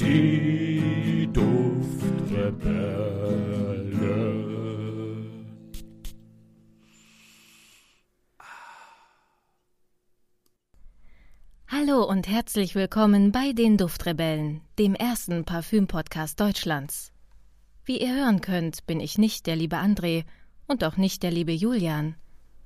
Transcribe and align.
Die 0.00 1.28
Duftrebellen. 1.30 2.00
Hallo 11.68 12.04
und 12.04 12.28
herzlich 12.28 12.74
willkommen 12.74 13.30
bei 13.30 13.52
den 13.52 13.76
Duftrebellen, 13.76 14.62
dem 14.78 14.94
ersten 14.94 15.44
Parfüm-Podcast 15.44 16.40
Deutschlands. 16.40 17.12
Wie 17.84 18.00
ihr 18.00 18.14
hören 18.14 18.40
könnt, 18.40 18.86
bin 18.86 19.00
ich 19.00 19.18
nicht 19.18 19.46
der 19.46 19.56
liebe 19.56 19.76
André 19.76 20.24
und 20.66 20.82
auch 20.82 20.96
nicht 20.96 21.22
der 21.22 21.30
liebe 21.30 21.52
Julian. 21.52 22.14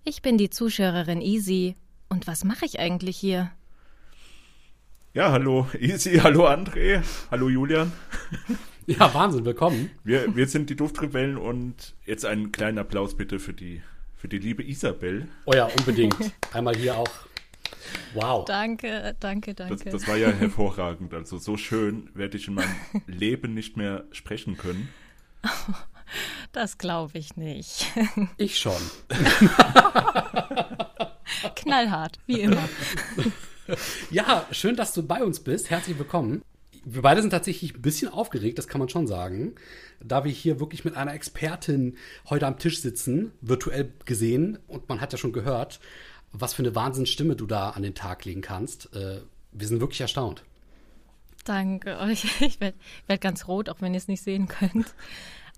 Ich 0.05 0.23
bin 0.23 0.39
die 0.39 0.51
Zuschauerin 0.51 1.21
Easy. 1.21 1.75
Und 2.09 2.29
was 2.29 2.45
mache 2.45 2.65
ich 2.65 2.79
eigentlich 2.79 3.17
hier? 3.17 3.51
Ja, 5.15 5.31
hallo 5.31 5.69
Easy, 5.79 6.19
hallo 6.19 6.49
André, 6.49 7.01
hallo 7.31 7.49
Julian. 7.49 7.93
Ja, 8.87 9.15
Wahnsinn, 9.15 9.45
willkommen. 9.45 9.93
Wir, 10.03 10.35
wir 10.35 10.49
sind 10.49 10.71
die 10.71 10.75
Duftrebellen 10.75 11.39
und 11.39 11.95
jetzt 12.05 12.27
einen 12.27 12.51
kleinen 12.51 12.79
Applaus 12.79 13.17
bitte 13.17 13.39
für 13.39 13.53
die, 13.53 13.81
für 14.17 14.27
die 14.27 14.39
liebe 14.39 14.65
Isabel. 14.65 15.29
Oh 15.45 15.53
ja, 15.53 15.67
unbedingt. 15.67 16.17
Einmal 16.53 16.75
hier 16.75 16.97
auch. 16.97 17.13
Wow. 18.15 18.45
Danke, 18.45 19.15
danke, 19.21 19.55
danke. 19.55 19.85
Das, 19.85 19.93
das 19.93 20.09
war 20.09 20.17
ja 20.17 20.33
hervorragend. 20.33 21.15
Also 21.15 21.39
so 21.39 21.57
schön 21.57 22.11
werde 22.15 22.37
ich 22.37 22.49
in 22.49 22.55
meinem 22.55 22.75
Leben 23.07 23.55
nicht 23.55 23.77
mehr 23.77 24.03
sprechen 24.11 24.57
können. 24.57 24.89
Das 26.53 26.79
glaube 26.79 27.19
ich 27.19 27.37
nicht. 27.37 27.91
Ich 28.37 28.59
schon. 28.59 28.81
Knallhart, 31.57 32.21
wie 32.27 32.43
immer. 32.43 32.69
Ja, 34.11 34.47
schön, 34.51 34.77
dass 34.77 34.93
du 34.93 35.03
bei 35.03 35.23
uns 35.23 35.41
bist. 35.41 35.71
Herzlich 35.71 35.99
willkommen. 35.99 36.43
Wir 36.85 37.01
beide 37.01 37.23
sind 37.23 37.31
tatsächlich 37.31 37.75
ein 37.75 37.83
bisschen 37.83 38.09
aufgeregt, 38.13 38.59
das 38.59 38.69
kann 38.69 38.79
man 38.79 38.91
schon 38.91 39.07
sagen, 39.07 39.55
da 40.01 40.25
wir 40.25 40.31
hier 40.31 40.61
wirklich 40.61 40.85
mit 40.85 40.97
einer 40.97 41.15
Expertin 41.15 41.97
heute 42.29 42.47
am 42.47 42.59
Tisch 42.59 42.83
sitzen, 42.83 43.33
virtuell 43.41 43.91
gesehen. 44.05 44.59
Und 44.67 44.89
man 44.89 45.01
hat 45.01 45.13
ja 45.13 45.19
schon 45.19 45.33
gehört, 45.33 45.81
was 46.33 46.53
für 46.53 46.63
eine 46.63 46.75
Wahnsinnsstimme 46.75 47.37
du 47.37 47.47
da 47.47 47.71
an 47.71 47.83
den 47.83 47.95
Tag 47.95 48.27
legen 48.27 48.43
kannst. 48.43 48.95
Äh, 48.95 49.21
wir 49.53 49.67
sind 49.67 49.81
wirklich 49.81 50.03
erstaunt. 50.03 50.45
Danke 51.45 51.99
euch. 51.99 52.27
Ich 52.41 52.61
werde 52.61 52.77
werd 53.07 53.21
ganz 53.23 53.49
rot, 53.49 53.71
auch 53.71 53.81
wenn 53.81 53.95
ihr 53.95 53.99
es 53.99 54.09
nicht 54.09 54.23
sehen 54.23 54.49
könnt. 54.49 54.95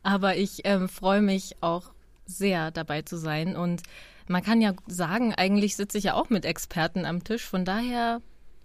Aber 0.05 0.37
ich 0.37 0.61
ähm, 0.63 0.89
freue 0.89 1.23
mich 1.23 1.57
auch 1.61 1.91
sehr 2.25 2.71
dabei 2.71 3.03
zu 3.03 3.17
sein. 3.17 3.57
Und 3.57 3.83
man 4.29 4.43
kann 4.43 4.61
ja 4.61 4.75
sagen, 4.87 5.35
eigentlich 5.35 5.77
sitze 5.77 5.99
ich 5.99 6.05
ja 6.05 6.15
auch 6.15 6.31
mit 6.31 6.45
Experten 6.45 7.05
am 7.05 7.25
Tisch. 7.25 7.45
Von 7.45 7.65
daher 7.65 8.21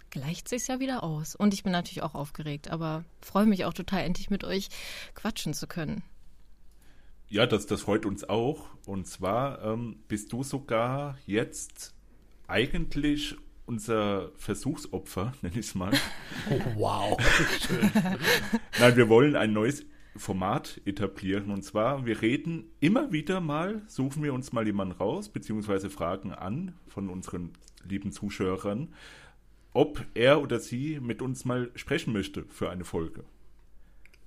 gleicht 0.10 0.48
sich 0.50 0.68
ja 0.68 0.80
wieder 0.80 1.04
aus. 1.04 1.36
Und 1.36 1.54
ich 1.54 1.64
bin 1.64 1.72
natürlich 1.72 2.04
auch 2.04 2.16
aufgeregt, 2.16 2.70
aber 2.70 3.04
freue 3.22 3.46
mich 3.46 3.66
auch 3.66 3.74
total, 3.74 4.04
endlich 4.04 4.30
mit 4.30 4.44
euch 4.44 4.70
quatschen 5.16 5.54
zu 5.54 5.68
können. 5.68 6.04
Ja, 7.28 7.48
das, 7.48 7.66
das 7.66 7.82
freut 7.82 8.06
uns 8.06 8.28
auch. 8.28 8.66
Und 8.86 9.08
zwar 9.08 9.64
ähm, 9.64 10.04
bist 10.08 10.34
du 10.34 10.44
sogar 10.44 11.18
jetzt 11.26 11.94
eigentlich 12.48 13.38
unser 13.66 14.32
Versuchsopfer, 14.36 15.34
nenne 15.42 15.54
ich 15.58 15.68
es 15.68 15.76
mal. 15.76 15.92
Wow. 16.76 17.18
Nein, 18.80 18.98
wir 18.98 19.08
wollen 19.08 19.38
ein 19.38 19.54
neues 19.54 19.86
Format 20.16 20.82
etablieren. 20.86 21.52
Und 21.52 21.64
zwar, 21.64 22.06
wir 22.06 22.22
reden 22.22 22.66
immer 22.80 23.12
wieder 23.12 23.40
mal, 23.40 23.82
suchen 23.88 24.24
wir 24.24 24.34
uns 24.34 24.52
mal 24.52 24.66
jemanden 24.66 24.96
raus, 24.96 25.30
beziehungsweise 25.30 25.90
fragen 25.90 26.34
an 26.34 26.74
von 26.88 27.10
unseren 27.10 27.52
lieben 27.88 28.12
Zuschauern, 28.12 28.94
ob 29.74 30.06
er 30.14 30.42
oder 30.42 30.60
sie 30.60 31.00
mit 31.00 31.22
uns 31.22 31.46
mal 31.46 31.72
sprechen 31.76 32.14
möchte 32.14 32.44
für 32.50 32.70
eine 32.70 32.84
Folge. 32.84 33.24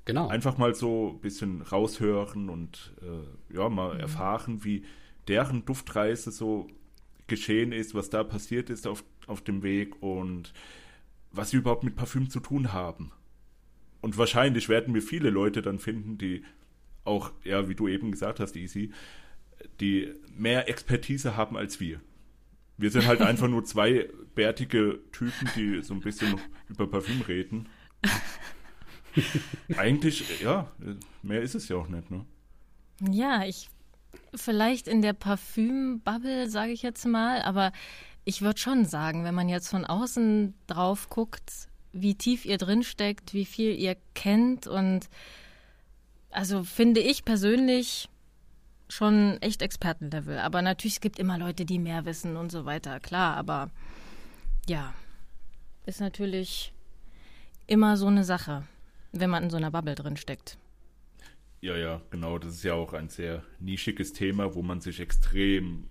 Genau. 0.06 0.28
Einfach 0.28 0.58
mal 0.58 0.74
so 0.74 1.12
ein 1.14 1.20
bisschen 1.20 1.62
raushören 1.62 2.48
und 2.48 2.92
äh, 3.02 3.54
ja, 3.54 3.68
mal 3.68 3.98
erfahren, 3.98 4.64
wie 4.64 4.84
deren 5.28 5.64
Duftreise 5.64 6.30
so 6.30 6.66
geschehen 7.26 7.72
ist, 7.72 7.94
was 7.94 8.10
da 8.10 8.22
passiert 8.22 8.68
ist 8.68 8.86
auf, 8.86 9.02
auf 9.26 9.40
dem 9.40 9.62
Weg 9.62 10.02
und 10.02 10.52
was 11.32 11.50
sie 11.50 11.56
überhaupt 11.56 11.84
mit 11.84 11.96
Parfüm 11.96 12.28
zu 12.28 12.40
tun 12.40 12.72
haben. 12.72 13.12
Und 14.04 14.18
wahrscheinlich 14.18 14.68
werden 14.68 14.92
wir 14.92 15.00
viele 15.00 15.30
Leute 15.30 15.62
dann 15.62 15.78
finden, 15.78 16.18
die 16.18 16.44
auch, 17.04 17.32
ja, 17.42 17.70
wie 17.70 17.74
du 17.74 17.88
eben 17.88 18.10
gesagt 18.10 18.38
hast, 18.38 18.54
Easy, 18.54 18.92
die 19.80 20.12
mehr 20.36 20.68
Expertise 20.68 21.38
haben 21.38 21.56
als 21.56 21.80
wir. 21.80 22.02
Wir 22.76 22.90
sind 22.90 23.06
halt 23.06 23.22
einfach 23.22 23.48
nur 23.48 23.64
zwei 23.64 24.10
bärtige 24.34 25.00
Typen, 25.10 25.48
die 25.56 25.80
so 25.80 25.94
ein 25.94 26.00
bisschen 26.00 26.38
über 26.68 26.86
Parfüm 26.86 27.22
reden. 27.22 27.70
Eigentlich, 29.78 30.42
ja, 30.42 30.70
mehr 31.22 31.40
ist 31.40 31.54
es 31.54 31.68
ja 31.68 31.76
auch 31.76 31.88
nicht, 31.88 32.10
ne? 32.10 32.26
Ja, 33.10 33.46
ich 33.46 33.70
vielleicht 34.34 34.86
in 34.86 35.00
der 35.00 35.14
Parfüm-Bubble, 35.14 36.50
sage 36.50 36.72
ich 36.72 36.82
jetzt 36.82 37.06
mal, 37.06 37.40
aber 37.40 37.72
ich 38.26 38.42
würde 38.42 38.60
schon 38.60 38.84
sagen, 38.84 39.24
wenn 39.24 39.34
man 39.34 39.48
jetzt 39.48 39.68
von 39.68 39.86
außen 39.86 40.52
drauf 40.66 41.08
guckt, 41.08 41.70
wie 41.94 42.14
tief 42.14 42.44
ihr 42.44 42.58
drin 42.58 42.82
steckt, 42.82 43.32
wie 43.32 43.44
viel 43.44 43.74
ihr 43.74 43.96
kennt 44.14 44.66
und 44.66 45.08
also 46.30 46.64
finde 46.64 47.00
ich 47.00 47.24
persönlich 47.24 48.08
schon 48.88 49.38
echt 49.40 49.62
Expertenlevel. 49.62 50.38
Aber 50.38 50.60
natürlich 50.60 50.94
es 50.94 51.00
gibt 51.00 51.18
immer 51.18 51.38
Leute, 51.38 51.64
die 51.64 51.78
mehr 51.78 52.04
wissen 52.04 52.36
und 52.36 52.50
so 52.50 52.64
weiter, 52.64 53.00
klar, 53.00 53.36
aber 53.36 53.70
ja, 54.68 54.92
ist 55.86 56.00
natürlich 56.00 56.72
immer 57.66 57.96
so 57.96 58.08
eine 58.08 58.24
Sache, 58.24 58.66
wenn 59.12 59.30
man 59.30 59.44
in 59.44 59.50
so 59.50 59.56
einer 59.56 59.70
Bubble 59.70 59.94
drin 59.94 60.16
steckt. 60.16 60.58
Ja, 61.60 61.76
ja, 61.76 62.02
genau. 62.10 62.38
Das 62.38 62.56
ist 62.56 62.64
ja 62.64 62.74
auch 62.74 62.92
ein 62.92 63.08
sehr 63.08 63.42
nischiges 63.58 64.12
Thema, 64.12 64.54
wo 64.54 64.62
man 64.62 64.82
sich 64.82 65.00
extrem 65.00 65.88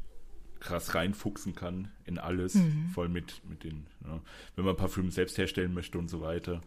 krass 0.63 0.95
reinfuchsen 0.95 1.53
kann 1.55 1.89
in 2.05 2.17
alles, 2.17 2.57
voll 2.93 3.09
mit, 3.09 3.41
mit 3.49 3.63
den, 3.63 3.85
ja, 4.05 4.19
wenn 4.55 4.65
man 4.65 4.75
Parfüm 4.77 5.11
selbst 5.11 5.37
herstellen 5.37 5.73
möchte 5.73 5.97
und 5.99 6.09
so 6.09 6.21
weiter. 6.21 6.61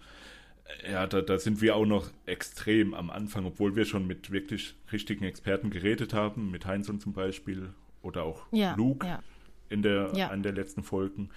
Ja, 0.91 1.07
da, 1.07 1.21
da 1.23 1.39
sind 1.39 1.61
wir 1.61 1.77
auch 1.77 1.87
noch 1.87 2.11
extrem 2.27 2.93
am 2.93 3.09
Anfang, 3.11 3.47
obwohl 3.47 3.75
wir 3.77 3.85
schon 3.85 4.07
mit 4.07 4.31
wirklich 4.31 4.75
richtigen 4.93 5.25
Experten 5.25 5.71
geredet 5.71 6.13
haben, 6.13 6.51
mit 6.51 6.67
Heinzon 6.67 7.01
zum 7.01 7.13
Beispiel 7.13 7.71
oder 8.03 8.25
auch 8.25 8.47
Ja, 8.53 8.75
Luke 8.75 9.07
ja. 9.07 9.23
in 9.69 9.83
der, 9.83 10.13
Ja. 10.15 10.31
einer 10.31 10.43
der 10.43 10.53
letzten 10.53 10.83
Folgen, 10.83 11.31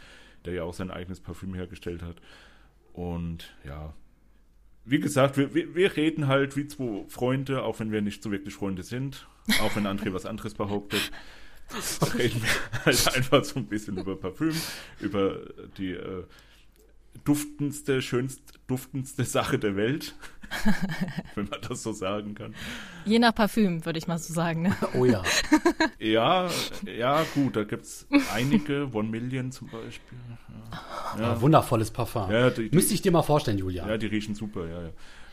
der 0.46 0.54
ja 0.54 0.64
auch 0.64 0.74
sein 0.74 0.92
eigenes 0.92 1.20
Parfüm 1.22 1.54
hergestellt 1.54 2.02
hat. 2.02 2.16
Und 2.94 3.54
ja, 3.66 3.94
wie 4.84 5.00
gesagt, 5.00 5.38
wir, 5.38 5.54
wir, 5.54 5.76
wir 5.76 5.96
reden 5.96 6.28
halt 6.28 6.58
wie 6.58 6.68
zwei 6.68 7.06
Freunde, 7.08 7.64
auch 7.64 7.80
wenn 7.80 7.92
wir 7.92 8.02
nicht 8.02 8.24
so 8.24 8.32
wirklich 8.32 8.56
Freunde 8.56 8.82
sind, 8.84 9.28
auch 9.62 9.76
wenn 9.76 9.86
André 9.86 10.12
was 10.14 10.26
anderes 10.26 10.56
behauptet. 10.56 11.12
reden 12.18 12.42
wir 12.42 12.50
halt 12.86 13.16
einfach 13.16 13.44
so 13.44 13.60
ein 13.60 13.66
bisschen 13.68 13.98
über 13.98 14.16
Parfüm, 14.16 14.54
über 15.00 15.38
die 15.78 15.92
äh, 15.92 16.24
duftendste, 17.24 18.02
schönst 18.02 18.42
duftendste 18.68 19.24
Sache 19.26 19.58
der 19.60 19.76
Welt, 19.76 20.16
wenn 21.36 21.50
man 21.50 21.60
das 21.68 21.84
so 21.84 21.92
sagen 21.92 22.36
kann. 22.36 22.56
Je 23.06 23.20
nach 23.20 23.34
Parfüm, 23.34 23.86
würde 23.86 24.00
ich 24.00 24.08
mal 24.08 24.18
so 24.18 24.34
sagen. 24.34 24.64
Ne? 24.64 24.76
Oh 24.96 25.06
ja. 25.06 25.24
Ja, 26.00 26.50
ja, 26.86 27.24
gut, 27.36 27.56
da 27.56 27.64
gibt's 27.64 28.08
einige, 28.34 28.90
One 28.94 29.10
Million 29.10 29.52
zum 29.52 29.68
Beispiel. 29.70 30.18
Ja, 31.18 31.34
Ah, 31.34 31.42
Wundervolles 31.42 31.92
Parfum. 31.92 32.30
Ja, 32.32 32.50
die- 32.52 32.70
die- 32.70 32.76
Müsste 32.76 32.94
ich 32.94 33.02
dir 33.02 33.12
mal 33.12 33.24
vorstellen, 33.24 33.58
Julia. 33.58 33.88
ja 33.88 33.98
die 33.98 34.06
riechen 34.08 34.36
super, 34.36 34.68
ja, 34.68 34.84
ja. 34.84 34.90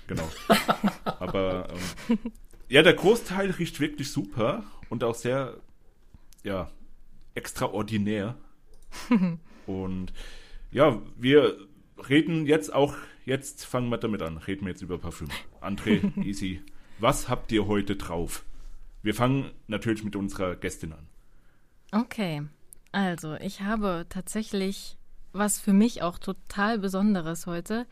Genau. 0.06 0.28
Aber 1.04 1.68
ähm, 2.08 2.18
ja, 2.68 2.82
der 2.82 2.94
Großteil 2.94 3.50
riecht 3.50 3.80
wirklich 3.80 4.10
super 4.10 4.64
und 4.88 5.02
auch 5.04 5.14
sehr, 5.14 5.54
ja, 6.46 6.70
extraordinär. 7.34 8.36
Und 9.66 10.12
ja, 10.70 11.02
wir 11.16 11.56
reden 12.08 12.46
jetzt 12.46 12.72
auch, 12.72 12.94
jetzt 13.24 13.66
fangen 13.66 13.88
wir 13.88 13.98
damit 13.98 14.22
an, 14.22 14.38
reden 14.38 14.64
wir 14.64 14.70
jetzt 14.70 14.82
über 14.82 14.96
Parfüm. 14.98 15.28
André, 15.60 16.16
easy. 16.24 16.62
Was 17.00 17.28
habt 17.28 17.50
ihr 17.50 17.66
heute 17.66 17.96
drauf? 17.96 18.44
Wir 19.02 19.14
fangen 19.14 19.50
natürlich 19.66 20.04
mit 20.04 20.14
unserer 20.14 20.54
Gästin 20.54 20.92
an. 20.92 21.08
Okay, 21.92 22.42
also 22.92 23.34
ich 23.34 23.60
habe 23.62 24.06
tatsächlich 24.08 24.96
was 25.32 25.60
für 25.60 25.74
mich 25.74 26.00
auch 26.02 26.18
total 26.18 26.78
Besonderes 26.78 27.46
heute, 27.46 27.86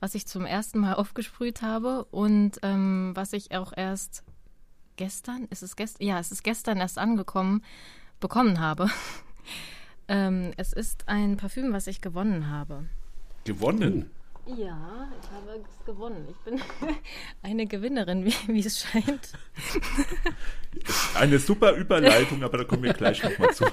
was 0.00 0.14
ich 0.14 0.26
zum 0.26 0.44
ersten 0.44 0.80
Mal 0.80 0.94
aufgesprüht 0.96 1.62
habe 1.62 2.04
und 2.06 2.58
ähm, 2.62 3.12
was 3.14 3.32
ich 3.32 3.52
auch 3.56 3.72
erst 3.74 4.24
gestern, 4.96 5.46
ist 5.48 5.62
es 5.62 5.76
gestern? 5.76 6.06
Ja, 6.06 6.18
es 6.18 6.30
ist 6.30 6.42
gestern 6.42 6.78
erst 6.78 6.98
angekommen, 6.98 7.62
bekommen 8.20 8.60
habe. 8.60 8.88
ähm, 10.08 10.52
es 10.56 10.72
ist 10.72 11.08
ein 11.08 11.36
Parfüm, 11.36 11.72
was 11.72 11.86
ich 11.86 12.00
gewonnen 12.00 12.48
habe. 12.48 12.84
Gewonnen. 13.44 14.10
Ja, 14.46 15.08
ich 15.20 15.30
habe 15.30 15.62
es 15.62 15.84
gewonnen. 15.84 16.26
Ich 16.30 16.36
bin 16.38 16.60
eine 17.42 17.66
Gewinnerin, 17.66 18.24
wie, 18.24 18.34
wie 18.46 18.60
es 18.66 18.80
scheint. 18.80 19.32
Eine 21.14 21.38
super 21.38 21.72
Überleitung, 21.72 22.42
aber 22.42 22.58
da 22.58 22.64
kommen 22.64 22.84
wir 22.84 22.94
gleich 22.94 23.22
nochmal 23.22 23.52
zu. 23.52 23.64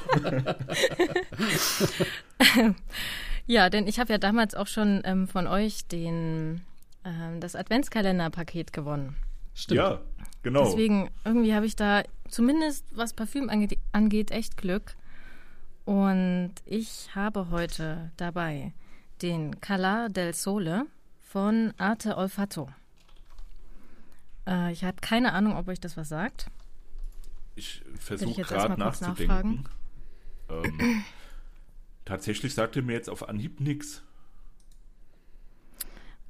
Ja, 3.46 3.70
denn 3.70 3.88
ich 3.88 4.00
habe 4.00 4.12
ja 4.12 4.18
damals 4.18 4.56
auch 4.56 4.68
schon 4.68 5.02
ähm, 5.06 5.28
von 5.28 5.48
euch 5.48 5.88
den 5.88 6.62
ähm, 7.06 7.40
das 7.40 7.56
Adventskalenderpaket 7.56 8.74
gewonnen. 8.74 9.16
Stimmt. 9.54 9.78
Ja, 9.78 10.02
genau. 10.44 10.66
Deswegen, 10.66 11.10
irgendwie 11.26 11.54
habe 11.54 11.66
ich 11.66 11.76
da 11.76 12.04
zumindest, 12.30 12.86
was 12.96 13.14
Parfüm 13.14 13.50
angeht, 13.50 13.78
angeht, 13.92 14.32
echt 14.32 14.58
Glück. 14.58 14.96
Und 15.86 16.54
ich 16.66 17.16
habe 17.16 17.50
heute 17.50 18.12
dabei 18.18 18.74
den 19.22 19.62
Calar 19.62 20.10
del 20.10 20.34
Sole 20.34 20.86
von 21.22 21.74
Arte 21.78 22.18
Olfato. 22.18 22.70
Äh, 24.48 24.72
ich 24.72 24.84
habe 24.84 24.98
keine 25.02 25.34
Ahnung, 25.34 25.56
ob 25.56 25.68
euch 25.68 25.80
das 25.80 25.98
was 25.98 26.10
sagt. 26.10 26.48
Ich 27.56 27.84
versuche 28.00 28.42
gerade 28.42 28.78
nachzudenken. 28.78 29.66
Ähm, 30.50 31.04
tatsächlich 32.06 32.54
sagte 32.54 32.82
mir 32.82 32.94
jetzt 32.94 33.10
auf 33.10 33.28
Anhieb 33.28 33.60
nichts. 33.60 34.04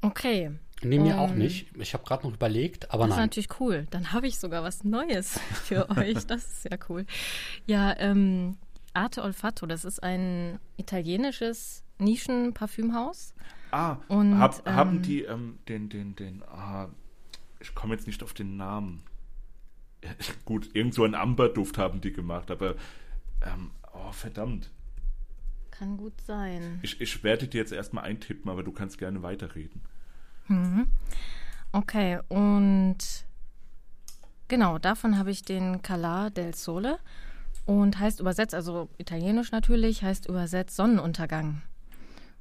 Okay. 0.02 0.52
Nee, 0.84 1.00
mir 1.00 1.16
um, 1.16 1.20
auch 1.20 1.34
nicht. 1.34 1.76
Ich 1.78 1.94
habe 1.94 2.04
gerade 2.04 2.28
noch 2.28 2.36
überlegt, 2.36 2.92
aber 2.92 3.08
das 3.08 3.18
nein. 3.18 3.30
Das 3.30 3.38
ist 3.38 3.50
natürlich 3.50 3.60
cool. 3.60 3.88
Dann 3.90 4.14
habe 4.14 4.28
ich 4.28 4.38
sogar 4.38 4.64
was 4.64 4.84
Neues 4.84 5.40
für 5.64 5.90
euch. 5.98 6.26
Das 6.28 6.46
ist 6.46 6.70
ja 6.70 6.78
cool. 6.90 7.06
Ja, 7.66 7.96
ähm, 7.98 8.58
Arte 8.94 9.24
Olfato, 9.24 9.66
das 9.66 9.86
ist 9.86 10.02
ein 10.02 10.60
italienisches 10.78 11.84
Nischenparfümhaus. 12.00 13.34
Ah, 13.72 13.98
und, 14.08 14.38
hab, 14.38 14.66
ähm, 14.68 14.76
haben 14.76 15.02
die 15.02 15.24
ähm, 15.24 15.60
den, 15.68 15.90
den, 15.90 16.16
den, 16.16 16.44
ah, 16.44 16.90
ich 17.60 17.76
komme 17.76 17.96
jetzt 17.96 18.08
nicht 18.08 18.24
auf 18.24 18.34
den 18.34 18.58
Namen. 18.58 19.04
Gut, 20.46 20.70
irgend 20.74 20.94
so 20.94 21.04
einen 21.04 21.16
Amberduft 21.16 21.78
haben 21.78 22.02
die 22.02 22.14
gemacht, 22.14 22.50
aber 22.50 22.76
ähm, 23.46 23.72
oh, 23.94 24.12
verdammt. 24.12 24.72
Kann 25.72 25.98
gut 25.98 26.20
sein. 26.22 26.80
Ich, 26.82 27.00
ich 27.02 27.24
werde 27.24 27.48
dir 27.48 27.60
jetzt 27.60 27.72
erstmal 27.72 28.06
eintippen, 28.06 28.50
aber 28.50 28.64
du 28.64 28.72
kannst 28.72 28.98
gerne 28.98 29.22
weiterreden. 29.22 29.84
Mhm. 30.48 30.88
Okay, 31.72 32.20
und 32.30 32.98
genau, 34.48 34.78
davon 34.78 35.18
habe 35.18 35.32
ich 35.32 35.42
den 35.42 35.82
Calar 35.82 36.32
del 36.32 36.56
Sole 36.56 37.00
und 37.66 38.00
heißt 38.00 38.20
übersetzt, 38.20 38.56
also 38.56 38.90
italienisch 38.98 39.52
natürlich, 39.52 40.04
heißt 40.04 40.28
übersetzt 40.28 40.76
Sonnenuntergang. 40.76 41.62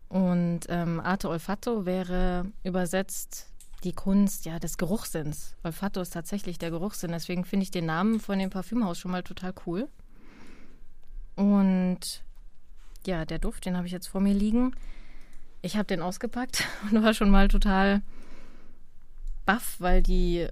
Und 0.08 0.60
ähm, 0.68 1.00
Arte 1.00 1.28
Olfato 1.28 1.84
wäre 1.84 2.46
übersetzt 2.62 3.48
die 3.82 3.92
Kunst 3.92 4.44
ja 4.46 4.58
des 4.58 4.78
Geruchssinns. 4.78 5.56
Olfato 5.64 6.00
ist 6.00 6.12
tatsächlich 6.12 6.58
der 6.58 6.70
Geruchssinn, 6.70 7.10
deswegen 7.10 7.44
finde 7.44 7.64
ich 7.64 7.70
den 7.70 7.86
Namen 7.86 8.20
von 8.20 8.38
dem 8.38 8.50
Parfümhaus 8.50 8.98
schon 8.98 9.10
mal 9.10 9.22
total 9.22 9.52
cool. 9.66 9.88
Und 11.34 12.24
ja, 13.04 13.24
der 13.24 13.38
Duft, 13.38 13.66
den 13.66 13.76
habe 13.76 13.86
ich 13.86 13.92
jetzt 13.92 14.06
vor 14.06 14.20
mir 14.20 14.34
liegen. 14.34 14.74
Ich 15.62 15.76
habe 15.76 15.86
den 15.86 16.02
ausgepackt 16.02 16.64
und 16.90 17.02
war 17.02 17.14
schon 17.14 17.30
mal 17.30 17.48
total 17.48 18.02
baff, 19.44 19.76
weil 19.78 20.02
die 20.02 20.46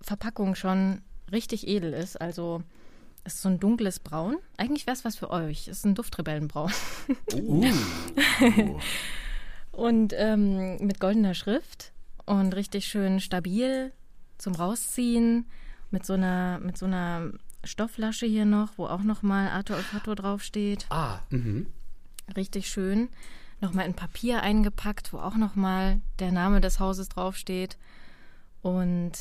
Verpackung 0.00 0.54
schon 0.54 1.02
richtig 1.30 1.66
edel 1.68 1.92
ist. 1.92 2.20
Also 2.20 2.62
es 3.24 3.34
ist 3.34 3.42
so 3.42 3.48
ein 3.48 3.60
dunkles 3.60 4.00
Braun. 4.00 4.36
Eigentlich 4.56 4.86
wäre 4.86 4.96
es 4.96 5.04
was 5.04 5.16
für 5.16 5.30
euch. 5.30 5.68
Es 5.68 5.78
ist 5.78 5.86
ein 5.86 5.94
Duftrebellenbraun. 5.94 6.72
Uh. 7.34 7.70
und 9.72 10.14
ähm, 10.16 10.78
mit 10.78 11.00
goldener 11.00 11.34
Schrift 11.34 11.92
und 12.26 12.54
richtig 12.54 12.86
schön 12.86 13.20
stabil 13.20 13.92
zum 14.38 14.54
Rausziehen. 14.54 15.46
Mit 15.90 16.04
so 16.04 16.12
einer, 16.12 16.58
mit 16.60 16.76
so 16.76 16.86
einer 16.86 17.32
Stoffflasche 17.64 18.26
hier 18.26 18.44
noch, 18.44 18.76
wo 18.76 18.86
auch 18.86 19.02
nochmal 19.02 19.48
Arthur 19.48 19.76
Olfato 19.76 20.14
draufsteht. 20.14 20.86
Ah, 20.90 21.20
mhm. 21.30 21.66
Richtig 22.36 22.68
schön. 22.68 23.08
Nochmal 23.60 23.86
in 23.86 23.94
Papier 23.94 24.42
eingepackt, 24.42 25.12
wo 25.12 25.18
auch 25.18 25.34
nochmal 25.34 26.00
der 26.20 26.32
Name 26.32 26.60
des 26.60 26.78
Hauses 26.78 27.08
draufsteht. 27.08 27.76
Und 28.62 29.12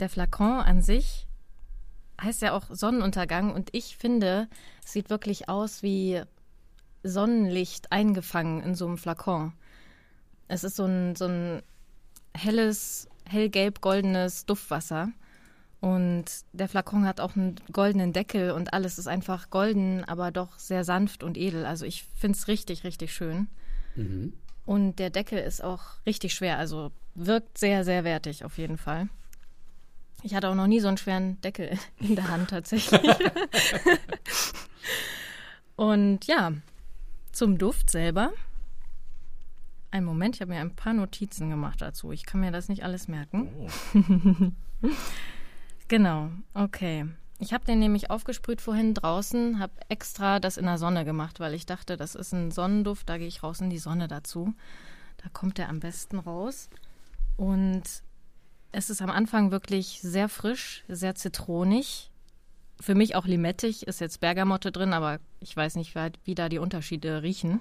der 0.00 0.08
Flakon 0.08 0.60
an 0.60 0.82
sich 0.82 1.26
heißt 2.20 2.42
ja 2.42 2.52
auch 2.52 2.64
Sonnenuntergang 2.70 3.52
und 3.52 3.68
ich 3.72 3.96
finde, 3.96 4.48
es 4.84 4.92
sieht 4.92 5.10
wirklich 5.10 5.48
aus 5.48 5.82
wie 5.82 6.22
Sonnenlicht 7.02 7.92
eingefangen 7.92 8.62
in 8.62 8.74
so 8.74 8.86
einem 8.86 8.98
Flakon. 8.98 9.52
Es 10.48 10.64
ist 10.64 10.76
so 10.76 10.84
ein, 10.84 11.14
so 11.14 11.26
ein 11.26 11.62
helles, 12.34 13.08
hellgelb-goldenes 13.24 14.46
Duftwasser. 14.46 15.08
Und 15.80 16.24
der 16.52 16.68
Flakon 16.68 17.04
hat 17.06 17.20
auch 17.20 17.36
einen 17.36 17.56
goldenen 17.70 18.12
Deckel 18.12 18.52
und 18.52 18.72
alles 18.72 18.98
ist 18.98 19.08
einfach 19.08 19.50
golden, 19.50 20.04
aber 20.04 20.30
doch 20.30 20.58
sehr 20.58 20.84
sanft 20.84 21.22
und 21.22 21.36
edel. 21.36 21.66
Also 21.66 21.84
ich 21.84 22.04
finde 22.14 22.36
es 22.36 22.48
richtig, 22.48 22.84
richtig 22.84 23.12
schön. 23.12 23.48
Mhm. 23.96 24.32
Und 24.64 24.98
der 24.98 25.10
Deckel 25.10 25.38
ist 25.38 25.62
auch 25.62 25.82
richtig 26.06 26.34
schwer, 26.34 26.58
also 26.58 26.90
wirkt 27.14 27.58
sehr, 27.58 27.84
sehr 27.84 28.04
wertig 28.04 28.44
auf 28.44 28.58
jeden 28.58 28.78
Fall. 28.78 29.08
Ich 30.22 30.34
hatte 30.34 30.48
auch 30.48 30.54
noch 30.54 30.66
nie 30.66 30.80
so 30.80 30.88
einen 30.88 30.96
schweren 30.96 31.40
Deckel 31.40 31.78
in 32.00 32.16
der 32.16 32.28
Hand 32.28 32.50
tatsächlich. 32.50 33.00
und 35.76 36.26
ja, 36.26 36.52
zum 37.32 37.58
Duft 37.58 37.90
selber. 37.90 38.32
Ein 39.92 40.04
Moment, 40.04 40.34
ich 40.34 40.40
habe 40.40 40.52
mir 40.52 40.60
ein 40.60 40.74
paar 40.74 40.92
Notizen 40.92 41.48
gemacht 41.48 41.80
dazu. 41.80 42.10
Ich 42.12 42.26
kann 42.26 42.40
mir 42.40 42.50
das 42.50 42.68
nicht 42.68 42.82
alles 42.82 43.08
merken. 43.08 43.48
Oh. 43.94 44.88
genau, 45.88 46.30
okay. 46.54 47.06
Ich 47.38 47.52
habe 47.52 47.64
den 47.64 47.78
nämlich 47.78 48.10
aufgesprüht 48.10 48.60
vorhin 48.60 48.94
draußen, 48.94 49.58
habe 49.58 49.72
extra 49.88 50.40
das 50.40 50.56
in 50.56 50.64
der 50.64 50.78
Sonne 50.78 51.04
gemacht, 51.04 51.38
weil 51.38 51.52
ich 51.52 51.66
dachte, 51.66 51.96
das 51.96 52.14
ist 52.14 52.32
ein 52.32 52.50
Sonnenduft, 52.50 53.08
da 53.08 53.18
gehe 53.18 53.28
ich 53.28 53.42
raus 53.42 53.60
in 53.60 53.68
die 53.68 53.78
Sonne 53.78 54.08
dazu. 54.08 54.54
Da 55.18 55.28
kommt 55.28 55.58
er 55.58 55.68
am 55.68 55.80
besten 55.80 56.18
raus. 56.18 56.70
Und 57.36 57.82
es 58.72 58.90
ist 58.90 59.02
am 59.02 59.10
Anfang 59.10 59.50
wirklich 59.50 60.00
sehr 60.02 60.28
frisch, 60.28 60.84
sehr 60.88 61.14
zitronig. 61.14 62.10
Für 62.80 62.94
mich 62.94 63.16
auch 63.16 63.26
limettig, 63.26 63.86
ist 63.86 64.00
jetzt 64.00 64.20
Bergamotte 64.20 64.72
drin, 64.72 64.92
aber 64.92 65.18
ich 65.40 65.56
weiß 65.56 65.76
nicht, 65.76 65.94
wie 66.24 66.34
da 66.34 66.48
die 66.48 66.58
Unterschiede 66.58 67.22
riechen. 67.22 67.60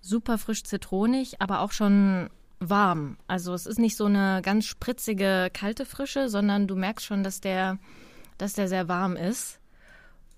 Super 0.00 0.38
frisch 0.38 0.64
zitronig, 0.64 1.40
aber 1.40 1.60
auch 1.60 1.72
schon 1.72 2.30
warm. 2.60 3.16
Also 3.26 3.54
es 3.54 3.66
ist 3.66 3.78
nicht 3.78 3.96
so 3.96 4.06
eine 4.06 4.40
ganz 4.42 4.66
spritzige, 4.66 5.50
kalte 5.52 5.84
Frische, 5.84 6.28
sondern 6.28 6.66
du 6.66 6.76
merkst 6.76 7.06
schon, 7.06 7.22
dass 7.22 7.40
der, 7.40 7.78
dass 8.38 8.54
der 8.54 8.68
sehr 8.68 8.88
warm 8.88 9.16
ist. 9.16 9.60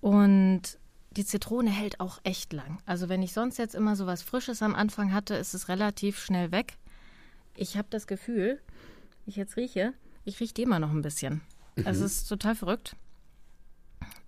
Und 0.01 0.77
die 1.11 1.25
Zitrone 1.25 1.69
hält 1.69 1.99
auch 1.99 2.19
echt 2.23 2.53
lang. 2.53 2.81
Also 2.85 3.09
wenn 3.09 3.21
ich 3.21 3.33
sonst 3.33 3.57
jetzt 3.57 3.75
immer 3.75 3.95
so 3.95 4.07
was 4.07 4.21
Frisches 4.21 4.61
am 4.61 4.75
Anfang 4.75 5.13
hatte, 5.13 5.35
ist 5.35 5.53
es 5.53 5.67
relativ 5.67 6.19
schnell 6.19 6.51
weg. 6.51 6.77
Ich 7.55 7.77
habe 7.77 7.87
das 7.89 8.07
Gefühl, 8.07 8.59
ich 9.25 9.35
jetzt 9.35 9.57
rieche, 9.57 9.93
ich 10.23 10.39
rieche 10.39 10.53
die 10.53 10.63
immer 10.63 10.79
noch 10.79 10.91
ein 10.91 11.01
bisschen. 11.01 11.41
Mhm. 11.75 11.87
Also 11.87 12.05
es 12.05 12.21
ist 12.21 12.27
total 12.27 12.55
verrückt. 12.55 12.95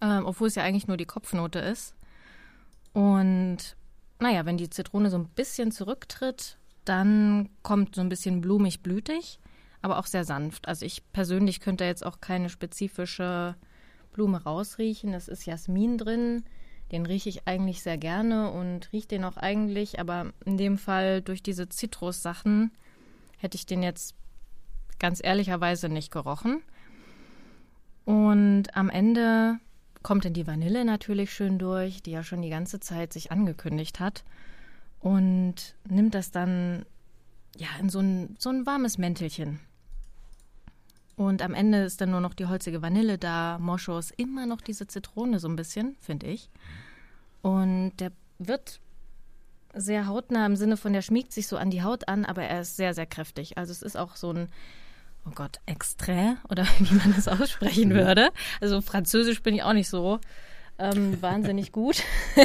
Ähm, 0.01 0.25
obwohl 0.25 0.47
es 0.47 0.55
ja 0.55 0.63
eigentlich 0.63 0.87
nur 0.87 0.97
die 0.97 1.05
Kopfnote 1.05 1.59
ist. 1.59 1.95
Und 2.91 3.75
naja, 4.19 4.45
wenn 4.45 4.57
die 4.57 4.69
Zitrone 4.69 5.09
so 5.09 5.17
ein 5.17 5.29
bisschen 5.29 5.71
zurücktritt, 5.71 6.57
dann 6.85 7.49
kommt 7.61 7.95
so 7.95 8.01
ein 8.01 8.09
bisschen 8.09 8.41
blumig-blütig, 8.41 9.39
aber 9.83 9.99
auch 9.99 10.07
sehr 10.07 10.23
sanft. 10.23 10.67
Also 10.67 10.85
ich 10.85 11.03
persönlich 11.11 11.59
könnte 11.59 11.83
jetzt 11.83 12.05
auch 12.05 12.21
keine 12.21 12.49
spezifische 12.49 13.55
Blume 14.13 14.41
rausriechen. 14.41 15.13
Es 15.13 15.27
ist 15.27 15.45
Jasmin 15.45 15.97
drin. 15.97 16.43
Den 16.91 17.05
rieche 17.05 17.29
ich 17.29 17.47
eigentlich 17.47 17.83
sehr 17.83 17.97
gerne 17.97 18.51
und 18.51 18.91
rieche 18.93 19.09
den 19.09 19.25
auch 19.25 19.37
eigentlich, 19.37 19.99
aber 19.99 20.31
in 20.45 20.57
dem 20.57 20.77
Fall 20.77 21.21
durch 21.21 21.43
diese 21.43 21.67
Zitrussachen 21.67 22.71
hätte 23.37 23.57
ich 23.57 23.65
den 23.65 23.83
jetzt 23.83 24.15
ganz 24.99 25.19
ehrlicherweise 25.21 25.89
nicht 25.89 26.11
gerochen. 26.11 26.61
Und 28.05 28.75
am 28.75 28.89
Ende 28.89 29.59
kommt 30.01 30.23
dann 30.23 30.33
die 30.33 30.47
Vanille 30.47 30.85
natürlich 30.85 31.33
schön 31.33 31.59
durch, 31.59 32.01
die 32.01 32.11
ja 32.11 32.23
schon 32.23 32.41
die 32.41 32.49
ganze 32.49 32.79
Zeit 32.79 33.11
sich 33.11 33.31
angekündigt 33.31 33.99
hat. 33.99 34.23
Und 34.99 35.75
nimmt 35.89 36.15
das 36.15 36.31
dann 36.31 36.85
ja 37.57 37.67
in 37.79 37.89
so 37.89 37.99
ein, 37.99 38.35
so 38.39 38.49
ein 38.49 38.65
warmes 38.65 38.97
Mäntelchen. 38.97 39.59
Und 41.15 41.41
am 41.41 41.53
Ende 41.53 41.83
ist 41.83 42.01
dann 42.01 42.11
nur 42.11 42.21
noch 42.21 42.33
die 42.33 42.47
holzige 42.47 42.81
Vanille 42.81 43.17
da, 43.17 43.59
Moschus, 43.59 44.11
immer 44.11 44.45
noch 44.45 44.61
diese 44.61 44.87
Zitrone 44.87 45.39
so 45.39 45.47
ein 45.47 45.55
bisschen, 45.55 45.95
finde 45.99 46.27
ich. 46.27 46.49
Und 47.41 47.93
der 47.99 48.11
wird 48.39 48.79
sehr 49.75 50.07
hautnah 50.07 50.45
im 50.45 50.55
Sinne 50.55 50.77
von, 50.77 50.93
der 50.93 51.01
schmiegt 51.01 51.31
sich 51.31 51.47
so 51.47 51.57
an 51.57 51.69
die 51.69 51.83
Haut 51.83 52.07
an, 52.07 52.25
aber 52.25 52.43
er 52.43 52.61
ist 52.61 52.77
sehr, 52.77 52.93
sehr 52.93 53.05
kräftig. 53.05 53.57
Also 53.57 53.71
es 53.71 53.81
ist 53.81 53.97
auch 53.97 54.15
so 54.15 54.31
ein 54.31 54.49
oh 55.25 55.31
Gott, 55.33 55.59
Extrait 55.65 56.37
oder 56.49 56.65
wie 56.79 56.95
man 56.95 57.13
das 57.15 57.27
aussprechen 57.27 57.89
mhm. 57.89 57.95
würde. 57.95 58.29
Also 58.61 58.81
Französisch 58.81 59.41
bin 59.41 59.55
ich 59.55 59.63
auch 59.63 59.73
nicht 59.73 59.89
so 59.89 60.19
ähm, 60.79 61.21
wahnsinnig 61.21 61.71
gut. 61.71 62.03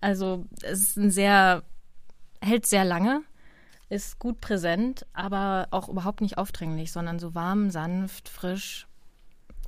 also 0.00 0.44
es 0.62 0.80
ist 0.80 0.96
ein 0.96 1.10
sehr, 1.10 1.62
hält 2.40 2.66
sehr 2.66 2.84
lange, 2.84 3.22
ist 3.88 4.18
gut 4.18 4.40
präsent, 4.40 5.06
aber 5.12 5.68
auch 5.70 5.88
überhaupt 5.88 6.20
nicht 6.20 6.38
aufdringlich, 6.38 6.90
sondern 6.92 7.18
so 7.18 7.34
warm, 7.34 7.70
sanft, 7.70 8.28
frisch. 8.28 8.86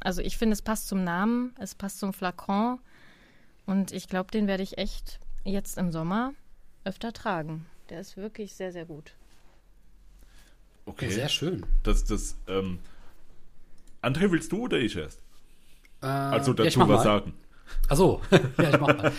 Also 0.01 0.23
ich 0.23 0.37
finde, 0.37 0.55
es 0.55 0.63
passt 0.63 0.89
zum 0.89 1.05
Namen, 1.05 1.55
es 1.59 1.75
passt 1.75 1.99
zum 1.99 2.13
Flakon 2.13 2.81
und 3.67 3.93
ich 3.93 4.09
glaube, 4.09 4.31
den 4.31 4.47
werde 4.47 4.63
ich 4.63 4.79
echt 4.79 5.21
jetzt 5.45 5.79
im 5.79 5.93
Sommer 5.93 6.33
öfter 6.85 7.13
tragen. 7.13 7.67
Der 7.91 8.01
ist 8.01 8.17
wirklich 8.17 8.55
sehr, 8.55 8.73
sehr 8.73 8.85
gut. 8.85 9.15
Okay. 10.87 11.11
Sehr 11.11 11.29
schön. 11.29 11.65
Das, 11.83 12.05
das, 12.05 12.37
ähm, 12.47 12.79
André, 14.03 14.31
willst 14.31 14.53
du 14.53 14.63
oder 14.65 14.79
ich 14.79 14.97
erst? 14.97 15.21
Äh, 16.03 16.07
Also 16.07 16.53
ja, 16.55 16.65
ich 16.65 16.75
dazu 16.75 16.79
mach 16.81 16.89
was 16.89 16.99
mal. 16.99 17.05
sagen. 17.05 17.35
Achso, 17.89 18.21
ja, 18.31 18.71
ich 18.71 18.81
mach 18.81 18.97
mal. 18.97 19.13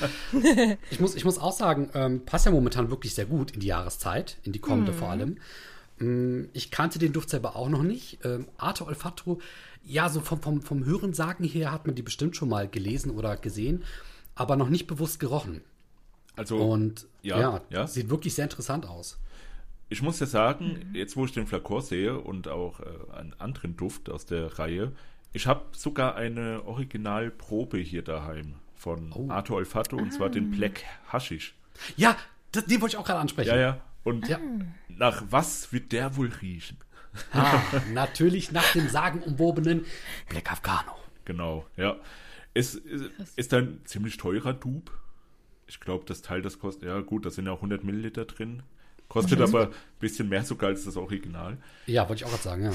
ich, 0.92 1.00
muss, 1.00 1.16
ich 1.16 1.26
muss 1.26 1.38
auch 1.38 1.52
sagen, 1.54 1.90
ähm, 1.94 2.26
passt 2.26 2.46
ja 2.46 2.52
momentan 2.52 2.90
wirklich 2.90 3.14
sehr 3.16 3.26
gut 3.26 3.52
in 3.52 3.60
die 3.60 3.68
Jahreszeit, 3.68 4.38
in 4.44 4.52
die 4.52 4.60
kommende 4.60 4.94
vor 4.94 5.10
allem. 5.10 5.38
Mm, 6.00 6.46
Ich 6.54 6.72
kannte 6.72 7.00
den 7.00 7.14
Duft 7.14 7.30
selber 7.30 7.56
auch 7.56 7.70
noch 7.70 7.84
nicht. 7.84 8.20
Ähm, 8.24 8.48
Arte 8.58 8.86
Olfatro, 8.86 9.40
ja, 9.84 10.10
so 10.10 10.22
vom, 10.22 10.42
vom, 10.42 10.62
vom 10.62 10.86
Hörensagen 10.86 11.46
her 11.46 11.72
hat 11.72 11.86
man 11.88 11.96
die 11.96 12.02
bestimmt 12.04 12.36
schon 12.36 12.50
mal 12.50 12.68
gelesen 12.68 13.12
oder 13.12 13.36
gesehen, 13.38 13.84
aber 14.36 14.56
noch 14.56 14.70
nicht 14.70 14.88
bewusst 14.88 15.20
gerochen. 15.20 15.62
Also, 16.36 16.58
Und 16.58 17.08
ja, 17.22 17.40
ja, 17.40 17.62
ja. 17.70 17.88
sieht 17.88 18.10
wirklich 18.10 18.34
sehr 18.34 18.46
interessant 18.46 18.86
aus. 18.86 19.18
ich 19.90 20.02
muss 20.02 20.20
ja 20.20 20.26
sagen, 20.26 20.92
jetzt 20.94 21.18
wo 21.18 21.26
ich 21.26 21.34
den 21.34 21.48
Flakor 21.48 21.82
sehe 21.82 22.18
und 22.20 22.48
auch 22.48 22.80
äh, 22.80 22.86
einen 23.18 23.34
anderen 23.40 23.76
Duft 23.76 24.10
aus 24.10 24.26
der 24.26 24.60
Reihe, 24.60 24.94
ich 25.34 25.48
habe 25.48 25.66
sogar 25.72 26.16
eine 26.16 26.64
Originalprobe 26.66 27.78
hier 27.78 28.04
daheim 28.04 28.56
von 28.76 29.12
Oh. 29.14 29.30
Arte 29.30 29.54
Olfato 29.54 29.98
und 29.98 30.12
zwar 30.14 30.30
den 30.30 30.52
Black 30.52 30.84
Haschisch. 31.12 31.54
Ja, 31.98 32.16
das, 32.52 32.66
den 32.66 32.82
wollte 32.82 32.96
ich 32.96 32.98
auch 33.00 33.06
gerade 33.06 33.20
ansprechen. 33.20 33.50
Ja, 33.50 33.58
ja. 33.58 33.82
Und 34.04 34.28
Ja. 34.28 34.40
nach 34.88 35.24
was 35.30 35.72
wird 35.74 35.92
der 35.92 36.16
wohl 36.16 36.32
riechen? 36.42 36.78
Ah, 37.34 37.60
natürlich 37.94 38.52
nach 38.52 38.72
dem 38.74 38.88
sagenumwobenen 38.88 39.86
Black 40.30 40.52
Afghano. 40.52 40.94
Genau, 41.26 41.66
ja. 41.76 41.98
Es 42.54 42.76
ist, 42.76 43.12
ist 43.36 43.54
ein 43.54 43.82
ziemlich 43.86 44.18
teurer 44.18 44.54
Dupe. 44.54 44.92
Ich 45.68 45.80
glaube, 45.80 46.06
das 46.06 46.22
Teil, 46.22 46.42
das 46.42 46.60
kostet, 46.60 46.86
ja 46.88 47.00
gut, 47.02 47.26
da 47.26 47.30
sind 47.30 47.46
ja 47.46 47.52
auch 47.52 47.58
100 47.58 47.84
Milliliter 47.84 48.26
drin. 48.26 48.64
Kostet 49.08 49.42
aber 49.42 49.68
ein 49.68 49.74
bisschen 50.00 50.30
mehr 50.30 50.44
sogar 50.44 50.70
als 50.70 50.86
das 50.86 50.96
Original. 50.98 51.58
Ja, 51.88 52.08
wollte 52.08 52.22
ich 52.22 52.26
auch 52.26 52.30
gerade 52.32 52.44
sagen, 52.44 52.64
ja. 52.66 52.72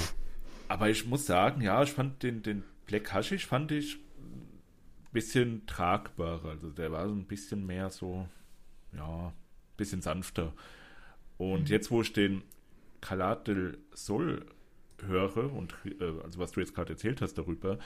Aber 0.67 0.89
ich 0.89 1.05
muss 1.05 1.25
sagen, 1.25 1.61
ja, 1.61 1.81
ich 1.83 1.91
fand 1.91 2.23
den, 2.23 2.41
den 2.43 2.63
Black 2.85 3.13
Hashish 3.13 3.45
fand 3.45 3.71
ich 3.71 3.95
ein 3.95 5.11
bisschen 5.13 5.65
tragbarer. 5.65 6.49
Also 6.49 6.69
der 6.69 6.91
war 6.91 7.07
so 7.07 7.13
ein 7.13 7.25
bisschen 7.25 7.65
mehr 7.65 7.89
so, 7.89 8.27
ja, 8.93 9.27
ein 9.27 9.33
bisschen 9.77 10.01
sanfter. 10.01 10.53
Und 11.37 11.69
jetzt, 11.69 11.91
wo 11.91 12.01
ich 12.01 12.13
den 12.13 12.43
Calat 13.01 13.47
del 13.47 13.77
Sol 13.93 14.45
höre 15.05 15.51
und 15.53 15.75
äh, 15.99 16.21
also 16.23 16.39
was 16.39 16.53
du 16.53 16.61
jetzt 16.61 16.73
gerade 16.73 16.93
erzählt 16.93 17.21
hast 17.21 17.35
darüber, 17.35 17.77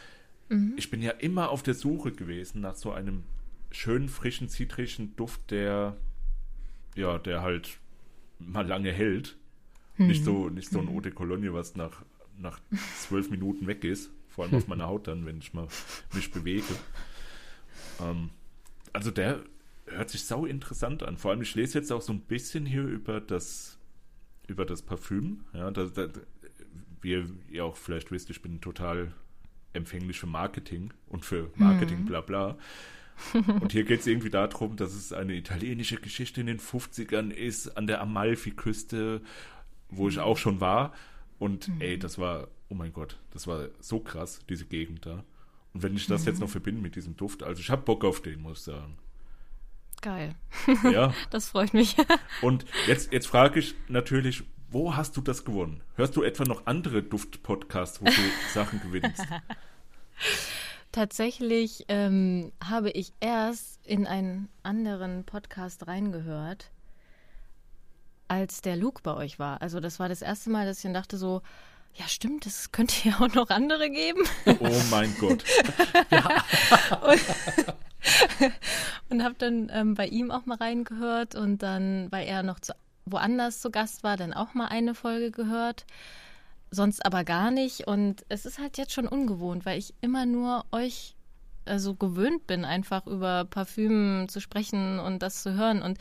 ich 0.77 0.89
bin 0.89 1.03
ja 1.03 1.11
immer 1.11 1.49
auf 1.49 1.61
der 1.61 1.75
Suche 1.75 2.11
gewesen 2.11 2.61
nach 2.61 2.73
so 2.73 2.91
einem 2.91 3.23
schönen, 3.69 4.09
frischen, 4.09 4.49
zitrischen 4.49 5.15
Duft, 5.15 5.51
der 5.51 5.95
ja, 6.95 7.17
der 7.17 7.41
halt 7.41 7.79
mal 8.39 8.65
lange 8.67 8.91
hält. 8.91 9.37
Nicht 9.97 10.23
so, 10.23 10.49
nicht 10.49 10.69
so 10.69 10.79
ein 10.79 10.87
Eau 10.87 11.01
de 11.01 11.11
Cologne, 11.11 11.53
was 11.53 11.75
nach, 11.75 12.03
nach 12.39 12.59
zwölf 12.99 13.29
Minuten 13.29 13.67
weg 13.67 13.83
ist. 13.83 14.11
Vor 14.29 14.45
allem 14.45 14.55
auf 14.55 14.67
meiner 14.67 14.87
Haut 14.87 15.07
dann, 15.07 15.25
wenn 15.25 15.39
ich 15.39 15.53
mal 15.53 15.67
mich 16.13 16.31
bewege. 16.31 16.73
Ähm, 18.01 18.29
also 18.93 19.11
der 19.11 19.43
hört 19.85 20.09
sich 20.09 20.23
sau 20.23 20.45
interessant 20.45 21.03
an. 21.03 21.17
Vor 21.17 21.31
allem, 21.31 21.41
ich 21.41 21.55
lese 21.55 21.79
jetzt 21.79 21.91
auch 21.91 22.01
so 22.01 22.13
ein 22.13 22.21
bisschen 22.21 22.65
hier 22.65 22.83
über 22.83 23.19
das, 23.19 23.77
über 24.47 24.65
das 24.65 24.81
Parfüm. 24.81 25.41
Ja, 25.53 25.71
da, 25.71 25.85
da, 25.85 26.07
wie 27.01 27.25
ihr 27.49 27.65
auch 27.65 27.75
vielleicht 27.75 28.11
wisst, 28.11 28.29
ich 28.29 28.41
bin 28.41 28.61
total 28.61 29.13
empfänglich 29.73 30.19
für 30.19 30.27
Marketing 30.27 30.93
und 31.07 31.25
für 31.25 31.51
Marketing, 31.55 32.05
bla 32.05 32.21
bla. 32.21 32.57
Und 33.33 33.71
hier 33.71 33.83
geht 33.83 33.99
es 33.99 34.07
irgendwie 34.07 34.29
darum, 34.29 34.75
dass 34.77 34.93
es 34.93 35.11
eine 35.11 35.35
italienische 35.35 35.97
Geschichte 35.97 36.41
in 36.41 36.47
den 36.47 36.59
50ern 36.59 37.31
ist, 37.31 37.77
an 37.77 37.85
der 37.85 38.01
Amalfi-Küste, 38.01 39.21
wo 39.89 40.07
ich 40.07 40.19
auch 40.19 40.37
schon 40.37 40.61
war. 40.61 40.93
Und 41.39 41.71
ey, 41.79 41.97
das 41.97 42.17
war, 42.17 42.49
oh 42.69 42.75
mein 42.75 42.93
Gott, 42.93 43.17
das 43.31 43.47
war 43.47 43.69
so 43.79 43.99
krass, 43.99 44.41
diese 44.49 44.65
Gegend 44.65 45.05
da. 45.05 45.23
Und 45.73 45.83
wenn 45.83 45.95
ich 45.95 46.07
das 46.07 46.25
jetzt 46.25 46.39
noch 46.39 46.49
verbinde 46.49 46.81
mit 46.81 46.95
diesem 46.95 47.15
Duft, 47.15 47.43
also 47.43 47.61
ich 47.61 47.69
habe 47.69 47.83
Bock 47.83 48.03
auf 48.03 48.21
den, 48.21 48.41
muss 48.41 48.59
ich 48.59 48.63
sagen. 48.65 48.97
Geil. 50.01 50.35
Ja, 50.83 51.13
Das 51.29 51.49
freut 51.49 51.73
mich. 51.73 51.95
und 52.41 52.65
jetzt, 52.87 53.11
jetzt 53.11 53.27
frage 53.27 53.59
ich 53.59 53.75
natürlich, 53.87 54.43
wo 54.69 54.95
hast 54.95 55.17
du 55.17 55.21
das 55.21 55.45
gewonnen? 55.45 55.81
Hörst 55.95 56.15
du 56.15 56.23
etwa 56.23 56.43
noch 56.43 56.65
andere 56.65 57.03
Duft-Podcasts, 57.03 58.01
wo 58.01 58.05
du 58.05 58.11
Sachen 58.53 58.81
gewinnst? 58.81 59.25
Tatsächlich 60.91 61.85
ähm, 61.87 62.51
habe 62.63 62.89
ich 62.91 63.13
erst 63.19 63.85
in 63.85 64.07
einen 64.07 64.49
anderen 64.63 65.23
Podcast 65.23 65.87
reingehört, 65.87 66.71
als 68.29 68.61
der 68.61 68.77
Luke 68.77 69.01
bei 69.03 69.13
euch 69.13 69.39
war. 69.39 69.61
Also 69.61 69.79
das 69.79 69.99
war 69.99 70.07
das 70.07 70.21
erste 70.21 70.49
Mal, 70.49 70.65
dass 70.65 70.77
ich 70.77 70.83
dann 70.83 70.93
dachte 70.93 71.17
so, 71.17 71.41
ja 71.95 72.07
stimmt, 72.07 72.45
es 72.45 72.71
könnte 72.71 73.09
ja 73.09 73.15
auch 73.19 73.33
noch 73.33 73.49
andere 73.49 73.89
geben. 73.89 74.21
Oh 74.59 74.81
mein 74.89 75.13
Gott. 75.19 75.43
Und 79.09 79.23
habe 79.23 79.35
dann 79.37 79.69
ähm, 79.73 79.95
bei 79.95 80.07
ihm 80.07 80.31
auch 80.31 80.45
mal 80.45 80.57
reingehört 80.57 81.35
und 81.35 81.61
dann, 81.61 82.07
weil 82.11 82.27
er 82.27 82.43
noch 82.43 82.59
zu, 82.59 82.73
woanders 83.05 83.61
zu 83.61 83.71
Gast 83.71 84.03
war, 84.03 84.17
dann 84.17 84.33
auch 84.33 84.53
mal 84.53 84.67
eine 84.67 84.95
Folge 84.95 85.31
gehört. 85.31 85.85
Sonst 86.71 87.05
aber 87.05 87.23
gar 87.23 87.51
nicht. 87.51 87.87
Und 87.87 88.25
es 88.29 88.45
ist 88.45 88.59
halt 88.59 88.77
jetzt 88.77 88.93
schon 88.93 89.07
ungewohnt, 89.07 89.65
weil 89.65 89.79
ich 89.79 89.93
immer 90.01 90.25
nur 90.25 90.65
euch 90.71 91.15
also 91.65 91.93
gewöhnt 91.93 92.47
bin, 92.47 92.65
einfach 92.65 93.05
über 93.05 93.45
Parfüm 93.45 94.27
zu 94.29 94.39
sprechen 94.39 94.99
und 94.99 95.19
das 95.21 95.43
zu 95.43 95.53
hören. 95.53 95.81
Und 95.81 95.97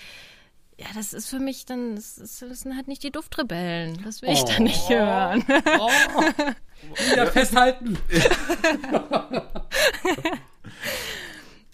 ja, 0.79 0.87
das 0.95 1.13
ist 1.13 1.29
für 1.29 1.41
mich 1.41 1.67
dann, 1.67 1.97
das, 1.97 2.15
das 2.17 2.41
sind 2.61 2.77
halt 2.77 2.89
nicht 2.89 3.03
die 3.03 3.11
Duftrebellen. 3.11 4.01
Das 4.05 4.23
will 4.23 4.31
ich 4.31 4.45
dann 4.45 4.63
nicht 4.63 4.89
hören. 4.89 5.45
Oh, 5.81 5.91
wieder 7.11 7.27
festhalten. 7.27 7.99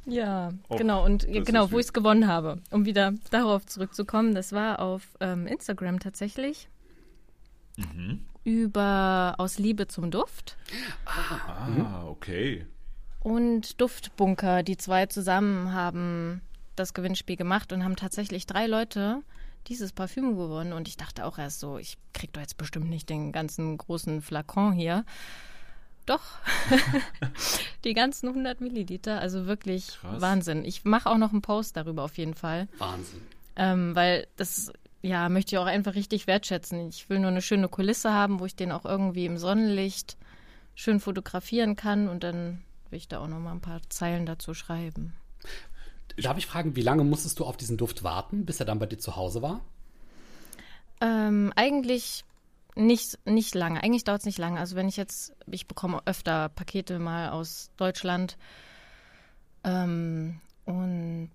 Ja, 0.07 0.53
Oh, 0.69 0.77
genau. 0.77 1.05
Und 1.05 1.27
genau, 1.27 1.71
wo 1.71 1.79
ich 1.79 1.87
es 1.87 1.93
gewonnen 1.93 2.27
habe, 2.27 2.61
um 2.71 2.85
wieder 2.85 3.13
darauf 3.31 3.65
zurückzukommen, 3.67 4.35
das 4.35 4.53
war 4.53 4.81
auf 4.81 5.03
ähm, 5.21 5.47
Instagram 5.47 5.99
tatsächlich. 5.99 6.69
Mhm. 7.77 8.21
Über 8.45 9.35
Aus 9.39 9.59
Liebe 9.59 9.89
zum 9.89 10.11
Duft 10.11 10.57
Ah, 11.07 12.05
okay. 12.07 12.67
und 13.21 13.81
Duftbunker. 13.81 14.63
Die 14.63 14.77
zwei 14.77 15.07
zusammen 15.07 15.73
haben 15.73 16.43
das 16.77 16.95
Gewinnspiel 16.95 17.37
gemacht 17.37 17.73
und 17.73 17.85
haben 17.85 17.97
tatsächlich 17.97 18.47
drei 18.47 18.67
Leute 18.67 19.23
dieses 19.67 19.93
Parfüm 19.93 20.37
gewonnen. 20.37 20.73
Und 20.73 20.89
ich 20.89 20.97
dachte 20.97 21.25
auch 21.25 21.39
erst 21.39 21.61
so, 21.61 21.79
ich 21.79 21.97
krieg 22.13 22.33
doch 22.33 22.41
jetzt 22.41 22.57
bestimmt 22.57 22.89
nicht 22.89 23.09
den 23.09 23.33
ganzen 23.33 23.77
großen 23.79 24.23
Flakon 24.23 24.73
hier. 24.73 25.05
Doch, 26.07 26.23
die 27.85 27.95
ganzen 27.95 28.29
100 28.29 28.61
Milliliter, 28.61 29.21
also 29.21 29.47
wirklich 29.47 29.99
Krass. 30.01 30.21
Wahnsinn. 30.21 30.65
Ich 30.65 30.85
mache 30.85 31.09
auch 31.09 31.17
noch 31.17 31.33
einen 31.33 31.41
Post 31.41 31.79
darüber 31.79 32.03
auf 32.03 32.19
jeden 32.19 32.35
Fall. 32.35 32.69
Wahnsinn. 32.77 33.23
Ähm, 33.57 33.95
weil 33.97 34.27
das, 34.37 34.71
ja, 35.01 35.31
möchte 35.31 35.55
ich 35.55 35.59
auch 35.59 35.67
einfach 35.67 35.95
richtig 35.95 36.27
wertschätzen. 36.27 36.89
Ich 36.89 37.09
will 37.09 37.21
nur 37.21 37.31
eine 37.31 37.41
schöne 37.41 37.69
Kulisse 37.69 38.13
haben, 38.13 38.39
wo 38.39 38.45
ich 38.45 38.55
den 38.55 38.71
auch 38.71 38.85
irgendwie 38.85 39.25
im 39.25 39.39
Sonnenlicht 39.39 40.19
schön 40.75 41.01
fotografieren 41.01 41.75
kann 41.75 42.09
und 42.09 42.23
dann 42.23 42.63
will 42.91 42.99
ich 42.99 43.09
da 43.09 43.21
auch 43.21 43.29
noch 43.29 43.39
mal 43.39 43.53
ein 43.53 43.61
paar 43.61 43.81
Zeilen 43.89 44.27
dazu 44.27 44.53
schreiben. 44.53 45.15
Darf 46.17 46.39
ich 46.39 46.47
fragen, 46.47 46.77
wie 46.77 46.83
lange 46.83 47.05
musstest 47.05 47.39
du 47.39 47.45
auf 47.45 47.57
diesen 47.57 47.77
Duft 47.77 48.03
warten, 48.05 48.45
bis 48.47 48.61
er 48.61 48.67
dann 48.67 48.79
bei 48.79 48.87
dir 48.87 48.99
zu 48.99 49.17
Hause 49.17 49.43
war? 49.43 49.61
Ähm, 51.01 51.53
eigentlich 51.57 52.25
nicht, 52.77 53.19
nicht 53.27 53.55
lange. 53.55 53.83
Eigentlich 53.83 54.05
dauert 54.05 54.21
es 54.21 54.27
nicht 54.27 54.39
lange. 54.39 54.59
Also 54.61 54.77
wenn 54.77 54.89
ich 54.89 54.97
jetzt, 54.97 55.33
ich 55.51 55.67
bekomme 55.67 56.01
öfter 56.07 56.49
Pakete 56.49 56.99
mal 56.99 57.31
aus 57.31 57.71
Deutschland 57.77 58.37
ähm, 59.65 60.41
und 60.65 61.31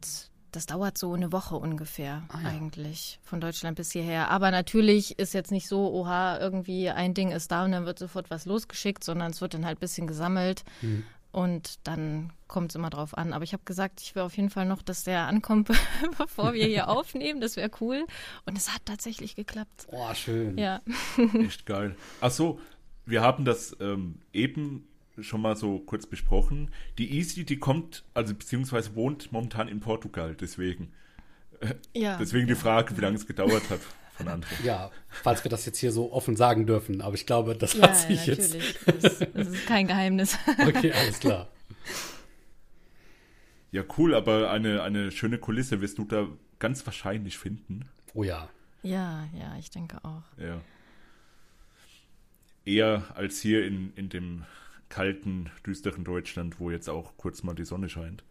das 0.51 0.65
dauert 0.65 0.97
so 0.97 1.13
eine 1.13 1.31
Woche 1.31 1.55
ungefähr 1.55 2.23
Ah, 2.29 2.39
ja. 2.41 2.49
eigentlich 2.49 3.19
von 3.21 3.39
Deutschland 3.39 3.77
bis 3.77 3.91
hierher. 3.91 4.31
Aber 4.31 4.49
natürlich 4.49 5.19
ist 5.19 5.33
jetzt 5.33 5.51
nicht 5.51 5.67
so, 5.67 5.91
oha, 5.93 6.39
irgendwie 6.39 6.89
ein 6.89 7.13
Ding 7.13 7.31
ist 7.31 7.51
da 7.51 7.65
und 7.65 7.71
dann 7.71 7.85
wird 7.85 7.99
sofort 7.99 8.31
was 8.31 8.45
losgeschickt, 8.45 9.03
sondern 9.03 9.29
es 9.31 9.41
wird 9.41 9.53
dann 9.53 9.65
halt 9.65 9.77
ein 9.77 9.81
bisschen 9.81 10.07
gesammelt 10.07 10.63
Mhm. 10.81 11.03
Und 11.31 11.87
dann 11.87 12.31
kommt 12.47 12.71
es 12.71 12.75
immer 12.75 12.89
drauf 12.89 13.17
an. 13.17 13.33
Aber 13.33 13.43
ich 13.43 13.53
habe 13.53 13.63
gesagt, 13.63 14.01
ich 14.01 14.15
will 14.15 14.23
auf 14.23 14.35
jeden 14.35 14.49
Fall 14.49 14.65
noch, 14.65 14.81
dass 14.81 15.03
der 15.03 15.27
ankommt, 15.27 15.69
bevor 16.17 16.53
wir 16.53 16.65
hier 16.65 16.87
aufnehmen. 16.89 17.41
Das 17.41 17.55
wäre 17.55 17.69
cool. 17.81 18.05
Und 18.45 18.57
es 18.57 18.73
hat 18.73 18.81
tatsächlich 18.85 19.35
geklappt. 19.35 19.87
Oh, 19.91 20.13
schön. 20.13 20.57
Ja. 20.57 20.81
Echt 21.33 21.65
geil. 21.65 21.95
Ach 22.21 22.31
so, 22.31 22.59
wir 23.05 23.21
haben 23.21 23.45
das 23.45 23.75
ähm, 23.79 24.21
eben 24.33 24.87
schon 25.19 25.41
mal 25.41 25.55
so 25.55 25.79
kurz 25.79 26.05
besprochen. 26.07 26.71
Die 26.97 27.17
Easy, 27.17 27.43
die 27.45 27.59
kommt, 27.59 28.03
also 28.13 28.33
beziehungsweise 28.33 28.95
wohnt 28.95 29.31
momentan 29.31 29.67
in 29.67 29.81
Portugal, 29.81 30.35
deswegen. 30.35 30.93
ja. 31.93 32.17
Deswegen 32.17 32.47
die 32.47 32.55
Frage, 32.55 32.95
wie 32.97 33.01
lange 33.01 33.17
es 33.17 33.27
gedauert 33.27 33.69
hat 33.69 33.81
von 34.19 34.27
André. 34.27 34.63
Ja, 34.63 34.91
falls 35.09 35.43
wir 35.43 35.49
das 35.49 35.65
jetzt 35.65 35.77
hier 35.79 35.91
so 35.91 36.11
offen 36.11 36.35
sagen 36.35 36.65
dürfen, 36.67 37.01
aber 37.01 37.15
ich 37.15 37.25
glaube, 37.25 37.55
das 37.55 37.73
Ja, 37.73 37.83
hat 37.89 37.97
sich 37.97 38.25
ja, 38.27 38.33
jetzt. 38.33 38.53
natürlich. 38.53 38.77
Das, 39.01 39.19
das 39.33 39.47
ist 39.47 39.65
kein 39.65 39.87
Geheimnis. 39.87 40.37
Okay, 40.67 40.91
alles 40.91 41.19
klar. 41.19 41.47
Ja, 43.71 43.83
cool, 43.97 44.15
aber 44.15 44.51
eine, 44.51 44.81
eine 44.83 45.11
schöne 45.11 45.37
Kulisse 45.37 45.81
wirst 45.81 45.97
du 45.97 46.05
da 46.05 46.27
ganz 46.59 46.85
wahrscheinlich 46.85 47.37
finden. 47.37 47.87
Oh 48.13 48.23
ja. 48.23 48.49
Ja, 48.81 49.27
ja, 49.37 49.55
ich 49.59 49.69
denke 49.69 50.03
auch. 50.03 50.23
Ja. 50.37 50.61
eher 52.65 53.03
als 53.15 53.41
hier 53.41 53.65
in, 53.65 53.93
in 53.95 54.09
dem 54.09 54.45
kalten, 54.89 55.49
düsteren 55.65 56.03
Deutschland, 56.03 56.59
wo 56.59 56.71
jetzt 56.71 56.89
auch 56.89 57.15
kurz 57.17 57.43
mal 57.43 57.53
die 57.55 57.65
Sonne 57.65 57.89
scheint. 57.89 58.23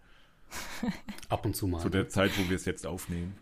Ab 1.28 1.44
und 1.44 1.54
zu 1.54 1.66
mal. 1.68 1.80
Zu 1.80 1.88
der 1.90 2.08
Zeit, 2.08 2.32
wo 2.38 2.48
wir 2.48 2.56
es 2.56 2.64
jetzt 2.64 2.86
aufnehmen. 2.86 3.36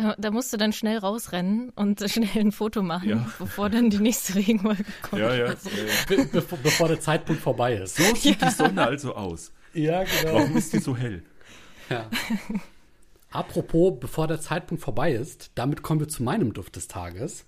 Da, 0.00 0.14
da, 0.18 0.30
musst 0.30 0.52
du 0.52 0.56
dann 0.56 0.72
schnell 0.72 0.98
rausrennen 0.98 1.70
und 1.70 2.00
schnell 2.10 2.28
ein 2.36 2.52
Foto 2.52 2.82
machen, 2.82 3.08
Ja. 3.08 3.30
bevor 3.38 3.68
dann 3.68 3.90
die 3.90 3.98
nächste 3.98 4.34
Regenwolke 4.36 4.84
kommt. 5.02 5.20
Ja, 5.20 5.34
ja. 5.34 5.44
Also, 5.46 5.68
äh, 5.70 6.16
Be 6.16 6.24
bevor, 6.32 6.58
bevor 6.58 6.88
der 6.88 7.00
Zeitpunkt 7.00 7.42
vorbei 7.42 7.74
ist. 7.74 7.96
So 7.96 8.14
sieht 8.14 8.40
die 8.40 8.50
Sonne 8.50 8.86
also 8.86 9.14
aus. 9.14 9.52
Ja, 9.74 10.02
genau. 10.04 10.34
Warum 10.34 10.56
ist 10.56 10.72
die 10.72 10.78
so 10.78 10.96
hell? 10.96 11.22
Ja. 11.88 12.08
Apropos, 13.30 13.98
bevor 14.00 14.26
der 14.26 14.40
Zeitpunkt 14.40 14.82
vorbei 14.82 15.12
ist, 15.12 15.50
damit 15.54 15.82
kommen 15.82 16.00
wir 16.00 16.08
zu 16.08 16.22
meinem 16.22 16.52
Duft 16.52 16.76
des 16.76 16.88
Tages. 16.88 17.44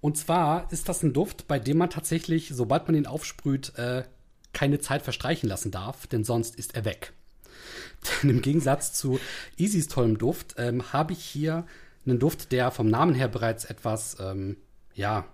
Und 0.00 0.18
zwar 0.18 0.70
ist 0.72 0.88
das 0.88 1.02
ein 1.02 1.12
Duft, 1.12 1.48
bei 1.48 1.58
dem 1.58 1.78
man 1.78 1.88
tatsächlich, 1.90 2.50
sobald 2.52 2.86
man 2.88 2.96
ihn 2.96 3.06
aufsprüht, 3.06 3.76
äh, 3.78 4.04
keine 4.52 4.80
Zeit 4.80 5.02
verstreichen 5.02 5.48
lassen 5.48 5.70
darf, 5.70 6.06
denn 6.06 6.24
sonst 6.24 6.56
ist 6.56 6.74
er 6.74 6.84
weg. 6.84 7.12
Denn 8.22 8.30
im 8.30 8.42
Gegensatz 8.42 8.92
zu 8.92 9.18
Easys 9.56 9.88
tollem 9.88 10.18
Duft 10.18 10.54
ähm, 10.58 10.92
habe 10.92 11.12
ich 11.12 11.24
hier 11.24 11.66
einen 12.06 12.18
Duft, 12.18 12.52
der 12.52 12.70
vom 12.70 12.88
Namen 12.88 13.14
her 13.14 13.28
bereits 13.28 13.64
etwas, 13.64 14.16
ähm, 14.20 14.56
ja, 14.94 15.24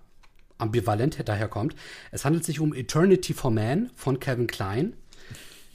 ambivalent 0.57 1.27
daherkommt. 1.27 1.75
Es 2.11 2.25
handelt 2.25 2.43
sich 2.43 2.59
um 2.59 2.73
Eternity 2.73 3.33
for 3.33 3.49
Man 3.49 3.89
von 3.95 4.19
Calvin 4.19 4.47
Klein. 4.47 4.93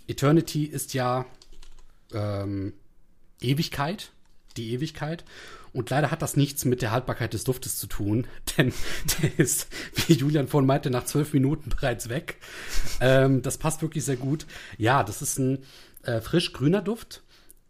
Eternity 0.07 0.65
ist 0.65 0.95
ja 0.95 1.25
ähm, 2.13 2.75
Ewigkeit, 3.41 4.13
die 4.57 4.73
Ewigkeit. 4.73 5.25
Und 5.73 5.91
leider 5.91 6.13
hat 6.13 6.23
das 6.23 6.37
nichts 6.37 6.65
mit 6.65 6.83
der 6.83 6.93
Haltbarkeit 6.93 7.35
des 7.35 7.43
Duftes 7.43 7.79
zu 7.79 7.89
tun, 7.89 8.29
denn 8.57 8.73
der 9.21 9.39
ist, 9.39 9.67
wie 10.07 10.13
Julian 10.13 10.47
vorhin 10.47 10.69
meinte, 10.69 10.91
nach 10.91 11.05
zwölf 11.05 11.33
Minuten 11.33 11.71
bereits 11.71 12.09
weg. 12.09 12.37
Ähm, 13.01 13.43
das 13.43 13.59
passt 13.59 13.83
wirklich 13.83 14.05
sehr 14.05 14.17
gut. 14.17 14.47
Ja, 14.79 15.03
das 15.03 15.21
ist 15.21 15.39
ein 15.39 15.65
äh, 16.07 16.21
frisch 16.21 16.53
grüner 16.53 16.83
Duft, 16.83 17.23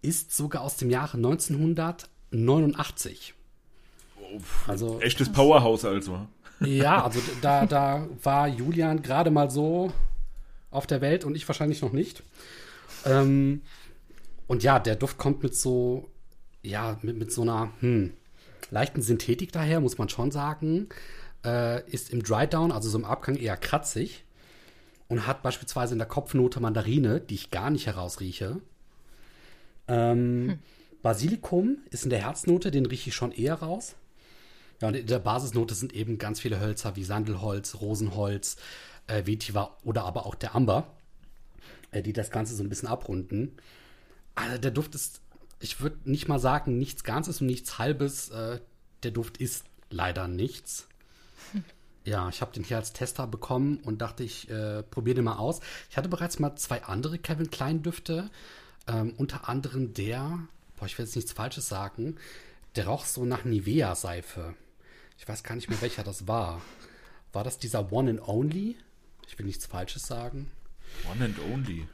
ist 0.02 0.36
sogar 0.36 0.62
aus 0.62 0.76
dem 0.76 0.90
Jahre 0.90 1.16
1989. 1.16 3.34
Also 4.66 5.00
Echtes 5.00 5.32
Powerhouse 5.32 5.84
also. 5.84 6.26
ja, 6.60 7.04
also 7.04 7.20
da, 7.40 7.66
da 7.66 8.08
war 8.22 8.48
Julian 8.48 9.02
gerade 9.02 9.30
mal 9.30 9.50
so 9.50 9.92
auf 10.70 10.86
der 10.86 11.00
Welt 11.00 11.24
und 11.24 11.36
ich 11.36 11.48
wahrscheinlich 11.48 11.82
noch 11.82 11.92
nicht. 11.92 12.22
Ähm, 13.04 13.62
und 14.46 14.62
ja, 14.62 14.78
der 14.78 14.96
Duft 14.96 15.18
kommt 15.18 15.42
mit 15.42 15.54
so, 15.54 16.08
ja, 16.62 16.98
mit, 17.02 17.16
mit 17.16 17.32
so 17.32 17.42
einer 17.42 17.70
hm, 17.80 18.14
leichten 18.70 19.02
Synthetik 19.02 19.52
daher, 19.52 19.80
muss 19.80 19.98
man 19.98 20.08
schon 20.08 20.30
sagen. 20.30 20.88
Äh, 21.44 21.88
ist 21.90 22.10
im 22.10 22.22
Dry 22.22 22.46
Down, 22.46 22.72
also 22.72 22.88
so 22.88 22.98
im 22.98 23.04
Abgang 23.04 23.36
eher 23.36 23.56
kratzig. 23.56 24.24
Und 25.08 25.26
hat 25.26 25.42
beispielsweise 25.42 25.94
in 25.94 25.98
der 25.98 26.08
Kopfnote 26.08 26.60
Mandarine, 26.60 27.20
die 27.20 27.34
ich 27.34 27.50
gar 27.50 27.70
nicht 27.70 27.86
herausrieche. 27.86 28.60
Ähm, 29.86 30.58
Basilikum 31.02 31.78
ist 31.90 32.04
in 32.04 32.10
der 32.10 32.22
Herznote, 32.22 32.70
den 32.70 32.86
rieche 32.86 33.10
ich 33.10 33.14
schon 33.14 33.32
eher 33.32 33.56
raus. 33.56 33.94
Ja, 34.80 34.88
und 34.88 34.94
in 34.94 35.06
der 35.06 35.18
Basisnote 35.18 35.74
sind 35.74 35.92
eben 35.92 36.18
ganz 36.18 36.40
viele 36.40 36.60
Hölzer 36.60 36.96
wie 36.96 37.04
Sandelholz, 37.04 37.80
Rosenholz, 37.80 38.56
äh, 39.06 39.26
Vetiver 39.26 39.76
oder 39.84 40.04
aber 40.04 40.26
auch 40.26 40.34
der 40.34 40.54
Amber, 40.54 40.86
äh, 41.90 42.02
die 42.02 42.12
das 42.12 42.30
Ganze 42.30 42.54
so 42.54 42.62
ein 42.62 42.68
bisschen 42.68 42.88
abrunden. 42.88 43.52
Also 44.34 44.58
der 44.58 44.70
Duft 44.70 44.94
ist, 44.94 45.20
ich 45.60 45.80
würde 45.80 45.98
nicht 46.04 46.28
mal 46.28 46.38
sagen, 46.38 46.78
nichts 46.78 47.04
Ganzes 47.04 47.40
und 47.40 47.46
nichts 47.46 47.78
Halbes. 47.78 48.30
Äh, 48.30 48.60
der 49.02 49.10
Duft 49.10 49.36
ist 49.38 49.64
leider 49.90 50.26
nichts. 50.26 50.88
Ja, 52.04 52.28
ich 52.28 52.42
habe 52.42 52.52
den 52.52 52.64
hier 52.64 52.76
als 52.76 52.92
Tester 52.92 53.26
bekommen 53.26 53.78
und 53.78 54.02
dachte, 54.02 54.24
ich 54.24 54.50
äh, 54.50 54.82
probiere 54.82 55.16
den 55.16 55.24
mal 55.24 55.36
aus. 55.36 55.60
Ich 55.90 55.96
hatte 55.96 56.10
bereits 56.10 56.38
mal 56.38 56.54
zwei 56.56 56.84
andere 56.84 57.18
Kevin 57.18 57.50
Klein 57.50 57.82
Düfte, 57.82 58.30
ähm, 58.86 59.14
unter 59.16 59.48
anderem 59.48 59.94
der, 59.94 60.38
boah, 60.76 60.84
ich 60.84 60.98
will 60.98 61.06
jetzt 61.06 61.16
nichts 61.16 61.32
Falsches 61.32 61.68
sagen, 61.68 62.16
der 62.76 62.88
roch 62.88 63.06
so 63.06 63.24
nach 63.24 63.44
Nivea-Seife. 63.44 64.54
Ich 65.18 65.26
weiß 65.26 65.44
gar 65.44 65.54
nicht 65.54 65.70
mehr, 65.70 65.80
welcher 65.80 66.04
das 66.04 66.28
war. 66.28 66.60
War 67.32 67.44
das 67.44 67.58
dieser 67.58 67.90
One 67.90 68.10
and 68.10 68.28
Only? 68.28 68.76
Ich 69.26 69.38
will 69.38 69.46
nichts 69.46 69.64
Falsches 69.64 70.02
sagen. 70.02 70.50
One 71.10 71.24
and 71.24 71.38
Only. 71.38 71.88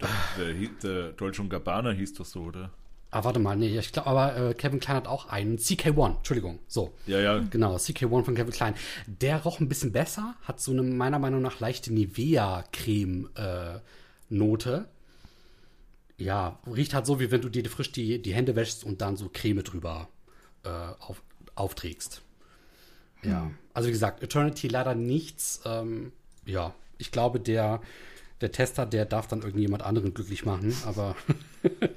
Der, 0.00 0.08
der, 0.38 0.68
der 0.82 1.12
Dolce 1.12 1.44
Gabbana 1.48 1.90
hieß 1.90 2.14
das 2.14 2.30
so, 2.30 2.44
oder? 2.44 2.70
Ah, 3.12 3.24
warte 3.24 3.40
mal, 3.40 3.56
nee, 3.56 3.76
ich 3.76 3.90
glaube, 3.92 4.08
aber 4.08 4.36
äh, 4.36 4.54
Kevin 4.54 4.78
Klein 4.78 4.94
hat 4.96 5.08
auch 5.08 5.28
einen. 5.28 5.58
CK1, 5.58 6.18
Entschuldigung, 6.18 6.60
so. 6.68 6.94
Ja, 7.06 7.18
ja. 7.20 7.38
Genau, 7.50 7.74
CK1 7.74 8.24
von 8.24 8.36
Kevin 8.36 8.52
Klein. 8.52 8.74
Der 9.06 9.42
roch 9.42 9.58
ein 9.58 9.68
bisschen 9.68 9.90
besser, 9.90 10.36
hat 10.42 10.60
so 10.60 10.70
eine 10.70 10.82
meiner 10.82 11.18
Meinung 11.18 11.42
nach 11.42 11.58
leichte 11.58 11.92
Nivea-Creme-Note. 11.92 14.88
ja, 16.18 16.58
riecht 16.66 16.94
halt 16.94 17.06
so, 17.06 17.18
wie 17.18 17.30
wenn 17.32 17.40
du 17.40 17.48
dir 17.48 17.68
frisch 17.68 17.90
die, 17.92 18.20
die 18.22 18.34
Hände 18.34 18.54
wäschst 18.54 18.84
und 18.84 19.00
dann 19.00 19.16
so 19.16 19.28
Creme 19.32 19.64
drüber 19.64 20.08
äh, 20.64 20.68
auf, 20.68 21.22
aufträgst. 21.54 22.22
Ja, 23.22 23.50
also 23.74 23.88
wie 23.88 23.92
gesagt, 23.92 24.22
Eternity 24.22 24.68
leider 24.68 24.94
nichts. 24.94 25.60
Ähm, 25.64 26.12
ja, 26.46 26.74
ich 26.98 27.10
glaube, 27.10 27.40
der, 27.40 27.80
der 28.40 28.52
Tester, 28.52 28.86
der 28.86 29.04
darf 29.04 29.26
dann 29.26 29.42
irgendjemand 29.42 29.82
anderen 29.82 30.14
glücklich 30.14 30.44
machen, 30.44 30.74
aber 30.86 31.16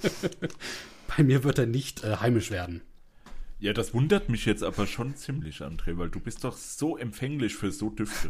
bei 1.08 1.24
mir 1.24 1.44
wird 1.44 1.60
er 1.60 1.66
nicht 1.66 2.04
äh, 2.04 2.18
heimisch 2.18 2.52
werden. 2.52 2.82
Ja, 3.60 3.72
das 3.72 3.94
wundert 3.94 4.30
mich 4.30 4.46
jetzt 4.46 4.64
aber 4.64 4.88
schon 4.88 5.16
ziemlich, 5.16 5.62
André, 5.62 5.98
weil 5.98 6.10
du 6.10 6.20
bist 6.20 6.44
doch 6.44 6.58
so 6.58 6.98
empfänglich 6.98 7.56
für 7.56 7.72
so 7.72 7.90
Düfte. 7.90 8.30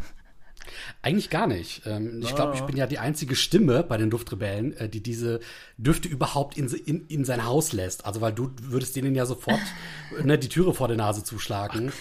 Eigentlich 1.02 1.30
gar 1.30 1.48
nicht. 1.48 1.82
Ähm, 1.86 2.22
ich 2.22 2.34
glaube, 2.34 2.56
ich 2.56 2.62
bin 2.62 2.78
ja 2.78 2.88
die 2.88 3.00
einzige 3.00 3.36
Stimme 3.36 3.84
bei 3.84 3.98
den 3.98 4.10
Duftrebellen, 4.10 4.76
äh, 4.78 4.90
die 4.90 5.02
diese 5.02 5.40
Düfte 5.78 6.08
überhaupt 6.08 6.58
in, 6.58 6.68
in, 6.68 7.06
in 7.08 7.26
sein 7.26 7.46
Haus 7.46 7.74
lässt. 7.74 8.06
Also, 8.06 8.22
weil 8.22 8.34
du 8.34 8.52
würdest 8.62 8.96
denen 8.96 9.16
ja 9.16 9.26
sofort 9.26 9.60
ne, 10.24 10.38
die 10.38 10.50
Türe 10.50 10.74
vor 10.74 10.88
der 10.88 10.98
Nase 10.98 11.24
zuschlagen. 11.24 11.92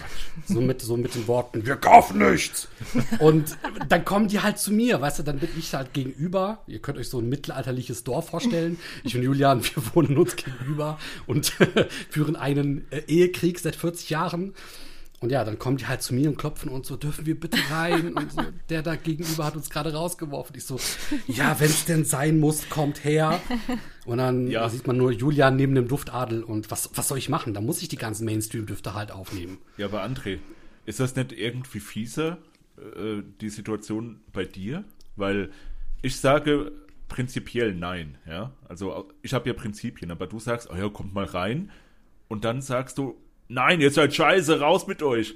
so, 0.46 0.60
mit, 0.60 0.80
so 0.80 0.96
mit 0.96 1.14
den 1.14 1.26
Worten, 1.26 1.66
wir 1.66 1.76
kaufen 1.76 2.18
nichts. 2.18 2.68
Und 3.18 3.56
dann 3.88 4.04
kommen 4.04 4.28
die 4.28 4.40
halt 4.40 4.58
zu 4.58 4.72
mir, 4.72 5.00
weißt 5.00 5.20
du, 5.20 5.22
dann 5.22 5.38
bin 5.38 5.50
ich 5.58 5.74
halt 5.74 5.92
gegenüber. 5.92 6.62
Ihr 6.66 6.80
könnt 6.80 6.98
euch 6.98 7.08
so 7.08 7.18
ein 7.18 7.28
mittelalterliches 7.28 8.04
Dorf 8.04 8.30
vorstellen. 8.30 8.78
Ich 9.04 9.16
und 9.16 9.22
Julian, 9.22 9.62
wir 9.64 9.94
wohnen 9.94 10.16
uns 10.16 10.36
gegenüber 10.36 10.98
und 11.26 11.52
führen 12.10 12.36
einen 12.36 12.86
äh, 12.90 13.02
Ehekrieg 13.08 13.58
seit 13.58 13.74
40 13.74 14.10
Jahren. 14.10 14.54
Und 15.22 15.30
ja, 15.30 15.44
dann 15.44 15.58
kommen 15.58 15.76
die 15.76 15.86
halt 15.86 16.02
zu 16.02 16.14
mir 16.14 16.28
und 16.28 16.36
klopfen 16.36 16.68
und 16.68 16.84
so, 16.84 16.96
dürfen 16.96 17.24
wir 17.26 17.38
bitte 17.38 17.56
rein? 17.70 18.12
Und 18.12 18.32
so, 18.32 18.42
der 18.68 18.82
da 18.82 18.96
gegenüber 18.96 19.44
hat 19.44 19.54
uns 19.56 19.70
gerade 19.70 19.94
rausgeworfen. 19.94 20.56
Ich 20.56 20.64
so, 20.64 20.78
ja, 21.28 21.58
wenn 21.60 21.68
es 21.70 21.84
denn 21.84 22.04
sein 22.04 22.40
muss, 22.40 22.68
kommt 22.68 23.04
her. 23.04 23.40
Und 24.04 24.18
dann 24.18 24.48
Ja. 24.48 24.68
sieht 24.68 24.86
man 24.86 24.96
nur 24.96 25.12
Julian 25.12 25.54
neben 25.56 25.74
dem 25.76 25.86
Duftadel 25.88 26.42
und 26.42 26.70
was, 26.70 26.90
was 26.94 27.06
soll 27.08 27.18
ich 27.18 27.28
machen? 27.28 27.54
Da 27.54 27.60
muss 27.60 27.80
ich 27.82 27.88
die 27.88 27.96
ganzen 27.96 28.24
Mainstream-Düfte 28.24 28.94
halt 28.94 29.12
aufnehmen. 29.12 29.58
Ja, 29.76 29.86
aber 29.86 30.04
André, 30.04 30.38
ist 30.86 30.98
das 31.00 31.14
nicht 31.14 31.30
irgendwie 31.32 31.78
fieser, 31.80 32.38
äh, 32.78 33.22
die 33.40 33.48
Situation 33.48 34.20
bei 34.32 34.44
dir? 34.44 34.82
Weil 35.14 35.50
ich 36.02 36.16
sage 36.16 36.72
prinzipiell 37.08 37.74
nein, 37.76 38.18
ja. 38.26 38.50
Also 38.68 39.08
ich 39.22 39.34
habe 39.34 39.48
ja 39.48 39.54
Prinzipien, 39.54 40.10
aber 40.10 40.26
du 40.26 40.40
sagst, 40.40 40.68
oh 40.68 40.74
ja, 40.76 40.88
kommt 40.88 41.14
mal 41.14 41.26
rein. 41.26 41.70
Und 42.26 42.44
dann 42.44 42.60
sagst 42.60 42.98
du, 42.98 43.14
nein, 43.52 43.80
ihr 43.80 43.90
seid 43.90 44.14
scheiße, 44.14 44.60
raus 44.60 44.86
mit 44.86 45.02
euch. 45.02 45.34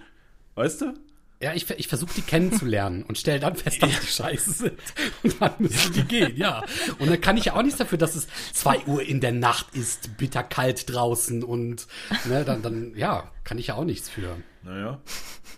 Weißt 0.55 0.81
du? 0.81 0.95
Ja, 1.41 1.53
ich, 1.53 1.69
ich 1.69 1.87
versuche 1.87 2.15
die 2.17 2.23
kennenzulernen 2.23 3.03
und 3.03 3.19
stelle 3.19 3.41
dann 3.41 3.57
fest, 3.57 3.83
dass 3.83 4.01
die 4.01 4.07
scheiße 4.07 4.53
sind. 4.53 4.79
Und 5.23 5.41
dann 5.41 5.53
müssen 5.59 5.93
die 5.93 6.05
gehen, 6.05 6.35
ja. 6.35 6.65
Und 6.99 7.11
dann 7.11 7.21
kann 7.21 7.37
ich 7.37 7.47
ja 7.47 7.55
auch 7.55 7.63
nichts 7.63 7.77
dafür, 7.77 7.99
dass 7.99 8.15
es 8.15 8.27
zwei 8.55 8.79
Uhr 8.87 9.03
in 9.03 9.21
der 9.21 9.33
Nacht 9.33 9.75
ist, 9.75 10.17
bitterkalt 10.17 10.91
draußen 10.91 11.45
und 11.45 11.89
ne, 12.25 12.43
dann, 12.45 12.63
dann, 12.63 12.95
ja, 12.97 13.31
kann 13.45 13.59
ich 13.59 13.67
ja 13.67 13.75
auch 13.75 13.85
nichts 13.85 14.09
für. 14.09 14.35
Naja. 14.63 14.99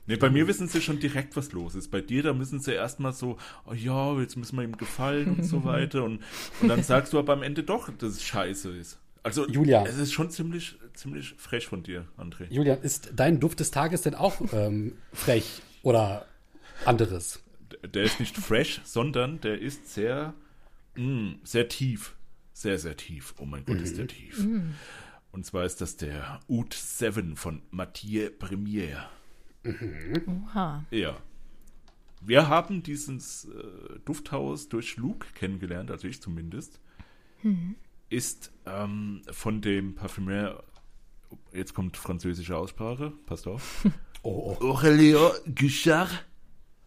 Nee, 0.07 0.17
bei 0.17 0.31
mir 0.31 0.49
wissen 0.49 0.69
sie 0.69 0.83
schon 0.83 0.99
direkt, 0.99 1.37
was 1.37 1.53
los 1.53 1.77
ist. 1.77 1.93
Bei 1.93 2.01
dir, 2.01 2.25
da 2.25 2.33
müssen 2.33 2.61
sie 2.61 2.73
erstmal 2.73 3.13
so, 3.13 3.37
oh 3.65 3.75
ja, 3.75 4.19
jetzt 4.19 4.37
müssen 4.37 4.57
wir 4.57 4.65
ihm 4.65 4.79
gefallen 4.79 5.37
und 5.37 5.45
so 5.45 5.65
weiter. 5.67 6.03
Und, 6.03 6.23
und 6.61 6.69
dann 6.69 6.83
sagst 6.83 7.13
du 7.13 7.21
aber 7.21 7.35
am 7.35 7.43
Ende 7.43 7.63
doch, 7.63 7.89
dass 7.97 8.15
es 8.15 8.25
scheiße 8.25 8.71
ist. 8.77 8.99
Also, 9.23 9.47
Julia. 9.47 9.85
es 9.85 9.99
ist 9.99 10.13
schon 10.13 10.31
ziemlich, 10.31 10.79
ziemlich 10.99 11.35
frech 11.39 11.67
von 11.67 11.83
dir, 11.83 12.07
André. 12.17 12.47
Julian, 12.51 12.81
ist 12.83 13.13
dein 13.15 13.41
Duft 13.41 13.61
des 13.61 13.71
Tages 13.71 14.03
denn 14.03 14.15
auch 14.15 14.41
ähm, 14.53 14.97
frech 15.13 15.63
oder 15.83 16.27
anderes? 16.85 17.43
Der 17.83 18.03
ist 18.03 18.21
nicht 18.21 18.37
fresh, 18.37 18.81
sondern 18.85 19.41
der 19.41 19.61
ist 19.61 19.93
sehr, 19.93 20.35
mh, 20.97 21.37
sehr 21.45 21.69
tief. 21.69 22.17
Sehr, 22.53 22.79
sehr 22.79 22.97
tief. 22.97 23.35
Oh 23.39 23.45
mein 23.45 23.65
Gott, 23.65 23.81
ist 23.81 23.99
der 23.99 24.09
tief. 24.09 24.45
Und 25.31 25.47
zwar 25.47 25.65
ist 25.65 25.81
das 25.81 25.97
der 25.97 26.41
Oud 26.49 26.75
7 26.75 27.37
von 27.37 27.63
Mathieu 27.71 28.31
Premier. 28.37 29.09
Oha. 30.27 30.85
Ja. 30.91 31.17
Wir 32.21 32.49
haben 32.49 32.83
dieses 32.83 33.45
äh, 33.45 34.01
Dufthaus 34.05 34.69
durch 34.69 34.97
Luke 34.97 35.29
kennengelernt, 35.35 35.91
also 35.93 36.09
ich 36.09 36.21
zumindest. 36.21 36.81
Ist 38.11 38.51
ähm, 38.67 39.23
von 39.31 39.61
dem 39.61 39.95
Parfümeur, 39.95 40.65
jetzt 41.53 41.75
kommt 41.75 41.97
französische 41.97 42.57
Aussprache, 42.57 43.13
passt 43.27 43.47
auf. 43.47 43.87
Oh, 44.25 44.57
oh. 44.61 44.65
Aurélien 44.73 45.31
Guichard. 45.55 46.11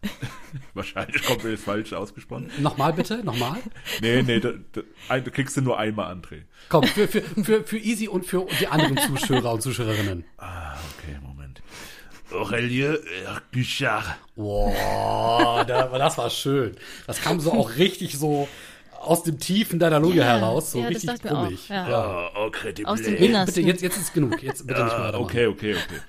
wahrscheinlich 0.74 1.22
komplett 1.24 1.58
falsch 1.58 1.94
ausgesprochen. 1.94 2.50
Nochmal 2.58 2.92
bitte, 2.92 3.24
nochmal. 3.24 3.56
Nee, 4.02 4.22
nee, 4.22 4.38
da, 4.38 4.52
da, 4.72 4.82
ein- 5.08 5.24
da 5.24 5.30
kriegst 5.30 5.56
du 5.56 5.62
nur 5.62 5.78
einmal, 5.78 6.12
André. 6.14 6.42
Komm, 6.68 6.84
für, 6.84 7.08
für, 7.08 7.22
für, 7.22 7.64
für 7.64 7.78
Easy 7.78 8.06
und 8.06 8.26
für 8.26 8.46
die 8.60 8.66
anderen 8.66 8.98
Zuschauer 8.98 9.50
und 9.54 9.62
Zuschauerinnen. 9.62 10.24
Ah, 10.36 10.74
okay, 10.98 11.16
Moment. 11.22 11.62
Aurelie 12.32 13.00
Guichard. 13.52 14.04
Boah, 14.36 15.64
da- 15.66 15.86
das 15.98 16.18
war 16.18 16.28
schön. 16.30 16.76
Das 17.06 17.20
kam 17.22 17.40
so 17.40 17.52
auch 17.52 17.76
richtig 17.76 18.18
so 18.18 18.46
aus 19.02 19.22
dem 19.24 19.38
Tiefen 19.38 19.78
deiner 19.78 20.00
Lunge 20.00 20.24
heraus, 20.24 20.72
so 20.72 20.78
ja, 20.80 20.86
richtig 20.86 21.20
brummig. 21.22 21.68
ja. 21.68 21.86
Ah, 21.86 22.30
okay, 22.46 22.72
Aus 22.84 23.02
dem 23.02 23.14
Innersten. 23.16 23.54
bitte, 23.54 23.66
jetzt, 23.68 23.82
jetzt 23.82 23.96
ist 23.96 24.14
genug. 24.14 24.42
Jetzt 24.42 24.66
bitte 24.66 24.84
nicht 24.84 24.98
mehr 24.98 25.20
okay, 25.20 25.46
okay, 25.46 25.74
okay. 25.74 26.00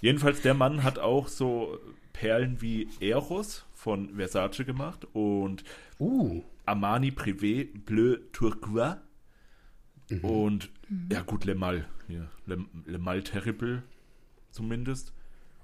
Jedenfalls, 0.00 0.40
der 0.42 0.54
Mann 0.54 0.82
hat 0.82 0.98
auch 0.98 1.28
so 1.28 1.78
Perlen 2.12 2.60
wie 2.60 2.88
Eros 3.00 3.64
von 3.74 4.14
Versace 4.16 4.64
gemacht 4.64 5.06
und 5.12 5.64
Uh, 5.98 6.42
Armani 6.64 7.10
Privé 7.10 7.68
Bleu 7.84 8.16
Turquoise 8.32 8.98
und 10.22 10.70
ja 11.12 11.20
gut, 11.22 11.44
Le 11.44 11.54
Mal 11.54 11.86
hier, 12.08 12.28
Le, 12.46 12.64
Le 12.86 12.98
Mal 12.98 13.22
Terrible 13.22 13.82
zumindest. 14.50 15.12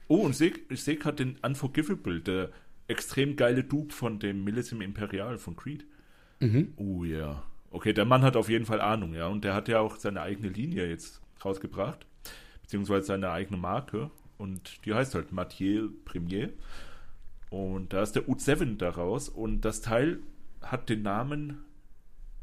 Oh, 0.09 0.19
und 0.19 0.37
Sek, 0.37 0.65
Sek 0.71 1.05
hat 1.05 1.19
den 1.19 1.37
Unforgivable, 1.43 2.21
der 2.21 2.51
extrem 2.87 3.35
geile 3.35 3.65
Dupe 3.65 3.93
von 3.93 4.19
dem 4.21 4.45
Millissim 4.45 4.81
Imperial 4.81 5.39
von 5.39 5.57
Creed. 5.57 5.85
Oh 6.77 7.05
ja. 7.05 7.43
Okay, 7.71 7.93
der 7.93 8.05
Mann 8.05 8.23
hat 8.23 8.37
auf 8.37 8.49
jeden 8.49 8.67
Fall 8.67 8.81
Ahnung, 8.81 9.15
ja. 9.15 9.27
Und 9.27 9.45
der 9.45 9.55
hat 9.55 9.69
ja 9.69 9.81
auch 9.81 9.97
seine 9.97 10.23
eigene 10.23 10.49
Linie 10.49 10.89
jetzt 10.89 11.21
rausgebracht, 11.45 12.07
beziehungsweise 12.63 13.07
seine 13.07 13.31
eigene 13.31 13.57
Marke. 13.57 14.11
Und 14.39 14.85
die 14.85 14.95
heißt 14.95 15.15
halt 15.15 15.33
Mathieu 15.33 15.91
Premier. 16.05 16.53
Und 17.51 17.93
da 17.93 18.03
ist 18.03 18.13
der 18.13 18.29
Ut 18.29 18.41
7 18.41 18.79
daraus. 18.79 19.29
Und 19.29 19.63
das 19.63 19.81
Teil 19.81 20.21
hat 20.63 20.89
den 20.89 21.03
Namen 21.03 21.65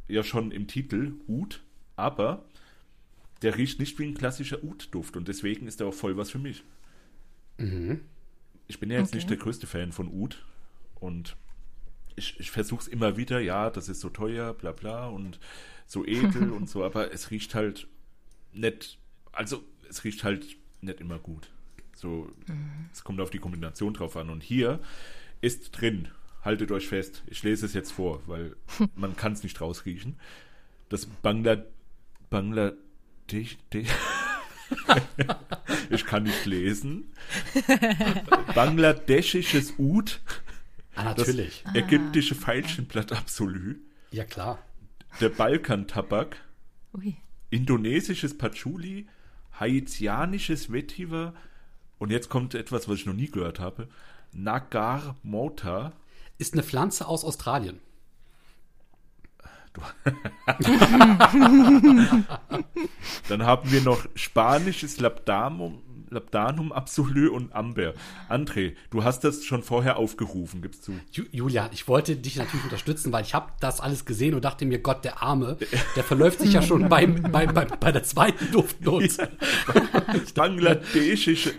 ja 0.07 0.23
schon 0.23 0.51
im 0.51 0.67
Titel 0.67 1.13
Ut, 1.27 1.61
aber 1.95 2.45
der 3.41 3.57
riecht 3.57 3.79
nicht 3.79 3.97
wie 3.99 4.05
ein 4.05 4.13
klassischer 4.15 4.63
Ut-Duft. 4.63 5.17
Und 5.17 5.27
deswegen 5.27 5.67
ist 5.67 5.81
er 5.81 5.87
auch 5.87 5.93
voll 5.93 6.17
was 6.17 6.29
für 6.31 6.39
mich. 6.39 6.63
Ich 8.67 8.79
bin 8.79 8.89
ja 8.89 8.97
jetzt 8.99 9.09
Okay. 9.09 9.17
nicht 9.17 9.29
der 9.29 9.37
größte 9.37 9.67
Fan 9.67 9.91
von 9.91 10.07
Ut. 10.07 10.43
Und 10.95 11.35
ich, 12.15 12.39
ich 12.39 12.51
versuche 12.51 12.81
es 12.81 12.87
immer 12.87 13.17
wieder, 13.17 13.39
ja, 13.39 13.69
das 13.69 13.89
ist 13.89 14.01
so 14.01 14.09
teuer, 14.09 14.53
bla 14.53 14.71
bla 14.71 15.07
und 15.07 15.39
so 15.85 16.05
edel 16.05 16.51
und 16.51 16.69
so, 16.69 16.83
aber 16.83 17.11
es 17.13 17.31
riecht 17.31 17.55
halt 17.55 17.87
nicht, 18.53 18.97
also 19.31 19.63
es 19.89 20.03
riecht 20.03 20.23
halt 20.23 20.45
nicht 20.81 21.01
immer 21.01 21.19
gut. 21.19 21.49
So, 21.95 22.29
es 22.91 23.03
kommt 23.03 23.21
auf 23.21 23.29
die 23.29 23.39
Kombination 23.39 23.93
drauf 23.93 24.17
an. 24.17 24.29
Und 24.29 24.43
hier 24.43 24.79
ist 25.41 25.71
drin, 25.71 26.09
haltet 26.43 26.71
euch 26.71 26.87
fest, 26.87 27.23
ich 27.27 27.43
lese 27.43 27.65
es 27.65 27.73
jetzt 27.73 27.91
vor, 27.91 28.21
weil 28.27 28.55
man 28.95 29.15
kann 29.15 29.33
es 29.33 29.43
nicht 29.43 29.61
rausriechen. 29.61 30.17
Das 30.89 31.05
Bangla, 31.05 31.63
Bangladesch, 32.29 33.57
De- 33.71 33.85
ich 35.89 36.05
kann 36.05 36.23
nicht 36.23 36.45
lesen. 36.45 37.11
Bangladeschisches 38.55 39.75
Ud, 39.77 40.19
ah, 40.95 41.13
das 41.13 41.27
natürlich. 41.27 41.63
ägyptische 41.73 42.35
Veilchenblatt 42.35 43.11
Absolü, 43.11 43.79
Ja, 44.11 44.23
klar. 44.25 44.59
der 45.21 45.29
Balkan-Tabak, 45.29 46.37
Ui. 46.93 47.15
indonesisches 47.49 48.37
Patchouli, 48.37 49.07
haitianisches 49.59 50.71
Vetiver 50.71 51.33
und 51.99 52.11
jetzt 52.11 52.29
kommt 52.29 52.55
etwas, 52.55 52.87
was 52.89 52.99
ich 52.99 53.05
noch 53.05 53.13
nie 53.13 53.29
gehört 53.29 53.59
habe, 53.59 53.87
Nagar 54.31 55.15
Mota. 55.23 55.93
Ist 56.39 56.53
eine 56.53 56.63
Pflanze 56.63 57.07
aus 57.07 57.23
Australien. 57.23 57.79
Dann 63.29 63.43
haben 63.43 63.71
wir 63.71 63.81
noch 63.81 64.05
spanisches 64.15 64.99
Labdanum, 64.99 65.81
Labdanum 66.13 66.71
Absolu 66.71 67.33
und 67.33 67.53
Amber. 67.53 67.93
André, 68.29 68.75
du 68.91 69.03
hast 69.03 69.23
das 69.23 69.43
schon 69.43 69.63
vorher 69.63 69.97
aufgerufen, 69.97 70.61
gibst 70.61 70.87
du. 70.87 70.93
Ju 71.11 71.23
Julia, 71.31 71.69
ich 71.73 71.87
wollte 71.87 72.15
dich 72.15 72.37
natürlich 72.37 72.63
unterstützen, 72.63 73.11
weil 73.11 73.23
ich 73.23 73.33
habe 73.33 73.51
das 73.59 73.81
alles 73.81 74.05
gesehen 74.05 74.33
und 74.33 74.45
dachte 74.45 74.65
mir, 74.65 74.79
Gott, 74.79 75.03
der 75.03 75.21
Arme, 75.21 75.57
der 75.95 76.03
verläuft 76.03 76.39
sich 76.39 76.53
ja 76.53 76.61
schon 76.61 76.89
beim, 76.89 77.21
beim, 77.31 77.53
beim, 77.53 77.67
bei 77.79 77.91
der 77.91 78.03
zweiten 78.03 78.51
Duftnote. 78.51 79.29
Bangladeschische. 80.35 81.53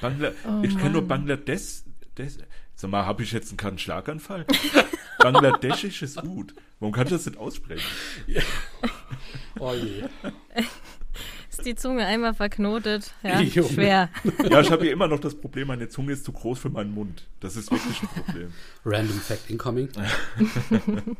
Bangla 0.00 0.32
Oh 0.46 0.62
ich 0.62 0.76
kenne 0.76 0.90
nur 0.90 1.06
Bangladesch. 1.06 1.82
Des, 2.16 2.38
sag 2.74 2.90
mal, 2.90 3.06
habe 3.06 3.22
ich 3.22 3.32
jetzt 3.32 3.62
einen 3.64 3.78
Schlaganfall? 3.78 4.44
Bangladeschisches 5.18 6.16
Ud. 6.18 6.54
Warum 6.80 6.92
kann 6.92 7.06
ich 7.06 7.12
das 7.12 7.26
nicht 7.26 7.38
aussprechen? 7.38 7.86
Oh 9.58 9.72
je. 9.72 10.04
Ist 11.58 11.66
die 11.66 11.74
Zunge 11.74 12.06
einmal 12.06 12.34
verknotet? 12.34 13.12
Ja, 13.22 13.40
Junge. 13.42 13.68
schwer. 13.68 14.08
Ja, 14.48 14.60
ich 14.60 14.70
habe 14.70 14.84
hier 14.84 14.92
immer 14.92 15.08
noch 15.08 15.18
das 15.20 15.34
Problem, 15.34 15.68
meine 15.68 15.88
Zunge 15.88 16.12
ist 16.12 16.24
zu 16.24 16.32
groß 16.32 16.58
für 16.58 16.70
meinen 16.70 16.92
Mund. 16.94 17.26
Das 17.40 17.56
ist 17.56 17.70
wirklich 17.70 18.00
ein 18.02 18.08
Problem. 18.08 18.52
Random 18.84 19.18
Fact 19.20 19.50
incoming. 19.50 19.88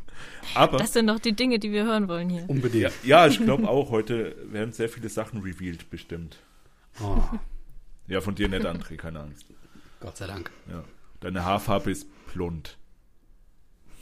Aber 0.54 0.78
Das 0.78 0.92
sind 0.92 1.08
doch 1.08 1.18
die 1.18 1.32
Dinge, 1.32 1.58
die 1.58 1.72
wir 1.72 1.84
hören 1.84 2.08
wollen 2.08 2.28
hier. 2.30 2.44
Unbedingt. 2.48 2.82
ja, 2.84 2.90
ja 3.02 3.26
ich 3.26 3.38
glaube 3.42 3.68
auch, 3.68 3.90
heute 3.90 4.36
werden 4.50 4.72
sehr 4.72 4.88
viele 4.88 5.08
Sachen 5.08 5.40
revealed, 5.42 5.90
bestimmt. 5.90 6.36
Oh, 7.02 7.20
Ja, 8.06 8.20
von 8.20 8.34
dir 8.34 8.48
nicht, 8.48 8.64
André, 8.64 8.96
keine 8.96 9.20
Angst. 9.20 9.44
Gott 10.00 10.16
sei 10.16 10.26
Dank. 10.26 10.50
Ja. 10.70 10.84
Deine 11.20 11.44
Haarfarbe 11.44 11.90
ist 11.90 12.06
blond. 12.32 12.76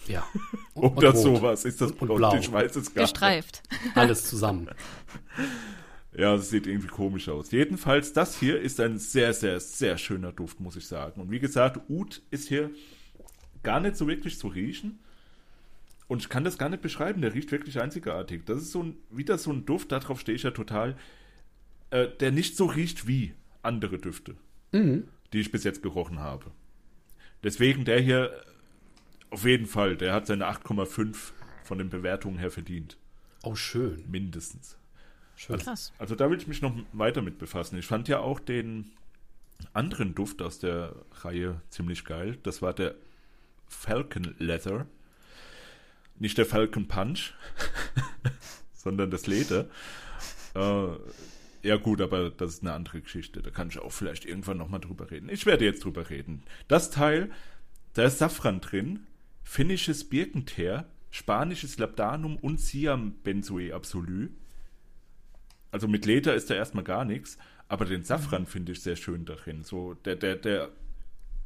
Ja. 0.07 0.25
Oder 0.75 1.11
rot. 1.11 1.19
sowas. 1.19 1.65
Ist 1.65 1.81
das 1.81 1.93
Und- 1.93 2.03
und 2.03 2.07
blond? 2.09 2.19
blau. 2.19 2.37
Ich 2.37 2.53
weiß 2.53 2.77
es 2.77 2.95
gar 2.95 3.03
nicht. 3.03 3.15
Gestreift. 3.15 3.63
Alles 3.95 4.25
zusammen. 4.29 4.69
Ja, 6.17 6.35
das 6.35 6.49
sieht 6.49 6.67
irgendwie 6.67 6.89
komisch 6.89 7.29
aus. 7.29 7.51
Jedenfalls, 7.51 8.15
das 8.15 8.39
hier 8.39 8.59
ist 8.59 8.81
ein 8.81 8.99
sehr, 8.99 9.35
sehr, 9.35 9.61
sehr 9.61 9.99
schöner 9.99 10.33
Duft, 10.33 10.61
muss 10.61 10.77
ich 10.77 10.87
sagen. 10.87 11.21
Und 11.21 11.31
wie 11.31 11.41
gesagt, 11.41 11.91
Ud 11.91 12.23
ist 12.31 12.49
hier 12.49 12.71
gar 13.63 13.81
nicht 13.81 13.97
so 13.97 14.09
wirklich 14.09 14.39
zu 14.39 14.49
riechen. 14.49 14.99
Und 16.09 16.23
ich 16.23 16.31
kann 16.31 16.45
das 16.45 16.57
gar 16.57 16.71
nicht 16.71 16.83
beschreiben, 16.83 17.21
der 17.21 17.35
riecht 17.35 17.53
wirklich 17.53 17.81
einzigartig. 17.81 18.45
Das 18.47 18.63
ist 18.63 18.73
so 18.73 18.83
ein, 18.83 18.97
wieder 19.11 19.37
so 19.37 19.53
ein 19.53 19.67
Duft, 19.67 19.93
darauf 19.93 20.21
stehe 20.21 20.37
ich 20.37 20.45
ja 20.45 20.53
total, 20.53 20.97
äh, 21.91 22.09
der 22.21 22.33
nicht 22.33 22.57
so 22.57 22.65
riecht 22.65 23.07
wie 23.07 23.35
andere 23.63 23.99
Düfte, 23.99 24.37
die 25.33 25.41
ich 25.41 25.51
bis 25.51 25.65
jetzt 25.65 25.83
gerochen 25.83 26.21
habe. 26.21 26.51
Deswegen 27.43 27.85
der 27.85 28.01
hier, 28.01 28.33
äh, 28.33 29.35
auf 29.35 29.45
jeden 29.45 29.67
Fall, 29.67 29.97
der 29.97 30.15
hat 30.15 30.27
seine 30.27 30.47
8,5 30.47 31.33
von 31.65 31.77
den 31.77 31.91
Bewertungen 31.91 32.39
her 32.39 32.51
verdient. 32.51 32.97
Oh, 33.43 33.57
schön. 33.57 34.05
Mindestens. 34.09 34.79
Schön. 35.37 35.59
Krass. 35.59 35.93
Also 35.99 36.15
da 36.15 36.31
will 36.31 36.39
ich 36.39 36.47
mich 36.47 36.63
noch 36.63 36.75
weiter 36.93 37.23
mit 37.23 37.39
befassen. 37.39 37.79
Ich 37.79 37.87
fand 37.87 38.09
ja 38.09 38.21
auch 38.21 38.41
den 38.41 38.91
anderen 39.73 40.15
Duft 40.15 40.43
aus 40.43 40.59
der 40.59 40.95
Reihe 41.23 41.61
ziemlich 41.69 42.05
geil. 42.05 42.39
Das 42.43 42.63
war 42.63 42.73
der 42.73 42.95
Falcon 43.69 44.35
Leather. 44.39 44.87
Nicht 46.19 46.39
der 46.39 46.47
Falcon 46.47 46.89
Punch, 46.89 47.35
sondern 48.75 49.11
das 49.11 49.27
Leder. 49.27 49.69
Äh, 50.55 50.87
ja 51.63 51.77
gut, 51.77 52.01
aber 52.01 52.31
das 52.31 52.55
ist 52.55 52.63
eine 52.63 52.73
andere 52.73 53.03
Geschichte. 53.03 53.43
Da 53.43 53.51
kann 53.51 53.69
ich 53.69 53.79
auch 53.79 53.93
vielleicht 53.93 54.25
irgendwann 54.25 54.57
nochmal 54.57 54.81
drüber 54.81 55.11
reden. 55.11 55.29
Ich 55.29 55.45
werde 55.45 55.67
jetzt 55.67 55.85
drüber 55.85 56.09
reden. 56.09 56.43
Das 56.69 56.91
Teil, 56.91 57.31
da 57.93 58.05
ist 58.05 58.19
Safran 58.19 58.63
drin, 58.63 59.07
finnisches 59.43 60.09
Birkenteer, 60.09 60.89
spanisches 61.11 61.77
Labdanum 61.77 62.37
und 62.37 62.61
Siam 62.61 63.17
Benzoe 63.23 63.75
Absolu. 63.75 64.29
Also 65.77 65.89
mit 65.89 66.07
Leder 66.07 66.35
ist 66.35 66.49
da 66.49 66.55
erstmal 66.55 66.85
gar 66.85 67.05
nichts, 67.05 67.37
aber 67.69 67.85
den 67.85 68.03
Safran 68.03 68.47
finde 68.47 68.73
ich 68.73 68.81
sehr 68.81 68.97
schön 68.97 69.27
darin. 69.27 69.63
So, 69.63 69.93
der, 69.93 70.17
der, 70.17 70.35
der 70.37 70.71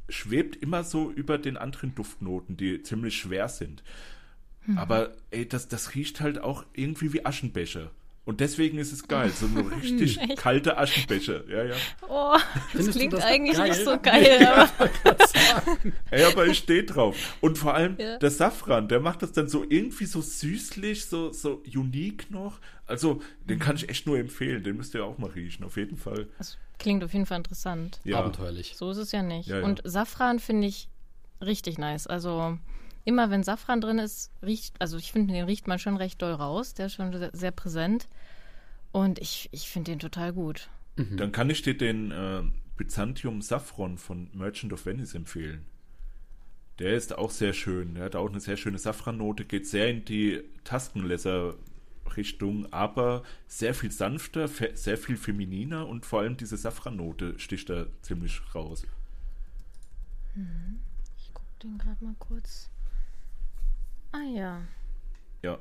schwebt 0.07 0.55
immer 0.55 0.85
so 0.85 1.11
über 1.11 1.37
den 1.37 1.57
anderen 1.57 1.95
Duftnoten, 1.95 2.55
die 2.55 2.81
ziemlich 2.81 3.17
schwer 3.17 3.49
sind. 3.49 3.83
Aber 4.77 5.11
ey, 5.31 5.45
das, 5.45 5.67
das 5.67 5.95
riecht 5.95 6.21
halt 6.21 6.39
auch 6.39 6.63
irgendwie 6.71 7.11
wie 7.11 7.25
Aschenbecher. 7.25 7.91
Und 8.23 8.39
deswegen 8.39 8.77
ist 8.77 8.93
es 8.93 9.09
geil. 9.09 9.31
So 9.31 9.47
ein 9.47 9.57
richtig 9.81 10.17
Echt? 10.17 10.37
kalter 10.37 10.77
Aschenbecher. 10.77 11.45
Ja, 11.49 11.65
ja. 11.65 11.75
Oh, 12.07 12.37
das 12.37 12.63
Findest 12.71 12.97
klingt 12.97 13.11
das 13.11 13.25
eigentlich 13.25 13.57
geil? 13.57 13.69
nicht 13.69 13.83
so 13.83 13.99
geil, 13.99 14.47
aber 14.47 14.89
Ey, 16.11 16.23
aber 16.25 16.47
ich 16.47 16.59
stehe 16.59 16.83
drauf. 16.83 17.15
Und 17.41 17.57
vor 17.57 17.73
allem 17.73 17.97
Ja. 17.99 18.17
der 18.17 18.31
Safran, 18.31 18.87
der 18.87 18.99
macht 18.99 19.21
das 19.21 19.31
dann 19.31 19.47
so 19.47 19.65
irgendwie 19.67 20.05
so 20.05 20.21
süßlich, 20.21 21.05
so, 21.05 21.31
so 21.31 21.61
unique 21.73 22.29
noch. 22.31 22.59
Also, 22.85 23.21
den 23.45 23.59
kann 23.59 23.75
ich 23.75 23.89
echt 23.89 24.05
nur 24.07 24.17
empfehlen. 24.17 24.63
Den 24.63 24.77
müsst 24.77 24.93
ihr 24.93 25.03
auch 25.05 25.17
mal 25.17 25.29
riechen, 25.29 25.63
auf 25.63 25.77
jeden 25.77 25.97
Fall. 25.97 26.27
das 26.37 26.57
klingt 26.79 27.03
auf 27.03 27.13
jeden 27.13 27.25
Fall 27.25 27.37
interessant. 27.37 27.99
Ja. 28.03 28.17
Abenteuerlich. 28.19 28.73
So 28.75 28.89
ist 28.91 28.97
es 28.97 29.11
ja 29.11 29.21
nicht. 29.21 29.47
Ja, 29.49 29.59
ja. 29.59 29.65
Und 29.65 29.81
Safran 29.83 30.39
finde 30.39 30.67
ich 30.67 30.89
richtig 31.41 31.77
nice. 31.77 32.07
Also 32.07 32.57
immer 33.05 33.29
wenn 33.29 33.43
Safran 33.43 33.81
drin 33.81 33.99
ist, 33.99 34.31
riecht, 34.43 34.75
also 34.79 34.97
ich 34.97 35.11
finde, 35.11 35.33
den 35.33 35.45
riecht 35.45 35.67
man 35.67 35.77
schon 35.79 35.97
recht 35.97 36.21
doll 36.21 36.33
raus. 36.33 36.73
Der 36.73 36.87
ist 36.87 36.93
schon 36.95 37.11
sehr, 37.17 37.29
sehr 37.33 37.51
präsent. 37.51 38.07
Und 38.91 39.19
ich, 39.19 39.47
ich 39.51 39.69
finde 39.69 39.91
den 39.91 39.99
total 39.99 40.33
gut. 40.33 40.69
Dann 40.97 41.31
kann 41.31 41.49
ich 41.49 41.61
dir 41.61 41.75
den 41.77 42.11
äh, 42.11 42.41
Byzantium 42.81 43.43
Saffron 43.43 43.99
von 43.99 44.31
Merchant 44.33 44.73
of 44.73 44.87
Venice 44.87 45.13
empfehlen. 45.13 45.67
Der 46.79 46.95
ist 46.95 47.15
auch 47.15 47.29
sehr 47.29 47.53
schön. 47.53 47.93
Der 47.93 48.05
hat 48.05 48.15
auch 48.15 48.27
eine 48.27 48.39
sehr 48.39 48.57
schöne 48.57 48.79
Safrannote, 48.79 49.45
geht 49.45 49.67
sehr 49.67 49.91
in 49.91 50.03
die 50.03 50.43
Tastenleser-Richtung, 50.63 52.73
aber 52.73 53.21
sehr 53.45 53.75
viel 53.75 53.91
sanfter, 53.91 54.47
sehr 54.47 54.97
viel 54.97 55.15
femininer 55.15 55.87
und 55.87 56.07
vor 56.07 56.21
allem 56.21 56.37
diese 56.37 56.57
Safrannote 56.57 57.37
sticht 57.37 57.69
da 57.69 57.85
ziemlich 58.01 58.41
raus. 58.55 58.83
Mhm. 60.33 60.79
Ich 61.19 61.31
gucke 61.35 61.51
den 61.61 61.77
gerade 61.77 62.03
mal 62.03 62.15
kurz. 62.17 62.71
Ah 64.11 64.25
ja. 64.35 64.63
Ja. 65.43 65.59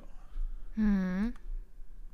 Mhm. 0.74 1.34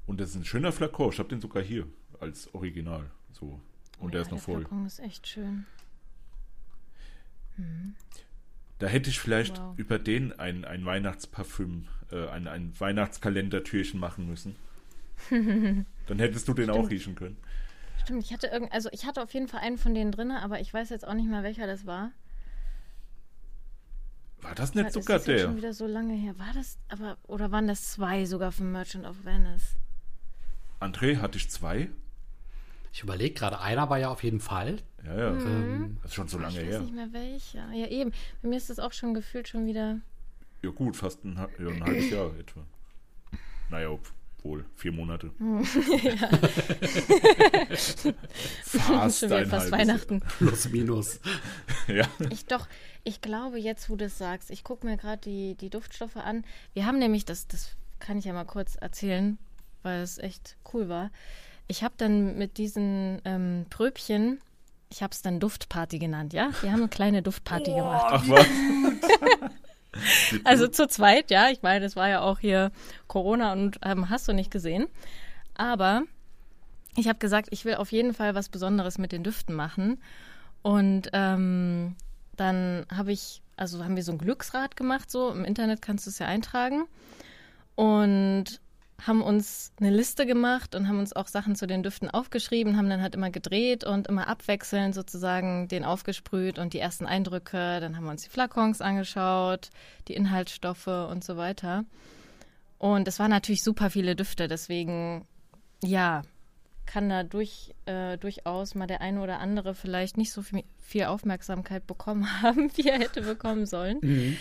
Und 0.08 0.18
das 0.18 0.30
ist 0.30 0.34
ein 0.34 0.44
schöner 0.44 0.72
Flakon. 0.72 1.12
Ich 1.12 1.20
habe 1.20 1.28
den 1.28 1.40
sogar 1.40 1.62
hier 1.62 1.86
als 2.18 2.52
Original. 2.52 3.08
So. 3.30 3.60
Und 3.98 4.14
der 4.14 4.22
ist 4.22 4.30
noch 4.30 4.40
voll. 4.40 4.60
Flakon 4.60 4.86
ist 4.86 4.98
echt 5.00 5.26
schön. 5.26 5.66
Mhm. 7.56 7.94
Da 8.78 8.86
hätte 8.86 9.08
ich 9.08 9.18
vielleicht 9.18 9.58
wow. 9.58 9.72
über 9.78 9.98
den 9.98 10.38
ein, 10.38 10.64
ein 10.64 10.84
Weihnachtsparfüm, 10.84 11.88
äh, 12.12 12.28
ein, 12.28 12.46
ein 12.46 12.78
Weihnachtskalendertürchen 12.78 13.98
machen 13.98 14.28
müssen. 14.28 14.56
Dann 15.30 16.18
hättest 16.18 16.46
du 16.46 16.52
den 16.52 16.66
Stimmt. 16.66 16.78
auch 16.78 16.90
riechen 16.90 17.14
können. 17.14 17.38
Stimmt, 18.02 18.22
ich 18.24 18.32
hatte 18.32 18.48
irgend, 18.48 18.72
also 18.72 18.90
ich 18.92 19.06
hatte 19.06 19.22
auf 19.22 19.32
jeden 19.32 19.48
Fall 19.48 19.60
einen 19.60 19.78
von 19.78 19.94
denen 19.94 20.12
drin, 20.12 20.30
aber 20.30 20.60
ich 20.60 20.72
weiß 20.72 20.90
jetzt 20.90 21.06
auch 21.06 21.14
nicht 21.14 21.28
mehr, 21.28 21.42
welcher 21.42 21.66
das 21.66 21.86
war. 21.86 22.12
War 24.42 24.54
das 24.54 24.74
nicht 24.74 24.92
sogar 24.92 25.18
der? 25.18 25.34
Das 25.34 25.42
ist 25.42 25.46
schon 25.48 25.56
wieder 25.56 25.72
so 25.72 25.86
lange 25.86 26.14
her. 26.14 26.38
War 26.38 26.52
das, 26.54 26.78
aber, 26.88 27.16
oder 27.24 27.50
waren 27.50 27.66
das 27.66 27.92
zwei 27.92 28.26
sogar 28.26 28.52
von 28.52 28.70
Merchant 28.70 29.06
of 29.06 29.24
Venice? 29.24 29.76
André, 30.78 31.20
hatte 31.20 31.38
ich 31.38 31.50
zwei? 31.50 31.88
Ich 32.96 33.02
überlege 33.02 33.34
gerade, 33.34 33.60
einer 33.60 33.90
war 33.90 33.98
ja 33.98 34.08
auf 34.08 34.24
jeden 34.24 34.40
Fall. 34.40 34.78
Ja, 35.04 35.18
ja. 35.18 35.30
Mhm. 35.32 35.98
Das 36.00 36.12
ist 36.12 36.14
schon 36.14 36.28
so 36.28 36.38
lange 36.38 36.54
her. 36.54 36.62
Ich 36.62 36.74
weiß 36.76 36.80
nicht 36.80 36.94
mehr 36.94 37.12
welcher. 37.12 37.70
Ja, 37.74 37.88
eben. 37.88 38.10
Bei 38.40 38.48
mir 38.48 38.56
ist 38.56 38.70
das 38.70 38.78
auch 38.78 38.94
schon 38.94 39.12
gefühlt 39.12 39.48
schon 39.48 39.66
wieder. 39.66 40.00
Ja, 40.62 40.70
gut, 40.70 40.96
fast 40.96 41.22
ein, 41.22 41.36
ja, 41.36 41.68
ein 41.68 41.84
halbes 41.84 42.08
Jahr 42.08 42.34
etwa. 42.38 42.64
Naja, 43.68 43.98
wohl 44.42 44.64
vier 44.76 44.92
Monate. 44.92 45.30
ja. 45.40 46.30
fast 48.62 49.20
schon 49.20 49.28
wieder 49.28 49.44
fast 49.44 49.70
Weihnachten. 49.72 50.22
Plus, 50.38 50.70
minus. 50.70 51.20
ja. 51.88 52.08
Ich 52.30 52.46
doch, 52.46 52.66
ich 53.04 53.20
glaube 53.20 53.58
jetzt, 53.58 53.90
wo 53.90 53.96
du 53.96 54.06
es 54.06 54.16
sagst, 54.16 54.50
ich 54.50 54.64
gucke 54.64 54.86
mir 54.86 54.96
gerade 54.96 55.20
die, 55.20 55.54
die 55.54 55.68
Duftstoffe 55.68 56.16
an. 56.16 56.46
Wir 56.72 56.86
haben 56.86 56.98
nämlich, 56.98 57.26
das, 57.26 57.46
das 57.46 57.76
kann 57.98 58.16
ich 58.16 58.24
ja 58.24 58.32
mal 58.32 58.46
kurz 58.46 58.74
erzählen, 58.76 59.36
weil 59.82 60.00
es 60.00 60.16
echt 60.16 60.56
cool 60.72 60.88
war. 60.88 61.10
Ich 61.68 61.82
habe 61.82 61.94
dann 61.96 62.38
mit 62.38 62.58
diesen 62.58 63.20
ähm, 63.24 63.66
Pröbchen, 63.70 64.40
ich 64.90 65.02
habe 65.02 65.12
es 65.12 65.22
dann 65.22 65.40
Duftparty 65.40 65.98
genannt, 65.98 66.32
ja? 66.32 66.50
Wir 66.60 66.70
haben 66.70 66.80
eine 66.80 66.88
kleine 66.88 67.22
Duftparty 67.22 67.72
oh, 67.72 67.76
gemacht. 67.76 68.06
Ach 68.08 68.28
was? 68.28 68.46
also 70.44 70.68
zu 70.68 70.86
zweit, 70.86 71.30
ja. 71.30 71.48
Ich 71.50 71.62
meine, 71.62 71.84
es 71.84 71.96
war 71.96 72.08
ja 72.08 72.20
auch 72.20 72.38
hier 72.38 72.70
Corona 73.08 73.52
und 73.52 73.78
ähm, 73.82 74.10
hast 74.10 74.28
du 74.28 74.32
nicht 74.32 74.50
gesehen. 74.50 74.86
Aber 75.54 76.02
ich 76.96 77.08
habe 77.08 77.18
gesagt, 77.18 77.48
ich 77.50 77.64
will 77.64 77.76
auf 77.76 77.92
jeden 77.92 78.14
Fall 78.14 78.34
was 78.34 78.48
Besonderes 78.48 78.98
mit 78.98 79.12
den 79.12 79.22
Düften 79.22 79.54
machen. 79.54 80.02
Und 80.62 81.10
ähm, 81.12 81.96
dann 82.36 82.86
habe 82.94 83.12
ich, 83.12 83.42
also 83.56 83.84
haben 83.84 83.96
wir 83.96 84.02
so 84.02 84.12
ein 84.12 84.18
Glücksrad 84.18 84.76
gemacht, 84.76 85.10
so 85.10 85.30
im 85.30 85.44
Internet 85.44 85.82
kannst 85.82 86.06
du 86.06 86.10
es 86.10 86.18
ja 86.18 86.26
eintragen. 86.26 86.84
Und 87.74 88.60
haben 89.04 89.22
uns 89.22 89.72
eine 89.78 89.90
Liste 89.90 90.26
gemacht 90.26 90.74
und 90.74 90.88
haben 90.88 90.98
uns 90.98 91.14
auch 91.14 91.28
Sachen 91.28 91.54
zu 91.54 91.66
den 91.66 91.82
Düften 91.82 92.10
aufgeschrieben, 92.10 92.76
haben 92.76 92.88
dann 92.88 93.02
halt 93.02 93.14
immer 93.14 93.30
gedreht 93.30 93.84
und 93.84 94.08
immer 94.08 94.26
abwechselnd 94.28 94.94
sozusagen 94.94 95.68
den 95.68 95.84
aufgesprüht 95.84 96.58
und 96.58 96.72
die 96.72 96.78
ersten 96.78 97.06
Eindrücke. 97.06 97.80
Dann 97.80 97.96
haben 97.96 98.04
wir 98.04 98.10
uns 98.10 98.22
die 98.22 98.30
Flakons 98.30 98.80
angeschaut, 98.80 99.70
die 100.08 100.14
Inhaltsstoffe 100.14 100.86
und 100.86 101.24
so 101.24 101.36
weiter. 101.36 101.84
Und 102.78 103.06
es 103.08 103.18
waren 103.18 103.30
natürlich 103.30 103.62
super 103.62 103.90
viele 103.90 104.16
Düfte, 104.16 104.48
deswegen 104.48 105.26
ja, 105.82 106.22
kann 106.86 107.08
da 107.08 107.22
durch, 107.22 107.74
äh, 107.86 108.16
durchaus 108.16 108.74
mal 108.74 108.86
der 108.86 109.00
eine 109.00 109.20
oder 109.20 109.40
andere 109.40 109.74
vielleicht 109.74 110.16
nicht 110.16 110.32
so 110.32 110.42
viel, 110.42 110.64
viel 110.78 111.04
Aufmerksamkeit 111.04 111.86
bekommen 111.86 112.26
haben, 112.42 112.70
wie 112.76 112.88
er 112.88 112.98
hätte 112.98 113.22
bekommen 113.22 113.66
sollen. 113.66 113.98
Mhm. 114.00 114.36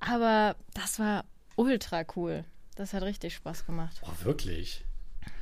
Aber 0.00 0.56
das 0.74 0.98
war 0.98 1.24
ultra 1.54 2.04
cool. 2.16 2.44
Das 2.76 2.94
hat 2.94 3.02
richtig 3.02 3.34
Spaß 3.34 3.66
gemacht. 3.66 4.00
Oh, 4.02 4.24
wirklich? 4.24 4.84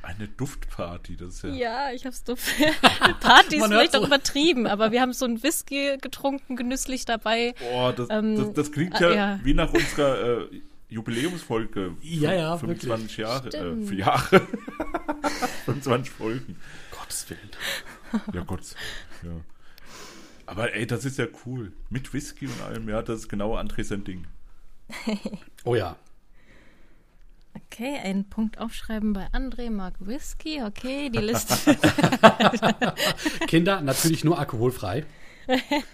Eine 0.03 0.27
Duftparty, 0.27 1.15
das 1.15 1.35
ist 1.35 1.43
ja. 1.43 1.49
Ja, 1.49 1.91
ich 1.91 2.05
hab's 2.05 2.23
Duft. 2.23 2.45
Party 3.19 3.57
ist 3.57 3.65
vielleicht 3.65 3.95
auch 3.95 4.05
übertrieben, 4.05 4.67
aber 4.67 4.91
wir 4.91 5.01
haben 5.01 5.13
so 5.13 5.25
ein 5.25 5.41
Whisky 5.41 5.97
getrunken, 6.01 6.55
genüsslich 6.55 7.05
dabei. 7.05 7.55
Boah, 7.59 7.93
das, 7.93 8.07
ähm, 8.09 8.35
das, 8.35 8.53
das 8.53 8.71
klingt 8.71 8.99
ja, 8.99 9.09
äh, 9.09 9.15
ja, 9.15 9.39
wie 9.43 9.53
nach 9.53 9.71
unserer 9.71 10.41
äh, 10.51 10.61
Jubiläumsfolge. 10.89 11.95
Ja, 12.01 12.33
ja, 12.33 12.57
25 12.57 13.17
wirklich. 13.17 13.17
Jahre. 13.17 13.47
Äh, 13.49 13.85
für 13.85 13.95
Jahre. 13.95 14.47
25 15.65 16.11
Folgen. 16.11 16.57
Gottes 16.91 17.29
Willen. 17.29 17.49
Ja, 18.33 18.43
Gott. 18.43 18.61
Ja. 19.23 19.31
Aber 20.47 20.73
ey, 20.73 20.85
das 20.85 21.05
ist 21.05 21.17
ja 21.17 21.27
cool. 21.45 21.71
Mit 21.89 22.13
Whisky 22.13 22.47
und 22.47 22.61
allem, 22.61 22.89
ja, 22.89 23.01
das 23.01 23.21
ist 23.21 23.29
genau 23.29 23.55
André 23.55 23.83
sein 23.83 24.03
Ding. 24.03 24.27
oh 25.63 25.75
ja, 25.75 25.95
Okay, 27.53 27.97
einen 28.03 28.29
Punkt 28.29 28.59
aufschreiben 28.59 29.13
bei 29.13 29.27
André 29.33 29.69
mag 29.69 29.93
Whisky. 29.99 30.61
Okay, 30.63 31.09
die 31.09 31.17
Liste. 31.31 31.77
Kinder 33.47 33.81
natürlich 33.81 34.23
nur 34.23 34.39
alkoholfrei. 34.39 35.05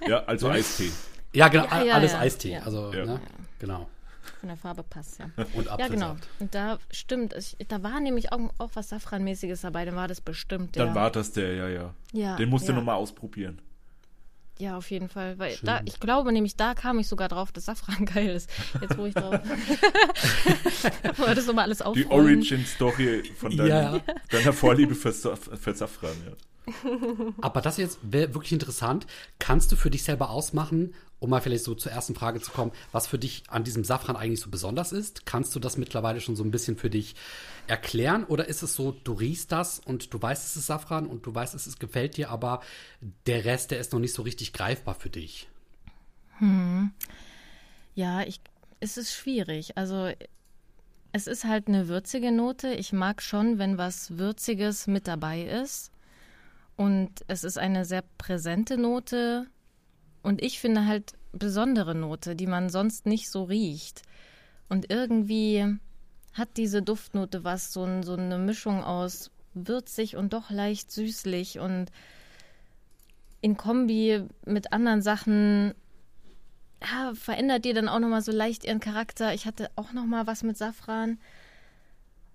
Ja, 0.08 0.24
also 0.26 0.50
Eistee. 0.50 0.92
Ja, 1.34 1.48
genau, 1.48 1.66
ja, 1.66 1.84
ja, 1.84 1.94
alles 1.96 2.12
ja. 2.14 2.20
Eistee. 2.20 2.58
Also, 2.58 2.92
ne? 2.92 3.20
genau. 3.60 3.88
Von 4.40 4.50
der 4.50 4.58
Farbe 4.58 4.84
passt, 4.84 5.20
ja. 5.20 5.30
Und 5.54 5.66
Ja, 5.66 5.88
genau. 5.88 6.16
Und 6.40 6.54
da 6.54 6.78
stimmt, 6.92 7.34
ich, 7.34 7.56
da 7.68 7.82
war 7.82 8.00
nämlich 8.00 8.32
auch, 8.32 8.40
auch 8.58 8.70
was 8.74 8.90
Safranmäßiges 8.90 9.62
dabei, 9.62 9.86
dann 9.86 9.96
war 9.96 10.08
das 10.08 10.22
bestimmt 10.22 10.76
der. 10.76 10.86
Dann 10.86 10.96
war 10.96 11.12
das 11.12 11.32
der, 11.32 11.54
ja, 11.56 11.68
ja. 11.68 11.94
ja 12.12 12.36
Den 12.36 12.50
musst 12.50 12.70
du 12.70 12.74
nochmal 12.74 12.96
ausprobieren. 12.96 13.60
Ja, 14.60 14.78
auf 14.78 14.90
jeden 14.90 15.10
Fall. 15.10 15.38
Weil 15.38 15.58
da, 15.62 15.82
ich 15.86 16.00
glaube 16.00 16.32
nämlich, 16.32 16.56
da 16.56 16.74
kam 16.74 17.00
ich 17.00 17.08
sogar 17.08 17.28
drauf, 17.30 17.52
dass 17.52 17.66
Safran 17.66 18.06
geil 18.14 18.30
ist. 18.30 18.50
Jetzt, 18.82 18.98
wo 18.98 19.06
ich 19.06 19.14
drauf. 19.14 19.36
Wollte 21.18 21.36
das 21.36 21.46
nochmal 21.48 21.66
alles 21.66 21.82
aufrollen. 21.82 22.10
Die 22.10 22.14
Origin-Story 22.14 23.24
von 23.38 23.56
dein, 23.56 23.68
ja. 23.68 24.00
deiner 24.30 24.54
Vorliebe 24.54 24.96
für, 24.96 25.12
für 25.14 25.74
Safran, 25.74 26.16
ja. 26.26 26.34
Aber 27.42 27.62
das 27.62 27.78
jetzt 27.78 28.00
wäre 28.02 28.34
wirklich 28.34 28.52
interessant. 28.52 29.08
Kannst 29.40 29.72
du 29.72 29.78
für 29.78 29.90
dich 29.90 30.04
selber 30.04 30.30
ausmachen, 30.30 30.94
um 31.20 31.30
mal 31.30 31.42
vielleicht 31.42 31.64
so 31.64 31.74
zur 31.74 31.92
ersten 31.92 32.16
Frage 32.16 32.42
zu 32.42 32.52
kommen, 32.52 32.72
was 32.92 33.08
für 33.08 33.18
dich 33.18 33.44
an 33.48 33.64
diesem 33.64 33.84
Safran 33.84 34.16
eigentlich 34.16 34.40
so 34.40 34.50
besonders 34.50 34.92
ist? 34.92 35.26
Kannst 35.26 35.56
du 35.56 35.60
das 35.60 35.78
mittlerweile 35.78 36.22
schon 36.22 36.36
so 36.36 36.44
ein 36.44 36.52
bisschen 36.52 36.78
für 36.78 36.90
dich 36.90 37.16
erklären? 37.66 38.24
Oder 38.26 38.48
ist 38.48 38.62
es 38.62 38.76
so, 38.76 38.92
du 38.92 39.14
riechst 39.14 39.52
das 39.52 39.80
und 39.80 40.14
du 40.14 40.22
weißt, 40.22 40.46
es 40.46 40.56
ist 40.56 40.68
Safran 40.68 41.08
und 41.08 41.26
du 41.26 41.34
weißt, 41.34 41.56
es 41.56 41.66
ist, 41.66 41.80
gefällt 41.80 42.18
dir, 42.18 42.30
aber 42.30 42.62
der 43.26 43.46
Rest, 43.46 43.72
der 43.72 43.80
ist 43.80 43.94
noch 43.94 44.00
nicht 44.00 44.14
so 44.14 44.22
richtig 44.22 44.54
greifbar 44.54 44.96
für 44.96 45.10
dich? 45.10 45.48
Hm. 46.38 46.92
Ja, 47.96 48.22
ich, 48.22 48.40
es 48.80 48.98
ist 48.98 49.12
schwierig. 49.14 49.76
Also 49.76 50.12
es 51.12 51.26
ist 51.26 51.46
halt 51.46 51.68
eine 51.68 51.88
würzige 51.88 52.32
Note. 52.32 52.70
Ich 52.74 52.94
mag 52.94 53.24
schon, 53.24 53.58
wenn 53.58 53.80
was 53.80 54.20
Würziges 54.20 54.86
mit 54.86 55.08
dabei 55.08 55.42
ist. 55.42 55.92
Und 56.76 57.10
es 57.28 57.44
ist 57.44 57.58
eine 57.58 57.86
sehr 57.86 58.04
präsente 58.20 58.78
Note. 58.78 59.48
Und 60.24 60.42
ich 60.42 60.60
finde 60.60 60.86
halt 60.86 61.14
besondere 61.32 61.96
Note, 61.96 62.36
die 62.36 62.48
man 62.48 62.70
sonst 62.70 63.06
nicht 63.06 63.30
so 63.30 63.44
riecht. 63.44 64.02
Und 64.70 64.92
irgendwie 64.92 65.78
hat 66.34 66.50
diese 66.58 66.82
Duftnote 66.82 67.44
was, 67.44 67.74
so, 67.74 67.84
ein, 67.84 68.04
so 68.04 68.14
eine 68.14 68.38
Mischung 68.38 68.84
aus 68.84 69.32
würzig 69.54 70.16
und 70.16 70.34
doch 70.34 70.50
leicht 70.50 70.92
süßlich 70.92 71.60
und 71.60 71.92
in 73.42 73.58
Kombi 73.58 74.24
mit 74.46 74.74
anderen 74.74 75.02
Sachen 75.02 75.74
ja, 76.82 77.14
verändert 77.16 77.66
die 77.66 77.74
dann 77.74 77.90
auch 77.90 78.00
nochmal 78.00 78.22
so 78.22 78.32
leicht 78.32 78.64
ihren 78.64 78.80
Charakter. 78.80 79.34
Ich 79.34 79.46
hatte 79.46 79.72
auch 79.76 79.94
nochmal 79.94 80.28
was 80.28 80.44
mit 80.44 80.58
Safran. 80.58 81.18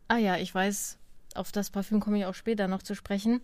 Ah 0.08 0.16
ja, 0.16 0.36
ich 0.36 0.52
weiß, 0.52 0.98
auf 1.34 1.52
das 1.52 1.70
Parfüm 1.70 2.00
komme 2.00 2.18
ich 2.18 2.26
auch 2.26 2.34
später 2.34 2.68
noch 2.68 2.82
zu 2.82 2.94
sprechen. 2.94 3.40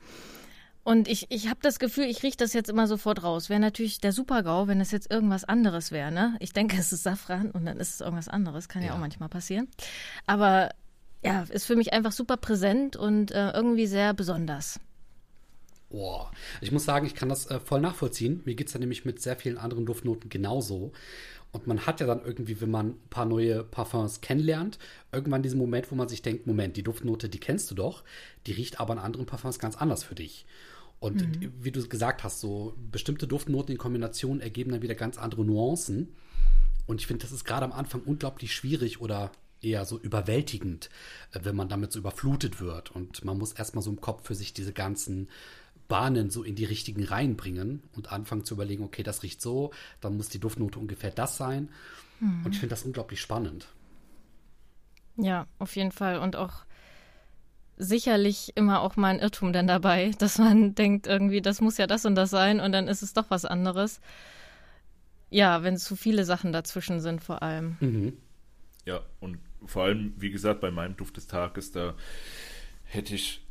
Und 0.89 1.07
ich, 1.07 1.27
ich 1.29 1.49
habe 1.51 1.61
das 1.61 1.79
Gefühl, 1.79 2.05
ich 2.05 2.23
rieche 2.23 2.39
das 2.39 2.55
jetzt 2.55 2.71
immer 2.71 2.87
sofort 2.87 3.23
raus. 3.23 3.51
Wäre 3.51 3.61
natürlich 3.61 4.01
der 4.01 4.11
Super-GAU, 4.11 4.69
wenn 4.69 4.81
es 4.81 4.91
jetzt 4.91 5.11
irgendwas 5.11 5.45
anderes 5.45 5.93
wäre. 5.93 6.11
Ne? 6.11 6.39
Ich 6.41 6.55
denke, 6.55 6.79
es 6.79 6.95
ist 6.95 7.03
Safran 7.03 7.51
und 7.51 7.67
dann 7.67 7.77
ist 7.77 7.97
es 7.97 8.01
irgendwas 8.01 8.29
anderes. 8.29 8.71
Kann 8.71 8.81
ja, 8.81 8.89
ja 8.89 8.95
auch 8.95 8.99
manchmal 8.99 9.29
passieren. 9.29 9.69
Aber 10.25 10.71
ja, 11.23 11.43
ist 11.51 11.67
für 11.67 11.77
mich 11.77 11.93
einfach 11.93 12.13
super 12.13 12.39
präsent 12.39 12.97
und 12.97 13.33
äh, 13.33 13.51
irgendwie 13.51 13.87
sehr 13.87 14.15
besonders. 14.15 14.81
Boah, 15.91 16.31
ich 16.63 16.73
muss 16.73 16.87
sagen, 16.87 17.05
ich 17.05 17.15
kann 17.15 17.29
das 17.29 17.51
äh, 17.51 17.61
voll 17.61 17.83
nachvollziehen. 17.83 18.41
Mir 18.47 18.55
geht 18.55 18.69
es 18.69 18.73
ja 18.73 18.81
nämlich 18.81 19.05
mit 19.05 19.21
sehr 19.21 19.37
vielen 19.37 19.59
anderen 19.59 19.85
Duftnoten 19.85 20.31
genauso. 20.31 20.93
Und 21.53 21.67
man 21.67 21.85
hat 21.85 22.01
ja 22.01 22.07
dann 22.07 22.25
irgendwie, 22.25 22.63
wenn 22.63 22.71
man 22.71 22.87
ein 22.93 23.09
paar 23.11 23.27
neue 23.27 23.63
Parfums 23.63 24.23
kennenlernt, 24.23 24.79
irgendwann 25.13 25.43
diesen 25.43 25.59
Moment, 25.59 25.93
wo 25.93 25.97
man 25.97 26.09
sich 26.09 26.23
denkt, 26.23 26.47
Moment, 26.47 26.79
die 26.79 26.83
Duftnote, 26.83 27.29
die 27.29 27.41
kennst 27.41 27.71
du 27.71 27.75
doch, 27.75 28.05
die 28.47 28.53
riecht 28.53 28.81
aber 28.81 28.95
in 28.95 28.99
anderen 28.99 29.27
Parfums 29.27 29.59
ganz 29.59 29.77
anders 29.77 30.03
für 30.03 30.15
dich. 30.15 30.47
Und 31.01 31.41
mhm. 31.41 31.53
wie 31.61 31.71
du 31.71 31.87
gesagt 31.89 32.25
hast, 32.25 32.41
so 32.41 32.75
bestimmte 32.91 33.27
Duftnoten 33.27 33.73
in 33.73 33.79
Kombination 33.79 34.41
ergeben 34.41 34.73
dann 34.73 34.83
wieder 34.83 34.95
ganz 34.95 35.17
andere 35.19 35.45
Nuancen. 35.45 36.09
Und 36.87 37.01
ich 37.01 37.07
finde, 37.07 37.23
das 37.23 37.33
ist 37.33 37.45
gerade 37.45 37.65
am 37.65 37.73
Anfang 37.73 38.03
unglaublich 38.03 38.55
schwierig 38.55 39.01
oder 39.01 39.31
eher 39.61 39.85
so 39.85 39.99
überwältigend, 39.99 40.89
äh, 41.33 41.41
wenn 41.43 41.57
man 41.57 41.69
damit 41.69 41.93
so 41.93 41.99
überflutet 41.99 42.61
wird. 42.61 42.91
Und 42.91 43.25
man 43.25 43.39
muss 43.39 43.53
erstmal 43.53 43.83
so 43.83 43.91
im 43.91 44.01
Kopf 44.01 44.27
für 44.27 44.35
sich 44.35 44.53
diese 44.53 44.73
ganzen 44.73 45.29
Bahnen 45.87 46.31
so 46.31 46.43
in 46.43 46.55
die 46.55 46.65
richtigen 46.65 47.05
Reihen 47.05 47.37
bringen 47.37 47.83
und 47.97 48.13
anfangen 48.13 48.45
zu 48.45 48.55
überlegen, 48.55 48.85
okay, 48.85 49.03
das 49.03 49.23
riecht 49.23 49.41
so, 49.41 49.73
dann 50.01 50.17
muss 50.17 50.29
die 50.29 50.39
Duftnote 50.39 50.79
ungefähr 50.79 51.11
das 51.11 51.37
sein. 51.37 51.71
Mhm. 52.21 52.45
Und 52.45 52.53
ich 52.53 52.61
finde 52.61 52.75
das 52.75 52.85
unglaublich 52.85 53.21
spannend. 53.21 53.69
Ja, 55.17 55.47
auf 55.59 55.75
jeden 55.77 55.93
Fall. 55.93 56.19
Und 56.19 56.37
auch 56.37 56.65
sicherlich 57.79 58.53
immer 58.57 58.81
auch 58.81 58.97
mal 58.97 59.09
ein 59.09 59.21
Irrtum 59.21 59.53
dann 59.53 59.67
dabei, 59.67 60.11
dass 60.19 60.39
man 60.39 60.75
denkt, 60.75 61.07
irgendwie, 61.07 61.41
das 61.41 61.61
muss 61.61 61.79
ja 61.79 61.87
das 61.87 62.05
und 62.05 62.15
das 62.15 62.31
sein 62.31 62.61
und 62.61 62.73
dann 62.73 62.89
ist 62.89 63.03
es 63.03 63.13
doch 63.13 63.31
was 63.31 63.45
anderes. 63.45 64.01
Ja, 65.31 65.63
wenn 65.63 65.77
zu 65.77 65.95
viele 65.95 66.25
Sachen 66.25 66.53
dazwischen 66.53 67.01
sind, 67.01 67.23
vor 67.23 67.43
allem. 67.43 67.77
Mhm. 67.81 68.17
Ja, 68.87 69.03
und 69.21 69.39
vor 69.67 69.85
allem, 69.85 70.15
wie 70.17 70.31
gesagt, 70.31 70.61
bei 70.61 70.71
meinem 70.71 70.97
Duft 70.97 71.17
des 71.17 71.27
Tages, 71.27 71.73
da 71.73 71.95
hätte 72.85 73.15
ich 73.15 73.45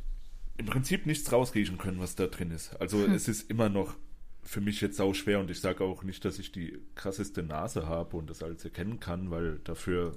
im 0.56 0.66
Prinzip 0.66 1.06
nichts 1.06 1.30
rausriechen 1.30 1.78
können, 1.78 2.00
was 2.00 2.16
da 2.16 2.26
drin 2.26 2.50
ist. 2.50 2.74
Also 2.80 3.04
hm. 3.04 3.14
es 3.14 3.28
ist 3.28 3.48
immer 3.48 3.68
noch 3.68 3.94
für 4.42 4.60
mich 4.60 4.80
jetzt 4.80 5.00
auch 5.00 5.14
schwer 5.14 5.40
und 5.40 5.50
ich 5.50 5.60
sage 5.60 5.84
auch 5.84 6.02
nicht, 6.02 6.24
dass 6.24 6.38
ich 6.38 6.52
die 6.52 6.78
krasseste 6.94 7.42
Nase 7.42 7.86
habe 7.86 8.16
und 8.16 8.28
das 8.28 8.42
alles 8.42 8.64
erkennen 8.64 8.98
kann, 8.98 9.30
weil 9.30 9.60
dafür 9.62 10.16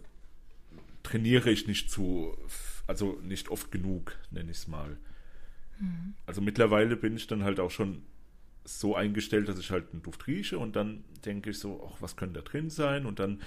trainiere 1.03 1.51
ich 1.51 1.67
nicht 1.67 1.91
zu, 1.91 2.35
also 2.91 3.17
nicht 3.23 3.47
oft 3.47 3.71
genug, 3.71 4.17
nenne 4.31 4.51
ich 4.51 4.57
es 4.57 4.67
mal. 4.67 4.97
Mhm. 5.79 6.13
Also 6.25 6.41
mittlerweile 6.41 6.97
bin 6.97 7.15
ich 7.15 7.25
dann 7.25 7.45
halt 7.45 7.61
auch 7.61 7.71
schon 7.71 8.01
so 8.65 8.97
eingestellt, 8.97 9.47
dass 9.47 9.57
ich 9.57 9.71
halt 9.71 9.93
einen 9.93 10.03
Duft 10.03 10.27
rieche 10.27 10.59
und 10.59 10.75
dann 10.75 11.05
denke 11.25 11.51
ich 11.51 11.59
so, 11.59 11.89
ach, 11.89 12.01
was 12.01 12.17
könnte 12.17 12.41
da 12.41 12.41
drin 12.41 12.69
sein? 12.69 13.05
Und 13.05 13.19
dann 13.19 13.39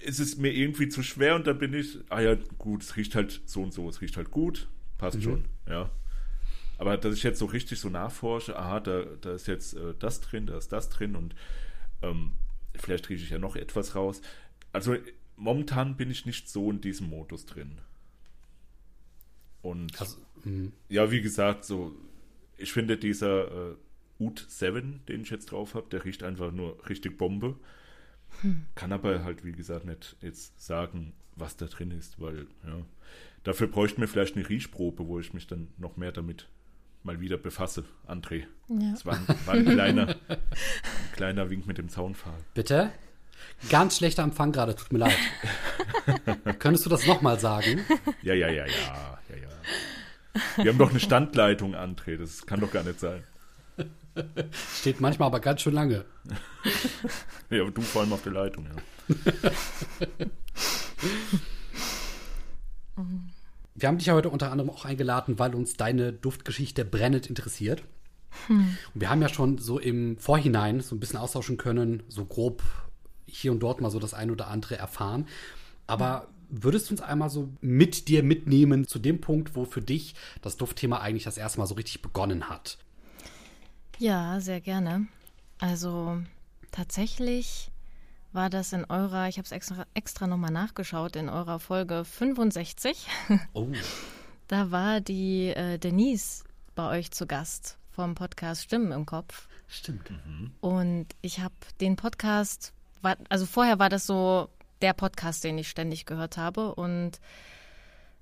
ist 0.00 0.18
es 0.18 0.38
mir 0.38 0.50
irgendwie 0.50 0.88
zu 0.88 1.02
schwer 1.02 1.36
und 1.36 1.46
dann 1.46 1.58
bin 1.58 1.74
ich, 1.74 1.98
ah 2.08 2.20
ja, 2.20 2.36
gut, 2.56 2.82
es 2.82 2.96
riecht 2.96 3.14
halt 3.14 3.42
so 3.44 3.62
und 3.62 3.74
so, 3.74 3.86
es 3.86 4.00
riecht 4.00 4.16
halt 4.16 4.30
gut, 4.30 4.66
passt 4.96 5.18
mhm. 5.18 5.22
schon, 5.22 5.44
ja. 5.68 5.90
Aber 6.78 6.96
dass 6.96 7.14
ich 7.14 7.22
jetzt 7.22 7.38
so 7.38 7.44
richtig 7.44 7.78
so 7.80 7.90
nachforsche, 7.90 8.58
aha, 8.58 8.80
da, 8.80 9.04
da 9.20 9.34
ist 9.34 9.46
jetzt 9.46 9.74
äh, 9.74 9.92
das 9.98 10.22
drin, 10.22 10.46
da 10.46 10.56
ist 10.56 10.72
das 10.72 10.88
drin 10.88 11.16
und 11.16 11.34
ähm, 12.00 12.32
vielleicht 12.74 13.10
rieche 13.10 13.24
ich 13.24 13.30
ja 13.30 13.38
noch 13.38 13.56
etwas 13.56 13.94
raus. 13.94 14.22
Also 14.72 14.96
momentan 15.36 15.96
bin 15.96 16.10
ich 16.10 16.26
nicht 16.26 16.48
so 16.48 16.70
in 16.70 16.80
diesem 16.80 17.08
Modus 17.08 17.46
drin. 17.46 17.78
Und 19.66 20.00
also, 20.00 20.16
ja, 20.88 21.10
wie 21.10 21.20
gesagt, 21.20 21.64
so, 21.64 21.92
ich 22.56 22.72
finde 22.72 22.96
dieser 22.96 23.72
äh, 23.72 23.74
Ut 24.20 24.46
7, 24.48 25.00
den 25.08 25.22
ich 25.22 25.30
jetzt 25.30 25.46
drauf 25.46 25.74
habe, 25.74 25.88
der 25.90 26.04
riecht 26.04 26.22
einfach 26.22 26.52
nur 26.52 26.78
richtig 26.88 27.18
Bombe. 27.18 27.56
Hm. 28.42 28.66
Kann 28.76 28.92
aber 28.92 29.24
halt, 29.24 29.44
wie 29.44 29.52
gesagt, 29.52 29.84
nicht 29.84 30.16
jetzt 30.20 30.64
sagen, 30.64 31.14
was 31.34 31.56
da 31.56 31.66
drin 31.66 31.90
ist, 31.90 32.20
weil, 32.20 32.46
ja, 32.64 32.80
dafür 33.42 33.66
bräuchte 33.66 34.00
mir 34.00 34.06
vielleicht 34.06 34.36
eine 34.36 34.48
Riechprobe, 34.48 35.06
wo 35.08 35.18
ich 35.18 35.34
mich 35.34 35.48
dann 35.48 35.68
noch 35.78 35.96
mehr 35.96 36.12
damit 36.12 36.48
mal 37.02 37.20
wieder 37.20 37.38
befasse, 37.38 37.84
André. 38.06 38.44
Ja. 38.68 38.92
Das 38.92 39.04
war, 39.04 39.18
war 39.46 39.54
ein, 39.54 39.64
kleiner, 39.64 40.16
ein 40.28 40.38
kleiner 41.12 41.50
Wink 41.50 41.66
mit 41.66 41.78
dem 41.78 41.88
Zaunpfahl. 41.88 42.38
Bitte? 42.54 42.92
Ganz 43.68 43.96
schlechter 43.96 44.22
Empfang 44.22 44.52
gerade, 44.52 44.76
tut 44.76 44.92
mir 44.92 45.00
leid. 45.00 45.18
Könntest 46.58 46.86
du 46.86 46.90
das 46.90 47.06
nochmal 47.06 47.38
sagen? 47.40 47.80
Ja, 48.22 48.34
ja, 48.34 48.48
ja, 48.48 48.66
ja. 48.66 49.18
Wir 50.56 50.70
haben 50.70 50.78
doch 50.78 50.90
eine 50.90 51.00
Standleitung, 51.00 51.74
André, 51.74 52.16
das 52.16 52.46
kann 52.46 52.60
doch 52.60 52.70
gar 52.70 52.82
nicht 52.82 53.00
sein. 53.00 53.24
Steht 54.78 55.00
manchmal 55.00 55.26
aber 55.26 55.40
ganz 55.40 55.60
schön 55.62 55.74
lange. 55.74 56.04
ja, 57.50 57.64
du 57.64 57.80
vor 57.82 58.02
allem 58.02 58.12
auf 58.12 58.22
der 58.22 58.32
Leitung, 58.32 58.66
ja. 58.66 58.72
Wir 63.78 63.88
haben 63.88 63.98
dich 63.98 64.06
ja 64.06 64.14
heute 64.14 64.30
unter 64.30 64.50
anderem 64.50 64.70
auch 64.70 64.86
eingeladen, 64.86 65.38
weil 65.38 65.54
uns 65.54 65.76
deine 65.76 66.12
Duftgeschichte 66.12 66.86
brennend 66.86 67.26
interessiert. 67.26 67.82
Hm. 68.46 68.76
Und 68.94 69.00
wir 69.00 69.10
haben 69.10 69.20
ja 69.20 69.28
schon 69.28 69.58
so 69.58 69.78
im 69.78 70.16
Vorhinein 70.16 70.80
so 70.80 70.96
ein 70.96 71.00
bisschen 71.00 71.18
austauschen 71.18 71.58
können, 71.58 72.02
so 72.08 72.24
grob 72.24 72.62
hier 73.26 73.52
und 73.52 73.60
dort 73.60 73.82
mal 73.82 73.90
so 73.90 73.98
das 73.98 74.14
ein 74.14 74.30
oder 74.30 74.48
andere 74.48 74.78
erfahren. 74.78 75.28
Aber 75.86 76.28
würdest 76.48 76.88
du 76.88 76.94
uns 76.94 77.00
einmal 77.00 77.30
so 77.30 77.48
mit 77.60 78.08
dir 78.08 78.22
mitnehmen 78.22 78.86
zu 78.86 78.98
dem 78.98 79.20
Punkt, 79.20 79.54
wo 79.54 79.64
für 79.64 79.82
dich 79.82 80.14
das 80.42 80.56
Duftthema 80.56 81.00
eigentlich 81.00 81.24
das 81.24 81.38
erste 81.38 81.58
Mal 81.58 81.66
so 81.66 81.74
richtig 81.74 82.02
begonnen 82.02 82.48
hat? 82.48 82.78
Ja, 83.98 84.40
sehr 84.40 84.60
gerne. 84.60 85.06
Also 85.58 86.22
tatsächlich 86.70 87.70
war 88.32 88.50
das 88.50 88.72
in 88.72 88.84
eurer, 88.84 89.28
ich 89.28 89.38
habe 89.38 89.46
es 89.46 89.52
extra, 89.52 89.86
extra 89.94 90.26
nochmal 90.26 90.50
nachgeschaut, 90.50 91.16
in 91.16 91.28
eurer 91.28 91.58
Folge 91.58 92.04
65. 92.04 93.06
Oh. 93.54 93.68
da 94.48 94.70
war 94.70 95.00
die 95.00 95.48
äh, 95.48 95.78
Denise 95.78 96.44
bei 96.74 96.98
euch 96.98 97.10
zu 97.10 97.26
Gast 97.26 97.78
vom 97.90 98.14
Podcast 98.14 98.62
Stimmen 98.62 98.92
im 98.92 99.06
Kopf. 99.06 99.48
Stimmt. 99.66 100.10
Mhm. 100.10 100.52
Und 100.60 101.06
ich 101.22 101.40
habe 101.40 101.54
den 101.80 101.96
Podcast, 101.96 102.74
war, 103.00 103.16
also 103.30 103.46
vorher 103.46 103.78
war 103.78 103.88
das 103.88 104.06
so 104.06 104.50
der 104.82 104.92
Podcast, 104.92 105.44
den 105.44 105.58
ich 105.58 105.68
ständig 105.68 106.06
gehört 106.06 106.36
habe 106.36 106.74
und 106.74 107.20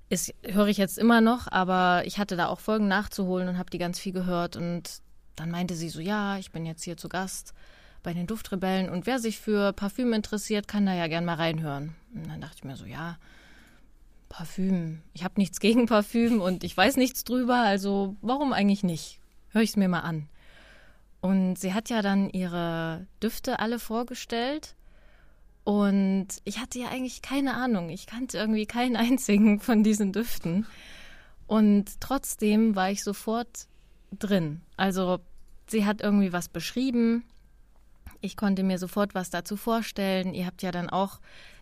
ist, 0.09 0.33
höre 0.43 0.67
ich 0.67 0.77
jetzt 0.77 0.97
immer 0.97 1.21
noch, 1.21 1.51
aber 1.51 2.03
ich 2.05 2.19
hatte 2.19 2.35
da 2.35 2.47
auch 2.47 2.59
Folgen 2.59 2.87
nachzuholen 2.87 3.47
und 3.47 3.57
habe 3.57 3.69
die 3.69 3.77
ganz 3.77 3.99
viel 3.99 4.13
gehört 4.13 4.55
und 4.55 5.01
dann 5.35 5.51
meinte 5.51 5.75
sie 5.75 5.89
so, 5.89 5.99
ja, 5.99 6.37
ich 6.37 6.51
bin 6.51 6.65
jetzt 6.65 6.83
hier 6.83 6.97
zu 6.97 7.09
Gast 7.09 7.53
bei 8.03 8.13
den 8.13 8.27
Duftrebellen 8.27 8.89
und 8.89 9.07
wer 9.07 9.19
sich 9.19 9.39
für 9.39 9.73
Parfüm 9.73 10.13
interessiert, 10.13 10.67
kann 10.67 10.85
da 10.85 10.93
ja 10.93 11.07
gern 11.07 11.25
mal 11.25 11.35
reinhören. 11.35 11.95
Und 12.13 12.29
dann 12.29 12.39
dachte 12.39 12.57
ich 12.57 12.63
mir 12.63 12.77
so, 12.77 12.85
ja, 12.85 13.17
Parfüm. 14.29 15.01
Ich 15.13 15.23
habe 15.23 15.35
nichts 15.37 15.59
gegen 15.59 15.87
Parfüm 15.87 16.39
und 16.41 16.63
ich 16.63 16.75
weiß 16.75 16.97
nichts 16.97 17.23
drüber, 17.23 17.55
also 17.55 18.15
warum 18.21 18.53
eigentlich 18.53 18.83
nicht? 18.83 19.19
Hör 19.49 19.61
ich 19.61 19.71
es 19.71 19.77
mir 19.77 19.89
mal 19.89 20.01
an. 20.01 20.29
Und 21.21 21.57
sie 21.57 21.73
hat 21.73 21.89
ja 21.89 22.01
dann 22.01 22.29
ihre 22.29 23.07
Düfte 23.23 23.59
alle 23.59 23.79
vorgestellt. 23.79 24.75
Und 25.65 26.27
ich 26.43 26.59
hatte 26.59 26.79
ja 26.79 26.89
eigentlich 26.89 27.23
keine 27.23 27.55
Ahnung. 27.55 27.89
Ich 27.89 28.05
kannte 28.05 28.37
irgendwie 28.37 28.67
keinen 28.67 28.95
einzigen 28.95 29.59
von 29.59 29.83
diesen 29.83 30.13
Düften. 30.13 30.65
Und 31.47 31.99
trotzdem 31.99 32.75
war 32.75 32.91
ich 32.91 33.03
sofort 33.03 33.67
drin. 34.17 34.61
Also 34.77 35.19
sie 35.67 35.85
hat 35.85 36.01
irgendwie 36.01 36.31
was 36.31 36.47
beschrieben. 36.47 37.25
Ich 38.21 38.37
konnte 38.37 38.63
mir 38.63 38.77
sofort 38.77 39.15
was 39.15 39.31
dazu 39.31 39.57
vorstellen. 39.57 40.33
Ihr 40.33 40.45
habt 40.45 40.61
ja 40.61 40.71
dann 40.71 40.89
auch 40.89 41.19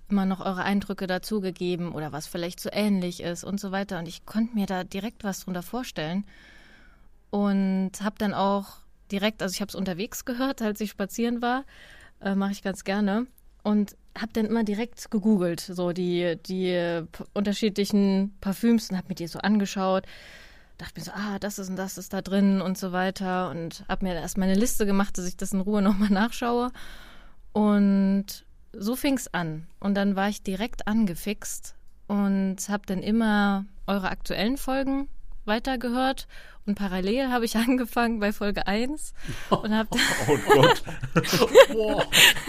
immer 0.09 0.25
noch 0.25 0.41
eure 0.41 0.63
Eindrücke 0.63 1.07
dazugegeben 1.07 1.93
oder 1.93 2.11
was 2.11 2.27
vielleicht 2.27 2.59
so 2.59 2.69
ähnlich 2.71 3.23
ist 3.23 3.45
und 3.45 3.59
so 3.59 3.71
weiter. 3.71 3.99
Und 3.99 4.07
ich 4.07 4.25
konnte 4.25 4.53
mir 4.53 4.65
da 4.65 4.83
direkt 4.83 5.23
was 5.23 5.39
drunter 5.41 5.63
vorstellen. 5.63 6.25
Und 7.29 7.91
habe 8.01 8.15
dann 8.17 8.33
auch 8.33 8.77
direkt, 9.11 9.41
also 9.41 9.53
ich 9.53 9.61
habe 9.61 9.69
es 9.69 9.75
unterwegs 9.75 10.25
gehört, 10.25 10.61
als 10.61 10.81
ich 10.81 10.91
spazieren 10.91 11.41
war, 11.41 11.63
äh, 12.21 12.35
mache 12.35 12.51
ich 12.51 12.61
ganz 12.63 12.83
gerne. 12.83 13.27
Und 13.63 13.95
habe 14.17 14.34
dann 14.34 14.45
immer 14.45 14.63
direkt 14.63 15.10
gegoogelt, 15.10 15.62
so 15.62 15.91
die, 15.91 16.38
die 16.45 17.04
unterschiedlichen 17.34 18.36
Parfüms 18.41 18.89
und 18.89 18.97
habe 18.97 19.08
mir 19.10 19.15
die 19.15 19.28
so 19.28 19.39
angeschaut 19.39 20.06
dachte 20.78 20.99
mir 20.99 21.06
so, 21.06 21.12
ah, 21.12 21.39
das 21.39 21.60
ist 21.60 21.69
und 21.69 21.76
das 21.76 21.97
ist 21.97 22.13
da 22.13 22.21
drin 22.21 22.62
und 22.62 22.78
so 22.78 22.91
weiter 22.91 23.49
und 23.49 23.86
habe 23.88 24.06
mir 24.06 24.15
erst 24.15 24.38
mal 24.38 24.45
eine 24.45 24.60
Liste 24.60 24.86
gemacht, 24.86 25.17
dass 25.17 25.28
ich 25.28 25.38
das 25.38 25.54
in 25.54 25.62
Ruhe 25.62 25.82
nochmal 25.82 26.10
nachschaue. 26.10 26.71
Und 27.52 28.45
so 28.73 28.95
fing 28.95 29.15
es 29.15 29.34
an. 29.34 29.67
Und 29.80 29.95
dann 29.95 30.15
war 30.15 30.30
ich 30.30 30.41
direkt 30.41 30.88
angefixt 30.88 31.76
und 32.08 32.58
habe 32.69 32.84
dann 32.86 33.02
immer 33.04 33.65
eure 33.88 34.10
aktuellen 34.10 34.58
Folgen 34.58 35.08
weitergehört 35.45 36.27
und 36.65 36.76
parallel 36.76 37.30
habe 37.30 37.45
ich 37.45 37.55
angefangen 37.57 38.20
bei 38.20 38.32
Folge 38.32 38.67
1 38.67 39.13
und 39.49 39.74
habe 39.74 39.89
Oh 40.28 40.38
Gott. 40.47 40.84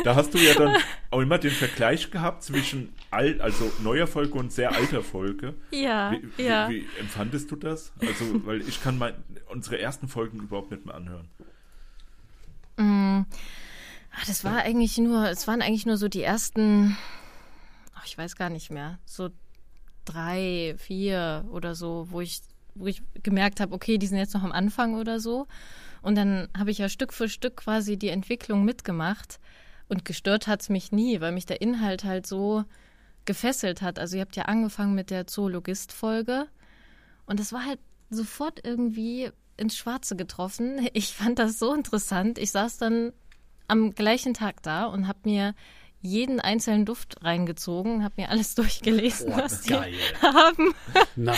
da 0.04 0.14
hast 0.14 0.34
du 0.34 0.38
ja 0.38 0.54
dann 0.54 0.76
auch 1.10 1.20
immer 1.20 1.38
den 1.38 1.50
Vergleich 1.50 2.10
gehabt 2.10 2.42
zwischen 2.42 2.94
alt, 3.10 3.40
also 3.40 3.70
neuer 3.82 4.06
Folge 4.06 4.34
und 4.34 4.52
sehr 4.52 4.72
alter 4.74 5.02
Folge. 5.02 5.54
Ja, 5.70 6.12
wie, 6.36 6.42
ja. 6.42 6.68
Wie, 6.68 6.82
wie 6.82 7.00
empfandest 7.00 7.50
du 7.50 7.56
das? 7.56 7.92
Also, 8.00 8.46
weil 8.46 8.60
ich 8.68 8.82
kann 8.82 8.98
mein, 8.98 9.14
unsere 9.48 9.78
ersten 9.78 10.08
Folgen 10.08 10.38
überhaupt 10.40 10.70
nicht 10.70 10.86
mehr 10.86 10.94
anhören. 10.94 11.28
Mm. 12.76 13.26
Ach, 14.16 14.26
das 14.26 14.44
war 14.44 14.58
eigentlich 14.58 14.96
nur, 14.98 15.28
es 15.28 15.48
waren 15.48 15.60
eigentlich 15.60 15.86
nur 15.86 15.96
so 15.96 16.06
die 16.08 16.22
ersten, 16.22 16.96
ach, 17.94 18.06
ich 18.06 18.16
weiß 18.16 18.36
gar 18.36 18.48
nicht 18.48 18.70
mehr, 18.70 18.98
so 19.04 19.30
drei, 20.04 20.76
vier 20.78 21.44
oder 21.50 21.74
so, 21.74 22.06
wo 22.10 22.20
ich 22.20 22.42
wo 22.74 22.86
ich 22.86 23.02
gemerkt 23.22 23.60
habe, 23.60 23.74
okay, 23.74 23.98
die 23.98 24.06
sind 24.06 24.18
jetzt 24.18 24.34
noch 24.34 24.42
am 24.42 24.52
Anfang 24.52 24.94
oder 24.94 25.20
so. 25.20 25.46
Und 26.02 26.16
dann 26.16 26.48
habe 26.56 26.70
ich 26.70 26.78
ja 26.78 26.88
Stück 26.88 27.12
für 27.12 27.28
Stück 27.28 27.56
quasi 27.56 27.96
die 27.96 28.08
Entwicklung 28.08 28.64
mitgemacht. 28.64 29.40
Und 29.88 30.04
gestört 30.04 30.46
hat 30.46 30.62
es 30.62 30.68
mich 30.68 30.92
nie, 30.92 31.20
weil 31.20 31.32
mich 31.32 31.46
der 31.46 31.60
Inhalt 31.60 32.04
halt 32.04 32.26
so 32.26 32.64
gefesselt 33.24 33.82
hat. 33.82 33.98
Also 33.98 34.16
ihr 34.16 34.22
habt 34.22 34.36
ja 34.36 34.44
angefangen 34.44 34.94
mit 34.94 35.10
der 35.10 35.26
Zoologist-Folge. 35.26 36.46
Und 37.26 37.40
es 37.40 37.52
war 37.52 37.64
halt 37.64 37.78
sofort 38.10 38.60
irgendwie 38.64 39.30
ins 39.56 39.76
Schwarze 39.76 40.16
getroffen. 40.16 40.88
Ich 40.94 41.14
fand 41.14 41.38
das 41.38 41.58
so 41.58 41.72
interessant. 41.74 42.38
Ich 42.38 42.50
saß 42.50 42.78
dann 42.78 43.12
am 43.68 43.94
gleichen 43.94 44.34
Tag 44.34 44.62
da 44.62 44.84
und 44.84 45.08
habe 45.08 45.20
mir 45.24 45.54
jeden 46.00 46.38
einzelnen 46.38 46.84
Duft 46.84 47.24
reingezogen, 47.24 48.04
habe 48.04 48.14
mir 48.18 48.28
alles 48.28 48.54
durchgelesen, 48.56 49.32
Oh, 49.32 49.38
was 49.38 49.62
die 49.62 49.70
geil. 49.70 49.94
haben 50.22 50.74
Nein. 51.16 51.36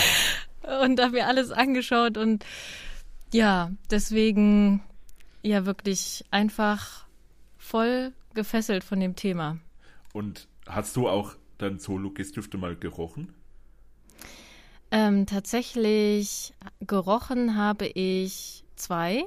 Und 0.83 1.01
habe 1.01 1.12
mir 1.12 1.27
alles 1.27 1.51
angeschaut 1.51 2.17
und 2.19 2.45
ja, 3.33 3.71
deswegen 3.91 4.83
ja 5.43 5.67
wirklich 5.67 6.25
einfach 6.31 7.07
voll 7.59 8.12
gefesselt 8.35 8.85
von 8.85 9.01
dem 9.01 9.17
Thema. 9.17 9.59
Und 10.12 10.49
hast 10.67 10.97
du 10.97 11.09
auch 11.09 11.35
dann 11.59 11.79
Solo-Gistdüfte 11.79 12.59
mal 12.59 12.77
gerochen? 12.77 13.33
Ähm, 14.91 15.27
tatsächlich 15.27 16.55
gerochen 16.81 17.57
habe 17.57 17.87
ich 17.87 18.64
zwei. 18.77 19.25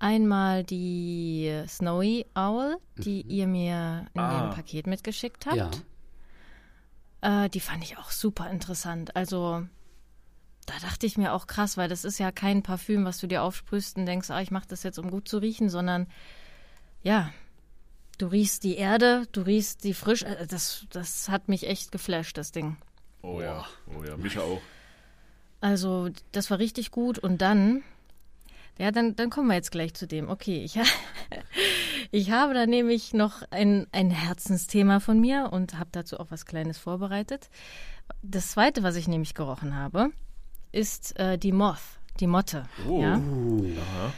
Einmal 0.00 0.64
die 0.64 1.62
Snowy 1.68 2.26
Owl, 2.34 2.76
die 2.96 3.22
ihr 3.22 3.46
mir 3.46 4.06
in 4.14 4.20
Ah. 4.20 4.48
dem 4.48 4.54
Paket 4.54 4.86
mitgeschickt 4.86 5.46
habt. 5.46 5.82
Ja. 7.22 7.44
Äh, 7.44 7.48
die 7.50 7.60
fand 7.60 7.84
ich 7.84 7.96
auch 7.98 8.10
super 8.10 8.50
interessant. 8.50 9.14
Also 9.16 9.64
da 10.66 10.74
dachte 10.80 11.06
ich 11.06 11.16
mir 11.18 11.32
auch 11.32 11.46
krass, 11.46 11.76
weil 11.76 11.88
das 11.88 12.04
ist 12.04 12.18
ja 12.18 12.32
kein 12.32 12.62
Parfüm, 12.62 13.04
was 13.04 13.18
du 13.18 13.26
dir 13.26 13.42
aufsprühst 13.42 13.96
und 13.96 14.06
denkst, 14.06 14.30
ah, 14.30 14.40
ich 14.40 14.50
mache 14.50 14.68
das 14.68 14.82
jetzt, 14.82 14.98
um 14.98 15.10
gut 15.10 15.28
zu 15.28 15.38
riechen, 15.38 15.68
sondern 15.68 16.06
ja, 17.02 17.30
du 18.18 18.26
riechst 18.28 18.64
die 18.64 18.76
Erde, 18.76 19.26
du 19.32 19.42
riechst 19.42 19.84
die 19.84 19.94
frisch. 19.94 20.22
äh, 20.22 20.46
Das, 20.46 20.86
das 20.90 21.28
hat 21.28 21.48
mich 21.48 21.66
echt 21.68 21.92
geflasht, 21.92 22.36
das 22.38 22.52
Ding. 22.52 22.76
Oh 23.22 23.40
ja, 23.40 23.64
oh 23.98 24.02
ja, 24.04 24.16
mich 24.16 24.38
auch. 24.38 24.60
Also, 25.60 26.10
das 26.32 26.50
war 26.50 26.58
richtig 26.58 26.90
gut. 26.90 27.18
Und 27.18 27.38
dann, 27.40 27.82
ja, 28.78 28.90
dann, 28.90 29.16
dann 29.16 29.30
kommen 29.30 29.48
wir 29.48 29.54
jetzt 29.54 29.70
gleich 29.70 29.94
zu 29.94 30.06
dem. 30.06 30.28
Okay, 30.28 30.62
ich, 30.62 30.76
ha- 30.78 30.82
ich 32.10 32.30
habe 32.30 32.52
da 32.54 32.66
nämlich 32.66 33.14
noch 33.14 33.42
ein, 33.50 33.86
ein 33.92 34.10
Herzensthema 34.10 35.00
von 35.00 35.20
mir 35.20 35.50
und 35.52 35.78
habe 35.78 35.88
dazu 35.92 36.20
auch 36.20 36.26
was 36.30 36.44
Kleines 36.46 36.78
vorbereitet. 36.78 37.48
Das 38.22 38.50
zweite, 38.50 38.82
was 38.82 38.96
ich 38.96 39.08
nämlich 39.08 39.32
gerochen 39.34 39.74
habe, 39.74 40.10
ist 40.74 41.18
äh, 41.18 41.38
die 41.38 41.52
Moth, 41.52 41.78
die 42.20 42.26
Motte. 42.26 42.64
Oh. 42.88 43.00
Ja? 43.00 43.14
Aha. 43.14 44.12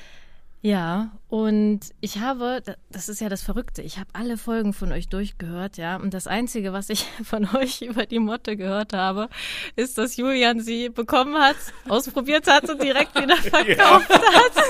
Ja, 0.62 1.10
und 1.28 1.80
ich 2.00 2.18
habe, 2.18 2.60
da- 2.64 2.74
das 2.90 3.08
ist 3.08 3.20
ja 3.20 3.28
das 3.28 3.42
Verrückte, 3.42 3.82
ich 3.82 3.98
habe 3.98 4.08
alle 4.14 4.36
Folgen 4.36 4.72
von 4.72 4.90
euch 4.90 5.06
durchgehört, 5.08 5.76
ja, 5.76 5.94
und 5.96 6.12
das 6.12 6.26
Einzige, 6.26 6.72
was 6.72 6.88
ich 6.90 7.04
von 7.24 7.46
euch 7.54 7.82
über 7.82 8.04
die 8.06 8.18
Motte 8.18 8.56
gehört 8.56 8.92
habe, 8.92 9.28
ist, 9.76 9.96
dass 9.98 10.16
Julian 10.16 10.60
sie 10.60 10.88
bekommen 10.88 11.36
hat, 11.36 11.54
ausprobiert 11.88 12.48
hat 12.50 12.68
und 12.68 12.82
direkt 12.82 13.14
wieder 13.20 13.36
verkauft 13.36 14.08
hat. 14.10 14.64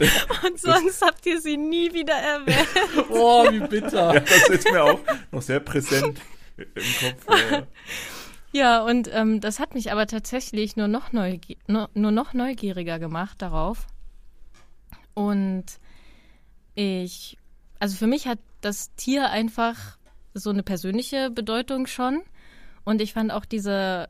und 0.50 0.58
sonst 0.60 1.02
habt 1.02 1.24
ihr 1.26 1.40
sie 1.40 1.56
nie 1.56 1.92
wieder 1.92 2.14
erwähnt. 2.14 2.68
Oh, 3.10 3.44
wie 3.52 3.60
bitter. 3.60 4.14
Ja, 4.14 4.20
das 4.20 4.48
ist 4.48 4.72
mir 4.72 4.82
auch 4.82 5.00
noch 5.30 5.42
sehr 5.42 5.60
präsent 5.60 6.20
im 6.56 6.66
Kopf. 7.00 7.26
Ja. 7.50 7.62
Ja, 8.52 8.82
und 8.84 9.08
ähm, 9.12 9.40
das 9.40 9.60
hat 9.60 9.74
mich 9.74 9.92
aber 9.92 10.06
tatsächlich 10.06 10.76
nur 10.76 10.88
noch, 10.88 11.12
neugi 11.12 11.56
nur, 11.66 11.88
nur 11.94 12.10
noch 12.10 12.34
neugieriger 12.34 12.98
gemacht 12.98 13.40
darauf. 13.42 13.86
Und 15.14 15.64
ich, 16.74 17.38
also 17.78 17.96
für 17.96 18.06
mich 18.06 18.26
hat 18.26 18.38
das 18.60 18.94
Tier 18.96 19.30
einfach 19.30 19.98
so 20.34 20.50
eine 20.50 20.62
persönliche 20.62 21.30
Bedeutung 21.30 21.86
schon. 21.86 22.22
Und 22.84 23.00
ich 23.00 23.12
fand 23.12 23.30
auch 23.32 23.44
diese 23.44 24.08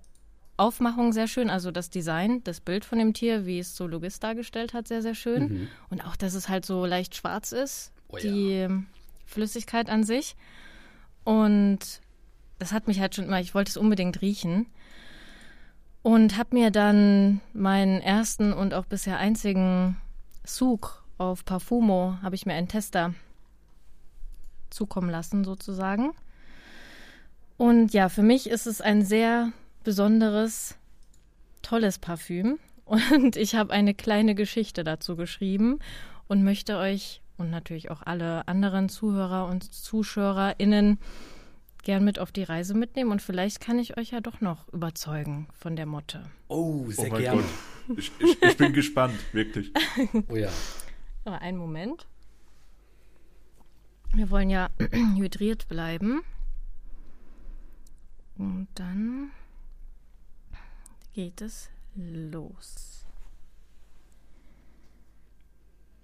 Aufmachung 0.56 1.12
sehr 1.12 1.26
schön, 1.26 1.50
also 1.50 1.70
das 1.70 1.90
Design, 1.90 2.44
das 2.44 2.60
Bild 2.60 2.84
von 2.84 2.98
dem 2.98 3.14
Tier, 3.14 3.46
wie 3.46 3.58
es 3.58 3.76
so 3.76 3.86
Logist 3.86 4.22
dargestellt 4.22 4.74
hat, 4.74 4.88
sehr, 4.88 5.02
sehr 5.02 5.14
schön. 5.14 5.68
Und 5.88 6.04
auch, 6.06 6.16
dass 6.16 6.34
es 6.34 6.48
halt 6.48 6.66
so 6.66 6.84
leicht 6.84 7.14
schwarz 7.14 7.52
ist, 7.52 7.92
Oh 8.08 8.18
ja. 8.18 8.22
die 8.22 8.68
Flüssigkeit 9.24 9.88
an 9.88 10.04
sich. 10.04 10.36
Und 11.24 12.00
das 12.60 12.72
hat 12.72 12.86
mich 12.86 13.00
halt 13.00 13.14
schon 13.14 13.24
immer, 13.24 13.40
ich 13.40 13.54
wollte 13.54 13.70
es 13.70 13.76
unbedingt 13.76 14.20
riechen. 14.20 14.66
Und 16.02 16.38
habe 16.38 16.54
mir 16.56 16.70
dann 16.70 17.40
meinen 17.52 18.00
ersten 18.00 18.52
und 18.52 18.72
auch 18.72 18.86
bisher 18.86 19.18
einzigen 19.18 19.96
Zug 20.44 21.04
auf 21.18 21.44
Parfumo, 21.44 22.16
habe 22.22 22.34
ich 22.34 22.46
mir 22.46 22.54
einen 22.54 22.68
Tester 22.68 23.14
zukommen 24.70 25.10
lassen 25.10 25.44
sozusagen. 25.44 26.12
Und 27.56 27.92
ja, 27.92 28.08
für 28.08 28.22
mich 28.22 28.48
ist 28.48 28.66
es 28.66 28.80
ein 28.80 29.04
sehr 29.04 29.52
besonderes, 29.84 30.76
tolles 31.62 31.98
Parfüm. 31.98 32.58
Und 32.84 33.36
ich 33.36 33.54
habe 33.54 33.72
eine 33.72 33.94
kleine 33.94 34.34
Geschichte 34.34 34.82
dazu 34.82 35.14
geschrieben 35.14 35.78
und 36.26 36.42
möchte 36.42 36.76
euch 36.76 37.22
und 37.36 37.48
natürlich 37.48 37.88
auch 37.90 38.02
alle 38.02 38.48
anderen 38.48 38.88
Zuhörer 38.88 39.46
und 39.46 39.72
ZuschauerInnen 39.72 40.98
gern 41.82 42.04
mit 42.04 42.18
auf 42.18 42.32
die 42.32 42.42
Reise 42.42 42.74
mitnehmen 42.74 43.10
und 43.10 43.22
vielleicht 43.22 43.60
kann 43.60 43.78
ich 43.78 43.96
euch 43.96 44.10
ja 44.10 44.20
doch 44.20 44.40
noch 44.40 44.68
überzeugen 44.68 45.48
von 45.52 45.76
der 45.76 45.86
Motte. 45.86 46.30
Oh, 46.48 46.84
Oh 46.86 46.90
sehr 46.90 47.10
mein 47.10 47.20
gerne. 47.22 47.42
Gott. 47.88 47.98
Ich, 47.98 48.12
ich, 48.20 48.42
ich 48.42 48.56
bin 48.56 48.72
gespannt, 48.72 49.18
wirklich. 49.32 49.72
Oh 50.28 50.36
ja. 50.36 50.50
Aber 51.24 51.40
einen 51.42 51.58
Moment. 51.58 52.06
Wir 54.12 54.30
wollen 54.30 54.50
ja 54.50 54.70
hydriert 55.16 55.68
bleiben. 55.68 56.22
Und 58.36 58.68
dann 58.74 59.30
geht 61.12 61.40
es 61.40 61.68
los. 61.94 63.04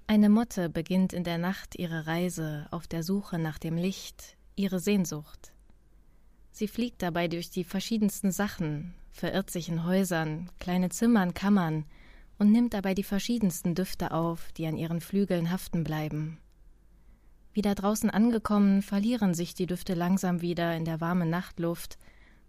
Eine 0.08 0.28
Motte 0.28 0.68
beginnt 0.68 1.12
in 1.12 1.24
der 1.24 1.38
Nacht 1.38 1.74
ihre 1.76 2.06
Reise 2.06 2.68
auf 2.70 2.86
der 2.86 3.02
Suche 3.02 3.38
nach 3.38 3.58
dem 3.58 3.76
Licht, 3.76 4.36
ihre 4.54 4.78
Sehnsucht. 4.78 5.52
Sie 6.56 6.68
fliegt 6.68 7.02
dabei 7.02 7.28
durch 7.28 7.50
die 7.50 7.64
verschiedensten 7.64 8.32
Sachen, 8.32 8.94
verirrt 9.12 9.50
sich 9.50 9.68
in 9.68 9.84
Häusern, 9.84 10.48
kleine 10.58 10.88
Zimmern, 10.88 11.34
Kammern 11.34 11.84
und 12.38 12.50
nimmt 12.50 12.72
dabei 12.72 12.94
die 12.94 13.02
verschiedensten 13.02 13.74
Düfte 13.74 14.10
auf, 14.10 14.52
die 14.52 14.66
an 14.66 14.78
ihren 14.78 15.02
Flügeln 15.02 15.50
haften 15.50 15.84
bleiben. 15.84 16.38
Wieder 17.52 17.74
draußen 17.74 18.08
angekommen, 18.08 18.80
verlieren 18.80 19.34
sich 19.34 19.52
die 19.52 19.66
Düfte 19.66 19.92
langsam 19.92 20.40
wieder 20.40 20.74
in 20.74 20.86
der 20.86 21.02
warmen 21.02 21.28
Nachtluft 21.28 21.98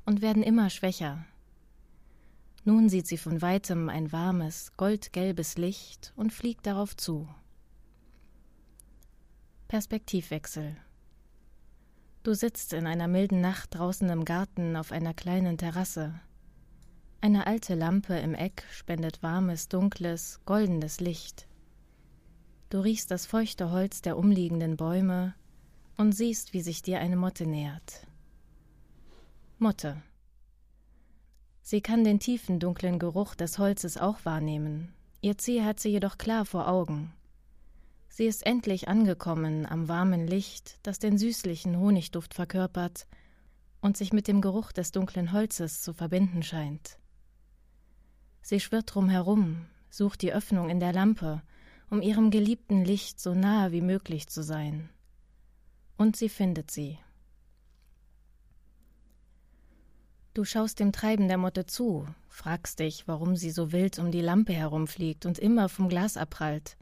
und 0.05 0.21
werden 0.21 0.41
immer 0.41 0.69
schwächer. 0.69 1.25
Nun 2.63 2.87
sieht 2.87 3.07
sie 3.07 3.17
von 3.17 3.41
weitem 3.41 3.89
ein 3.89 4.13
warmes, 4.13 4.71
goldgelbes 4.77 5.57
Licht 5.57 6.13
und 6.15 6.31
fliegt 6.31 6.65
darauf 6.65 6.95
zu. 6.95 7.27
Perspektivwechsel. 9.67 10.77
Du 12.24 12.34
sitzt 12.34 12.74
in 12.74 12.88
einer 12.88 13.07
milden 13.07 13.41
Nacht 13.41 13.76
draußen 13.76 14.09
im 14.09 14.26
Garten 14.26 14.76
auf 14.76 14.91
einer 14.91 15.13
kleinen 15.13 15.57
Terrasse. 15.57 16.20
Eine 17.22 17.47
alte 17.47 17.74
Lampe 17.76 18.15
im 18.15 18.34
Eck 18.36 18.63
spendet 18.72 19.24
warmes, 19.24 19.70
dunkles, 19.70 20.39
goldenes 20.45 20.99
Licht. 20.99 21.47
Du 22.70 22.80
riechst 22.80 23.11
das 23.11 23.26
feuchte 23.26 23.72
Holz 23.72 24.01
der 24.01 24.18
umliegenden 24.18 24.78
Bäume 24.78 25.34
und 25.95 26.11
siehst, 26.11 26.53
wie 26.53 26.61
sich 26.61 26.82
dir 26.82 26.99
eine 26.99 27.15
Motte 27.15 27.47
nähert. 27.47 28.05
Motte. 29.57 30.01
Sie 31.61 31.82
kann 31.82 32.03
den 32.03 32.20
tiefen, 32.20 32.59
dunklen 32.59 32.99
Geruch 32.99 33.36
des 33.36 33.57
Holzes 33.57 33.97
auch 33.97 34.24
wahrnehmen. 34.24 34.93
Ihr 35.22 35.38
Ziel 35.38 35.65
hat 35.65 35.80
sie 35.80 35.89
jedoch 35.89 36.18
klar 36.18 36.45
vor 36.45 36.68
Augen. 36.68 37.11
Sie 38.18 38.26
ist 38.26 38.47
endlich 38.47 38.88
angekommen 38.88 39.68
am 39.68 39.88
warmen 39.88 40.26
Licht, 40.26 40.80
das 40.82 40.97
den 40.97 41.20
süßlichen 41.20 41.78
Honigduft 41.78 42.34
verkörpert 42.34 43.05
und 43.80 43.95
sich 43.95 44.11
mit 44.11 44.28
dem 44.28 44.41
Geruch 44.41 44.72
des 44.72 44.91
dunklen 44.91 45.34
Holzes 45.34 45.84
zu 45.84 45.93
verbinden 45.93 46.41
scheint. 46.41 46.97
Sie 48.41 48.59
schwirrt 48.59 48.95
drumherum, 48.95 49.68
sucht 49.91 50.24
die 50.24 50.34
Öffnung 50.34 50.72
in 50.72 50.80
der 50.80 50.93
Lampe, 50.93 51.43
um 51.91 52.01
ihrem 52.01 52.32
geliebten 52.32 52.84
Licht 52.84 53.20
so 53.20 53.36
nahe 53.36 53.72
wie 53.72 53.82
möglich 53.82 54.26
zu 54.26 54.41
sein. 54.41 54.89
Und 55.95 56.15
sie 56.15 56.30
findet 56.30 56.72
sie. 56.72 56.97
Du 60.34 60.43
schaust 60.43 60.80
dem 60.80 60.91
Treiben 60.91 61.28
der 61.28 61.38
Motte 61.38 61.68
zu, 61.68 62.07
fragst 62.30 62.80
dich, 62.80 63.07
warum 63.07 63.36
sie 63.36 63.51
so 63.51 63.72
wild 63.72 63.99
um 63.99 64.09
die 64.09 64.22
Lampe 64.22 64.53
herumfliegt 64.53 65.28
und 65.28 65.38
immer 65.38 65.70
vom 65.70 65.88
Glas 65.88 66.18
abprallt. 66.18 66.78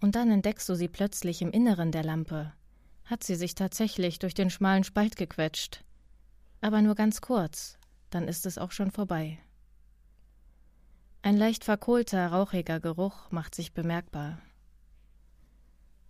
Und 0.00 0.14
dann 0.14 0.30
entdeckst 0.30 0.68
du 0.68 0.74
sie 0.74 0.88
plötzlich 0.88 1.42
im 1.42 1.50
Inneren 1.50 1.92
der 1.92 2.04
Lampe. 2.04 2.52
Hat 3.04 3.24
sie 3.24 3.36
sich 3.36 3.54
tatsächlich 3.54 4.18
durch 4.18 4.34
den 4.34 4.50
schmalen 4.50 4.84
Spalt 4.84 5.16
gequetscht. 5.16 5.84
Aber 6.60 6.82
nur 6.82 6.94
ganz 6.94 7.20
kurz, 7.20 7.78
dann 8.10 8.28
ist 8.28 8.46
es 8.46 8.58
auch 8.58 8.72
schon 8.72 8.90
vorbei. 8.90 9.38
Ein 11.22 11.36
leicht 11.36 11.64
verkohlter, 11.64 12.28
rauchiger 12.28 12.80
Geruch 12.80 13.30
macht 13.30 13.54
sich 13.54 13.72
bemerkbar. 13.72 14.38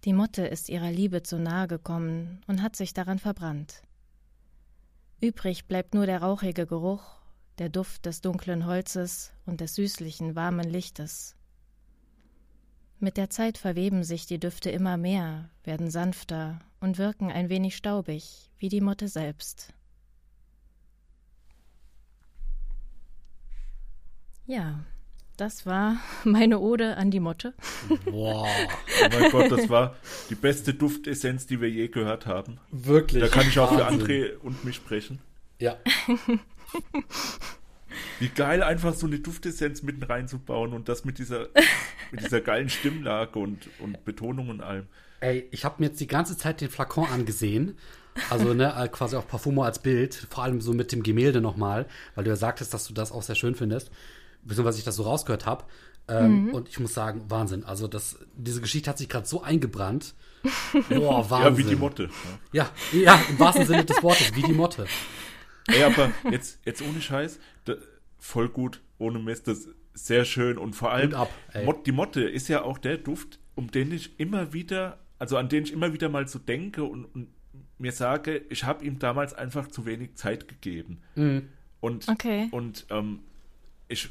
Die 0.04 0.12
Motte 0.12 0.46
ist 0.46 0.68
ihrer 0.68 0.90
Liebe 0.90 1.22
zu 1.22 1.38
nahe 1.38 1.66
gekommen 1.66 2.40
und 2.46 2.62
hat 2.62 2.76
sich 2.76 2.94
daran 2.94 3.18
verbrannt. 3.18 3.82
Übrig 5.20 5.66
bleibt 5.66 5.94
nur 5.94 6.06
der 6.06 6.22
rauchige 6.22 6.66
Geruch, 6.66 7.16
der 7.58 7.70
Duft 7.70 8.04
des 8.06 8.20
dunklen 8.20 8.66
Holzes 8.66 9.32
und 9.46 9.60
des 9.60 9.74
süßlichen, 9.74 10.36
warmen 10.36 10.68
Lichtes. 10.68 11.34
Mit 12.98 13.18
der 13.18 13.28
Zeit 13.28 13.58
verweben 13.58 14.04
sich 14.04 14.24
die 14.26 14.38
Düfte 14.38 14.70
immer 14.70 14.96
mehr, 14.96 15.50
werden 15.64 15.90
sanfter 15.90 16.60
und 16.80 16.96
wirken 16.96 17.30
ein 17.30 17.50
wenig 17.50 17.76
staubig, 17.76 18.50
wie 18.58 18.70
die 18.70 18.80
Motte 18.80 19.08
selbst. 19.08 19.74
Ja, 24.46 24.84
das 25.36 25.66
war 25.66 25.98
meine 26.24 26.58
Ode 26.58 26.96
an 26.96 27.10
die 27.10 27.20
Motte. 27.20 27.52
Boah. 28.06 28.46
Oh 28.46 29.08
mein 29.12 29.30
Gott, 29.30 29.52
das 29.52 29.68
war 29.68 29.96
die 30.30 30.34
beste 30.34 30.72
Duftessenz, 30.72 31.46
die 31.46 31.60
wir 31.60 31.68
je 31.68 31.88
gehört 31.88 32.26
haben. 32.26 32.58
Wirklich. 32.70 33.22
Da 33.22 33.28
kann 33.28 33.46
ich 33.46 33.58
auch 33.58 33.74
für. 33.74 33.86
André 33.86 34.38
und 34.38 34.64
mich 34.64 34.76
sprechen. 34.76 35.18
Ja. 35.58 35.76
Wie 38.18 38.28
geil, 38.28 38.62
einfach 38.62 38.94
so 38.94 39.06
eine 39.06 39.18
Duftessenz 39.18 39.82
mitten 39.82 40.02
reinzubauen 40.02 40.72
und 40.72 40.88
das 40.88 41.04
mit 41.04 41.18
dieser, 41.18 41.48
mit 42.10 42.24
dieser 42.24 42.40
geilen 42.40 42.68
Stimmlage 42.68 43.38
und, 43.38 43.68
und 43.80 44.04
Betonung 44.04 44.48
und 44.48 44.60
allem. 44.60 44.86
Ey, 45.20 45.48
ich 45.50 45.64
habe 45.64 45.76
mir 45.78 45.86
jetzt 45.88 46.00
die 46.00 46.06
ganze 46.06 46.36
Zeit 46.36 46.60
den 46.60 46.70
Flakon 46.70 47.08
angesehen. 47.08 47.76
Also, 48.30 48.54
ne, 48.54 48.74
äh, 48.78 48.88
quasi 48.88 49.16
auch 49.16 49.26
Parfumo 49.26 49.62
als 49.64 49.78
Bild. 49.78 50.14
Vor 50.30 50.44
allem 50.44 50.60
so 50.60 50.72
mit 50.72 50.92
dem 50.92 51.02
Gemälde 51.02 51.40
nochmal, 51.40 51.86
weil 52.14 52.24
du 52.24 52.30
ja 52.30 52.36
sagtest, 52.36 52.72
dass 52.74 52.86
du 52.86 52.94
das 52.94 53.12
auch 53.12 53.22
sehr 53.22 53.34
schön 53.34 53.54
findest. 53.54 53.90
Beziehungsweise 54.42 54.78
ich 54.78 54.84
das 54.84 54.96
so 54.96 55.02
rausgehört 55.02 55.46
habe. 55.46 55.64
Ähm, 56.08 56.50
Und 56.54 56.68
ich 56.68 56.78
muss 56.78 56.94
sagen, 56.94 57.24
Wahnsinn. 57.28 57.64
Also, 57.64 57.88
das, 57.88 58.18
diese 58.36 58.60
Geschichte 58.60 58.88
hat 58.90 58.98
sich 58.98 59.08
gerade 59.08 59.26
so 59.26 59.42
eingebrannt. 59.42 60.14
Boah, 60.88 61.28
Wahnsinn. 61.28 61.52
Ja, 61.52 61.58
wie 61.58 61.64
die 61.64 61.76
Motte. 61.76 62.10
Ja. 62.52 62.70
Ja, 62.92 63.00
ja, 63.00 63.20
im 63.28 63.38
wahrsten 63.38 63.66
Sinne 63.66 63.84
des 63.84 64.02
Wortes, 64.02 64.34
wie 64.34 64.42
die 64.42 64.52
Motte. 64.52 64.86
Ey, 65.66 65.82
aber 65.82 66.12
jetzt, 66.30 66.60
jetzt 66.64 66.80
ohne 66.82 67.00
Scheiß, 67.00 67.40
da, 67.64 67.74
voll 68.26 68.48
gut, 68.48 68.82
ohne 68.98 69.18
Mist, 69.18 69.48
das 69.48 69.66
ist 69.94 70.06
sehr 70.06 70.24
schön 70.24 70.58
und 70.58 70.74
vor 70.74 70.92
allem, 70.92 71.10
Hut 71.10 71.14
ab. 71.14 71.30
Mot, 71.64 71.86
die 71.86 71.92
Motte 71.92 72.22
ist 72.22 72.48
ja 72.48 72.62
auch 72.62 72.78
der 72.78 72.98
Duft, 72.98 73.38
um 73.54 73.70
den 73.70 73.92
ich 73.92 74.18
immer 74.20 74.52
wieder, 74.52 74.98
also 75.18 75.36
an 75.38 75.48
den 75.48 75.64
ich 75.64 75.72
immer 75.72 75.92
wieder 75.92 76.08
mal 76.08 76.26
so 76.28 76.38
denke 76.38 76.84
und, 76.84 77.04
und 77.06 77.28
mir 77.78 77.92
sage, 77.92 78.42
ich 78.50 78.64
habe 78.64 78.84
ihm 78.84 78.98
damals 78.98 79.32
einfach 79.34 79.68
zu 79.68 79.86
wenig 79.86 80.14
Zeit 80.16 80.48
gegeben. 80.48 80.98
Mhm. 81.14 81.48
Und, 81.80 82.08
Okay. 82.08 82.48
und 82.50 82.86
ähm, 82.90 83.20
ich 83.88 84.08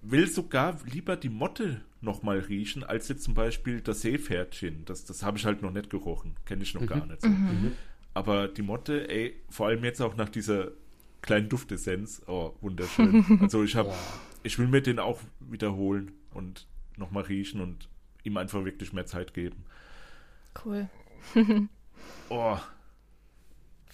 will 0.00 0.26
sogar 0.28 0.78
lieber 0.90 1.16
die 1.16 1.28
Motte 1.28 1.82
nochmal 2.00 2.38
riechen, 2.40 2.82
als 2.82 3.08
jetzt 3.08 3.22
zum 3.22 3.34
Beispiel 3.34 3.80
das 3.80 4.00
Seepferdchen. 4.00 4.84
Das, 4.86 5.04
das 5.04 5.22
habe 5.22 5.38
ich 5.38 5.44
halt 5.44 5.62
noch 5.62 5.72
nicht 5.72 5.90
gerochen. 5.90 6.34
Kenne 6.46 6.62
ich 6.62 6.74
noch 6.74 6.86
gar 6.86 7.06
nicht 7.06 7.22
so. 7.22 7.28
Aber 8.14 8.48
die 8.48 8.62
Motte, 8.62 9.08
ey, 9.08 9.36
vor 9.48 9.68
allem 9.68 9.84
jetzt 9.84 10.00
auch 10.02 10.16
nach 10.16 10.28
dieser 10.28 10.72
kleinen 11.22 11.48
Duftessenz, 11.48 12.22
oh, 12.26 12.52
wunderschön. 12.60 13.24
Also 13.40 13.62
ich 13.64 13.76
habe, 13.76 13.92
ich 14.42 14.58
will 14.58 14.68
mir 14.68 14.82
den 14.82 14.98
auch 14.98 15.20
wiederholen 15.40 16.12
und 16.32 16.66
nochmal 16.96 17.24
riechen 17.24 17.60
und 17.60 17.88
ihm 18.24 18.36
einfach 18.36 18.64
wirklich 18.64 18.92
mehr 18.92 19.06
Zeit 19.06 19.34
geben. 19.34 19.64
Cool. 20.64 20.88
Oh, 22.28 22.58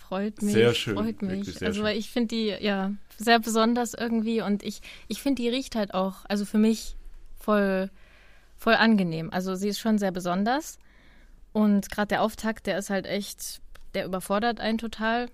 Freut 0.09 0.41
mich. 0.41 0.55
Sehr 0.55 0.72
schön, 0.72 0.95
Freut 0.95 1.20
mich. 1.20 1.45
sehr 1.45 1.68
also, 1.68 1.79
schön. 1.79 1.85
weil 1.85 1.99
ich 1.99 2.09
finde 2.09 2.29
die 2.29 2.47
ja 2.47 2.93
sehr 3.18 3.41
besonders 3.41 3.93
irgendwie 3.93 4.41
und 4.41 4.62
ich, 4.62 4.81
ich 5.07 5.20
finde, 5.20 5.43
die 5.43 5.51
riecht 5.51 5.74
halt 5.74 5.93
auch, 5.93 6.24
also 6.29 6.47
für 6.47 6.57
mich 6.57 6.97
voll, 7.39 7.91
voll 8.57 8.74
angenehm. 8.74 9.31
Also, 9.31 9.55
sie 9.55 9.68
ist 9.68 9.79
schon 9.79 9.99
sehr 9.99 10.11
besonders 10.11 10.79
und 11.53 11.91
gerade 11.91 12.09
der 12.09 12.22
Auftakt, 12.22 12.66
der 12.66 12.79
ist 12.79 12.89
halt 12.89 13.05
echt, 13.05 13.61
der 13.93 14.07
überfordert 14.07 14.61
einen 14.61 14.79
total. 14.79 15.29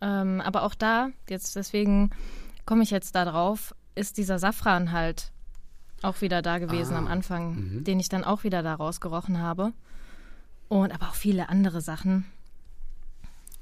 Ähm, 0.00 0.40
aber 0.40 0.62
auch 0.62 0.74
da, 0.74 1.10
jetzt 1.28 1.56
deswegen 1.56 2.10
komme 2.66 2.82
ich 2.82 2.90
jetzt 2.90 3.14
da 3.14 3.24
drauf, 3.24 3.74
ist 3.94 4.16
dieser 4.16 4.38
Safran 4.38 4.92
halt 4.92 5.32
auch 6.02 6.20
wieder 6.22 6.40
da 6.42 6.58
gewesen 6.58 6.94
Ah, 6.94 6.98
am 6.98 7.06
Anfang, 7.06 7.84
den 7.84 8.00
ich 8.00 8.08
dann 8.08 8.24
auch 8.24 8.44
wieder 8.44 8.62
da 8.62 8.74
rausgerochen 8.74 9.38
habe. 9.38 9.72
Und 10.68 10.92
aber 10.92 11.08
auch 11.08 11.14
viele 11.14 11.48
andere 11.48 11.80
Sachen. 11.80 12.24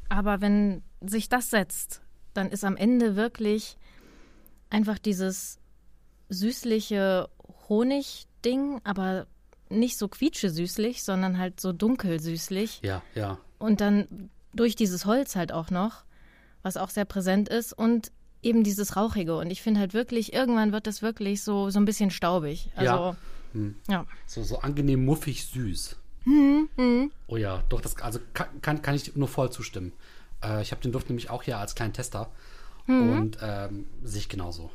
Aber 0.09 0.41
wenn 0.41 0.83
sich 1.01 1.29
das 1.29 1.51
setzt, 1.51 2.03
dann 2.35 2.51
ist 2.51 2.65
am 2.65 2.77
Ende 2.77 3.17
wirklich 3.17 3.77
einfach 4.71 4.99
dieses 4.99 5.59
süßliche 6.29 7.29
Honigding, 7.69 8.81
aber 8.85 9.27
nicht 9.71 9.99
so 9.99 10.09
quietschesüßlich, 10.09 11.03
sondern 11.03 11.39
halt 11.39 11.61
so 11.61 11.73
dunkel 11.73 12.21
süßlich. 12.21 12.81
Ja, 12.83 13.03
ja. 13.15 13.39
Und 13.59 13.81
dann 13.81 14.31
durch 14.55 14.77
dieses 14.77 15.05
Holz 15.05 15.37
halt 15.37 15.53
auch 15.53 15.71
noch, 15.71 16.05
was 16.63 16.77
auch 16.77 16.91
sehr 16.91 17.05
präsent 17.05 17.49
ist 17.49 17.73
und 17.73 18.11
eben 18.43 18.63
dieses 18.65 18.97
Rauchige. 18.97 19.37
Und 19.37 19.51
ich 19.51 19.63
finde 19.63 19.81
halt 19.81 19.95
wirklich, 19.95 20.33
irgendwann 20.33 20.73
wird 20.73 20.87
das 20.87 21.03
wirklich 21.03 21.43
so, 21.43 21.71
so 21.71 21.79
ein 21.81 21.85
bisschen 21.85 22.11
staubig. 22.11 22.71
Also, 22.77 23.17
ja. 23.89 24.07
So, 24.27 24.43
so 24.43 24.61
angenehm 24.61 25.05
muffig 25.05 25.47
süß. 25.47 25.97
Oh 27.27 27.37
ja, 27.37 27.63
doch, 27.71 27.81
das 27.81 27.97
also 28.01 28.19
kann, 28.35 28.47
kann, 28.61 28.83
kann 28.83 28.95
ich 28.95 29.17
nur 29.17 29.29
voll 29.29 29.51
zustimmen. 29.51 29.93
Äh, 30.45 30.61
ich 30.63 30.71
habe 30.73 30.83
den 30.83 30.93
Duft 30.93 31.09
nämlich 31.09 31.31
auch 31.31 31.43
hier 31.43 31.59
als 31.59 31.75
kleinen 31.75 31.95
Tester 31.95 32.31
und 32.87 33.37
ähm, 33.43 33.87
sehe 34.03 34.21
ich 34.21 34.29
genauso. 34.29 34.71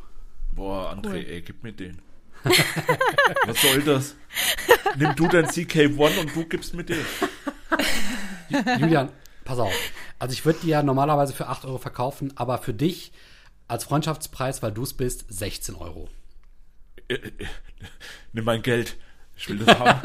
boah, 0.51 0.91
André, 0.93 1.09
Cool. 1.09 1.25
ey, 1.27 1.41
gib 1.41 1.63
mir 1.63 1.73
den. 1.73 1.99
Was 3.45 3.61
soll 3.61 3.81
das? 3.83 4.15
Nimm 4.97 5.15
du 5.15 5.27
dein 5.27 5.45
CK1 5.47 6.19
und 6.19 6.35
du 6.35 6.45
gibst 6.45 6.73
mir 6.75 6.83
den. 6.83 6.97
Julian, 8.79 9.09
pass 9.45 9.59
auf. 9.59 9.73
Also 10.23 10.31
ich 10.31 10.45
würde 10.45 10.59
die 10.63 10.69
ja 10.69 10.81
normalerweise 10.83 11.33
für 11.33 11.47
8 11.47 11.65
Euro 11.65 11.79
verkaufen, 11.79 12.31
aber 12.37 12.57
für 12.57 12.73
dich 12.73 13.11
als 13.67 13.83
Freundschaftspreis, 13.83 14.63
weil 14.63 14.71
du 14.71 14.83
es 14.83 14.93
bist, 14.93 15.25
16 15.27 15.75
Euro. 15.75 16.07
Äh, 17.09 17.15
äh, 17.15 17.31
Nimm 18.31 18.45
mein 18.45 18.61
Geld. 18.61 18.95
Ich 19.35 19.49
will 19.49 19.57
das 19.57 19.77
haben. 19.77 19.99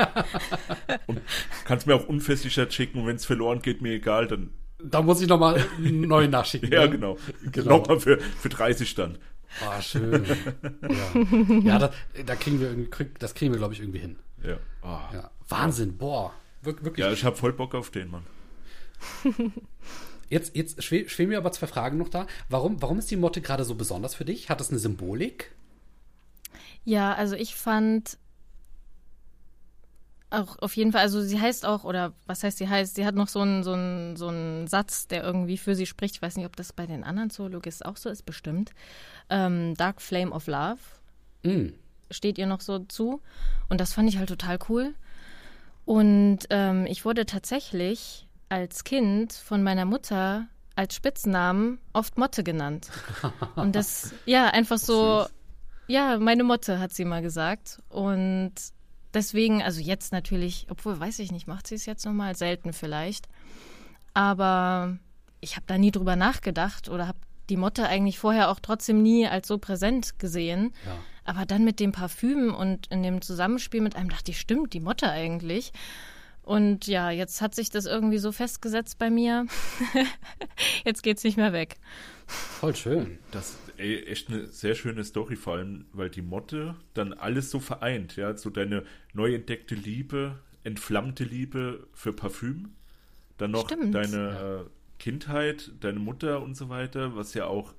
Und 1.06 1.20
kannst 1.64 1.86
mir 1.86 1.94
auch 1.94 2.08
unfestsichert 2.08 2.74
schicken 2.74 2.98
und 2.98 3.06
wenn 3.06 3.14
es 3.14 3.26
verloren 3.26 3.62
geht, 3.62 3.80
mir 3.80 3.92
egal, 3.92 4.26
dann. 4.26 4.52
Da 4.82 5.02
muss 5.02 5.20
ich 5.20 5.28
nochmal 5.28 5.64
neu 5.78 6.26
nachschicken. 6.26 6.68
Ja, 6.72 6.86
ne? 6.86 6.90
genau. 6.90 7.16
Genau. 7.52 7.78
Nochmal 7.78 8.00
für, 8.00 8.18
für 8.18 8.48
30 8.48 8.96
dann. 8.96 9.18
Ah, 9.64 9.80
schön. 9.80 10.24
ja, 10.82 11.60
ja 11.60 11.78
das, 11.78 11.94
da 12.26 12.34
kriegen 12.34 12.60
wir 12.60 12.74
das 13.20 13.34
kriegen 13.34 13.52
wir, 13.52 13.58
glaube 13.58 13.74
ich, 13.74 13.78
irgendwie 13.78 14.00
hin. 14.00 14.18
Ja. 14.42 14.56
Ah. 14.82 15.10
Ja. 15.14 15.30
Wahnsinn, 15.48 15.96
boah. 15.96 16.34
Wir- 16.62 16.82
Wirklich. 16.82 17.06
Ja, 17.06 17.12
ich 17.12 17.22
habe 17.22 17.36
voll 17.36 17.52
Bock 17.52 17.76
auf 17.76 17.90
den, 17.90 18.10
Mann. 18.10 18.26
Jetzt, 20.30 20.54
jetzt 20.56 20.82
schwe 20.82 21.08
schweben 21.08 21.30
mir 21.30 21.38
aber 21.38 21.52
zwei 21.52 21.66
Fragen 21.66 21.98
noch 21.98 22.08
da. 22.08 22.26
Warum, 22.48 22.80
warum 22.82 22.98
ist 22.98 23.10
die 23.10 23.16
Motte 23.16 23.40
gerade 23.40 23.64
so 23.64 23.74
besonders 23.74 24.14
für 24.14 24.24
dich? 24.24 24.50
Hat 24.50 24.60
das 24.60 24.70
eine 24.70 24.78
Symbolik? 24.78 25.52
Ja, 26.84 27.14
also 27.14 27.34
ich 27.34 27.54
fand 27.54 28.18
auch 30.30 30.58
auf 30.58 30.76
jeden 30.76 30.92
Fall, 30.92 31.00
also 31.00 31.22
sie 31.22 31.40
heißt 31.40 31.64
auch, 31.64 31.84
oder 31.84 32.12
was 32.26 32.44
heißt 32.44 32.58
sie 32.58 32.68
heißt, 32.68 32.94
sie 32.94 33.06
hat 33.06 33.14
noch 33.14 33.28
so 33.28 33.40
einen, 33.40 33.62
so 33.64 33.72
einen, 33.72 34.16
so 34.16 34.28
einen 34.28 34.66
Satz, 34.66 35.06
der 35.06 35.22
irgendwie 35.22 35.56
für 35.56 35.74
sie 35.74 35.86
spricht. 35.86 36.16
Ich 36.16 36.22
weiß 36.22 36.36
nicht, 36.36 36.44
ob 36.46 36.54
das 36.56 36.72
bei 36.74 36.86
den 36.86 37.02
anderen 37.02 37.30
Zoologisten 37.30 37.86
auch 37.86 37.96
so 37.96 38.10
ist, 38.10 38.26
bestimmt. 38.26 38.72
Ähm, 39.30 39.74
Dark 39.76 40.02
Flame 40.02 40.30
of 40.32 40.46
Love 40.46 40.78
Mm. 41.44 41.68
steht 42.10 42.36
ihr 42.36 42.46
noch 42.46 42.60
so 42.60 42.80
zu. 42.80 43.22
Und 43.68 43.80
das 43.80 43.92
fand 43.94 44.08
ich 44.08 44.18
halt 44.18 44.28
total 44.28 44.58
cool. 44.68 44.92
Und 45.84 46.40
ähm, 46.50 46.84
ich 46.86 47.04
wurde 47.06 47.24
tatsächlich 47.24 48.27
als 48.48 48.84
Kind 48.84 49.32
von 49.32 49.62
meiner 49.62 49.84
Mutter 49.84 50.48
als 50.74 50.94
Spitznamen 50.94 51.80
oft 51.92 52.18
Motte 52.18 52.44
genannt. 52.44 52.90
Und 53.56 53.74
das, 53.74 54.14
ja, 54.26 54.46
einfach 54.46 54.78
so, 54.78 55.26
ja, 55.88 56.18
meine 56.18 56.44
Motte 56.44 56.78
hat 56.78 56.92
sie 56.92 57.04
mal 57.04 57.20
gesagt. 57.20 57.82
Und 57.88 58.52
deswegen, 59.12 59.62
also 59.62 59.80
jetzt 59.80 60.12
natürlich, 60.12 60.66
obwohl, 60.70 61.00
weiß 61.00 61.18
ich 61.18 61.32
nicht, 61.32 61.48
macht 61.48 61.66
sie 61.66 61.74
es 61.74 61.84
jetzt 61.84 62.06
nochmal? 62.06 62.36
Selten 62.36 62.72
vielleicht. 62.72 63.26
Aber 64.14 64.98
ich 65.40 65.56
habe 65.56 65.66
da 65.66 65.78
nie 65.78 65.90
drüber 65.90 66.14
nachgedacht 66.14 66.88
oder 66.88 67.08
habe 67.08 67.18
die 67.48 67.56
Motte 67.56 67.88
eigentlich 67.88 68.18
vorher 68.18 68.50
auch 68.50 68.60
trotzdem 68.60 69.02
nie 69.02 69.26
als 69.26 69.48
so 69.48 69.58
präsent 69.58 70.18
gesehen. 70.18 70.72
Ja. 70.84 70.96
Aber 71.24 71.44
dann 71.44 71.64
mit 71.64 71.80
dem 71.80 71.92
Parfüm 71.92 72.54
und 72.54 72.86
in 72.88 73.02
dem 73.02 73.20
Zusammenspiel 73.20 73.80
mit 73.80 73.96
einem 73.96 74.10
dachte 74.10 74.30
ich, 74.30 74.40
stimmt, 74.40 74.74
die 74.74 74.80
Motte 74.80 75.10
eigentlich. 75.10 75.72
Und 76.48 76.86
ja, 76.86 77.10
jetzt 77.10 77.42
hat 77.42 77.54
sich 77.54 77.68
das 77.68 77.84
irgendwie 77.84 78.16
so 78.16 78.32
festgesetzt 78.32 78.98
bei 78.98 79.10
mir. 79.10 79.44
jetzt 80.86 81.02
geht's 81.02 81.22
nicht 81.22 81.36
mehr 81.36 81.52
weg. 81.52 81.76
Voll 82.26 82.74
schön. 82.74 83.18
Das 83.32 83.50
ist 83.50 83.58
ey, 83.76 84.02
echt 84.04 84.30
eine 84.30 84.46
sehr 84.46 84.74
schöne 84.74 85.04
Story, 85.04 85.36
vor 85.36 85.56
allem, 85.56 85.84
weil 85.92 86.08
die 86.08 86.22
Motte 86.22 86.74
dann 86.94 87.12
alles 87.12 87.50
so 87.50 87.60
vereint, 87.60 88.16
ja, 88.16 88.34
so 88.34 88.48
deine 88.48 88.84
neu 89.12 89.34
entdeckte 89.34 89.74
Liebe, 89.74 90.38
entflammte 90.64 91.24
Liebe 91.24 91.86
für 91.92 92.14
Parfüm, 92.14 92.70
dann 93.36 93.50
noch 93.50 93.66
Stimmt. 93.66 93.94
deine 93.94 94.64
äh, 94.64 94.70
Kindheit, 94.98 95.70
deine 95.80 95.98
Mutter 95.98 96.40
und 96.40 96.56
so 96.56 96.70
weiter, 96.70 97.14
was 97.14 97.34
ja 97.34 97.44
auch 97.44 97.74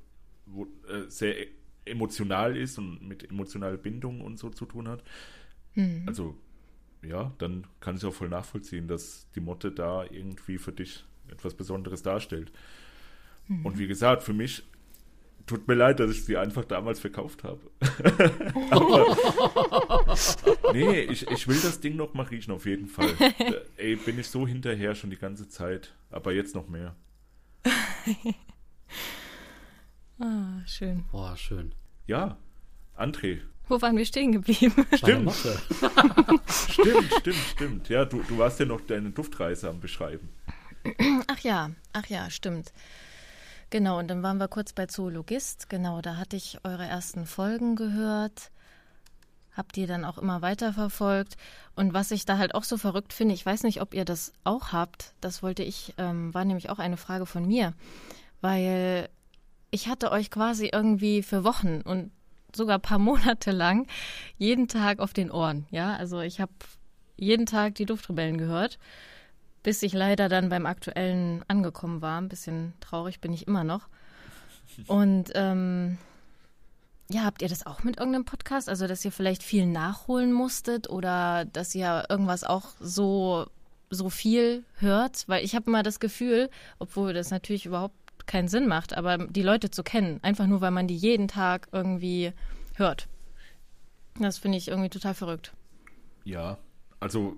wo, 0.45 0.65
äh, 0.87 1.09
sehr 1.09 1.39
e- 1.39 1.47
emotional 1.85 2.55
ist 2.55 2.77
und 2.77 3.01
mit 3.01 3.27
emotionaler 3.27 3.77
Bindung 3.77 4.21
und 4.21 4.37
so 4.37 4.51
zu 4.51 4.67
tun 4.67 4.87
hat. 4.87 5.03
Also, 6.05 6.37
ja, 7.01 7.33
dann 7.37 7.65
kann 7.79 7.95
ich 7.95 8.05
auch 8.05 8.13
voll 8.13 8.29
nachvollziehen, 8.29 8.87
dass 8.87 9.27
die 9.35 9.41
Motte 9.41 9.71
da 9.71 10.03
irgendwie 10.03 10.57
für 10.57 10.71
dich 10.71 11.05
etwas 11.29 11.53
Besonderes 11.53 12.03
darstellt. 12.03 12.51
Und 13.63 13.79
wie 13.79 13.87
gesagt, 13.87 14.21
für 14.21 14.33
mich 14.33 14.63
tut 15.47 15.67
mir 15.67 15.73
leid, 15.73 15.99
dass 15.99 16.11
ich 16.11 16.23
sie 16.23 16.37
einfach 16.37 16.63
damals 16.65 16.99
verkauft 16.99 17.43
habe. 17.43 17.59
Aber, 18.69 19.17
nee, 20.73 21.01
ich, 21.01 21.27
ich 21.29 21.47
will 21.47 21.59
das 21.59 21.79
Ding 21.79 21.95
noch 21.95 22.13
mal 22.13 22.27
riechen, 22.27 22.53
auf 22.53 22.67
jeden 22.67 22.87
Fall. 22.87 23.09
Ey, 23.77 23.95
bin 23.95 24.19
ich 24.19 24.27
so 24.27 24.47
hinterher 24.47 24.93
schon 24.93 25.09
die 25.09 25.17
ganze 25.17 25.49
Zeit. 25.49 25.95
Aber 26.11 26.31
jetzt 26.31 26.53
noch 26.53 26.67
mehr. 26.67 26.95
ah, 30.19 30.61
schön. 30.67 31.05
Boah, 31.11 31.35
schön. 31.35 31.73
Ja, 32.05 32.37
André. 32.95 33.39
Wo 33.69 33.79
waren 33.81 33.95
wir 33.95 34.05
stehen 34.05 34.31
geblieben? 34.31 34.85
Stimmt. 34.95 35.31
stimmt, 36.71 37.13
stimmt, 37.19 37.37
stimmt. 37.51 37.89
Ja, 37.89 38.03
du, 38.03 38.23
du 38.23 38.39
warst 38.39 38.59
ja 38.59 38.65
noch 38.65 38.81
deine 38.81 39.11
Duftreise 39.11 39.69
am 39.69 39.79
Beschreiben. 39.79 40.29
Ach 41.27 41.39
ja, 41.39 41.69
ach 41.93 42.07
ja, 42.07 42.29
stimmt. 42.31 42.73
Genau, 43.69 43.99
und 43.99 44.07
dann 44.07 44.23
waren 44.23 44.37
wir 44.37 44.47
kurz 44.47 44.73
bei 44.73 44.87
Zoologist. 44.87 45.69
Genau, 45.69 46.01
da 46.01 46.17
hatte 46.17 46.35
ich 46.35 46.57
eure 46.63 46.85
ersten 46.85 47.27
Folgen 47.27 47.75
gehört. 47.75 48.49
Habt 49.55 49.77
ihr 49.77 49.85
dann 49.85 50.03
auch 50.03 50.17
immer 50.17 50.41
weiterverfolgt. 50.41 51.37
Und 51.75 51.93
was 51.93 52.09
ich 52.09 52.25
da 52.25 52.39
halt 52.39 52.55
auch 52.55 52.63
so 52.63 52.77
verrückt 52.77 53.13
finde, 53.13 53.35
ich 53.35 53.45
weiß 53.45 53.63
nicht, 53.63 53.81
ob 53.81 53.93
ihr 53.93 54.05
das 54.05 54.33
auch 54.43 54.71
habt. 54.71 55.13
Das 55.21 55.43
wollte 55.43 55.61
ich, 55.61 55.93
ähm, 55.99 56.33
war 56.33 56.43
nämlich 56.43 56.71
auch 56.71 56.79
eine 56.79 56.97
Frage 56.97 57.27
von 57.27 57.45
mir. 57.45 57.73
Weil 58.41 59.09
ich 59.69 59.87
hatte 59.87 60.11
euch 60.11 60.31
quasi 60.31 60.69
irgendwie 60.73 61.21
für 61.21 61.43
Wochen 61.43 61.81
und 61.81 62.11
sogar 62.55 62.77
ein 62.77 62.81
paar 62.81 62.99
Monate 62.99 63.51
lang 63.51 63.87
jeden 64.37 64.67
Tag 64.67 64.99
auf 64.99 65.13
den 65.13 65.31
Ohren. 65.31 65.65
Ja, 65.71 65.95
also 65.95 66.21
ich 66.21 66.39
habe 66.39 66.51
jeden 67.17 67.45
Tag 67.45 67.75
die 67.75 67.85
Duftrebellen 67.85 68.37
gehört 68.37 68.79
bis 69.63 69.83
ich 69.83 69.93
leider 69.93 70.29
dann 70.29 70.49
beim 70.49 70.65
aktuellen 70.65 71.43
angekommen 71.47 72.01
war. 72.01 72.19
Ein 72.19 72.29
bisschen 72.29 72.73
traurig 72.79 73.19
bin 73.19 73.33
ich 73.33 73.47
immer 73.47 73.63
noch. 73.63 73.87
Und 74.87 75.31
ähm, 75.35 75.97
ja, 77.09 77.23
habt 77.23 77.41
ihr 77.41 77.49
das 77.49 77.65
auch 77.65 77.83
mit 77.83 77.97
irgendeinem 77.97 78.25
Podcast? 78.25 78.69
Also, 78.69 78.87
dass 78.87 79.03
ihr 79.03 79.11
vielleicht 79.11 79.43
viel 79.43 79.65
nachholen 79.65 80.31
musstet 80.31 80.89
oder 80.89 81.45
dass 81.45 81.75
ihr 81.75 82.05
irgendwas 82.07 82.43
auch 82.43 82.67
so, 82.79 83.47
so 83.89 84.09
viel 84.09 84.63
hört? 84.75 85.27
Weil 85.27 85.43
ich 85.43 85.55
habe 85.55 85.67
immer 85.67 85.83
das 85.83 85.99
Gefühl, 85.99 86.49
obwohl 86.77 87.13
das 87.13 87.31
natürlich 87.31 87.65
überhaupt 87.65 87.98
keinen 88.29 88.47
Sinn 88.47 88.67
macht, 88.67 88.95
aber 88.95 89.17
die 89.17 89.41
Leute 89.41 89.71
zu 89.71 89.83
kennen, 89.83 90.19
einfach 90.21 90.47
nur, 90.47 90.61
weil 90.61 90.71
man 90.71 90.87
die 90.87 90.95
jeden 90.95 91.27
Tag 91.27 91.67
irgendwie 91.71 92.31
hört. 92.75 93.09
Das 94.19 94.37
finde 94.37 94.57
ich 94.57 94.67
irgendwie 94.69 94.89
total 94.89 95.13
verrückt. 95.13 95.53
Ja, 96.23 96.57
also 96.99 97.35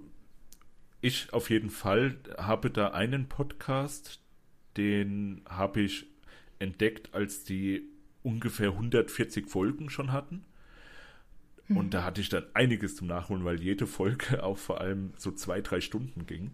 ich 1.00 1.34
auf 1.34 1.50
jeden 1.50 1.70
Fall 1.70 2.18
habe 2.38 2.70
da 2.70 2.90
einen 2.90 3.28
Podcast, 3.28 4.22
den 4.78 5.42
habe 5.48 5.82
ich 5.82 6.08
entdeckt, 6.60 7.14
als 7.14 7.44
die 7.44 7.84
ungefähr 8.22 8.70
140 8.70 9.48
Folgen 9.48 9.90
schon 9.90 10.12
hatten. 10.12 10.46
Mhm. 11.68 11.78
Und 11.78 11.94
da 11.94 12.04
hatte 12.04 12.22
ich 12.22 12.30
dann 12.30 12.46
einiges 12.54 12.98
zum 12.98 13.08
Nachholen, 13.08 13.46
weil 13.46 13.62
jede 13.62 13.88
Folge 13.88 14.44
auch 14.44 14.58
vor 14.58 14.82
allem 14.82 15.14
so 15.18 15.32
zwei, 15.32 15.62
drei 15.62 15.82
Stunden 15.82 16.26
ging. 16.26 16.52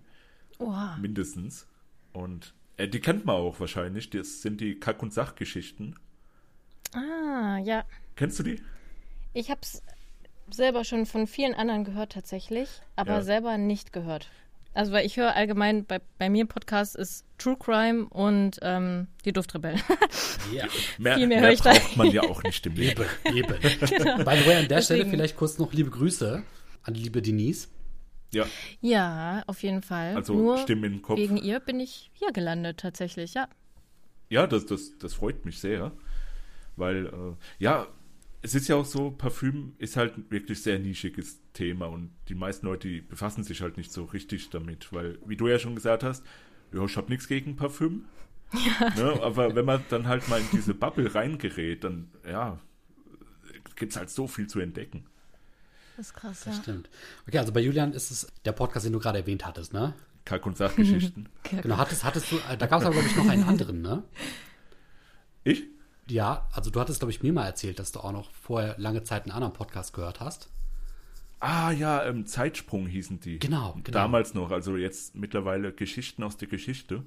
Wow. 0.60 0.98
Mindestens. 0.98 1.68
Und 2.14 2.54
äh, 2.78 2.88
die 2.88 3.00
kennt 3.00 3.26
man 3.26 3.36
auch 3.36 3.60
wahrscheinlich. 3.60 4.10
Das 4.10 4.42
sind 4.42 4.62
die 4.62 4.80
Kack- 4.80 5.02
und 5.04 5.14
Sachgeschichten. 5.14 5.96
Ah, 6.94 7.58
ja. 7.64 7.84
Kennst 8.16 8.40
du 8.40 8.44
die? 8.44 8.62
Ich 9.34 9.50
habe 9.50 9.60
es 9.62 9.82
selber 10.50 10.84
schon 10.84 11.06
von 11.06 11.28
vielen 11.28 11.54
anderen 11.54 11.84
gehört 11.84 12.14
tatsächlich, 12.14 12.70
aber 12.96 13.16
ja. 13.16 13.22
selber 13.22 13.58
nicht 13.58 13.92
gehört. 13.94 14.30
Also 14.74 14.92
weil 14.92 15.06
ich 15.06 15.18
höre 15.18 15.36
allgemein, 15.36 15.86
bei, 15.86 16.00
bei 16.20 16.30
mir 16.30 16.42
im 16.42 16.48
Podcast 16.48 16.96
ist 16.96 17.26
True 17.40 17.58
Crime 17.58 18.06
und 18.10 18.60
ähm, 18.62 19.08
die 19.26 19.34
Duftrebellen. 19.34 19.82
Ja. 20.54 20.66
Mehr, 20.98 21.16
Viel 21.18 21.28
mehr, 21.28 21.42
mehr 21.42 21.52
ich 21.52 21.60
braucht 21.60 21.76
da. 21.94 21.98
man 21.98 22.10
ja 22.10 22.22
auch 22.22 22.42
nicht 22.42 22.66
im 22.66 22.74
Leben. 22.76 23.04
Eben, 23.26 23.56
genau. 23.60 24.18
By 24.24 24.38
the 24.38 24.46
way, 24.48 24.56
an 24.56 24.68
der 24.68 24.78
Deswegen. 24.78 24.82
Stelle 24.82 25.06
vielleicht 25.10 25.36
kurz 25.36 25.58
noch 25.58 25.74
liebe 25.74 25.90
Grüße 25.90 26.42
an 26.84 26.94
die 26.94 27.02
liebe 27.02 27.22
Denise. 27.22 27.68
Ja. 28.34 28.46
Ja, 28.82 29.44
auf 29.48 29.64
jeden 29.64 29.82
Fall. 29.82 30.16
Also 30.16 30.34
Nur 30.34 30.58
Stimmen 30.60 30.96
im 30.96 31.02
Kopf. 31.02 31.18
Wegen 31.18 31.38
ihr 31.38 31.60
bin 31.60 31.80
ich 31.80 32.12
hier 32.14 32.32
gelandet 32.32 32.80
tatsächlich, 32.80 33.34
ja. 33.34 33.48
Ja, 34.30 34.48
das, 34.48 34.66
das, 34.66 34.98
das 34.98 35.14
freut 35.14 35.46
mich 35.46 35.60
sehr. 35.60 35.94
Weil, 36.76 37.08
äh, 37.08 37.36
ja, 37.60 37.88
es 38.42 38.54
ist 38.56 38.68
ja 38.68 38.76
auch 38.76 38.86
so, 38.86 39.12
Parfüm 39.12 39.74
ist 39.78 39.98
halt 39.98 40.14
wirklich 40.30 40.62
sehr 40.62 40.80
nischiges 40.80 41.42
Thema 41.54 41.88
und 41.88 42.12
die 42.30 42.36
meisten 42.36 42.66
Leute 42.68 42.88
die 42.88 43.02
befassen 43.02 43.44
sich 43.44 43.62
halt 43.62 43.78
nicht 43.78 43.92
so 43.92 44.06
richtig 44.06 44.50
damit, 44.50 44.94
weil, 44.94 45.18
wie 45.26 45.36
du 45.36 45.48
ja 45.48 45.58
schon 45.58 45.76
gesagt 45.76 46.04
hast, 46.04 46.24
ja, 46.72 46.84
ich 46.84 46.98
habe 46.98 47.10
nichts 47.10 47.28
gegen 47.28 47.56
Parfüm. 47.56 48.06
Ja. 48.54 48.90
Ne, 48.96 49.22
aber 49.24 49.56
wenn 49.56 49.66
man 49.66 49.84
dann 49.90 50.08
halt 50.08 50.30
mal 50.30 50.40
in 50.40 50.48
diese 50.54 50.74
Bubble 50.74 51.14
reingerät, 51.14 51.84
dann, 51.84 52.10
ja, 52.26 52.60
gibt 53.76 53.92
es 53.92 53.98
halt 53.98 54.10
so 54.10 54.28
viel 54.28 54.48
zu 54.48 54.60
entdecken. 54.60 55.06
Das 55.98 56.08
ist 56.08 56.14
krass, 56.14 56.44
das 56.46 56.58
ja. 56.58 56.62
stimmt. 56.62 56.90
Okay, 57.28 57.40
also 57.40 57.52
bei 57.52 57.60
Julian 57.60 57.92
ist 57.92 58.12
es 58.12 58.28
der 58.46 58.52
Podcast, 58.52 58.86
den 58.86 58.94
du 58.94 59.00
gerade 59.00 59.18
erwähnt 59.18 59.48
hattest, 59.48 59.74
ne? 59.74 59.96
Kack- 60.26 60.46
und 60.46 60.56
Sachgeschichten. 60.56 61.28
genau, 61.44 61.78
hattest, 61.78 62.04
hattest 62.04 62.32
du, 62.32 62.38
da 62.38 62.68
gab 62.68 62.82
es 62.82 62.86
aber, 62.86 62.94
glaube 62.94 63.08
ich, 63.08 63.16
noch 63.16 63.28
einen 63.28 63.44
anderen, 63.44 63.82
ne? 63.82 64.04
Ich? 65.44 65.64
Ja, 66.10 66.48
also 66.52 66.70
du 66.70 66.80
hattest, 66.80 67.00
glaube 67.00 67.12
ich, 67.12 67.24
mir 67.24 67.32
mal 67.32 67.46
erzählt, 67.46 67.80
dass 67.80 67.94
du 67.94 68.02
auch 68.02 68.12
noch 68.12 68.32
vorher 68.32 68.76
lange 68.78 69.04
Zeit 69.04 69.24
einen 69.24 69.32
anderen 69.32 69.54
Podcast 69.54 69.94
gehört 69.94 70.20
hast. 70.20 70.50
Ah 71.40 71.72
ja, 71.72 72.04
ähm, 72.04 72.26
Zeitsprung 72.26 72.86
hießen 72.86 73.22
die. 73.22 73.40
Genau, 73.40 73.74
genau. 73.82 73.98
Damals 73.98 74.34
noch, 74.34 74.52
also 74.52 74.76
jetzt 74.76 75.16
mittlerweile 75.16 75.72
Geschichten 75.72 76.22
aus 76.24 76.36
der 76.36 76.50
Geschichte. 76.50 77.04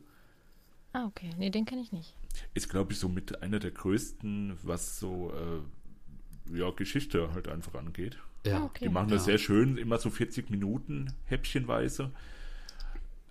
Ah, 0.94 1.04
okay. 1.04 1.30
Nee, 1.36 1.50
den 1.50 1.66
kenne 1.66 1.82
ich 1.82 1.92
nicht. 1.92 2.14
Ist, 2.54 2.70
glaube 2.70 2.92
ich, 2.92 2.98
so 2.98 3.08
mit 3.08 3.42
einer 3.42 3.58
der 3.58 3.72
größten, 3.72 4.58
was 4.62 4.98
so 4.98 5.32
äh, 5.34 6.58
ja, 6.58 6.70
Geschichte 6.70 7.32
halt 7.34 7.46
einfach 7.46 7.74
angeht. 7.74 8.18
Ja, 8.46 8.58
ah, 8.58 8.64
okay. 8.64 8.86
Die 8.86 8.90
machen 8.90 9.08
das 9.08 9.26
ja. 9.26 9.32
sehr 9.32 9.38
schön, 9.38 9.76
immer 9.76 9.98
so 9.98 10.10
40 10.10 10.50
Minuten, 10.50 11.12
häppchenweise. 11.26 12.10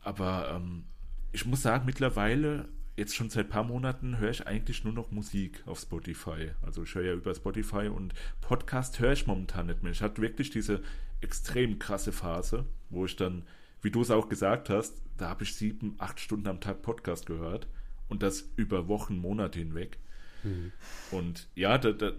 Aber 0.01 0.51
ähm, 0.55 0.83
ich 1.31 1.45
muss 1.45 1.61
sagen, 1.61 1.85
mittlerweile 1.85 2.67
jetzt 2.95 3.15
schon 3.15 3.29
seit 3.29 3.47
ein 3.47 3.49
paar 3.49 3.63
Monaten 3.63 4.19
höre 4.19 4.29
ich 4.29 4.45
eigentlich 4.45 4.83
nur 4.83 4.93
noch 4.93 5.09
Musik 5.09 5.63
auf 5.65 5.79
Spotify. 5.79 6.51
Also 6.61 6.83
ich 6.83 6.93
höre 6.93 7.05
ja 7.05 7.13
über 7.13 7.33
Spotify 7.33 7.87
und 7.87 8.13
Podcast 8.41 8.99
höre 8.99 9.13
ich 9.13 9.25
momentan 9.25 9.67
nicht 9.67 9.81
mehr. 9.81 9.93
Ich 9.93 10.01
hatte 10.01 10.21
wirklich 10.21 10.49
diese 10.49 10.81
extrem 11.21 11.79
krasse 11.79 12.11
Phase, 12.11 12.65
wo 12.89 13.05
ich 13.05 13.15
dann, 13.15 13.43
wie 13.81 13.91
du 13.91 14.01
es 14.01 14.11
auch 14.11 14.27
gesagt 14.29 14.69
hast, 14.69 15.01
da 15.17 15.29
habe 15.29 15.43
ich 15.43 15.55
sieben, 15.55 15.95
acht 15.97 16.19
Stunden 16.19 16.47
am 16.47 16.59
Tag 16.59 16.81
Podcast 16.81 17.25
gehört 17.25 17.67
und 18.09 18.21
das 18.21 18.49
über 18.57 18.87
Wochen, 18.87 19.17
Monate 19.17 19.59
hinweg. 19.59 19.97
Mhm. 20.43 20.71
Und 21.11 21.47
ja, 21.55 21.77
da, 21.77 21.91
da, 21.91 22.11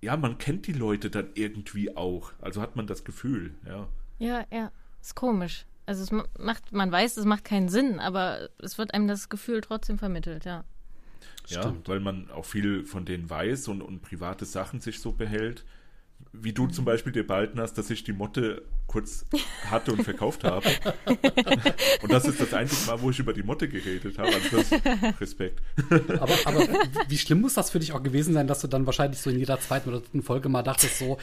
ja, 0.00 0.16
man 0.16 0.38
kennt 0.38 0.66
die 0.66 0.72
Leute 0.72 1.10
dann 1.10 1.30
irgendwie 1.34 1.96
auch. 1.96 2.32
Also 2.40 2.60
hat 2.60 2.76
man 2.76 2.86
das 2.86 3.04
Gefühl, 3.04 3.54
ja. 3.66 3.88
Ja, 4.18 4.44
ja. 4.52 4.70
Ist 5.00 5.14
komisch. 5.14 5.66
Also 5.86 6.02
es 6.02 6.24
macht, 6.38 6.72
man 6.72 6.92
weiß, 6.92 7.16
es 7.16 7.24
macht 7.24 7.44
keinen 7.44 7.68
Sinn, 7.68 7.98
aber 7.98 8.50
es 8.58 8.76
wird 8.76 8.92
einem 8.92 9.08
das 9.08 9.28
Gefühl 9.28 9.60
trotzdem 9.60 9.98
vermittelt, 9.98 10.44
ja. 10.44 10.64
Ja, 11.46 11.62
Stimmt. 11.62 11.88
weil 11.88 12.00
man 12.00 12.30
auch 12.30 12.44
viel 12.44 12.84
von 12.84 13.06
denen 13.06 13.30
weiß 13.30 13.68
und, 13.68 13.80
und 13.80 14.02
private 14.02 14.44
Sachen 14.44 14.80
sich 14.80 15.00
so 15.00 15.12
behält. 15.12 15.64
Wie 16.32 16.52
du 16.52 16.66
zum 16.66 16.84
Beispiel 16.84 17.12
dir 17.12 17.26
behalten 17.26 17.60
hast, 17.60 17.74
dass 17.74 17.90
ich 17.90 18.04
die 18.04 18.12
Motte 18.12 18.62
kurz 18.86 19.26
hatte 19.70 19.92
und 19.92 20.02
verkauft 20.02 20.44
habe. 20.44 20.68
und 22.02 22.12
das 22.12 22.26
ist 22.26 22.40
das 22.40 22.54
einzige 22.54 22.90
Mal, 22.90 23.00
wo 23.00 23.10
ich 23.10 23.18
über 23.18 23.32
die 23.32 23.42
Motte 23.42 23.68
geredet 23.68 24.18
habe. 24.18 24.28
Also 24.28 24.56
das, 24.56 25.20
Respekt. 25.20 25.60
aber, 25.90 26.34
aber 26.44 26.68
wie 27.08 27.18
schlimm 27.18 27.40
muss 27.40 27.54
das 27.54 27.70
für 27.70 27.78
dich 27.78 27.92
auch 27.92 28.02
gewesen 28.02 28.34
sein, 28.34 28.46
dass 28.46 28.60
du 28.60 28.68
dann 28.68 28.86
wahrscheinlich 28.86 29.20
so 29.20 29.30
in 29.30 29.38
jeder 29.38 29.60
zweiten 29.60 29.88
oder 29.88 30.00
dritten 30.00 30.22
Folge 30.22 30.48
mal 30.48 30.62
dachtest 30.62 30.98
so, 30.98 31.18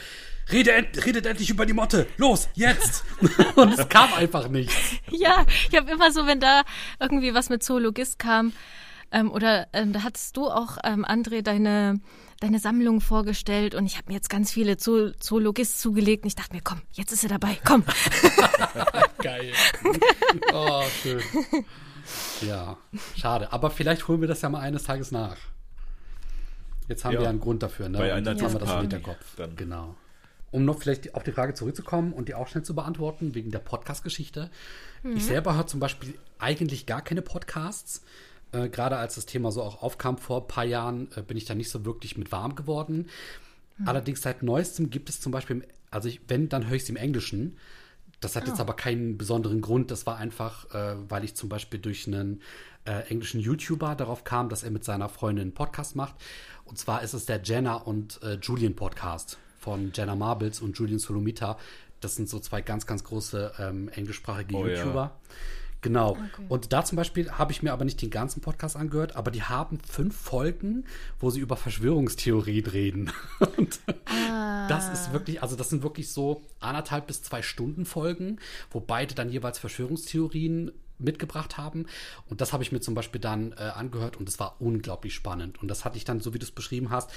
Rede, 0.52 0.72
redet 1.04 1.26
endlich 1.26 1.50
über 1.50 1.66
die 1.66 1.72
Motte, 1.72 2.06
los, 2.18 2.48
jetzt! 2.54 3.04
und 3.56 3.76
es 3.76 3.88
kam 3.88 4.14
einfach 4.14 4.48
nichts. 4.48 4.92
Ja, 5.10 5.44
ich 5.70 5.76
habe 5.76 5.90
immer 5.90 6.12
so, 6.12 6.26
wenn 6.26 6.38
da 6.38 6.62
irgendwie 7.00 7.34
was 7.34 7.48
mit 7.48 7.64
Zoologist 7.64 8.18
kam, 8.20 8.52
ähm, 9.10 9.30
oder 9.30 9.66
ähm, 9.72 9.92
da 9.92 10.02
hattest 10.02 10.36
du 10.36 10.46
auch, 10.46 10.78
ähm, 10.84 11.04
André, 11.04 11.42
deine 11.42 12.00
deine 12.40 12.58
Sammlung 12.58 13.00
vorgestellt 13.00 13.74
und 13.74 13.86
ich 13.86 13.96
habe 13.96 14.08
mir 14.08 14.14
jetzt 14.14 14.30
ganz 14.30 14.52
viele 14.52 14.78
Zoo 14.78 15.10
Zoologist 15.18 15.80
zugelegt 15.80 16.24
und 16.24 16.28
ich 16.28 16.34
dachte 16.34 16.54
mir, 16.54 16.62
komm, 16.62 16.82
jetzt 16.92 17.12
ist 17.12 17.22
er 17.22 17.30
dabei, 17.30 17.58
komm. 17.64 17.84
Geil. 19.22 19.52
Oh, 20.52 20.82
schön. 21.02 21.22
Ja, 22.42 22.76
schade. 23.16 23.52
Aber 23.52 23.70
vielleicht 23.70 24.06
holen 24.08 24.20
wir 24.20 24.28
das 24.28 24.42
ja 24.42 24.48
mal 24.48 24.60
eines 24.60 24.84
Tages 24.84 25.12
nach. 25.12 25.36
Jetzt 26.88 27.04
haben 27.04 27.14
ja. 27.14 27.20
wir 27.20 27.28
einen 27.28 27.40
Grund 27.40 27.62
dafür, 27.62 27.88
ne? 27.88 27.98
Bei 27.98 28.12
einer 28.12 28.32
jetzt 28.32 28.42
haben 28.42 28.52
wir 28.52 28.60
das 28.60 28.72
im 28.72 28.80
Hinterkopf. 28.80 29.36
Dann. 29.36 29.56
Genau. 29.56 29.96
Um 30.50 30.64
noch 30.64 30.78
vielleicht 30.78 31.14
auf 31.14 31.22
die 31.22 31.32
Frage 31.32 31.54
zurückzukommen 31.54 32.12
und 32.12 32.28
die 32.28 32.34
auch 32.34 32.48
schnell 32.48 32.64
zu 32.64 32.74
beantworten, 32.74 33.34
wegen 33.34 33.50
der 33.50 33.58
Podcast-Geschichte. 33.58 34.50
Mhm. 35.02 35.16
Ich 35.16 35.24
selber 35.24 35.56
höre 35.56 35.66
zum 35.66 35.80
Beispiel 35.80 36.14
eigentlich 36.38 36.86
gar 36.86 37.02
keine 37.02 37.22
Podcasts. 37.22 38.02
Äh, 38.52 38.68
Gerade 38.68 38.96
als 38.96 39.16
das 39.16 39.26
Thema 39.26 39.52
so 39.52 39.62
auch 39.62 39.82
aufkam 39.82 40.18
vor 40.18 40.42
ein 40.42 40.48
paar 40.48 40.64
Jahren, 40.64 41.08
äh, 41.16 41.22
bin 41.22 41.36
ich 41.36 41.44
da 41.44 41.54
nicht 41.54 41.70
so 41.70 41.84
wirklich 41.84 42.16
mit 42.16 42.32
warm 42.32 42.54
geworden. 42.54 43.08
Mhm. 43.78 43.88
Allerdings 43.88 44.22
seit 44.22 44.42
neuestem 44.42 44.90
gibt 44.90 45.08
es 45.08 45.20
zum 45.20 45.32
Beispiel, 45.32 45.66
also 45.90 46.08
ich, 46.08 46.20
wenn, 46.28 46.48
dann 46.48 46.66
höre 46.66 46.76
ich 46.76 46.82
es 46.82 46.88
im 46.88 46.96
Englischen. 46.96 47.56
Das 48.20 48.34
hat 48.34 48.44
oh. 48.44 48.48
jetzt 48.48 48.60
aber 48.60 48.74
keinen 48.74 49.18
besonderen 49.18 49.60
Grund. 49.60 49.90
Das 49.90 50.06
war 50.06 50.16
einfach, 50.16 50.72
äh, 50.74 50.96
weil 51.08 51.24
ich 51.24 51.34
zum 51.34 51.48
Beispiel 51.48 51.80
durch 51.80 52.06
einen 52.06 52.40
äh, 52.84 53.08
englischen 53.08 53.40
YouTuber 53.40 53.94
darauf 53.94 54.24
kam, 54.24 54.48
dass 54.48 54.62
er 54.62 54.70
mit 54.70 54.84
seiner 54.84 55.08
Freundin 55.08 55.42
einen 55.42 55.54
Podcast 55.54 55.96
macht. 55.96 56.14
Und 56.64 56.78
zwar 56.78 57.02
ist 57.02 57.14
es 57.14 57.26
der 57.26 57.42
Jenna 57.42 57.74
und 57.74 58.22
äh, 58.22 58.38
Julian 58.40 58.74
Podcast 58.74 59.38
von 59.58 59.92
Jenna 59.94 60.14
Marbles 60.14 60.60
und 60.60 60.78
Julian 60.78 60.98
Solomita. 60.98 61.58
Das 62.00 62.14
sind 62.14 62.28
so 62.28 62.38
zwei 62.38 62.60
ganz, 62.60 62.86
ganz 62.86 63.04
große 63.04 63.52
ähm, 63.58 63.88
englischsprachige 63.88 64.54
oh, 64.54 64.66
YouTuber. 64.66 65.00
Ja. 65.00 65.12
Genau. 65.86 66.10
Okay. 66.10 66.46
Und 66.48 66.72
da 66.72 66.84
zum 66.84 66.96
Beispiel 66.96 67.30
habe 67.30 67.52
ich 67.52 67.62
mir 67.62 67.72
aber 67.72 67.84
nicht 67.84 68.02
den 68.02 68.10
ganzen 68.10 68.40
Podcast 68.40 68.74
angehört, 68.74 69.14
aber 69.14 69.30
die 69.30 69.44
haben 69.44 69.78
fünf 69.88 70.16
Folgen, 70.16 70.84
wo 71.20 71.30
sie 71.30 71.38
über 71.38 71.56
Verschwörungstheorien 71.56 72.66
reden. 72.66 73.12
Und 73.56 73.78
ah. 74.06 74.66
das 74.66 74.88
ist 74.92 75.12
wirklich, 75.12 75.42
also 75.42 75.54
das 75.54 75.70
sind 75.70 75.84
wirklich 75.84 76.10
so 76.10 76.44
anderthalb 76.58 77.06
bis 77.06 77.22
zwei 77.22 77.40
Stunden 77.40 77.84
Folgen, 77.86 78.40
wo 78.72 78.80
beide 78.80 79.14
dann 79.14 79.30
jeweils 79.30 79.60
Verschwörungstheorien 79.60 80.72
mitgebracht 80.98 81.56
haben. 81.58 81.86
Und 82.28 82.40
das 82.40 82.52
habe 82.52 82.62
ich 82.62 82.72
mir 82.72 82.80
zum 82.80 82.94
Beispiel 82.94 83.20
dann 83.20 83.52
äh, 83.52 83.62
angehört 83.74 84.16
und 84.16 84.28
es 84.28 84.38
war 84.38 84.56
unglaublich 84.60 85.14
spannend. 85.14 85.60
Und 85.60 85.68
das 85.68 85.84
hatte 85.84 85.96
ich 85.96 86.04
dann, 86.04 86.20
so 86.20 86.34
wie 86.34 86.38
du 86.38 86.44
es 86.44 86.50
beschrieben 86.50 86.90
hast, 86.90 87.10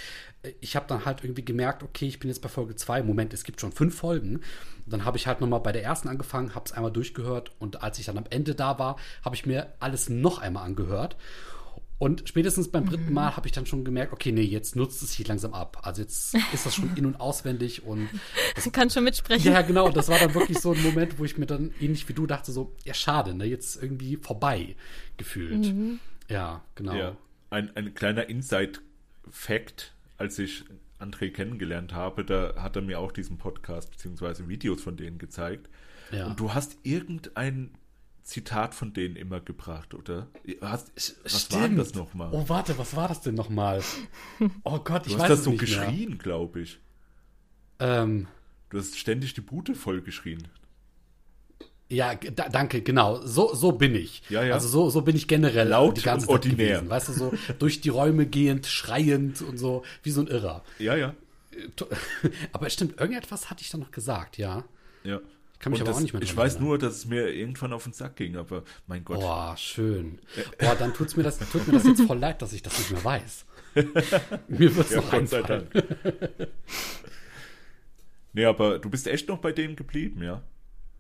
äh, 0.43 0.53
ich 0.59 0.75
habe 0.75 0.85
dann 0.87 1.05
halt 1.05 1.23
irgendwie 1.23 1.45
gemerkt, 1.45 1.83
okay, 1.83 2.07
ich 2.07 2.19
bin 2.19 2.29
jetzt 2.29 2.41
bei 2.41 2.49
Folge 2.49 2.75
2. 2.75 3.03
Moment, 3.03 3.33
es 3.33 3.43
gibt 3.43 3.61
schon 3.61 3.71
fünf 3.71 3.95
Folgen. 3.95 4.37
Und 4.37 4.93
dann 4.93 5.05
habe 5.05 5.17
ich 5.17 5.27
halt 5.27 5.41
nochmal 5.41 5.59
bei 5.59 5.71
der 5.71 5.83
ersten 5.83 6.07
angefangen, 6.07 6.55
habe 6.55 6.65
es 6.65 6.71
einmal 6.71 6.91
durchgehört 6.91 7.51
und 7.59 7.83
als 7.83 7.99
ich 7.99 8.05
dann 8.05 8.17
am 8.17 8.25
Ende 8.29 8.55
da 8.55 8.79
war, 8.79 8.97
habe 9.23 9.35
ich 9.35 9.45
mir 9.45 9.73
alles 9.79 10.09
noch 10.09 10.39
einmal 10.39 10.65
angehört. 10.65 11.15
Und 11.99 12.29
spätestens 12.29 12.71
beim 12.71 12.87
dritten 12.87 13.09
mhm. 13.09 13.13
Mal 13.13 13.35
habe 13.35 13.45
ich 13.45 13.51
dann 13.51 13.65
schon 13.65 13.83
gemerkt, 13.83 14.13
okay, 14.13 14.31
nee, 14.31 14.41
jetzt 14.41 14.77
nutzt 14.77 15.03
es 15.03 15.13
sich 15.13 15.27
langsam 15.27 15.53
ab. 15.53 15.81
Also 15.83 16.01
jetzt 16.01 16.33
ist 16.53 16.65
das 16.65 16.73
schon 16.73 16.95
in- 16.95 17.05
und 17.05 17.19
auswendig 17.19 17.83
und 17.85 18.09
das, 18.55 18.71
kann 18.71 18.89
schon 18.89 19.03
mitsprechen. 19.03 19.51
Ja, 19.51 19.61
genau. 19.61 19.89
Das 19.89 20.07
war 20.07 20.17
dann 20.17 20.33
wirklich 20.33 20.59
so 20.59 20.71
ein 20.71 20.81
Moment, 20.81 21.19
wo 21.19 21.25
ich 21.25 21.37
mir 21.37 21.45
dann 21.45 21.73
ähnlich 21.81 22.07
wie 22.07 22.13
du 22.13 22.25
dachte, 22.25 22.53
so, 22.53 22.73
ja, 22.85 22.93
schade, 22.93 23.35
ne, 23.35 23.43
jetzt 23.43 23.83
irgendwie 23.83 24.15
vorbei 24.15 24.77
gefühlt. 25.17 25.73
Mhm. 25.73 25.99
Ja, 26.29 26.63
genau. 26.75 26.95
Ja, 26.95 27.17
ein, 27.49 27.75
ein 27.75 27.93
kleiner 27.93 28.29
Inside-Fact, 28.29 29.93
als 30.17 30.39
ich 30.39 30.63
André 30.99 31.31
kennengelernt 31.31 31.93
habe, 31.93 32.23
da 32.23 32.55
hat 32.55 32.77
er 32.77 32.81
mir 32.81 32.99
auch 32.99 33.11
diesen 33.11 33.37
Podcast 33.37 33.91
bzw. 33.91 34.47
Videos 34.47 34.81
von 34.81 34.95
denen 34.95 35.17
gezeigt. 35.17 35.69
Ja. 36.11 36.27
Und 36.27 36.39
du 36.39 36.53
hast 36.53 36.77
irgendein 36.83 37.71
Zitat 38.23 38.75
von 38.75 38.93
denen 38.93 39.15
immer 39.15 39.39
gebracht, 39.39 39.93
oder? 39.93 40.27
Hast, 40.61 40.91
was 41.23 41.41
Stimmt. 41.41 41.61
war 41.61 41.67
denn 41.67 41.77
das 41.77 41.93
nochmal? 41.95 42.29
Oh, 42.31 42.43
warte, 42.47 42.77
was 42.77 42.95
war 42.95 43.07
das 43.07 43.21
denn 43.21 43.35
nochmal? 43.35 43.81
Oh 44.63 44.79
Gott, 44.79 45.07
ich 45.07 45.13
du 45.13 45.19
weiß 45.19 45.29
hast 45.29 45.37
das 45.39 45.43
so 45.43 45.53
geschrien, 45.53 46.17
glaube 46.17 46.61
ich. 46.61 46.79
Ähm. 47.79 48.27
Du 48.69 48.77
hast 48.77 48.97
ständig 48.97 49.33
die 49.33 49.41
Bude 49.41 49.73
voll 49.73 50.01
geschrien. 50.01 50.47
Ja, 51.91 52.13
da, 52.13 52.49
danke, 52.49 52.81
genau. 52.83 53.19
So, 53.25 53.55
so 53.55 53.71
bin 53.71 53.95
ich. 53.95 54.21
Ja, 54.29 54.43
ja. 54.43 54.53
Also 54.53 54.67
so, 54.67 54.89
so 54.91 55.01
bin 55.01 55.15
ich 55.15 55.27
generell 55.27 55.69
laut 55.69 55.97
die 55.97 56.01
ganze 56.03 56.27
und 56.27 56.33
ordinär. 56.33 56.57
Zeit 56.57 56.67
gewesen. 56.67 56.89
Weißt 56.89 57.09
du, 57.09 57.13
so 57.13 57.33
durch 57.57 57.81
die 57.81 57.89
Räume 57.89 58.27
gehend, 58.27 58.67
schreiend 58.67 59.41
und 59.41 59.57
so, 59.57 59.83
wie 60.03 60.11
so 60.11 60.21
ein 60.21 60.27
Irrer. 60.27 60.63
Ja, 60.77 60.95
ja. 60.95 61.15
Aber 62.51 62.69
stimmt, 62.69 62.99
irgendetwas 62.99 63.49
hatte 63.49 63.63
ich 63.63 63.71
da 63.71 63.79
noch 63.79 63.91
gesagt, 63.91 64.37
ja. 64.37 64.63
Ja. 65.03 65.19
Kann 65.59 65.71
mich 65.71 65.81
und 65.81 65.87
aber 65.87 65.91
das, 65.91 65.97
auch 65.97 66.01
nicht 66.01 66.13
mehr 66.13 66.21
Ich 66.21 66.35
weiß 66.35 66.53
erinnern. 66.53 66.69
nur, 66.69 66.77
dass 66.77 66.93
es 66.95 67.05
mir 67.05 67.27
irgendwann 67.33 67.73
auf 67.73 67.83
den 67.83 67.93
Sack 67.93 68.15
ging, 68.15 68.37
aber 68.37 68.63
mein 68.87 69.03
Gott. 69.03 69.19
Boah, 69.19 69.55
schön. 69.57 70.19
Boah, 70.57 70.75
dann 70.75 70.93
tut's 70.93 71.17
mir 71.17 71.23
das, 71.23 71.37
tut 71.37 71.67
mir 71.67 71.73
das 71.73 71.85
jetzt 71.85 72.01
voll 72.03 72.17
leid, 72.17 72.41
dass 72.41 72.53
ich 72.53 72.63
das 72.63 72.77
nicht 72.77 72.91
mehr 72.91 73.03
weiß. 73.03 73.45
mir 74.47 74.75
wird's 74.75 74.91
ja, 74.91 75.01
noch 75.01 75.45
Dank. 75.45 75.67
nee, 78.33 78.45
aber 78.45 78.79
du 78.79 78.89
bist 78.89 79.05
echt 79.07 79.27
noch 79.27 79.39
bei 79.39 79.51
dem 79.51 79.75
geblieben, 79.75 80.23
ja? 80.23 80.41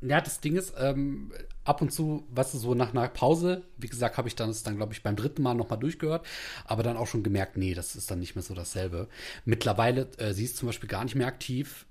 Ja, 0.01 0.21
das 0.21 0.39
Ding 0.39 0.55
ist, 0.55 0.73
ähm, 0.77 1.31
ab 1.65 1.81
und 1.81 1.91
zu, 1.91 2.25
weißt 2.31 2.53
du, 2.53 2.57
so 2.57 2.73
nach 2.73 2.91
einer 2.91 3.07
Pause, 3.09 3.63
wie 3.77 3.87
gesagt, 3.87 4.17
habe 4.17 4.27
ich 4.27 4.35
dann 4.35 4.49
es 4.49 4.63
dann, 4.63 4.77
glaube 4.77 4.93
ich, 4.93 5.03
beim 5.03 5.15
dritten 5.15 5.41
Mal 5.41 5.55
nochmal 5.55 5.79
durchgehört, 5.79 6.25
aber 6.65 6.83
dann 6.83 6.95
auch 6.95 7.07
schon 7.07 7.23
gemerkt, 7.23 7.57
nee, 7.57 7.73
das 7.73 7.95
ist 7.95 8.09
dann 8.09 8.19
nicht 8.19 8.35
mehr 8.35 8.43
so 8.43 8.53
dasselbe. 8.53 9.09
Mittlerweile, 9.43 10.09
äh, 10.17 10.33
sie 10.33 10.45
ist 10.45 10.57
zum 10.57 10.67
Beispiel 10.67 10.89
gar 10.89 11.03
nicht 11.03 11.15
mehr 11.15 11.27
aktiv 11.27 11.85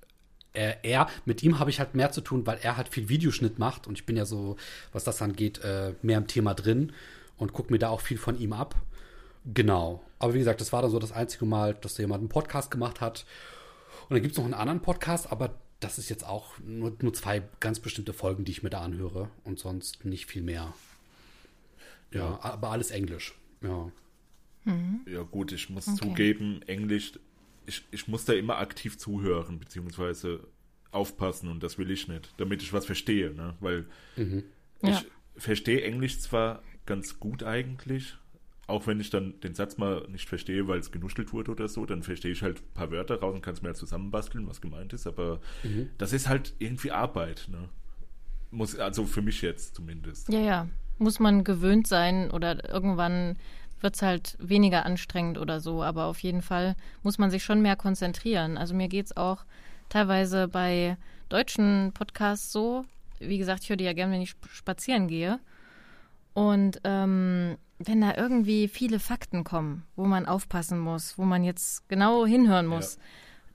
äh, 0.53 0.75
er, 0.83 1.07
mit 1.25 1.43
ihm 1.43 1.59
habe 1.59 1.69
ich 1.69 1.79
halt 1.79 1.95
mehr 1.95 2.11
zu 2.11 2.21
tun, 2.21 2.45
weil 2.45 2.59
er 2.61 2.77
halt 2.77 2.89
viel 2.89 3.09
Videoschnitt 3.09 3.59
macht 3.59 3.87
und 3.87 3.97
ich 3.97 4.05
bin 4.05 4.17
ja 4.17 4.25
so, 4.25 4.57
was 4.91 5.03
das 5.03 5.21
angeht, 5.21 5.59
äh, 5.63 5.93
mehr 6.01 6.17
im 6.17 6.27
Thema 6.27 6.53
drin 6.53 6.91
und 7.37 7.53
gucke 7.53 7.71
mir 7.71 7.79
da 7.79 7.89
auch 7.89 8.01
viel 8.01 8.17
von 8.17 8.39
ihm 8.39 8.53
ab. 8.53 8.75
Genau. 9.45 10.03
Aber 10.19 10.33
wie 10.33 10.39
gesagt, 10.39 10.61
das 10.61 10.73
war 10.73 10.81
dann 10.81 10.91
so 10.91 10.99
das 10.99 11.11
einzige 11.11 11.45
Mal, 11.45 11.73
dass 11.75 11.95
da 11.95 12.03
jemand 12.03 12.19
einen 12.19 12.29
Podcast 12.29 12.71
gemacht 12.71 12.99
hat. 12.99 13.25
Und 14.09 14.15
dann 14.15 14.21
gibt 14.21 14.33
es 14.33 14.37
noch 14.37 14.45
einen 14.45 14.53
anderen 14.53 14.81
Podcast, 14.81 15.31
aber 15.31 15.55
das 15.79 15.97
ist 15.97 16.09
jetzt 16.09 16.25
auch 16.25 16.57
nur, 16.59 16.95
nur 17.01 17.13
zwei 17.13 17.43
ganz 17.59 17.79
bestimmte 17.79 18.13
Folgen, 18.13 18.43
die 18.43 18.51
ich 18.51 18.63
mir 18.63 18.69
da 18.69 18.81
anhöre 18.81 19.29
und 19.45 19.59
sonst 19.59 20.03
nicht 20.03 20.25
viel 20.25 20.41
mehr. 20.41 20.73
Ja, 22.11 22.19
ja. 22.19 22.39
aber 22.41 22.71
alles 22.71 22.91
Englisch. 22.91 23.35
Ja. 23.61 23.91
Mhm. 24.65 25.01
Ja, 25.05 25.21
gut, 25.21 25.51
ich 25.51 25.69
muss 25.69 25.87
okay. 25.87 25.97
zugeben, 25.97 26.61
Englisch 26.63 27.13
ich, 27.69 27.85
ich 27.91 28.07
muss 28.07 28.25
da 28.25 28.33
immer 28.33 28.57
aktiv 28.57 28.97
zuhören, 28.97 29.59
beziehungsweise 29.59 30.47
aufpassen 30.91 31.49
und 31.49 31.61
das 31.61 31.77
will 31.77 31.91
ich 31.91 32.07
nicht, 32.07 32.33
damit 32.37 32.63
ich 32.63 32.73
was 32.73 32.85
verstehe, 32.85 33.31
ne? 33.33 33.55
Weil 33.59 33.85
mhm. 34.17 34.43
ich 34.81 34.89
ja. 34.89 35.01
verstehe 35.37 35.83
Englisch 35.83 36.19
zwar 36.19 36.63
ganz 36.85 37.19
gut 37.19 37.43
eigentlich, 37.43 38.17
auch 38.65 38.87
wenn 38.87 38.99
ich 38.99 39.11
dann 39.11 39.39
den 39.41 39.53
Satz 39.53 39.77
mal 39.77 40.07
nicht 40.09 40.27
verstehe, 40.27 40.67
weil 40.67 40.79
es 40.79 40.91
genuschelt 40.91 41.31
wurde 41.31 41.51
oder 41.51 41.67
so, 41.67 41.85
dann 41.85 42.01
verstehe 42.01 42.31
ich 42.31 42.41
halt 42.41 42.59
ein 42.59 42.73
paar 42.73 42.91
Wörter 42.91 43.19
raus 43.19 43.35
und 43.35 43.41
kann 43.41 43.53
es 43.53 43.61
mir 43.61 43.69
halt 43.69 43.77
zusammenbasteln, 43.77 44.47
was 44.47 44.61
gemeint 44.61 44.93
ist, 44.93 45.05
aber 45.05 45.39
mhm. 45.63 45.89
das 45.99 46.11
ist 46.11 46.27
halt 46.27 46.55
irgendwie 46.57 46.91
Arbeit, 46.91 47.47
ne? 47.51 47.69
Muss, 48.51 48.79
also 48.79 49.05
für 49.05 49.21
mich 49.21 49.43
jetzt 49.43 49.75
zumindest. 49.75 50.29
Ja, 50.29 50.39
ja. 50.39 50.69
Muss 50.97 51.19
man 51.19 51.43
gewöhnt 51.43 51.87
sein 51.87 52.31
oder 52.31 52.67
irgendwann 52.67 53.37
wird 53.81 53.95
es 53.95 54.01
halt 54.01 54.35
weniger 54.39 54.85
anstrengend 54.85 55.37
oder 55.37 55.59
so. 55.59 55.83
Aber 55.83 56.05
auf 56.05 56.19
jeden 56.19 56.41
Fall 56.41 56.75
muss 57.03 57.17
man 57.17 57.31
sich 57.31 57.43
schon 57.43 57.61
mehr 57.61 57.75
konzentrieren. 57.75 58.57
Also 58.57 58.73
mir 58.73 58.87
geht 58.87 59.07
es 59.07 59.17
auch 59.17 59.45
teilweise 59.89 60.47
bei 60.47 60.97
deutschen 61.29 61.91
Podcasts 61.93 62.51
so. 62.51 62.85
Wie 63.19 63.37
gesagt, 63.37 63.63
ich 63.63 63.69
höre 63.69 63.77
die 63.77 63.85
ja 63.85 63.93
gerne, 63.93 64.13
wenn 64.13 64.21
ich 64.21 64.35
spazieren 64.51 65.07
gehe. 65.07 65.39
Und 66.33 66.79
ähm, 66.83 67.57
wenn 67.79 68.01
da 68.01 68.15
irgendwie 68.15 68.67
viele 68.67 68.99
Fakten 68.99 69.43
kommen, 69.43 69.83
wo 69.95 70.05
man 70.05 70.25
aufpassen 70.25 70.79
muss, 70.79 71.17
wo 71.17 71.23
man 71.23 71.43
jetzt 71.43 71.87
genau 71.89 72.25
hinhören 72.25 72.65
muss, 72.65 72.95
ja. 72.95 73.01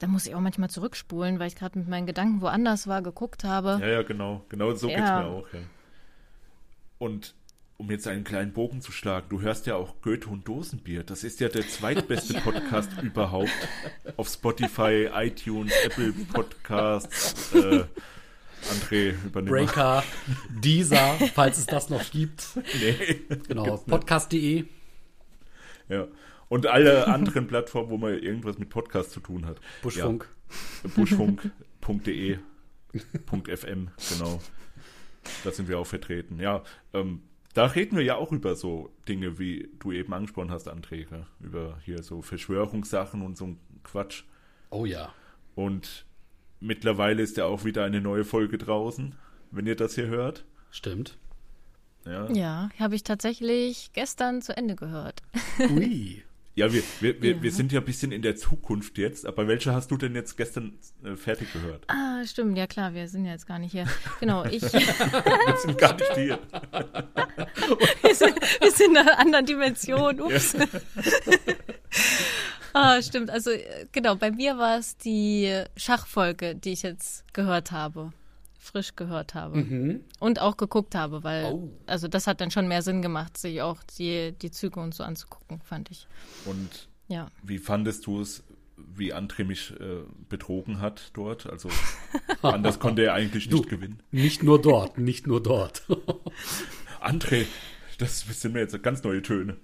dann 0.00 0.10
muss 0.10 0.26
ich 0.26 0.34
auch 0.34 0.40
manchmal 0.40 0.70
zurückspulen, 0.70 1.38
weil 1.38 1.48
ich 1.48 1.56
gerade 1.56 1.78
mit 1.78 1.88
meinen 1.88 2.06
Gedanken 2.06 2.40
woanders 2.40 2.86
war, 2.86 3.02
geguckt 3.02 3.44
habe. 3.44 3.78
Ja, 3.80 3.86
ja, 3.86 4.02
genau. 4.02 4.44
Genau 4.48 4.72
so 4.74 4.88
ja. 4.88 4.96
geht 4.96 5.04
es 5.04 5.10
mir 5.10 5.26
auch, 5.26 5.52
ja. 5.52 5.60
Und 6.98 7.34
um 7.76 7.90
jetzt 7.90 8.06
einen 8.06 8.24
kleinen 8.24 8.52
Bogen 8.52 8.80
zu 8.80 8.92
schlagen, 8.92 9.26
du 9.28 9.40
hörst 9.40 9.66
ja 9.66 9.76
auch 9.76 10.00
Goethe 10.00 10.28
und 10.28 10.46
Dosenbier. 10.46 11.02
Das 11.02 11.24
ist 11.24 11.40
ja 11.40 11.48
der 11.48 11.66
zweitbeste. 11.66 12.34
Podcast 12.44 12.90
überhaupt 13.02 13.50
auf 14.16 14.28
Spotify, 14.28 15.08
iTunes, 15.14 15.72
Apple 15.84 16.12
Podcasts. 16.32 17.54
Äh, 17.54 17.84
André, 18.70 19.14
übernimm 19.24 19.50
Breaker, 19.50 20.02
Deezer, 20.48 21.14
falls 21.34 21.58
es 21.58 21.66
das 21.66 21.90
noch 21.90 22.10
gibt. 22.10 22.46
Nee. 22.80 23.20
Genau, 23.48 23.76
podcast.de. 23.78 24.64
Ja. 25.88 26.08
Und 26.48 26.66
alle 26.66 27.08
anderen 27.08 27.46
Plattformen, 27.46 27.90
wo 27.90 27.98
man 27.98 28.18
irgendwas 28.18 28.58
mit 28.58 28.68
Podcast 28.68 29.10
zu 29.10 29.20
tun 29.20 29.46
hat. 29.46 29.60
Buschfunk. 29.82 30.28
Ja. 30.84 30.90
Buschfunk.de. 30.94 32.38
.fm, 33.48 33.88
genau. 34.10 34.40
Da 35.42 35.50
sind 35.50 35.68
wir 35.68 35.78
auch 35.78 35.86
vertreten. 35.86 36.38
Ja, 36.38 36.62
ähm, 36.92 37.22
da 37.54 37.66
reden 37.66 37.96
wir 37.96 38.04
ja 38.04 38.16
auch 38.16 38.32
über 38.32 38.56
so 38.56 38.90
Dinge, 39.08 39.38
wie 39.38 39.70
du 39.78 39.92
eben 39.92 40.12
angesprochen 40.12 40.50
hast, 40.50 40.68
Anträge. 40.68 41.26
Über 41.40 41.78
hier 41.84 42.02
so 42.02 42.20
Verschwörungssachen 42.20 43.22
und 43.22 43.38
so 43.38 43.46
ein 43.46 43.60
Quatsch. 43.84 44.24
Oh 44.70 44.84
ja. 44.84 45.12
Und 45.54 46.04
mittlerweile 46.60 47.22
ist 47.22 47.36
ja 47.36 47.46
auch 47.46 47.64
wieder 47.64 47.84
eine 47.84 48.00
neue 48.00 48.24
Folge 48.24 48.58
draußen, 48.58 49.14
wenn 49.52 49.66
ihr 49.66 49.76
das 49.76 49.94
hier 49.94 50.08
hört. 50.08 50.44
Stimmt. 50.70 51.16
Ja, 52.04 52.30
ja 52.32 52.68
habe 52.78 52.96
ich 52.96 53.04
tatsächlich 53.04 53.90
gestern 53.92 54.42
zu 54.42 54.56
Ende 54.56 54.74
gehört. 54.74 55.22
Ui. 55.58 56.22
Ja, 56.56 56.72
wir, 56.72 56.82
wir, 57.00 57.20
wir, 57.20 57.34
ja. 57.34 57.42
wir 57.42 57.50
sind 57.50 57.72
ja 57.72 57.80
ein 57.80 57.84
bisschen 57.84 58.12
in 58.12 58.22
der 58.22 58.36
Zukunft 58.36 58.96
jetzt, 58.96 59.26
aber 59.26 59.48
welche 59.48 59.74
hast 59.74 59.90
du 59.90 59.96
denn 59.96 60.14
jetzt 60.14 60.36
gestern 60.36 60.78
äh, 61.02 61.16
fertig 61.16 61.52
gehört? 61.52 61.82
Ah, 61.88 62.24
stimmt, 62.24 62.56
ja 62.56 62.68
klar, 62.68 62.94
wir 62.94 63.08
sind 63.08 63.24
ja 63.24 63.32
jetzt 63.32 63.46
gar 63.46 63.58
nicht 63.58 63.72
hier. 63.72 63.86
Genau, 64.20 64.44
ich. 64.44 64.62
wir 64.62 65.56
sind 65.58 65.76
gar 65.78 65.94
nicht 65.94 66.14
hier. 66.14 66.38
wir, 68.02 68.14
sind, 68.14 68.40
wir 68.60 68.70
sind 68.70 68.90
in 68.90 68.96
einer 68.96 69.18
anderen 69.18 69.46
Dimension, 69.46 70.20
ups. 70.20 70.52
Ja. 70.52 70.66
ah, 72.72 73.02
stimmt, 73.02 73.30
also 73.30 73.50
genau, 73.90 74.14
bei 74.14 74.30
mir 74.30 74.56
war 74.56 74.78
es 74.78 74.96
die 74.96 75.64
Schachfolge, 75.76 76.54
die 76.54 76.72
ich 76.72 76.82
jetzt 76.82 77.24
gehört 77.34 77.72
habe 77.72 78.12
frisch 78.64 78.96
gehört 78.96 79.34
habe 79.34 79.58
mhm. 79.58 80.00
und 80.20 80.40
auch 80.40 80.56
geguckt 80.56 80.94
habe, 80.94 81.22
weil 81.22 81.44
oh. 81.44 81.70
also 81.86 82.08
das 82.08 82.26
hat 82.26 82.40
dann 82.40 82.50
schon 82.50 82.66
mehr 82.66 82.82
Sinn 82.82 83.02
gemacht, 83.02 83.36
sich 83.36 83.62
auch 83.62 83.82
die, 83.98 84.32
die 84.32 84.50
Züge 84.50 84.80
und 84.80 84.94
so 84.94 85.04
anzugucken, 85.04 85.60
fand 85.60 85.90
ich. 85.90 86.08
Und 86.44 86.88
ja. 87.08 87.28
wie 87.42 87.58
fandest 87.58 88.06
du 88.06 88.20
es, 88.20 88.42
wie 88.76 89.14
André 89.14 89.44
mich 89.44 89.72
äh, 89.72 90.02
betrogen 90.28 90.80
hat 90.80 91.10
dort. 91.14 91.48
Also 91.48 91.68
anders 92.42 92.78
konnte 92.78 93.04
er 93.04 93.14
eigentlich 93.14 93.50
nicht 93.50 93.64
Du. 93.64 93.68
gewinnen. 93.68 94.00
Nicht 94.10 94.42
nur 94.42 94.60
dort, 94.60 94.98
nicht 94.98 95.26
nur 95.26 95.42
dort. 95.42 95.82
André, 97.00 97.46
das 97.98 98.20
sind 98.20 98.52
mir 98.52 98.60
jetzt 98.60 98.80
ganz 98.82 99.02
neue 99.02 99.22
Töne. 99.22 99.56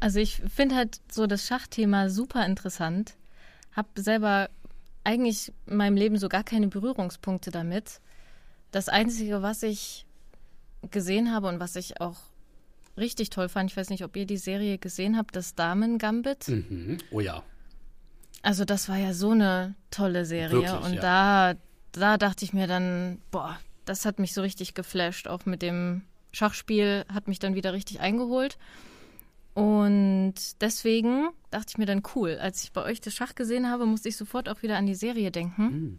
Also 0.00 0.20
ich 0.20 0.42
finde 0.54 0.74
halt 0.74 1.00
so 1.10 1.26
das 1.26 1.46
Schachthema 1.46 2.08
super 2.10 2.44
interessant. 2.44 3.14
Hab 3.72 3.86
selber 3.96 4.50
eigentlich 5.06 5.52
in 5.66 5.76
meinem 5.76 5.96
Leben 5.96 6.18
so 6.18 6.28
gar 6.28 6.44
keine 6.44 6.66
Berührungspunkte 6.68 7.50
damit. 7.50 8.00
Das 8.72 8.88
Einzige, 8.88 9.40
was 9.40 9.62
ich 9.62 10.04
gesehen 10.90 11.32
habe 11.32 11.46
und 11.46 11.60
was 11.60 11.76
ich 11.76 12.00
auch 12.00 12.16
richtig 12.96 13.30
toll 13.30 13.48
fand, 13.48 13.70
ich 13.70 13.76
weiß 13.76 13.90
nicht, 13.90 14.04
ob 14.04 14.16
ihr 14.16 14.26
die 14.26 14.36
Serie 14.36 14.78
gesehen 14.78 15.16
habt, 15.16 15.36
das 15.36 15.54
Damen-Gambit. 15.54 16.48
mhm. 16.48 16.98
Oh 17.10 17.20
ja. 17.20 17.42
Also 18.42 18.64
das 18.64 18.88
war 18.88 18.96
ja 18.96 19.14
so 19.14 19.30
eine 19.30 19.74
tolle 19.90 20.24
Serie. 20.24 20.62
Wirklich, 20.62 20.84
und 20.84 20.94
ja. 20.94 21.00
da, 21.00 21.54
da 21.92 22.18
dachte 22.18 22.44
ich 22.44 22.52
mir 22.52 22.66
dann, 22.66 23.20
boah, 23.30 23.58
das 23.84 24.04
hat 24.04 24.18
mich 24.18 24.34
so 24.34 24.42
richtig 24.42 24.74
geflasht. 24.74 25.28
Auch 25.28 25.46
mit 25.46 25.62
dem 25.62 26.02
Schachspiel 26.32 27.04
hat 27.12 27.28
mich 27.28 27.38
dann 27.38 27.54
wieder 27.54 27.72
richtig 27.72 28.00
eingeholt. 28.00 28.58
Und 29.56 30.34
deswegen 30.60 31.30
dachte 31.50 31.68
ich 31.70 31.78
mir 31.78 31.86
dann, 31.86 32.02
cool, 32.14 32.36
als 32.38 32.62
ich 32.62 32.72
bei 32.72 32.82
euch 32.82 33.00
das 33.00 33.14
Schach 33.14 33.34
gesehen 33.34 33.70
habe, 33.70 33.86
musste 33.86 34.10
ich 34.10 34.16
sofort 34.18 34.50
auch 34.50 34.60
wieder 34.60 34.76
an 34.76 34.84
die 34.84 34.94
Serie 34.94 35.30
denken. 35.30 35.98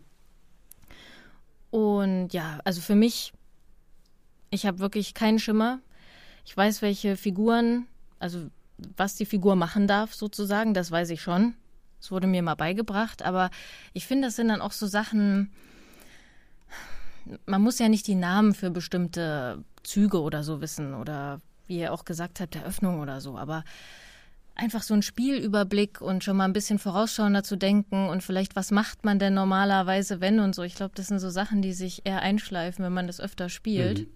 Und 1.72 2.30
ja, 2.34 2.60
also 2.66 2.82
für 2.82 2.94
mich, 2.94 3.34
ich 4.52 4.68
habe 4.68 4.78
wirklich 4.78 5.16
keinen 5.16 5.40
Schimmer. 5.40 5.80
Ich 6.46 6.56
weiß, 6.56 6.84
welche 6.84 7.18
Figuren, 7.18 7.88
also 8.20 8.52
was 8.96 9.16
die 9.16 9.26
Figur 9.26 9.56
machen 9.56 9.88
darf, 9.88 10.14
sozusagen, 10.14 10.76
das 10.76 10.92
weiß 10.92 11.10
ich 11.10 11.24
schon. 11.24 11.56
Das 12.00 12.12
wurde 12.12 12.28
mir 12.28 12.44
mal 12.44 12.54
beigebracht, 12.54 13.24
aber 13.24 13.50
ich 13.94 14.06
finde, 14.06 14.28
das 14.28 14.36
sind 14.36 14.50
dann 14.50 14.62
auch 14.62 14.72
so 14.72 14.86
Sachen, 14.86 15.52
man 17.48 17.64
muss 17.64 17.80
ja 17.80 17.90
nicht 17.90 18.06
die 18.06 18.14
Namen 18.14 18.54
für 18.54 18.70
bestimmte 18.70 19.66
Züge 19.82 20.22
oder 20.22 20.44
so 20.44 20.62
wissen 20.62 20.94
oder 20.94 21.42
wie 21.68 21.80
ihr 21.80 21.94
auch 21.94 22.06
gesagt 22.06 22.40
habt, 22.40 22.56
Eröffnung 22.56 23.00
oder 23.00 23.22
so, 23.22 23.38
aber 23.38 23.64
einfach 24.58 24.82
so 24.82 24.94
ein 24.94 25.02
Spielüberblick 25.02 26.02
und 26.02 26.24
schon 26.24 26.38
mal 26.38 26.46
ein 26.46 26.54
bisschen 26.54 26.80
vorausschauender 26.80 27.44
zu 27.44 27.56
denken 27.56 28.10
und 28.10 28.24
vielleicht, 28.24 28.56
was 28.56 28.72
macht 28.72 29.06
man 29.06 29.20
denn 29.20 29.34
normalerweise, 29.34 30.20
wenn 30.20 30.40
und 30.40 30.56
so. 30.56 30.64
Ich 30.64 30.76
glaube, 30.76 30.94
das 30.96 31.08
sind 31.08 31.20
so 31.20 31.30
Sachen, 31.30 31.62
die 31.62 31.74
sich 31.74 32.02
eher 32.06 32.22
einschleifen, 32.22 32.84
wenn 32.84 32.94
man 32.94 33.08
das 33.08 33.20
öfter 33.20 33.50
spielt. 33.50 34.00
Mhm. 34.00 34.08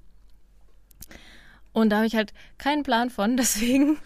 Und 1.73 1.89
da 1.89 1.97
habe 1.97 2.07
ich 2.07 2.15
halt 2.15 2.33
keinen 2.57 2.83
Plan 2.83 3.09
von, 3.09 3.37
deswegen 3.37 3.97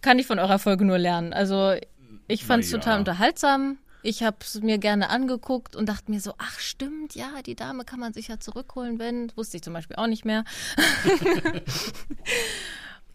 kann 0.00 0.18
ich 0.18 0.26
von 0.26 0.38
eurer 0.38 0.58
Folge 0.58 0.84
nur 0.84 0.98
lernen. 0.98 1.32
Also 1.32 1.74
ich 2.28 2.44
fand 2.44 2.64
es 2.64 2.70
ja. 2.70 2.78
total 2.78 2.98
unterhaltsam. 2.98 3.78
Ich 4.02 4.22
habe 4.22 4.38
es 4.40 4.60
mir 4.60 4.78
gerne 4.78 5.10
angeguckt 5.10 5.76
und 5.76 5.88
dachte 5.88 6.10
mir 6.10 6.20
so, 6.20 6.34
ach 6.38 6.58
stimmt, 6.58 7.14
ja, 7.14 7.42
die 7.44 7.54
Dame 7.54 7.84
kann 7.84 8.00
man 8.00 8.12
sich 8.12 8.28
ja 8.28 8.40
zurückholen, 8.40 8.98
wenn. 8.98 9.32
Wusste 9.36 9.56
ich 9.56 9.62
zum 9.62 9.72
Beispiel 9.72 9.96
auch 9.96 10.08
nicht 10.08 10.24
mehr. 10.24 10.44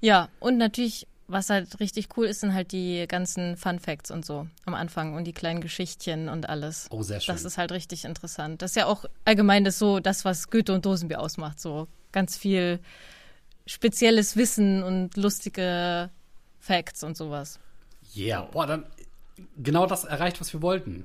ja, 0.02 0.30
und 0.40 0.58
natürlich, 0.58 1.08
was 1.28 1.50
halt 1.50 1.80
richtig 1.82 2.10
cool 2.16 2.28
ist, 2.28 2.40
sind 2.40 2.54
halt 2.54 2.72
die 2.72 3.06
ganzen 3.08 3.58
Fun 3.58 3.80
Facts 3.80 4.12
und 4.12 4.26
so 4.26 4.48
am 4.66 4.76
Anfang 4.76 5.16
und 5.16 5.26
die 5.26 5.34
kleinen 5.34 5.60
Geschichtchen 5.60 6.30
und 6.30 6.48
alles. 6.48 6.88
Oh, 6.90 7.04
sehr 7.04 7.20
schön. 7.20 7.36
Das 7.36 7.44
ist 7.44 7.58
halt 7.58 7.74
richtig 7.74 8.06
interessant. 8.06 8.62
Das 8.62 8.72
ist 8.72 8.76
ja 8.76 8.86
auch 8.86 9.06
allgemein 9.26 9.66
das 9.66 9.78
so, 9.78 10.00
das, 10.00 10.24
was 10.24 10.50
Goethe 10.50 10.74
und 10.74 10.86
Dosenbier 10.86 11.20
ausmacht. 11.20 11.60
So 11.60 11.88
ganz 12.14 12.38
viel 12.38 12.80
spezielles 13.66 14.38
Wissen 14.38 14.84
und 14.84 15.18
lustige 15.18 16.10
Facts 16.60 17.04
und 17.04 17.18
sowas. 17.18 17.60
Yeah. 18.16 18.44
Boah, 18.44 18.66
dann 18.66 18.86
genau 19.58 19.86
das 19.86 20.04
erreicht, 20.04 20.40
was 20.42 20.54
wir 20.54 20.62
wollten. 20.62 21.04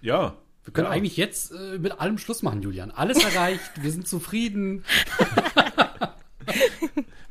Ja. 0.00 0.36
Wir 0.64 0.72
können 0.72 0.86
ja. 0.86 0.92
eigentlich 0.92 1.16
jetzt 1.16 1.52
äh, 1.52 1.78
mit 1.78 2.00
allem 2.00 2.18
Schluss 2.18 2.42
machen, 2.42 2.62
Julian. 2.62 2.90
Alles 2.90 3.22
erreicht, 3.22 3.70
wir 3.80 3.90
sind 3.90 4.06
zufrieden. 4.06 4.84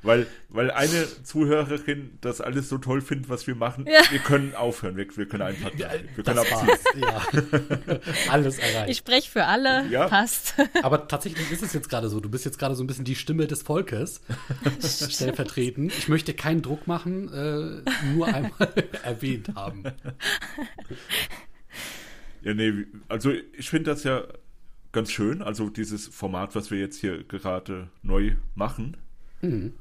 Weil, 0.03 0.25
weil 0.49 0.71
eine 0.71 1.05
Zuhörerin 1.23 2.17
das 2.21 2.41
alles 2.41 2.69
so 2.69 2.79
toll 2.79 3.01
findet, 3.01 3.29
was 3.29 3.45
wir 3.45 3.53
machen. 3.53 3.85
Ja. 3.85 4.01
Wir 4.09 4.17
können 4.19 4.55
aufhören. 4.55 4.97
Wir, 4.97 5.05
wir 5.15 5.27
können 5.27 5.43
einfach. 5.43 5.71
Wir 5.77 5.87
können 5.87 6.25
Das 6.25 6.51
war's. 6.51 6.83
Ja. 6.95 7.21
Alles 8.31 8.57
Ich 8.57 8.63
erreicht. 8.63 8.97
spreche 8.97 9.29
für 9.29 9.45
alle, 9.45 9.85
Ja. 9.89 10.07
passt. 10.07 10.55
Aber 10.81 11.07
tatsächlich 11.07 11.51
ist 11.51 11.61
es 11.61 11.73
jetzt 11.73 11.87
gerade 11.89 12.09
so. 12.09 12.19
Du 12.19 12.29
bist 12.29 12.45
jetzt 12.45 12.57
gerade 12.57 12.73
so 12.73 12.83
ein 12.83 12.87
bisschen 12.87 13.05
die 13.05 13.13
Stimme 13.15 13.45
des 13.45 13.61
Volkes. 13.61 14.21
Stellvertretend. 15.09 15.93
Ich 15.95 16.07
möchte 16.07 16.33
keinen 16.33 16.63
Druck 16.63 16.87
machen, 16.87 17.31
äh, 17.31 17.83
nur 18.15 18.25
einmal 18.27 18.73
erwähnt 19.03 19.51
haben. 19.55 19.83
Ja, 22.41 22.53
nee, 22.55 22.85
also 23.07 23.31
ich 23.55 23.69
finde 23.69 23.91
das 23.91 24.03
ja 24.03 24.23
ganz 24.91 25.11
schön. 25.11 25.41
Also 25.43 25.69
dieses 25.69 26.07
Format, 26.07 26.55
was 26.55 26.71
wir 26.71 26.79
jetzt 26.79 26.97
hier 26.99 27.23
gerade 27.23 27.89
neu 28.01 28.31
machen. 28.55 28.97
Mhm. 29.41 29.73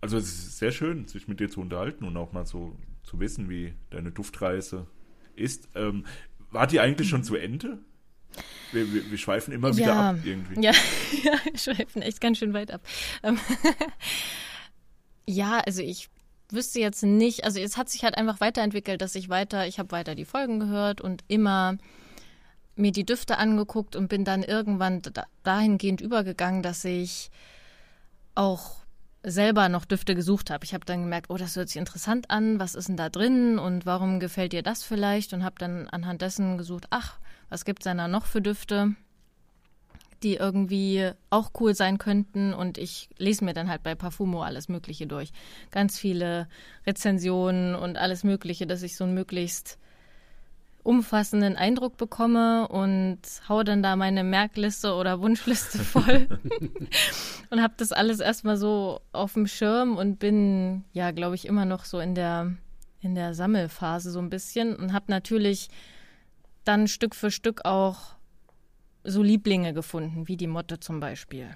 Also 0.00 0.16
es 0.16 0.26
ist 0.26 0.58
sehr 0.58 0.72
schön, 0.72 1.06
sich 1.08 1.28
mit 1.28 1.40
dir 1.40 1.50
zu 1.50 1.60
unterhalten 1.60 2.04
und 2.04 2.16
auch 2.16 2.32
mal 2.32 2.46
so 2.46 2.76
zu 3.02 3.18
wissen, 3.20 3.48
wie 3.48 3.74
deine 3.90 4.12
Duftreise 4.12 4.86
ist. 5.34 5.68
Ähm, 5.74 6.04
war 6.50 6.66
die 6.66 6.80
eigentlich 6.80 7.08
schon 7.08 7.24
zu 7.24 7.36
Ende? 7.36 7.78
Wir, 8.72 8.92
wir, 8.92 9.10
wir 9.10 9.18
schweifen 9.18 9.52
immer 9.52 9.74
wieder 9.76 9.86
ja, 9.86 10.10
ab 10.10 10.18
irgendwie. 10.22 10.62
ja, 10.62 10.72
ja, 11.24 11.32
wir 11.44 11.58
schweifen 11.58 12.02
echt 12.02 12.20
ganz 12.20 12.38
schön 12.38 12.52
weit 12.52 12.70
ab. 12.70 12.82
Ähm, 13.22 13.38
ja, 15.26 15.58
also 15.60 15.82
ich 15.82 16.08
wüsste 16.50 16.80
jetzt 16.80 17.02
nicht, 17.02 17.44
also 17.44 17.58
es 17.58 17.76
hat 17.76 17.88
sich 17.88 18.04
halt 18.04 18.16
einfach 18.16 18.40
weiterentwickelt, 18.40 19.02
dass 19.02 19.14
ich 19.14 19.28
weiter, 19.28 19.66
ich 19.66 19.78
habe 19.78 19.90
weiter 19.90 20.14
die 20.14 20.24
Folgen 20.24 20.60
gehört 20.60 21.00
und 21.00 21.24
immer 21.28 21.78
mir 22.76 22.92
die 22.92 23.04
Düfte 23.04 23.38
angeguckt 23.38 23.96
und 23.96 24.08
bin 24.08 24.24
dann 24.24 24.42
irgendwann 24.42 25.02
da, 25.02 25.26
dahingehend 25.42 26.00
übergegangen, 26.00 26.62
dass 26.62 26.84
ich 26.84 27.30
auch 28.34 28.76
selber 29.22 29.68
noch 29.68 29.84
Düfte 29.84 30.14
gesucht 30.14 30.50
habe. 30.50 30.64
Ich 30.64 30.74
habe 30.74 30.84
dann 30.84 31.02
gemerkt, 31.02 31.30
oh, 31.30 31.36
das 31.36 31.56
hört 31.56 31.68
sich 31.68 31.76
interessant 31.76 32.30
an, 32.30 32.60
was 32.60 32.74
ist 32.74 32.88
denn 32.88 32.96
da 32.96 33.08
drin 33.08 33.58
und 33.58 33.86
warum 33.86 34.20
gefällt 34.20 34.52
dir 34.52 34.62
das 34.62 34.82
vielleicht? 34.82 35.32
Und 35.32 35.44
habe 35.44 35.56
dann 35.58 35.88
anhand 35.88 36.22
dessen 36.22 36.58
gesucht, 36.58 36.86
ach, 36.90 37.18
was 37.48 37.64
gibt 37.64 37.82
es 37.82 37.84
denn 37.84 37.98
da 37.98 38.08
noch 38.08 38.26
für 38.26 38.40
Düfte, 38.40 38.94
die 40.22 40.34
irgendwie 40.34 41.10
auch 41.30 41.50
cool 41.60 41.74
sein 41.74 41.98
könnten? 41.98 42.54
Und 42.54 42.78
ich 42.78 43.08
lese 43.18 43.44
mir 43.44 43.54
dann 43.54 43.68
halt 43.68 43.82
bei 43.82 43.94
Parfumo 43.94 44.42
alles 44.42 44.68
Mögliche 44.68 45.06
durch. 45.06 45.32
Ganz 45.70 45.98
viele 45.98 46.48
Rezensionen 46.86 47.74
und 47.74 47.96
alles 47.98 48.24
Mögliche, 48.24 48.66
dass 48.66 48.82
ich 48.82 48.96
so 48.96 49.04
einen 49.04 49.14
möglichst 49.14 49.78
umfassenden 50.88 51.54
Eindruck 51.56 51.98
bekomme 51.98 52.66
und 52.68 53.18
hau 53.46 53.62
dann 53.62 53.82
da 53.82 53.94
meine 53.94 54.24
Merkliste 54.24 54.94
oder 54.94 55.20
Wunschliste 55.20 55.80
voll 55.80 56.26
und 57.50 57.60
habe 57.60 57.74
das 57.76 57.92
alles 57.92 58.20
erstmal 58.20 58.56
so 58.56 59.02
auf 59.12 59.34
dem 59.34 59.46
Schirm 59.46 59.98
und 59.98 60.18
bin 60.18 60.84
ja, 60.94 61.10
glaube 61.10 61.34
ich, 61.34 61.46
immer 61.46 61.66
noch 61.66 61.84
so 61.84 62.00
in 62.00 62.14
der 62.14 62.54
in 63.00 63.14
der 63.14 63.34
Sammelphase 63.34 64.10
so 64.10 64.18
ein 64.18 64.30
bisschen 64.30 64.74
und 64.76 64.94
habe 64.94 65.04
natürlich 65.08 65.68
dann 66.64 66.88
Stück 66.88 67.14
für 67.14 67.30
Stück 67.30 67.66
auch 67.66 68.16
so 69.04 69.22
Lieblinge 69.22 69.74
gefunden, 69.74 70.26
wie 70.26 70.38
die 70.38 70.46
Motte 70.46 70.80
zum 70.80 71.00
Beispiel, 71.00 71.50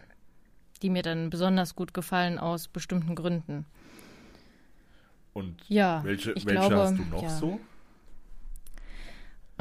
die 0.83 0.91
mir 0.91 1.03
dann 1.03 1.31
besonders 1.31 1.75
gut 1.75 1.95
gefallen 1.95 2.39
aus 2.39 2.69
bestimmten 2.69 3.15
Gründen. 3.15 3.65
Und 5.33 5.57
Ja, 5.69 6.05
welche, 6.05 6.33
ich 6.33 6.45
welche 6.45 6.69
glaube, 6.69 6.77
hast 6.77 6.99
du 6.99 7.05
noch 7.05 7.23
ja. 7.23 7.31
so? 7.31 7.61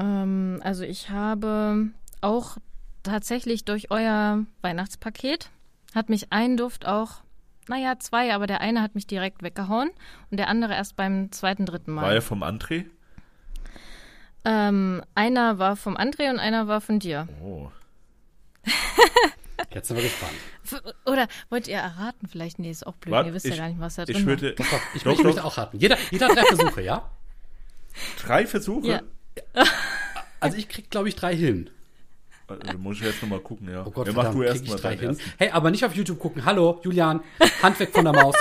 Ähm, 0.02 0.60
also 0.64 0.84
ich 0.84 1.10
habe 1.10 1.90
auch 2.22 2.58
tatsächlich 3.04 3.66
durch 3.66 3.92
euer 3.92 4.46
Weihnachtspaket 4.62 5.50
hat 5.94 6.10
mich 6.10 6.32
ein 6.32 6.58
Duft 6.58 6.86
auch, 6.88 7.22
naja, 7.68 8.00
zwei, 8.00 8.34
aber 8.34 8.48
der 8.48 8.62
eine 8.62 8.82
hat 8.82 8.96
mich 8.96 9.08
direkt 9.08 9.44
weggehauen 9.44 9.92
und 10.30 10.38
der 10.38 10.48
andere 10.48 10.74
erst 10.74 10.96
beim 10.96 11.32
zweiten, 11.32 11.66
dritten 11.66 11.92
Mal. 11.92 12.04
War 12.04 12.14
er 12.14 12.22
vom 12.22 12.44
André? 12.44 12.86
Ähm, 14.44 15.04
einer 15.14 15.60
war 15.60 15.76
vom 15.76 15.96
André 15.96 16.30
und 16.32 16.40
einer 16.40 16.68
war 16.68 16.82
von 16.82 17.00
dir. 17.00 17.28
Oh. 17.44 17.70
Jetzt 19.74 19.88
sind 19.88 19.98
wir 19.98 20.04
gespannt. 20.04 20.34
Oder 21.06 21.28
wollt 21.50 21.68
ihr 21.68 21.78
erraten? 21.78 22.28
Vielleicht, 22.28 22.58
nee, 22.60 22.72
ist 22.72 22.86
auch 22.88 22.96
blöd. 22.96 23.12
Wart, 23.12 23.28
ihr 23.28 23.34
wisst 23.34 23.46
ich- 23.46 23.56
ja 23.56 23.62
gar 23.64 23.70
nicht, 23.70 23.80
was 23.80 23.96
da 23.96 24.06
drin 24.06 24.16
Ich 24.16 24.26
würde 24.26 24.54
Doch, 24.56 24.66
doch, 24.66 24.80
ich, 24.96 25.04
Doch, 25.04 25.24
möchte 25.24 25.40
doch. 25.40 25.46
auch 25.46 25.58
raten. 25.58 25.78
Jeder, 25.78 25.98
jeder 26.10 26.28
hat 26.30 26.38
drei 26.38 26.46
Versuche, 26.46 26.82
ja? 26.82 27.10
drei 28.24 28.48
Versuche. 28.48 28.88
Ja. 28.88 29.02
Also 30.40 30.58
ich 30.58 30.68
krieg, 30.68 30.90
glaube 30.90 31.08
ich, 31.08 31.16
drei 31.16 31.36
hin. 31.36 31.70
Also, 32.48 32.78
muss 32.80 32.98
ich 32.98 33.04
jetzt 33.04 33.22
nochmal 33.22 33.42
gucken, 33.42 33.70
ja. 33.70 33.86
Oh 33.86 33.92
Gott, 33.92 34.08
ja, 34.08 34.14
mach 34.14 34.32
du 34.32 34.42
erst 34.42 34.68
mal 34.68 34.76
drei 34.76 34.98
hin. 34.98 35.16
Hey, 35.38 35.52
aber 35.52 35.70
nicht 35.70 35.86
auf 35.86 35.96
YouTube 35.96 36.18
gucken. 36.18 36.44
Hallo, 36.46 36.82
Julian, 36.84 37.22
Hand 37.62 37.80
weg 37.80 37.92
von 37.94 38.06
der 38.06 38.14
Maus. 38.14 38.36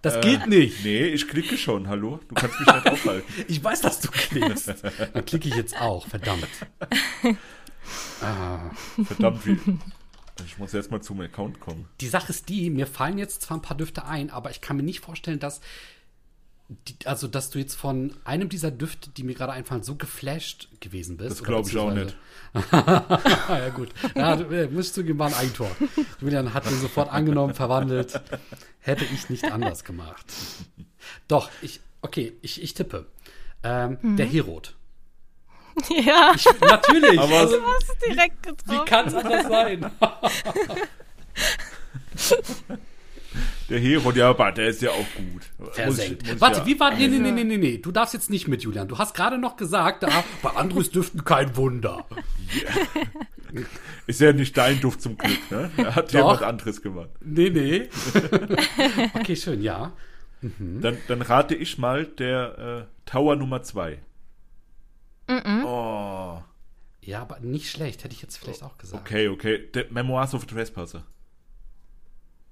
Das 0.00 0.20
geht 0.20 0.46
nicht. 0.48 0.82
Nee, 0.82 1.04
ich 1.08 1.28
klicke 1.28 1.56
schon, 1.56 1.88
hallo? 1.88 2.18
Du 2.28 2.34
kannst 2.34 2.58
mich 2.58 2.66
nicht 2.74 2.86
aufhalten. 2.86 3.32
Ich 3.48 3.62
weiß, 3.62 3.82
dass 3.82 4.00
du 4.00 4.08
klickst. 4.10 4.82
Dann 5.12 5.24
klicke 5.24 5.48
ich 5.48 5.54
jetzt 5.54 5.78
auch, 5.80 6.06
verdammt. 6.08 6.48
Ah. 8.22 8.70
Verdammt, 9.04 9.44
wie. 9.44 9.58
Ich 10.46 10.56
muss 10.56 10.72
erst 10.72 10.90
mal 10.92 11.00
zum 11.00 11.20
Account 11.20 11.58
kommen. 11.60 11.88
Die 12.00 12.06
Sache 12.06 12.30
ist 12.30 12.48
die, 12.48 12.70
mir 12.70 12.86
fallen 12.86 13.18
jetzt 13.18 13.42
zwar 13.42 13.58
ein 13.58 13.62
paar 13.62 13.76
Düfte 13.76 14.06
ein, 14.06 14.30
aber 14.30 14.50
ich 14.50 14.60
kann 14.60 14.76
mir 14.76 14.84
nicht 14.84 15.00
vorstellen, 15.00 15.40
dass 15.40 15.60
die, 16.88 17.06
also, 17.06 17.26
dass 17.28 17.50
du 17.50 17.58
jetzt 17.58 17.74
von 17.74 18.14
einem 18.24 18.48
dieser 18.48 18.70
Düfte, 18.70 19.10
die 19.10 19.22
mir 19.22 19.34
gerade 19.34 19.52
einfallen, 19.52 19.82
so 19.82 19.94
geflasht 19.96 20.68
gewesen 20.80 21.16
bist. 21.16 21.30
Das 21.30 21.44
glaube 21.44 21.68
ich 21.68 21.76
auch 21.78 21.92
nicht. 21.92 22.16
ja, 22.72 23.68
gut. 23.74 23.90
Ja, 24.14 24.36
du, 24.36 24.44
äh, 24.54 24.68
muss 24.68 24.88
ich 24.88 24.92
zugeben, 24.92 25.18
war 25.18 25.28
ein 25.28 25.34
Eigentor. 25.34 25.70
Julian 26.20 26.52
hat 26.54 26.66
den 26.66 26.78
sofort 26.80 27.10
angenommen, 27.10 27.54
verwandelt. 27.54 28.20
Hätte 28.80 29.04
ich 29.04 29.30
nicht 29.30 29.44
anders 29.50 29.84
gemacht. 29.84 30.26
Doch, 31.28 31.50
ich, 31.62 31.80
okay, 32.02 32.34
ich, 32.42 32.62
ich 32.62 32.74
tippe. 32.74 33.06
Ähm, 33.62 33.98
Mhm. 34.02 34.16
Der 34.16 34.26
Herod. 34.26 34.74
Ja, 36.04 36.32
Ich, 36.34 36.44
natürlich. 36.60 37.18
Aber- 37.18 37.38
also, 37.38 37.56
du 37.56 37.62
hast 37.64 37.96
direkt 38.06 38.46
wie 38.46 38.50
getroffen. 38.50 38.84
kann 38.86 39.06
es 39.08 39.14
anders 39.14 39.48
sein? 39.48 39.90
Der 43.70 43.78
Herod, 43.80 44.16
ja, 44.16 44.30
aber 44.30 44.52
der 44.52 44.68
ist 44.68 44.82
ja 44.82 44.90
auch 44.90 45.06
gut. 45.16 45.42
Muss 45.58 45.68
ich- 45.68 45.74
Versenkt. 45.74 46.22
muss 46.24 46.34
ich 46.34 46.40
Warte, 46.40 46.58
ja- 46.60 46.66
wie 46.66 46.80
war. 46.80 46.94
Nee, 46.94 47.08
nee, 47.08 47.18
nee, 47.18 47.30
nee, 47.32 47.44
nee, 47.44 47.56
nee. 47.56 47.78
Du 47.78 47.90
darfst 47.92 48.12
jetzt 48.14 48.28
nicht 48.30 48.48
mit, 48.48 48.62
Julian. 48.62 48.88
Du 48.88 48.98
hast 48.98 49.14
gerade 49.14 49.38
noch 49.38 49.56
gesagt, 49.56 50.04
ah, 50.04 50.24
bei 50.42 50.50
Andres 50.50 50.90
Düften 50.90 51.24
kein 51.24 51.56
Wunder. 51.56 52.04
Ist 54.06 54.20
ja 54.20 54.32
nicht 54.32 54.56
dein 54.56 54.80
Duft 54.80 55.00
zum 55.02 55.16
Glück, 55.16 55.50
ne? 55.50 55.70
Er 55.76 55.94
hat 55.94 56.08
Doch. 56.08 56.14
jemand 56.14 56.42
anderes 56.42 56.82
gemacht. 56.82 57.10
Nee, 57.20 57.50
nee. 57.50 57.88
okay, 59.14 59.36
schön, 59.36 59.62
ja. 59.62 59.92
Dann, 60.40 60.98
dann 61.06 61.22
rate 61.22 61.54
ich 61.54 61.78
mal 61.78 62.04
der 62.06 62.88
äh, 62.88 63.08
Tower 63.08 63.36
Nummer 63.36 63.62
2. 63.62 63.98
Oh, 65.64 66.38
Ja, 67.00 67.22
aber 67.22 67.38
nicht 67.40 67.70
schlecht, 67.70 68.02
hätte 68.04 68.14
ich 68.14 68.22
jetzt 68.22 68.36
vielleicht 68.38 68.62
auch 68.62 68.76
gesagt. 68.76 69.02
okay, 69.06 69.28
okay. 69.28 69.68
Der 69.72 69.86
Memoirs 69.90 70.34
of 70.34 70.42
a 70.42 70.46
Trespasser. 70.46 71.04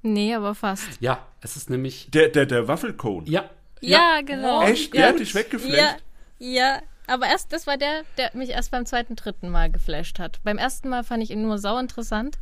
Nee, 0.03 0.35
aber 0.35 0.55
fast. 0.55 1.01
Ja, 1.01 1.27
es 1.41 1.57
ist 1.57 1.71
nämlich. 1.71 2.11
Der, 2.11 2.29
der, 2.29 2.47
der 2.47 2.69
Waffelcone. 2.69 3.29
Ja. 3.29 3.49
Ja, 3.81 4.21
genau. 4.25 4.63
Echt? 4.63 4.93
Der 4.95 5.01
Ja. 5.01 5.07
hat 5.09 5.19
dich 5.21 5.35
weggeflasht? 5.35 5.77
Ja, 5.77 5.97
ja. 6.39 6.83
Aber 7.07 7.27
erst, 7.27 7.53
das 7.53 7.67
war 7.67 7.77
der, 7.77 8.03
der 8.19 8.31
mich 8.35 8.51
erst 8.51 8.71
beim 8.71 8.87
zweiten, 8.87 9.17
dritten 9.17 9.49
Mal 9.51 9.71
geflasht 9.71 10.19
hat. 10.19 10.39
Beim 10.45 10.59
ersten 10.59 10.89
Mal 10.89 11.03
fand 11.03 11.23
ich 11.23 11.31
ihn 11.31 11.43
nur 11.43 11.59
sau 11.59 11.79
interessant. 11.79 12.39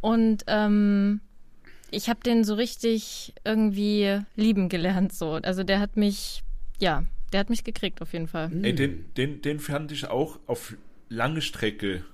Und 0.00 0.44
ähm, 0.46 1.20
ich 1.90 2.08
habe 2.08 2.20
den 2.20 2.44
so 2.44 2.54
richtig 2.54 3.34
irgendwie 3.44 4.20
lieben 4.36 4.68
gelernt. 4.68 5.12
So. 5.12 5.32
Also 5.42 5.64
der 5.64 5.80
hat 5.80 5.96
mich, 5.96 6.42
ja, 6.78 7.02
der 7.32 7.40
hat 7.40 7.50
mich 7.50 7.64
gekriegt 7.64 8.00
auf 8.00 8.12
jeden 8.12 8.28
Fall. 8.28 8.50
Ey, 8.62 8.74
den, 8.74 9.12
den, 9.14 9.42
den 9.42 9.58
fand 9.58 9.90
ich 9.90 10.06
auch 10.08 10.38
auf 10.46 10.74
lange 11.08 11.40
Strecke 11.42 12.04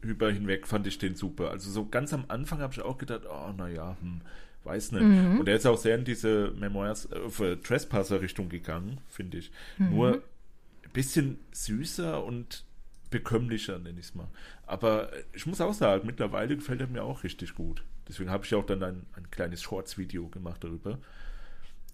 über 0.00 0.30
hinweg, 0.30 0.66
fand 0.66 0.86
ich 0.86 0.98
den 0.98 1.14
super. 1.14 1.50
Also 1.50 1.70
so 1.70 1.86
ganz 1.86 2.12
am 2.12 2.24
Anfang 2.28 2.60
habe 2.60 2.72
ich 2.72 2.80
auch 2.80 2.98
gedacht, 2.98 3.22
oh, 3.28 3.52
naja, 3.56 3.96
hm, 4.00 4.20
weiß 4.64 4.92
nicht. 4.92 5.02
Und 5.40 5.48
er 5.48 5.56
ist 5.56 5.66
auch 5.66 5.78
sehr 5.78 5.96
in 5.96 6.04
diese 6.04 6.52
Memoirs 6.58 7.10
of 7.12 7.40
a 7.40 7.56
Trespasser 7.56 8.20
Richtung 8.20 8.48
gegangen, 8.48 9.00
finde 9.08 9.38
ich. 9.38 9.50
Nur 9.78 10.14
ein 10.14 10.90
bisschen 10.92 11.38
süßer 11.52 12.24
und 12.24 12.64
bekömmlicher, 13.10 13.78
nenne 13.78 14.00
ich 14.00 14.06
es 14.06 14.14
mal. 14.14 14.28
Aber 14.66 15.10
ich 15.32 15.46
muss 15.46 15.60
auch 15.60 15.74
sagen, 15.74 16.06
mittlerweile 16.06 16.56
gefällt 16.56 16.80
er 16.80 16.88
mir 16.88 17.04
auch 17.04 17.22
richtig 17.22 17.54
gut. 17.54 17.84
Deswegen 18.08 18.30
habe 18.30 18.44
ich 18.44 18.54
auch 18.54 18.66
dann 18.66 18.82
ein, 18.82 19.06
ein 19.14 19.30
kleines 19.30 19.62
Shorts-Video 19.62 20.28
gemacht 20.28 20.62
darüber. 20.64 20.98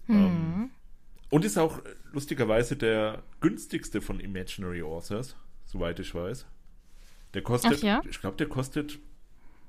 Ähm, 0.09 0.71
und 1.29 1.45
ist 1.45 1.57
auch 1.57 1.79
äh, 1.79 1.95
lustigerweise 2.11 2.75
der 2.75 3.23
günstigste 3.39 4.01
von 4.01 4.19
Imaginary 4.19 4.83
Authors, 4.83 5.35
soweit 5.65 5.99
ich 5.99 6.13
weiß. 6.13 6.45
Der 7.33 7.41
kostet, 7.41 7.73
Ach 7.79 7.83
ja? 7.83 8.01
ich 8.09 8.19
glaube, 8.19 8.37
der 8.37 8.47
kostet 8.47 8.99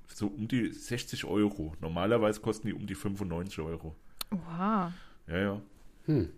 so 0.09 0.27
um 0.29 0.49
die 0.49 0.71
60 0.73 1.25
Euro. 1.25 1.75
Normalerweise 1.81 2.41
kosten 2.41 2.69
die 2.69 2.75
um 2.75 2.87
die 2.87 2.95
95 2.95 3.59
Euro. 3.61 3.95
Wow, 4.31 4.93
Ja, 5.27 5.39
ja. 5.39 5.61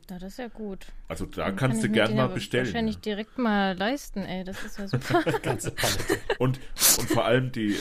das 0.06 0.22
ist 0.22 0.38
ja 0.38 0.48
gut. 0.48 0.86
Also 1.08 1.26
da 1.26 1.46
Dann 1.46 1.56
kannst 1.56 1.82
kann 1.82 1.90
du 1.92 1.94
gern 1.94 2.14
mal 2.14 2.28
ja 2.28 2.34
bestellen. 2.34 2.66
Wahrscheinlich 2.66 2.96
Ja. 2.96 3.00
direkt 3.02 3.38
mal 3.38 3.76
leisten, 3.76 4.20
ey. 4.20 4.44
Das 4.44 4.62
ist 4.64 4.78
ja 4.78 4.86
super. 4.88 5.22
Ganze 5.40 5.72
Palette. 5.72 6.18
Und, 6.38 6.60
und 6.98 7.08
vor 7.08 7.24
allem 7.24 7.50
die 7.52 7.72
äh, 7.74 7.76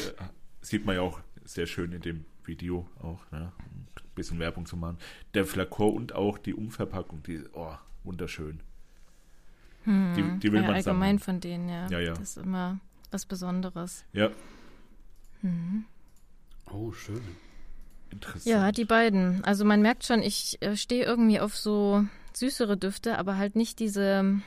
sieht 0.62 0.86
man 0.86 0.96
ja 0.96 1.02
auch 1.02 1.20
sehr 1.44 1.68
schön 1.68 1.92
in 1.92 2.02
dem 2.02 2.26
Video 2.46 2.88
auch, 3.02 3.20
ne? 3.32 3.52
ein 3.60 3.88
bisschen 4.16 4.40
Werbung 4.40 4.66
zu 4.66 4.78
machen. 4.78 4.98
Der 5.34 5.46
Flakon 5.46 5.96
und 5.96 6.14
auch 6.16 6.38
die 6.40 6.54
Umverpackung, 6.54 7.22
die, 7.24 7.44
oh, 7.54 7.76
wunderschön. 8.04 8.62
Die, 9.86 10.40
die 10.40 10.52
will 10.52 10.62
ja, 10.62 10.66
man 10.68 10.76
allgemein 10.76 10.84
sammeln. 10.84 11.20
von 11.20 11.40
denen, 11.42 11.70
ja. 11.70 11.88
Ja, 11.90 12.00
ja. 12.00 12.14
Das 12.14 12.22
ist 12.22 12.38
immer 12.38 12.80
was 13.12 13.26
Besonderes. 13.26 14.04
Ja, 14.14 14.30
Oh, 16.72 16.92
schön. 16.92 17.22
interessant. 18.10 18.46
Ja, 18.46 18.72
die 18.72 18.86
beiden. 18.86 19.44
Also 19.44 19.64
man 19.66 19.82
merkt 19.82 20.04
schon, 20.06 20.22
ich 20.24 20.58
äh, 20.62 20.76
stehe 20.76 21.06
irgendwie 21.06 21.40
auf 21.40 21.56
so 21.56 22.06
süßere 22.34 22.78
Düfte, 22.78 23.18
aber 23.20 23.38
halt 23.38 23.56
nicht 23.56 23.80
diese, 23.80 24.42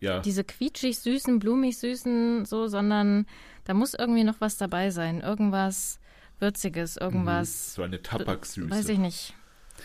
ja. 0.00 0.20
diese 0.20 0.44
quietschig 0.44 0.98
süßen, 0.98 1.38
blumig 1.38 1.78
süßen, 1.78 2.46
so, 2.46 2.66
sondern 2.68 3.26
da 3.64 3.74
muss 3.74 3.94
irgendwie 3.94 4.24
noch 4.24 4.40
was 4.40 4.56
dabei 4.56 4.90
sein. 4.90 5.20
Irgendwas 5.20 5.98
Würziges, 6.38 6.96
irgendwas, 6.96 7.74
so 7.74 7.82
eine 7.82 8.02
Tabaksüße. 8.02 8.70
weiß 8.70 8.88
ich 8.88 8.98
nicht. 8.98 9.34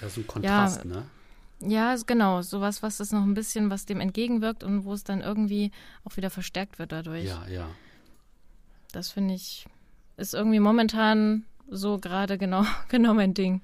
Ja, 0.01 0.09
so 0.09 0.21
ein 0.21 0.27
Kontrast, 0.27 0.85
Ja. 0.85 0.89
ne? 0.89 1.05
Ja, 1.59 1.93
ist 1.93 2.05
genau, 2.07 2.43
sowas, 2.43 2.83
was 2.83 2.99
es 2.99 3.11
noch 3.11 3.23
ein 3.23 3.33
bisschen, 3.33 3.71
was 3.71 3.85
dem 3.87 3.99
entgegenwirkt 3.99 4.63
und 4.63 4.85
wo 4.85 4.93
es 4.93 5.03
dann 5.03 5.21
irgendwie 5.21 5.71
auch 6.03 6.15
wieder 6.15 6.29
verstärkt 6.29 6.77
wird 6.77 6.91
dadurch. 6.91 7.25
Ja, 7.25 7.47
ja. 7.47 7.67
Das 8.91 9.11
finde 9.11 9.33
ich, 9.33 9.65
ist 10.17 10.33
irgendwie 10.33 10.59
momentan 10.59 11.45
so 11.69 11.97
gerade 11.99 12.37
genau, 12.37 12.63
genau 12.89 13.13
mein 13.13 13.33
Ding. 13.33 13.61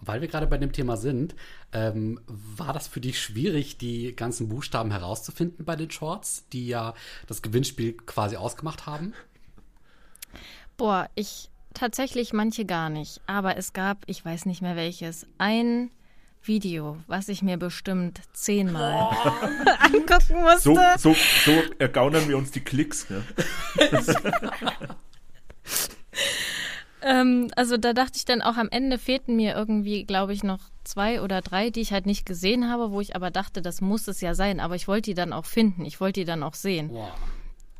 Weil 0.00 0.20
wir 0.20 0.28
gerade 0.28 0.46
bei 0.46 0.58
dem 0.58 0.72
Thema 0.72 0.96
sind, 0.96 1.34
ähm, 1.72 2.20
war 2.26 2.72
das 2.72 2.88
für 2.88 3.00
dich 3.00 3.20
schwierig, 3.20 3.78
die 3.78 4.14
ganzen 4.14 4.48
Buchstaben 4.48 4.90
herauszufinden 4.90 5.64
bei 5.64 5.76
den 5.76 5.90
Shorts, 5.90 6.46
die 6.52 6.66
ja 6.66 6.94
das 7.26 7.42
Gewinnspiel 7.42 7.94
quasi 7.94 8.36
ausgemacht 8.36 8.86
haben? 8.86 9.14
Boah, 10.76 11.08
ich 11.14 11.48
tatsächlich 11.74 12.32
manche 12.32 12.64
gar 12.64 12.90
nicht. 12.90 13.20
Aber 13.26 13.56
es 13.56 13.72
gab, 13.72 14.04
ich 14.06 14.24
weiß 14.24 14.46
nicht 14.46 14.62
mehr 14.62 14.76
welches, 14.76 15.26
ein 15.38 15.90
Video, 16.44 16.98
was 17.06 17.28
ich 17.28 17.42
mir 17.42 17.56
bestimmt 17.56 18.20
zehnmal 18.32 19.16
angucken 19.78 20.42
musste. 20.42 20.74
So, 20.98 21.14
so, 21.14 21.16
so 21.44 21.52
ergaunern 21.78 22.28
wir 22.28 22.36
uns 22.36 22.50
die 22.50 22.60
Klicks. 22.60 23.08
Ne? 23.10 23.22
Ähm, 27.04 27.50
also 27.56 27.76
da 27.76 27.92
dachte 27.92 28.12
ich 28.16 28.24
dann 28.24 28.42
auch 28.42 28.56
am 28.56 28.68
Ende 28.70 28.96
fehlten 28.96 29.34
mir 29.34 29.54
irgendwie, 29.54 30.04
glaube 30.04 30.32
ich, 30.32 30.44
noch 30.44 30.60
zwei 30.84 31.20
oder 31.20 31.40
drei, 31.40 31.70
die 31.70 31.80
ich 31.80 31.92
halt 31.92 32.06
nicht 32.06 32.24
gesehen 32.24 32.70
habe, 32.70 32.92
wo 32.92 33.00
ich 33.00 33.16
aber 33.16 33.30
dachte, 33.30 33.60
das 33.60 33.80
muss 33.80 34.06
es 34.06 34.20
ja 34.20 34.34
sein. 34.34 34.60
Aber 34.60 34.76
ich 34.76 34.86
wollte 34.86 35.10
die 35.10 35.14
dann 35.14 35.32
auch 35.32 35.44
finden, 35.44 35.84
ich 35.84 36.00
wollte 36.00 36.20
die 36.20 36.26
dann 36.26 36.44
auch 36.44 36.54
sehen. 36.54 36.88
Boah. 36.88 37.12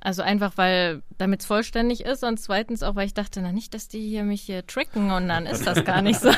Also 0.05 0.23
einfach, 0.23 0.55
weil, 0.57 1.03
damit 1.17 1.41
es 1.43 1.47
vollständig 1.47 2.05
ist 2.05 2.25
und 2.25 2.41
zweitens 2.41 2.83
auch, 2.83 2.97
weil 2.97 3.07
ich 3.07 3.15
dachte, 3.15 3.41
na 3.41 3.53
nicht, 3.53 3.73
dass 3.73 3.87
die 3.87 4.01
hier 4.01 4.25
mich 4.25 4.43
hier 4.43 4.67
tricken 4.67 5.13
und 5.13 5.29
dann 5.29 5.47
ist 5.47 5.65
das 5.65 5.85
gar 5.85 6.03
nicht 6.03 6.19
so. 6.21 6.29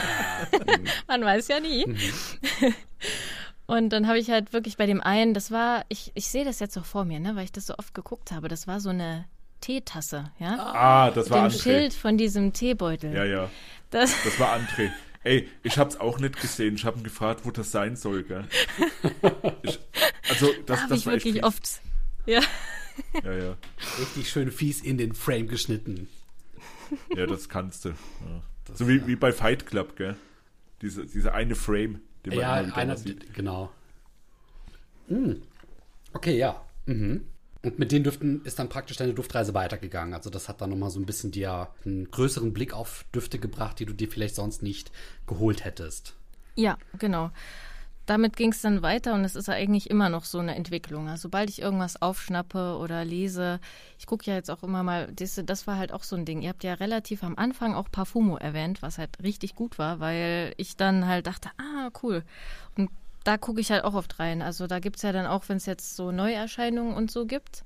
Man 1.08 1.24
weiß 1.24 1.48
ja 1.48 1.60
nie. 1.60 1.86
Und 3.64 3.88
dann 3.94 4.06
habe 4.06 4.18
ich 4.18 4.28
halt 4.30 4.52
wirklich 4.52 4.76
bei 4.76 4.84
dem 4.84 5.00
einen, 5.00 5.32
das 5.32 5.50
war, 5.50 5.86
ich, 5.88 6.12
ich 6.14 6.28
sehe 6.28 6.44
das 6.44 6.60
jetzt 6.60 6.76
auch 6.76 6.84
vor 6.84 7.06
mir, 7.06 7.20
ne, 7.20 7.36
weil 7.36 7.44
ich 7.44 7.52
das 7.52 7.66
so 7.66 7.74
oft 7.78 7.94
geguckt 7.94 8.32
habe, 8.32 8.48
das 8.48 8.66
war 8.66 8.80
so 8.80 8.90
eine 8.90 9.24
Teetasse, 9.62 10.30
ja? 10.38 10.58
Ah, 10.58 11.10
das 11.10 11.30
war 11.30 11.48
Dem 11.48 11.56
André. 11.56 11.62
Schild 11.62 11.94
von 11.94 12.18
diesem 12.18 12.52
Teebeutel. 12.52 13.14
Ja, 13.14 13.24
ja. 13.24 13.50
Das, 13.88 14.14
Das 14.24 14.38
war 14.38 14.54
André. 14.54 14.90
Ey, 15.22 15.48
ich 15.62 15.78
hab's 15.78 15.96
auch 15.96 16.18
nicht 16.18 16.38
gesehen. 16.38 16.74
Ich 16.74 16.84
hab 16.84 16.98
ihn 16.98 17.02
gefragt, 17.02 17.46
wo 17.46 17.50
das 17.50 17.70
sein 17.70 17.96
soll, 17.96 18.24
gell? 18.24 18.44
Ich, 19.62 19.78
also, 20.28 20.50
das, 20.66 20.80
habe 20.80 20.90
das 20.90 20.98
ich 20.98 21.06
wirklich 21.06 21.42
oft. 21.44 21.80
Ja. 22.26 22.40
Ja, 23.22 23.32
ja. 23.32 23.56
Richtig 24.00 24.28
schön 24.30 24.50
fies 24.50 24.80
in 24.80 24.98
den 24.98 25.14
Frame 25.14 25.48
geschnitten. 25.48 26.08
Ja, 27.14 27.26
das 27.26 27.48
kannst 27.48 27.84
du. 27.84 27.88
Ja. 27.90 28.42
So 28.74 28.88
wie, 28.88 29.06
wie 29.06 29.16
bei 29.16 29.32
Fight 29.32 29.66
Club, 29.66 29.96
gell? 29.96 30.16
Diese, 30.82 31.06
diese 31.06 31.32
eine 31.32 31.54
Frame, 31.54 32.00
den 32.24 32.30
man 32.30 32.38
Ja, 32.38 32.58
immer 32.58 32.66
wieder 32.68 32.76
einer, 32.76 32.96
sieht. 32.96 33.34
genau. 33.34 33.70
Hm. 35.08 35.42
Okay, 36.12 36.36
ja. 36.36 36.62
Mhm. 36.86 37.24
Und 37.62 37.78
mit 37.78 37.92
den 37.92 38.04
Düften 38.04 38.44
ist 38.44 38.58
dann 38.58 38.68
praktisch 38.68 38.98
deine 38.98 39.14
Duftreise 39.14 39.54
weitergegangen. 39.54 40.12
Also 40.12 40.28
das 40.28 40.48
hat 40.48 40.60
dann 40.60 40.70
nochmal 40.70 40.90
so 40.90 41.00
ein 41.00 41.06
bisschen 41.06 41.30
dir 41.30 41.68
einen 41.84 42.10
größeren 42.10 42.52
Blick 42.52 42.74
auf 42.74 43.06
Düfte 43.14 43.38
gebracht, 43.38 43.78
die 43.78 43.86
du 43.86 43.94
dir 43.94 44.08
vielleicht 44.08 44.34
sonst 44.34 44.62
nicht 44.62 44.92
geholt 45.26 45.64
hättest. 45.64 46.14
Ja, 46.56 46.76
genau. 46.98 47.30
Damit 48.06 48.36
ging 48.36 48.52
es 48.52 48.60
dann 48.60 48.82
weiter 48.82 49.14
und 49.14 49.24
es 49.24 49.34
ist 49.34 49.48
ja 49.48 49.54
eigentlich 49.54 49.88
immer 49.88 50.10
noch 50.10 50.24
so 50.26 50.38
eine 50.38 50.54
Entwicklung. 50.56 51.08
Also 51.08 51.22
sobald 51.22 51.48
ich 51.48 51.62
irgendwas 51.62 52.02
aufschnappe 52.02 52.76
oder 52.78 53.02
lese, 53.02 53.60
ich 53.98 54.06
gucke 54.06 54.26
ja 54.30 54.34
jetzt 54.36 54.50
auch 54.50 54.62
immer 54.62 54.82
mal, 54.82 55.10
das, 55.14 55.40
das 55.42 55.66
war 55.66 55.78
halt 55.78 55.90
auch 55.90 56.02
so 56.02 56.14
ein 56.14 56.26
Ding. 56.26 56.42
Ihr 56.42 56.50
habt 56.50 56.64
ja 56.64 56.74
relativ 56.74 57.24
am 57.24 57.36
Anfang 57.36 57.74
auch 57.74 57.90
Parfumo 57.90 58.36
erwähnt, 58.36 58.82
was 58.82 58.98
halt 58.98 59.10
richtig 59.22 59.54
gut 59.54 59.78
war, 59.78 60.00
weil 60.00 60.52
ich 60.58 60.76
dann 60.76 61.06
halt 61.06 61.26
dachte, 61.26 61.48
ah, 61.56 61.88
cool. 62.02 62.24
Und 62.76 62.90
da 63.24 63.38
gucke 63.38 63.62
ich 63.62 63.70
halt 63.70 63.84
auch 63.84 63.94
oft 63.94 64.18
rein. 64.18 64.42
Also 64.42 64.66
da 64.66 64.80
gibt 64.80 64.96
es 64.96 65.02
ja 65.02 65.12
dann 65.12 65.26
auch, 65.26 65.48
wenn 65.48 65.56
es 65.56 65.64
jetzt 65.64 65.96
so 65.96 66.12
Neuerscheinungen 66.12 66.92
und 66.94 67.10
so 67.10 67.24
gibt, 67.24 67.64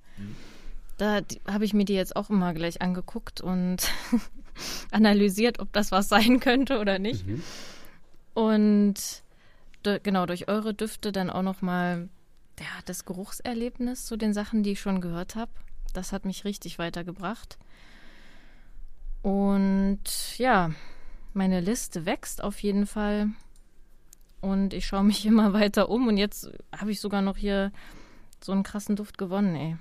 da 0.99 1.21
die- 1.21 1.41
habe 1.51 1.65
ich 1.65 1.75
mir 1.75 1.85
die 1.85 1.95
jetzt 1.95 2.15
auch 2.15 2.31
immer 2.31 2.55
gleich 2.55 2.81
angeguckt 2.81 3.41
und 3.41 3.79
analysiert, 4.93 5.59
ob 5.59 5.73
das 5.73 5.91
was 5.91 6.09
sein 6.09 6.39
könnte 6.39 6.79
oder 6.79 7.01
nicht. 7.01 7.25
Und 8.35 8.95
genau, 9.83 10.27
durch 10.27 10.49
eure 10.49 10.75
Düfte 10.75 11.13
dann 11.13 11.31
auch 11.31 11.43
nochmal 11.43 12.09
ja, 12.59 12.67
das 12.87 13.05
Geruchserlebnis 13.05 14.07
zu 14.07 14.17
den 14.17 14.33
Sachen, 14.35 14.63
die 14.63 14.73
ich 14.73 14.81
schon 14.81 15.01
gehört 15.01 15.37
habe. 15.37 15.51
Das 15.95 16.13
hat 16.13 16.25
mich 16.25 16.45
richtig 16.45 16.79
weitergebracht. 16.79 17.59
Und 19.23 20.39
ja, 20.39 20.71
meine 21.35 21.61
Liste 21.61 22.07
wächst 22.07 22.43
auf 22.43 22.61
jeden 22.63 22.87
Fall. 22.87 23.31
Und 24.41 24.75
ich 24.75 24.87
schaue 24.87 25.05
mich 25.05 25.25
immer 25.27 25.53
weiter 25.53 25.89
um. 25.89 26.09
Und 26.09 26.17
jetzt 26.17 26.51
habe 26.77 26.91
ich 26.91 27.01
sogar 27.01 27.23
noch 27.23 27.37
hier 27.37 27.73
so 28.43 28.53
einen 28.53 28.63
krassen 28.63 28.97
Duft 28.97 29.19
gewonnen, 29.19 29.55
ey. 29.57 29.77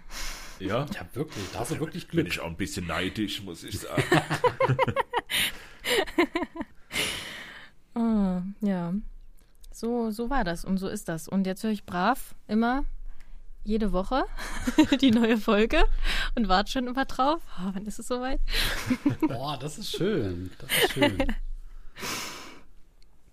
Ja? 0.60 0.86
Ja, 0.94 1.06
wirklich. 1.14 1.44
Da 1.54 1.60
hast 1.60 1.72
du 1.72 1.80
wirklich 1.80 2.08
Bin 2.08 2.22
Glück. 2.22 2.28
ich 2.28 2.40
auch 2.40 2.48
ein 2.48 2.58
bisschen 2.58 2.88
neidisch, 2.88 3.44
muss 3.44 3.64
ich 3.64 3.80
sagen. 3.80 4.04
Ah, 7.96 8.44
ja. 8.62 8.94
So, 9.78 10.10
so 10.10 10.32
war 10.32 10.44
das 10.44 10.66
und 10.66 10.80
so 10.80 10.88
ist 10.88 11.08
das. 11.08 11.28
Und 11.28 11.46
jetzt 11.46 11.64
höre 11.64 11.70
ich 11.70 11.86
brav 11.86 12.34
immer 12.48 12.84
jede 13.64 13.92
Woche 13.92 14.24
die 15.02 15.12
neue 15.12 15.38
Folge 15.38 15.84
und 16.34 16.48
warte 16.48 16.72
schon 16.72 16.88
immer 16.88 17.06
drauf. 17.06 17.44
Oh, 17.60 17.70
wann 17.74 17.86
ist 17.86 18.00
es 18.00 18.08
soweit? 18.08 18.40
Boah, 19.28 19.56
das 19.60 19.78
ist 19.78 19.92
schön. 19.92 20.50
Das 20.58 20.72
ist 20.72 20.94
schön. 20.94 21.18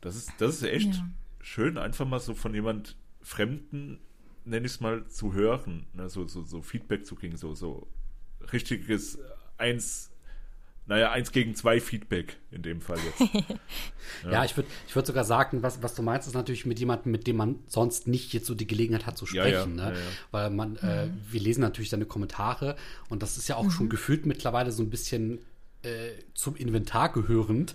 Das 0.02 0.16
ist, 0.16 0.32
das 0.36 0.56
ist 0.56 0.62
echt 0.64 0.94
Ja. 0.96 1.08
schön, 1.40 1.78
einfach 1.78 2.06
mal 2.06 2.20
so 2.20 2.34
von 2.34 2.52
jemand 2.52 2.98
Fremden, 3.22 3.98
nenne 4.44 4.66
ich 4.66 4.72
es 4.72 4.80
mal, 4.80 5.08
zu 5.08 5.32
hören, 5.32 5.86
ne? 5.94 6.10
so, 6.10 6.26
so, 6.26 6.42
so 6.44 6.60
Feedback 6.60 7.06
zu 7.06 7.14
kriegen, 7.14 7.38
so, 7.38 7.54
so 7.54 7.86
richtiges 8.52 9.18
eins, 9.56 10.10
naja, 10.86 11.10
eins 11.12 11.32
gegen 11.32 11.54
zwei 11.54 11.80
Feedback 11.80 12.36
in 12.50 12.62
dem 12.62 12.80
Fall 12.80 12.98
jetzt. 12.98 13.32
Ja, 14.30 14.44
ich 14.44 14.56
würde 14.56 14.68
ich 14.86 14.94
würd 14.94 15.06
sogar 15.06 15.24
sagen, 15.24 15.62
was, 15.62 15.82
was 15.82 15.94
du 15.94 16.02
meinst, 16.02 16.28
ist 16.28 16.34
natürlich 16.34 16.66
mit 16.66 16.78
jemandem, 16.78 17.10
mit 17.12 17.26
dem 17.26 17.36
man 17.36 17.58
sonst 17.66 18.06
nicht 18.06 18.32
jetzt 18.32 18.46
so 18.46 18.54
die 18.54 18.66
Gelegenheit 18.66 19.06
hat 19.06 19.18
zu 19.18 19.26
Ja, 19.26 19.46
ja, 19.46 19.60
sprechen. 19.62 19.78
ja, 19.78 19.90
ne? 19.90 19.96
ja. 19.96 20.00
Weil 20.30 20.50
man, 20.50 20.76
äh, 20.76 21.08
wir 21.30 21.40
lesen 21.40 21.62
natürlich 21.62 21.90
deine 21.90 22.04
Kommentare 22.06 22.76
und 23.08 23.22
das 23.22 23.36
ist 23.38 23.48
ja 23.48 23.56
auch 23.56 23.70
schon 23.70 23.88
gefühlt 23.88 24.24
mittlerweile 24.26 24.72
so 24.72 24.82
ein 24.82 24.90
bisschen 24.90 25.40
äh, 25.82 26.12
zum 26.34 26.54
Inventar 26.56 27.12
gehörend. 27.12 27.74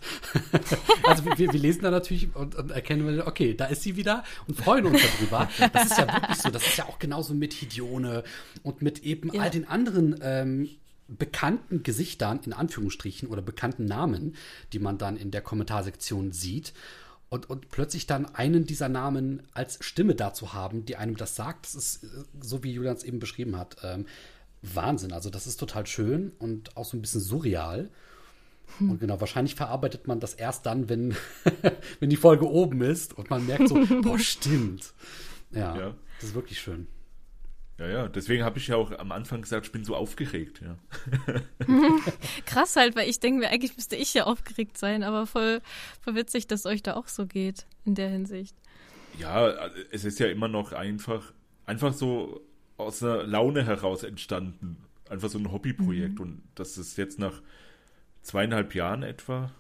also 1.04 1.26
wir, 1.26 1.38
wir 1.38 1.60
lesen 1.60 1.82
da 1.84 1.92
natürlich 1.92 2.34
und, 2.36 2.56
und 2.56 2.72
erkennen, 2.72 3.22
okay, 3.22 3.54
da 3.56 3.66
ist 3.66 3.84
sie 3.84 3.96
wieder 3.98 4.24
und 4.48 4.56
freuen 4.58 4.86
uns 4.86 5.02
darüber. 5.02 5.50
Das 5.74 5.86
ist 5.92 5.98
ja 5.98 6.12
wirklich 6.14 6.38
so. 6.38 6.50
Das 6.50 6.66
ist 6.66 6.78
ja 6.78 6.86
auch 6.86 7.00
genauso 7.00 7.34
mit 7.34 7.54
Hidione 7.54 8.24
und 8.64 8.82
mit 8.82 9.04
eben 9.04 9.32
Ja. 9.34 9.42
all 9.44 9.50
den 9.50 9.68
anderen 9.68 10.20
ähm, 10.22 10.70
bekannten 11.18 11.84
Gesichtern, 11.84 12.40
in 12.46 12.54
Anführungsstrichen, 12.54 13.30
oder 13.30 13.42
bekannten 13.42 13.86
Namen, 13.86 14.36
die 14.74 14.80
man 14.80 14.98
dann 14.98 15.18
in 15.18 15.32
der 15.32 15.42
Kommentarsektion 15.42 16.32
sieht. 16.32 16.74
Und, 17.30 17.50
und 17.50 17.70
plötzlich 17.70 18.08
dann 18.08 18.26
einen 18.36 18.66
dieser 18.66 18.90
Namen 18.90 19.44
als 19.54 19.78
Stimme 19.82 20.16
dazu 20.16 20.54
haben, 20.54 20.86
die 20.86 20.96
einem 20.96 21.16
das 21.16 21.36
sagt, 21.36 21.66
das 21.66 21.76
ist, 21.76 22.04
äh, 22.04 22.08
so 22.42 22.64
wie 22.64 22.72
Julian 22.74 22.96
es 22.96 23.04
eben 23.04 23.20
beschrieben 23.20 23.56
hat, 23.58 23.78
ähm, 23.84 24.06
Wahnsinn. 24.62 25.14
Also 25.14 25.30
das 25.30 25.48
ist 25.48 25.58
total 25.60 25.86
schön 25.86 26.32
und 26.40 26.76
auch 26.76 26.86
so 26.86 26.98
ein 26.98 27.02
bisschen 27.02 27.22
surreal. 27.22 27.90
Und 28.80 29.00
genau, 29.00 29.20
wahrscheinlich 29.20 29.56
verarbeitet 29.56 30.08
man 30.08 30.20
das 30.20 30.36
erst 30.36 30.66
dann, 30.68 30.90
wenn, 30.90 31.16
wenn 32.00 32.10
die 32.10 32.16
Folge 32.18 32.48
oben 32.48 32.82
ist 32.82 33.18
und 33.18 33.30
man 33.30 33.46
merkt 33.48 33.68
so, 33.68 33.76
boah, 34.02 34.20
stimmt. 34.20 34.94
Ja, 35.52 35.76
Ja. 35.76 35.96
das 36.20 36.30
ist 36.30 36.36
wirklich 36.36 36.60
schön. 36.60 36.88
Ja, 37.80 37.88
ja, 37.88 38.08
deswegen 38.10 38.44
habe 38.44 38.60
ich 38.60 38.68
ja 38.68 38.76
auch 38.76 38.92
am 38.92 39.14
Anfang 39.14 39.42
gesagt, 39.42 39.68
ich 39.68 39.72
bin 39.72 39.86
so 39.86 39.96
aufgeregt, 39.96 40.62
ja. 40.62 40.76
Krass 42.46 42.76
halt, 42.76 42.98
weil 42.98 43.08
ich 43.08 43.22
denke 43.22 43.40
mir, 43.40 43.50
eigentlich 43.50 43.78
müsste 43.78 43.96
ich 43.96 44.14
ja 44.14 44.26
aufgeregt 44.26 44.78
sein, 44.78 45.02
aber 45.02 45.26
voll, 45.26 45.62
voll 46.02 46.16
witzig, 46.16 46.48
dass 46.48 46.66
euch 46.66 46.84
da 46.84 46.96
auch 46.96 47.08
so 47.08 47.26
geht 47.26 47.66
in 47.86 47.96
der 47.96 48.10
Hinsicht. 48.10 48.54
Ja, 49.18 49.70
es 49.92 50.04
ist 50.04 50.20
ja 50.20 50.28
immer 50.28 50.50
noch 50.50 50.74
einfach, 50.74 51.32
einfach 51.66 51.94
so 51.94 52.42
aus 52.76 53.02
einer 53.02 53.24
Laune 53.24 53.66
heraus 53.66 54.04
entstanden. 54.04 54.78
Einfach 55.10 55.30
so 55.30 55.40
ein 55.40 55.52
Hobbyprojekt. 55.52 56.20
Und 56.20 56.42
dass 56.56 56.78
es 56.78 56.98
jetzt 56.98 57.18
nach 57.18 57.42
zweieinhalb 58.22 58.76
Jahren 58.76 59.04
etwa 59.04 59.52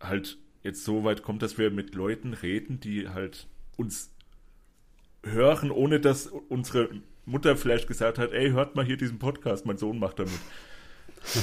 halt 0.00 0.38
jetzt 0.62 0.84
so 0.84 1.04
weit 1.04 1.22
kommt, 1.22 1.42
dass 1.42 1.58
wir 1.58 1.70
mit 1.70 1.94
Leuten 1.94 2.34
reden, 2.34 2.78
die 2.80 3.08
halt 3.08 3.46
uns 3.76 4.14
hören, 5.24 5.70
ohne 5.70 6.00
dass 6.00 6.26
unsere 6.26 6.90
Mutter 7.24 7.56
vielleicht 7.56 7.86
gesagt 7.86 8.18
hat, 8.18 8.32
ey, 8.32 8.50
hört 8.50 8.74
mal 8.74 8.84
hier 8.84 8.96
diesen 8.96 9.18
Podcast, 9.18 9.66
mein 9.66 9.78
Sohn 9.78 9.98
macht 9.98 10.18
damit. 10.18 10.40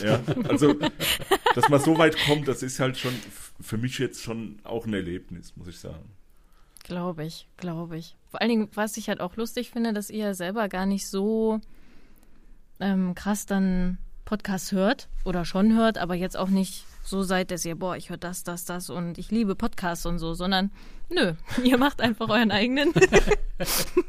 Ja, 0.04 0.20
also, 0.50 0.74
dass 1.56 1.70
man 1.70 1.80
so 1.80 1.98
weit 1.98 2.18
kommt, 2.26 2.48
das 2.48 2.64
ist 2.64 2.80
halt 2.80 2.98
schon 2.98 3.14
für 3.62 3.78
mich 3.78 3.98
jetzt 3.98 4.22
schon 4.22 4.60
auch 4.64 4.86
ein 4.86 4.94
Erlebnis, 4.94 5.56
muss 5.56 5.68
ich 5.68 5.80
sagen. 5.80 6.12
Glaube 6.84 7.24
ich, 7.24 7.48
glaube 7.58 7.98
ich. 7.98 8.18
Vor 8.30 8.42
allen 8.42 8.50
Dingen, 8.50 8.70
was 8.74 8.98
ich 8.98 9.10
halt 9.10 9.22
auch 9.22 9.36
lustig 9.38 9.72
finde, 9.72 9.94
dass 9.94 10.10
ihr 10.10 10.26
ja 10.26 10.34
selber 10.34 10.68
gar 10.70 10.86
nicht 10.86 11.08
so 11.08 11.62
ähm, 12.80 13.16
krass 13.16 13.46
dann 13.46 13.98
Podcasts 14.30 14.72
hört 14.72 15.10
oder 15.26 15.44
schon 15.44 15.76
hört, 15.76 15.98
aber 15.98 16.14
jetzt 16.14 16.38
auch 16.38 16.50
nicht 16.50 16.86
so 17.04 17.24
seid, 17.24 17.50
dass 17.50 17.66
ihr, 17.66 17.74
boah, 17.76 17.98
ich 17.98 18.12
höre 18.12 18.18
das, 18.18 18.44
das, 18.44 18.64
das 18.64 18.92
und 18.92 19.18
ich 19.18 19.32
liebe 19.32 19.56
Podcasts 19.56 20.06
und 20.06 20.20
so, 20.20 20.36
sondern 20.36 20.70
nö, 21.10 21.34
ihr 21.64 21.80
macht 21.80 22.00
einfach 22.00 22.30
euren 22.30 22.52
eigenen. 22.52 22.94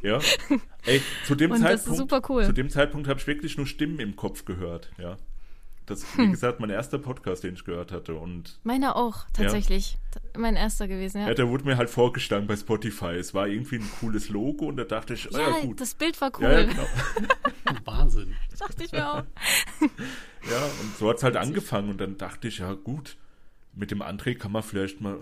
Ja. 0.02 0.20
Ey, 0.86 1.02
zu 1.26 1.34
dem 1.34 1.50
Und 1.50 1.60
das 1.64 1.80
ist 1.80 1.84
Zeitpunkt, 1.86 1.98
super 1.98 2.22
cool. 2.28 2.44
zu 2.44 2.52
dem 2.52 2.70
Zeitpunkt 2.70 3.08
habe 3.08 3.18
ich 3.18 3.26
wirklich 3.26 3.56
nur 3.56 3.66
Stimmen 3.66 3.98
im 3.98 4.14
Kopf 4.14 4.44
gehört, 4.44 4.92
ja. 4.96 5.16
Das, 5.90 6.04
wie 6.16 6.22
Hm. 6.22 6.30
gesagt, 6.32 6.60
mein 6.60 6.70
erster 6.70 6.98
Podcast, 6.98 7.42
den 7.44 7.54
ich 7.54 7.64
gehört 7.64 7.90
hatte. 7.92 8.14
Und 8.14 8.58
Meiner 8.62 8.96
auch, 8.96 9.26
tatsächlich. 9.32 9.98
T- 10.12 10.38
Mein 10.38 10.56
erster 10.56 10.86
gewesen, 10.88 11.20
ja. 11.20 11.28
ja, 11.28 11.34
der 11.34 11.48
wurde 11.48 11.64
mir 11.64 11.76
halt 11.76 11.90
vorgeschlagen 11.90 12.46
bei 12.46 12.56
Spotify. 12.56 13.06
Es 13.16 13.34
war 13.34 13.48
irgendwie 13.48 13.76
ein 13.76 13.90
cooles 14.00 14.28
Logo 14.28 14.66
und 14.66 14.76
da 14.76 14.84
dachte 14.84 15.14
ich, 15.14 15.32
oh, 15.34 15.36
ja, 15.38 15.48
Ja, 15.50 15.60
gut. 15.60 15.80
das 15.80 15.94
Bild 15.94 16.20
war 16.20 16.30
cool. 16.38 16.44
Ja, 16.44 16.60
ja, 16.60 16.64
genau. 16.64 16.86
Wahnsinn. 17.84 18.34
Dachte 18.58 18.84
ich 18.84 18.92
mir 18.92 19.08
auch. 19.10 19.24
Ja, 19.80 20.64
und 20.82 20.96
so 20.98 21.08
hat 21.10 21.18
es 21.18 21.22
halt 21.22 21.36
angefangen 21.36 21.90
und 21.90 22.00
dann 22.00 22.16
dachte 22.16 22.48
ich, 22.48 22.58
ja 22.58 22.72
gut, 22.74 23.16
mit 23.74 23.90
dem 23.90 24.02
André 24.02 24.34
kann 24.36 24.52
man 24.52 24.62
vielleicht 24.62 25.00
mal 25.00 25.18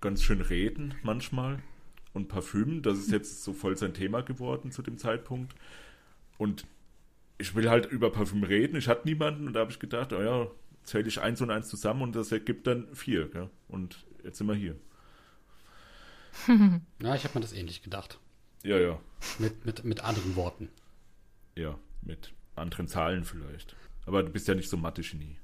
ganz 0.00 0.22
schön 0.22 0.40
reden 0.40 0.94
manchmal. 1.02 1.58
Und 2.14 2.28
Parfüm, 2.28 2.82
das 2.82 2.98
ist 2.98 3.10
jetzt 3.10 3.42
so 3.44 3.52
voll 3.54 3.76
sein 3.78 3.94
Thema 3.94 4.22
geworden 4.22 4.70
zu 4.70 4.82
dem 4.82 4.98
Zeitpunkt. 4.98 5.54
Und 6.38 6.64
ich 7.42 7.54
will 7.54 7.68
halt 7.68 7.86
über 7.86 8.10
Parfüm 8.10 8.44
reden. 8.44 8.76
Ich 8.76 8.88
hatte 8.88 9.06
niemanden 9.06 9.46
und 9.48 9.52
da 9.52 9.60
habe 9.60 9.70
ich 9.70 9.78
gedacht, 9.78 10.12
oh 10.12 10.22
ja, 10.22 10.46
zähle 10.84 11.08
ich 11.08 11.20
eins 11.20 11.40
und 11.40 11.50
eins 11.50 11.68
zusammen 11.68 12.02
und 12.02 12.16
das 12.16 12.32
ergibt 12.32 12.66
dann 12.66 12.86
vier. 12.94 13.28
Gell? 13.28 13.50
Und 13.68 14.04
jetzt 14.24 14.38
sind 14.38 14.46
wir 14.46 14.54
hier. 14.54 14.76
Ja, 17.02 17.14
ich 17.14 17.24
habe 17.24 17.34
mir 17.34 17.40
das 17.42 17.52
ähnlich 17.52 17.82
gedacht. 17.82 18.18
Ja, 18.62 18.78
ja, 18.78 18.98
Mit, 19.38 19.64
mit, 19.66 19.84
mit 19.84 20.00
anderen 20.04 20.36
Worten. 20.36 20.68
ja, 21.56 21.76
mit 22.02 22.32
anderen 22.56 22.86
Zahlen 22.88 23.24
vielleicht. 23.24 23.74
Aber 24.06 24.22
du 24.22 24.30
bist 24.30 24.48
ja 24.48 24.54
nicht 24.54 24.68
so 24.68 24.76
Mathe-Genie. 24.76 25.36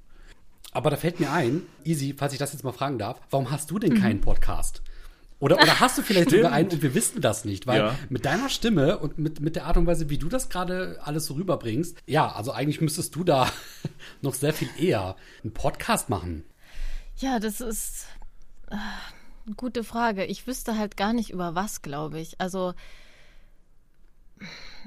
Aber 0.71 0.89
da 0.89 0.95
fällt 0.97 1.19
mir 1.19 1.31
ein, 1.31 1.61
Easy, 1.83 2.13
falls 2.17 2.33
ich 2.33 2.39
das 2.39 2.53
jetzt 2.53 2.63
mal 2.63 2.71
fragen 2.71 2.97
darf, 2.97 3.19
warum 3.29 3.49
hast 3.51 3.71
du 3.71 3.79
denn 3.79 3.93
Mhm. 3.93 3.99
keinen 3.99 4.21
Podcast? 4.21 4.81
Oder, 5.39 5.55
oder 5.57 5.79
hast 5.79 5.97
du 5.97 6.01
vielleicht 6.01 6.29
Stimmt. 6.29 6.43
sogar 6.43 6.51
einen 6.57 6.69
und 6.69 6.81
wir 6.81 6.93
wissen 6.93 7.21
das 7.21 7.45
nicht? 7.45 7.65
Weil 7.65 7.79
Ja. 7.79 7.95
mit 8.09 8.25
deiner 8.25 8.49
Stimme 8.49 8.97
und 8.99 9.17
mit, 9.17 9.39
mit 9.39 9.55
der 9.55 9.65
Art 9.67 9.77
und 9.77 9.87
Weise, 9.87 10.09
wie 10.09 10.17
du 10.17 10.27
das 10.27 10.49
gerade 10.49 10.99
alles 11.01 11.25
so 11.27 11.35
rüberbringst, 11.35 11.97
ja, 12.05 12.29
also 12.31 12.51
eigentlich 12.51 12.81
müsstest 12.81 13.15
du 13.15 13.23
da 13.23 13.49
noch 14.21 14.33
sehr 14.33 14.53
viel 14.53 14.69
eher 14.77 15.15
einen 15.43 15.53
Podcast 15.53 16.09
machen. 16.09 16.43
Ja, 17.17 17.39
das 17.39 17.61
ist 17.61 18.07
äh, 18.69 18.75
eine 19.45 19.55
gute 19.55 19.83
Frage. 19.85 20.25
Ich 20.25 20.45
wüsste 20.45 20.77
halt 20.77 20.97
gar 20.97 21.13
nicht 21.13 21.29
über 21.29 21.55
was, 21.55 21.81
glaube 21.81 22.19
ich. 22.19 22.39
Also, 22.41 22.73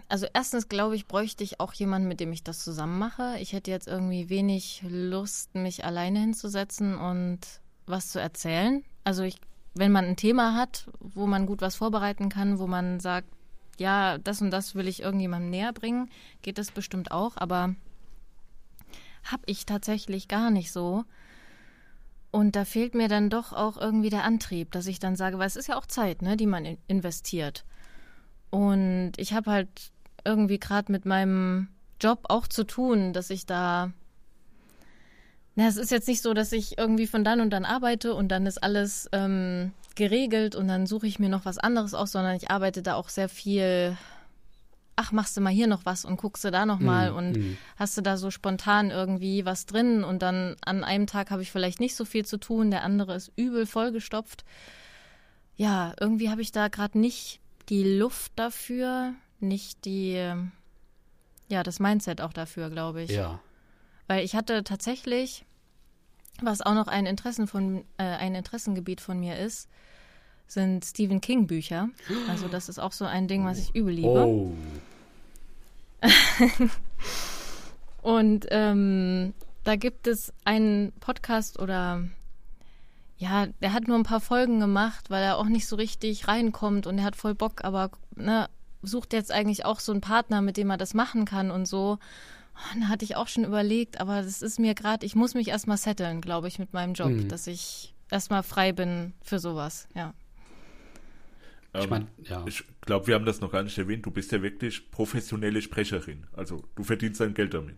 also 0.09 0.27
erstens 0.35 0.69
glaube 0.69 0.97
ich, 0.97 1.07
bräuchte 1.07 1.45
ich 1.45 1.61
auch 1.61 1.73
jemanden, 1.73 2.09
mit 2.09 2.21
dem 2.21 2.33
ich 2.33 2.43
das 2.45 2.63
zusammen 2.63 2.99
mache. 2.99 3.37
Ich 3.41 3.53
hätte 3.55 3.71
jetzt 3.71 3.89
irgendwie 3.89 4.29
wenig 4.29 4.83
Lust, 4.87 5.55
mich 5.55 5.85
alleine 5.85 6.21
hinzusetzen 6.21 6.97
und 6.97 7.41
was 7.87 8.11
zu 8.11 8.19
erzählen. 8.21 8.85
Also 9.05 9.23
ich, 9.23 9.37
wenn 9.75 9.93
man 9.93 10.05
ein 10.05 10.17
Thema 10.17 10.55
hat, 10.55 10.89
wo 11.01 11.27
man 11.27 11.47
gut 11.47 11.61
was 11.61 11.77
vorbereiten 11.77 12.29
kann, 12.29 12.59
wo 12.59 12.67
man 12.67 13.01
sagt, 13.01 13.29
ja, 13.79 14.19
das 14.19 14.43
und 14.43 14.51
das 14.51 14.75
will 14.75 14.87
ich 14.87 15.03
irgendjemandem 15.03 15.51
näher 15.51 15.73
bringen, 15.73 16.11
geht 16.43 16.59
das 16.59 16.71
bestimmt 16.71 17.11
auch, 17.11 17.37
aber 17.37 17.75
habe 19.25 19.43
ich 19.47 19.67
tatsächlich 19.67 20.29
gar 20.29 20.51
nicht 20.51 20.73
so. 20.73 21.05
Und 22.31 22.57
da 22.57 22.65
fehlt 22.65 22.95
mir 22.95 23.09
dann 23.09 23.29
doch 23.29 23.53
auch 23.53 23.77
irgendwie 23.77 24.11
der 24.11 24.25
Antrieb, 24.25 24.73
dass 24.73 24.87
ich 24.87 24.99
dann 24.99 25.17
sage, 25.17 25.39
weil 25.39 25.47
es 25.47 25.57
ist 25.57 25.69
ja 25.69 25.77
auch 25.77 25.87
Zeit, 25.87 26.23
ne, 26.23 26.37
die 26.37 26.47
man 26.47 26.65
in 26.65 26.79
investiert. 26.89 27.65
Und 28.51 29.13
ich 29.17 29.33
habe 29.33 29.51
halt 29.51 29.93
irgendwie 30.25 30.59
gerade 30.59 30.91
mit 30.93 31.05
meinem 31.05 31.69
Job 32.01 32.27
auch 32.29 32.47
zu 32.47 32.65
tun, 32.65 33.13
dass 33.13 33.31
ich 33.31 33.47
da. 33.47 33.93
Na, 35.55 35.67
es 35.67 35.77
ist 35.77 35.91
jetzt 35.91 36.09
nicht 36.09 36.23
so, 36.23 36.33
dass 36.33 36.53
ich 36.53 36.79
irgendwie 36.79 37.07
von 37.07 37.25
dann 37.25 37.41
und 37.41 37.51
dann 37.51 37.65
arbeite 37.65 38.15
und 38.15 38.29
dann 38.29 38.47
ist 38.47 38.63
alles 38.63 39.09
ähm, 39.13 39.73
geregelt 39.95 40.55
und 40.55 40.69
dann 40.69 40.87
suche 40.87 41.07
ich 41.07 41.19
mir 41.19 41.29
noch 41.29 41.45
was 41.45 41.59
anderes 41.59 41.93
aus, 41.93 42.13
sondern 42.13 42.37
ich 42.37 42.51
arbeite 42.51 42.83
da 42.83 42.95
auch 42.95 43.11
sehr 43.11 43.29
viel. 43.29 43.97
Ach, 44.97 45.13
machst 45.13 45.37
du 45.37 45.41
mal 45.41 45.53
hier 45.53 45.67
noch 45.67 45.85
was 45.85 46.05
und 46.05 46.17
guckst 46.17 46.45
du 46.45 46.51
da 46.51 46.65
noch 46.67 46.79
mal 46.79 47.13
Mm, 47.13 47.17
und 47.17 47.33
mm. 47.33 47.57
hast 47.77 47.97
du 47.97 48.03
da 48.03 48.19
so 48.19 48.31
spontan 48.31 48.91
irgendwie 48.91 49.45
was 49.47 49.65
drin 49.65 50.05
und 50.05 50.23
dann 50.23 50.55
an 50.65 50.85
einem 50.85 51.07
Tag 51.07 51.31
habe 51.31 51.43
ich 51.43 51.51
vielleicht 51.51 51.81
nicht 51.81 51.97
so 51.97 52.05
viel 52.05 52.27
zu 52.27 52.37
tun, 52.37 52.71
der 52.71 52.83
andere 52.83 53.15
ist 53.15 53.33
übel 53.37 53.67
vollgestopft. 53.67 54.45
ja, 55.57 55.95
irgendwie 55.99 56.31
habe 56.31 56.43
ich 56.43 56.53
da 56.53 56.69
gerade 56.69 56.99
nicht 56.99 57.41
die 57.69 57.85
Luft 57.85 58.33
dafür, 58.37 59.15
nicht 59.41 59.85
die, 59.87 60.35
ja, 61.49 61.63
das 61.63 61.81
Mindset 61.81 62.21
auch 62.21 62.33
dafür, 62.33 62.71
glaube 62.71 63.03
ich. 63.03 63.11
Ja. 63.11 63.41
Weil 64.07 64.25
ich 64.25 64.35
hatte 64.35 64.65
tatsächlich, 64.65 65.45
was 66.41 66.61
auch 66.61 66.75
noch 66.75 66.89
ein 66.89 67.07
Interessen 67.07 67.47
von, 67.47 67.85
äh, 67.99 68.05
ein 68.05 68.35
Interessengebiet 68.35 69.01
von 69.01 69.21
mir 69.21 69.39
ist, 69.39 69.69
sind 70.47 70.85
Stephen 70.85 71.21
King 71.21 71.47
Bücher. 71.47 71.89
Also 72.29 72.49
das 72.49 72.69
ist 72.69 72.79
auch 72.79 72.93
so 72.93 73.05
ein 73.05 73.29
Ding, 73.29 73.45
was 73.45 73.59
ich 73.59 73.75
übel 73.75 73.95
liebe. 73.95 74.27
Oh. 74.27 74.53
Und 78.03 78.47
ähm, 78.51 79.33
da 79.65 79.77
gibt 79.77 80.07
es 80.07 80.33
einen 80.45 80.93
Podcast 81.01 81.59
oder 81.59 82.05
ja, 83.17 83.47
der 83.63 83.73
hat 83.73 83.87
nur 83.87 83.97
ein 83.97 84.03
paar 84.03 84.21
Folgen 84.21 84.59
gemacht, 84.59 85.09
weil 85.09 85.23
er 85.23 85.39
auch 85.39 85.47
nicht 85.47 85.69
so 85.69 85.77
richtig 85.77 86.27
reinkommt 86.27 86.89
und 86.89 86.99
er 86.99 87.05
hat 87.05 87.15
voll 87.15 87.37
Bock, 87.37 87.63
aber 87.63 87.93
ne, 88.17 88.49
sucht 88.83 89.13
jetzt 89.13 89.31
eigentlich 89.31 89.65
auch 89.65 89.79
so 89.79 89.93
einen 89.93 90.01
Partner, 90.01 90.43
mit 90.43 90.57
dem 90.57 90.71
er 90.71 90.77
das 90.77 90.93
machen 90.93 91.25
kann 91.25 91.53
und 91.53 91.67
so. 91.67 91.99
Und 92.75 92.83
da 92.83 92.89
hatte 92.89 93.05
ich 93.05 93.17
auch 93.17 93.29
schon 93.29 93.45
überlegt, 93.45 94.01
aber 94.01 94.23
das 94.23 94.43
ist 94.43 94.59
mir 94.59 94.75
gerade, 94.75 95.05
ich 95.07 95.15
muss 95.15 95.35
mich 95.35 95.49
erstmal 95.49 95.77
setteln, 95.77 96.21
glaube 96.21 96.49
ich, 96.49 96.59
mit 96.59 96.73
meinem 96.73 96.95
Job, 96.95 97.09
Mhm. 97.11 97.29
dass 97.29 97.47
ich 97.47 97.95
erstmal 98.11 98.43
frei 98.43 98.73
bin 98.73 99.13
für 99.23 99.39
sowas, 99.39 99.89
ja. 99.95 100.15
Ich 101.75 101.89
meine, 101.89 102.07
ja. 102.25 102.45
Ich 102.47 102.65
glaube, 102.83 103.07
wir 103.07 103.15
haben 103.15 103.25
das 103.25 103.41
noch 103.41 103.51
gar 103.51 103.63
nicht 103.63 103.79
erwähnt. 103.79 104.05
Du 104.05 104.11
bist 104.11 104.31
ja 104.31 104.43
wirklich 104.43 104.91
professionelle 104.91 105.63
Sprecherin. 105.63 106.27
Also 106.35 106.63
du 106.77 106.85
verdienst 106.85 107.21
dein 107.21 107.33
Geld 107.33 107.55
damit. 107.55 107.77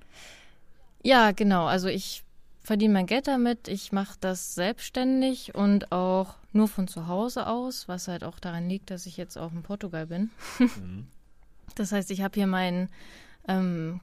Ja, 1.05 1.31
genau. 1.31 1.67
Also 1.67 1.87
ich 1.87 2.25
verdiene 2.61 2.93
mein 2.95 3.07
Geld 3.07 3.29
damit. 3.29 3.69
Ich 3.69 3.93
mache 3.93 4.17
das 4.21 4.57
selbstständig 4.57 5.55
und 5.55 5.93
auch 5.93 6.35
nur 6.53 6.67
von 6.67 6.89
zu 6.89 7.07
Hause 7.07 7.47
aus, 7.47 7.87
was 7.87 8.09
halt 8.09 8.25
auch 8.25 8.41
daran 8.41 8.69
liegt, 8.69 8.91
dass 8.91 9.07
ich 9.07 9.17
jetzt 9.17 9.37
auch 9.39 9.53
in 9.53 9.63
Portugal 9.63 10.07
bin. 10.07 10.31
Das 11.77 11.93
heißt, 11.93 12.11
ich 12.13 12.21
habe 12.21 12.35
hier 12.35 12.47
mein 12.47 12.89
ähm, 13.49 14.01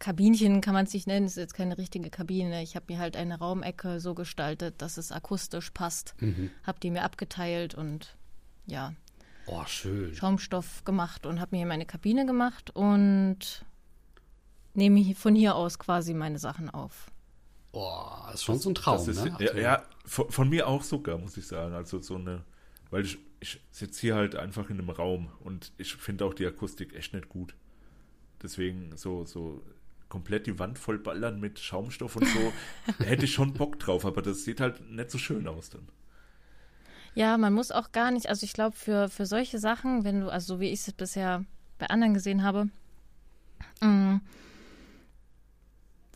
Kabinchen, 0.00 0.60
kann 0.60 0.74
man 0.74 0.86
es 0.86 0.92
nicht 0.92 1.06
nennen, 1.06 1.26
ist 1.26 1.36
jetzt 1.36 1.54
keine 1.54 1.78
richtige 1.78 2.10
Kabine. 2.10 2.62
Ich 2.62 2.74
habe 2.74 2.86
mir 2.88 2.98
halt 2.98 3.16
eine 3.16 3.38
Raumecke 3.38 4.00
so 4.00 4.14
gestaltet, 4.14 4.82
dass 4.82 4.96
es 4.96 5.12
akustisch 5.12 5.70
passt. 5.70 6.14
Mhm. 6.20 6.50
Habe 6.64 6.80
die 6.80 6.90
mir 6.90 7.04
abgeteilt 7.04 7.74
und 7.76 8.16
ja, 8.66 8.94
Oh, 9.46 9.64
schön. 9.66 10.14
Schaumstoff 10.14 10.84
gemacht 10.84 11.26
und 11.26 11.40
habe 11.40 11.50
mir 11.52 11.58
hier 11.58 11.66
meine 11.66 11.86
Kabine 11.86 12.24
gemacht 12.24 12.70
und 12.70 13.64
nehme 14.74 15.14
von 15.16 15.34
hier 15.34 15.56
aus 15.56 15.78
quasi 15.78 16.14
meine 16.14 16.38
Sachen 16.38 16.70
auf. 16.70 17.10
Oh, 17.72 18.00
das 18.26 18.36
ist 18.36 18.44
schon 18.44 18.58
so 18.58 18.70
ein 18.70 18.74
Traum, 18.74 19.08
ist, 19.08 19.24
ne? 19.24 19.36
ja, 19.40 19.56
ja 19.56 19.82
von, 20.04 20.30
von 20.30 20.48
mir 20.48 20.68
auch 20.68 20.82
sogar, 20.82 21.18
muss 21.18 21.36
ich 21.36 21.46
sagen. 21.46 21.74
Also 21.74 22.00
so 22.00 22.16
eine, 22.16 22.44
weil 22.90 23.04
ich, 23.04 23.18
ich 23.40 23.60
sitze 23.70 24.00
hier 24.00 24.14
halt 24.14 24.36
einfach 24.36 24.70
in 24.70 24.78
einem 24.78 24.90
Raum 24.90 25.30
und 25.40 25.72
ich 25.78 25.94
finde 25.94 26.24
auch 26.24 26.34
die 26.34 26.46
Akustik 26.46 26.94
echt 26.94 27.12
nicht 27.12 27.28
gut. 27.28 27.54
Deswegen 28.42 28.96
so, 28.96 29.24
so 29.24 29.62
komplett 30.10 30.46
die 30.46 30.58
Wand 30.58 30.78
voll 30.78 30.98
ballern 30.98 31.40
mit 31.40 31.58
Schaumstoff 31.58 32.16
und 32.16 32.26
so, 32.26 32.52
hätte 33.04 33.24
ich 33.24 33.32
schon 33.32 33.54
Bock 33.54 33.78
drauf, 33.78 34.04
aber 34.04 34.20
das 34.20 34.44
sieht 34.44 34.60
halt 34.60 34.90
nicht 34.90 35.10
so 35.10 35.16
schön 35.16 35.48
aus 35.48 35.70
dann. 35.70 35.88
Ja, 37.14 37.38
man 37.38 37.54
muss 37.54 37.72
auch 37.72 37.92
gar 37.92 38.10
nicht, 38.10 38.28
also 38.28 38.44
ich 38.44 38.52
glaube, 38.52 38.76
für, 38.76 39.08
für 39.08 39.26
solche 39.26 39.58
Sachen, 39.58 40.04
wenn 40.04 40.20
du, 40.20 40.30
also 40.30 40.54
so 40.54 40.60
wie 40.60 40.68
ich 40.68 40.86
es 40.86 40.92
bisher 40.92 41.44
bei 41.78 41.86
anderen 41.86 42.14
gesehen 42.14 42.42
habe, 42.42 42.68
mh, 43.80 44.20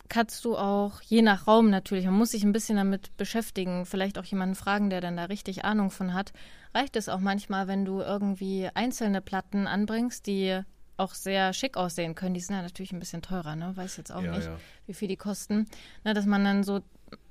kannst 0.07 0.45
du 0.45 0.55
auch, 0.55 1.01
je 1.01 1.21
nach 1.21 1.47
Raum 1.47 1.69
natürlich, 1.69 2.05
man 2.05 2.13
muss 2.13 2.31
sich 2.31 2.43
ein 2.43 2.53
bisschen 2.53 2.77
damit 2.77 3.15
beschäftigen, 3.17 3.85
vielleicht 3.85 4.17
auch 4.17 4.25
jemanden 4.25 4.55
fragen, 4.55 4.89
der 4.89 5.01
dann 5.01 5.17
da 5.17 5.25
richtig 5.25 5.65
Ahnung 5.65 5.89
von 5.89 6.13
hat, 6.13 6.31
reicht 6.73 6.95
es 6.95 7.09
auch 7.09 7.19
manchmal, 7.19 7.67
wenn 7.67 7.85
du 7.85 8.01
irgendwie 8.01 8.69
einzelne 8.73 9.21
Platten 9.21 9.67
anbringst, 9.67 10.27
die 10.27 10.61
auch 10.97 11.13
sehr 11.13 11.53
schick 11.53 11.77
aussehen 11.77 12.15
können. 12.15 12.33
Die 12.33 12.39
sind 12.39 12.55
ja 12.55 12.61
natürlich 12.61 12.91
ein 12.91 12.99
bisschen 12.99 13.21
teurer, 13.21 13.55
ne? 13.55 13.75
Weiß 13.75 13.97
jetzt 13.97 14.11
auch 14.11 14.21
Ja, 14.23 14.31
nicht, 14.35 14.45
ja. 14.45 14.57
wie 14.87 14.93
viel 14.93 15.07
die 15.07 15.17
kosten. 15.17 15.67
Na, 16.03 16.13
dass 16.13 16.25
man 16.25 16.43
dann 16.43 16.63
so 16.63 16.81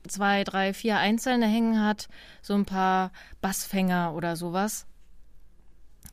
zwei, 0.07 0.45
drei, 0.45 0.75
vier 0.75 0.99
einzelne 0.99 1.47
hängen 1.47 1.83
hat, 1.83 2.09
so 2.43 2.55
ein 2.55 2.65
paar 2.67 3.11
Bassfänger 3.41 4.15
oder 4.15 4.37
sowas. 4.37 4.87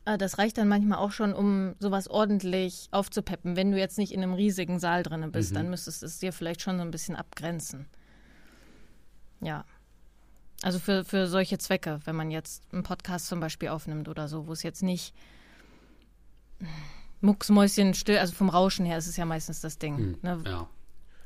Äh, 0.04 0.18
Das 0.18 0.38
reicht 0.38 0.58
dann 0.58 0.68
manchmal 0.68 0.98
auch 0.98 1.12
schon, 1.12 1.34
um 1.34 1.74
sowas 1.78 2.08
ordentlich 2.08 2.88
aufzupeppen. 2.90 3.54
Wenn 3.56 3.70
du 3.70 3.78
jetzt 3.78 3.98
nicht 3.98 4.12
in 4.12 4.22
einem 4.22 4.34
riesigen 4.34 4.78
Saal 4.78 5.02
drin 5.02 5.30
bist, 5.32 5.54
dann 5.54 5.68
müsstest 5.70 6.02
du 6.02 6.06
es 6.06 6.18
dir 6.18 6.32
vielleicht 6.32 6.62
schon 6.62 6.76
so 6.78 6.82
ein 6.82 6.90
bisschen 6.90 7.16
abgrenzen. 7.16 7.86
Ja. 9.40 9.64
Also 10.62 10.78
für, 10.78 11.04
für 11.04 11.26
solche 11.26 11.58
Zwecke, 11.58 11.98
wenn 12.04 12.14
man 12.16 12.30
jetzt 12.30 12.62
einen 12.72 12.84
Podcast 12.84 13.26
zum 13.26 13.40
Beispiel 13.40 13.68
aufnimmt 13.68 14.08
oder 14.08 14.28
so, 14.28 14.46
wo 14.46 14.52
es 14.52 14.62
jetzt 14.62 14.82
nicht 14.82 15.12
mucksmäuschen 17.22 17.94
still, 17.94 18.18
also 18.18 18.34
vom 18.34 18.48
Rauschen 18.48 18.84
her 18.86 18.98
ist 18.98 19.06
es 19.06 19.16
ja 19.16 19.24
meistens 19.24 19.60
das 19.60 19.78
Ding. 19.78 19.96
hm, 19.96 20.18
Ne? 20.22 20.42
ja. 20.46 20.68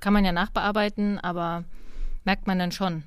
Kann 0.01 0.13
man 0.13 0.25
ja 0.25 0.33
nachbearbeiten, 0.33 1.19
aber 1.19 1.65
merkt 2.25 2.47
man 2.47 2.59
dann 2.59 2.71
schon, 2.73 3.05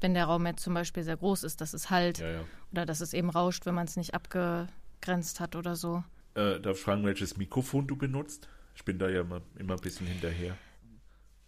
wenn 0.00 0.14
der 0.14 0.26
Raum 0.26 0.46
jetzt 0.46 0.62
zum 0.62 0.74
Beispiel 0.74 1.02
sehr 1.02 1.16
groß 1.16 1.42
ist, 1.44 1.60
dass 1.60 1.72
es 1.74 1.90
halt 1.90 2.18
Ja, 2.18 2.28
ja. 2.30 2.40
oder 2.72 2.86
dass 2.86 3.00
es 3.00 3.12
eben 3.14 3.30
rauscht, 3.30 3.64
wenn 3.66 3.74
man 3.74 3.86
es 3.86 3.96
nicht 3.96 4.14
abgegrenzt 4.14 5.40
hat 5.40 5.56
oder 5.56 5.74
so. 5.74 6.04
Äh, 6.34 6.60
darf 6.60 6.76
ich 6.76 6.82
fragen, 6.82 7.04
welches 7.04 7.36
Mikrofon 7.38 7.86
du 7.86 7.96
benutzt? 7.96 8.48
Ich 8.74 8.84
bin 8.84 8.98
da 8.98 9.08
ja 9.08 9.22
immer, 9.22 9.40
immer 9.58 9.74
ein 9.74 9.80
bisschen 9.80 10.06
hinterher. 10.06 10.54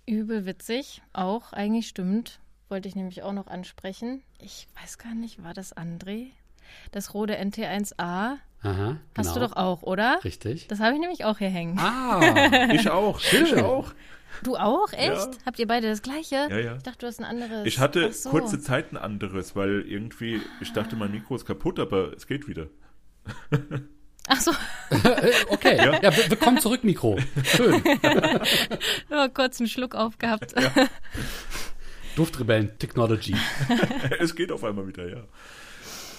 Übel 0.06 0.46
witzig, 0.46 1.02
auch 1.12 1.52
eigentlich 1.52 1.88
stimmt. 1.88 2.40
Wollte 2.70 2.88
ich 2.88 2.96
nämlich 2.96 3.22
auch 3.22 3.32
noch 3.32 3.46
ansprechen. 3.46 4.22
Ich 4.38 4.66
weiß 4.80 4.96
gar 4.98 5.14
nicht, 5.14 5.42
war 5.42 5.52
das 5.54 5.76
André? 5.76 6.28
Das 6.90 7.12
Rode 7.14 7.38
NT1A 7.38 8.36
Aha, 8.62 8.96
hast 9.16 9.34
genau. 9.34 9.34
du 9.34 9.40
doch 9.40 9.56
auch, 9.56 9.82
oder? 9.82 10.18
Richtig. 10.24 10.66
Das 10.66 10.80
habe 10.80 10.94
ich 10.94 11.00
nämlich 11.00 11.24
auch 11.24 11.38
hier 11.38 11.48
hängen. 11.48 11.78
Ah, 11.78 12.68
Ich 12.72 12.90
auch, 12.90 13.20
ich 13.32 13.54
auch. 13.56 13.92
Du 14.42 14.56
auch? 14.56 14.92
Echt? 14.92 15.10
Ja. 15.10 15.30
Habt 15.46 15.58
ihr 15.58 15.66
beide 15.66 15.88
das 15.88 16.02
gleiche? 16.02 16.48
Ja, 16.50 16.58
ja. 16.58 16.76
Ich 16.76 16.82
dachte, 16.82 16.98
du 17.00 17.06
hast 17.06 17.18
ein 17.20 17.24
anderes. 17.24 17.66
Ich 17.66 17.78
hatte 17.78 18.12
so. 18.12 18.30
kurze 18.30 18.60
Zeit 18.60 18.92
ein 18.92 18.96
anderes, 18.96 19.56
weil 19.56 19.82
irgendwie, 19.82 20.40
ich 20.60 20.72
dachte, 20.72 20.96
mein 20.96 21.10
Mikro 21.12 21.36
ist 21.36 21.44
kaputt, 21.44 21.78
aber 21.78 22.12
es 22.14 22.26
geht 22.26 22.46
wieder. 22.48 22.66
Ach 24.30 24.40
so, 24.40 24.52
okay. 25.48 25.76
Ja, 25.76 26.02
wir, 26.02 26.12
wir 26.30 26.36
kommen 26.36 26.58
zurück, 26.58 26.84
Mikro. 26.84 27.18
Schön. 27.44 27.82
nur 29.08 29.28
kurz 29.30 29.58
einen 29.58 29.68
Schluck 29.68 29.94
aufgehabt. 29.94 30.54
Duftrebellen 32.14 32.78
Technology. 32.78 33.34
es 34.18 34.34
geht 34.34 34.52
auf 34.52 34.64
einmal 34.64 34.86
wieder, 34.86 35.08
ja. 35.08 35.22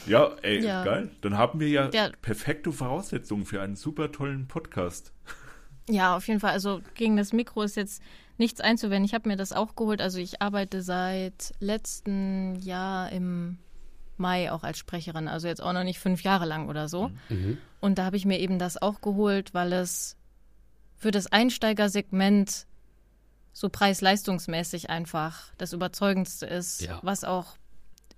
Ja, 0.09 0.35
ey, 0.41 0.63
Ja. 0.65 0.83
geil. 0.83 1.09
Dann 1.21 1.37
haben 1.37 1.59
wir 1.59 1.69
ja, 1.69 1.89
Ja. 1.93 2.09
perfekte 2.21 2.71
Voraussetzungen 2.71 3.45
für 3.45 3.61
einen 3.61 3.75
super 3.75 4.11
tollen 4.11 4.47
Podcast. 4.47 5.13
Ja, 5.89 6.15
auf 6.17 6.27
jeden 6.27 6.39
Fall. 6.39 6.51
Also 6.51 6.81
gegen 6.95 7.15
das 7.17 7.33
Mikro 7.33 7.61
ist 7.63 7.75
jetzt 7.75 8.01
nichts 8.37 8.61
einzuwenden. 8.61 9.05
Ich 9.05 9.13
habe 9.13 9.27
mir 9.29 9.35
das 9.37 9.51
auch 9.53 9.75
geholt. 9.75 10.01
Also 10.01 10.19
ich 10.19 10.41
arbeite 10.41 10.81
seit 10.81 11.53
letztem 11.59 12.55
Jahr 12.55 13.11
im 13.11 13.57
Mai 14.17 14.51
auch 14.51 14.63
als 14.63 14.77
Sprecherin. 14.77 15.27
Also 15.27 15.47
jetzt 15.47 15.61
auch 15.61 15.73
noch 15.73 15.83
nicht 15.83 15.99
fünf 15.99 16.23
Jahre 16.23 16.45
lang 16.45 16.69
oder 16.69 16.87
so. 16.89 17.11
Mhm. 17.29 17.57
Und 17.79 17.97
da 17.97 18.05
habe 18.05 18.17
ich 18.17 18.25
mir 18.25 18.39
eben 18.39 18.59
das 18.59 18.81
auch 18.81 19.01
geholt, 19.01 19.53
weil 19.53 19.71
es 19.73 20.15
für 20.97 21.11
das 21.11 21.27
Einsteigersegment 21.27 22.65
so 23.53 23.69
preis-leistungsmäßig 23.69 24.89
einfach 24.89 25.51
das 25.57 25.73
Überzeugendste 25.73 26.45
ist, 26.45 26.81
Ja. 26.81 26.99
was 27.01 27.23
auch 27.23 27.57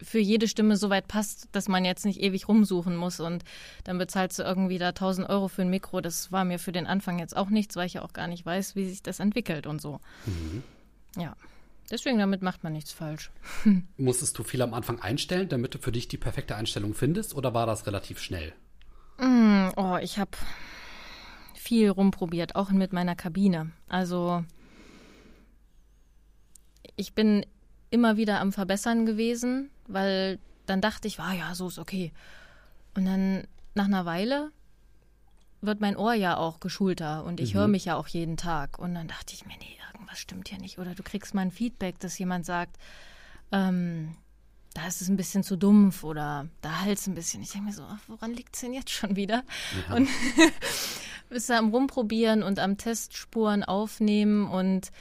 für 0.02 0.20
jede 0.20 0.48
Stimme 0.48 0.78
so 0.78 0.90
weit 0.90 1.08
passt, 1.08 1.50
dass 1.52 1.68
man 1.68 1.86
jetzt 1.86 2.06
nicht 2.06 2.22
ewig 2.22 2.48
rumsuchen 2.48 2.96
muss 2.96 3.20
und 3.20 3.44
dann 3.84 3.98
bezahlst 3.98 4.40
du 4.40 4.44
irgendwie 4.44 4.78
da 4.78 4.90
1000 4.90 5.30
Euro 5.30 5.48
für 5.48 5.62
ein 5.62 5.70
Mikro. 5.70 6.02
Das 6.02 6.32
war 6.32 6.46
mir 6.46 6.60
für 6.60 6.72
den 6.72 6.88
Anfang 6.88 7.20
jetzt 7.20 7.36
auch 7.36 7.50
nichts, 7.50 7.76
weil 7.76 7.86
ich 7.86 7.94
ja 7.94 8.02
auch 8.02 8.14
gar 8.14 8.28
nicht 8.28 8.46
weiß, 8.46 8.76
wie 8.76 8.88
sich 8.88 9.04
das 9.04 9.20
entwickelt 9.20 9.68
und 9.68 9.82
so. 9.82 10.00
Ja, 11.18 11.36
deswegen 11.90 12.18
damit 12.18 12.42
macht 12.42 12.64
man 12.64 12.74
nichts 12.74 12.92
falsch. 12.92 13.32
Musstest 13.98 14.38
du 14.38 14.44
viel 14.44 14.62
am 14.62 14.74
Anfang 14.74 15.00
einstellen, 15.00 15.50
damit 15.50 15.76
du 15.76 15.80
für 15.80 15.92
dich 15.92 16.08
die 16.08 16.18
perfekte 16.18 16.56
Einstellung 16.56 16.94
findest, 16.94 17.36
oder 17.36 17.54
war 17.54 17.66
das 17.66 17.86
relativ 17.86 18.20
schnell? 18.20 18.54
Oh, 19.76 19.98
ich 20.02 20.18
habe 20.18 20.32
viel 21.54 21.90
rumprobiert, 21.90 22.56
auch 22.56 22.72
mit 22.72 22.92
meiner 22.92 23.16
Kabine. 23.16 23.72
Also 23.88 24.44
ich 26.96 27.14
bin 27.14 27.46
immer 27.92 28.18
wieder 28.18 28.40
am 28.40 28.52
Verbessern 28.52 29.06
gewesen, 29.06 29.70
weil 29.88 30.40
dann 30.66 30.82
dachte 30.82 31.08
ich, 31.08 31.20
ah 31.20 31.34
ja, 31.34 31.56
so 31.56 31.68
ist 31.68 31.80
okay. 31.80 32.12
Und 32.96 33.06
dann 33.06 33.48
nach 33.74 33.86
einer 33.86 34.06
Weile 34.06 34.52
wird 35.62 35.80
mein 35.80 35.96
Ohr 35.96 36.14
ja 36.14 36.38
auch 36.38 36.60
geschulter 36.60 37.24
und 37.24 37.40
ich 37.40 37.54
höre 37.54 37.68
mich 37.68 37.86
ja 37.86 37.96
auch 37.96 38.08
jeden 38.08 38.36
Tag. 38.36 38.80
Und 38.80 38.96
dann 38.96 39.08
dachte 39.08 39.34
ich 39.34 39.46
mir, 39.46 39.58
nee, 39.60 39.78
irgendwas 39.94 40.20
stimmt 40.20 40.50
hier 40.50 40.60
nicht. 40.60 40.80
Oder 40.80 40.96
du 40.96 41.04
kriegst 41.04 41.34
mal 41.34 41.42
ein 41.42 41.52
Feedback, 41.52 42.00
dass 42.00 42.18
jemand 42.18 42.46
sagt, 42.46 42.78
ähm, 43.52 44.16
da 44.74 44.88
ist 44.88 45.02
es 45.02 45.10
ein 45.10 45.18
bisschen 45.18 45.44
zu 45.44 45.58
dumpf 45.58 46.04
oder 46.04 46.48
da 46.62 46.82
halt 46.82 47.06
ein 47.06 47.14
bisschen. 47.14 47.42
Ich 47.44 47.52
denke 47.52 47.68
mir 47.68 47.74
so, 47.74 47.84
ach, 47.84 48.00
woran 48.08 48.34
liegt 48.34 48.56
es 48.56 48.62
denn 48.62 48.74
jetzt 48.74 48.90
schon 48.90 49.16
wieder? 49.16 49.44
Und 49.94 50.08
bist 51.30 51.50
da 51.50 51.58
am 51.58 51.70
Rumprobieren 51.70 52.42
und 52.44 52.60
am 52.60 52.78
Testspuren 52.78 53.64
aufnehmen 53.64 54.50
und 54.50 54.92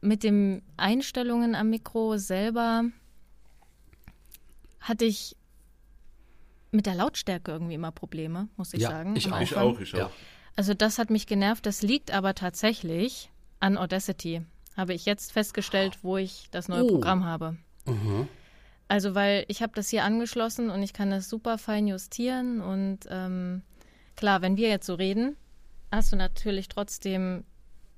mit 0.00 0.22
den 0.22 0.62
Einstellungen 0.76 1.54
am 1.54 1.70
Mikro 1.70 2.18
selber 2.18 2.84
hatte 4.88 5.04
ich 5.04 5.36
mit 6.70 6.86
der 6.86 6.94
Lautstärke 6.94 7.50
irgendwie 7.52 7.74
immer 7.74 7.92
Probleme, 7.92 8.48
muss 8.56 8.74
ich 8.74 8.82
Ja, 8.82 8.90
sagen. 8.90 9.16
ich 9.16 9.30
auch. 9.32 9.40
Ich 9.40 9.56
auch, 9.56 9.80
ich 9.80 9.94
auch. 9.94 9.98
Ja. 9.98 10.10
Also 10.56 10.74
das 10.74 10.98
hat 10.98 11.10
mich 11.10 11.26
genervt. 11.26 11.66
Das 11.66 11.82
liegt 11.82 12.10
aber 12.12 12.34
tatsächlich 12.34 13.30
an 13.60 13.76
Audacity. 13.76 14.42
Habe 14.76 14.94
ich 14.94 15.06
jetzt 15.06 15.32
festgestellt, 15.32 15.98
wo 16.02 16.16
ich 16.18 16.48
das 16.50 16.68
neue 16.68 16.84
Oh. 16.84 16.88
Programm 16.88 17.24
habe. 17.24 17.56
Mhm. 17.86 18.28
Also 18.88 19.14
weil 19.14 19.44
ich 19.48 19.62
habe 19.62 19.72
das 19.74 19.88
hier 19.88 20.04
angeschlossen 20.04 20.70
und 20.70 20.82
ich 20.82 20.92
kann 20.92 21.10
das 21.10 21.28
super 21.28 21.58
fein 21.58 21.86
justieren 21.88 22.60
und 22.60 23.00
ähm, 23.10 23.62
klar, 24.14 24.42
wenn 24.42 24.56
wir 24.56 24.68
jetzt 24.68 24.86
so 24.86 24.94
reden, 24.94 25.36
hast 25.90 26.12
du 26.12 26.16
natürlich 26.16 26.68
trotzdem 26.68 27.44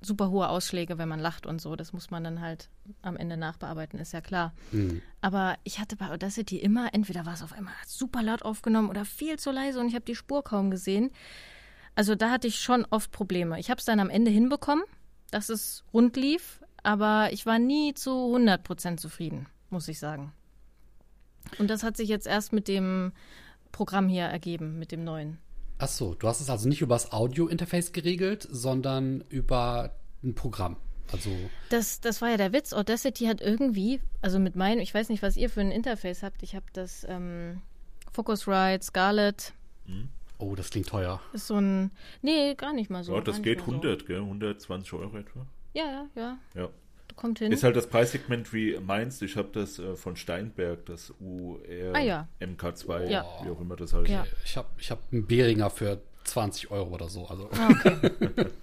super 0.01 0.29
hohe 0.29 0.49
Ausschläge, 0.49 0.97
wenn 0.97 1.09
man 1.09 1.19
lacht 1.19 1.45
und 1.45 1.61
so. 1.61 1.75
Das 1.75 1.93
muss 1.93 2.09
man 2.09 2.23
dann 2.23 2.41
halt 2.41 2.69
am 3.01 3.17
Ende 3.17 3.37
nachbearbeiten, 3.37 3.99
ist 3.99 4.13
ja 4.13 4.21
klar. 4.21 4.53
Mhm. 4.71 5.01
Aber 5.21 5.57
ich 5.63 5.79
hatte 5.79 5.95
bei 5.95 6.09
Audacity 6.09 6.57
immer, 6.57 6.93
entweder 6.93 7.25
war 7.25 7.33
es 7.33 7.43
auf 7.43 7.53
einmal 7.53 7.73
super 7.85 8.23
laut 8.23 8.43
aufgenommen 8.43 8.89
oder 8.89 9.05
viel 9.05 9.37
zu 9.37 9.51
leise 9.51 9.79
und 9.79 9.87
ich 9.87 9.95
habe 9.95 10.05
die 10.05 10.15
Spur 10.15 10.43
kaum 10.43 10.71
gesehen. 10.71 11.11
Also 11.95 12.15
da 12.15 12.31
hatte 12.31 12.47
ich 12.47 12.59
schon 12.59 12.85
oft 12.89 13.11
Probleme. 13.11 13.59
Ich 13.59 13.69
habe 13.69 13.79
es 13.79 13.85
dann 13.85 13.99
am 13.99 14.09
Ende 14.09 14.31
hinbekommen, 14.31 14.85
dass 15.31 15.49
es 15.49 15.83
rund 15.93 16.15
lief, 16.15 16.61
aber 16.81 17.29
ich 17.33 17.45
war 17.45 17.59
nie 17.59 17.93
zu 17.93 18.11
100% 18.11 18.97
zufrieden, 18.97 19.47
muss 19.69 19.87
ich 19.87 19.99
sagen. 19.99 20.31
Und 21.57 21.69
das 21.69 21.83
hat 21.83 21.97
sich 21.97 22.07
jetzt 22.07 22.27
erst 22.27 22.53
mit 22.53 22.67
dem 22.67 23.11
Programm 23.71 24.07
hier 24.07 24.23
ergeben, 24.23 24.79
mit 24.79 24.91
dem 24.91 25.03
neuen. 25.03 25.39
Ach 25.79 25.87
so, 25.87 26.13
du 26.13 26.27
hast 26.27 26.41
es 26.41 26.49
also 26.49 26.67
nicht 26.67 26.81
über 26.81 26.95
das 26.95 27.11
Audio-Interface 27.13 27.93
geregelt, 27.93 28.45
sondern 28.51 29.23
über 29.29 29.95
ein 30.23 30.35
Programm. 30.35 30.75
Also, 31.11 31.29
Das, 31.69 32.01
das 32.01 32.21
war 32.21 32.29
ja 32.29 32.37
der 32.37 32.53
Witz. 32.53 32.73
Audacity 32.73 33.25
hat 33.25 33.41
irgendwie, 33.41 34.01
also 34.21 34.37
mit 34.39 34.55
meinem, 34.55 34.79
ich 34.79 34.93
weiß 34.93 35.09
nicht, 35.09 35.23
was 35.23 35.37
ihr 35.37 35.49
für 35.49 35.61
ein 35.61 35.71
Interface 35.71 36.21
habt. 36.21 36.43
Ich 36.43 36.53
habe 36.53 36.65
das 36.73 37.05
ähm, 37.09 37.61
Focusrite, 38.11 38.83
Scarlett. 38.83 39.53
oh, 40.37 40.53
das 40.55 40.69
klingt 40.69 40.87
teuer. 40.87 41.19
Ist 41.33 41.47
so 41.47 41.55
ein. 41.55 41.91
Nee, 42.21 42.53
gar 42.55 42.73
nicht 42.73 42.89
mal 42.89 43.03
so. 43.03 43.15
Ja, 43.15 43.21
das 43.21 43.41
geht 43.41 43.59
mal 43.59 43.65
so. 43.65 43.71
100, 43.71 44.05
gell? 44.05 44.19
120 44.19 44.93
Euro 44.93 45.17
etwa. 45.17 45.45
Ja, 45.73 45.85
ja, 45.85 46.05
ja. 46.15 46.37
Ja. 46.55 46.69
Kommt 47.19 47.39
hin. 47.39 47.51
Ist 47.51 47.63
halt 47.63 47.75
das 47.75 47.87
Preissegment 47.87 48.53
wie 48.53 48.77
meins. 48.79 49.21
Ich 49.21 49.35
habe 49.35 49.49
das 49.51 49.77
äh, 49.77 49.95
von 49.97 50.15
Steinberg, 50.15 50.85
das 50.85 51.13
UR 51.19 51.59
Ah, 51.93 51.99
ja. 51.99 52.27
MK2, 52.39 53.09
Ja. 53.09 53.25
wie 53.43 53.49
auch 53.49 53.59
immer 53.59 53.75
das 53.75 53.93
heißt. 53.93 54.07
Ja. 54.07 54.25
Ich 54.45 54.55
habe 54.55 54.69
ich 54.77 54.89
hab 54.89 54.99
einen 55.11 55.27
Behringer 55.27 55.69
für 55.69 55.99
20 56.23 56.71
Euro 56.71 56.93
oder 56.95 57.09
so. 57.09 57.25
Also. 57.27 57.49
Ah, 57.51 57.69
okay. 57.69 58.11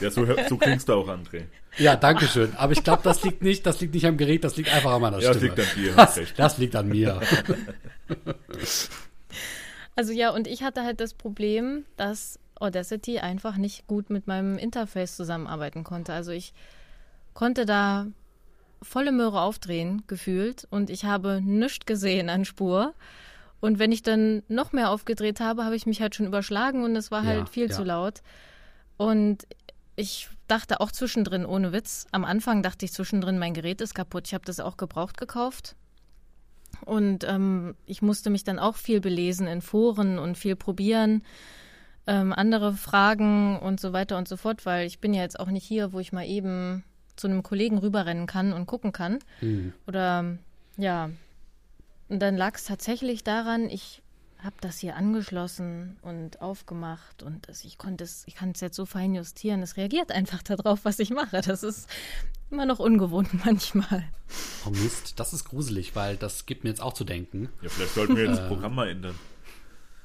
Ja, 0.00 0.08
so, 0.10 0.24
so 0.48 0.56
klingst 0.56 0.88
du 0.88 0.94
auch, 0.94 1.08
André. 1.08 1.42
Ja, 1.76 1.94
danke 1.94 2.26
schön. 2.26 2.54
Aber 2.56 2.72
ich 2.72 2.82
glaube, 2.82 3.02
das 3.04 3.22
liegt 3.22 3.42
nicht, 3.42 3.66
das 3.66 3.78
liegt 3.82 3.92
nicht 3.92 4.06
am 4.06 4.16
Gerät, 4.16 4.42
das 4.44 4.56
liegt 4.56 4.72
einfach 4.72 4.92
an 4.92 5.02
meiner 5.02 5.18
Ja, 5.18 5.28
das 5.28 5.36
Stimme. 5.36 5.54
liegt 5.54 5.68
an 5.68 5.74
dir, 5.76 5.94
hast 5.96 6.16
Das, 6.16 6.16
recht. 6.16 6.38
das 6.38 6.56
liegt 6.56 6.74
an 6.74 6.88
mir. 6.88 7.20
Also 9.94 10.12
ja, 10.12 10.30
und 10.30 10.46
ich 10.46 10.62
hatte 10.62 10.84
halt 10.84 11.00
das 11.00 11.14
Problem, 11.14 11.84
dass 11.96 12.38
Audacity 12.56 13.18
einfach 13.18 13.56
nicht 13.56 13.86
gut 13.86 14.10
mit 14.10 14.26
meinem 14.26 14.58
Interface 14.58 15.16
zusammenarbeiten 15.16 15.84
konnte. 15.84 16.12
Also 16.12 16.32
ich 16.32 16.52
konnte 17.36 17.66
da 17.66 18.06
volle 18.82 19.12
Möhre 19.12 19.42
aufdrehen, 19.42 20.02
gefühlt, 20.06 20.66
und 20.70 20.90
ich 20.90 21.04
habe 21.04 21.40
nichts 21.44 21.86
gesehen 21.86 22.28
an 22.28 22.44
Spur. 22.44 22.94
Und 23.60 23.78
wenn 23.78 23.92
ich 23.92 24.02
dann 24.02 24.42
noch 24.48 24.72
mehr 24.72 24.90
aufgedreht 24.90 25.38
habe, 25.40 25.64
habe 25.64 25.76
ich 25.76 25.86
mich 25.86 26.00
halt 26.00 26.14
schon 26.14 26.26
überschlagen 26.26 26.82
und 26.82 26.96
es 26.96 27.10
war 27.10 27.22
Ja, 27.22 27.28
halt 27.28 27.48
viel 27.48 27.68
ja. 27.68 27.74
zu 27.74 27.84
laut. 27.84 28.22
Und 28.96 29.46
ich 29.96 30.28
dachte 30.48 30.80
auch 30.80 30.90
zwischendrin, 30.90 31.44
ohne 31.44 31.72
Witz, 31.72 32.06
am 32.10 32.24
Anfang 32.24 32.62
dachte 32.62 32.84
ich 32.84 32.92
zwischendrin, 32.92 33.38
mein 33.38 33.54
Gerät 33.54 33.80
ist 33.80 33.94
kaputt. 33.94 34.26
Ich 34.26 34.34
habe 34.34 34.44
das 34.44 34.60
auch 34.60 34.76
gebraucht 34.76 35.18
gekauft. 35.18 35.76
Und 36.84 37.24
ähm, 37.24 37.74
ich 37.86 38.02
musste 38.02 38.30
mich 38.30 38.44
dann 38.44 38.58
auch 38.58 38.76
viel 38.76 39.00
belesen 39.00 39.46
in 39.46 39.60
Foren 39.60 40.18
und 40.18 40.38
viel 40.38 40.56
probieren, 40.56 41.22
ähm, 42.06 42.32
andere 42.32 42.72
Fragen 42.74 43.58
und 43.58 43.80
so 43.80 43.92
weiter 43.92 44.16
und 44.16 44.28
so 44.28 44.36
fort, 44.36 44.64
weil 44.64 44.86
ich 44.86 45.00
bin 45.00 45.12
ja 45.12 45.22
jetzt 45.22 45.40
auch 45.40 45.48
nicht 45.48 45.64
hier, 45.64 45.92
wo 45.92 46.00
ich 46.00 46.12
mal 46.12 46.26
eben 46.26 46.84
zu 47.16 47.26
einem 47.26 47.42
Kollegen 47.42 47.78
rüberrennen 47.78 48.26
kann 48.26 48.52
und 48.52 48.66
gucken 48.66 48.92
kann. 48.92 49.18
Hm. 49.40 49.72
Oder 49.86 50.38
ja, 50.76 51.10
und 52.08 52.20
dann 52.20 52.36
lag 52.36 52.54
es 52.56 52.64
tatsächlich 52.64 53.24
daran, 53.24 53.68
ich 53.68 54.02
habe 54.38 54.56
das 54.60 54.78
hier 54.78 54.96
angeschlossen 54.96 55.96
und 56.02 56.40
aufgemacht 56.42 57.22
und 57.22 57.48
das, 57.48 57.64
ich 57.64 57.78
konnte 57.78 58.04
es, 58.04 58.22
ich 58.26 58.34
kann 58.34 58.50
es 58.50 58.60
jetzt 58.60 58.76
so 58.76 58.84
fein 58.86 59.14
justieren. 59.14 59.62
Es 59.62 59.76
reagiert 59.76 60.12
einfach 60.12 60.42
darauf, 60.44 60.84
was 60.84 60.98
ich 60.98 61.10
mache. 61.10 61.40
Das 61.40 61.62
ist 61.62 61.88
immer 62.50 62.66
noch 62.66 62.78
ungewohnt 62.78 63.28
manchmal. 63.44 64.04
Oh 64.66 64.70
Mist, 64.70 65.18
das 65.18 65.32
ist 65.32 65.44
gruselig, 65.44 65.96
weil 65.96 66.16
das 66.16 66.46
gibt 66.46 66.64
mir 66.64 66.70
jetzt 66.70 66.82
auch 66.82 66.92
zu 66.92 67.04
denken. 67.04 67.48
Ja, 67.62 67.70
vielleicht 67.70 67.94
sollten 67.94 68.14
wir 68.16 68.24
Äh. 68.24 68.28
jetzt 68.28 68.40
das 68.40 68.48
Programm 68.48 68.74
mal 68.74 68.88
ändern. 68.88 69.14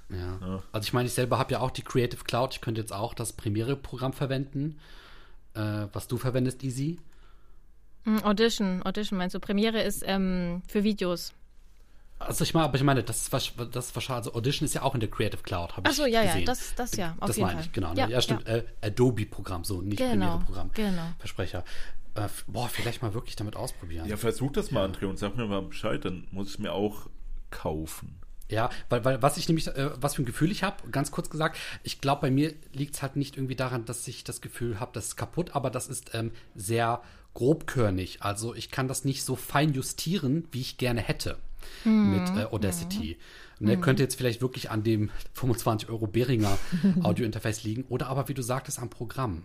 Ja. 0.10 0.38
Ja. 0.42 0.64
Also 0.72 0.86
ich 0.86 0.94
meine, 0.94 1.08
ich 1.08 1.14
selber 1.14 1.38
habe 1.38 1.54
ja 1.54 1.60
auch 1.60 1.72
die 1.72 1.84
Creative 1.84 2.24
Cloud. 2.24 2.54
Ich 2.56 2.62
könnte 2.62 2.82
jetzt 2.82 2.94
auch 2.94 3.14
das 3.14 3.34
Premiere-Programm 3.34 4.14
verwenden, 4.14 4.80
äh, 5.54 5.88
was 5.94 6.08
du 6.08 6.18
verwendest, 6.18 6.64
Easy. 6.64 7.00
Mm, 8.06 8.18
Audition, 8.24 8.84
Audition 8.84 9.18
meinst 9.18 9.36
du? 9.36 9.40
Premiere 9.40 9.82
ist 9.82 10.04
ähm, 10.06 10.62
für 10.68 10.84
Videos. 10.84 11.34
Also 12.20 12.44
ich 12.44 12.54
meine, 12.54 12.66
aber 12.66 12.76
ich 12.76 12.84
meine, 12.84 13.02
das 13.04 13.24
ist, 13.24 13.34
wahrsch- 13.34 13.66
das 13.72 13.88
ist 13.88 13.96
wahrscheinlich, 13.96 14.28
also 14.28 14.38
Audition 14.38 14.66
ist 14.66 14.76
ja 14.76 14.84
auch 14.84 14.94
in 14.94 15.00
der 15.00 15.10
Creative 15.10 15.42
Cloud, 15.42 15.72
habe 15.76 15.84
Ach 15.88 15.92
ich 15.92 15.98
so, 15.98 16.06
ja, 16.06 16.22
ja, 16.22 16.34
gesehen. 16.34 16.46
das, 16.46 16.76
das 16.76 16.96
ja, 16.96 17.16
auf 17.20 17.28
das 17.28 17.38
jeden 17.38 17.48
meine 17.48 17.60
Fall. 17.60 17.66
ich, 17.66 17.72
genau. 17.72 17.94
Ja, 17.96 18.08
Ja, 18.08 18.22
stimmt. 18.22 18.48
Äh, 18.48 18.64
Adobe-Programm, 18.84 19.64
so, 19.64 19.82
nicht 19.82 19.98
Genau, 19.98 20.12
Premiere-Programm. 20.38 20.70
genau. 20.74 21.04
Versprecher. 21.18 21.64
Äh, 22.14 22.28
boah, 22.46 22.68
vielleicht 22.70 23.02
mal 23.02 23.14
wirklich 23.16 23.36
damit 23.38 23.56
ausprobieren. 23.56 24.08
Ja, 24.08 24.18
versuch 24.18 24.52
das 24.52 24.70
mal, 24.72 24.88
André, 24.88 25.06
und 25.06 25.18
sag 25.18 25.36
mir 25.36 25.46
mal 25.48 25.62
Bescheid, 25.64 26.04
dann 26.06 26.28
muss 26.32 26.48
ich 26.50 26.54
es 26.56 26.60
mir 26.60 26.74
auch 26.74 27.08
kaufen. 27.50 28.18
Ja, 28.52 28.70
weil, 28.90 29.04
weil 29.06 29.22
was 29.22 29.38
ich 29.38 29.48
nämlich, 29.48 29.68
äh, 29.68 29.90
was 30.00 30.16
für 30.16 30.22
ein 30.22 30.26
Gefühl 30.26 30.52
ich 30.52 30.64
habe, 30.64 30.90
ganz 30.92 31.10
kurz 31.10 31.30
gesagt, 31.30 31.58
ich 31.84 32.02
glaube, 32.02 32.22
bei 32.22 32.32
mir 32.32 32.54
liegt 32.74 32.96
es 32.96 33.02
halt 33.02 33.16
nicht 33.16 33.38
irgendwie 33.38 33.56
daran, 33.56 33.86
dass 33.86 34.08
ich 34.08 34.24
das 34.24 34.42
Gefühl 34.42 34.80
habe, 34.80 34.92
das 34.94 35.08
ist 35.08 35.16
kaputt, 35.16 35.56
aber 35.56 35.70
das 35.70 35.88
ist 35.88 36.12
ähm, 36.14 36.32
sehr 36.54 37.02
grobkörnig. 37.34 38.22
Also 38.22 38.54
ich 38.54 38.70
kann 38.70 38.88
das 38.88 39.06
nicht 39.06 39.24
so 39.24 39.36
fein 39.36 39.74
justieren, 39.74 40.48
wie 40.52 40.62
ich 40.62 40.78
gerne 40.78 41.02
hätte 41.02 41.38
mit 41.86 42.30
äh, 42.36 42.46
Audacity. 42.46 43.18
Ne, 43.60 43.80
Könnte 43.80 44.02
jetzt 44.02 44.16
vielleicht 44.16 44.42
wirklich 44.42 44.72
an 44.72 44.84
dem 44.84 45.12
25 45.34 45.88
Euro 45.90 46.08
Behringer 46.08 46.58
Audio-Interface 47.04 47.64
liegen 47.64 47.86
oder 47.90 48.08
aber, 48.08 48.28
wie 48.28 48.34
du 48.34 48.42
sagtest, 48.42 48.80
am 48.80 48.90
Programm. 48.90 49.44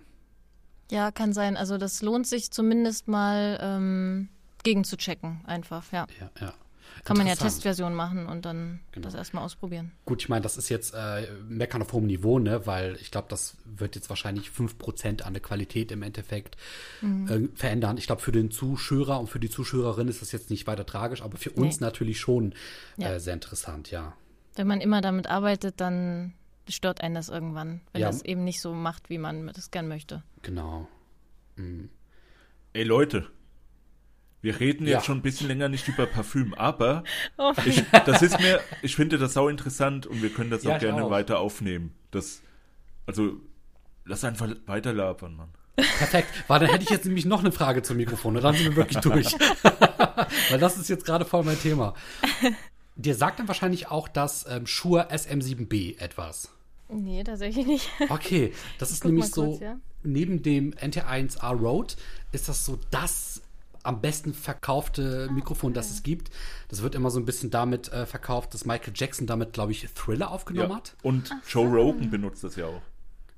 Ja, 0.90 1.10
kann 1.10 1.34
sein. 1.34 1.56
Also 1.56 1.76
das 1.76 2.00
lohnt 2.00 2.26
sich 2.26 2.50
zumindest 2.50 3.08
mal 3.08 3.58
ähm, 3.60 4.28
gegen 4.62 4.84
zu 4.84 4.96
checken, 4.96 5.42
einfach, 5.46 5.92
ja. 5.92 6.06
Ja, 6.18 6.30
ja. 6.40 6.54
Kann 7.04 7.16
man 7.16 7.26
ja. 7.26 7.36
Testversion 7.36 7.94
machen 7.94 8.26
und 8.26 8.44
dann 8.44 8.80
Genau. 8.92 9.04
das 9.04 9.14
erstmal 9.14 9.44
ausprobieren. 9.44 9.92
Gut, 10.06 10.22
ich 10.22 10.28
meine, 10.28 10.42
das 10.42 10.56
ist 10.56 10.68
jetzt 10.68 10.92
äh, 10.94 11.28
Meckern 11.48 11.82
auf 11.82 11.92
hohem 11.92 12.06
Niveau, 12.06 12.38
ne? 12.38 12.66
Weil 12.66 12.96
ich 13.00 13.10
glaube, 13.10 13.28
das 13.30 13.56
wird 13.64 13.94
jetzt 13.94 14.08
wahrscheinlich 14.08 14.48
5% 14.50 15.22
an 15.22 15.32
der 15.34 15.42
Qualität 15.42 15.92
im 15.92 16.02
Endeffekt 16.02 16.56
äh, 17.02 17.48
verändern. 17.54 17.96
Ich 17.98 18.06
glaube, 18.06 18.22
für 18.22 18.32
den 18.32 18.50
Zuschauer 18.50 19.20
und 19.20 19.28
für 19.28 19.38
die 19.40 19.50
Zuschauerin 19.50 20.08
ist 20.08 20.20
das 20.22 20.32
jetzt 20.32 20.50
nicht 20.50 20.66
weiter 20.66 20.84
tragisch, 20.86 21.22
aber 21.22 21.36
für 21.38 21.50
uns 21.50 21.80
Nee. 21.80 21.86
natürlich 21.86 22.18
schon 22.18 22.54
Ja. 22.96 23.12
äh, 23.14 23.20
sehr 23.20 23.34
interessant, 23.34 23.90
ja. 23.90 24.14
Wenn 24.56 24.66
man 24.66 24.80
immer 24.80 25.00
damit 25.00 25.26
arbeitet, 25.28 25.80
dann 25.80 26.32
stört 26.68 27.00
einen 27.02 27.14
das 27.14 27.28
irgendwann, 27.28 27.80
wenn 27.92 28.00
Ja. 28.02 28.08
das 28.08 28.22
eben 28.24 28.42
nicht 28.42 28.60
so 28.60 28.72
macht, 28.74 29.10
wie 29.10 29.18
man 29.18 29.46
das 29.54 29.70
gern 29.70 29.86
möchte. 29.86 30.22
Genau. 30.42 30.88
Ey, 32.72 32.82
Leute, 32.82 33.26
wir 34.42 34.60
reden 34.60 34.86
Ja. 34.86 34.96
jetzt 34.96 35.06
schon 35.06 35.18
ein 35.18 35.22
bisschen 35.22 35.48
länger 35.48 35.68
nicht 35.68 35.88
über 35.88 36.06
Parfüm, 36.06 36.54
aber 36.54 37.02
Oh 37.38 37.52
ich, 37.64 37.82
das 38.06 38.22
ist 38.22 38.38
mir, 38.40 38.60
ich 38.82 38.94
finde 38.96 39.18
das 39.18 39.32
sau 39.34 39.48
interessant 39.48 40.06
und 40.06 40.22
wir 40.22 40.30
können 40.30 40.50
das 40.50 40.62
Ja, 40.62 40.76
auch 40.76 40.80
gerne 40.80 41.04
auch. 41.04 41.10
weiter 41.10 41.38
aufnehmen. 41.40 41.92
Das, 42.10 42.42
also, 43.06 43.40
lass 44.04 44.24
einfach 44.24 44.48
weiter 44.66 44.92
labern, 44.92 45.36
Mann. 45.36 45.48
Perfekt. 45.76 46.28
Weil 46.48 46.60
dann 46.60 46.70
hätte 46.70 46.84
ich 46.84 46.90
jetzt 46.90 47.04
nämlich 47.04 47.26
noch 47.26 47.40
eine 47.40 47.52
Frage 47.52 47.82
zum 47.82 47.98
Mikrofon 47.98 48.36
und 48.36 48.42
dann 48.42 48.54
sind 48.54 48.64
wir 48.66 48.76
wirklich 48.76 48.98
durch. 49.02 49.26
Weil 50.50 50.58
das 50.58 50.78
ist 50.78 50.88
jetzt 50.88 51.04
gerade 51.04 51.24
voll 51.26 51.44
mein 51.44 51.60
Thema. 51.60 51.92
Dir 52.94 53.14
sagt 53.14 53.38
dann 53.40 53.48
wahrscheinlich 53.48 53.88
auch 53.88 54.08
das 54.08 54.46
ähm, 54.48 54.66
Shure 54.66 55.10
SM7B 55.10 55.98
etwas. 55.98 56.48
Nee, 56.88 57.24
tatsächlich 57.24 57.66
nicht. 57.66 57.90
Okay, 58.08 58.54
das 58.78 58.90
ist 58.90 59.02
guck 59.02 59.10
nämlich 59.12 59.30
mal 59.30 59.34
so, 59.34 59.44
kurz, 59.50 59.60
ja. 59.60 59.76
neben 60.02 60.42
dem 60.42 60.72
NT1A 60.72 61.54
Rode 61.58 61.94
ist 62.32 62.48
das 62.48 62.64
so 62.64 62.78
das 62.90 63.42
am 63.86 64.00
besten 64.00 64.34
verkaufte 64.34 65.28
Mikrofon, 65.32 65.72
das 65.72 65.90
es 65.90 66.02
gibt. 66.02 66.30
Das 66.68 66.82
wird 66.82 66.94
immer 66.94 67.10
so 67.10 67.18
ein 67.20 67.24
bisschen 67.24 67.50
damit 67.50 67.92
äh, 67.92 68.06
verkauft, 68.06 68.52
dass 68.54 68.64
Michael 68.64 68.92
Jackson 68.94 69.26
damit, 69.26 69.52
glaube 69.52 69.72
ich, 69.72 69.86
Thriller 69.94 70.30
aufgenommen 70.30 70.70
Ja. 70.70 70.76
hat. 70.76 70.96
Und 71.02 71.30
Joe 71.48 71.66
Rogan 71.68 72.10
benutzt 72.10 72.44
das 72.44 72.56
ja 72.56 72.66
auch. 72.66 72.82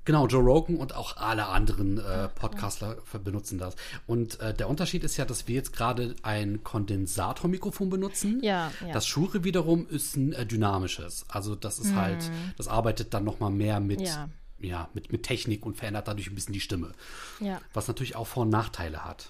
Genau, 0.05 0.25
Joe 0.25 0.41
Rogan 0.41 0.77
und 0.77 0.95
auch 0.95 1.17
alle 1.17 1.47
anderen 1.47 1.99
äh, 1.99 2.29
Podcastler 2.29 2.97
benutzen 3.23 3.59
das. 3.59 3.75
Und 4.07 4.39
äh, 4.39 4.55
der 4.55 4.67
Unterschied 4.67 5.03
ist 5.03 5.17
ja, 5.17 5.25
dass 5.25 5.47
wir 5.47 5.53
jetzt 5.53 5.71
gerade 5.71 6.15
ein 6.23 6.63
Kondensatormikrofon 6.63 7.89
benutzen. 7.91 8.39
Ja, 8.41 8.71
ja. 8.85 8.91
Das 8.93 9.05
Shure 9.05 9.43
wiederum 9.43 9.87
ist 9.87 10.15
ein 10.15 10.33
äh, 10.33 10.45
dynamisches. 10.47 11.25
Also 11.27 11.53
das 11.53 11.77
ist 11.77 11.93
halt, 11.93 12.31
das 12.57 12.67
arbeitet 12.67 13.13
dann 13.13 13.23
noch 13.23 13.39
mal 13.39 13.51
mehr 13.51 13.79
mit, 13.79 14.01
ja. 14.01 14.29
Ja. 14.59 14.89
mit, 14.95 15.11
mit 15.11 15.23
Technik 15.23 15.63
und 15.65 15.77
verändert 15.77 16.07
dadurch 16.07 16.27
ein 16.27 16.35
bisschen 16.35 16.53
die 16.53 16.59
Stimme. 16.59 16.93
Ja, 17.39 17.61
Was 17.73 17.87
natürlich 17.87 18.15
auch 18.15 18.25
Vor- 18.25 18.43
und 18.43 18.49
Nachteile 18.49 19.05
hat. 19.05 19.29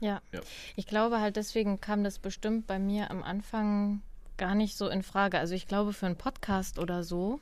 Ja. 0.00 0.20
Ja. 0.32 0.40
Ich 0.76 0.86
glaube 0.86 1.20
halt, 1.20 1.36
deswegen 1.36 1.80
kam 1.80 2.04
das 2.04 2.18
bestimmt 2.18 2.66
bei 2.66 2.78
mir 2.78 3.10
am 3.10 3.22
Anfang 3.22 4.02
gar 4.36 4.54
nicht 4.54 4.76
so 4.76 4.88
in 4.88 5.02
Frage. 5.02 5.38
Also 5.38 5.54
ich 5.54 5.66
glaube, 5.66 5.92
für 5.92 6.06
einen 6.06 6.16
Podcast 6.16 6.78
oder 6.78 7.02
so 7.02 7.40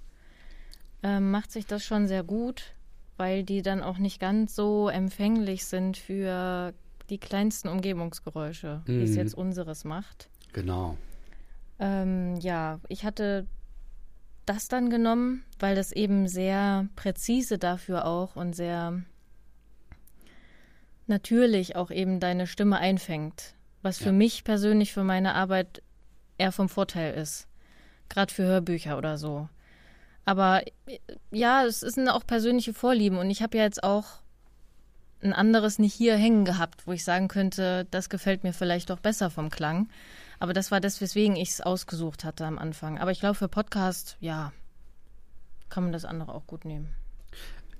ähm, 1.03 1.31
macht 1.31 1.53
sich 1.53 1.67
das 1.67 1.85
schon 1.85 2.07
sehr 2.09 2.23
gut, 2.25 2.75
weil 3.19 3.45
die 3.45 3.63
dann 3.63 3.83
auch 3.83 3.99
nicht 3.99 4.19
ganz 4.21 4.55
so 4.55 4.89
empfänglich 4.89 5.65
sind 5.67 5.97
für 5.99 6.73
die 7.11 7.19
kleinsten 7.19 7.69
Umgebungsgeräusche, 7.69 8.83
wie 8.87 9.03
es 9.03 9.11
Mhm. 9.11 9.17
jetzt 9.17 9.35
unseres 9.35 9.85
macht. 9.85 10.29
Genau. 10.53 10.97
Ähm, 11.79 12.37
ja, 12.41 12.81
ich 12.89 13.05
hatte 13.05 13.47
das 14.47 14.69
dann 14.69 14.91
genommen, 14.91 15.45
weil 15.59 15.75
das 15.77 15.93
eben 15.93 16.27
sehr 16.29 16.89
präzise 16.97 17.59
dafür 17.59 18.07
auch 18.07 18.37
und 18.37 18.55
sehr 18.57 19.03
natürlich 21.07 21.77
auch 21.77 21.91
eben 21.91 22.21
deine 22.21 22.47
Stimme 22.47 22.79
einfängt, 22.79 23.55
was 23.83 23.99
für 23.99 24.07
Ja. 24.07 24.13
mich 24.13 24.45
persönlich 24.45 24.93
für 24.93 25.05
meine 25.05 25.35
Arbeit 25.35 25.83
eher 26.39 26.53
vom 26.53 26.69
Vorteil 26.69 27.15
ist, 27.15 27.47
gerade 28.09 28.33
für 28.33 28.45
Hörbücher 28.45 28.99
oder 28.99 29.17
so. 29.19 29.49
Aber 30.25 30.63
ja, 31.31 31.65
es 31.65 31.81
sind 31.81 32.09
auch 32.09 32.27
persönliche 32.27 32.75
Vorlieben 32.75 33.19
und 33.19 33.31
ich 33.31 33.43
habe 33.43 33.57
ja 33.57 33.65
jetzt 33.65 33.85
auch 33.85 34.07
ein 35.23 35.33
anderes 35.33 35.79
nicht 35.79 35.95
hier 35.95 36.17
hängen 36.17 36.45
gehabt, 36.45 36.87
wo 36.87 36.93
ich 36.93 37.05
sagen 37.05 37.29
könnte, 37.29 37.87
das 37.91 38.11
gefällt 38.11 38.43
mir 38.43 38.53
vielleicht 38.53 38.91
doch 38.91 38.99
besser 39.01 39.31
vom 39.31 39.51
Klang. 39.51 39.89
Aber 40.39 40.53
das 40.53 40.71
war 40.71 40.81
das, 40.81 41.01
weswegen 41.01 41.37
ich 41.37 41.51
es 41.51 41.61
ausgesucht 41.61 42.25
hatte 42.25 42.45
am 42.45 42.59
Anfang. 42.59 42.99
Aber 42.99 43.11
ich 43.13 43.21
glaube, 43.21 43.37
für 43.37 43.49
Podcast, 43.49 44.17
ja, 44.21 44.53
kann 45.69 45.85
man 45.85 45.93
das 45.93 46.05
andere 46.05 46.35
auch 46.35 46.47
gut 46.47 46.65
nehmen. 46.65 46.95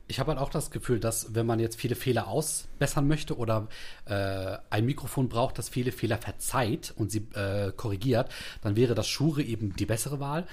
Ich 0.09 0.21
habe 0.21 0.31
halt 0.31 0.41
auch 0.41 0.51
das 0.51 0.71
Gefühl, 0.71 1.01
dass 1.01 1.35
wenn 1.35 1.47
man 1.47 1.59
jetzt 1.59 1.81
viele 1.81 1.97
Fehler 1.97 2.29
ausbessern 2.29 3.09
möchte 3.09 3.37
oder 3.37 3.69
äh, 4.05 4.57
ein 4.71 4.87
Mikrofon 4.87 5.29
braucht, 5.29 5.59
das 5.59 5.69
viele 5.69 5.91
Fehler 5.91 6.19
verzeiht 6.19 6.95
und 6.97 7.11
sie 7.11 7.27
äh, 7.35 7.73
korrigiert, 7.77 8.31
dann 8.63 8.77
wäre 8.77 8.95
das 8.95 9.09
Shure 9.09 9.43
eben 9.43 9.75
die 9.75 9.87
bessere 9.87 10.21
Wahl. 10.21 10.47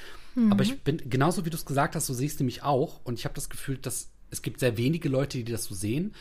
Aber 0.49 0.63
ich 0.63 0.81
bin 0.81 0.97
genauso 1.09 1.45
wie 1.45 1.51
du 1.51 1.57
es 1.57 1.65
gesagt 1.65 1.95
hast, 1.95 2.07
so 2.07 2.13
sehe 2.13 2.25
ich 2.25 2.33
es 2.33 2.39
nämlich 2.39 2.63
auch. 2.63 3.01
Und 3.03 3.19
ich 3.19 3.25
habe 3.25 3.35
das 3.35 3.49
Gefühl, 3.49 3.77
dass 3.77 4.09
es 4.31 4.41
gibt 4.41 4.59
sehr 4.59 4.77
wenige 4.77 5.09
Leute, 5.09 5.37
die 5.37 5.51
das 5.51 5.65
so 5.65 5.75
sehen. 5.75 6.13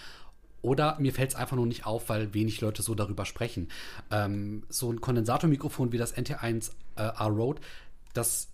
Oder 0.61 0.99
mir 1.01 1.13
fällt 1.13 1.31
es 1.31 1.37
einfach 1.37 1.57
nur 1.57 1.67
nicht 1.67 1.87
auf, 1.87 2.09
weil 2.09 2.35
wenig 2.35 2.61
Leute 2.61 2.83
so 2.83 2.95
darüber 2.95 3.25
sprechen. 3.25 3.69
Ähm, 4.11 4.65
so 4.69 4.93
ein 4.93 5.01
Kondensatormikrofon 5.01 5.93
wie 5.93 5.99
das 5.99 6.15
NT1 6.15 6.71
äh, 6.97 7.03
R-Rode, 7.03 7.63
das 8.13 8.52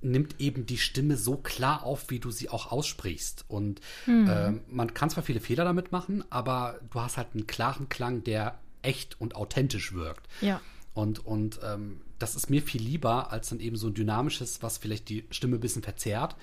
nimmt 0.00 0.40
eben 0.40 0.66
die 0.66 0.78
Stimme 0.78 1.16
so 1.16 1.36
klar 1.36 1.84
auf, 1.84 2.10
wie 2.10 2.18
du 2.18 2.30
sie 2.30 2.48
auch 2.48 2.70
aussprichst. 2.70 3.44
Und 3.48 3.80
ähm, 4.06 4.60
man 4.68 4.94
kann 4.94 5.10
zwar 5.10 5.24
viele 5.24 5.40
Fehler 5.40 5.64
damit 5.64 5.92
machen, 5.92 6.24
aber 6.30 6.80
du 6.90 7.00
hast 7.00 7.16
halt 7.16 7.28
einen 7.34 7.46
klaren 7.46 7.88
Klang, 7.88 8.22
der 8.24 8.58
echt 8.82 9.20
und 9.20 9.36
authentisch 9.36 9.92
wirkt. 9.92 10.28
Ja. 10.40 10.60
Und, 10.94 11.24
und 11.24 11.60
ähm, 11.64 12.00
das 12.18 12.36
ist 12.36 12.50
mir 12.50 12.62
viel 12.62 12.82
lieber 12.82 13.32
als 13.32 13.48
dann 13.48 13.60
eben 13.60 13.76
so 13.76 13.88
ein 13.88 13.94
dynamisches, 13.94 14.62
was 14.62 14.78
vielleicht 14.78 15.08
die 15.08 15.24
Stimme 15.30 15.56
ein 15.56 15.60
bisschen 15.60 15.82
verzerrt. 15.82 16.36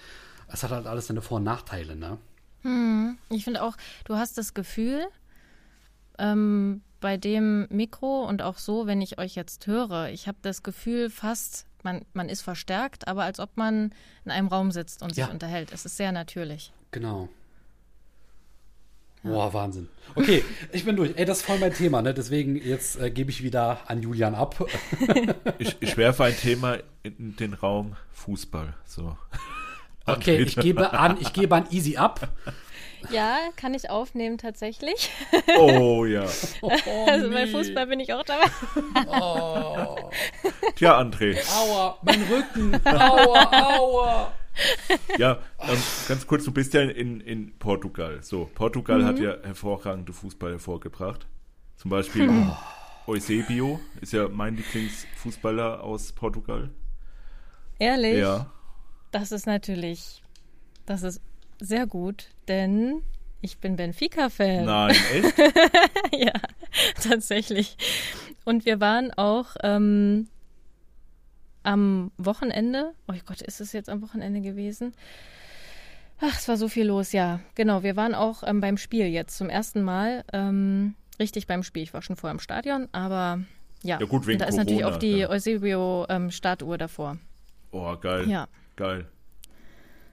Es 0.47 0.63
hat 0.63 0.71
halt 0.71 0.87
alles 0.87 1.07
seine 1.07 1.21
Vor- 1.21 1.37
und 1.37 1.43
Nachteile, 1.43 1.95
ne? 1.95 2.17
Ich 3.29 3.43
finde 3.43 3.61
auch, 3.61 3.77
du 4.05 4.15
hast 4.15 4.37
das 4.37 4.53
Gefühl, 4.53 5.07
ähm, 6.17 6.81
bei 6.99 7.17
dem 7.17 7.67
Mikro 7.69 8.25
und 8.25 8.41
auch 8.41 8.57
so, 8.57 8.87
wenn 8.87 9.01
ich 9.01 9.19
euch 9.19 9.35
jetzt 9.35 9.67
höre, 9.67 10.09
ich 10.09 10.27
habe 10.27 10.39
das 10.41 10.63
Gefühl 10.63 11.09
fast, 11.09 11.65
man, 11.87 12.05
man 12.13 12.27
ist 12.27 12.41
verstärkt, 12.41 13.07
aber 13.07 13.23
als 13.23 13.39
ob 13.39 13.55
man 13.55 13.93
in 14.25 14.31
einem 14.31 14.47
Raum 14.47 14.71
sitzt 14.71 15.01
und 15.01 15.15
sich 15.15 15.23
Ja. 15.25 15.31
unterhält. 15.31 15.71
Es 15.71 15.85
ist 15.85 15.95
sehr 15.97 16.11
natürlich. 16.11 16.73
Genau. 16.91 17.29
Boah, 19.23 19.51
Wahnsinn. 19.53 19.89
Okay, 20.15 20.43
ich 20.71 20.85
bin 20.85 20.95
durch. 20.95 21.13
Ey, 21.17 21.25
das 21.25 21.39
ist 21.39 21.45
voll 21.45 21.57
mein 21.59 21.73
Thema, 21.73 22.01
ne? 22.01 22.13
Deswegen 22.13 22.55
jetzt 22.55 22.97
äh, 22.99 23.09
gebe 23.09 23.29
ich 23.31 23.43
wieder 23.43 23.79
an 23.87 24.01
Julian 24.01 24.35
ab. 24.35 24.63
Ich, 25.59 25.75
ich 25.79 25.97
werfe 25.97 26.23
ein 26.25 26.35
Thema 26.37 26.77
in 27.03 27.35
den 27.35 27.53
Raum 27.53 27.95
Fußball. 28.13 28.73
So. 28.85 29.17
Okay, 30.05 30.37
ich 30.37 30.55
gebe 30.55 30.93
an, 30.93 31.17
ich 31.19 31.33
gebe 31.33 31.55
an 31.55 31.65
Easy 31.71 31.97
ab. 31.97 32.29
Ja, 33.11 33.37
kann 33.55 33.73
ich 33.73 33.89
aufnehmen 33.89 34.37
tatsächlich. 34.37 35.11
Oh 35.59 36.05
ja. 36.05 36.21
also 37.07 37.29
bei 37.29 37.47
Fußball 37.47 37.87
bin 37.87 37.99
ich 37.99 38.13
auch 38.13 38.23
dabei. 38.23 38.47
Tja, 40.75 40.99
André. 40.99 41.37
Aua, 41.57 41.97
mein 42.01 42.23
Rücken. 42.23 42.79
Aua, 42.85 43.77
aua. 43.77 44.33
Ja, 45.17 45.39
ähm, 45.59 45.77
ganz 46.07 46.25
kurz, 46.25 46.43
du 46.45 46.51
bist 46.51 46.73
ja 46.73 46.81
in, 46.81 47.21
in 47.21 47.57
Portugal. 47.59 48.23
So, 48.23 48.49
Portugal 48.53 49.05
hat 49.05 49.19
ja 49.19 49.37
hervorragende 49.43 50.13
Fußball 50.13 50.51
hervorgebracht. 50.51 51.27
Zum 51.75 51.91
Beispiel 51.91 52.29
Eusebio 53.05 53.79
ist 54.01 54.13
ja 54.13 54.27
mein 54.27 54.55
Lieblingsfußballer 54.57 55.83
aus 55.83 56.11
Portugal. 56.11 56.71
Ehrlich? 57.79 58.17
Ja. 58.17 58.51
Das 59.11 59.31
ist 59.31 59.45
natürlich, 59.45 60.23
das 60.85 61.03
ist 61.03 61.21
sehr 61.59 61.87
gut, 61.87 62.29
denn 62.47 63.01
ich 63.41 63.59
bin 63.59 63.75
Benfica-Fan. 63.75 64.65
Nein, 64.65 64.95
echt? 65.13 65.37
ja, 66.11 66.33
tatsächlich. 67.01 67.77
Und 68.45 68.65
wir 68.65 68.79
waren 68.79 69.11
auch 69.13 69.55
ähm, 69.63 70.27
am 71.63 72.11
Wochenende, 72.17 72.93
oh 73.07 73.13
Gott, 73.25 73.41
ist 73.41 73.61
es 73.61 73.73
jetzt 73.73 73.89
am 73.89 74.01
Wochenende 74.01 74.41
gewesen? 74.41 74.93
Ach, 76.19 76.35
es 76.35 76.47
war 76.47 76.57
so 76.57 76.67
viel 76.67 76.87
los, 76.87 77.11
ja. 77.11 77.41
Genau, 77.55 77.83
wir 77.83 77.95
waren 77.95 78.15
auch 78.15 78.41
ähm, 78.43 78.59
beim 78.59 78.77
Spiel 78.77 79.05
jetzt 79.05 79.37
zum 79.37 79.49
ersten 79.49 79.83
Mal. 79.83 80.23
Ähm, 80.33 80.95
richtig 81.19 81.45
beim 81.45 81.61
Spiel. 81.61 81.83
Ich 81.83 81.93
war 81.93 82.01
schon 82.01 82.15
vorher 82.15 82.33
im 82.33 82.39
Stadion, 82.39 82.87
aber 82.91 83.41
ja. 83.83 83.99
Ja, 83.99 84.05
gut, 84.07 84.25
wegen 84.25 84.35
Und 84.35 84.41
da 84.41 84.45
ist 84.47 84.55
natürlich 84.55 84.81
Corona, 84.81 84.95
auch 84.95 84.99
die 84.99 85.17
ja. 85.17 85.29
Eusebio-Startuhr 85.29 86.77
davor. 86.77 87.17
Oh, 87.71 87.95
geil. 87.97 88.27
Ja. 88.27 88.47
Geil. 88.75 89.07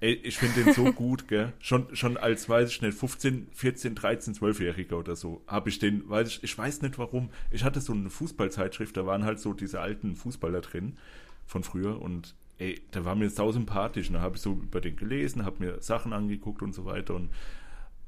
Ey, 0.05 0.21
ich 0.23 0.37
finde 0.37 0.65
den 0.65 0.75
so 0.75 0.85
gut, 0.93 1.29
gell? 1.29 1.55
Schon, 1.61 1.97
schon 1.97 2.19
als, 2.19 2.47
weiß 2.47 2.69
ich 2.69 2.83
nicht, 2.83 2.99
15, 2.99 3.47
14, 3.53 3.95
13, 3.95 4.35
12-Jähriger 4.35 4.97
oder 4.97 5.17
so, 5.17 5.41
habe 5.47 5.71
ich 5.71 5.79
den, 5.79 6.07
weiß 6.07 6.29
ich, 6.29 6.45
ich 6.45 6.59
weiß 6.59 6.83
nicht 6.83 6.99
warum. 6.99 7.31
Ich 7.51 7.65
hatte 7.65 7.81
so 7.81 7.95
eine 7.95 8.11
Fußballzeitschrift, 8.11 8.95
da 8.99 9.07
waren 9.07 9.25
halt 9.25 9.41
so 9.41 9.55
diese 9.55 9.81
alten 9.81 10.15
Fußballer 10.15 10.61
drin 10.61 10.99
von 11.47 11.65
früher 11.65 12.03
und 12.03 12.35
ey, 12.59 12.83
der 12.93 13.07
war 13.07 13.15
mir 13.15 13.31
sau 13.31 13.51
sympathisch. 13.51 14.09
Und 14.09 14.17
da 14.17 14.21
habe 14.21 14.37
ich 14.37 14.43
so 14.43 14.53
über 14.53 14.83
den 14.83 14.97
gelesen, 14.97 15.47
habe 15.47 15.65
mir 15.65 15.81
Sachen 15.81 16.13
angeguckt 16.13 16.61
und 16.61 16.75
so 16.75 16.85
weiter 16.85 17.15
und 17.15 17.31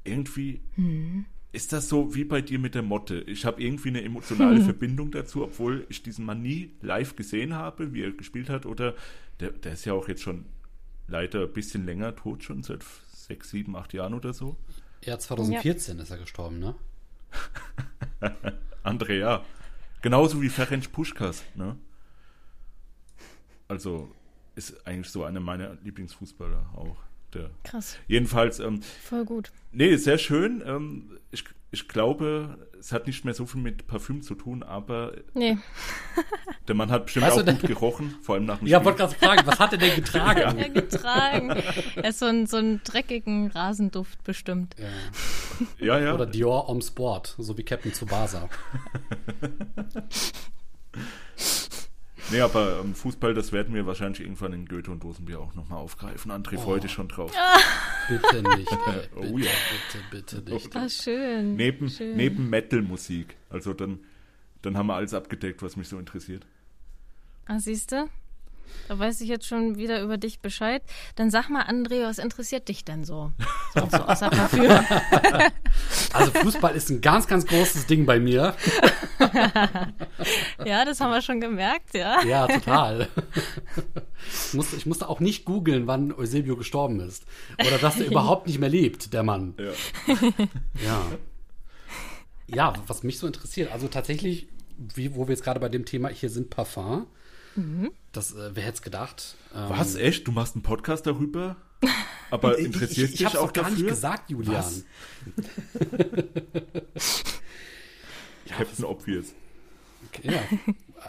irgendwie 0.04 0.60
ist 1.52 1.72
das 1.72 1.88
so 1.88 2.14
wie 2.14 2.24
bei 2.24 2.42
dir 2.42 2.58
mit 2.58 2.74
der 2.74 2.82
Motte. 2.82 3.22
Ich 3.22 3.46
habe 3.46 3.62
irgendwie 3.62 3.88
eine 3.88 4.02
emotionale 4.02 4.60
Verbindung 4.70 5.12
dazu, 5.12 5.44
obwohl 5.44 5.86
ich 5.88 6.02
diesen 6.02 6.26
Mann 6.26 6.42
nie 6.42 6.72
live 6.82 7.16
gesehen 7.16 7.54
habe, 7.54 7.94
wie 7.94 8.02
er 8.02 8.12
gespielt 8.12 8.50
hat. 8.50 8.66
Oder 8.66 8.94
der, 9.40 9.52
der 9.52 9.72
ist 9.72 9.86
ja 9.86 9.94
auch 9.94 10.08
jetzt 10.08 10.22
schon 10.22 10.44
leider 11.08 11.42
ein 11.42 11.52
bisschen 11.52 11.86
länger 11.86 12.14
tot, 12.16 12.44
schon 12.44 12.62
seit 12.62 12.84
sechs, 13.12 13.50
sieben, 13.50 13.76
acht 13.76 13.92
Jahren 13.92 14.14
oder 14.14 14.32
so. 14.32 14.56
Ja, 15.04 15.18
2014 15.18 15.98
ist 15.98 16.10
er 16.10 16.18
gestorben, 16.18 16.58
ne? 16.58 16.74
Andrea. 18.82 19.44
Genauso 20.02 20.40
wie 20.42 20.48
Ferenc 20.48 20.92
Puschkas, 20.92 21.42
ne? 21.54 21.76
Also 23.68 24.10
ist 24.54 24.86
eigentlich 24.86 25.10
so 25.10 25.24
einer 25.24 25.40
meiner 25.40 25.74
Lieblingsfußballer 25.82 26.70
auch. 26.74 26.96
Der. 27.34 27.50
Krass, 27.64 27.98
Jedenfalls, 28.06 28.60
ähm, 28.60 28.82
voll 28.82 29.24
gut. 29.24 29.50
Nee, 29.72 29.96
sehr 29.96 30.16
schön. 30.16 30.62
Ähm, 30.64 31.18
ich, 31.32 31.44
ich 31.76 31.88
glaube, 31.88 32.56
es 32.80 32.90
hat 32.90 33.06
nicht 33.06 33.26
mehr 33.26 33.34
so 33.34 33.44
viel 33.44 33.60
mit 33.60 33.86
Parfüm 33.86 34.22
zu 34.22 34.34
tun, 34.34 34.62
aber 34.62 35.12
Nee, 35.34 35.58
der 36.66 36.74
Mann 36.74 36.90
hat 36.90 37.04
bestimmt 37.04 37.26
Weißt 37.26 37.36
du, 37.36 37.42
auch 37.42 37.46
gut 37.46 37.68
gerochen, 37.68 38.14
vor 38.22 38.34
allem 38.34 38.46
nach 38.46 38.58
dem 38.60 38.66
Ja, 38.66 38.78
Spiel. 38.78 38.86
wollte 38.86 38.98
gerade 38.98 39.14
fragen, 39.14 39.46
was 39.46 39.58
hat 39.58 39.72
er 39.72 39.78
denn 39.78 39.94
getragen? 39.94 40.40
er 40.58 40.68
getragen. 40.70 41.50
Er 41.96 42.08
ist 42.08 42.18
so, 42.18 42.24
ein, 42.26 42.46
so 42.46 42.56
einen 42.56 42.80
dreckigen 42.82 43.48
Rasenduft 43.50 44.24
bestimmt. 44.24 44.74
Ja, 45.78 45.98
ja. 45.98 46.14
Oder 46.14 46.24
Dior 46.24 46.70
Om 46.70 46.80
Sport, 46.80 47.34
so 47.38 47.58
wie 47.58 47.62
Captain 47.62 47.92
Tsubasa. 47.92 48.48
Nee, 52.30 52.40
aber 52.40 52.80
ähm, 52.80 52.94
Fußball, 52.94 53.34
das 53.34 53.52
werden 53.52 53.74
wir 53.74 53.86
wahrscheinlich 53.86 54.20
irgendwann 54.20 54.52
in 54.52 54.66
Goethe 54.66 54.90
und 54.90 55.02
Dosenbier 55.04 55.38
auch 55.38 55.54
nochmal 55.54 55.78
aufgreifen. 55.78 56.32
André 56.32 56.58
freut 56.58 56.82
dich 56.82 56.90
schon 56.92 57.08
drauf. 57.08 57.32
Bitte 58.08 58.42
nicht. 58.56 58.72
Ey, 58.86 59.08
Oh 59.14 59.20
bitte, 59.20 59.44
ja. 59.44 59.50
bitte, 60.10 60.40
bitte 60.40 60.50
nicht. 60.54 60.76
Ah, 60.76 60.88
schön. 60.88 61.54
Neben, 61.54 61.88
schön. 61.88 62.16
neben 62.16 62.50
Metal-Musik. 62.50 63.36
Also 63.48 63.74
dann, 63.74 64.00
dann 64.62 64.76
haben 64.76 64.88
wir 64.88 64.94
alles 64.94 65.14
abgedeckt, 65.14 65.62
was 65.62 65.76
mich 65.76 65.88
so 65.88 65.98
interessiert. 65.98 66.44
Ah, 67.46 67.60
siehst 67.60 67.92
du? 67.92 68.08
Da 68.88 68.98
weiß 68.98 69.20
ich 69.20 69.28
jetzt 69.28 69.46
schon 69.46 69.76
wieder 69.76 70.00
über 70.02 70.16
dich 70.16 70.40
Bescheid. 70.40 70.82
Dann 71.14 71.30
sag 71.30 71.48
mal, 71.48 71.64
André, 71.64 72.04
was 72.04 72.18
interessiert 72.18 72.68
dich 72.68 72.84
denn 72.84 73.04
so? 73.04 73.32
So, 73.74 73.88
so 73.90 73.96
außer 73.98 74.30
Parfüm. 74.30 74.70
Also 76.12 76.30
Fußball 76.32 76.74
ist 76.74 76.88
ein 76.88 77.02
ganz, 77.02 77.26
ganz 77.26 77.46
großes 77.46 77.86
Ding 77.86 78.06
bei 78.06 78.18
mir. 78.18 78.54
ja, 80.64 80.84
das 80.84 81.00
haben 81.00 81.10
wir 81.12 81.20
schon 81.20 81.40
gemerkt, 81.40 81.94
ja. 81.94 82.22
Ja, 82.24 82.46
total. 82.46 83.08
Ich 84.48 84.54
musste, 84.54 84.76
ich 84.76 84.86
musste 84.86 85.08
auch 85.08 85.20
nicht 85.20 85.44
googeln, 85.44 85.86
wann 85.86 86.12
Eusebio 86.12 86.56
gestorben 86.56 87.00
ist. 87.00 87.26
Oder 87.60 87.76
dass 87.78 88.00
er 88.00 88.06
überhaupt 88.06 88.46
nicht 88.46 88.58
mehr 88.58 88.70
lebt, 88.70 89.12
der 89.12 89.22
Mann. 89.22 89.54
Ja. 89.58 89.72
Ja. 90.84 91.02
Ja, 92.48 92.74
was 92.86 93.02
mich 93.02 93.18
so 93.18 93.26
interessiert, 93.26 93.72
also 93.72 93.88
tatsächlich, 93.88 94.48
wie, 94.78 95.14
wo 95.14 95.26
wir 95.26 95.34
jetzt 95.34 95.42
gerade 95.42 95.60
bei 95.60 95.68
dem 95.68 95.84
Thema 95.84 96.08
hier 96.08 96.30
sind, 96.30 96.50
Parfum. 96.50 97.06
Mhm. 97.56 97.90
Das, 98.12 98.32
äh, 98.32 98.54
wer 98.54 98.62
hätte 98.62 98.76
es 98.76 98.82
gedacht? 98.82 99.36
Ähm, 99.54 99.68
Was, 99.68 99.94
echt? 99.94 100.26
Du 100.26 100.32
machst 100.32 100.54
einen 100.54 100.62
Podcast 100.62 101.06
darüber? 101.06 101.56
Aber 102.30 102.58
interessiert 102.58 103.10
ich, 103.14 103.20
ich, 103.20 103.26
dich 103.28 103.38
auch 103.38 103.52
gar 103.52 103.64
dafür? 103.64 103.78
nicht 103.78 103.88
gesagt, 103.88 104.30
Julian. 104.30 104.64
ja, 108.46 108.56
Captain 108.56 108.84
Obvious. 108.84 109.32
Okay, 110.08 110.32
ja, 110.32 110.42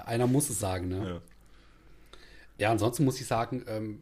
einer 0.05 0.27
muss 0.27 0.49
es 0.49 0.59
sagen, 0.59 0.87
ne? 0.89 1.09
Ja. 1.09 1.21
Ja, 2.59 2.71
ansonsten 2.71 3.05
muss 3.05 3.21
ich 3.21 3.27
sagen, 3.27 3.63
ähm, 3.67 3.99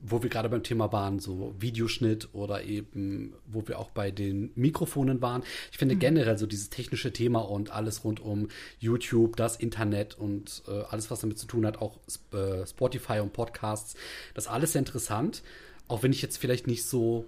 wo 0.00 0.22
wir 0.22 0.30
gerade 0.30 0.48
beim 0.48 0.62
Thema 0.62 0.92
waren, 0.92 1.18
so 1.18 1.54
Videoschnitt 1.58 2.28
oder 2.32 2.62
eben, 2.64 3.34
wo 3.46 3.66
wir 3.66 3.78
auch 3.78 3.90
bei 3.90 4.10
den 4.10 4.50
Mikrofonen 4.54 5.20
waren. 5.20 5.42
Ich 5.72 5.78
finde 5.78 5.96
mhm. 5.96 6.00
generell 6.00 6.38
so 6.38 6.46
dieses 6.46 6.70
technische 6.70 7.12
Thema 7.12 7.40
und 7.40 7.70
alles 7.70 8.04
rund 8.04 8.20
um 8.20 8.48
YouTube, 8.78 9.36
das 9.36 9.56
Internet 9.56 10.16
und 10.18 10.62
äh, 10.68 10.82
alles, 10.90 11.10
was 11.10 11.20
damit 11.20 11.38
zu 11.38 11.46
tun 11.46 11.66
hat, 11.66 11.78
auch 11.78 11.98
äh, 12.32 12.66
Spotify 12.66 13.20
und 13.20 13.32
Podcasts, 13.32 13.94
das 14.34 14.44
ist 14.44 14.50
alles 14.50 14.72
sehr 14.72 14.80
interessant. 14.80 15.42
Auch 15.88 16.02
wenn 16.02 16.12
ich 16.12 16.22
jetzt 16.22 16.36
vielleicht 16.36 16.66
nicht 16.66 16.84
so 16.84 17.24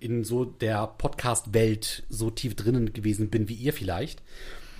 in 0.00 0.24
so 0.24 0.44
der 0.44 0.88
Podcast-Welt 0.88 2.02
so 2.08 2.30
tief 2.30 2.56
drinnen 2.56 2.92
gewesen 2.92 3.30
bin 3.30 3.48
wie 3.48 3.54
ihr 3.54 3.72
vielleicht. 3.72 4.20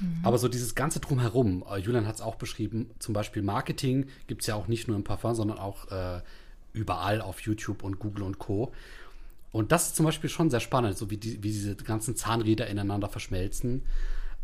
Mhm. 0.01 0.21
Aber 0.25 0.37
so 0.37 0.49
dieses 0.49 0.75
ganze 0.75 0.99
Drumherum, 0.99 1.65
äh, 1.71 1.79
Julian 1.79 2.09
hat 2.09 2.17
es 2.17 2.21
auch 2.21 2.35
beschrieben, 2.35 2.91
zum 2.99 3.15
Beispiel 3.15 3.43
Marketing 3.43 4.07
gibt 4.27 4.43
es 4.43 4.49
ja 4.49 4.57
auch 4.57 4.67
nicht 4.67 4.89
nur 4.89 4.97
im 4.97 5.05
Parfum, 5.05 5.35
sondern 5.35 5.59
auch 5.59 5.91
äh, 5.93 6.21
überall 6.73 7.21
auf 7.21 7.41
YouTube 7.41 7.83
und 7.83 7.99
Google 7.99 8.25
und 8.25 8.39
Co. 8.39 8.73
Und 9.51 9.71
das 9.71 9.89
ist 9.89 9.97
zum 9.97 10.07
Beispiel 10.07 10.31
schon 10.31 10.51
sehr 10.51 10.61
spannend, 10.61 10.97
so 10.97 11.11
wie, 11.11 11.19
die, 11.19 11.43
wie 11.43 11.53
diese 11.53 11.77
ganzen 11.77 12.17
Zahnräder 12.17 12.67
ineinander 12.69 13.09
verschmelzen. 13.09 13.83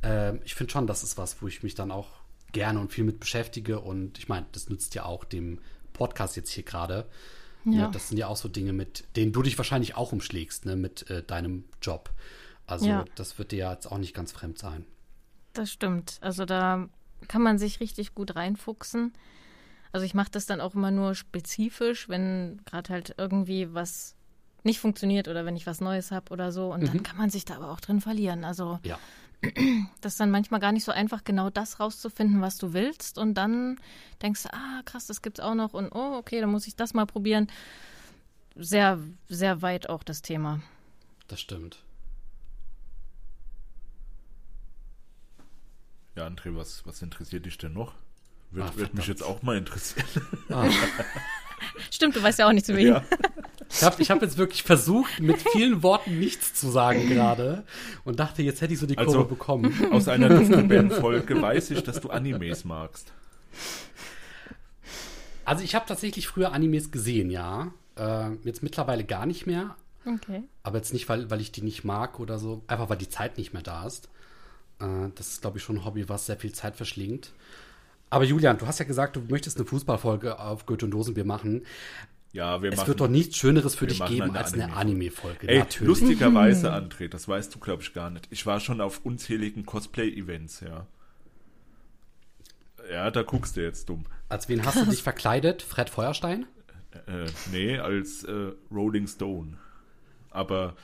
Ähm, 0.03 0.41
ich 0.45 0.55
finde 0.55 0.73
schon, 0.73 0.87
das 0.87 1.03
ist 1.03 1.17
was, 1.17 1.41
wo 1.41 1.49
ich 1.49 1.63
mich 1.63 1.75
dann 1.75 1.91
auch 1.91 2.09
gerne 2.53 2.79
und 2.79 2.93
viel 2.93 3.05
mit 3.05 3.19
beschäftige. 3.19 3.81
Und 3.81 4.19
ich 4.19 4.29
meine, 4.29 4.47
das 4.53 4.69
nützt 4.69 4.95
ja 4.95 5.05
auch 5.05 5.25
dem 5.25 5.61
Podcast 5.95 6.37
jetzt 6.37 6.51
hier 6.51 6.65
gerade. 6.65 7.07
Ja. 7.65 7.73
ja. 7.73 7.89
das 7.89 8.09
sind 8.09 8.19
ja 8.19 8.29
auch 8.29 8.37
so 8.37 8.49
Dinge, 8.49 8.73
mit 8.73 9.05
denen 9.17 9.33
du 9.33 9.43
dich 9.43 9.57
wahrscheinlich 9.59 9.97
auch 9.97 10.13
umschlägst, 10.13 10.67
ne, 10.67 10.77
mit 10.77 11.09
äh, 11.11 11.23
deinem 11.23 11.65
Job. 11.83 12.11
Also 12.67 12.87
ja. 12.87 13.05
das 13.15 13.39
wird 13.39 13.53
dir 13.53 13.59
ja 13.59 13.73
jetzt 13.73 13.91
auch 13.91 13.99
nicht 13.99 14.15
ganz 14.15 14.33
fremd 14.33 14.59
sein. 14.59 14.85
Das 15.55 15.73
stimmt. 15.73 16.19
Also 16.21 16.45
da 16.45 16.89
kann 17.27 17.43
man 17.43 17.59
sich 17.59 17.81
richtig 17.81 18.15
gut 18.15 18.37
reinfuchsen. 18.37 19.13
Also 19.93 20.05
ich 20.05 20.15
mache 20.15 20.31
das 20.31 20.47
dann 20.47 20.61
auch 20.61 20.75
immer 20.75 20.91
nur 20.91 21.15
spezifisch, 21.15 22.09
wenn 22.09 22.61
gerade 22.65 22.93
halt 22.93 23.15
irgendwie 23.19 23.73
was 23.73 24.15
nicht 24.65 24.81
funktioniert 24.81 25.29
oder 25.29 25.45
wenn 25.45 25.57
ich 25.57 25.67
was 25.67 25.81
Neues 25.81 26.11
habe 26.11 26.33
oder 26.33 26.53
so. 26.53 26.73
Und 26.73 26.83
mhm. 26.83 26.87
dann 26.87 27.03
kann 27.03 27.17
man 27.17 27.31
sich 27.31 27.45
da 27.45 27.57
aber 27.57 27.71
auch 27.71 27.81
drin 27.81 28.01
verlieren. 28.01 28.45
Also 28.45 28.79
ja. 28.83 28.99
das 30.01 30.15
ist 30.15 30.21
dann 30.21 30.31
manchmal 30.31 30.61
gar 30.61 30.73
nicht 30.73 30.85
so 30.85 30.93
einfach, 30.93 31.25
genau 31.25 31.51
das 31.51 31.81
rauszufinden, 31.81 32.41
was 32.41 32.59
du 32.59 32.73
willst. 32.73 33.19
Und 33.19 33.35
dann 33.35 33.79
denkst 34.23 34.45
du, 34.45 34.53
ah, 34.53 34.83
krass, 34.85 35.07
das 35.07 35.23
gibt's 35.23 35.41
auch 35.41 35.55
noch. 35.55 35.75
Und 35.75 35.91
oh, 35.93 36.17
okay, 36.17 36.41
dann 36.41 36.51
muss 36.51 36.67
ich 36.67 36.77
das 36.77 36.95
mal 36.95 37.07
probieren. 37.07 37.47
Sehr, 38.57 38.99
sehr 39.29 39.63
weit 39.63 39.89
auch 39.89 40.03
das 40.03 40.23
Thema. 40.23 40.61
Das 41.29 41.41
stimmt. 41.41 41.85
Ja, 46.17 46.27
André, 46.27 46.57
was, 46.57 46.85
was 46.85 47.01
interessiert 47.01 47.47
dich 47.47 47.59
denn 47.59 47.75
noch? 47.75 47.95
Würde 48.51 48.77
würd 48.77 48.95
mich 48.95 49.07
jetzt 49.07 49.23
auch 49.23 49.43
mal 49.43 49.57
interessieren. 49.57 50.07
Ah. 50.51 50.69
Stimmt, 51.91 52.17
du 52.17 52.23
weißt 52.23 52.39
ja 52.39 52.49
auch 52.49 52.53
nicht 52.53 52.67
zu 52.67 52.77
wem. 52.77 52.89
Ja. 52.89 53.05
Ich 53.71 53.83
habe 53.83 54.01
ich 54.01 54.11
hab 54.11 54.23
jetzt 54.23 54.39
wirklich 54.39 54.63
versucht, 54.63 55.21
mit 55.21 55.43
vielen 55.53 55.83
Worten 55.83 56.19
nichts 56.19 56.55
zu 56.55 56.71
sagen 56.71 57.09
gerade 57.09 57.65
und 58.05 58.19
dachte, 58.19 58.43
jetzt 58.43 58.63
hätte 58.63 58.73
ich 58.73 58.79
so 58.79 58.87
die 58.87 58.97
Kurve 58.97 59.11
also, 59.11 59.25
bekommen. 59.25 59.93
Aus 59.93 60.09
einer 60.09 60.29
Duftbären-Folge 60.31 61.41
weiß 61.41 61.73
ich, 61.73 61.83
dass 61.83 62.01
du 62.01 62.09
Animes 62.09 62.65
magst. 62.65 63.13
Also 65.45 65.65
ich 65.65 65.75
habe 65.75 65.87
tatsächlich 65.87 66.29
früher 66.29 66.53
Animes 66.53 66.91
gesehen, 66.91 67.31
ja. 67.31 67.73
Äh, 67.97 68.31
jetzt 68.45 68.63
mittlerweile 68.63 69.05
gar 69.05 69.27
nicht 69.27 69.47
mehr. 69.47 69.77
Okay. 70.07 70.45
Aber 70.63 70.79
jetzt 70.79 70.93
nicht, 70.93 71.09
weil, 71.09 71.31
weil 71.31 71.41
ich 71.41 71.53
die 71.53 71.63
nicht 71.63 71.85
mag 71.85 72.21
oder 72.21 72.39
so. 72.39 72.63
Einfach, 72.67 72.89
weil 72.89 72.99
die 72.99 73.09
Zeit 73.09 73.37
nicht 73.37 73.53
mehr 73.53 73.63
da 73.63 73.87
ist. 73.87 74.09
Äh, 74.81 75.09
das 75.15 75.29
ist, 75.29 75.41
glaube 75.43 75.59
ich, 75.59 75.65
schon 75.65 75.77
ein 75.77 75.85
Hobby, 75.85 76.09
was 76.09 76.27
sehr 76.27 76.37
viel 76.37 76.53
Zeit 76.53 76.77
verschlingt. 76.77 77.33
Aber 78.11 78.25
Julian, 78.25 78.59
du 78.59 78.67
hast 78.67 78.79
ja 78.79 78.85
gesagt, 78.85 79.17
du 79.17 79.21
möchtest 79.29 79.57
eine 79.59 79.67
Fußballfolge 79.67 80.39
auf 80.39 80.67
Goethe 80.67 80.87
und 80.87 80.93
Dosenbier 80.93 81.25
machen. 81.25 81.63
Ja, 82.33 82.63
wir 82.63 82.71
es 82.71 82.77
machen. 82.77 82.85
Es 82.85 82.89
wird 82.89 83.01
doch 83.01 83.09
nichts 83.09 83.37
Schöneres 83.37 83.75
für 83.75 83.87
dich 83.87 84.05
geben 84.05 84.23
eine 84.31 84.39
als 84.39 84.53
eine 84.53 84.73
Anime-Folge. 84.73 85.49
Ey, 85.49 85.59
Natürlich. 85.61 85.89
lustigerweise, 85.89 86.73
André, 86.73 87.09
das 87.09 87.29
weißt 87.29 87.55
du, 87.55 87.59
glaube 87.59 87.83
ich, 87.83 87.93
gar 87.95 88.11
nicht. 88.11 88.29
Ich 88.31 88.47
war 88.47 88.61
schon 88.61 88.81
auf 88.81 89.05
unzähligen 89.05 89.65
Cosplay-Events, 89.67 90.61
ja. 90.61 90.87
Ja, 92.91 93.11
da 93.11 93.23
guckst 93.23 93.57
du 93.57 93.63
jetzt 93.63 93.89
dumm. 93.89 94.05
Als 94.29 94.49
wen 94.49 94.65
hast 94.65 94.81
du 94.81 94.87
dich 94.87 95.03
verkleidet? 95.03 95.63
Fred 95.63 95.91
Feuerstein? 95.91 96.47
Äh, 97.07 97.27
nee, 97.53 97.79
als 97.79 98.25
äh, 98.25 98.53
Rolling 98.71 99.07
Stone. 99.07 99.59
Aber 100.31 100.75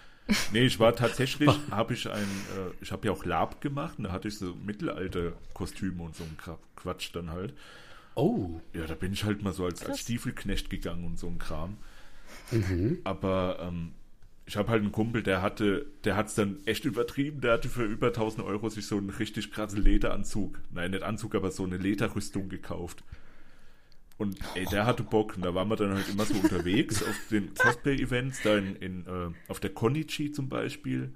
Nee, 0.52 0.64
ich 0.64 0.80
war 0.80 0.96
tatsächlich, 0.96 1.50
habe 1.70 1.94
ich 1.94 2.08
ein, 2.08 2.22
äh, 2.22 2.70
ich 2.80 2.92
habe 2.92 3.06
ja 3.06 3.12
auch 3.12 3.24
Lab 3.24 3.60
gemacht 3.60 3.98
und 3.98 4.04
da 4.04 4.12
hatte 4.12 4.28
ich 4.28 4.38
so 4.38 4.54
Mittelalter-Kostüme 4.64 6.02
und 6.02 6.16
so 6.16 6.24
ein 6.24 6.36
Quatsch 6.76 7.10
dann 7.12 7.30
halt. 7.30 7.52
Oh. 8.14 8.60
Ja, 8.72 8.86
da 8.86 8.94
bin 8.94 9.12
ich 9.12 9.24
halt 9.24 9.42
mal 9.42 9.52
so 9.52 9.64
als, 9.64 9.84
als 9.84 10.00
Stiefelknecht 10.00 10.70
gegangen 10.70 11.04
und 11.04 11.18
so 11.18 11.26
ein 11.26 11.38
Kram. 11.38 11.76
Mhm. 12.50 12.98
Aber 13.04 13.58
ähm, 13.60 13.92
ich 14.46 14.56
habe 14.56 14.70
halt 14.70 14.82
einen 14.82 14.92
Kumpel, 14.92 15.22
der 15.22 15.42
hatte, 15.42 15.86
der 16.04 16.16
hat 16.16 16.28
es 16.28 16.34
dann 16.34 16.58
echt 16.66 16.84
übertrieben. 16.84 17.40
Der 17.40 17.54
hatte 17.54 17.68
für 17.68 17.84
über 17.84 18.08
1000 18.08 18.46
Euro 18.46 18.68
sich 18.68 18.86
so 18.86 18.96
einen 18.96 19.10
richtig 19.10 19.52
krassen 19.52 19.82
Lederanzug, 19.82 20.60
nein, 20.70 20.90
nicht 20.90 21.02
Anzug, 21.02 21.34
aber 21.34 21.50
so 21.50 21.64
eine 21.64 21.76
Lederrüstung 21.76 22.48
gekauft. 22.48 23.02
Und 24.16 24.38
ey, 24.54 24.64
der 24.66 24.86
hatte 24.86 25.02
Bock. 25.02 25.36
Und 25.36 25.44
da 25.44 25.54
waren 25.54 25.68
wir 25.68 25.76
dann 25.76 25.94
halt 25.94 26.08
immer 26.08 26.24
so 26.24 26.34
unterwegs 26.34 27.02
auf 27.02 27.16
den 27.30 27.52
Cosplay-Events, 27.54 28.42
da 28.42 28.56
in, 28.56 28.76
in 28.76 29.06
äh, 29.06 29.30
auf 29.48 29.60
der 29.60 29.70
Konichi 29.70 30.30
zum 30.30 30.48
Beispiel. 30.48 31.12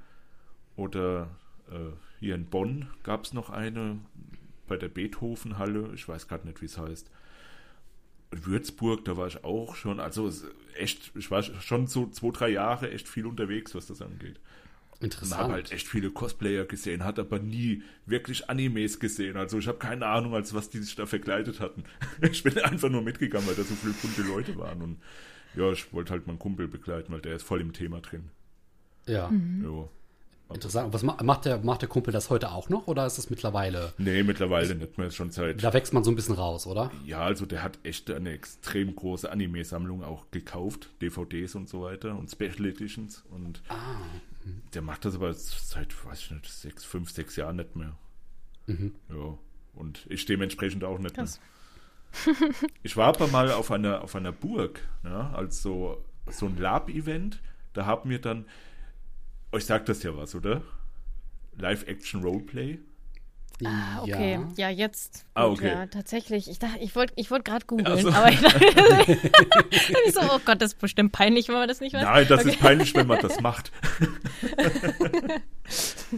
Oder 0.76 1.30
äh, 1.70 1.92
hier 2.18 2.34
in 2.34 2.46
Bonn 2.46 2.88
gab 3.02 3.24
es 3.24 3.32
noch 3.32 3.50
eine 3.50 3.98
bei 4.66 4.76
der 4.76 4.88
Beethoven-Halle. 4.88 5.90
Ich 5.94 6.08
weiß 6.08 6.28
gerade 6.28 6.46
nicht, 6.46 6.60
wie 6.60 6.66
es 6.66 6.78
heißt. 6.78 7.10
Würzburg, 8.30 9.04
da 9.04 9.16
war 9.16 9.26
ich 9.26 9.44
auch 9.44 9.74
schon. 9.74 10.00
Also 10.00 10.30
echt, 10.76 11.12
ich 11.14 11.30
war 11.30 11.42
schon 11.42 11.86
so 11.86 12.08
zwei, 12.08 12.30
drei 12.30 12.48
Jahre 12.50 12.90
echt 12.90 13.08
viel 13.08 13.26
unterwegs, 13.26 13.74
was 13.74 13.86
das 13.86 14.02
angeht. 14.02 14.40
Interessant. 15.00 15.40
Und 15.40 15.44
habe 15.44 15.52
halt 15.54 15.72
echt 15.72 15.86
viele 15.86 16.10
Cosplayer 16.10 16.64
gesehen, 16.64 17.04
hat 17.04 17.18
aber 17.18 17.38
nie 17.38 17.82
wirklich 18.06 18.50
Animes 18.50 18.98
gesehen. 18.98 19.36
Also 19.36 19.58
ich 19.58 19.68
habe 19.68 19.78
keine 19.78 20.06
Ahnung, 20.06 20.34
als 20.34 20.54
was 20.54 20.70
die 20.70 20.78
sich 20.78 20.96
da 20.96 21.06
verkleidet 21.06 21.60
hatten. 21.60 21.84
Ich 22.30 22.42
bin 22.42 22.58
einfach 22.58 22.88
nur 22.88 23.02
mitgegangen, 23.02 23.46
weil 23.46 23.54
da 23.54 23.62
so 23.62 23.74
viele 23.74 23.92
bunte 23.94 24.22
Leute 24.22 24.56
waren. 24.56 24.82
Und 24.82 24.98
ja, 25.54 25.70
ich 25.70 25.92
wollte 25.92 26.12
halt 26.12 26.26
meinen 26.26 26.38
Kumpel 26.38 26.66
begleiten, 26.66 27.12
weil 27.12 27.20
der 27.20 27.36
ist 27.36 27.44
voll 27.44 27.60
im 27.60 27.72
Thema 27.72 28.00
drin. 28.00 28.30
Ja. 29.06 29.28
Mhm. 29.28 29.64
ja. 29.64 29.88
Interessant. 30.54 30.94
Was 30.94 31.02
macht 31.02 31.44
der, 31.44 31.58
macht 31.58 31.82
der 31.82 31.88
Kumpel 31.88 32.10
das 32.12 32.30
heute 32.30 32.50
auch 32.50 32.70
noch 32.70 32.86
oder 32.86 33.04
ist 33.04 33.18
das 33.18 33.28
mittlerweile? 33.28 33.92
Nee, 33.98 34.22
mittlerweile 34.22 34.74
nicht 34.74 34.96
mehr, 34.96 35.10
schon 35.10 35.30
seit. 35.30 35.62
Da 35.62 35.74
wächst 35.74 35.92
man 35.92 36.04
so 36.04 36.10
ein 36.10 36.16
bisschen 36.16 36.36
raus, 36.36 36.66
oder? 36.66 36.90
Ja, 37.04 37.20
also 37.20 37.44
der 37.44 37.62
hat 37.62 37.78
echt 37.82 38.10
eine 38.10 38.30
extrem 38.30 38.96
große 38.96 39.30
Anime-Sammlung 39.30 40.02
auch 40.02 40.24
gekauft, 40.30 40.88
DVDs 41.02 41.54
und 41.54 41.68
so 41.68 41.82
weiter 41.82 42.18
und 42.18 42.30
Special 42.30 42.64
Editions 42.64 43.24
und 43.30 43.60
ah. 43.68 43.74
Der 44.74 44.82
macht 44.82 45.04
das 45.04 45.14
aber 45.14 45.32
seit, 45.34 46.04
weiß 46.04 46.20
ich 46.20 46.30
nicht, 46.30 46.46
sechs, 46.46 46.84
fünf, 46.84 47.10
sechs 47.10 47.36
Jahren 47.36 47.56
nicht 47.56 47.76
mehr. 47.76 47.96
Mhm. 48.66 48.94
Ja. 49.08 49.38
Und 49.74 50.06
ich 50.08 50.24
dementsprechend 50.26 50.84
auch 50.84 50.98
nicht 50.98 51.14
Krass. 51.14 51.40
mehr. 52.26 52.36
ich 52.82 52.96
war 52.96 53.08
aber 53.08 53.28
mal 53.28 53.50
auf 53.52 53.70
einer, 53.70 54.02
auf 54.02 54.16
einer 54.16 54.32
Burg, 54.32 54.80
ja, 55.04 55.30
als 55.32 55.62
so, 55.62 56.04
so 56.26 56.46
ein 56.46 56.56
Lab-Event. 56.56 57.40
Da 57.74 57.86
haben 57.86 58.10
wir 58.10 58.20
dann 58.20 58.46
euch 59.52 59.64
sagt 59.64 59.88
das 59.88 60.02
ja 60.02 60.16
was, 60.16 60.34
oder? 60.34 60.62
Live-Action-Roleplay. 61.56 62.78
Ah, 63.64 64.02
okay. 64.02 64.38
Ja, 64.56 64.68
ja 64.68 64.70
jetzt. 64.70 65.26
Ah, 65.34 65.46
okay. 65.46 65.68
Ja, 65.68 65.86
tatsächlich. 65.86 66.48
Ich 66.48 66.58
dachte, 66.58 66.78
ich 66.78 66.94
wollte 66.94 67.12
ich 67.16 67.30
wollt 67.30 67.44
gerade 67.44 67.66
googeln, 67.66 67.86
also. 67.86 68.10
aber 68.10 68.30
ich 68.30 68.40
dachte, 68.40 68.64
ich 70.06 70.14
so, 70.14 70.20
oh 70.20 70.38
Gott, 70.44 70.62
das 70.62 70.74
ist 70.74 70.80
bestimmt 70.80 71.12
peinlich, 71.12 71.48
wenn 71.48 71.56
man 71.56 71.68
das 71.68 71.80
nicht 71.80 71.94
weiß. 71.94 72.04
Nein, 72.04 72.26
das 72.28 72.40
okay. 72.40 72.50
ist 72.50 72.60
peinlich, 72.60 72.94
wenn 72.94 73.06
man 73.06 73.20
das 73.20 73.40
macht. 73.40 73.72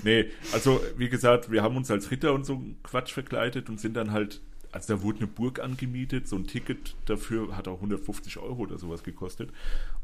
nee, 0.02 0.30
also 0.52 0.80
wie 0.96 1.08
gesagt, 1.08 1.50
wir 1.50 1.62
haben 1.62 1.76
uns 1.76 1.90
als 1.90 2.10
Ritter 2.10 2.34
und 2.34 2.44
so 2.44 2.62
Quatsch 2.82 3.12
verkleidet 3.12 3.68
und 3.70 3.80
sind 3.80 3.94
dann 3.94 4.12
halt 4.12 4.40
also 4.72 4.94
da 4.94 5.02
wurde 5.02 5.18
eine 5.18 5.26
Burg 5.26 5.58
angemietet, 5.58 6.28
so 6.28 6.36
ein 6.36 6.46
Ticket 6.46 6.94
dafür 7.06 7.56
hat 7.56 7.66
auch 7.66 7.76
150 7.76 8.38
Euro 8.38 8.62
oder 8.62 8.78
sowas 8.78 9.02
gekostet. 9.02 9.50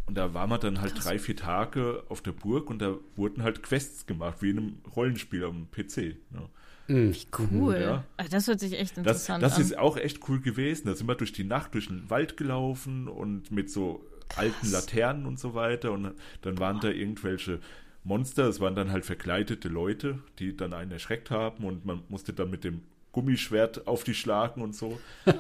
Und 0.06 0.16
da 0.16 0.34
war 0.34 0.48
man 0.48 0.60
dann 0.60 0.80
halt 0.80 0.94
Krass. 0.94 1.04
drei, 1.04 1.18
vier 1.20 1.36
Tage 1.36 2.02
auf 2.08 2.20
der 2.20 2.32
Burg 2.32 2.68
und 2.68 2.80
da 2.80 2.96
wurden 3.14 3.44
halt 3.44 3.62
Quests 3.62 4.06
gemacht, 4.06 4.38
wie 4.40 4.50
in 4.50 4.58
einem 4.58 4.78
Rollenspiel 4.94 5.44
am 5.44 5.68
PC. 5.70 6.16
Ne? 6.30 6.48
Mhm. 6.88 7.14
Wie 7.14 7.26
cool. 7.38 7.80
Ja. 7.80 8.04
Also 8.16 8.30
das 8.30 8.46
hört 8.48 8.60
sich 8.60 8.72
echt 8.72 8.96
interessant 8.96 9.06
das, 9.06 9.26
das 9.26 9.30
an. 9.30 9.40
Das 9.40 9.58
ist 9.58 9.78
auch 9.78 9.96
echt 9.96 10.28
cool 10.28 10.40
gewesen. 10.40 10.86
Da 10.86 10.94
sind 10.94 11.06
wir 11.06 11.14
durch 11.14 11.32
die 11.32 11.44
Nacht 11.44 11.74
durch 11.74 11.88
den 11.88 12.08
Wald 12.10 12.36
gelaufen 12.36 13.08
und 13.08 13.50
mit 13.50 13.70
so 13.70 14.04
Krass. 14.28 14.38
alten 14.38 14.70
Laternen 14.70 15.26
und 15.26 15.38
so 15.38 15.54
weiter. 15.54 15.92
Und 15.92 16.14
dann 16.42 16.58
waren 16.58 16.80
da 16.80 16.88
irgendwelche 16.88 17.60
Monster. 18.04 18.48
Es 18.48 18.60
waren 18.60 18.74
dann 18.74 18.92
halt 18.92 19.04
verkleidete 19.04 19.68
Leute, 19.68 20.18
die 20.38 20.56
dann 20.56 20.72
einen 20.72 20.92
erschreckt 20.92 21.30
haben 21.30 21.64
und 21.64 21.84
man 21.84 22.02
musste 22.08 22.32
dann 22.32 22.50
mit 22.50 22.64
dem 22.64 22.82
Gummischwert 23.12 23.86
auf 23.86 24.04
die 24.04 24.14
schlagen 24.14 24.60
und 24.62 24.74
so. 24.74 25.00
Oh, 25.26 25.32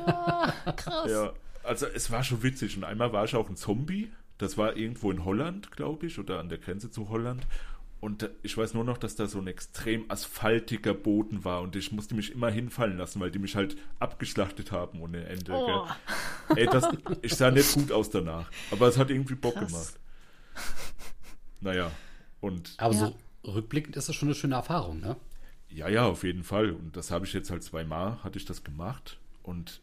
krass. 0.76 1.10
Ja, 1.10 1.32
also 1.62 1.86
es 1.86 2.10
war 2.10 2.24
schon 2.24 2.42
witzig. 2.42 2.76
Und 2.76 2.84
einmal 2.84 3.12
war 3.12 3.24
ich 3.24 3.34
auch 3.36 3.48
ein 3.48 3.56
Zombie. 3.56 4.10
Das 4.38 4.58
war 4.58 4.76
irgendwo 4.76 5.10
in 5.10 5.24
Holland, 5.24 5.70
glaube 5.72 6.06
ich, 6.06 6.18
oder 6.18 6.38
an 6.40 6.48
der 6.48 6.58
Grenze 6.58 6.90
zu 6.90 7.08
Holland. 7.08 7.46
Und 8.00 8.28
ich 8.42 8.56
weiß 8.56 8.74
nur 8.74 8.84
noch, 8.84 8.98
dass 8.98 9.16
da 9.16 9.26
so 9.26 9.38
ein 9.38 9.46
extrem 9.46 10.10
asphaltiger 10.10 10.94
Boden 10.94 11.44
war 11.44 11.62
und 11.62 11.74
ich 11.76 11.92
musste 11.92 12.14
mich 12.14 12.30
immer 12.32 12.50
hinfallen 12.50 12.98
lassen, 12.98 13.20
weil 13.20 13.30
die 13.30 13.38
mich 13.38 13.56
halt 13.56 13.76
abgeschlachtet 13.98 14.70
haben 14.70 15.00
ohne 15.00 15.24
Ende. 15.26 15.52
Oh. 15.52 15.66
Gell? 15.66 16.64
Ey, 16.64 16.68
das, 16.68 16.86
ich 17.22 17.34
sah 17.34 17.50
nicht 17.50 17.72
gut 17.74 17.90
aus 17.92 18.10
danach, 18.10 18.52
aber 18.70 18.86
es 18.88 18.98
hat 18.98 19.10
irgendwie 19.10 19.34
Bock 19.34 19.54
Krass. 19.56 19.66
gemacht. 19.72 20.00
Naja, 21.60 21.90
und 22.40 22.74
Aber 22.78 22.94
Ja. 22.94 23.12
so 23.44 23.50
rückblickend 23.52 23.96
ist 23.96 24.08
das 24.08 24.14
schon 24.14 24.28
eine 24.28 24.34
schöne 24.34 24.54
Erfahrung, 24.56 25.00
ne? 25.00 25.16
ja, 25.68 25.88
ja, 25.88 26.04
auf 26.06 26.22
jeden 26.22 26.44
Fall. 26.44 26.70
Und 26.70 26.96
das 26.96 27.10
habe 27.10 27.26
ich 27.26 27.32
jetzt 27.32 27.50
halt 27.50 27.62
zweimal, 27.62 28.22
hatte 28.22 28.38
ich 28.38 28.44
das 28.44 28.62
gemacht 28.62 29.18
und 29.42 29.80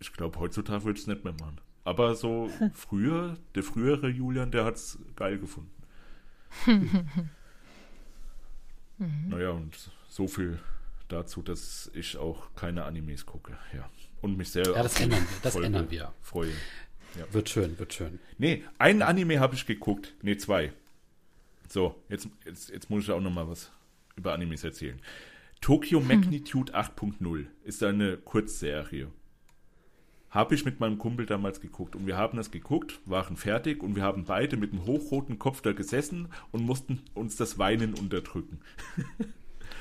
ich 0.00 0.12
glaube, 0.12 0.38
heutzutage 0.38 0.84
würde 0.84 0.98
ich 0.98 1.02
es 1.04 1.08
nicht 1.08 1.24
mehr 1.24 1.32
machen. 1.40 1.60
Aber 1.84 2.14
so 2.14 2.50
früher, 2.74 3.36
der 3.54 3.62
frühere 3.62 4.08
Julian, 4.08 4.50
der 4.50 4.64
hat 4.64 4.74
es 4.76 4.98
geil 5.16 5.38
gefunden. 5.38 5.70
Naja, 9.28 9.50
und 9.50 9.76
so 10.08 10.26
viel 10.26 10.58
dazu, 11.08 11.42
dass 11.42 11.90
ich 11.94 12.16
auch 12.16 12.54
keine 12.54 12.84
Animes 12.84 13.24
gucke, 13.26 13.56
ja. 13.74 13.88
Und 14.20 14.36
mich 14.36 14.50
sehr 14.50 14.66
Ja, 14.66 14.82
das 14.82 15.00
ändern 15.00 15.20
wir. 15.20 15.38
Das 15.42 15.54
ändern 15.54 15.90
wir. 15.90 16.12
freue. 16.22 16.52
Wird 17.32 17.48
schön, 17.48 17.78
wird 17.78 17.94
schön. 17.94 18.18
Nee, 18.36 18.64
einen 18.78 19.02
Anime 19.02 19.40
habe 19.40 19.54
ich 19.54 19.66
geguckt. 19.66 20.14
Nee, 20.22 20.36
zwei. 20.36 20.72
So, 21.68 22.00
jetzt, 22.08 22.28
jetzt, 22.44 22.70
jetzt 22.70 22.90
muss 22.90 23.04
ich 23.04 23.10
auch 23.10 23.20
noch 23.20 23.30
mal 23.30 23.48
was 23.48 23.70
über 24.16 24.32
Animes 24.32 24.64
erzählen. 24.64 25.00
Tokyo 25.60 26.00
Magnitude 26.00 26.74
8.0 26.74 27.46
ist 27.64 27.82
eine 27.82 28.16
Kurzserie. 28.16 29.08
Habe 30.30 30.54
ich 30.54 30.64
mit 30.64 30.78
meinem 30.78 30.98
Kumpel 30.98 31.24
damals 31.24 31.60
geguckt 31.60 31.96
und 31.96 32.06
wir 32.06 32.16
haben 32.16 32.36
das 32.36 32.50
geguckt, 32.50 33.00
waren 33.06 33.36
fertig 33.36 33.82
und 33.82 33.96
wir 33.96 34.02
haben 34.02 34.24
beide 34.24 34.56
mit 34.58 34.72
einem 34.72 34.84
hochroten 34.84 35.38
Kopf 35.38 35.62
da 35.62 35.72
gesessen 35.72 36.28
und 36.52 36.64
mussten 36.64 37.00
uns 37.14 37.36
das 37.36 37.58
Weinen 37.58 37.94
unterdrücken. 37.94 38.60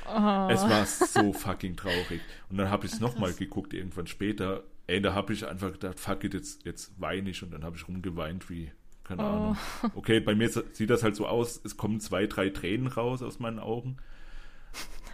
Es 0.05 0.63
war 0.63 0.85
so 0.85 1.33
fucking 1.33 1.75
traurig. 1.75 2.21
Und 2.49 2.57
dann 2.57 2.69
habe 2.69 2.85
ich 2.85 2.93
es 2.93 2.99
nochmal 3.01 3.33
geguckt, 3.33 3.73
irgendwann 3.73 4.07
später. 4.07 4.63
Ey, 4.87 5.01
da 5.01 5.13
habe 5.13 5.33
ich 5.33 5.45
einfach 5.45 5.73
gedacht, 5.73 5.99
fuck 5.99 6.23
it, 6.23 6.33
jetzt, 6.33 6.63
jetzt 6.65 6.93
weine 6.97 7.29
ich. 7.29 7.43
Und 7.43 7.51
dann 7.51 7.65
habe 7.65 7.75
ich 7.75 7.85
rumgeweint 7.89 8.49
wie, 8.49 8.71
keine 9.03 9.23
Ahnung. 9.23 9.57
Okay, 9.95 10.21
bei 10.21 10.33
mir 10.33 10.49
sieht 10.49 10.89
das 10.89 11.03
halt 11.03 11.17
so 11.17 11.27
aus, 11.27 11.59
es 11.65 11.75
kommen 11.75 11.99
zwei, 11.99 12.25
drei 12.25 12.49
Tränen 12.49 12.87
raus 12.87 13.21
aus 13.21 13.39
meinen 13.39 13.59
Augen. 13.59 13.97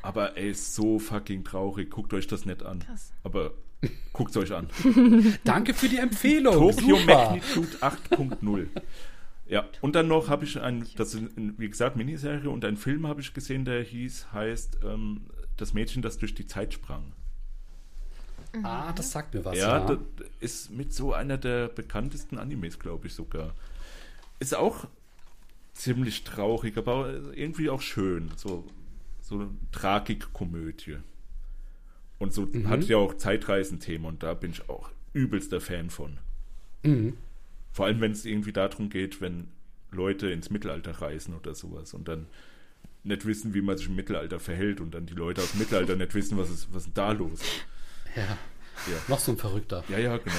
Aber 0.03 0.37
ey, 0.37 0.51
ist 0.51 0.75
so 0.75 0.99
fucking 0.99 1.43
traurig. 1.43 1.89
Guckt 1.89 2.13
euch 2.13 2.27
das 2.27 2.45
nicht 2.45 2.61
an. 2.61 2.79
Krass. 2.79 3.13
Aber 3.23 3.53
guckt 4.13 4.35
euch 4.37 4.53
an. 4.53 4.67
Danke 5.43 5.73
für 5.73 5.89
die 5.89 5.97
Empfehlung. 5.97 6.53
Tokyo 6.53 6.97
Super. 6.97 7.31
Magnitude 7.31 7.77
8.0. 7.77 8.67
Ja, 9.47 9.65
und 9.81 9.95
dann 9.95 10.07
noch 10.07 10.29
habe 10.29 10.45
ich 10.45 10.59
ein, 10.59 10.87
das 10.95 11.13
ist, 11.13 11.23
wie 11.35 11.69
gesagt, 11.69 11.95
Miniserie 11.95 12.49
und 12.49 12.63
einen 12.65 12.77
Film 12.77 13.07
habe 13.07 13.21
ich 13.21 13.33
gesehen, 13.33 13.65
der 13.65 13.83
hieß, 13.83 14.27
heißt 14.31 14.79
ähm, 14.83 15.21
Das 15.57 15.73
Mädchen, 15.73 16.01
das 16.01 16.17
durch 16.17 16.33
die 16.33 16.47
Zeit 16.47 16.73
sprang. 16.73 17.13
Ah, 18.61 18.93
das 18.93 19.11
sagt 19.11 19.33
mir 19.33 19.43
was. 19.43 19.57
ja, 19.57 19.79
Ja, 19.79 19.85
das 19.85 19.97
ist 20.39 20.71
mit 20.71 20.93
so 20.93 21.13
einer 21.13 21.37
der 21.37 21.67
bekanntesten 21.67 22.37
Animes, 22.37 22.79
glaube 22.79 23.07
ich 23.07 23.13
sogar. 23.13 23.53
Ist 24.39 24.55
auch 24.55 24.85
ziemlich 25.73 26.23
traurig, 26.23 26.77
aber 26.77 27.13
irgendwie 27.33 27.69
auch 27.69 27.81
schön. 27.81 28.31
So, 28.35 28.65
so 29.21 29.35
eine 29.35 29.49
Tragikkomödie. 29.71 30.97
Und 32.23 32.33
so 32.33 32.45
Mhm. 32.45 32.69
hat 32.69 32.85
ja 32.85 32.95
auch 32.97 33.15
Zeitreisenthema 33.15 34.07
und 34.07 34.23
da 34.23 34.33
bin 34.33 34.51
ich 34.51 34.69
auch 34.69 34.89
übelster 35.11 35.59
Fan 35.59 35.89
von. 35.89 36.17
Mhm. 36.83 37.17
Vor 37.73 37.85
allem, 37.85 37.99
wenn 37.99 38.13
es 38.13 38.23
irgendwie 38.23 38.53
darum 38.53 38.89
geht, 38.89 39.19
wenn 39.19 39.49
Leute 39.91 40.29
ins 40.29 40.49
Mittelalter 40.49 40.91
reisen 41.01 41.35
oder 41.35 41.53
sowas 41.53 41.93
und 41.93 42.07
dann 42.07 42.27
nicht 43.03 43.25
wissen, 43.25 43.53
wie 43.53 43.61
man 43.61 43.77
sich 43.77 43.87
im 43.87 43.95
Mittelalter 43.97 44.39
verhält 44.39 44.79
und 44.79 44.91
dann 44.93 45.05
die 45.05 45.13
Leute 45.13 45.41
aus 45.41 45.51
dem 45.51 45.59
Mittelalter 45.59 45.97
nicht 45.97 46.13
wissen, 46.15 46.37
was 46.37 46.49
ist, 46.49 46.73
was 46.73 46.85
ist 46.87 46.97
da 46.97 47.11
los. 47.11 47.41
ja. 48.15 48.23
Ja. 48.23 48.97
Noch 49.09 49.19
so 49.19 49.33
ein 49.33 49.37
Verrückter. 49.37 49.83
Ja, 49.89 49.99
ja, 49.99 50.17
genau. 50.17 50.33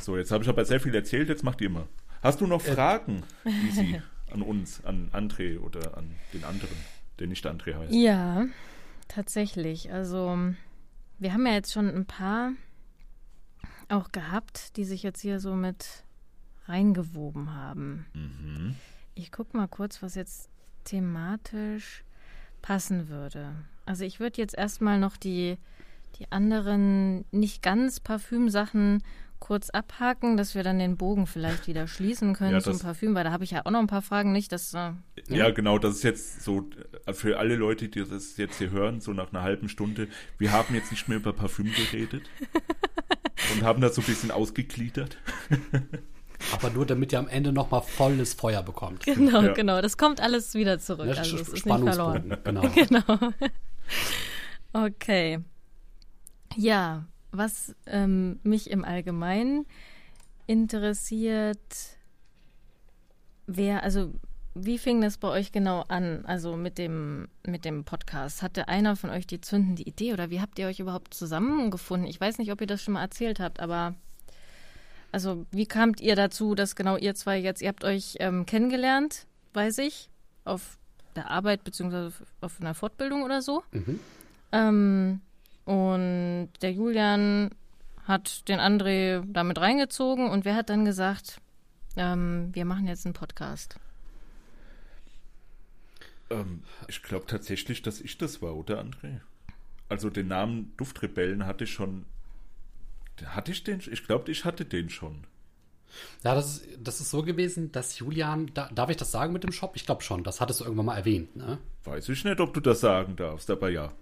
so, 0.00 0.16
jetzt 0.16 0.30
habe 0.30 0.42
ich 0.44 0.48
aber 0.48 0.64
sehr 0.64 0.80
viel 0.80 0.94
erzählt, 0.94 1.28
jetzt 1.28 1.44
macht 1.44 1.60
ihr 1.60 1.70
mal. 1.70 1.86
Hast 2.22 2.40
du 2.40 2.46
noch 2.46 2.62
Fragen, 2.62 3.22
Easy, 3.44 4.00
an 4.30 4.42
uns, 4.42 4.82
an 4.84 5.10
André 5.12 5.58
oder 5.58 5.96
an 5.96 6.14
den 6.32 6.44
anderen, 6.44 6.76
der 7.18 7.26
nicht 7.26 7.46
André 7.46 7.78
heißt? 7.78 7.92
Ja, 7.92 8.46
tatsächlich. 9.08 9.92
Also, 9.92 10.38
wir 11.18 11.32
haben 11.32 11.46
ja 11.46 11.52
jetzt 11.52 11.72
schon 11.72 11.88
ein 11.88 12.06
paar 12.06 12.52
auch 13.88 14.10
gehabt, 14.12 14.76
die 14.76 14.84
sich 14.84 15.02
jetzt 15.02 15.20
hier 15.20 15.38
so 15.38 15.54
mit 15.54 16.04
reingewoben 16.66 17.54
haben. 17.54 18.06
Mhm. 18.14 18.76
Ich 19.14 19.30
gucke 19.30 19.56
mal 19.56 19.68
kurz, 19.68 20.02
was 20.02 20.14
jetzt 20.14 20.48
thematisch 20.84 22.04
passen 22.62 23.08
würde. 23.08 23.54
Also 23.84 24.04
ich 24.04 24.20
würde 24.20 24.40
jetzt 24.40 24.56
erstmal 24.56 24.98
noch 24.98 25.16
die, 25.16 25.58
die 26.18 26.30
anderen 26.30 27.24
nicht 27.30 27.62
ganz 27.62 28.00
Parfümsachen 28.00 29.02
kurz 29.42 29.70
abhaken, 29.70 30.36
dass 30.36 30.54
wir 30.54 30.62
dann 30.62 30.78
den 30.78 30.96
Bogen 30.96 31.26
vielleicht 31.26 31.66
wieder 31.66 31.88
schließen 31.88 32.32
können 32.32 32.52
Ja, 32.52 32.60
zum 32.60 32.78
Parfüm, 32.78 33.12
weil 33.16 33.24
da 33.24 33.32
habe 33.32 33.42
ich 33.42 33.50
ja 33.50 33.66
auch 33.66 33.72
noch 33.72 33.80
ein 33.80 33.88
paar 33.88 34.00
Fragen, 34.00 34.30
nicht, 34.30 34.52
dass 34.52 34.72
äh, 34.72 34.92
Ja, 35.28 35.50
genau, 35.50 35.78
das 35.78 35.96
ist 35.96 36.04
jetzt 36.04 36.44
so, 36.44 36.70
äh, 37.06 37.12
für 37.12 37.40
alle 37.40 37.56
Leute, 37.56 37.88
die 37.88 38.04
das 38.04 38.36
jetzt 38.36 38.58
hier 38.58 38.70
hören, 38.70 39.00
so 39.00 39.12
nach 39.12 39.32
einer 39.32 39.42
halben 39.42 39.68
Stunde, 39.68 40.06
wir 40.38 40.52
haben 40.52 40.76
jetzt 40.76 40.92
nicht 40.92 41.08
mehr 41.08 41.18
über 41.18 41.32
Parfüm 41.32 41.72
geredet 41.72 42.22
und 43.52 43.64
haben 43.64 43.80
das 43.80 43.96
so 43.96 44.00
ein 44.02 44.06
bisschen 44.06 44.30
ausgegliedert. 44.30 45.18
Aber 46.52 46.70
nur 46.70 46.86
damit 46.86 47.12
ihr 47.12 47.18
am 47.18 47.26
Ende 47.28 47.52
noch 47.52 47.72
mal 47.72 47.80
volles 47.80 48.34
Feuer 48.34 48.62
bekommt. 48.62 49.04
genau, 49.04 49.42
Ja. 49.42 49.52
genau, 49.54 49.82
das 49.82 49.96
kommt 49.96 50.20
alles 50.20 50.54
wieder 50.54 50.78
zurück. 50.78 51.08
Das 51.08 51.18
Also 51.18 51.38
es 51.38 51.48
ist 51.48 51.66
nicht 51.66 51.78
verloren. 51.80 52.36
Genau. 52.44 52.62
Genau. 52.74 53.32
Okay. 54.72 55.40
Ja, 56.56 57.06
was 57.32 57.74
ähm, 57.86 58.38
mich 58.42 58.70
im 58.70 58.84
Allgemeinen 58.84 59.66
interessiert, 60.46 61.58
wer, 63.46 63.82
also 63.82 64.12
wie 64.54 64.78
fing 64.78 65.00
das 65.00 65.16
bei 65.16 65.28
euch 65.28 65.50
genau 65.50 65.84
an, 65.88 66.24
also 66.26 66.56
mit 66.56 66.76
dem, 66.76 67.28
mit 67.46 67.64
dem 67.64 67.84
Podcast? 67.84 68.42
Hatte 68.42 68.68
einer 68.68 68.96
von 68.96 69.10
euch 69.10 69.26
die 69.26 69.40
zündende 69.40 69.82
Idee 69.82 70.12
oder 70.12 70.30
wie 70.30 70.40
habt 70.40 70.58
ihr 70.58 70.66
euch 70.66 70.78
überhaupt 70.78 71.14
zusammengefunden? 71.14 72.08
Ich 72.08 72.20
weiß 72.20 72.38
nicht, 72.38 72.52
ob 72.52 72.60
ihr 72.60 72.66
das 72.66 72.82
schon 72.82 72.94
mal 72.94 73.02
erzählt 73.02 73.40
habt, 73.40 73.60
aber 73.60 73.94
also 75.10 75.46
wie 75.50 75.66
kamt 75.66 76.00
ihr 76.00 76.16
dazu, 76.16 76.54
dass 76.54 76.76
genau 76.76 76.96
ihr 76.96 77.14
zwei 77.14 77.38
jetzt, 77.38 77.62
ihr 77.62 77.68
habt 77.68 77.84
euch 77.84 78.16
ähm, 78.20 78.44
kennengelernt, 78.46 79.26
weiß 79.54 79.78
ich, 79.78 80.10
auf 80.44 80.78
der 81.16 81.30
Arbeit 81.30 81.64
beziehungsweise 81.64 82.12
auf 82.40 82.60
einer 82.60 82.74
Fortbildung 82.74 83.22
oder 83.22 83.42
so. 83.42 83.62
Mhm. 83.72 84.00
Ähm, 84.52 85.20
und 85.64 86.50
der 86.60 86.72
Julian 86.72 87.50
hat 88.04 88.48
den 88.48 88.58
André 88.58 89.22
damit 89.26 89.58
reingezogen 89.58 90.28
und 90.28 90.44
wer 90.44 90.56
hat 90.56 90.70
dann 90.70 90.84
gesagt, 90.84 91.40
ähm, 91.96 92.50
wir 92.52 92.64
machen 92.64 92.86
jetzt 92.86 93.06
einen 93.06 93.14
Podcast? 93.14 93.76
Ähm, 96.30 96.62
ich 96.88 97.02
glaube 97.02 97.26
tatsächlich, 97.26 97.82
dass 97.82 98.00
ich 98.00 98.18
das 98.18 98.42
war, 98.42 98.56
oder 98.56 98.80
André? 98.80 99.20
Also 99.88 100.10
den 100.10 100.28
Namen 100.28 100.72
Duftrebellen 100.76 101.46
hatte 101.46 101.64
ich 101.64 101.72
schon. 101.72 102.06
Hatte 103.26 103.52
ich 103.52 103.62
den? 103.62 103.80
Ich 103.90 104.06
glaube, 104.06 104.30
ich 104.32 104.44
hatte 104.44 104.64
den 104.64 104.88
schon. 104.88 105.26
Ja, 106.24 106.34
das 106.34 106.56
ist, 106.56 106.68
das 106.82 107.00
ist 107.00 107.10
so 107.10 107.22
gewesen, 107.22 107.70
dass 107.72 107.98
Julian, 107.98 108.50
da, 108.54 108.70
darf 108.74 108.88
ich 108.88 108.96
das 108.96 109.10
sagen 109.12 109.34
mit 109.34 109.44
dem 109.44 109.52
Shop? 109.52 109.76
Ich 109.76 109.84
glaube 109.84 110.02
schon, 110.02 110.24
das 110.24 110.40
hattest 110.40 110.60
du 110.60 110.64
irgendwann 110.64 110.86
mal 110.86 110.96
erwähnt, 110.96 111.36
ne? 111.36 111.58
Weiß 111.84 112.08
ich 112.08 112.24
nicht, 112.24 112.40
ob 112.40 112.54
du 112.54 112.60
das 112.60 112.80
sagen 112.80 113.16
darfst, 113.16 113.50
aber 113.50 113.68
ja. 113.68 113.92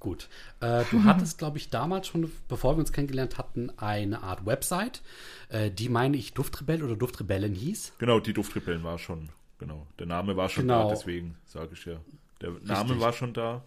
Gut. 0.00 0.28
Äh, 0.60 0.84
du 0.90 1.04
hattest, 1.04 1.36
glaube 1.38 1.58
ich, 1.58 1.68
damals 1.68 2.08
schon, 2.08 2.32
bevor 2.48 2.74
wir 2.76 2.80
uns 2.80 2.90
kennengelernt 2.92 3.36
hatten, 3.38 3.70
eine 3.76 4.22
Art 4.22 4.46
Website, 4.46 5.02
äh, 5.50 5.70
die 5.70 5.88
meine 5.90 6.16
ich 6.16 6.32
Duftrebell 6.32 6.82
oder 6.82 6.96
Duftrebellen 6.96 7.54
hieß. 7.54 7.92
Genau, 7.98 8.18
die 8.18 8.32
Duftrebellen 8.32 8.82
war 8.82 8.98
schon. 8.98 9.28
Genau. 9.58 9.86
Der 9.98 10.06
Name 10.06 10.36
war 10.36 10.48
schon 10.48 10.62
Genau. 10.64 10.84
da, 10.88 10.94
deswegen 10.94 11.36
sage 11.44 11.70
ich 11.74 11.84
ja. 11.84 11.96
Der 12.40 12.52
Name 12.62 12.98
war 12.98 13.12
schon 13.12 13.34
da, 13.34 13.62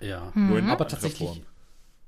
Ja. 0.00 0.32
nur 0.34 0.58
in 0.58 0.64
Aber 0.64 0.72
anderer 0.72 0.88
tatsächlich, 0.88 1.28
Form. 1.28 1.42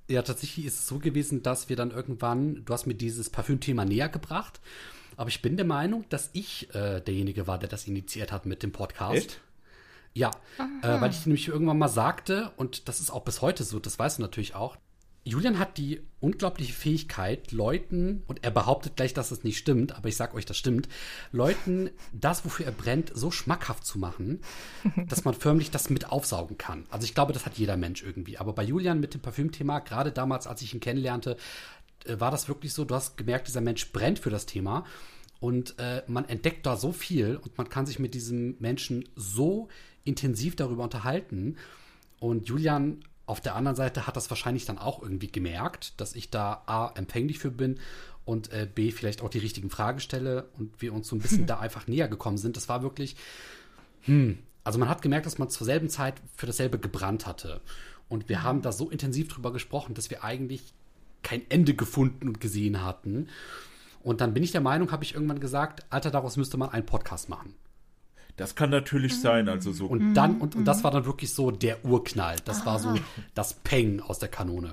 ja, 0.09 0.23
tatsächlich 0.23 0.65
ist 0.65 0.79
es 0.81 0.87
so 0.89 0.99
gewesen, 0.99 1.43
dass 1.43 1.69
wir 1.69 1.77
dann 1.77 1.91
irgendwann, 1.91 2.65
du 2.65 2.73
hast 2.73 2.87
mir 2.87 2.95
dieses 2.95 3.29
Parfümthema 3.29 3.85
näher 3.85 4.09
gebracht, 4.09 4.61
aber 5.19 5.29
ich 5.29 5.43
bin 5.43 5.59
der 5.59 5.67
Meinung, 5.67 6.07
dass 6.09 6.31
ich 6.33 6.75
äh, 6.75 7.01
derjenige 7.03 7.47
war, 7.47 7.59
der 7.59 7.69
das 7.69 7.87
initiiert 7.87 8.33
hat 8.33 8.47
mit 8.47 8.63
dem 8.63 8.73
Podcast. 8.73 9.15
Echt? 9.17 9.41
Ja, 10.19 10.33
äh, 10.83 11.01
weil 11.01 11.11
ich 11.11 11.25
nämlich 11.27 11.47
irgendwann 11.47 11.79
mal 11.79 11.89
sagte, 11.89 12.51
und 12.57 12.89
das 12.89 12.99
ist 12.99 13.11
auch 13.11 13.23
bis 13.23 13.41
heute 13.41 13.63
so, 13.63 13.79
das 13.79 13.99
weißt 13.99 14.19
du 14.19 14.23
natürlich 14.23 14.57
auch, 14.57 14.77
Julian 15.23 15.59
hat 15.59 15.77
die 15.77 16.01
unglaubliche 16.21 16.73
Fähigkeit, 16.73 17.53
Leuten, 17.53 18.23
und 18.27 18.43
er 18.45 18.51
behauptet 18.51 18.97
gleich, 18.97 19.15
dass 19.15 19.31
es 19.31 19.45
nicht 19.45 19.59
stimmt, 19.59 19.95
aber 19.95 20.09
ich 20.09 20.17
sag 20.17 20.35
euch, 20.35 20.47
das 20.47 20.57
stimmt, 20.57 20.89
Leuten 21.31 21.91
das, 22.13 22.45
wofür 22.45 22.67
er 22.67 22.73
brennt, 22.73 23.13
so 23.15 23.31
schmackhaft 23.31 23.85
zu 23.85 23.99
machen, 23.99 24.41
dass 25.09 25.25
man 25.25 25.35
förmlich 25.35 25.71
das 25.71 25.91
mit 25.91 26.11
aufsaugen 26.11 26.59
kann. 26.59 26.87
Also 26.91 27.05
ich 27.05 27.15
glaube, 27.15 27.33
das 27.33 27.47
hat 27.47 27.59
jeder 27.59 27.77
Mensch 27.77 28.03
irgendwie. 28.03 28.39
Aber 28.39 28.55
bei 28.55 28.65
Julian 28.65 29.01
mit 29.01 29.15
dem 29.15 29.21
Parfümthema, 29.21 29.81
gerade 29.81 30.11
damals, 30.11 30.47
als 30.47 30.63
ich 30.63 30.75
ihn 30.75 30.81
kennenlernte, 30.81 31.37
äh, 32.07 32.19
war 32.19 32.33
das 32.33 32.49
wirklich 32.49 32.73
so, 32.73 32.85
du 32.85 32.95
hast 32.95 33.17
gemerkt, 33.17 33.47
dieser 33.47 33.61
Mensch 33.61 33.93
brennt 33.93 34.19
für 34.19 34.31
das 34.31 34.47
Thema. 34.47 34.85
Und 35.41 35.79
äh, 35.79 36.03
man 36.09 36.29
entdeckt 36.29 36.67
da 36.67 36.77
so 36.77 36.91
viel 36.91 37.37
und 37.37 37.57
man 37.59 37.69
kann 37.69 37.87
sich 37.87 37.99
mit 37.99 38.15
diesem 38.15 38.57
Menschen 38.59 39.05
so 39.15 39.69
intensiv 40.09 40.57
darüber 40.57 40.85
unterhalten. 40.85 41.57
Und 42.19 42.49
Julian 42.49 43.01
auf 43.27 43.41
der 43.41 43.55
anderen 43.55 43.77
Seite 43.77 44.07
hat 44.07 44.17
das 44.17 44.31
wahrscheinlich 44.31 44.65
dann 44.65 44.79
auch 44.79 45.03
irgendwie 45.03 45.31
gemerkt, 45.31 46.01
dass 46.01 46.15
ich 46.15 46.31
da 46.31 46.63
A, 46.67 46.93
empfänglich 46.95 47.39
für 47.39 47.51
bin 47.51 47.79
und 48.25 48.51
äh, 48.53 48.67
B, 48.73 48.91
vielleicht 48.91 49.23
auch 49.23 49.29
die 49.29 49.39
richtigen 49.39 49.71
Fragen 49.71 50.01
stelle 50.01 50.49
und 50.59 50.81
wir 50.81 50.95
uns 50.95 51.09
so 51.09 51.17
ein 51.17 51.21
bisschen 51.21 51.47
da 51.47 51.59
einfach 51.59 51.87
näher 51.87 52.09
gekommen 52.09 52.39
sind. 52.39 52.57
Das 52.57 52.69
war 52.69 52.83
wirklich, 52.83 53.17
hm, 54.03 54.39
also 54.65 54.79
man 54.79 54.89
hat 54.89 55.03
gemerkt, 55.03 55.27
dass 55.27 55.39
man 55.39 55.51
zur 55.51 55.67
selben 55.67 55.91
Zeit 55.91 56.15
für 56.37 56.47
dasselbe 56.47 56.79
gebrannt 56.79 57.27
hatte. 57.27 57.61
Und 58.09 58.31
wir 58.31 58.43
haben 58.43 58.63
da 58.63 58.73
so 58.73 58.89
intensiv 58.89 59.29
drüber 59.29 59.53
gesprochen, 59.53 59.95
dass 59.95 60.09
wir 60.09 60.25
eigentlich 60.25 60.73
kein 61.23 61.43
Ende 61.51 61.75
gefunden 61.75 62.29
und 62.29 62.41
gesehen 62.41 62.83
hatten. 62.83 63.29
Und 64.03 64.23
dann 64.23 64.33
bin 64.33 64.43
ich 64.43 64.53
der 64.53 64.61
Meinung, 64.63 64.91
habe 64.91 65.05
ich 65.05 65.15
irgendwann 65.15 65.41
gesagt, 65.41 65.85
Alter, 65.91 66.11
daraus 66.11 66.37
müsste 66.39 66.57
man 66.57 66.71
einen 66.71 66.87
Podcast 66.87 67.29
machen. 67.29 67.55
Das 68.39 68.55
kann 68.55 68.71
natürlich 68.71 69.17
mhm. 69.17 69.21
sein, 69.21 69.49
also 69.49 69.73
so. 69.73 69.87
Und 69.87 70.15
dann, 70.15 70.41
und, 70.41 70.55
und 70.55 70.65
das 70.65 70.85
war 70.85 70.93
dann 70.93 71.05
wirklich 71.05 71.35
so 71.35 71.51
der 71.51 71.85
Urknall. 71.85 72.37
Das 72.45 72.63
ah. 72.63 72.67
war 72.67 72.79
so 72.79 72.95
das 73.35 73.53
Peng 73.53 74.01
aus 74.01 74.21
der 74.21 74.29
Kanone. 74.29 74.73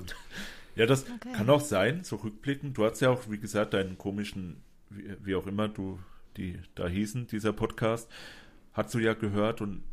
Ja, 0.76 0.86
das 0.86 1.04
okay. 1.04 1.34
kann 1.34 1.50
auch 1.50 1.62
sein, 1.62 2.04
so 2.04 2.18
rückblickend. 2.18 2.78
Du 2.78 2.86
hast 2.86 3.02
ja 3.02 3.10
auch, 3.10 3.24
wie 3.28 3.40
gesagt, 3.40 3.74
deinen 3.74 3.98
komischen, 3.98 4.62
wie, 4.90 5.16
wie 5.24 5.36
auch 5.36 5.48
immer 5.48 5.68
du 5.68 6.00
die 6.38 6.60
da 6.76 6.88
hießen, 6.88 7.28
dieser 7.28 7.54
Podcast, 7.54 8.10
hast 8.74 8.94
du 8.94 9.00
ja 9.00 9.14
gehört 9.14 9.62
und 9.62 9.84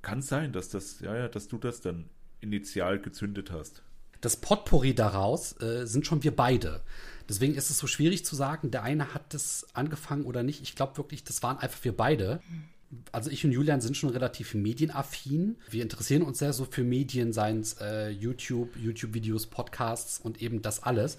kann 0.00 0.22
sein, 0.22 0.52
dass 0.52 0.70
das, 0.70 1.00
ja, 1.00 1.14
ja, 1.14 1.28
dass 1.28 1.48
du 1.48 1.58
das 1.58 1.80
dann 1.80 2.08
initial 2.40 2.98
gezündet 2.98 3.52
hast. 3.52 3.82
Das 4.20 4.36
Potpourri 4.36 4.94
daraus 4.94 5.60
äh, 5.60 5.86
sind 5.86 6.06
schon 6.06 6.22
wir 6.24 6.34
beide. 6.34 6.82
Deswegen 7.28 7.54
ist 7.54 7.70
es 7.70 7.78
so 7.78 7.86
schwierig 7.86 8.24
zu 8.24 8.34
sagen, 8.34 8.70
der 8.70 8.82
eine 8.82 9.14
hat 9.14 9.34
das 9.34 9.66
angefangen 9.74 10.24
oder 10.24 10.42
nicht. 10.42 10.62
Ich 10.62 10.74
glaube 10.74 10.96
wirklich, 10.96 11.24
das 11.24 11.42
waren 11.42 11.58
einfach 11.58 11.84
wir 11.84 11.96
beide. 11.96 12.40
Mhm 12.48 12.71
also 13.10 13.30
ich 13.30 13.44
und 13.44 13.52
Julian 13.52 13.80
sind 13.80 13.96
schon 13.96 14.10
relativ 14.10 14.54
medienaffin. 14.54 15.56
Wir 15.68 15.82
interessieren 15.82 16.22
uns 16.22 16.38
sehr 16.38 16.52
so 16.52 16.64
für 16.64 16.84
Medien, 16.84 17.32
seien 17.32 17.60
es 17.60 17.74
äh, 17.80 18.10
YouTube, 18.10 18.76
YouTube-Videos, 18.76 19.46
Podcasts 19.46 20.18
und 20.18 20.42
eben 20.42 20.62
das 20.62 20.82
alles. 20.82 21.18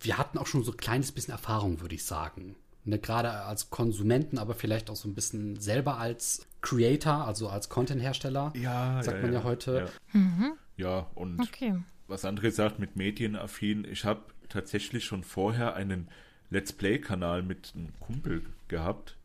Wir 0.00 0.18
hatten 0.18 0.38
auch 0.38 0.46
schon 0.46 0.64
so 0.64 0.72
ein 0.72 0.76
kleines 0.76 1.12
bisschen 1.12 1.32
Erfahrung, 1.32 1.80
würde 1.80 1.94
ich 1.94 2.04
sagen. 2.04 2.56
Ne, 2.84 2.98
Gerade 2.98 3.30
als 3.30 3.70
Konsumenten, 3.70 4.36
aber 4.38 4.54
vielleicht 4.54 4.90
auch 4.90 4.96
so 4.96 5.08
ein 5.08 5.14
bisschen 5.14 5.58
selber 5.58 5.96
als 5.96 6.46
Creator, 6.60 7.26
also 7.26 7.48
als 7.48 7.70
Content-Hersteller, 7.70 8.52
ja, 8.56 9.02
sagt 9.02 9.18
ja, 9.18 9.22
man 9.22 9.32
ja, 9.32 9.38
ja 9.38 9.44
heute. 9.44 9.88
Ja, 10.12 10.20
mhm. 10.20 10.52
ja 10.76 11.06
und 11.14 11.40
okay. 11.40 11.76
was 12.08 12.24
André 12.24 12.50
sagt 12.50 12.78
mit 12.78 12.96
medienaffin, 12.96 13.86
ich 13.90 14.04
habe 14.04 14.22
tatsächlich 14.50 15.04
schon 15.04 15.24
vorher 15.24 15.74
einen 15.74 16.08
Let's 16.50 16.74
Play-Kanal 16.74 17.42
mit 17.42 17.72
einem 17.74 17.98
Kumpel 18.00 18.42
gehabt 18.68 19.16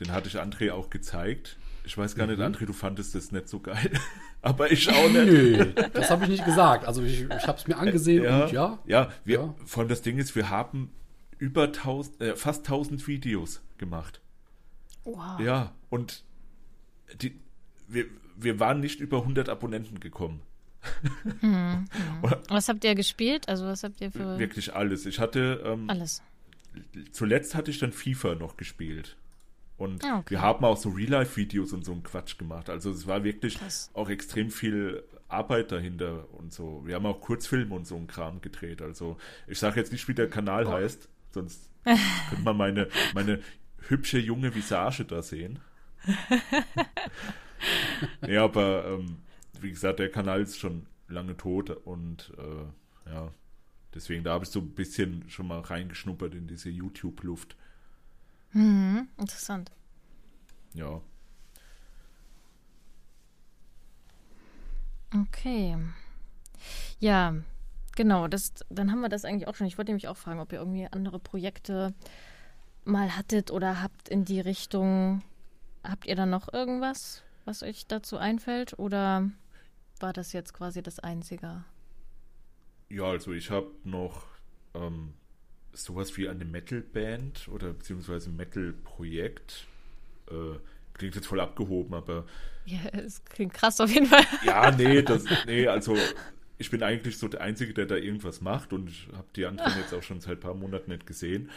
den 0.00 0.12
hatte 0.12 0.28
ich 0.28 0.40
André 0.40 0.72
auch 0.72 0.90
gezeigt. 0.90 1.56
Ich 1.84 1.96
weiß 1.96 2.14
gar 2.14 2.26
mhm. 2.26 2.34
nicht, 2.34 2.42
André, 2.42 2.66
du 2.66 2.72
fandest 2.72 3.14
das 3.14 3.32
nicht 3.32 3.48
so 3.48 3.60
geil. 3.60 3.90
Aber 4.42 4.70
ich 4.70 4.88
auch 4.88 5.08
nicht. 5.08 5.26
Nö, 5.26 5.72
das 5.92 6.10
habe 6.10 6.24
ich 6.24 6.30
nicht 6.30 6.44
gesagt. 6.44 6.86
Also 6.86 7.02
ich, 7.02 7.22
ich 7.22 7.46
habe 7.46 7.58
es 7.58 7.66
mir 7.66 7.76
angesehen 7.76 8.24
ja, 8.24 8.44
und 8.44 8.52
ja. 8.52 8.78
Ja, 8.86 9.10
wir, 9.24 9.40
ja. 9.40 9.54
von 9.66 9.88
das 9.88 10.02
Ding 10.02 10.18
ist, 10.18 10.34
wir 10.34 10.50
haben 10.50 10.90
über 11.38 11.64
1000, 11.64 12.20
äh, 12.20 12.36
fast 12.36 12.60
1000 12.60 13.06
Videos 13.06 13.60
gemacht. 13.78 14.20
Wow. 15.04 15.40
Ja, 15.40 15.72
und 15.88 16.24
die, 17.20 17.38
wir, 17.88 18.06
wir 18.36 18.60
waren 18.60 18.80
nicht 18.80 19.00
über 19.00 19.18
100 19.18 19.48
Abonnenten 19.48 20.00
gekommen. 20.00 20.40
Hm, 21.40 21.40
hm. 21.40 21.88
Was 22.48 22.68
habt 22.68 22.84
ihr 22.84 22.94
gespielt? 22.94 23.48
Also 23.48 23.66
was 23.66 23.82
habt 23.82 24.00
ihr 24.00 24.10
für... 24.10 24.38
Wirklich 24.38 24.74
alles. 24.74 25.06
Ich 25.06 25.18
hatte... 25.18 25.62
Ähm, 25.64 25.90
alles. 25.90 26.22
Zuletzt 27.12 27.54
hatte 27.54 27.70
ich 27.70 27.78
dann 27.78 27.92
FIFA 27.92 28.36
noch 28.36 28.56
gespielt. 28.56 29.16
Und 29.80 30.04
ah, 30.04 30.18
okay. 30.18 30.32
wir 30.32 30.42
haben 30.42 30.62
auch 30.66 30.76
so 30.76 30.90
Real-Life-Videos 30.90 31.72
und 31.72 31.86
so 31.86 31.92
einen 31.92 32.02
Quatsch 32.02 32.36
gemacht. 32.36 32.68
Also 32.68 32.90
es 32.90 33.06
war 33.06 33.24
wirklich 33.24 33.58
Krass. 33.58 33.90
auch 33.94 34.10
extrem 34.10 34.50
viel 34.50 35.02
Arbeit 35.26 35.72
dahinter 35.72 36.28
und 36.34 36.52
so. 36.52 36.82
Wir 36.84 36.96
haben 36.96 37.06
auch 37.06 37.22
Kurzfilme 37.22 37.74
und 37.74 37.86
so 37.86 37.96
einen 37.96 38.06
Kram 38.06 38.42
gedreht. 38.42 38.82
Also 38.82 39.16
ich 39.46 39.58
sage 39.58 39.80
jetzt 39.80 39.90
nicht, 39.90 40.06
wie 40.06 40.12
der 40.12 40.28
Kanal 40.28 40.66
oh. 40.66 40.72
heißt, 40.72 41.08
sonst 41.30 41.70
könnte 41.84 42.44
man 42.44 42.58
meine, 42.58 42.88
meine 43.14 43.40
hübsche 43.88 44.18
junge 44.18 44.54
Visage 44.54 45.06
da 45.06 45.22
sehen. 45.22 45.60
ja, 48.28 48.44
aber 48.44 48.84
ähm, 48.84 49.16
wie 49.62 49.70
gesagt, 49.70 49.98
der 49.98 50.10
Kanal 50.10 50.42
ist 50.42 50.58
schon 50.58 50.84
lange 51.08 51.38
tot 51.38 51.70
und 51.70 52.34
äh, 52.36 53.10
ja, 53.10 53.32
deswegen 53.94 54.24
da 54.24 54.34
habe 54.34 54.44
ich 54.44 54.50
so 54.50 54.60
ein 54.60 54.74
bisschen 54.74 55.24
schon 55.30 55.48
mal 55.48 55.60
reingeschnuppert 55.60 56.34
in 56.34 56.48
diese 56.48 56.68
YouTube-Luft. 56.68 57.56
Mhm, 58.52 59.08
interessant. 59.18 59.70
Ja. 60.74 61.00
Okay. 65.14 65.76
Ja, 66.98 67.34
genau, 67.96 68.28
das, 68.28 68.52
dann 68.68 68.90
haben 68.90 69.00
wir 69.00 69.08
das 69.08 69.24
eigentlich 69.24 69.48
auch 69.48 69.54
schon. 69.54 69.66
Ich 69.66 69.78
wollte 69.78 69.90
nämlich 69.90 70.08
auch 70.08 70.16
fragen, 70.16 70.40
ob 70.40 70.52
ihr 70.52 70.58
irgendwie 70.58 70.86
andere 70.90 71.18
Projekte 71.18 71.94
mal 72.84 73.16
hattet 73.16 73.50
oder 73.50 73.82
habt 73.82 74.08
in 74.08 74.24
die 74.24 74.40
Richtung. 74.40 75.22
Habt 75.82 76.06
ihr 76.06 76.14
da 76.14 76.26
noch 76.26 76.52
irgendwas, 76.52 77.22
was 77.44 77.62
euch 77.62 77.86
dazu 77.86 78.18
einfällt? 78.18 78.78
Oder 78.78 79.30
war 79.98 80.12
das 80.12 80.32
jetzt 80.32 80.54
quasi 80.54 80.82
das 80.82 80.98
Einzige? 80.98 81.64
Ja, 82.88 83.04
also 83.04 83.32
ich 83.32 83.50
habe 83.50 83.70
noch 83.84 84.26
ähm, 84.74 85.14
sowas 85.72 86.16
wie 86.16 86.28
eine 86.28 86.44
Metal-Band 86.44 87.48
oder 87.48 87.72
beziehungsweise 87.72 88.30
Metal-Projekt. 88.30 89.66
Äh, 90.30 90.58
klingt 90.94 91.14
jetzt 91.14 91.26
voll 91.26 91.40
abgehoben, 91.40 91.94
aber. 91.94 92.26
Ja, 92.66 92.80
es 92.92 93.24
klingt 93.24 93.54
krass 93.54 93.80
auf 93.80 93.90
jeden 93.90 94.06
Fall. 94.06 94.24
Ja, 94.44 94.70
nee, 94.70 95.02
das, 95.02 95.24
nee, 95.46 95.66
also 95.66 95.96
ich 96.58 96.70
bin 96.70 96.82
eigentlich 96.82 97.18
so 97.18 97.26
der 97.26 97.40
Einzige, 97.40 97.72
der 97.72 97.86
da 97.86 97.96
irgendwas 97.96 98.40
macht 98.40 98.72
und 98.72 98.90
ich 98.90 99.08
habe 99.14 99.26
die 99.34 99.46
anderen 99.46 99.72
jetzt 99.78 99.94
auch 99.94 100.02
schon 100.02 100.20
seit 100.20 100.38
ein 100.38 100.40
paar 100.40 100.54
Monaten 100.54 100.90
nicht 100.90 101.06
gesehen. 101.06 101.50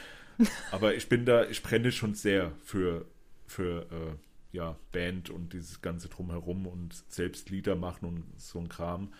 Aber 0.72 0.96
ich 0.96 1.10
bin 1.10 1.26
da, 1.26 1.46
ich 1.46 1.62
brenne 1.62 1.92
schon 1.92 2.16
sehr 2.16 2.54
für, 2.64 3.06
für 3.46 3.82
äh, 3.92 4.58
ja, 4.58 4.78
Band 4.92 5.30
und 5.30 5.54
dieses 5.54 5.82
ganze 5.82 6.08
Drumherum 6.08 6.66
und 6.66 6.96
selbst 7.10 7.50
Lieder 7.50 7.76
machen 7.76 8.08
und 8.08 8.24
so 8.38 8.60
ein 8.60 8.70
Kram. 8.70 9.12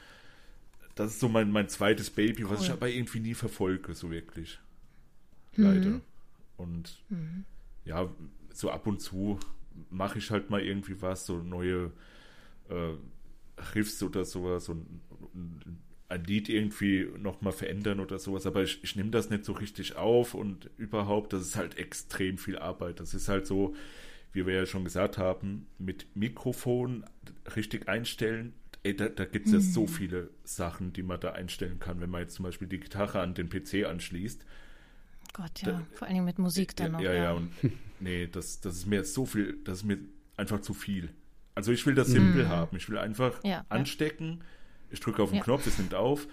Das 0.96 1.12
ist 1.12 1.20
so 1.20 1.28
mein, 1.28 1.52
mein 1.52 1.70
zweites 1.70 2.10
Baby, 2.10 2.50
was 2.50 2.60
cool. 2.60 2.66
ich 2.66 2.72
aber 2.72 2.90
irgendwie 2.90 3.20
nie 3.20 3.34
verfolge, 3.34 3.94
so 3.94 4.10
wirklich 4.10 4.60
leider. 5.56 5.90
Mhm. 5.90 6.02
Und 6.58 7.04
mhm. 7.10 7.46
ja, 7.86 8.10
so 8.54 8.70
ab 8.72 8.88
und 8.88 9.02
zu 9.02 9.40
mache 9.90 10.20
ich 10.20 10.32
halt 10.32 10.50
mal 10.50 10.62
irgendwie 10.62 11.02
was, 11.02 11.26
so 11.26 11.38
neue 11.38 11.92
äh, 12.70 12.94
Riffs 13.76 14.02
oder 14.04 14.26
sowas 14.26 14.70
und, 14.70 14.86
und 15.34 15.62
ein 16.10 16.24
Lied 16.26 16.50
irgendwie 16.50 17.08
nochmal 17.18 17.54
verändern 17.54 18.00
oder 18.00 18.20
sowas, 18.20 18.46
aber 18.46 18.64
ich, 18.64 18.84
ich 18.84 18.96
nehme 18.96 19.10
das 19.10 19.30
nicht 19.30 19.46
so 19.46 19.54
richtig 19.54 19.96
auf 19.96 20.34
und 20.34 20.70
überhaupt, 20.78 21.34
das 21.34 21.42
ist 21.42 21.56
halt 21.56 21.78
extrem 21.78 22.38
viel 22.38 22.58
Arbeit. 22.58 23.00
Das 23.00 23.14
ist 23.14 23.30
halt 23.30 23.48
so, 23.48 23.76
wie 24.32 24.46
wir 24.46 24.54
ja 24.54 24.66
schon 24.66 24.84
gesagt 24.84 25.18
haben, 25.18 25.66
mit 25.80 26.16
Mikrofon 26.16 27.04
richtig 27.56 27.88
einstellen. 27.88 28.54
Ey, 28.84 28.96
da, 28.96 29.08
da 29.10 29.26
gibt 29.26 29.48
es 29.48 29.54
mhm. 29.54 29.60
ja 29.60 29.64
so 29.64 29.82
mhm. 29.84 29.88
viele 29.88 30.30
Sachen, 30.44 30.94
die 30.94 31.04
man 31.04 31.20
da 31.20 31.32
einstellen 31.32 31.80
kann, 31.80 32.00
wenn 32.00 32.10
man 32.10 32.22
jetzt 32.22 32.36
zum 32.36 32.44
Beispiel 32.44 32.68
die 32.68 32.80
Gitarre 32.80 33.22
an 33.22 33.34
den 33.34 33.50
PC 33.50 33.86
anschließt 33.86 34.46
Gott, 35.34 35.62
ja. 35.62 35.72
Da, 35.72 35.82
Vor 35.94 36.08
allem 36.08 36.26
mit 36.26 36.40
Musik 36.40 36.76
dann 36.76 36.86
ja, 36.86 36.92
noch. 36.92 37.02
Ja, 37.02 37.14
ja, 37.14 37.24
ja. 37.24 37.32
Und, 37.34 37.52
nee, 38.00 38.28
das, 38.28 38.62
das 38.62 38.76
ist 38.76 38.86
mir 38.86 38.98
jetzt 38.98 39.14
so 39.14 39.26
viel, 39.26 39.58
das 39.64 39.80
ist 39.80 39.84
mir 39.84 39.98
einfach 40.38 40.62
zu 40.62 40.74
viel. 40.74 41.10
Also 41.56 41.72
ich 41.72 41.86
will 41.86 41.96
das 41.96 42.08
simpel 42.08 42.46
mm. 42.46 42.50
haben. 42.50 42.78
Ich 42.78 42.90
will 42.90 42.98
einfach 42.98 43.44
ja, 43.44 43.66
anstecken. 43.70 44.42
Ich 44.90 45.00
drücke 45.00 45.22
auf 45.22 45.32
den 45.32 45.42
Knopf, 45.42 45.68
es 45.68 45.78
nimmt 45.78 45.94
auf. 45.94 46.28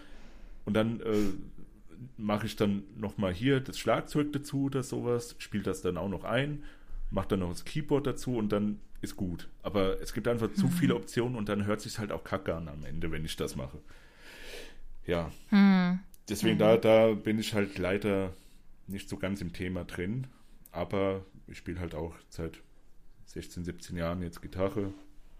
Und 0.64 0.74
dann 0.74 1.01
äh, 1.01 1.32
mache 2.16 2.47
ich 2.47 2.56
dann 2.56 2.85
nochmal 2.97 3.32
hier 3.32 3.60
das 3.60 3.78
Schlagzeug 3.78 4.32
dazu 4.32 4.64
oder 4.64 4.82
sowas, 4.82 5.35
spiele 5.39 5.62
das 5.62 5.82
dann 5.82 5.97
auch 5.97 6.09
noch 6.09 6.24
ein, 6.24 6.64
mache 7.10 7.28
dann 7.28 7.40
noch 7.40 7.51
das 7.51 7.64
Keyboard 7.64 8.06
dazu 8.06 8.36
und 8.36 8.51
dann 8.51 8.81
ist 9.01 9.16
gut. 9.16 9.48
Aber 9.62 10.01
es 10.01 10.12
gibt 10.12 10.28
einfach 10.28 10.52
zu 10.52 10.66
mhm. 10.66 10.72
viele 10.72 10.94
Optionen 10.94 11.36
und 11.36 11.48
dann 11.48 11.64
hört 11.64 11.81
sich 11.81 11.98
halt 11.98 12.12
auch 12.12 12.24
kacke 12.24 12.55
an 12.55 12.68
am 12.68 12.85
Ende, 12.85 13.10
wenn 13.10 13.24
ich 13.24 13.36
das 13.36 13.56
mache. 13.56 13.78
Ja. 15.06 15.31
Mhm. 15.51 16.01
Deswegen, 16.28 16.56
mhm. 16.56 16.60
da, 16.60 16.77
da 16.77 17.14
bin 17.14 17.39
ich 17.39 17.55
halt 17.55 17.78
leider 17.78 18.32
nicht 18.90 19.08
so 19.08 19.16
ganz 19.16 19.40
im 19.40 19.52
Thema 19.52 19.84
drin, 19.84 20.26
aber 20.72 21.24
ich 21.46 21.58
spiele 21.58 21.80
halt 21.80 21.94
auch 21.94 22.14
seit 22.28 22.60
16, 23.26 23.64
17 23.64 23.96
Jahren 23.96 24.22
jetzt 24.22 24.42
Gitarre 24.42 24.92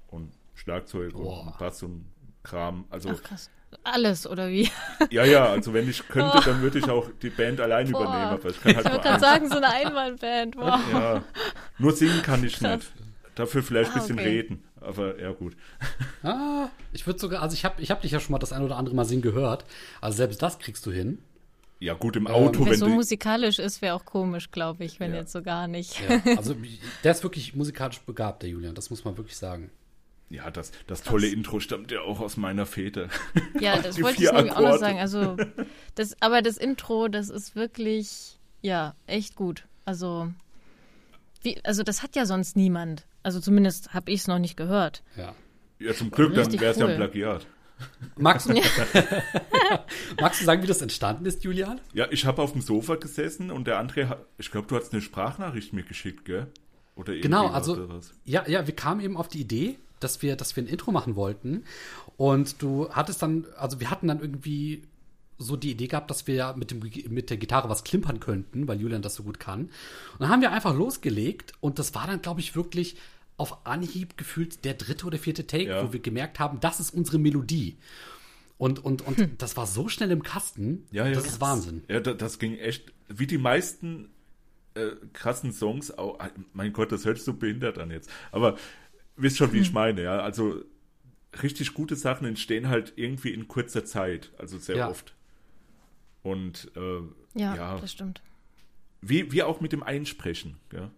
und 0.09 0.33
Schlagzeug 0.55 1.13
Boah. 1.13 1.47
und 1.47 1.59
Bass 1.59 1.83
und 1.83 2.07
Kram. 2.43 2.85
Also 2.91 3.11
Ach 3.15 3.23
krass. 3.23 3.51
Alles, 3.85 4.27
oder 4.27 4.49
wie? 4.49 4.69
ja, 5.11 5.25
ja, 5.25 5.47
also 5.47 5.73
wenn 5.73 5.89
ich 5.89 6.07
könnte, 6.09 6.41
dann 6.45 6.61
würde 6.61 6.79
ich 6.81 6.89
auch 6.91 7.09
die 7.23 7.31
Band 7.31 7.61
allein 7.61 7.91
Boah. 7.91 8.03
übernehmen, 8.03 8.31
aber 8.33 8.51
ich 8.51 8.61
kann 8.61 8.75
halt 8.75 8.87
Ich 8.87 8.93
wollte 8.93 9.07
gerade 9.09 9.21
sagen, 9.21 9.49
so 9.49 9.57
eine 9.57 9.69
Einwandband. 9.69 10.57
Wow. 10.57 10.81
Ja, 10.93 11.25
nur 11.79 11.93
singen 11.93 12.21
kann 12.23 12.43
ich 12.45 12.59
Krass. 12.59 12.79
nicht. 12.79 12.93
Dafür 13.37 13.63
vielleicht 13.63 13.93
ein 13.93 13.99
Ah, 13.99 14.01
bisschen 14.01 14.19
okay. 14.19 14.29
reden, 14.29 14.65
aber 14.81 15.19
ja 15.21 15.31
gut. 15.33 15.57
Ah, 16.25 16.69
ich 16.93 17.07
würde 17.07 17.21
sogar, 17.21 17.43
also 17.43 17.55
ich 17.55 17.65
habe 17.65 17.81
ich 17.81 17.91
hab 17.93 18.03
dich 18.03 18.11
ja 18.11 18.19
schon 18.21 18.33
mal 18.33 18.39
das 18.41 18.53
ein 18.53 18.63
oder 18.63 18.77
andere 18.77 18.95
Mal 18.97 19.05
singen 19.05 19.23
gehört. 19.23 19.65
Also 20.01 20.17
selbst 20.17 20.43
das 20.43 20.59
kriegst 20.59 20.85
du 20.85 20.91
hin. 20.91 21.19
Ja 21.81 21.95
gut, 21.95 22.15
im 22.17 22.27
Auto, 22.27 22.65
Wer 22.65 22.73
wenn 22.73 22.79
so 22.79 22.89
musikalisch 22.89 23.59
ist, 23.59 23.81
wäre 23.81 23.95
auch 23.95 24.05
komisch, 24.05 24.51
glaube 24.51 24.85
ich, 24.85 25.01
wenn 25.01 25.13
Ja. 25.13 25.21
jetzt 25.21 25.33
so 25.33 25.43
gar 25.43 25.67
nicht. 25.67 25.99
Ja, 26.01 26.21
also 26.37 26.55
der 27.03 27.13
ist 27.13 27.23
wirklich 27.23 27.55
musikalisch 27.55 28.01
begabt, 28.01 28.43
der 28.43 28.51
Julian. 28.51 28.75
Das 28.75 28.91
muss 28.91 29.05
man 29.05 29.17
wirklich 29.17 29.37
sagen. 29.37 29.71
Ja, 30.29 30.51
das, 30.51 30.71
das 30.87 31.03
tolle 31.03 31.27
Intro 31.27 31.59
stammt 31.59 31.91
ja 31.91 32.03
auch 32.03 32.21
aus 32.21 32.37
meiner 32.37 32.65
Fete. 32.67 33.09
Ja, 33.59 33.81
das 33.81 34.01
wollte 34.01 34.23
ich 34.23 34.31
nämlich 34.31 34.53
auch 34.53 34.61
noch 34.61 34.77
sagen. 34.79 34.99
Also, 35.01 35.37
das, 35.97 36.15
aber 36.21 36.41
das 36.43 36.57
Intro, 36.57 37.09
das 37.09 37.31
ist 37.31 37.57
wirklich, 37.57 38.39
ja, 38.63 38.95
echt 39.09 39.35
gut. 39.35 39.67
Also, 39.87 40.31
wie, 41.43 41.65
also 41.65 41.83
das 41.83 42.03
hat 42.03 42.15
ja 42.15 42.27
sonst 42.27 42.57
niemand. 42.57 43.07
Also 43.23 43.41
zumindest 43.41 43.93
habe 43.93 44.13
ich 44.13 44.21
es 44.21 44.29
noch 44.29 44.39
nicht 44.39 44.57
gehört. 44.57 45.03
Ja. 45.17 45.35
Ja, 45.81 45.95
zum 45.95 46.11
Glück, 46.11 46.35
dann 46.35 46.53
wäre 46.61 46.73
es 46.73 46.79
ja 46.79 46.85
cool. 46.85 46.91
ein 46.93 46.97
Plagiat. 46.97 47.47
Magst 48.17 48.49
du, 48.49 48.55
magst 50.21 50.41
du 50.41 50.45
sagen, 50.45 50.63
wie 50.63 50.67
das 50.67 50.83
entstanden 50.83 51.27
ist, 51.27 51.45
Julian? 51.45 51.81
Ja, 51.93 52.07
ich 52.11 52.27
habe 52.27 52.43
auf 52.43 52.53
dem 52.53 52.61
Sofa 52.61 52.97
gesessen 52.97 53.51
und 53.51 53.67
der 53.67 53.81
André 53.81 54.09
hat, 54.09 54.27
ich 54.39 54.51
glaube, 54.51 54.67
du 54.69 54.77
hast 54.77 54.93
eine 54.93 55.03
Sprachnachricht 55.03 55.73
mir 55.73 55.83
geschickt, 55.83 56.25
gell? 56.25 56.47
Oder 56.97 57.13
irgendwie 57.13 57.29
Genau, 57.29 57.45
was 57.47 57.55
also 57.55 57.89
ja, 58.25 58.47
ja, 58.49 58.67
wir 58.67 58.75
kamen 58.75 59.01
eben 59.01 59.17
auf 59.17 59.29
die 59.29 59.41
Idee, 59.41 59.79
dass 60.01 60.23
wir, 60.23 60.37
dass 60.37 60.57
wir 60.57 60.63
ein 60.63 60.67
Intro 60.67 60.93
machen 60.93 61.17
wollten. 61.17 61.65
Und 62.17 62.61
du 62.63 62.91
hattest 62.91 63.23
dann, 63.23 63.47
also 63.57 63.81
wir 63.81 63.91
hatten 63.91 64.09
dann 64.09 64.21
irgendwie 64.21 64.83
so 65.39 65.57
die 65.57 65.71
Idee 65.71 65.87
gehabt, 65.87 66.11
dass 66.11 66.27
wir 66.27 66.35
ja 66.35 66.53
mit, 66.55 66.71
dem, 66.71 66.81
mit 67.09 67.31
der 67.31 67.39
Gitarre 67.39 67.69
was 67.71 67.83
klimpern 67.85 68.21
könnten, 68.21 68.69
weil 68.69 68.81
Julian 68.81 69.03
das 69.03 69.15
so 69.15 69.23
gut 69.23 69.41
kann. 69.41 69.63
Und 69.63 69.71
dann 70.21 70.29
haben 70.29 70.43
wir 70.43 70.53
einfach 70.53 70.75
losgelegt 70.75 71.55
und 71.61 71.79
das 71.79 71.95
war 71.95 72.07
dann, 72.07 72.21
glaube 72.21 72.41
ich, 72.41 72.55
wirklich 72.55 72.97
auf 73.41 73.67
Anhieb 73.67 74.17
gefühlt 74.17 74.65
der 74.65 74.75
dritte 74.75 75.07
oder 75.07 75.19
vierte 75.19 75.47
Take, 75.47 75.65
Ja. 75.71 75.83
wo 75.87 75.93
wir 75.93 76.01
gemerkt 76.01 76.39
haben, 76.39 76.61
das 76.61 76.79
ist 76.81 76.91
unsere 76.95 77.19
Melodie. 77.19 77.77
Und, 78.59 78.85
und, 78.85 79.01
und 79.03 79.41
das 79.43 79.57
war 79.57 79.67
so 79.67 79.89
schnell 79.89 80.11
im 80.11 80.23
Kasten, 80.23 80.85
Ja, 80.93 81.07
ja. 81.07 81.15
das 81.15 81.27
ist 81.27 81.41
Wahnsinn. 81.41 81.83
Ja, 81.89 82.01
da, 82.01 82.13
das 82.15 82.39
ging 82.39 82.57
echt, 82.59 82.93
wie 83.09 83.27
die 83.27 83.39
meisten 83.39 84.11
äh, 84.75 84.91
krassen 85.15 85.53
Songs, 85.53 85.91
auch, 85.97 86.19
mein 86.53 86.73
Gott, 86.73 86.93
das 86.93 87.05
hört 87.07 87.17
sich 87.17 87.25
so 87.25 87.33
behindert 87.35 87.79
an 87.79 87.91
jetzt, 87.91 88.11
aber 88.33 88.57
wisst 89.17 89.39
schon, 89.39 89.53
wie 89.53 89.57
Hm. 89.57 89.63
ich 89.63 89.73
meine, 89.73 90.03
ja, 90.03 90.21
also 90.21 90.63
richtig 91.43 91.75
gute 91.75 91.97
Sachen 91.97 92.27
entstehen 92.27 92.69
halt 92.69 92.93
irgendwie 92.97 93.33
in 93.33 93.49
kurzer 93.49 93.85
Zeit, 93.85 94.31
also 94.39 94.59
sehr 94.59 94.77
Ja. 94.77 94.89
oft. 94.91 95.15
Und 96.23 96.71
äh, 96.77 97.01
Ja, 97.41 97.55
Ja. 97.57 97.79
das 97.79 97.93
stimmt. 97.93 98.21
wie, 99.01 99.33
wie 99.33 99.43
auch 99.43 99.61
mit 99.63 99.73
dem 99.73 99.83
Einsprechen, 99.83 100.57
ja. 100.73 100.91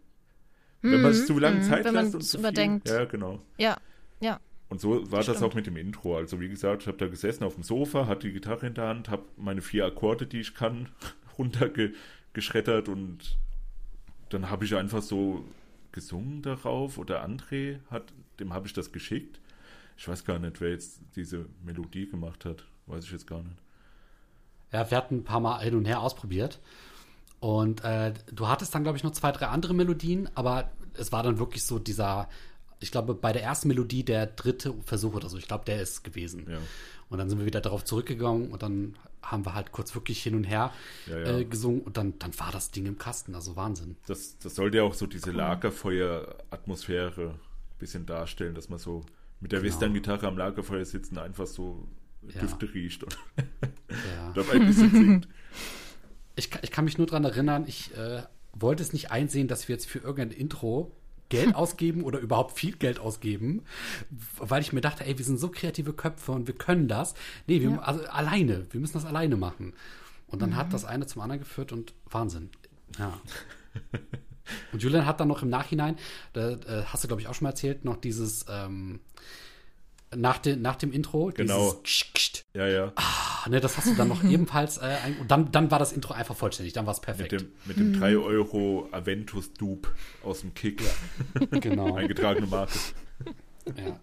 Wenn 0.82 1.00
man 1.00 1.14
sich 1.14 1.26
zu 1.26 1.38
lange 1.38 1.56
mhm, 1.56 1.62
Zeit 1.62 1.84
wenn 1.84 1.94
lässt 1.94 2.14
und 2.14 2.22
es 2.22 2.30
zu 2.30 2.38
überdenkt. 2.38 2.88
Viel, 2.88 2.98
ja, 2.98 3.04
genau. 3.04 3.40
Ja, 3.56 3.76
ja. 4.20 4.40
Und 4.68 4.80
so 4.80 5.10
war 5.12 5.22
das 5.22 5.36
Stimmt. 5.36 5.42
auch 5.42 5.54
mit 5.54 5.66
dem 5.66 5.76
Intro. 5.76 6.16
Also 6.16 6.40
wie 6.40 6.48
gesagt, 6.48 6.82
ich 6.82 6.88
habe 6.88 6.98
da 6.98 7.06
gesessen 7.06 7.44
auf 7.44 7.54
dem 7.54 7.62
Sofa, 7.62 8.06
hatte 8.06 8.26
die 8.26 8.32
Gitarre 8.32 8.66
in 8.66 8.74
der 8.74 8.88
Hand, 8.88 9.08
habe 9.10 9.24
meine 9.36 9.62
vier 9.62 9.86
Akkorde, 9.86 10.26
die 10.26 10.40
ich 10.40 10.54
kann, 10.54 10.88
runtergeschreddert 11.38 12.88
und 12.88 13.36
dann 14.30 14.50
habe 14.50 14.64
ich 14.64 14.74
einfach 14.74 15.02
so 15.02 15.44
gesungen 15.92 16.42
darauf 16.42 16.98
oder 16.98 17.24
André 17.24 17.78
hat, 17.90 18.12
dem 18.40 18.54
habe 18.54 18.66
ich 18.66 18.72
das 18.72 18.92
geschickt. 18.92 19.40
Ich 19.96 20.08
weiß 20.08 20.24
gar 20.24 20.38
nicht, 20.38 20.60
wer 20.60 20.70
jetzt 20.70 21.00
diese 21.16 21.46
Melodie 21.62 22.08
gemacht 22.08 22.44
hat. 22.44 22.64
Weiß 22.86 23.04
ich 23.04 23.12
jetzt 23.12 23.26
gar 23.26 23.42
nicht. 23.42 23.56
Ja, 24.72 24.90
wir 24.90 24.96
hatten 24.96 25.16
ein 25.16 25.24
paar 25.24 25.40
Mal 25.40 25.60
hin 25.62 25.76
und 25.76 25.84
her 25.84 26.00
ausprobiert. 26.00 26.58
Und 27.42 27.82
äh, 27.82 28.14
du 28.30 28.46
hattest 28.46 28.72
dann, 28.72 28.84
glaube 28.84 28.96
ich, 28.98 29.02
noch 29.02 29.10
zwei, 29.10 29.32
drei 29.32 29.46
andere 29.48 29.74
Melodien, 29.74 30.30
aber 30.36 30.70
es 30.94 31.10
war 31.10 31.24
dann 31.24 31.40
wirklich 31.40 31.64
so 31.64 31.80
dieser, 31.80 32.28
ich 32.78 32.92
glaube, 32.92 33.14
bei 33.16 33.32
der 33.32 33.42
ersten 33.42 33.66
Melodie 33.66 34.04
der 34.04 34.26
dritte 34.26 34.72
Versuch 34.86 35.14
oder 35.14 35.28
so. 35.28 35.38
Ich 35.38 35.48
glaube, 35.48 35.64
der 35.64 35.82
ist 35.82 36.04
gewesen. 36.04 36.46
Ja. 36.48 36.58
Und 37.08 37.18
dann 37.18 37.28
sind 37.28 37.40
wir 37.40 37.44
wieder 37.44 37.60
darauf 37.60 37.82
zurückgegangen 37.82 38.52
und 38.52 38.62
dann 38.62 38.94
haben 39.22 39.44
wir 39.44 39.54
halt 39.54 39.72
kurz 39.72 39.92
wirklich 39.96 40.22
hin 40.22 40.36
und 40.36 40.44
her 40.44 40.72
Ja, 41.10 41.18
ja. 41.18 41.38
Äh, 41.38 41.44
gesungen 41.44 41.80
und 41.80 41.96
dann, 41.96 42.16
dann 42.20 42.30
war 42.38 42.52
das 42.52 42.70
Ding 42.70 42.86
im 42.86 42.96
Kasten. 42.96 43.34
Also 43.34 43.56
Wahnsinn. 43.56 43.96
Das, 44.06 44.38
das 44.38 44.54
sollte 44.54 44.76
ja 44.76 44.84
auch 44.84 44.94
so 44.94 45.08
diese 45.08 45.32
Lagerfeuer-Atmosphäre 45.32 47.30
ein 47.30 47.78
bisschen 47.80 48.06
darstellen, 48.06 48.54
dass 48.54 48.68
man 48.68 48.78
so 48.78 49.04
mit 49.40 49.50
der 49.50 49.60
Genau. 49.62 49.72
Western-Gitarre 49.72 50.28
am 50.28 50.38
Lagerfeuer 50.38 50.84
sitzen, 50.84 51.18
einfach 51.18 51.48
so. 51.48 51.88
Düfte 52.22 52.72
riecht 52.72 53.02
und 53.02 53.18
dabei 54.36 54.52
ein 54.52 54.66
bisschen 54.66 54.90
singt. 54.92 55.28
Ich, 56.36 56.50
kann- 56.50 56.60
ich 56.64 56.70
kann 56.70 56.84
mich 56.84 56.98
nur 56.98 57.06
dran 57.06 57.24
erinnern, 57.24 57.64
ich 57.66 57.94
äh, 57.96 58.22
wollte 58.52 58.82
es 58.82 58.92
nicht 58.92 59.10
einsehen, 59.10 59.48
dass 59.48 59.68
wir 59.68 59.74
jetzt 59.74 59.86
für 59.88 59.98
irgendein 59.98 60.30
Intro 60.38 60.92
Geld 61.28 61.54
ausgeben 61.54 62.02
oder 62.04 62.18
überhaupt 62.18 62.58
viel 62.58 62.76
Geld 62.76 62.98
ausgeben, 62.98 63.62
weil 64.38 64.60
ich 64.62 64.72
mir 64.72 64.80
dachte, 64.80 65.04
ey, 65.06 65.16
wir 65.18 65.24
sind 65.24 65.38
so 65.38 65.48
kreative 65.50 65.92
Köpfe 65.92 66.32
und 66.32 66.46
wir 66.46 66.54
können 66.54 66.88
das. 66.88 67.14
Nee, 67.46 67.60
wir, 67.60 67.70
Ja. 67.70 67.78
also 67.80 68.04
alleine, 68.06 68.66
wir 68.70 68.80
müssen 68.80 68.94
das 68.94 69.04
alleine 69.04 69.36
machen. 69.36 69.72
Und 70.26 70.40
dann 70.40 70.56
hat 70.56 70.72
das 70.72 70.84
eine 70.86 71.06
zum 71.06 71.20
anderen 71.20 71.40
geführt 71.40 71.72
und 71.72 71.92
Wahnsinn. 72.10 72.48
Ja. 72.98 73.18
Und 74.72 74.82
Julian 74.82 75.06
hat 75.06 75.20
dann 75.20 75.28
noch 75.28 75.42
im 75.42 75.48
Nachhinein, 75.48 75.96
da 76.32 76.50
äh, 76.50 76.82
hast 76.86 77.04
du, 77.04 77.08
glaube 77.08 77.22
ich, 77.22 77.28
auch 77.28 77.34
schon 77.34 77.44
mal 77.44 77.50
erzählt, 77.50 77.84
noch 77.84 77.96
dieses 77.96 78.44
ähm, 78.50 79.00
nach, 80.16 80.38
de, 80.38 80.56
nach 80.56 80.76
dem 80.76 80.92
Intro, 80.92 81.30
Genau. 81.34 81.72
kscht. 81.82 82.44
Ja, 82.54 82.66
ja. 82.66 82.92
Ah, 82.96 83.48
ne, 83.48 83.60
das 83.60 83.76
hast 83.76 83.86
du 83.88 83.94
dann 83.94 84.08
noch 84.08 84.22
ebenfalls 84.30 84.78
äh, 84.78 84.96
ein, 85.04 85.16
und 85.18 85.30
dann, 85.30 85.50
dann 85.52 85.70
war 85.70 85.78
das 85.78 85.92
Intro 85.92 86.12
einfach 86.14 86.36
vollständig, 86.36 86.72
dann 86.74 86.86
war 86.86 86.92
es 86.92 86.98
Mit 86.98 87.04
perfekt. 87.06 87.32
dem, 87.32 87.52
mit 87.64 87.76
dem 87.78 87.98
3 87.98 88.16
Euro 88.18 88.88
Aventus 88.92 89.52
Dupe 89.54 89.88
aus 90.22 90.40
dem 90.40 90.54
Kick. 90.54 90.82
genau. 91.50 91.94
Eingetragene 91.94 92.46
Marke. 92.46 92.78
Ja, 93.66 93.84
ja. 93.84 94.00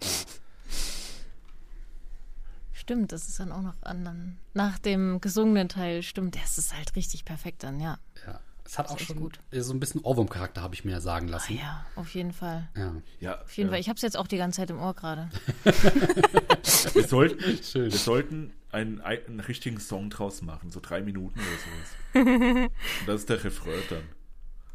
Stimmt, 2.73 3.11
das 3.11 3.27
ist 3.27 3.39
dann 3.39 3.51
auch 3.51 3.61
noch 3.61 3.75
anderen. 3.83 4.37
Nach 4.53 4.79
dem 4.79 5.21
gesungenen 5.21 5.69
Teil, 5.69 6.01
stimmt, 6.01 6.35
das 6.35 6.57
ist 6.57 6.75
halt 6.75 6.95
richtig 6.95 7.23
perfekt 7.25 7.63
dann, 7.63 7.79
ja. 7.79 7.99
ja. 8.25 8.39
Es 8.69 8.77
hat 8.77 8.91
auch 8.91 8.99
schon 8.99 9.15
gut. 9.15 9.39
so 9.51 9.73
ein 9.73 9.79
bisschen 9.79 10.01
Ohrwurm-Charakter, 10.01 10.61
habe 10.61 10.75
ich 10.75 10.85
mir 10.85 11.01
sagen 11.01 11.27
Ah, 11.29 11.31
lassen. 11.31 11.57
ja, 11.57 11.87
auf 11.95 12.13
jeden 12.13 12.31
Fall. 12.31 12.69
ja. 12.77 12.93
Ja, 13.19 13.41
Auf 13.41 13.57
jeden 13.57 13.69
ja. 13.69 13.71
Fall. 13.71 13.79
Ich 13.79 13.89
habe 13.89 13.95
es 13.95 14.03
jetzt 14.03 14.15
auch 14.15 14.27
die 14.27 14.37
ganze 14.37 14.57
Zeit 14.61 14.69
im 14.69 14.77
Ohr 14.79 14.93
gerade. 14.93 15.27
Wir 16.93 17.03
sollten, 17.07 17.63
Schön. 17.63 17.85
wir 17.91 17.97
sollten 17.97 18.53
einen, 18.71 19.01
einen 19.01 19.39
richtigen 19.39 19.79
Song 19.79 20.11
draus 20.11 20.43
machen, 20.43 20.69
so 20.69 20.79
drei 20.79 21.01
Minuten 21.01 21.39
oder 21.39 22.23
sowas. 22.27 22.67
Und 22.67 22.71
das 23.07 23.21
ist 23.21 23.29
der 23.29 23.43
Refrain 23.43 23.81
dann. 23.89 24.03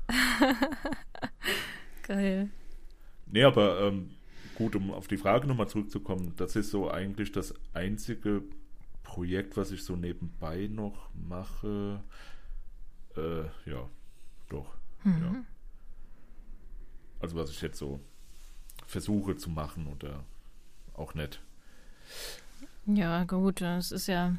Geil. 2.03 2.51
Nee, 3.27 3.45
aber 3.45 3.81
ähm, 3.83 4.11
gut, 4.57 4.75
um 4.75 4.91
auf 4.91 5.07
die 5.07 5.16
Frage 5.19 5.47
nochmal 5.47 5.69
zurückzukommen, 5.69 6.33
das 6.37 6.57
ist 6.57 6.71
so 6.73 6.91
eigentlich 6.91 7.31
das 7.31 7.55
einzige 7.73 8.43
Projekt, 9.05 9.57
was 9.57 9.71
ich 9.71 9.85
so 9.85 9.95
nebenbei 9.97 10.66
noch 10.71 11.11
mache. 11.15 12.03
Äh, 13.16 13.45
ja, 13.70 13.89
doch. 14.49 14.74
Ja. 15.05 15.35
Also 17.20 17.36
was 17.36 17.51
ich 17.51 17.61
jetzt 17.62 17.78
so 17.78 18.01
versuche 18.86 19.36
zu 19.36 19.51
machen 19.51 19.86
oder 19.86 20.24
auch 20.95 21.15
nicht. 21.15 21.41
Ja, 22.86 23.24
gut, 23.24 23.61
es 23.62 23.93
ist 23.93 24.07
ja 24.09 24.35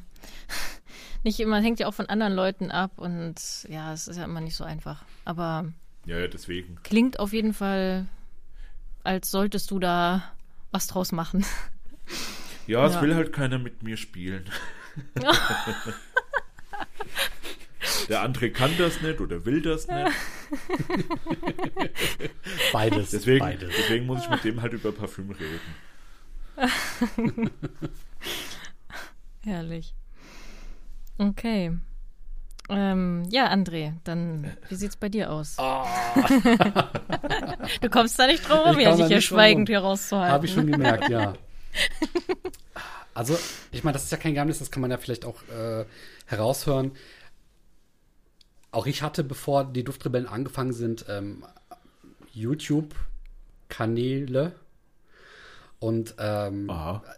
nicht 1.23 1.39
immer, 1.39 1.59
hängt 1.61 1.79
ja 1.79 1.87
auch 1.87 1.93
von 1.93 2.07
anderen 2.09 2.33
Leuten 2.33 2.69
ab 2.71 2.91
und 2.97 3.65
ja, 3.69 3.91
es 3.93 4.07
ist 4.07 4.17
ja 4.17 4.25
immer 4.25 4.41
nicht 4.41 4.55
so 4.55 4.63
einfach. 4.63 5.03
Aber 5.25 5.65
Ja, 6.05 6.19
ja, 6.19 6.27
deswegen. 6.27 6.77
klingt 6.83 7.19
auf 7.19 7.33
jeden 7.33 7.53
Fall, 7.53 8.05
als 9.03 9.31
solltest 9.31 9.71
du 9.71 9.79
da 9.79 10.31
was 10.71 10.87
draus 10.87 11.11
machen. 11.11 11.43
Ja, 12.67 12.85
es 12.85 12.95
Ja. 12.95 13.01
will 13.01 13.15
halt 13.15 13.31
keiner 13.33 13.57
mit 13.57 13.81
mir 13.83 13.97
spielen. 13.97 14.49
Der 18.09 18.21
andere 18.21 18.51
kann 18.51 18.71
das 18.77 19.01
nicht 19.01 19.19
oder 19.19 19.45
will 19.45 19.61
das 19.61 19.87
nicht. 19.87 20.01
Beides. 22.73 23.11
Deswegen, 23.11 23.39
Beides. 23.39 23.73
deswegen 23.77 24.05
muss 24.05 24.23
ich 24.23 24.29
mit 24.29 24.43
dem 24.43 24.61
halt 24.61 24.73
über 24.73 24.91
Parfüm 24.91 25.31
reden. 25.31 25.59
Herrlich. 29.43 29.93
Okay. 31.17 31.71
Ähm, 32.67 33.23
ja, 33.29 33.51
André, 33.51 33.93
dann 34.03 34.57
wie 34.69 34.75
sieht's 34.75 34.95
bei 34.95 35.09
dir 35.09 35.31
aus? 35.31 35.57
du 37.81 37.89
kommst 37.89 38.17
da 38.17 38.25
nicht 38.25 38.47
drum 38.47 38.59
rum, 38.59 38.79
ja, 38.79 38.95
dich 38.95 39.05
hier 39.05 39.21
schweigend 39.21 39.69
hier 39.69 39.79
rauszuhalten. 39.79 40.33
Habe 40.33 40.45
ich 40.47 40.53
schon 40.53 40.71
gemerkt, 40.71 41.09
ja. 41.09 41.35
Also, 43.13 43.37
ich 43.71 43.83
meine, 43.83 43.93
das 43.93 44.05
ist 44.05 44.11
ja 44.11 44.17
kein 44.17 44.33
Geheimnis, 44.33 44.59
das 44.59 44.71
kann 44.71 44.81
man 44.81 44.89
ja 44.89 44.97
vielleicht 44.97 45.25
auch 45.25 45.43
äh, 45.43 45.85
heraushören. 46.25 46.93
Auch 48.75 48.85
ich 48.87 49.01
hatte, 49.01 49.23
bevor 49.23 49.63
die 49.63 49.85
Duftrebellen 49.85 50.27
angefangen 50.27 50.73
sind, 50.73 51.05
ähm, 51.07 51.45
YouTube-Kanäle. 52.33 54.51
Und 55.79 56.15
ähm, 56.19 56.69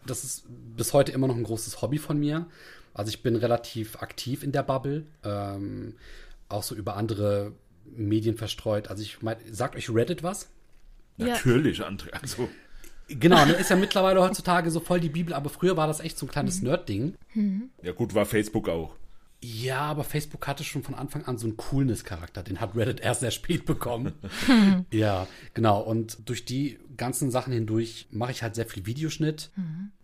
das 0.05 0.23
ist 0.23 0.45
bis 0.47 0.93
heute 0.93 1.11
immer 1.13 1.27
noch 1.27 1.35
ein 1.35 1.41
großes 1.41 1.81
Hobby 1.81 1.97
von 1.97 2.19
mir. 2.19 2.45
Also 2.93 3.09
ich 3.09 3.23
bin 3.23 3.35
relativ 3.35 4.03
aktiv 4.03 4.43
in 4.43 4.51
der 4.51 4.61
Bubble, 4.61 5.07
ähm, 5.23 5.95
auch 6.47 6.61
so 6.61 6.75
über 6.75 6.95
andere 6.95 7.53
Medien 7.85 8.37
verstreut. 8.37 8.89
Also 8.89 9.01
ich 9.01 9.23
meine, 9.23 9.39
sagt 9.51 9.75
euch 9.75 9.89
Reddit 9.89 10.21
was? 10.21 10.51
Ja. 11.17 11.29
Natürlich, 11.29 11.81
André. 11.81 12.11
Also, 12.11 12.49
Genau, 13.07 13.43
ne, 13.45 13.53
ist 13.59 13.71
ja 13.71 13.77
mittlerweile 13.77 14.21
heutzutage 14.21 14.69
so 14.69 14.79
voll 14.79 14.99
die 14.99 15.09
Bibel, 15.09 15.33
aber 15.33 15.49
früher 15.49 15.75
war 15.75 15.87
das 15.87 16.01
echt 16.01 16.19
so 16.19 16.27
ein 16.27 16.29
kleines 16.29 16.61
Nerd-Ding. 16.61 17.15
ja 17.81 17.93
gut, 17.93 18.13
war 18.13 18.27
Facebook 18.27 18.69
auch. 18.69 18.93
Ja, 19.39 19.81
aber 19.81 20.03
Facebook 20.03 20.47
hatte 20.47 20.63
schon 20.63 20.83
von 20.83 20.95
Anfang 20.95 21.25
an 21.25 21.37
so 21.37 21.45
einen 21.45 21.57
Coolness-Charakter. 21.57 22.41
Den 22.41 22.59
hat 22.59 22.75
Reddit 22.75 22.99
erst 22.99 23.19
sehr 23.19 23.31
spät 23.31 23.65
bekommen. 23.65 24.13
ja, 24.91 25.27
genau. 25.53 25.81
Und 25.81 26.27
durch 26.27 26.45
die 26.45 26.79
ganzen 26.97 27.29
Sachen 27.29 27.53
hindurch 27.53 28.07
mache 28.09 28.31
ich 28.31 28.41
halt 28.41 28.55
sehr 28.55 28.65
viel 28.65 28.87
Videoschnitt, 28.87 29.51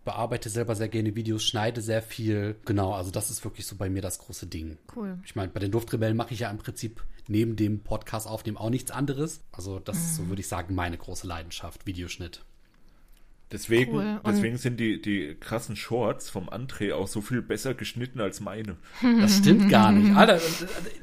bearbeite 0.04 0.48
selber 0.48 0.76
sehr 0.76 0.88
gerne 0.88 1.16
Videos, 1.16 1.44
schneide 1.44 1.80
sehr 1.80 2.02
viel. 2.02 2.56
Genau, 2.64 2.92
also 2.92 3.10
das 3.10 3.30
ist 3.30 3.44
wirklich 3.44 3.66
so 3.66 3.74
bei 3.74 3.90
mir 3.90 4.02
das 4.02 4.20
große 4.20 4.46
Ding. 4.46 4.78
Cool. 4.94 5.18
Ich 5.24 5.34
meine, 5.34 5.50
bei 5.50 5.58
den 5.58 5.72
Duftrebellen 5.72 6.16
mache 6.16 6.34
ich 6.34 6.40
ja 6.40 6.50
im 6.50 6.58
Prinzip 6.58 7.02
neben 7.26 7.56
dem 7.56 7.80
Podcast 7.80 8.28
aufnehmen 8.28 8.56
auch 8.56 8.70
nichts 8.70 8.92
anderes. 8.92 9.42
Also 9.50 9.80
das 9.80 9.96
ist 9.96 10.16
so, 10.16 10.28
würde 10.28 10.40
ich 10.40 10.48
sagen, 10.48 10.74
meine 10.74 10.96
große 10.96 11.26
Leidenschaft, 11.26 11.86
Videoschnitt. 11.86 12.44
Deswegen, 13.52 13.92
Cool. 13.94 14.20
Deswegen 14.26 14.56
sind 14.56 14.80
die, 14.80 15.00
die 15.00 15.36
krassen 15.38 15.76
Shorts 15.76 16.28
vom 16.28 16.48
André 16.48 16.92
auch 16.94 17.06
so 17.06 17.20
viel 17.20 17.40
besser 17.42 17.74
geschnitten 17.74 18.20
als 18.20 18.40
meine. 18.40 18.76
Das 19.20 19.36
stimmt 19.38 19.70
gar 19.70 19.92
nicht. 19.92 20.16
Alter, 20.16 20.36
äh, 20.36 20.40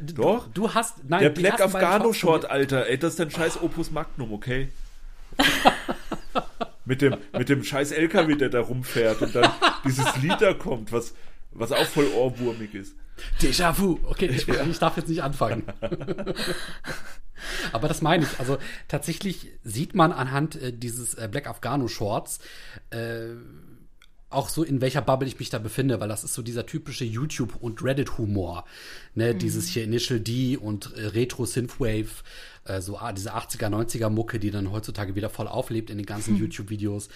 du, 0.02 0.14
Doch. 0.16 0.48
du 0.54 0.74
hast, 0.74 1.08
nein, 1.08 1.22
Der 1.22 1.30
Black 1.30 1.60
ersten 1.60 1.72
beiden 1.74 1.88
Afghano 1.88 2.04
Shorts 2.14 2.20
von 2.20 2.30
Short, 2.30 2.44
mir- 2.44 2.50
Alter, 2.52 2.88
ey, 2.90 2.98
das 2.98 3.12
ist 3.14 3.20
dein 3.20 3.32
scheiß 3.32 3.62
Opus 3.62 3.92
Magnum, 3.92 4.34
okay? 4.34 4.70
mit, 6.86 7.02
dem, 7.02 7.16
mit 7.38 7.48
dem 7.48 7.64
scheiß 7.64 7.92
LKW, 7.92 8.36
der 8.36 8.50
da 8.50 8.60
rumfährt 8.62 9.22
und 9.22 9.34
dann 9.36 9.50
dieses 9.86 10.18
Lied 10.18 10.42
da 10.42 10.54
kommt, 10.54 10.92
was, 10.92 11.14
was 11.52 11.72
auch 11.72 11.86
voll 11.86 12.08
ohrwurmig 12.08 12.74
ist. 12.74 12.96
Déjà-vu. 13.40 14.00
Okay, 14.04 14.26
ich, 14.26 14.48
ich 14.48 14.80
darf 14.80 14.98
jetzt 14.98 15.08
nicht 15.10 15.22
anfangen. 15.24 15.64
Aber 17.72 17.88
das 17.88 18.02
meine 18.02 18.24
ich. 18.24 18.40
Also 18.40 18.58
tatsächlich 18.88 19.48
sieht 19.64 19.96
man 19.96 20.12
anhand 20.12 20.56
äh, 20.56 20.74
dieses 20.74 21.16
äh, 21.16 21.28
Black 21.32 21.48
Afghano 21.48 21.88
Shorts 21.88 22.40
äh, 22.90 23.36
auch 24.32 24.50
so, 24.50 24.64
in 24.64 24.82
welcher 24.82 25.02
Bubble 25.02 25.28
ich 25.28 25.38
mich 25.40 25.50
da 25.50 25.60
befinde, 25.60 26.00
weil 26.00 26.08
das 26.08 26.24
ist 26.24 26.34
so 26.34 26.42
dieser 26.42 26.66
typische 26.66 27.04
YouTube- 27.04 27.58
und 27.60 27.84
Reddit-Humor. 27.84 28.66
Ne, 29.14 29.36
Dieses 29.36 29.68
hier 29.68 29.84
Initial 29.84 30.20
D 30.22 30.56
und 30.58 30.96
äh, 30.96 31.08
Retro 31.08 31.46
Synthwave, 31.46 32.24
äh, 32.64 32.80
so 32.80 32.98
ah, 32.98 33.12
diese 33.12 33.36
80er, 33.36 33.68
90er 33.68 34.10
Mucke, 34.10 34.40
die 34.40 34.50
dann 34.50 34.72
heutzutage 34.72 35.16
wieder 35.16 35.30
voll 35.30 35.48
auflebt 35.48 35.90
in 35.90 35.98
den 35.98 36.06
ganzen 36.06 36.38
YouTube-Videos. 36.38 37.10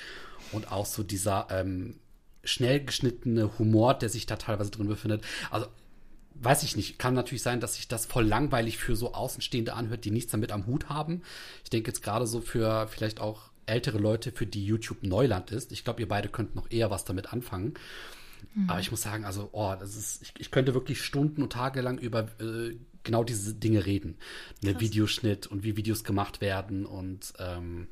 Und 0.51 0.71
auch 0.71 0.85
so 0.85 1.03
dieser 1.03 1.47
ähm, 1.49 1.95
schnell 2.43 2.83
geschnittene 2.83 3.57
Humor, 3.57 3.93
der 3.93 4.09
sich 4.09 4.25
da 4.25 4.35
teilweise 4.35 4.71
drin 4.71 4.87
befindet. 4.87 5.23
Also 5.49 5.67
weiß 6.41 6.63
ich 6.63 6.75
nicht, 6.75 6.99
kann 6.99 7.13
natürlich 7.13 7.43
sein, 7.43 7.59
dass 7.59 7.75
sich 7.75 7.87
das 7.87 8.05
voll 8.05 8.25
langweilig 8.25 8.77
für 8.77 8.95
so 8.95 9.13
Außenstehende 9.13 9.73
anhört, 9.73 10.05
die 10.05 10.11
nichts 10.11 10.31
damit 10.31 10.51
am 10.51 10.65
Hut 10.65 10.89
haben. 10.89 11.21
Ich 11.63 11.69
denke 11.69 11.89
jetzt 11.89 12.03
gerade 12.03 12.27
so 12.27 12.41
für 12.41 12.87
vielleicht 12.87 13.19
auch 13.19 13.49
ältere 13.65 13.97
Leute, 13.97 14.31
für 14.31 14.45
die 14.45 14.65
YouTube 14.65 15.03
Neuland 15.03 15.51
ist. 15.51 15.71
Ich 15.71 15.83
glaube, 15.83 16.01
ihr 16.01 16.07
beide 16.07 16.29
könnt 16.29 16.55
noch 16.55 16.69
eher 16.69 16.91
was 16.91 17.05
damit 17.05 17.33
anfangen. 17.33 17.73
Aber 18.67 18.79
ich 18.79 18.91
muss 18.91 19.01
sagen, 19.01 19.25
also, 19.25 19.49
oh, 19.51 19.73
das 19.77 19.95
ist, 19.95 20.21
ich, 20.21 20.33
ich 20.37 20.51
könnte 20.51 20.73
wirklich 20.73 21.01
Stunden 21.01 21.41
und 21.41 21.51
Tage 21.51 21.81
lang 21.81 21.97
über 21.97 22.27
äh, 22.39 22.77
genau 23.03 23.23
diese 23.23 23.53
Dinge 23.53 23.85
reden. 23.85 24.17
Ne, 24.61 24.79
Videoschnitt 24.79 25.47
und 25.47 25.63
wie 25.63 25.75
Videos 25.75 26.03
gemacht 26.03 26.41
werden 26.41 26.85
und 26.85 27.33
ähm, 27.39 27.87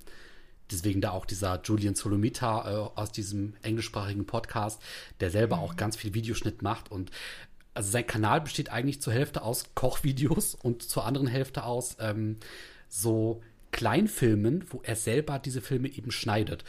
deswegen 0.71 1.01
da 1.01 1.11
auch 1.11 1.25
dieser 1.25 1.61
Julian 1.63 1.95
Solomita 1.95 2.69
äh, 2.69 2.99
aus 2.99 3.11
diesem 3.11 3.55
englischsprachigen 3.61 4.25
Podcast, 4.25 4.81
der 5.19 5.31
selber 5.31 5.59
auch 5.59 5.75
ganz 5.75 5.97
viel 5.97 6.13
Videoschnitt 6.13 6.61
macht 6.61 6.91
und 6.91 7.11
also 7.73 7.89
sein 7.89 8.07
Kanal 8.07 8.41
besteht 8.41 8.71
eigentlich 8.71 9.01
zur 9.01 9.13
Hälfte 9.13 9.41
aus 9.41 9.65
Kochvideos 9.75 10.55
und 10.61 10.83
zur 10.83 11.05
anderen 11.05 11.27
Hälfte 11.27 11.63
aus 11.63 11.97
ähm, 11.99 12.37
so 12.87 13.41
Kleinfilmen, 13.71 14.65
wo 14.69 14.81
er 14.83 14.95
selber 14.95 15.39
diese 15.39 15.61
Filme 15.61 15.89
eben 15.89 16.11
schneidet. 16.11 16.63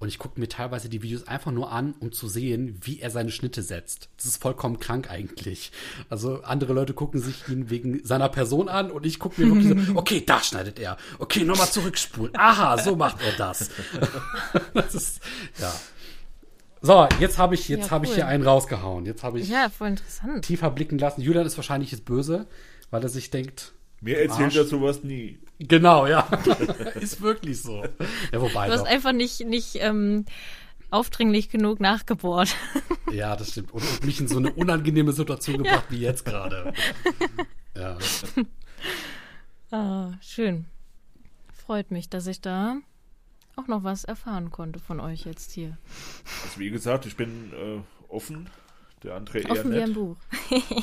Und 0.00 0.08
ich 0.08 0.18
gucke 0.18 0.40
mir 0.40 0.48
teilweise 0.48 0.88
die 0.88 1.02
Videos 1.02 1.28
einfach 1.28 1.52
nur 1.52 1.70
an, 1.70 1.94
um 2.00 2.10
zu 2.10 2.26
sehen, 2.26 2.78
wie 2.82 3.00
er 3.00 3.10
seine 3.10 3.30
Schnitte 3.30 3.62
setzt. 3.62 4.08
Das 4.16 4.24
ist 4.24 4.40
vollkommen 4.40 4.80
krank 4.80 5.10
eigentlich. 5.10 5.72
Also 6.08 6.42
andere 6.42 6.72
Leute 6.72 6.94
gucken 6.94 7.20
sich 7.20 7.46
ihn 7.48 7.68
wegen 7.68 8.02
seiner 8.02 8.30
Person 8.30 8.70
an 8.70 8.90
und 8.90 9.04
ich 9.04 9.18
gucke 9.18 9.42
mir 9.42 9.54
wirklich 9.54 9.86
so, 9.88 9.94
okay, 9.96 10.22
da 10.24 10.42
schneidet 10.42 10.78
er. 10.78 10.96
Okay, 11.18 11.44
nochmal 11.44 11.68
zurückspulen. 11.68 12.34
Aha, 12.34 12.78
so 12.78 12.96
macht 12.96 13.20
er 13.22 13.32
das. 13.32 13.68
das 14.74 14.94
ist, 14.94 15.20
ja. 15.58 15.70
So, 16.82 17.06
jetzt 17.18 17.36
habe 17.38 17.54
ich, 17.54 17.68
jetzt 17.68 17.86
Ja, 17.86 17.90
habe 17.90 18.04
ich 18.06 18.10
cool. 18.12 18.16
hier 18.16 18.26
einen 18.26 18.42
rausgehauen. 18.46 19.04
Jetzt 19.04 19.22
habe 19.22 19.38
ich 19.40 19.48
Ja, 19.48 19.68
voll 19.68 19.88
interessant. 19.88 20.44
tiefer 20.44 20.70
blicken 20.70 20.98
lassen. 20.98 21.20
Julian 21.20 21.46
ist 21.46 21.56
wahrscheinlich 21.58 21.90
jetzt 21.92 22.04
böse, 22.06 22.46
weil 22.90 23.02
er 23.02 23.08
sich 23.10 23.30
denkt, 23.30 23.72
Mir 24.00 24.18
erzählt 24.20 24.56
er 24.56 24.64
sowas 24.64 25.04
nie. 25.04 25.38
genau, 25.58 26.06
ja. 26.06 26.20
ist 27.00 27.20
wirklich 27.20 27.60
so. 27.60 27.84
Ja, 28.32 28.40
wobei 28.40 28.66
Du 28.68 28.72
hast 28.72 28.80
doch. 28.82 28.86
einfach 28.88 29.12
nicht, 29.12 29.40
nicht 29.46 29.76
ähm, 29.80 30.24
aufdringlich 30.90 31.50
genug 31.50 31.80
nachgebohrt. 31.80 32.54
Ja, 33.12 33.34
das 33.34 33.50
stimmt. 33.50 33.72
Und, 33.72 33.82
und 33.82 34.04
mich 34.04 34.20
in 34.20 34.28
so 34.28 34.38
eine 34.38 34.52
unangenehme 34.52 35.12
Situation 35.12 35.64
gebracht 35.64 35.86
wie 35.88 35.98
jetzt 35.98 36.24
gerade. 36.24 36.72
Ja. 37.76 37.98
Ah, 39.70 40.12
schön. 40.20 40.66
Freut 41.52 41.90
mich, 41.90 42.08
dass 42.08 42.26
ich 42.28 42.40
da 42.40 42.76
auch 43.60 43.68
noch 43.68 43.84
was 43.84 44.04
erfahren 44.04 44.50
konnte 44.50 44.78
von 44.80 45.00
euch 45.00 45.24
jetzt 45.24 45.52
hier. 45.52 45.76
Also 46.44 46.60
wie 46.60 46.70
gesagt, 46.70 47.06
ich 47.06 47.16
bin 47.16 47.52
äh, 47.52 47.80
offen. 48.08 48.48
Der 49.02 49.18
André 49.18 49.38
eher 49.38 49.50
Offen 49.50 49.72
wie 49.72 49.78
ein 49.78 49.88
nicht. 49.88 49.94
Buch. 49.94 50.16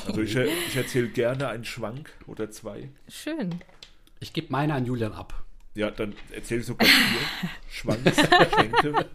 Also 0.06 0.22
ich, 0.22 0.34
ich 0.34 0.76
erzähle 0.76 1.08
gerne 1.08 1.48
einen 1.48 1.64
Schwank 1.64 2.10
oder 2.26 2.50
zwei. 2.50 2.90
Schön. 3.08 3.60
Ich 4.18 4.32
gebe 4.32 4.48
meine 4.50 4.74
an 4.74 4.84
Julian 4.84 5.12
ab. 5.12 5.44
Ja, 5.74 5.90
dann 5.92 6.14
erzähl 6.32 6.62
sogar 6.62 6.88
vier. 6.88 7.50
Schwanks, 7.70 8.16
Schwenke. 8.16 9.06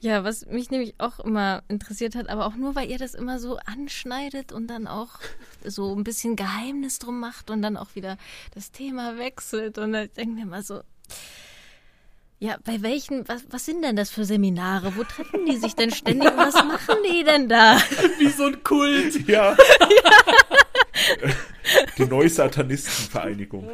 Ja, 0.00 0.24
was 0.24 0.44
mich 0.46 0.70
nämlich 0.70 0.94
auch 0.98 1.18
immer 1.20 1.62
interessiert 1.68 2.14
hat, 2.14 2.28
aber 2.28 2.46
auch 2.46 2.54
nur, 2.54 2.74
weil 2.74 2.90
ihr 2.90 2.98
das 2.98 3.14
immer 3.14 3.38
so 3.38 3.56
anschneidet 3.56 4.52
und 4.52 4.68
dann 4.68 4.86
auch 4.86 5.18
so 5.64 5.96
ein 5.96 6.04
bisschen 6.04 6.36
Geheimnis 6.36 6.98
drum 6.98 7.18
macht 7.18 7.50
und 7.50 7.62
dann 7.62 7.76
auch 7.78 7.94
wieder 7.94 8.18
das 8.54 8.70
Thema 8.70 9.16
wechselt. 9.18 9.78
Und 9.78 9.92
dann 9.92 10.08
denke 10.14 10.20
ich 10.20 10.36
mir 10.36 10.42
immer 10.42 10.62
so, 10.62 10.82
ja, 12.38 12.58
bei 12.64 12.82
welchen, 12.82 13.26
was, 13.28 13.44
was 13.50 13.64
sind 13.64 13.82
denn 13.82 13.96
das 13.96 14.10
für 14.10 14.26
Seminare? 14.26 14.94
Wo 14.96 15.04
treffen 15.04 15.46
die 15.46 15.56
sich 15.56 15.74
denn 15.74 15.90
ständig? 15.90 16.30
Was 16.36 16.54
machen 16.54 16.96
die 17.10 17.24
denn 17.24 17.48
da? 17.48 17.78
Wie 18.18 18.28
so 18.28 18.44
ein 18.46 18.62
Kult. 18.62 19.26
Ja. 19.26 19.56
Die 21.98 22.04
Neusatanistenvereinigung. 22.04 23.68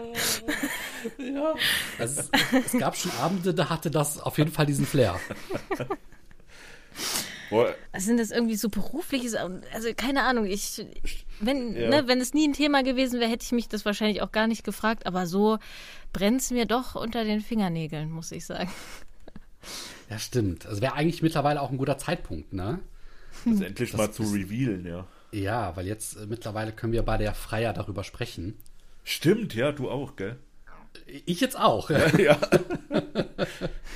Ja. 1.18 1.54
Also, 1.98 2.22
es, 2.22 2.30
es 2.66 2.78
gab 2.78 2.96
schon 2.96 3.10
Abende, 3.20 3.52
da 3.52 3.68
hatte 3.68 3.90
das 3.90 4.18
auf 4.18 4.38
jeden 4.38 4.50
Fall 4.50 4.64
diesen 4.66 4.86
Flair. 4.86 5.20
Boah, 7.52 7.74
Sind 7.96 8.18
das 8.18 8.30
irgendwie 8.30 8.56
so 8.56 8.68
berufliches, 8.68 9.34
also 9.34 9.88
keine 9.96 10.22
Ahnung, 10.22 10.44
ich, 10.46 10.84
wenn, 11.40 11.76
Ja. 11.76 11.88
ne, 11.88 12.08
wenn 12.08 12.20
es 12.20 12.34
nie 12.34 12.48
ein 12.48 12.52
Thema 12.52 12.82
gewesen 12.82 13.20
wäre, 13.20 13.30
hätte 13.30 13.44
ich 13.44 13.52
mich 13.52 13.68
das 13.68 13.84
wahrscheinlich 13.84 14.22
auch 14.22 14.32
gar 14.32 14.46
nicht 14.48 14.64
gefragt, 14.64 15.06
aber 15.06 15.26
so 15.26 15.58
brennt 16.12 16.40
es 16.40 16.50
mir 16.50 16.66
doch 16.66 16.94
unter 16.94 17.24
den 17.24 17.40
Fingernägeln, 17.40 18.10
muss 18.10 18.32
ich 18.32 18.44
sagen. 18.46 18.70
Ja, 20.10 20.18
stimmt. 20.18 20.66
Also 20.66 20.82
wäre 20.82 20.94
eigentlich 20.94 21.22
mittlerweile 21.22 21.60
auch 21.62 21.70
ein 21.70 21.78
guter 21.78 21.98
Zeitpunkt, 21.98 22.52
ne? 22.52 22.80
das 23.44 23.60
endlich 23.60 23.94
mal 23.94 24.10
zu 24.10 24.24
revealen, 24.24 24.84
ja. 24.86 25.06
Ja, 25.32 25.74
weil 25.76 25.86
jetzt 25.86 26.16
äh, 26.16 26.26
mittlerweile 26.26 26.72
können 26.72 26.92
wir 26.92 27.02
beide 27.02 27.24
ja 27.24 27.32
freier 27.32 27.72
darüber 27.72 28.04
sprechen. 28.04 28.58
Stimmt, 29.04 29.54
ja, 29.54 29.72
du 29.72 29.90
auch, 29.90 30.16
gell? 30.16 30.36
Ich 31.26 31.40
jetzt 31.40 31.58
auch. 31.58 31.90
Ja. 31.90 32.38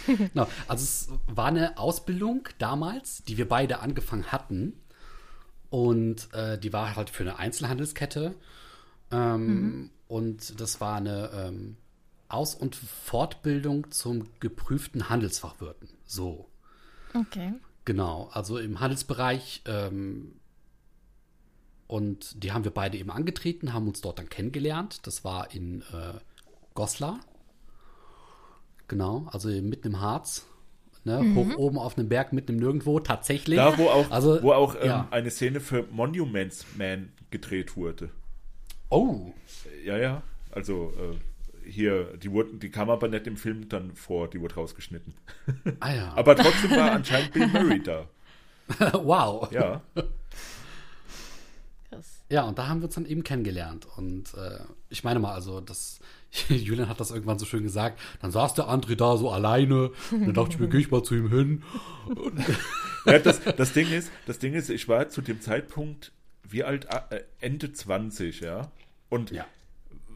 Genau. 0.07 0.47
Also 0.69 0.85
es 0.85 1.09
war 1.27 1.47
eine 1.47 1.79
Ausbildung 1.79 2.49
damals, 2.59 3.25
die 3.25 3.39
wir 3.39 3.49
beide 3.49 3.81
angefangen 3.81 4.31
hatten. 4.31 4.75
Und 5.69 6.33
äh, 6.33 6.59
die 6.59 6.73
war 6.73 6.95
halt 6.95 7.11
für 7.11 7.25
eine 7.25 7.39
Einzelhandelskette. 7.39 8.35
Ähm, 9.11 9.91
Und 10.07 10.61
das 10.61 10.81
war 10.81 10.97
eine 10.97 11.31
ähm, 11.35 11.77
Aus- 12.29 12.55
und 12.55 12.77
Fortbildung 12.77 13.91
zum 13.91 14.29
geprüften 14.39 15.09
Handelsfachwirten. 15.09 15.89
So. 16.05 16.49
Okay. 17.13 17.55
Genau, 17.85 18.29
also 18.33 18.59
im 18.59 18.79
Handelsbereich. 18.79 19.63
Ähm, 19.67 20.37
und 21.89 22.43
die 22.43 22.53
haben 22.53 22.65
wir 22.65 22.73
beide 22.73 22.99
eben 22.99 23.11
angetreten, 23.11 23.73
haben 23.73 23.89
uns 23.89 24.01
dort 24.01 24.19
dann 24.19 24.29
kennengelernt. 24.29 25.07
Das 25.07 25.25
war 25.25 25.53
in 25.53 25.83
äh, 25.83 26.15
Goslar. 26.77 27.19
Genau, 28.87 29.27
also 29.33 29.49
mitten 29.49 29.89
im 29.89 30.01
Harz. 30.01 30.47
Ne, 31.03 31.35
Hoch 31.37 31.57
oben 31.57 31.79
auf 31.79 31.97
einem 31.97 32.09
Berg, 32.09 32.33
mitten 32.33 32.53
im 32.53 32.59
Nirgendwo, 32.59 32.99
tatsächlich. 32.99 33.57
Da, 33.57 33.79
wo 33.79 33.89
auch, 33.89 34.11
Also, 34.11 34.43
wo 34.43 34.53
auch 34.53 34.75
ähm, 34.75 34.87
ja. 34.87 35.09
eine 35.13 35.31
Szene 35.31 35.61
für 35.61 35.85
Monuments 35.91 36.65
Man 36.77 37.13
gedreht 37.31 37.77
wurde. 37.77 38.11
Oh, 38.89 39.33
Ja, 39.85 39.99
ja. 39.99 40.23
Also 40.51 40.93
hier, 41.67 42.17
die 42.17 42.31
wurden, 42.31 42.61
die 42.61 42.71
kam 42.71 42.91
aber 42.91 43.09
nicht 43.09 43.27
im 43.27 43.37
Film 43.37 43.69
dann 43.69 43.95
vor, 43.95 44.29
die 44.29 44.41
wurde 44.41 44.55
rausgeschnitten. 44.55 45.15
Ah 45.81 45.95
ja. 45.95 46.13
Aber 46.17 46.37
trotzdem 46.37 46.71
war 46.71 46.93
anscheinend 46.93 47.33
Bill 47.33 47.47
Murray 47.49 47.83
da. 47.83 48.07
wow. 48.93 49.51
Ja. 49.53 49.83
Krass. 51.89 52.25
Ja, 52.31 52.45
und 52.45 52.59
da 52.59 52.69
haben 52.69 52.81
wir 52.81 52.87
uns 52.87 52.95
dann 52.95 53.07
eben 53.07 53.23
kennengelernt. 53.23 53.87
Und 53.97 54.35
äh, 54.35 54.61
ich 54.89 55.05
meine 55.05 55.21
mal, 55.21 55.35
also 55.35 55.61
das, 55.61 56.01
Julian 56.49 56.89
hat 56.89 57.01
das 57.01 57.11
irgendwann 57.11 57.39
so 57.39 57.47
schön 57.47 57.63
gesagt, 57.63 58.01
dann 58.21 58.31
saß 58.31 58.55
der 58.55 58.67
André 58.67 58.95
da 58.97 59.17
so 59.17 59.31
alleine. 59.31 59.91
Und 60.11 60.27
dann 60.27 60.35
dachte 60.35 60.51
ich 60.53 60.59
mir, 60.59 60.69
geh 60.69 60.79
ich 60.79 60.91
mal 60.91 61.03
zu 61.03 61.15
ihm 61.15 61.29
hin. 61.31 61.63
ja 63.07 63.19
das, 63.19 63.41
das, 63.43 63.73
Ding 63.73 63.91
ist, 63.93 64.11
das 64.27 64.39
Ding 64.39 64.55
ist, 64.55 64.71
ich 64.71 64.89
war 64.89 65.09
zu 65.09 65.23
dem 65.23 65.41
Zeitpunkt 65.41 66.13
wie 66.49 66.63
alt? 66.65 66.87
Äh, 67.11 67.23
Ende 67.41 67.73
20, 67.73 68.41
ja. 68.41 68.71
Und 69.09 69.31
Ja. 69.33 69.45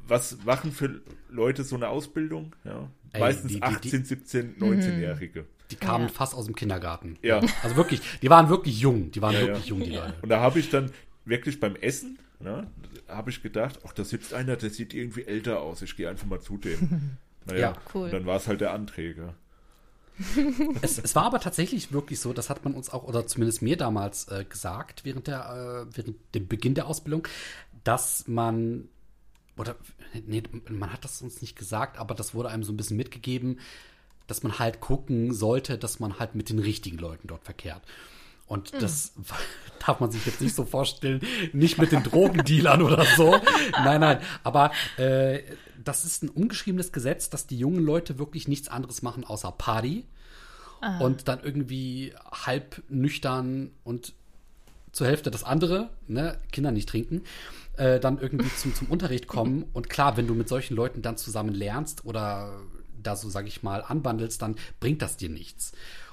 was 0.07 0.39
machen 0.45 0.71
für 0.73 1.01
Leute 1.29 1.65
so 1.65 1.75
eine 1.77 1.89
Ausbildung? 1.89 2.55
Ja. 2.65 2.89
Ey, 3.13 3.21
Meistens 3.21 3.49
die- 3.49 3.57
die- 3.57 3.63
18, 3.63 4.05
17, 4.05 4.57
19-Jährige. 4.59 5.47
Die 5.73 5.77
kamen 5.77 6.07
Ja. 6.07 6.13
fast 6.13 6.35
aus 6.35 6.47
dem 6.47 6.55
Kindergarten. 6.55 7.17
Ja. 7.23 7.41
Also 7.63 7.77
wirklich, 7.77 8.01
die 8.23 8.31
waren 8.31 8.49
wirklich 8.49 8.81
jung. 8.81 9.11
Die 9.11 9.23
waren 9.23 9.35
Ja, 9.35 9.41
wirklich 9.41 9.65
ja. 9.67 9.71
jung, 9.71 9.81
die 9.81 9.91
Leute. 9.91 10.15
Und 10.23 10.29
da 10.29 10.41
habe 10.41 10.59
ich 10.61 10.71
dann 10.71 10.91
wirklich 11.25 11.59
beim 11.61 11.75
Essen, 11.77 12.19
ne, 12.41 12.71
habe 13.09 13.31
ich 13.31 13.43
gedacht, 13.43 13.81
ach, 13.87 13.93
da 13.93 14.05
sitzt 14.05 14.35
einer, 14.35 14.57
der 14.57 14.71
sieht 14.71 14.95
irgendwie 14.95 15.25
älter 15.25 15.61
aus. 15.61 15.83
Ich 15.83 15.97
gehe 15.97 16.09
einfach 16.09 16.27
mal 16.27 16.41
zu 16.41 16.57
dem. 16.57 17.19
Naja, 17.47 17.59
Ja, 17.59 17.77
cool. 17.95 18.05
Und 18.05 18.13
dann 18.13 18.27
war 18.27 18.37
es 18.37 18.47
halt 18.47 18.61
der 18.61 18.73
Anträger. 18.73 19.35
Es, 20.83 20.99
es 20.99 21.15
war 21.17 21.25
aber 21.25 21.41
tatsächlich 21.41 21.91
wirklich 21.93 22.21
so, 22.21 22.35
das 22.35 22.51
hat 22.51 22.65
man 22.65 22.75
uns 22.75 22.91
auch, 22.91 23.05
oder 23.05 23.27
zumindest 23.27 23.63
mir 23.63 23.79
damals 23.79 24.29
äh, 24.29 24.45
gesagt, 24.45 25.07
während, 25.07 25.27
der, 25.27 25.87
äh, 25.89 25.97
während 25.97 26.17
dem 26.35 26.47
Beginn 26.47 26.75
der 26.75 26.87
Ausbildung, 26.87 27.27
dass 27.85 28.29
man, 28.29 28.89
oder, 29.57 29.77
nee, 30.27 30.43
man 30.69 30.93
hat 30.93 31.05
das 31.05 31.23
uns 31.23 31.41
nicht 31.41 31.57
gesagt, 31.57 31.99
aber 31.99 32.15
das 32.15 32.35
wurde 32.35 32.51
einem 32.51 32.65
so 32.65 32.73
ein 32.73 32.77
bisschen 32.77 32.99
mitgegeben, 32.99 33.61
dass 34.27 34.43
man 34.43 34.59
halt 34.59 34.81
gucken 34.81 35.33
sollte, 35.33 35.79
dass 35.79 36.01
man 36.01 36.19
halt 36.19 36.35
mit 36.35 36.51
den 36.51 36.59
richtigen 36.59 36.99
Leuten 36.99 37.27
dort 37.27 37.45
verkehrt. 37.45 37.83
Und 38.51 38.73
das 38.83 39.13
darf 39.87 40.01
man 40.01 40.11
sich 40.11 40.27
jetzt 40.27 40.41
nicht 40.41 40.57
so 40.57 40.65
vorstellen, 40.65 41.21
nicht 41.53 41.79
mit 41.79 41.93
den 41.93 42.03
Drogendealern 42.03 42.83
oder 42.83 43.05
so. 43.17 43.37
Nein, 43.73 44.01
nein. 44.01 44.19
Aber 44.43 44.73
äh, 44.97 45.43
das 45.83 46.05
ist 46.05 46.25
ein 46.25 46.29
ungeschriebenes 46.29 46.91
Gesetz, 46.91 47.31
dass 47.31 47.47
die 47.47 47.57
jungen 47.57 47.81
Leute 47.81 48.19
wirklich 48.19 48.49
nichts 48.49 48.69
anderes 48.69 49.03
machen 49.03 49.23
außer 49.23 49.53
Party. 49.53 50.05
Und 50.99 51.29
dann 51.29 51.41
irgendwie 51.45 52.13
halb 52.33 52.83
nüchtern 52.89 53.71
und 53.85 54.15
zur 54.93 55.07
Hälfte 55.07 55.31
das 55.31 55.45
andere, 55.45 55.91
ne, 56.09 56.39
Kinder 56.51 56.73
nicht 56.73 56.89
trinken, 56.89 57.23
äh, 57.77 58.01
dann 58.01 58.19
irgendwie 58.19 58.49
zum, 58.57 58.75
zum 58.75 58.89
Unterricht 58.89 59.29
kommen. 59.29 59.67
Und 59.75 59.89
klar, 59.89 60.17
wenn 60.17 60.27
du 60.27 60.35
mit 60.35 60.49
solchen 60.49 60.75
Leuten 60.75 61.03
dann 61.03 61.17
zusammen 61.17 61.55
lernst 61.55 62.05
oder 62.05 62.63
da 63.01 63.15
so, 63.15 63.29
sag 63.29 63.47
ich 63.47 63.63
mal, 63.63 63.83
anbandelst, 63.83 64.43
dann 64.43 64.57
bringt 64.81 65.03
das 65.03 65.17
dir 65.17 65.29
nichts. 65.29 65.73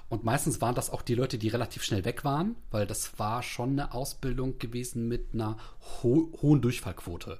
Und 0.09 0.23
meistens 0.23 0.61
waren 0.61 0.75
das 0.75 0.89
auch 0.89 1.01
die 1.01 1.15
Leute, 1.15 1.37
die 1.37 1.49
relativ 1.49 1.83
schnell 1.83 2.05
weg 2.05 2.23
waren, 2.23 2.55
weil 2.71 2.87
das 2.87 3.19
war 3.19 3.43
schon 3.43 3.71
eine 3.71 3.93
Ausbildung 3.93 4.57
gewesen 4.57 5.07
mit 5.07 5.33
einer 5.33 5.57
ho 6.01 6.31
hohen 6.41 6.61
Durchfallquote. 6.61 7.39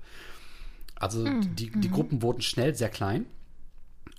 Also 0.96 1.24
die, 1.24 1.70
die 1.72 1.92
Gruppen 1.92 2.22
wurden 2.22 2.42
schnell 2.42 2.76
sehr 2.76 2.90
klein. 2.90 3.26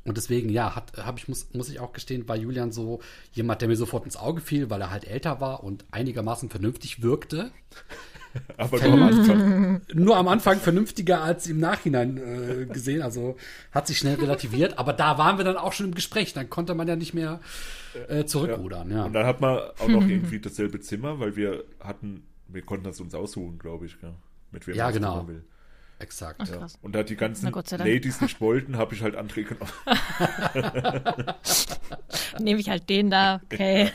Und 0.04 0.16
deswegen, 0.16 0.48
ja, 0.48 0.74
hat, 0.74 0.96
hab 0.96 1.18
ich, 1.18 1.28
muss, 1.28 1.48
muss 1.52 1.68
ich 1.68 1.80
auch 1.80 1.92
gestehen, 1.92 2.26
war 2.28 2.36
Julian 2.36 2.72
so 2.72 3.00
jemand, 3.32 3.60
der 3.60 3.68
mir 3.68 3.76
sofort 3.76 4.04
ins 4.04 4.16
Auge 4.16 4.40
fiel, 4.40 4.70
weil 4.70 4.80
er 4.80 4.90
halt 4.90 5.04
älter 5.04 5.40
war 5.40 5.62
und 5.62 5.84
einigermaßen 5.90 6.48
vernünftig 6.48 7.02
wirkte. 7.02 7.50
Aber 8.56 8.78
nur 8.80 8.92
am 8.92 9.02
Anfang. 9.02 9.80
Nur 9.94 10.16
am 10.16 10.28
Anfang 10.28 10.58
vernünftiger 10.58 11.22
als 11.22 11.46
im 11.46 11.60
Nachhinein 11.60 12.16
äh, 12.16 12.66
gesehen. 12.66 13.02
Also 13.02 13.36
hat 13.72 13.86
sich 13.86 13.98
schnell 13.98 14.16
relativiert. 14.16 14.78
Aber 14.78 14.92
da 14.92 15.18
waren 15.18 15.38
wir 15.38 15.44
dann 15.44 15.56
auch 15.56 15.72
schon 15.72 15.86
im 15.86 15.94
Gespräch. 15.94 16.32
Dann 16.32 16.50
konnte 16.50 16.74
man 16.74 16.88
ja 16.88 16.96
nicht 16.96 17.14
mehr 17.14 17.40
äh, 18.08 18.24
zurückrudern. 18.24 18.90
Ja. 18.90 19.04
Und 19.04 19.12
dann 19.12 19.26
hat 19.26 19.40
man 19.40 19.58
auch 19.78 19.88
noch 19.88 20.02
irgendwie 20.08 20.40
dasselbe 20.40 20.80
Zimmer, 20.80 21.20
weil 21.20 21.36
wir 21.36 21.64
hatten, 21.80 22.24
wir 22.48 22.62
konnten 22.62 22.84
das 22.84 23.00
uns 23.00 23.14
aussuchen, 23.14 23.58
glaube 23.58 23.86
ich, 23.86 24.00
gell? 24.00 24.14
mit 24.50 24.66
wem 24.66 24.74
Ja, 24.76 24.84
man 24.84 24.94
genau. 24.94 25.28
Will. 25.28 25.44
Exakt. 26.00 26.40
Ach, 26.42 26.48
Ja. 26.48 26.66
Und 26.80 26.94
da 26.94 27.02
die 27.02 27.16
ganzen 27.16 27.46
Na, 27.46 27.50
Gott 27.50 27.68
sei 27.68 27.76
Dank. 27.76 27.90
Ladies 27.90 28.20
nicht 28.20 28.40
wollten, 28.40 28.76
habe 28.76 28.94
ich 28.94 29.02
halt 29.02 29.16
André 29.16 29.44
genommen. 29.44 29.72
Nehme 32.40 32.60
ich 32.60 32.70
halt 32.70 32.88
den 32.88 33.10
da, 33.10 33.40
okay. 33.44 33.90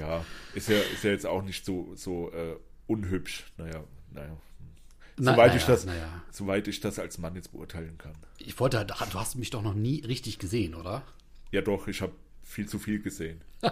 Ja, 0.00 0.24
ist 0.58 0.68
ja, 0.68 0.76
ist 0.78 1.04
ja 1.04 1.10
jetzt 1.10 1.26
auch 1.26 1.42
nicht 1.42 1.64
so, 1.64 1.92
so 1.94 2.30
äh, 2.32 2.56
unhübsch. 2.86 3.46
Naja, 3.56 3.82
naja. 4.12 4.36
Na- 5.16 5.32
Soweit 5.32 5.46
naja, 5.48 5.56
ich 5.56 5.64
das, 5.64 5.84
naja. 5.86 6.22
soweit 6.30 6.68
ich 6.68 6.80
das 6.80 6.98
als 6.98 7.18
Mann 7.18 7.34
jetzt 7.34 7.50
beurteilen 7.52 7.96
kann. 7.98 8.14
Ich 8.38 8.58
wollte, 8.60 8.84
du 8.84 8.94
hast 9.18 9.34
mich 9.36 9.50
doch 9.50 9.62
noch 9.62 9.74
nie 9.74 10.04
richtig 10.04 10.38
gesehen, 10.38 10.74
oder? 10.74 11.02
Ja, 11.50 11.60
doch, 11.60 11.88
ich 11.88 12.02
habe 12.02 12.12
viel 12.44 12.68
zu 12.68 12.78
viel 12.78 13.00
gesehen. 13.02 13.40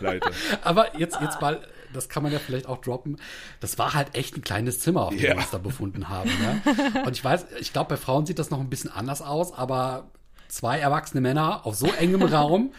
Leider. 0.00 0.30
Aber 0.62 0.96
jetzt, 0.98 1.20
jetzt 1.20 1.40
mal, 1.40 1.60
das 1.92 2.08
kann 2.08 2.22
man 2.22 2.32
ja 2.32 2.38
vielleicht 2.38 2.66
auch 2.66 2.80
droppen. 2.80 3.16
Das 3.60 3.78
war 3.78 3.94
halt 3.94 4.14
echt 4.14 4.36
ein 4.36 4.42
kleines 4.42 4.78
Zimmer, 4.80 5.06
auf 5.06 5.10
dem 5.14 5.18
Ja. 5.20 5.30
wir 5.32 5.36
uns 5.38 5.50
da 5.50 5.58
befunden 5.58 6.08
haben. 6.08 6.30
Ja? 6.94 7.02
Und 7.02 7.12
ich 7.16 7.24
weiß, 7.24 7.46
ich 7.60 7.72
glaube, 7.72 7.90
bei 7.90 7.96
Frauen 7.96 8.24
sieht 8.26 8.38
das 8.38 8.50
noch 8.50 8.60
ein 8.60 8.70
bisschen 8.70 8.90
anders 8.90 9.22
aus, 9.22 9.52
aber 9.52 10.10
zwei 10.48 10.78
erwachsene 10.78 11.20
Männer 11.20 11.66
auf 11.66 11.74
so 11.74 11.86
engem 11.92 12.22
Raum, 12.22 12.72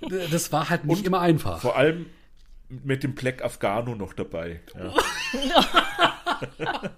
das 0.30 0.52
war 0.52 0.68
halt 0.68 0.84
nicht 0.84 1.06
immer 1.06 1.20
einfach. 1.20 1.60
Vor 1.60 1.76
allem 1.76 2.06
mit 2.68 3.02
dem 3.02 3.14
Black 3.14 3.42
Afghano 3.42 3.94
noch 3.94 4.14
dabei. 4.14 4.60
Ja. 4.74 4.94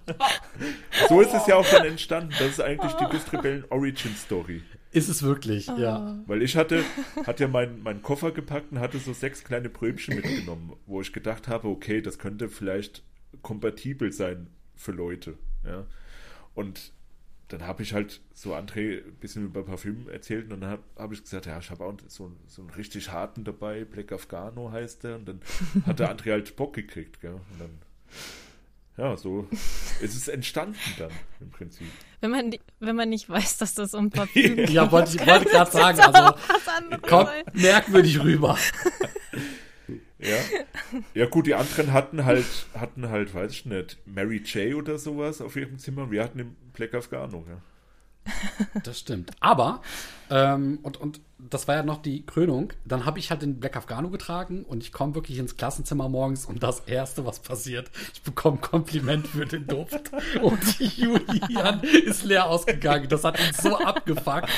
so 1.09 1.21
ist 1.21 1.33
es 1.33 1.47
ja 1.47 1.55
auch 1.55 1.69
dann 1.69 1.85
entstanden. 1.85 2.33
Das 2.39 2.49
ist 2.49 2.61
eigentlich 2.61 2.93
die 2.93 3.05
Bistrebellen 3.05 3.65
Origin 3.69 4.15
Story. 4.15 4.61
Ist 4.91 5.09
es 5.09 5.21
wirklich, 5.23 5.67
ja. 5.67 6.17
Weil 6.25 6.41
ich 6.41 6.55
hatte, 6.55 6.83
hatte 7.25 7.43
ja 7.43 7.49
meinen 7.49 7.83
meinen 7.83 8.01
Koffer 8.01 8.31
gepackt 8.31 8.71
und 8.71 8.79
hatte 8.79 8.97
so 8.97 9.13
sechs 9.13 9.43
kleine 9.43 9.69
Brötchen 9.69 10.15
mitgenommen, 10.15 10.73
wo 10.85 11.01
ich 11.01 11.13
gedacht 11.13 11.47
habe, 11.47 11.67
okay, 11.67 12.01
das 12.01 12.17
könnte 12.17 12.49
vielleicht 12.49 13.03
kompatibel 13.41 14.11
sein 14.11 14.47
für 14.75 14.91
Leute. 14.91 15.37
Ja. 15.65 15.85
Und 16.53 16.93
dann 17.49 17.65
habe 17.65 17.83
ich 17.83 17.93
halt 17.93 18.19
so 18.33 18.53
André 18.53 19.05
ein 19.05 19.15
bisschen 19.19 19.45
über 19.45 19.63
Parfüm 19.63 20.09
erzählt 20.09 20.51
und 20.51 20.61
dann 20.61 20.69
habe 20.69 20.83
hab 20.97 21.11
ich 21.13 21.23
gesagt, 21.23 21.45
ja, 21.45 21.57
ich 21.59 21.69
habe 21.69 21.85
auch 21.85 21.95
so, 22.07 22.31
so 22.45 22.61
einen 22.61 22.71
richtig 22.71 23.11
harten 23.11 23.45
dabei, 23.45 23.85
Black 23.85 24.11
Afghano 24.11 24.71
heißt 24.71 25.03
der. 25.05 25.15
Und 25.15 25.27
dann 25.29 25.41
hat 25.85 25.99
der 25.99 26.13
André 26.13 26.31
halt 26.31 26.55
Bock 26.55 26.73
gekriegt. 26.73 27.21
Gell? 27.21 27.33
Und 27.33 27.59
dann, 27.59 27.79
ja, 28.97 29.15
so 29.15 29.47
ist 30.01 30.15
es 30.15 30.27
entstanden 30.27 30.77
dann 30.97 31.11
im 31.39 31.49
Prinzip. 31.49 31.87
Wenn 32.19 32.31
man, 32.31 32.55
wenn 32.79 32.95
man 32.95 33.09
nicht 33.09 33.29
weiß, 33.29 33.57
dass 33.57 33.75
das 33.75 33.93
um 33.93 34.09
Parfüm 34.11 34.57
geht. 34.57 34.69
Ja, 34.71 34.91
wollte 34.91 35.15
ich 35.15 35.25
wollte 35.25 35.45
gerade 35.45 35.71
sagen, 35.71 35.99
also 35.99 36.97
kommt 37.01 37.29
merkwürdig 37.53 38.21
rüber. 38.21 38.57
Ja. 40.19 40.37
Ja, 41.13 41.25
gut, 41.27 41.45
die 41.47 41.53
anderen 41.53 41.93
hatten 41.93 42.25
halt, 42.25 42.45
hatten 42.73 43.09
halt, 43.09 43.33
weiß 43.33 43.51
ich 43.51 43.65
nicht, 43.65 43.97
Mary 44.05 44.37
J. 44.37 44.75
oder 44.75 44.97
sowas 44.97 45.41
auf 45.41 45.55
ihrem 45.55 45.77
Zimmer. 45.77 46.09
Wir 46.09 46.23
hatten 46.23 46.39
im 46.39 46.55
Black 46.73 46.93
Afghano, 46.95 47.45
ja. 47.47 47.61
Das 48.83 48.99
stimmt. 48.99 49.31
Aber, 49.39 49.81
ähm, 50.29 50.79
und, 50.83 50.97
und 50.97 51.21
das 51.37 51.67
war 51.67 51.75
ja 51.75 51.83
noch 51.83 52.01
die 52.01 52.25
Krönung, 52.25 52.73
dann 52.83 53.05
habe 53.05 53.19
ich 53.19 53.29
halt 53.29 53.41
den 53.41 53.59
Black 53.59 53.77
Afghano 53.77 54.09
getragen 54.09 54.63
und 54.63 54.83
ich 54.83 54.91
komme 54.91 55.15
wirklich 55.15 55.37
ins 55.37 55.55
Klassenzimmer 55.55 56.09
morgens 56.09 56.45
und 56.45 56.61
das 56.61 56.81
Erste, 56.81 57.25
was 57.25 57.39
passiert, 57.39 57.89
ich 58.13 58.21
bekomme 58.23 58.57
ein 58.57 58.61
Kompliment 58.61 59.27
für 59.27 59.45
den 59.45 59.67
Duft 59.67 60.11
und 60.41 60.79
Julian 60.79 61.81
ist 61.83 62.25
leer 62.25 62.47
ausgegangen. 62.47 63.07
Das 63.07 63.23
hat 63.23 63.39
ihn 63.39 63.53
so 63.53 63.77
abgefuckt. 63.77 64.49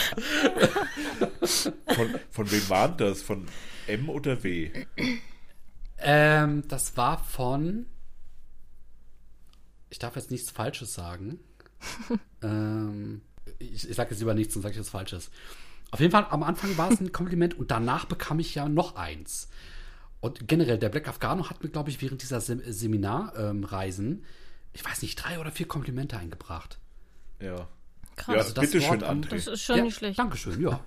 Von, 1.41 2.15
von 2.31 2.51
wem 2.51 2.69
waren 2.69 2.97
das? 2.97 3.21
Von 3.21 3.45
M 3.87 4.09
oder 4.09 4.41
W? 4.43 4.71
Ähm, 6.01 6.63
das 6.67 6.95
war 6.97 7.23
von, 7.23 7.85
ich 9.89 9.99
darf 9.99 10.15
jetzt 10.15 10.31
nichts 10.31 10.49
Falsches 10.49 10.93
sagen. 10.93 11.39
ähm, 12.41 13.21
ich, 13.59 13.89
ich 13.89 13.95
sage 13.95 14.11
jetzt 14.11 14.19
lieber 14.19 14.33
nichts 14.33 14.55
und 14.55 14.61
sage 14.61 14.73
ich 14.73 14.79
was 14.79 14.89
Falsches. 14.89 15.29
Auf 15.91 15.99
jeden 15.99 16.11
Fall, 16.11 16.27
am 16.29 16.43
Anfang 16.43 16.77
war 16.77 16.91
es 16.91 16.99
ein 16.99 17.11
Kompliment 17.11 17.57
und 17.57 17.71
danach 17.71 18.05
bekam 18.05 18.39
ich 18.39 18.55
ja 18.55 18.69
noch 18.69 18.95
eins. 18.95 19.49
Und 20.21 20.47
generell, 20.47 20.77
der 20.77 20.89
Black 20.89 21.07
Afghano 21.07 21.49
hat 21.49 21.63
mir, 21.63 21.69
glaube 21.69 21.89
ich, 21.89 22.01
während 22.01 22.21
dieser 22.21 22.41
Sem 22.41 22.61
Seminarreisen, 22.65 24.23
ich 24.73 24.85
weiß 24.85 25.01
nicht, 25.01 25.15
drei 25.15 25.39
oder 25.39 25.51
vier 25.51 25.67
Komplimente 25.67 26.17
eingebracht. 26.17 26.77
Ja. 27.41 27.67
Krass. 28.19 28.35
Ja, 28.35 28.41
Also 28.41 28.53
das 28.53 28.65
bitteschön, 28.65 29.01
Wort 29.01 29.03
André. 29.03 29.29
Das 29.29 29.47
ist 29.47 29.61
schon 29.63 29.77
ja, 29.77 29.83
nicht 29.83 29.95
schlecht. 29.97 30.19
Dankeschön, 30.19 30.61
ja. 30.61 30.83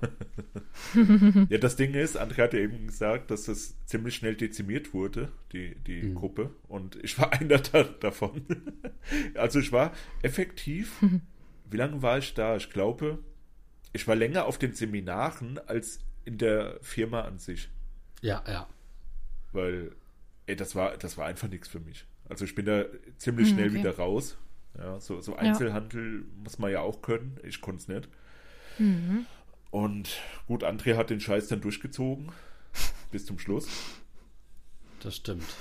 Ja, 1.49 1.59
das 1.59 1.77
Ding 1.77 1.95
ist, 1.95 2.19
André 2.21 2.43
hat 2.43 2.53
ja 2.55 2.61
eben 2.61 2.87
gesagt, 2.87 3.31
dass 3.31 3.45
das 3.45 3.75
ziemlich 3.87 4.15
schnell 4.15 4.35
dezimiert 4.37 4.95
wurde, 4.95 5.31
die, 5.53 5.75
die 5.87 6.03
Mhm. 6.03 6.15
Gruppe. 6.15 6.51
Und 6.69 6.97
ich 7.03 7.19
war 7.19 7.33
einer 7.41 7.59
da, 7.59 7.85
davon. 7.85 8.45
Also 9.35 9.59
ich 9.61 9.73
war 9.73 9.93
effektiv, 10.23 10.93
wie 11.71 11.77
lange 11.77 12.03
war 12.03 12.19
ich 12.19 12.35
da? 12.35 12.57
Ich 12.57 12.71
glaube, 12.71 13.19
ich 13.93 14.07
war 14.07 14.17
länger 14.17 14.47
auf 14.47 14.59
den 14.59 14.75
Seminaren 14.75 15.59
als 15.67 16.01
in 16.25 16.39
der 16.39 16.79
Firma 16.83 17.23
an 17.23 17.39
sich. 17.39 17.69
Ja, 18.21 18.43
ja. 18.47 18.67
Weil, 19.53 19.93
ey, 20.47 20.57
das 20.57 20.75
war, 20.75 20.97
das 20.97 21.17
war 21.19 21.27
einfach 21.27 21.49
nichts 21.49 21.69
für 21.69 21.81
mich. 21.81 22.07
Also 22.29 22.45
ich 22.45 22.55
bin 22.55 22.67
da 22.67 22.85
ziemlich 23.19 23.49
schnell 23.51 23.69
okay. 23.69 23.79
wieder 23.79 23.97
raus, 23.97 24.39
Ja, 24.79 25.01
so, 25.01 25.21
so 25.21 25.37
Einzelhandel 25.37 26.25
muss 26.43 26.59
man 26.59 26.71
ja 26.71 26.81
auch 26.81 27.03
können. 27.03 27.39
Ich 27.43 27.61
konnte 27.61 27.83
es 27.83 27.89
nicht. 27.89 28.09
Mhm. 28.79 29.27
Und 29.71 30.21
gut, 30.47 30.65
André 30.65 30.97
hat 30.97 31.11
den 31.11 31.21
Scheiß 31.21 31.49
dann 31.49 31.61
durchgezogen. 31.61 32.33
bis 33.11 33.27
zum 33.27 33.39
Schluss. 33.39 33.69
Das 35.01 35.17
stimmt. 35.17 35.55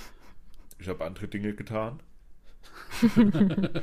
Ich 0.79 0.87
habe 0.87 1.05
andere 1.05 1.27
Dinge 1.27 1.53
getan. 1.53 1.99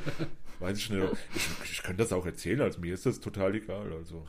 Weiß 0.59 0.77
ich 0.77 0.89
nicht. 0.89 1.07
Ich, 1.35 1.71
ich 1.71 1.83
könnte 1.83 2.03
das 2.03 2.11
auch 2.11 2.25
erzählen, 2.25 2.61
also 2.61 2.79
mir 2.79 2.93
ist 2.93 3.05
das 3.05 3.19
total 3.19 3.55
egal. 3.55 3.93
Also. 3.93 4.27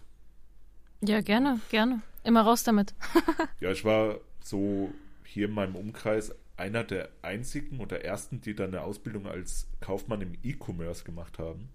Ja, 1.01 1.21
gerne, 1.21 1.61
gerne. 1.71 2.03
Immer 2.25 2.43
raus 2.43 2.63
damit. 2.63 2.95
ja, 3.61 3.71
ich 3.71 3.85
war 3.85 4.19
so 4.43 4.93
hier 5.25 5.47
in 5.47 5.55
meinem 5.55 5.75
Umkreis 5.75 6.35
einer 6.61 6.85
der 6.85 7.09
einzigen 7.23 7.81
oder 7.81 8.05
ersten, 8.05 8.41
die 8.41 8.55
dann 8.55 8.69
eine 8.69 8.83
Ausbildung 8.83 9.27
als 9.27 9.67
Kaufmann 9.81 10.21
im 10.21 10.35
E-Commerce 10.43 11.05
gemacht 11.05 11.39
haben. 11.39 11.71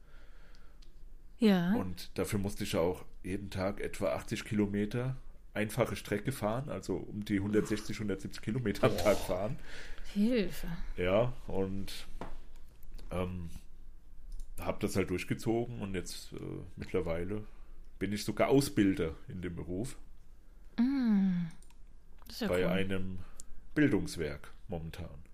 Ja. 1.39 1.73
Und 1.73 2.17
dafür 2.17 2.39
musste 2.39 2.63
ich 2.63 2.77
auch 2.77 3.03
jeden 3.23 3.49
Tag 3.49 3.81
etwa 3.81 4.13
80 4.13 4.45
Kilometer 4.45 5.17
einfache 5.53 5.95
Strecke 5.95 6.31
fahren, 6.31 6.69
also 6.69 6.97
um 6.97 7.25
die 7.25 7.37
160, 7.37 7.95
170 7.97 8.41
Kilometer 8.41 8.87
am 8.87 8.97
Tag 8.97 9.17
fahren. 9.17 9.57
Hilfe. 10.13 10.67
Ja, 10.97 11.33
und 11.47 11.91
ähm, 13.11 13.49
habe 14.59 14.77
das 14.81 14.95
halt 14.95 15.09
durchgezogen 15.09 15.81
und 15.81 15.95
jetzt 15.95 16.33
äh, 16.33 16.37
mittlerweile 16.75 17.43
bin 17.99 18.11
ich 18.11 18.23
sogar 18.23 18.49
Ausbilder 18.49 19.15
in 19.27 19.41
dem 19.41 19.55
Beruf. 19.55 19.97
Mm, 20.77 21.47
ja 22.39 22.47
bei 22.47 22.63
cool. 22.63 22.69
einem 22.69 23.19
Bildungswerk 23.73 24.54
momentan. 24.67 25.25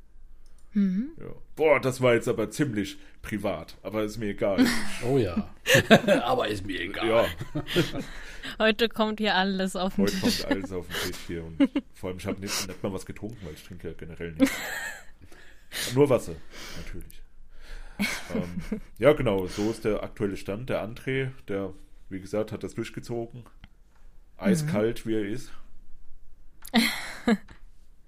Mhm. 0.73 1.11
Ja. 1.19 1.25
Boah, 1.55 1.79
das 1.81 2.01
war 2.01 2.13
jetzt 2.13 2.27
aber 2.27 2.49
ziemlich 2.49 2.97
privat, 3.21 3.77
aber 3.83 4.03
ist 4.03 4.17
mir 4.17 4.29
egal. 4.29 4.65
Oh 5.03 5.17
ja. 5.17 5.49
aber 6.23 6.47
ist 6.47 6.65
mir 6.65 6.79
egal. 6.79 7.07
Ja. 7.07 7.25
Heute 8.59 8.87
kommt 8.87 9.19
hier 9.19 9.35
alles 9.35 9.75
auf 9.75 9.95
den 9.95 10.05
Heute 10.05 10.19
Tisch. 10.19 10.43
Heute 10.43 10.47
kommt 10.47 10.55
alles 10.55 10.71
auf 10.71 10.87
den 10.87 11.11
Tisch 11.11 11.21
hier. 11.27 11.43
Und 11.43 11.69
vor 11.93 12.09
allem, 12.09 12.17
ich 12.19 12.25
habe 12.25 12.39
nicht, 12.39 12.67
nicht 12.67 12.83
mal 12.83 12.93
was 12.93 13.05
getrunken, 13.05 13.37
weil 13.45 13.53
ich 13.53 13.63
trinke 13.63 13.89
ja 13.89 13.93
generell 13.93 14.33
nicht. 14.33 14.51
Nur 15.95 16.09
Wasser, 16.09 16.35
natürlich. 16.77 17.21
ähm, 18.33 18.81
ja, 18.97 19.13
genau, 19.13 19.47
so 19.47 19.71
ist 19.71 19.85
der 19.85 20.03
aktuelle 20.03 20.37
Stand. 20.37 20.69
Der 20.69 20.87
André, 20.87 21.31
der, 21.47 21.73
wie 22.09 22.19
gesagt, 22.19 22.51
hat 22.51 22.63
das 22.63 22.75
durchgezogen. 22.75 23.43
Eiskalt, 24.37 25.05
mhm. 25.05 25.09
wie 25.09 25.15
er 25.15 25.25
ist. 25.25 25.51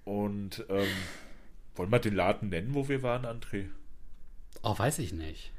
Und 0.04 0.64
ähm, 0.68 0.86
wollen 1.74 1.90
wir 1.90 1.98
den 1.98 2.14
Laden 2.14 2.50
nennen, 2.50 2.74
wo 2.74 2.88
wir 2.88 3.02
waren, 3.02 3.24
André? 3.24 3.66
Oh, 4.62 4.78
weiß 4.78 4.98
ich 4.98 5.12
nicht. 5.12 5.52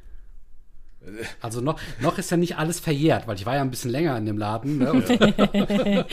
Also 1.42 1.62
noch, 1.62 1.80
noch 2.02 2.18
ist 2.18 2.32
ja 2.32 2.38
nicht 2.38 2.58
alles 2.58 2.80
verjährt, 2.80 3.28
weil 3.28 3.36
ich 3.36 3.46
war 3.46 3.56
ja 3.56 3.62
ein 3.62 3.70
bisschen 3.70 3.92
länger 3.92 4.18
in 4.18 4.26
dem 4.26 4.40
Laden. 4.40 4.80
Ne? 4.80 5.06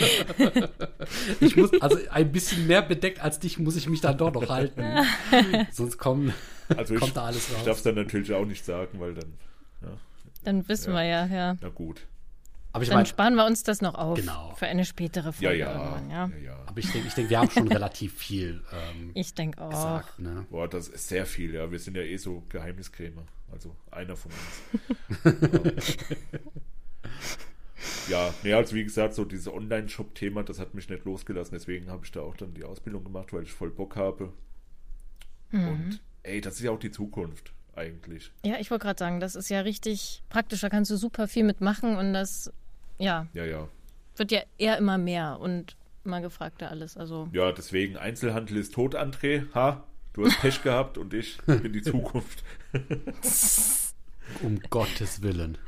ich 1.41 1.57
muss, 1.57 1.71
also 1.81 1.99
ein 2.11 2.31
bisschen 2.31 2.67
mehr 2.67 2.83
bedeckt 2.83 3.21
als 3.21 3.39
dich 3.39 3.59
muss 3.59 3.77
ich 3.77 3.89
mich 3.89 4.03
dann 4.03 4.19
doch 4.19 4.33
noch 4.33 4.49
halten. 4.51 4.85
Sonst 5.73 5.99
kommen, 5.99 6.35
also 6.77 6.95
kommt 6.97 7.17
da 7.17 7.25
alles 7.25 7.51
raus. 7.51 7.59
Ich 7.59 7.65
darf 7.65 7.79
es 7.79 7.83
dann 7.83 7.95
natürlich 7.95 8.35
auch 8.35 8.45
nicht 8.45 8.65
sagen, 8.65 9.01
weil 9.01 9.15
dann. 9.15 9.33
Ja. 9.81 9.89
Dann 10.45 10.69
wissen 10.69 10.93
ja. 10.93 10.97
wir 10.97 11.05
ja, 11.05 11.27
ja. 11.27 11.57
Na 11.61 11.69
gut. 11.69 12.03
Aber 12.73 12.85
ich 12.85 12.89
Dann 12.89 12.99
mein, 12.99 13.07
sparen 13.07 13.35
wir 13.35 13.45
uns 13.45 13.65
das 13.65 13.83
noch 13.83 13.95
auf 13.95 14.19
genau. 14.19 14.55
für 14.55 14.67
eine 14.67 14.87
spätere 14.87 15.33
Folge 15.33 15.59
ja, 15.59 15.67
ja. 15.67 15.73
irgendwann, 15.73 16.11
ja. 16.11 16.31
ja, 16.43 16.59
Aber 16.67 16.79
ich 16.79 16.91
denke, 16.91 17.09
ich 17.09 17.15
denk, 17.15 17.29
wir 17.29 17.39
haben 17.39 17.51
schon 17.51 17.69
relativ 17.69 18.17
viel 18.17 18.63
ähm, 18.73 19.11
Ich 19.13 19.35
denke 19.35 19.61
auch. 19.61 19.71
Gesagt, 19.71 20.19
ne? 20.19 20.47
Boah, 20.51 20.69
das 20.69 20.89
ist 20.89 21.09
sehr 21.09 21.27
viel, 21.27 21.55
ja. 21.55 21.71
Wir 21.71 21.79
sind 21.79 21.97
ja 21.97 22.03
eh 22.03 22.17
so 22.17 22.43
Geheimniskrämer. 22.49 23.25
Also 23.53 23.77
einer 23.91 24.17
von 24.17 24.33
uns. 24.33 25.23
ja, 28.09 28.33
nee, 28.43 28.55
also 28.55 28.75
wie 28.75 28.85
gesagt, 28.85 29.13
so 29.13 29.27
dieses 29.27 29.49
Online-Shop-Thema, 29.49 30.43
das 30.43 30.59
hat 30.59 30.73
mich 30.73 30.89
nicht 30.89 31.05
losgelassen. 31.05 31.53
Deswegen 31.53 31.91
habe 31.91 32.07
ich 32.07 32.13
da 32.13 32.21
auch 32.21 32.39
dann 32.39 32.55
die 32.55 32.65
Ausbildung 32.65 33.05
gemacht, 33.05 33.35
weil 33.35 33.43
ich 33.43 33.53
voll 33.53 33.71
Bock 33.71 33.97
habe. 33.97 34.33
Mhm. 35.51 35.69
Und 35.69 36.01
ey, 36.23 36.41
das 36.41 36.55
ist 36.55 36.63
ja 36.63 36.71
auch 36.71 36.79
die 36.79 36.91
Zukunft 36.91 37.53
eigentlich. 37.75 38.33
Ja, 38.45 38.57
ich 38.59 38.71
wollte 38.71 38.87
gerade 38.87 38.99
sagen, 38.99 39.21
das 39.21 39.35
ist 39.35 39.51
ja 39.51 39.61
richtig 39.61 40.23
praktisch. 40.29 40.61
Da 40.61 40.69
kannst 40.69 40.91
du 40.91 40.97
super 40.97 41.29
viel 41.29 41.45
mitmachen 41.45 41.97
und 41.97 42.13
das 42.13 42.53
ja. 43.03 43.27
Ja, 43.33 43.45
ja. 43.45 43.69
Wird 44.17 44.33
ja 44.33 44.41
eher 44.59 44.79
immer 44.79 44.99
mehr 44.99 45.39
und 45.41 45.77
immer 46.05 46.21
gefragter 46.21 46.71
alles. 46.71 46.97
Also. 46.97 47.29
Ja, 47.33 47.53
deswegen 47.53 47.97
Einzelhandel 47.97 48.57
ist 48.57 48.75
tot, 48.75 48.95
André. 48.95 49.53
Ha, 49.55 49.85
du 50.13 50.27
hast 50.27 50.41
Pech 50.41 50.63
gehabt 50.63 50.99
und 50.99 51.15
ich 51.15 51.39
bin 51.47 51.73
die 51.73 51.83
Zukunft. 51.83 52.45
um 54.43 54.61
Gottes 54.71 55.23
Willen. 55.23 55.59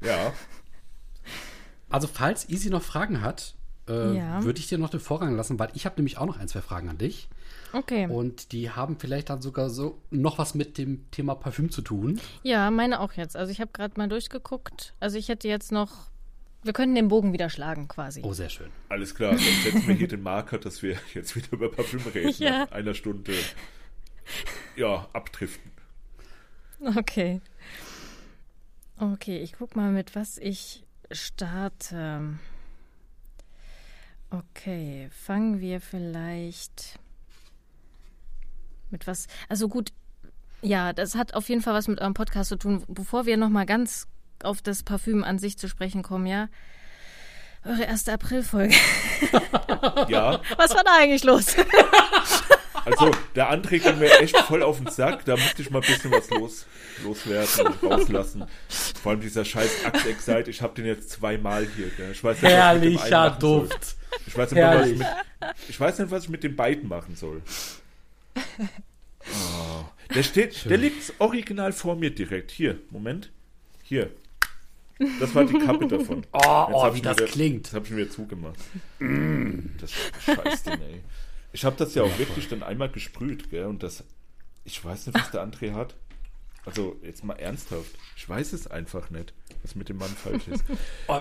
Ja. 0.00 0.32
Also, 1.88 2.08
falls 2.08 2.48
Easy 2.48 2.70
noch 2.70 2.82
Fragen 2.82 3.20
hat, 3.20 3.54
äh, 3.88 4.16
ja. 4.16 4.42
würde 4.42 4.58
ich 4.58 4.68
dir 4.68 4.78
noch 4.78 4.90
den 4.90 5.00
Vorrang 5.00 5.36
lassen, 5.36 5.58
weil 5.58 5.68
ich 5.74 5.86
habe 5.86 5.96
nämlich 5.96 6.18
auch 6.18 6.26
noch 6.26 6.38
ein, 6.38 6.48
zwei 6.48 6.60
Fragen 6.60 6.88
an 6.88 6.98
dich. 6.98 7.28
Okay. 7.72 8.06
Und 8.06 8.52
die 8.52 8.70
haben 8.70 8.98
vielleicht 8.98 9.30
dann 9.30 9.42
sogar 9.42 9.68
so 9.68 10.00
noch 10.10 10.38
was 10.38 10.54
mit 10.54 10.78
dem 10.78 11.10
Thema 11.10 11.34
Parfüm 11.34 11.70
zu 11.70 11.82
tun. 11.82 12.20
Ja, 12.42 12.70
meine 12.70 13.00
auch 13.00 13.12
jetzt. 13.14 13.36
Also 13.36 13.50
ich 13.50 13.60
habe 13.60 13.72
gerade 13.72 13.94
mal 13.96 14.08
durchgeguckt. 14.08 14.94
Also 15.00 15.18
ich 15.18 15.28
hätte 15.28 15.48
jetzt 15.48 15.72
noch 15.72 16.08
wir 16.64 16.72
können 16.72 16.94
den 16.94 17.08
Bogen 17.08 17.32
wieder 17.32 17.50
schlagen, 17.50 17.88
quasi. 17.88 18.22
Oh, 18.24 18.32
sehr 18.32 18.48
schön. 18.48 18.70
Alles 18.88 19.14
klar, 19.14 19.32
dann 19.32 19.40
setzen 19.40 19.86
wir 19.86 19.94
hier 19.94 20.08
den 20.08 20.22
Marker, 20.22 20.58
dass 20.58 20.82
wir 20.82 20.96
jetzt 21.14 21.36
wieder 21.36 21.52
über 21.52 21.70
Parfüm 21.70 22.00
reden. 22.14 22.34
Ja. 22.38 22.64
Nach 22.64 22.72
einer 22.72 22.94
Stunde, 22.94 23.34
ja, 24.76 25.08
abdriften. 25.12 25.70
Okay. 26.96 27.40
Okay, 28.98 29.38
ich 29.38 29.54
guck 29.54 29.76
mal, 29.76 29.92
mit 29.92 30.14
was 30.14 30.38
ich 30.38 30.84
starte. 31.10 32.38
Okay, 34.30 35.08
fangen 35.10 35.60
wir 35.60 35.80
vielleicht 35.80 36.98
mit 38.90 39.06
was. 39.06 39.26
Also 39.48 39.68
gut, 39.68 39.92
ja, 40.62 40.92
das 40.92 41.14
hat 41.14 41.34
auf 41.34 41.48
jeden 41.48 41.60
Fall 41.60 41.74
was 41.74 41.88
mit 41.88 42.00
eurem 42.00 42.14
Podcast 42.14 42.48
zu 42.48 42.56
tun. 42.56 42.84
Bevor 42.88 43.26
wir 43.26 43.36
nochmal 43.36 43.66
ganz 43.66 44.08
auf 44.42 44.62
das 44.62 44.82
Parfüm 44.82 45.24
an 45.24 45.38
sich 45.38 45.58
zu 45.58 45.68
sprechen 45.68 46.02
kommen, 46.02 46.26
ja. 46.26 46.48
Eure 47.64 47.84
erste 47.84 48.12
Aprilfolge. 48.12 48.74
ja. 50.08 50.40
Was 50.56 50.74
war 50.74 50.84
da 50.84 50.96
eigentlich 50.98 51.24
los? 51.24 51.56
Also, 52.86 53.10
der 53.34 53.50
André 53.50 53.78
ging 53.78 53.98
mir 53.98 54.20
echt 54.20 54.36
voll 54.36 54.62
auf 54.62 54.76
den 54.76 54.88
Sack. 54.88 55.24
Da 55.24 55.36
musste 55.36 55.62
ich 55.62 55.70
mal 55.70 55.80
ein 55.80 55.86
bisschen 55.86 56.10
was 56.10 56.28
los, 56.30 56.66
loswerden 57.02 57.66
und 57.80 57.90
rauslassen. 57.90 58.44
Vor 59.02 59.12
allem 59.12 59.20
dieser 59.20 59.44
scheiß 59.44 59.84
Act 59.84 60.06
Excite. 60.06 60.50
Ich 60.50 60.60
habe 60.60 60.74
den 60.74 60.84
jetzt 60.84 61.10
zweimal 61.10 61.66
hier. 61.76 61.88
Gell? 61.96 62.12
Ich 62.12 62.22
weiß 62.22 62.42
nicht, 62.42 62.52
Herrlicher 62.52 63.30
Duft. 63.30 63.96
Ich 64.26 64.36
weiß, 64.36 64.52
nicht, 64.52 64.62
was 64.62 64.86
ich, 64.86 64.98
mit, 64.98 65.06
ich 65.68 65.80
weiß 65.80 65.98
nicht, 65.98 66.10
was 66.10 66.24
ich 66.24 66.28
mit 66.28 66.42
den 66.44 66.56
beiden 66.56 66.88
machen 66.88 67.16
soll. 67.16 67.42
Oh. 69.26 69.86
Der 70.14 70.22
steht, 70.22 70.68
der 70.68 70.76
liegt 70.76 71.14
original 71.18 71.72
vor 71.72 71.96
mir 71.96 72.14
direkt. 72.14 72.50
Hier, 72.50 72.78
Moment. 72.90 73.30
Hier. 73.82 74.10
Das 75.20 75.34
war 75.34 75.44
die 75.44 75.58
Kappe 75.58 75.86
davon. 75.86 76.24
Oh, 76.32 76.66
oh 76.72 76.94
wie 76.94 77.00
das 77.00 77.16
wieder, 77.16 77.26
klingt. 77.26 77.66
Das 77.66 77.74
habe 77.74 77.86
ich 77.86 77.92
mir 77.92 78.08
zugemacht. 78.08 78.58
Mm. 78.98 79.70
Das 79.80 79.92
scheiß 80.24 80.62
Ding, 80.64 80.80
ey. 80.80 81.00
Ich 81.52 81.64
habe 81.64 81.76
das 81.76 81.94
ja 81.94 82.02
auch 82.02 82.18
wirklich 82.18 82.48
dann 82.48 82.62
einmal 82.62 82.88
gesprüht, 82.88 83.50
gell? 83.50 83.66
Und 83.66 83.82
das, 83.82 84.04
ich 84.64 84.84
weiß 84.84 85.06
nicht, 85.06 85.18
was 85.18 85.30
der 85.30 85.44
André 85.44 85.72
hat. 85.72 85.94
Also, 86.66 86.96
jetzt 87.02 87.24
mal 87.24 87.34
ernsthaft. 87.34 87.90
Ich 88.16 88.28
weiß 88.28 88.52
es 88.54 88.66
einfach 88.66 89.10
nicht, 89.10 89.34
was 89.62 89.74
mit 89.74 89.88
dem 89.88 89.98
Mann 89.98 90.10
falsch 90.10 90.48
ist. 90.48 90.64
Oh, 91.08 91.20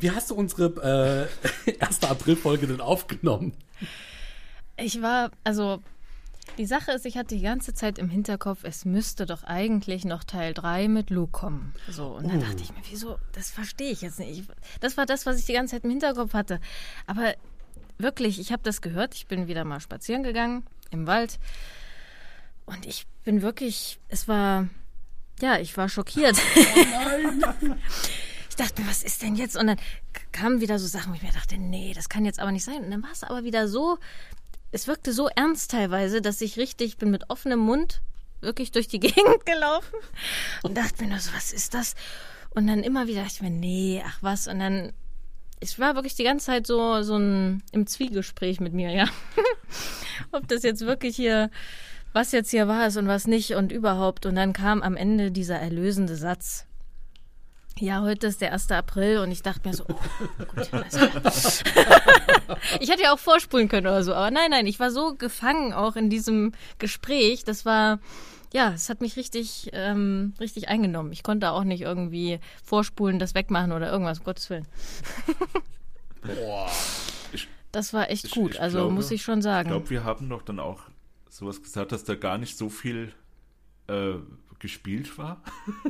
wie 0.00 0.10
hast 0.10 0.30
du 0.30 0.34
unsere 0.34 1.28
äh, 1.66 1.70
erste 1.80 2.08
Aprilfolge 2.08 2.66
denn 2.66 2.80
aufgenommen? 2.80 3.54
Ich 4.76 5.02
war, 5.02 5.30
also 5.42 5.82
die 6.58 6.66
Sache 6.66 6.92
ist, 6.92 7.04
ich 7.06 7.16
hatte 7.16 7.34
die 7.34 7.42
ganze 7.42 7.74
Zeit 7.74 7.98
im 7.98 8.08
Hinterkopf, 8.08 8.60
es 8.62 8.84
müsste 8.84 9.26
doch 9.26 9.44
eigentlich 9.44 10.04
noch 10.04 10.24
Teil 10.24 10.54
3 10.54 10.88
mit 10.88 11.10
Luke 11.10 11.32
kommen. 11.32 11.74
So, 11.90 12.06
und 12.06 12.28
dann 12.28 12.38
uh. 12.38 12.40
dachte 12.40 12.62
ich 12.62 12.70
mir, 12.70 12.82
wieso, 12.90 13.18
das 13.32 13.50
verstehe 13.50 13.90
ich 13.90 14.00
jetzt 14.00 14.18
nicht. 14.18 14.44
Das 14.80 14.96
war 14.96 15.06
das, 15.06 15.26
was 15.26 15.38
ich 15.38 15.46
die 15.46 15.52
ganze 15.52 15.76
Zeit 15.76 15.84
im 15.84 15.90
Hinterkopf 15.90 16.32
hatte. 16.32 16.60
Aber 17.06 17.34
wirklich, 17.98 18.38
ich 18.40 18.52
habe 18.52 18.62
das 18.62 18.80
gehört. 18.80 19.14
Ich 19.14 19.26
bin 19.26 19.48
wieder 19.48 19.64
mal 19.64 19.80
spazieren 19.80 20.22
gegangen 20.22 20.64
im 20.90 21.06
Wald. 21.06 21.38
Und 22.64 22.86
ich 22.86 23.06
bin 23.24 23.42
wirklich, 23.42 23.98
es 24.08 24.28
war, 24.28 24.68
ja, 25.40 25.58
ich 25.58 25.76
war 25.76 25.88
schockiert. 25.88 26.36
Oh 26.56 26.80
nein. 26.90 27.78
ich 28.48 28.56
dachte 28.56 28.82
mir, 28.82 28.88
was 28.88 29.02
ist 29.02 29.22
denn 29.22 29.36
jetzt? 29.36 29.56
Und 29.56 29.68
dann 29.68 29.80
kamen 30.32 30.60
wieder 30.60 30.78
so 30.78 30.86
Sachen, 30.86 31.12
wo 31.12 31.16
ich 31.16 31.22
mir 31.22 31.32
dachte, 31.32 31.58
nee, 31.58 31.92
das 31.94 32.08
kann 32.08 32.24
jetzt 32.24 32.40
aber 32.40 32.52
nicht 32.52 32.64
sein. 32.64 32.84
Und 32.84 32.90
dann 32.90 33.02
war 33.02 33.12
es 33.12 33.22
aber 33.22 33.44
wieder 33.44 33.68
so, 33.68 33.98
es 34.72 34.86
wirkte 34.86 35.12
so 35.12 35.28
ernst 35.28 35.70
teilweise, 35.70 36.20
dass 36.20 36.40
ich 36.40 36.56
richtig, 36.56 36.98
bin 36.98 37.10
mit 37.10 37.30
offenem 37.30 37.60
Mund 37.60 38.02
wirklich 38.40 38.72
durch 38.72 38.88
die 38.88 39.00
Gegend 39.00 39.46
gelaufen 39.46 39.96
und 40.62 40.76
dachte 40.76 41.02
mir 41.02 41.10
nur 41.10 41.20
so, 41.20 41.32
was 41.34 41.52
ist 41.52 41.74
das? 41.74 41.94
Und 42.50 42.66
dann 42.66 42.82
immer 42.82 43.06
wieder 43.06 43.22
dachte 43.22 43.34
ich 43.36 43.42
mir, 43.42 43.50
nee, 43.50 44.02
ach 44.06 44.18
was. 44.22 44.48
Und 44.48 44.58
dann, 44.58 44.92
ich 45.60 45.78
war 45.78 45.94
wirklich 45.94 46.14
die 46.14 46.24
ganze 46.24 46.46
Zeit 46.46 46.66
so, 46.66 47.02
so 47.02 47.16
ein, 47.16 47.62
im 47.72 47.86
Zwiegespräch 47.86 48.60
mit 48.60 48.72
mir, 48.72 48.90
ja. 48.90 49.06
Ob 50.32 50.48
das 50.48 50.62
jetzt 50.62 50.80
wirklich 50.80 51.16
hier 51.16 51.50
was 52.16 52.32
jetzt 52.32 52.50
hier 52.50 52.66
war 52.66 52.86
ist 52.86 52.96
und 52.96 53.06
was 53.08 53.26
nicht 53.26 53.54
und 53.56 53.70
überhaupt. 53.70 54.24
Und 54.24 54.36
dann 54.36 54.54
kam 54.54 54.82
am 54.82 54.96
Ende 54.96 55.30
dieser 55.30 55.56
erlösende 55.56 56.16
Satz. 56.16 56.64
Ja, 57.78 58.00
heute 58.00 58.28
ist 58.28 58.40
der 58.40 58.52
1. 58.52 58.70
April 58.70 59.18
und 59.18 59.30
ich 59.30 59.42
dachte 59.42 59.68
mir 59.68 59.74
so, 59.74 59.84
oh, 59.86 59.94
gut, 60.46 60.72
alles 60.72 61.62
klar. 61.64 62.58
ich 62.80 62.88
hätte 62.90 63.02
ja 63.02 63.12
auch 63.12 63.18
vorspulen 63.18 63.68
können 63.68 63.86
oder 63.86 64.02
so, 64.02 64.14
aber 64.14 64.30
nein, 64.30 64.50
nein, 64.50 64.66
ich 64.66 64.80
war 64.80 64.90
so 64.90 65.14
gefangen 65.14 65.74
auch 65.74 65.94
in 65.94 66.08
diesem 66.08 66.52
Gespräch. 66.78 67.44
Das 67.44 67.66
war, 67.66 67.98
ja, 68.54 68.72
es 68.72 68.88
hat 68.88 69.02
mich 69.02 69.16
richtig, 69.16 69.68
ähm, 69.74 70.32
richtig 70.40 70.68
eingenommen. 70.68 71.12
Ich 71.12 71.22
konnte 71.22 71.50
auch 71.50 71.64
nicht 71.64 71.82
irgendwie 71.82 72.40
vorspulen, 72.64 73.18
das 73.18 73.34
wegmachen 73.34 73.72
oder 73.72 73.92
irgendwas, 73.92 74.20
um 74.20 74.24
Gottes 74.24 74.48
Willen. 74.48 74.66
Boah. 76.22 76.70
Ich, 77.32 77.46
Das 77.72 77.92
war 77.92 78.08
echt 78.10 78.24
ich- 78.24 78.30
gut, 78.30 78.54
ich 78.54 78.60
also 78.60 78.78
glaube- 78.78 78.94
muss 78.94 79.10
ich 79.10 79.20
schon 79.22 79.42
sagen. 79.42 79.68
ich 79.68 79.72
glaube, 79.74 79.90
wir 79.90 80.02
haben 80.04 80.30
doch 80.30 80.40
dann 80.40 80.60
auch 80.60 80.80
sowas 81.28 81.62
gesagt, 81.62 81.92
dass 81.92 82.04
da 82.04 82.14
gar 82.14 82.38
nicht 82.38 82.56
so 82.56 82.70
viel 82.70 83.12
äh, 83.88 84.14
gespielt 84.60 85.18
war. 85.18 85.42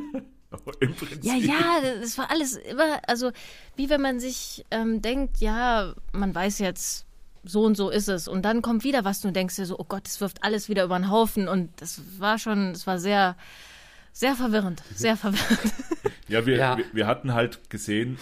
Im 0.81 0.95
Prinzip. 0.95 1.25
Ja, 1.25 1.35
ja, 1.35 1.81
das 2.01 2.17
war 2.19 2.31
alles 2.31 2.57
immer, 2.57 3.01
also 3.07 3.33
wie 3.77 3.89
wenn 3.91 4.01
man 4.01 4.21
sich 4.21 4.65
ähm, 4.71 5.03
denkt, 5.03 5.39
ja, 5.39 5.95
man 6.13 6.35
weiß 6.35 6.59
jetzt, 6.61 7.05
so 7.49 7.63
und 7.65 7.77
so 7.77 7.91
ist 7.91 8.09
es. 8.09 8.27
Und 8.27 8.43
dann 8.45 8.61
kommt 8.63 8.83
wieder 8.85 9.05
was, 9.05 9.21
du 9.21 9.31
denkst 9.31 9.55
dir 9.57 9.67
so, 9.67 9.79
oh 9.79 9.85
Gott, 9.85 10.09
es 10.09 10.21
wirft 10.21 10.43
alles 10.43 10.69
wieder 10.69 10.83
über 10.85 10.99
den 10.99 11.11
Haufen. 11.11 11.47
Und 11.49 11.71
das 11.81 12.01
war 12.19 12.39
schon, 12.39 12.73
es 12.73 12.87
war 12.89 12.99
sehr, 12.99 13.37
sehr 14.13 14.35
verwirrend, 14.35 14.83
sehr 14.95 15.17
verwirrend. 15.17 15.73
Ja, 16.29 16.45
wir, 16.45 16.57
Ja. 16.57 16.77
Wir, 16.77 16.85
wir 16.93 17.07
hatten 17.07 17.35
halt 17.35 17.71
gesehen, 17.71 18.19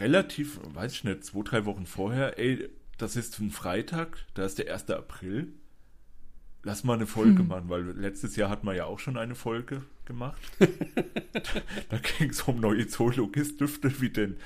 relativ, 0.00 0.58
weiß 0.74 0.92
ich 0.92 1.04
nicht, 1.04 1.24
zwei, 1.24 1.42
drei 1.42 1.64
Wochen 1.66 1.84
vorher, 1.86 2.38
ey, 2.38 2.68
das 2.98 3.14
ist 3.14 3.38
ein 3.40 3.50
Freitag, 3.50 4.24
da 4.34 4.46
ist 4.46 4.58
der 4.58 4.72
1. 4.72 4.88
April. 4.90 5.52
Lass 6.62 6.82
mal 6.82 6.94
eine 6.94 7.06
Folge 7.06 7.40
Hm. 7.40 7.48
machen, 7.48 7.68
weil 7.68 7.82
letztes 7.92 8.36
Jahr 8.36 8.48
hatten 8.48 8.66
wir 8.66 8.74
ja 8.74 8.86
auch 8.86 8.98
schon 8.98 9.18
eine 9.18 9.34
Folge 9.34 9.82
gemacht. 10.06 10.40
da 11.88 11.98
ging 12.18 12.30
es 12.30 12.42
um 12.42 12.60
neue 12.60 12.86
Zoologist-Düfte 12.86 14.00
wie 14.00 14.10
den, 14.10 14.36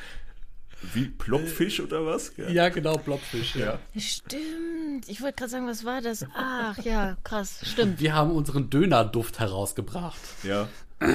wie 0.95 1.07
Plopfisch 1.07 1.81
oder 1.81 2.05
was? 2.07 2.35
gell? 2.35 2.53
Ja, 2.53 2.69
genau, 2.71 2.97
Blobfisch. 2.97 3.55
Ja. 3.55 3.79
Ja. 3.95 4.01
Stimmt, 4.01 5.09
ich 5.09 5.21
wollte 5.21 5.37
gerade 5.37 5.51
sagen, 5.51 5.67
was 5.67 5.85
war 5.85 6.01
das? 6.01 6.27
Ach 6.35 6.79
ja, 6.79 7.17
krass, 7.23 7.61
stimmt. 7.63 8.01
Wir 8.01 8.15
haben 8.15 8.31
unseren 8.33 8.71
Dönerduft 8.71 9.39
herausgebracht. 9.39 10.19
Ja, 10.43 10.69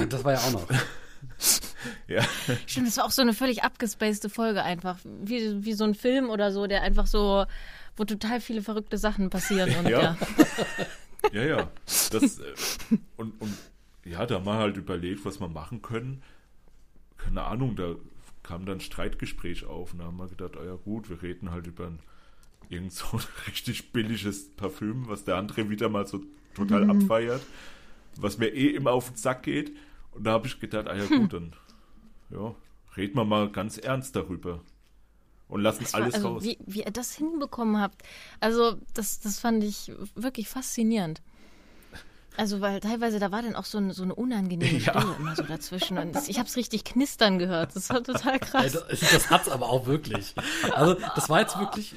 Das 0.08 0.24
war 0.24 0.32
ja 0.32 0.38
auch 0.38 0.52
noch. 0.52 0.68
ja. 2.08 2.22
Stimmt, 2.66 2.86
das 2.86 2.96
war 2.96 3.04
auch 3.04 3.10
so 3.10 3.22
eine 3.22 3.34
völlig 3.34 3.64
abgespacede 3.64 4.28
Folge 4.28 4.62
einfach. 4.62 4.98
Wie, 5.04 5.64
wie 5.64 5.72
so 5.74 5.84
ein 5.84 5.94
Film 5.94 6.30
oder 6.30 6.52
so, 6.52 6.66
der 6.66 6.82
einfach 6.82 7.06
so, 7.06 7.44
wo 7.96 8.04
total 8.04 8.40
viele 8.40 8.62
verrückte 8.62 8.98
Sachen 8.98 9.30
passieren. 9.30 9.74
Und 9.76 9.88
Ja. 9.88 10.00
ja. 10.00 10.16
Ja, 11.32 11.42
ja. 11.42 11.70
Das, 12.12 12.38
äh, 12.38 12.54
und, 13.16 13.40
und 13.40 13.56
ja, 14.06 14.26
da 14.26 14.36
haben 14.36 14.46
wir 14.46 14.54
halt 14.54 14.76
überlegt, 14.76 15.24
was 15.24 15.40
wir 15.40 15.48
machen 15.48 15.82
können. 15.82 16.22
Keine 17.16 17.42
Ahnung, 17.44 17.76
da 17.76 17.94
kam 18.42 18.64
dann 18.66 18.78
ein 18.78 18.80
Streitgespräch 18.80 19.64
auf 19.64 19.92
und 19.92 19.98
da 19.98 20.04
haben 20.04 20.16
wir 20.18 20.28
gedacht, 20.28 20.56
ah 20.56 20.64
ja 20.64 20.74
gut, 20.76 21.08
wir 21.10 21.22
reden 21.22 21.50
halt 21.50 21.66
über 21.66 21.86
ein 21.86 21.98
irgend 22.68 22.92
so 22.92 23.06
ein 23.16 23.22
richtig 23.46 23.92
billiges 23.92 24.50
Parfüm, 24.56 25.08
was 25.08 25.24
der 25.24 25.36
andere 25.36 25.68
wieder 25.70 25.88
mal 25.88 26.06
so 26.06 26.20
total 26.54 26.88
abfeiert, 26.90 27.42
was 28.16 28.38
mir 28.38 28.48
eh 28.48 28.68
immer 28.68 28.92
auf 28.92 29.08
den 29.08 29.16
Sack 29.16 29.42
geht. 29.42 29.72
Und 30.12 30.24
da 30.24 30.32
habe 30.32 30.46
ich 30.46 30.58
gedacht, 30.60 30.88
ah 30.88 30.94
ja 30.96 31.04
gut, 31.06 31.32
dann 31.32 31.52
ja, 32.30 32.54
reden 32.96 33.16
wir 33.16 33.24
mal 33.24 33.50
ganz 33.50 33.78
ernst 33.78 34.16
darüber. 34.16 34.62
Und 35.48 35.60
lassen 35.60 35.84
Das 35.84 35.92
war- 35.92 36.02
alles 36.02 36.14
also 36.14 36.28
raus. 36.28 36.42
Wie, 36.44 36.58
wie 36.66 36.82
ihr 36.82 36.90
das 36.90 37.14
hinbekommen 37.14 37.80
habt. 37.80 38.02
Also, 38.40 38.80
das, 38.94 39.20
das 39.20 39.38
fand 39.38 39.62
ich 39.62 39.92
wirklich 40.16 40.48
faszinierend. 40.48 41.22
Also, 42.36 42.60
weil 42.60 42.80
teilweise, 42.80 43.18
da 43.18 43.30
war 43.32 43.42
dann 43.42 43.54
auch 43.56 43.64
so 43.64 43.78
eine, 43.78 43.94
so 43.94 44.02
eine 44.02 44.14
unangenehme 44.14 44.78
Ja. 44.78 45.00
Stille 45.00 45.16
immer 45.18 45.34
so 45.36 45.42
dazwischen. 45.42 45.98
Und 45.98 46.16
ich 46.28 46.38
habe 46.38 46.48
es 46.48 46.56
richtig 46.56 46.84
knistern 46.84 47.38
gehört. 47.38 47.74
Das 47.74 47.88
war 47.90 48.02
total 48.02 48.38
krass. 48.38 48.72
Das, 48.72 49.00
das 49.00 49.30
hat's 49.30 49.48
aber 49.48 49.68
auch 49.68 49.86
wirklich. 49.86 50.34
Also, 50.74 50.94
das 51.14 51.28
war 51.28 51.40
jetzt 51.40 51.58
wirklich, 51.58 51.94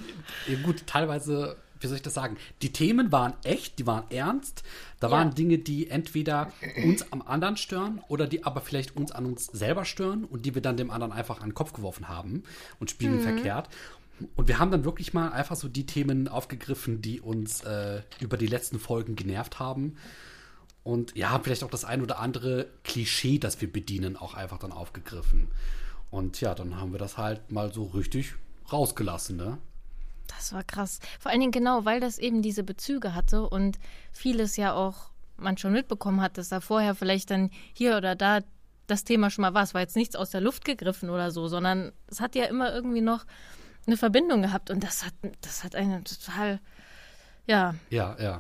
ja 0.48 0.58
gut, 0.64 0.88
teilweise, 0.88 1.58
wie 1.82 1.88
soll 1.88 1.98
ich 1.98 2.02
das 2.02 2.14
sagen? 2.14 2.38
Die 2.62 2.72
Themen 2.72 3.12
waren 3.12 3.34
echt, 3.44 3.80
die 3.80 3.88
waren 3.88 4.04
ernst. 4.10 4.64
Da 5.00 5.08
Ja. 5.08 5.12
waren 5.14 5.34
Dinge, 5.36 5.58
die 5.60 5.90
entweder 5.90 6.52
uns 6.84 7.12
am 7.12 7.22
anderen 7.22 7.56
stören 7.58 8.02
oder 8.08 8.28
die 8.28 8.44
aber 8.46 8.62
vielleicht 8.62 8.96
uns 8.98 9.12
an 9.12 9.26
uns 9.26 9.46
selber 9.48 9.86
stören 9.86 10.24
und 10.26 10.46
die 10.46 10.56
wir 10.56 10.62
dann 10.62 10.78
dem 10.78 10.92
anderen 10.92 11.14
einfach 11.14 11.42
an 11.42 11.50
den 11.50 11.54
Kopf 11.54 11.74
geworfen 11.74 12.08
haben 12.10 12.44
und 12.80 12.90
spiegelverkehrt. 12.92 13.70
Und 14.36 14.50
wir 14.50 14.60
haben 14.60 14.72
dann 14.72 14.84
wirklich 14.84 15.14
mal 15.14 15.30
einfach 15.32 15.56
so 15.56 15.70
die 15.70 15.86
Themen 15.86 16.28
aufgegriffen, 16.28 17.02
die 17.02 17.22
uns 17.22 17.62
äh, 17.64 18.02
über 18.20 18.36
die 18.36 18.48
letzten 18.48 18.78
Folgen 18.78 19.16
genervt 19.16 19.60
haben. 19.60 19.96
Und 20.90 21.16
ja, 21.16 21.40
vielleicht 21.40 21.64
auch 21.64 21.70
das 21.70 21.86
ein 21.86 22.02
oder 22.02 22.18
andere 22.18 22.66
Klischee, 22.84 23.38
das 23.38 23.62
wir 23.62 23.72
bedienen, 23.72 24.18
auch 24.18 24.34
einfach 24.34 24.58
dann 24.58 24.72
aufgegriffen. 24.72 25.52
Und 26.10 26.42
ja, 26.42 26.56
dann 26.56 26.78
haben 26.78 26.94
wir 26.94 26.98
das 26.98 27.16
halt 27.16 27.52
mal 27.52 27.72
so 27.72 27.84
richtig 27.84 28.34
rausgelassen, 28.72 29.38
ne? 29.38 29.60
Das 30.26 30.52
war 30.52 30.64
krass. 30.64 31.00
Vor 31.20 31.30
allen 31.30 31.42
Dingen 31.42 31.52
genau, 31.52 31.86
weil 31.86 32.00
das 32.00 32.18
eben 32.18 32.42
diese 32.42 32.64
Bezüge 32.64 33.14
hatte 33.14 33.48
und 33.48 33.78
vieles 34.12 34.58
ja 34.58 34.74
auch 34.74 35.12
man 35.38 35.58
schon 35.58 35.74
mitbekommen 35.74 36.22
hat, 36.22 36.40
dass 36.40 36.50
da 36.50 36.60
vorher 36.60 36.96
vielleicht 36.96 37.30
dann 37.30 37.52
hier 37.74 37.96
oder 37.96 38.16
da 38.16 38.40
das 38.88 39.04
Thema 39.04 39.30
schon 39.30 39.44
mal 39.44 39.54
war. 39.54 39.62
Es 39.62 39.76
war 39.76 39.82
jetzt 39.82 39.96
nichts 39.96 40.16
aus 40.16 40.32
der 40.32 40.42
Luft 40.42 40.66
gegriffen 40.66 41.12
oder 41.12 41.30
so, 41.30 41.48
sondern 41.48 41.92
es 42.08 42.20
hat 42.20 42.34
ja 42.34 42.46
immer 42.46 42.74
irgendwie 42.74 43.02
noch 43.02 43.26
eine 43.86 43.96
Verbindung 43.96 44.42
gehabt 44.42 44.72
und 44.72 44.84
das 44.84 45.06
hat, 45.06 45.14
das 45.42 45.64
hat 45.64 45.76
einen 45.76 46.04
total, 46.04 46.60
ja, 47.48 47.76
Ja, 47.90 48.16
ja. 48.20 48.38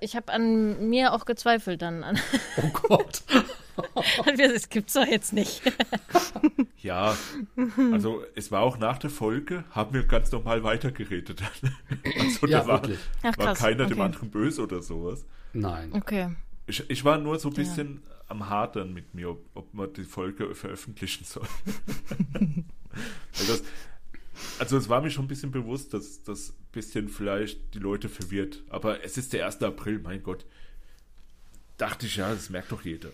ich 0.00 0.16
habe 0.16 0.32
an 0.32 0.88
mir 0.88 1.12
auch 1.12 1.24
gezweifelt 1.24 1.82
dann. 1.82 2.04
An, 2.04 2.18
Oh 2.62 2.68
Gott. 2.72 3.22
das 4.36 4.68
gibt's 4.68 4.94
doch 4.94 5.06
jetzt 5.06 5.32
nicht. 5.32 5.62
Ja, 6.82 7.14
also 7.92 8.24
es 8.34 8.50
war 8.50 8.62
auch 8.62 8.78
nach 8.78 8.96
der 8.96 9.10
Folge, 9.10 9.64
haben 9.70 9.92
wir 9.92 10.04
ganz 10.04 10.32
normal 10.32 10.64
weitergeredet. 10.64 11.42
Also 12.18 12.46
Ja, 12.46 12.60
da 12.60 12.66
war, 12.66 12.82
wirklich. 12.82 12.98
Ach, 13.22 13.36
war 13.36 13.54
keiner 13.54 13.84
dem 13.84 13.98
okay. 13.98 14.00
anderen 14.00 14.30
böse 14.30 14.62
oder 14.62 14.80
sowas. 14.80 15.26
Nein. 15.52 15.92
Okay. 15.92 16.34
Ich, 16.66 16.88
ich 16.88 17.04
war 17.04 17.18
nur 17.18 17.38
so 17.38 17.50
ein 17.50 17.54
bisschen 17.54 18.02
am 18.28 18.48
Hadern 18.48 18.94
mit 18.94 19.14
mir, 19.14 19.28
ob, 19.28 19.44
ob 19.54 19.74
man 19.74 19.92
die 19.92 20.04
Folge 20.04 20.54
veröffentlichen 20.54 21.24
soll. 21.24 21.46
Weil 22.32 23.46
das, 23.46 23.62
also 24.58 24.76
es 24.76 24.88
war 24.88 25.00
mir 25.00 25.10
schon 25.10 25.24
ein 25.24 25.28
bisschen 25.28 25.50
bewusst, 25.50 25.94
dass 25.94 26.22
das 26.22 26.52
bisschen 26.72 27.08
vielleicht 27.08 27.74
die 27.74 27.78
Leute 27.78 28.08
verwirrt. 28.08 28.62
Aber 28.68 29.04
es 29.04 29.16
ist 29.16 29.32
der 29.32 29.46
1. 29.46 29.62
April, 29.62 30.00
mein 30.00 30.22
Gott. 30.22 30.44
Dachte 31.78 32.06
ich, 32.06 32.16
ja, 32.16 32.32
das 32.32 32.50
merkt 32.50 32.72
doch 32.72 32.84
jeder. 32.84 33.08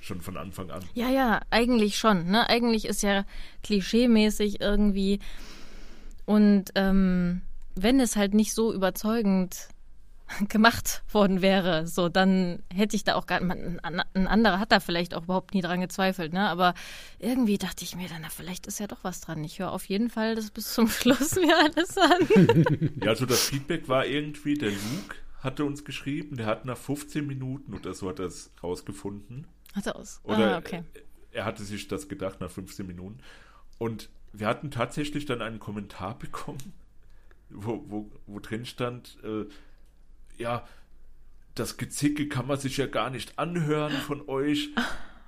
Schon 0.00 0.20
von 0.20 0.36
Anfang 0.36 0.70
an. 0.70 0.82
Ja, 0.94 1.10
ja, 1.10 1.40
eigentlich 1.50 1.98
schon. 1.98 2.30
Ne? 2.30 2.48
Eigentlich 2.48 2.86
ist 2.86 3.02
ja 3.02 3.24
klischeemäßig 3.62 4.60
irgendwie. 4.60 5.20
Und 6.24 6.70
ähm, 6.74 7.42
wenn 7.74 8.00
es 8.00 8.16
halt 8.16 8.34
nicht 8.34 8.54
so 8.54 8.72
überzeugend 8.72 9.68
gemacht 10.48 11.02
worden 11.10 11.42
wäre, 11.42 11.86
so 11.86 12.08
dann 12.08 12.62
hätte 12.72 12.96
ich 12.96 13.04
da 13.04 13.14
auch 13.14 13.26
gar 13.26 13.40
ein 13.40 13.80
ein 13.80 14.26
anderer 14.26 14.58
hat 14.58 14.72
da 14.72 14.80
vielleicht 14.80 15.14
auch 15.14 15.24
überhaupt 15.24 15.54
nie 15.54 15.62
dran 15.62 15.80
gezweifelt, 15.80 16.32
ne? 16.32 16.48
Aber 16.48 16.74
irgendwie 17.18 17.58
dachte 17.58 17.84
ich 17.84 17.96
mir 17.96 18.08
dann, 18.08 18.22
na, 18.22 18.28
vielleicht 18.28 18.66
ist 18.66 18.80
ja 18.80 18.86
doch 18.86 19.02
was 19.02 19.20
dran. 19.20 19.42
Ich 19.44 19.58
höre 19.58 19.72
auf 19.72 19.84
jeden 19.86 20.10
Fall 20.10 20.34
das 20.34 20.50
bis 20.50 20.72
zum 20.72 20.88
Schluss 20.88 21.36
mir 21.36 21.56
alles 21.56 21.96
an. 21.98 22.90
Ja, 23.02 23.08
also 23.10 23.26
das 23.26 23.42
Feedback 23.42 23.88
war 23.88 24.06
irgendwie, 24.06 24.54
der 24.54 24.70
Luke 24.70 25.16
hatte 25.40 25.64
uns 25.64 25.84
geschrieben, 25.84 26.36
der 26.36 26.46
hat 26.46 26.64
nach 26.64 26.76
15 26.76 27.26
Minuten 27.26 27.74
oder 27.74 27.94
so 27.94 28.08
hat 28.08 28.18
er 28.18 28.26
es 28.26 28.50
rausgefunden. 28.62 29.46
Hat 29.74 29.86
er 29.86 29.96
aus. 29.96 30.20
Oder 30.24 30.56
ah, 30.56 30.58
okay. 30.58 30.84
er 31.32 31.44
hatte 31.44 31.64
sich 31.64 31.88
das 31.88 32.08
gedacht 32.08 32.40
nach 32.40 32.50
15 32.50 32.86
Minuten. 32.86 33.20
Und 33.78 34.10
wir 34.32 34.46
hatten 34.46 34.70
tatsächlich 34.70 35.24
dann 35.26 35.42
einen 35.42 35.58
Kommentar 35.58 36.18
bekommen, 36.18 36.74
wo, 37.48 37.82
wo, 37.88 38.10
wo 38.26 38.38
drin 38.38 38.64
stand, 38.66 39.18
äh, 39.24 39.46
ja, 40.40 40.66
das 41.54 41.76
Gezicke 41.76 42.28
kann 42.28 42.46
man 42.46 42.58
sich 42.58 42.76
ja 42.76 42.86
gar 42.86 43.10
nicht 43.10 43.38
anhören 43.38 43.92
von 43.92 44.28
euch. 44.28 44.70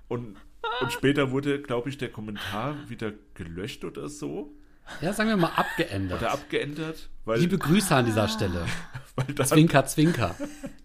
Und, 0.09 0.36
und 0.80 0.93
später 0.93 1.30
wurde, 1.30 1.60
glaube 1.60 1.89
ich, 1.89 1.98
der 1.98 2.10
Kommentar 2.10 2.89
wieder 2.89 3.12
gelöscht 3.34 3.84
oder 3.84 4.09
so. 4.09 4.55
Ja, 5.01 5.12
sagen 5.12 5.28
wir 5.28 5.36
mal 5.36 5.52
abgeändert. 5.52 6.20
Oder 6.20 6.32
abgeändert, 6.32 7.09
weil, 7.24 7.39
Liebe 7.39 7.59
Grüße 7.59 7.94
an 7.94 8.06
dieser 8.06 8.28
Stelle. 8.28 8.66
weil, 9.16 9.34
da, 9.34 9.44
Zwinker, 9.44 9.86
zwinker. 9.86 10.34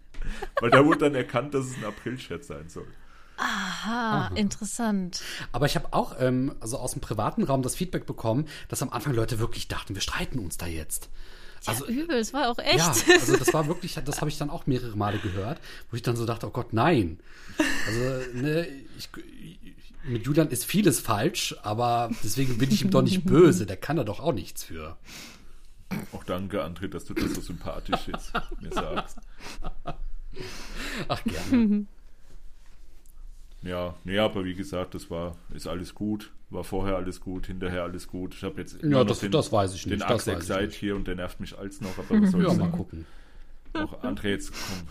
weil 0.61 0.69
da 0.69 0.85
wurde 0.85 0.99
dann 0.99 1.15
erkannt, 1.15 1.53
dass 1.53 1.65
es 1.65 1.77
ein 1.77 1.85
April-Scherz 1.85 2.47
sein 2.47 2.69
soll. 2.69 2.87
Ah, 3.37 4.31
interessant. 4.33 5.21
Aber 5.51 5.67
ich 5.67 5.75
habe 5.75 5.93
auch 5.93 6.15
ähm, 6.19 6.55
also 6.59 6.77
aus 6.77 6.93
dem 6.93 7.01
privaten 7.01 7.43
Raum 7.43 7.61
das 7.61 7.75
Feedback 7.75 8.07
bekommen, 8.07 8.47
dass 8.67 8.81
am 8.81 8.89
Anfang 8.89 9.13
Leute 9.13 9.39
wirklich 9.39 9.67
dachten, 9.67 9.93
wir 9.93 10.01
streiten 10.01 10.39
uns 10.39 10.57
da 10.57 10.65
jetzt. 10.65 11.09
Also 11.65 11.87
übel, 11.87 12.17
es 12.17 12.33
war 12.33 12.49
auch 12.49 12.59
echt. 12.59 12.77
Ja, 12.77 12.95
also 13.13 13.37
das 13.37 13.53
war 13.53 13.67
wirklich, 13.67 13.95
das 13.95 14.21
habe 14.21 14.29
ich 14.29 14.37
dann 14.37 14.49
auch 14.49 14.67
mehrere 14.67 14.95
Male 14.95 15.17
gehört, 15.19 15.59
wo 15.89 15.95
ich 15.95 16.01
dann 16.01 16.15
so 16.15 16.25
dachte, 16.25 16.47
oh 16.47 16.51
Gott, 16.51 16.73
nein. 16.73 17.19
Also, 17.87 17.99
ne, 18.33 18.67
ich, 18.97 19.09
mit 20.03 20.25
Julian 20.25 20.49
ist 20.49 20.65
vieles 20.65 20.99
falsch, 20.99 21.55
aber 21.63 22.09
deswegen 22.23 22.57
bin 22.57 22.71
ich 22.71 22.83
ihm 22.83 22.91
doch 22.91 23.01
nicht 23.01 23.25
böse, 23.25 23.65
der 23.65 23.77
kann 23.77 23.97
da 23.97 24.03
doch 24.03 24.19
auch 24.19 24.33
nichts 24.33 24.63
für. 24.63 24.97
Auch 26.11 26.23
danke, 26.23 26.63
André, 26.63 26.87
dass 26.87 27.05
du 27.05 27.13
das 27.13 27.33
so 27.33 27.41
sympathisch 27.41 28.07
jetzt 28.07 28.33
mir 28.61 28.71
sagst. 28.71 29.17
Ach, 31.07 31.23
gerne. 31.23 31.85
Ja, 33.63 33.95
nee, 34.03 34.17
aber 34.19 34.45
wie 34.45 34.53
gesagt, 34.53 34.93
das 34.95 35.09
war, 35.09 35.35
ist 35.53 35.67
alles 35.67 35.93
gut. 35.95 36.31
War 36.49 36.63
vorher 36.63 36.95
alles 36.95 37.19
gut, 37.19 37.47
hinterher 37.47 37.83
alles 37.83 38.07
gut. 38.07 38.33
Ich 38.35 38.43
habe 38.43 38.61
jetzt 38.61 38.75
Ja, 38.75 38.79
immer 38.81 39.03
noch 39.03 39.07
das- 39.07 39.29
das 39.29 39.51
weiß 39.51 39.73
ich 39.75 39.83
den 39.83 39.93
nicht, 39.93 40.03
das 40.03 40.11
Axe 40.11 40.31
weiß 40.31 40.43
ich 40.43 40.49
Excite 40.49 40.65
nicht. 40.67 40.75
hier 40.77 40.95
und 40.95 41.07
der 41.07 41.15
nervt 41.15 41.39
mich 41.39 41.57
als 41.57 41.81
noch, 41.81 41.97
aber 41.97 42.09
was 42.21 42.31
soll's 42.31 42.47
Ja, 42.47 42.53
mal 42.53 42.65
denn? 42.65 42.71
gucken. 42.71 43.05
Auch 43.73 44.01
André, 44.03 44.29
jetzt 44.29 44.51
komm, 44.53 44.87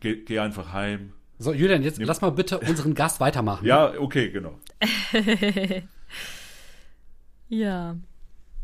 geh, 0.00 0.16
geh 0.24 0.38
einfach 0.38 0.72
heim. 0.72 1.12
So, 1.38 1.52
Julian, 1.52 1.82
jetzt 1.82 2.00
lass 2.00 2.20
mal 2.20 2.30
bitte 2.30 2.58
unseren 2.60 2.94
Gast 2.94 3.20
weitermachen. 3.20 3.66
Ja, 3.66 3.92
okay, 3.98 4.30
genau. 4.30 4.58
Ja. 7.48 7.96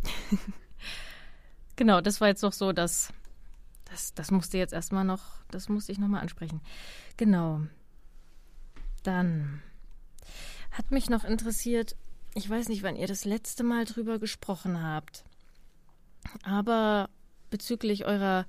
genau, 1.77 2.01
das 2.01 2.21
war 2.21 2.29
jetzt 2.29 2.43
doch 2.43 2.53
so, 2.53 2.73
dass 2.73 3.13
das, 3.85 4.15
das 4.15 4.31
musste 4.31 4.59
jetzt 4.59 4.73
erstmal 4.73 5.05
noch, 5.05 5.23
das 5.51 5.69
musste 5.69 5.93
ich 5.93 5.99
nochmal 5.99 6.23
ansprechen. 6.23 6.61
Genau. 7.17 7.63
Dann 9.03 9.63
hat 10.73 10.91
mich 10.91 11.11
noch 11.11 11.25
interessiert, 11.25 11.97
ich 12.35 12.49
weiß 12.49 12.69
nicht, 12.69 12.83
wann 12.83 12.97
ihr 12.97 13.07
das 13.07 13.25
letzte 13.25 13.65
Mal 13.65 13.85
drüber 13.85 14.19
gesprochen 14.19 14.83
habt, 14.83 15.25
aber 16.43 17.09
bezüglich 17.51 18.05
eurer 18.05 18.47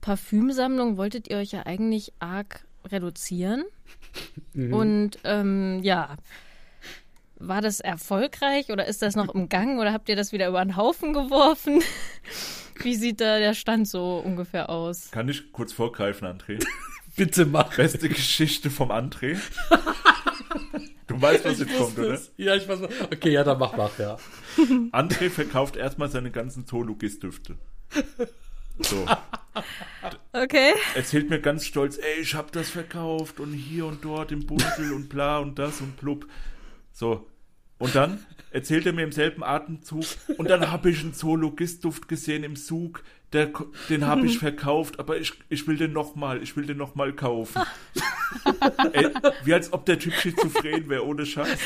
Parfümsammlung 0.00 0.96
wolltet 0.96 1.28
ihr 1.28 1.38
euch 1.38 1.52
ja 1.52 1.64
eigentlich 1.66 2.12
arg 2.18 2.66
reduzieren. 2.86 3.64
Und 4.54 5.18
ähm, 5.24 5.80
ja, 5.82 6.16
war 7.36 7.60
das 7.60 7.80
erfolgreich 7.80 8.70
oder 8.70 8.86
ist 8.86 9.02
das 9.02 9.16
noch 9.16 9.34
im 9.34 9.48
Gang 9.48 9.80
oder 9.80 9.92
habt 9.92 10.08
ihr 10.08 10.16
das 10.16 10.32
wieder 10.32 10.48
über 10.48 10.64
den 10.64 10.76
Haufen 10.76 11.12
geworfen? 11.12 11.82
Wie 12.82 12.94
sieht 12.94 13.20
da 13.20 13.38
der 13.38 13.54
Stand 13.54 13.88
so 13.88 14.22
ungefähr 14.24 14.70
aus? 14.70 15.10
Kann 15.10 15.28
ich 15.28 15.52
kurz 15.52 15.72
vorgreifen, 15.72 16.26
André? 16.26 16.64
Bitte 17.16 17.46
mach. 17.46 17.76
Beste 17.76 18.08
Geschichte 18.08 18.70
vom 18.70 18.90
André. 18.90 19.38
Du 21.08 21.20
weißt, 21.20 21.44
was 21.44 21.58
jetzt 21.58 21.76
kommt, 21.76 21.98
oder? 21.98 22.18
Ja, 22.38 22.54
ich 22.54 22.66
weiß. 22.66 22.80
Okay, 23.12 23.32
ja, 23.32 23.44
dann 23.44 23.58
mach, 23.58 23.76
mach, 23.76 23.98
ja. 23.98 24.16
André 24.92 25.28
verkauft 25.28 25.76
erstmal 25.76 26.08
seine 26.08 26.30
ganzen 26.30 26.66
Zoologist-Düfte. 26.66 27.56
So. 28.80 29.06
Okay. 30.32 30.72
erzählt 30.94 31.28
mir 31.28 31.40
ganz 31.40 31.66
stolz, 31.66 31.98
ey, 31.98 32.22
ich 32.22 32.34
hab 32.34 32.52
das 32.52 32.70
verkauft 32.70 33.40
und 33.40 33.52
hier 33.52 33.84
und 33.84 34.02
dort 34.02 34.32
im 34.32 34.46
Bundel 34.46 34.94
und 34.94 35.10
bla 35.10 35.38
und 35.38 35.58
das 35.58 35.82
und 35.82 35.98
blub. 35.98 36.26
So. 36.92 37.28
Und 37.78 37.94
dann 37.94 38.24
erzählt 38.50 38.86
er 38.86 38.92
mir 38.94 39.02
im 39.02 39.12
selben 39.12 39.42
Atemzug, 39.42 40.04
und 40.38 40.48
dann 40.48 40.70
habe 40.70 40.90
ich 40.90 41.00
einen 41.00 41.14
Zoologist-Duft 41.14 42.08
gesehen 42.08 42.44
im 42.44 42.56
Zug, 42.56 43.02
der, 43.32 43.52
den 43.88 44.06
habe 44.06 44.26
ich 44.26 44.38
verkauft, 44.40 44.98
aber 44.98 45.18
ich, 45.18 45.32
ich 45.48 45.66
will 45.66 45.76
den 45.76 45.92
nochmal, 45.92 46.42
ich 46.42 46.56
will 46.56 46.66
den 46.66 46.76
nochmal 46.76 47.12
kaufen. 47.12 47.62
ey, 48.92 49.08
wie 49.44 49.54
als 49.54 49.72
ob 49.72 49.86
der 49.86 49.98
Typ 49.98 50.14
schizophren 50.14 50.88
wäre, 50.88 51.06
ohne 51.06 51.26
Scheiß. 51.26 51.58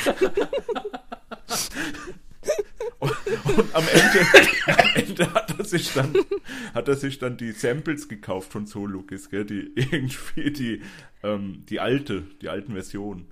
Und, 2.99 3.11
und 3.57 3.75
am 3.75 3.83
Ende, 3.87 4.27
am 4.67 4.89
Ende 4.95 5.33
hat 5.33 5.57
er 5.57 5.65
sich 5.65 5.93
dann, 5.93 6.13
hat 6.73 6.87
er 6.87 6.95
sich 6.95 7.19
dann 7.19 7.37
die 7.37 7.51
Samples 7.51 8.07
gekauft 8.07 8.51
von 8.51 8.65
Zoologist, 8.65 9.29
gell, 9.29 9.45
die 9.45 9.71
irgendwie 9.75 10.51
die, 10.51 10.81
ähm, 11.23 11.63
die 11.69 11.79
alte, 11.79 12.23
die 12.41 12.49
alten 12.49 12.73
Versionen. 12.73 13.27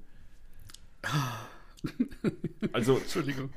Also, 2.72 2.98
Entschuldigung. 3.02 3.50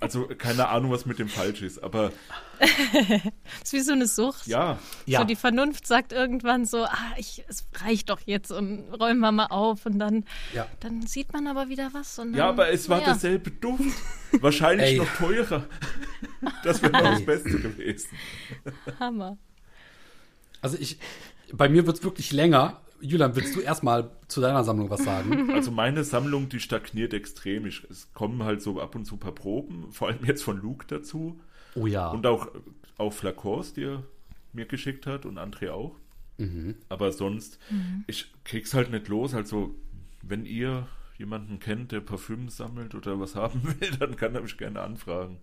Also 0.00 0.26
keine 0.38 0.68
Ahnung, 0.68 0.90
was 0.90 1.06
mit 1.06 1.18
dem 1.18 1.28
falsch 1.28 1.62
ist, 1.62 1.82
aber 1.82 2.12
Das 2.58 2.70
ist 3.64 3.72
wie 3.72 3.80
so 3.80 3.92
eine 3.92 4.06
Sucht. 4.06 4.46
ja, 4.46 4.78
Ja. 5.06 5.20
So 5.20 5.24
die 5.24 5.36
Vernunft 5.36 5.86
sagt 5.86 6.12
irgendwann 6.12 6.64
so, 6.64 6.84
ah, 6.84 7.12
ich, 7.16 7.44
es 7.48 7.66
reicht 7.84 8.10
doch 8.10 8.20
jetzt 8.26 8.50
und 8.52 8.84
räumen 8.92 9.20
wir 9.20 9.32
mal 9.32 9.46
auf 9.46 9.86
und 9.86 9.98
dann, 9.98 10.24
Ja. 10.54 10.66
dann 10.80 11.02
sieht 11.06 11.32
man 11.32 11.46
aber 11.46 11.68
wieder 11.68 11.90
was. 11.92 12.18
Und 12.18 12.32
dann, 12.32 12.38
ja, 12.38 12.48
aber 12.48 12.70
es 12.70 12.88
war 12.88 12.98
naja. 12.98 13.12
derselbe 13.12 13.50
Duft. 13.50 13.82
Wahrscheinlich 14.40 14.86
Ey. 14.92 14.96
noch 14.98 15.14
teurer. 15.16 15.64
Das 16.64 16.82
wäre 16.82 16.92
noch 16.92 17.02
das 17.02 17.24
Beste 17.24 17.50
gewesen. 17.50 18.08
Hammer. 18.98 19.36
Also 20.60 20.76
ich, 20.80 20.98
bei 21.52 21.68
mir 21.68 21.86
wird's 21.86 22.02
wirklich 22.02 22.32
länger. 22.32 22.80
Julian, 23.02 23.36
willst 23.36 23.54
du 23.56 23.60
erstmal 23.60 24.10
zu 24.28 24.40
deiner 24.40 24.64
Sammlung 24.64 24.88
was 24.88 25.04
sagen? 25.04 25.50
Also 25.54 25.70
meine 25.70 26.04
Sammlung, 26.04 26.48
die 26.48 26.60
stagniert 26.60 27.12
extrem. 27.12 27.66
Ich, 27.66 27.84
es 27.90 28.12
kommen 28.14 28.42
halt 28.42 28.62
so 28.62 28.80
ab 28.80 28.94
und 28.94 29.04
zu 29.04 29.16
ein 29.16 29.20
paar 29.20 29.34
Proben, 29.34 29.92
vor 29.92 30.08
allem 30.08 30.24
jetzt 30.24 30.42
von 30.42 30.56
Luke 30.56 30.86
dazu. 30.88 31.40
Oh 31.74 31.86
ja. 31.86 32.08
Und 32.08 32.26
auch, 32.26 32.48
auch 32.98 33.12
Flakors, 33.12 33.74
die 33.74 33.84
er 33.84 34.02
mir 34.52 34.66
geschickt 34.66 35.06
hat 35.06 35.26
und 35.26 35.38
André 35.38 35.70
auch. 35.70 35.96
Aber 36.88 37.12
sonst, 37.12 37.58
ich 38.06 38.32
krieg's 38.44 38.74
halt 38.74 38.90
nicht 38.90 39.08
los. 39.08 39.34
Also, 39.34 39.74
wenn 40.22 40.44
ihr 40.44 40.88
jemanden 41.18 41.58
kennt, 41.60 41.92
der 41.92 42.00
Parfüm 42.00 42.48
sammelt 42.48 42.94
oder 42.94 43.20
was 43.20 43.34
haben 43.36 43.62
will, 43.64 43.90
dann 43.98 44.16
kann 44.16 44.34
er 44.34 44.42
mich 44.42 44.56
gerne 44.56 44.80
anfragen. 44.80 45.38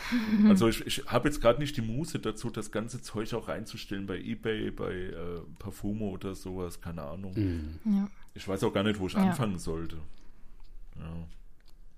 Also 0.48 0.68
ich, 0.68 0.86
ich 0.86 1.04
habe 1.06 1.28
jetzt 1.28 1.40
gerade 1.40 1.58
nicht 1.60 1.76
die 1.76 1.82
Muße 1.82 2.18
dazu, 2.20 2.50
das 2.50 2.70
ganze 2.70 3.02
Zeug 3.02 3.32
auch 3.34 3.48
reinzustellen 3.48 4.06
bei 4.06 4.18
Ebay, 4.18 4.70
bei 4.70 4.92
äh, 4.92 5.40
Parfumo 5.58 6.10
oder 6.10 6.34
sowas, 6.34 6.80
keine 6.80 7.02
Ahnung. 7.02 7.78
Ja. 7.84 8.08
Ich 8.34 8.46
weiß 8.46 8.62
auch 8.64 8.72
gar 8.72 8.84
nicht, 8.84 8.98
wo 9.00 9.06
ich 9.06 9.14
Ja. 9.14 9.20
anfangen 9.20 9.58
sollte. 9.58 9.96
Ja, 10.96 11.26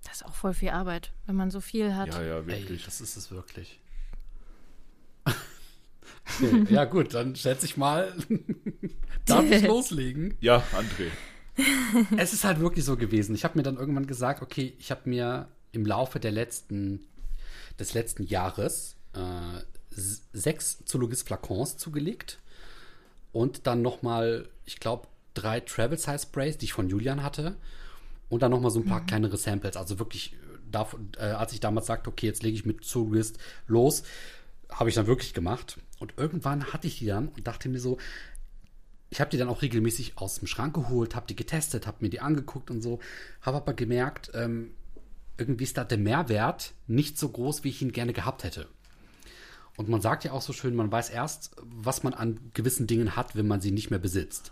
Das 0.03 0.15
ist 0.17 0.25
auch 0.25 0.33
voll 0.33 0.53
viel 0.53 0.69
Arbeit, 0.69 1.11
wenn 1.27 1.35
man 1.35 1.51
so 1.51 1.61
viel 1.61 1.95
hat. 1.95 2.07
ja, 2.09 2.21
ja 2.23 2.37
Ey, 2.39 2.47
wirklich. 2.47 2.85
das 2.85 3.01
ist 3.01 3.15
es 3.17 3.31
wirklich. 3.31 3.79
okay, 6.41 6.65
ja 6.73 6.85
gut, 6.85 7.13
dann 7.13 7.35
schätze 7.35 7.65
ich 7.65 7.77
mal, 7.77 8.13
darf 9.25 9.45
ich 9.49 9.63
loslegen? 9.67 10.35
Ja, 10.39 10.63
André. 10.73 11.07
Es 12.17 12.33
ist 12.33 12.43
halt 12.43 12.59
wirklich 12.59 12.85
so 12.85 12.95
gewesen. 12.97 13.35
Ich 13.35 13.43
habe 13.43 13.57
mir 13.57 13.63
dann 13.63 13.77
irgendwann 13.77 14.07
gesagt, 14.07 14.41
okay, 14.41 14.73
ich 14.79 14.89
habe 14.91 15.09
mir 15.09 15.47
im 15.73 15.85
Laufe 15.85 16.19
der 16.19 16.31
letzten, 16.31 17.01
des 17.81 17.93
letzten 17.93 18.23
Jahres 18.23 18.95
äh, 19.13 19.61
sechs 19.89 20.85
Zoologist-Flakons 20.85 21.77
zugelegt 21.77 22.39
und 23.33 23.67
dann 23.67 23.81
nochmal, 23.81 24.47
ich 24.65 24.79
glaube, 24.79 25.07
drei 25.33 25.59
Travel-Size-Sprays, 25.59 26.57
die 26.57 26.65
ich 26.65 26.73
von 26.73 26.89
Julian 26.89 27.23
hatte 27.23 27.55
und 28.29 28.41
dann 28.41 28.51
nochmal 28.51 28.71
so 28.71 28.79
ein 28.79 28.85
paar 28.85 29.05
kleinere 29.05 29.37
Samples. 29.37 29.75
Also 29.75 29.99
wirklich, 29.99 30.33
äh, 30.33 30.37
davon, 30.71 31.11
äh, 31.17 31.23
als 31.23 31.53
ich 31.53 31.59
damals 31.59 31.87
sagte, 31.87 32.09
okay, 32.09 32.27
jetzt 32.27 32.43
lege 32.43 32.55
ich 32.55 32.65
mit 32.65 32.85
Zoologist 32.85 33.37
los, 33.67 34.03
habe 34.69 34.89
ich 34.89 34.95
dann 34.95 35.07
wirklich 35.07 35.33
gemacht. 35.33 35.77
Und 35.99 36.13
irgendwann 36.17 36.71
hatte 36.71 36.87
ich 36.87 36.99
die 36.99 37.07
dann 37.07 37.27
und 37.29 37.47
dachte 37.47 37.67
mir 37.67 37.79
so, 37.79 37.97
ich 39.09 39.19
habe 39.19 39.29
die 39.29 39.37
dann 39.37 39.49
auch 39.49 39.61
regelmäßig 39.61 40.17
aus 40.17 40.39
dem 40.39 40.47
Schrank 40.47 40.73
geholt, 40.73 41.15
habe 41.15 41.27
die 41.27 41.35
getestet, 41.35 41.85
habe 41.85 41.97
mir 41.99 42.09
die 42.09 42.21
angeguckt 42.21 42.71
und 42.71 42.81
so, 42.81 42.99
habe 43.41 43.57
aber 43.57 43.73
gemerkt, 43.73 44.31
ähm, 44.33 44.71
irgendwie 45.41 45.63
ist 45.63 45.77
da 45.77 45.83
der 45.83 45.97
Mehrwert 45.97 46.73
nicht 46.87 47.17
so 47.17 47.29
groß, 47.29 47.63
wie 47.63 47.69
ich 47.69 47.81
ihn 47.81 47.91
gerne 47.91 48.13
gehabt 48.13 48.43
hätte. 48.43 48.67
Und 49.75 49.89
man 49.89 50.01
sagt 50.01 50.23
ja 50.23 50.31
auch 50.31 50.43
so 50.43 50.53
schön, 50.53 50.75
man 50.75 50.91
weiß 50.91 51.09
erst, 51.09 51.55
was 51.63 52.03
man 52.03 52.13
an 52.13 52.39
gewissen 52.53 52.85
Dingen 52.85 53.15
hat, 53.15 53.35
wenn 53.35 53.47
man 53.47 53.61
sie 53.61 53.71
nicht 53.71 53.89
mehr 53.89 53.99
besitzt. 53.99 54.51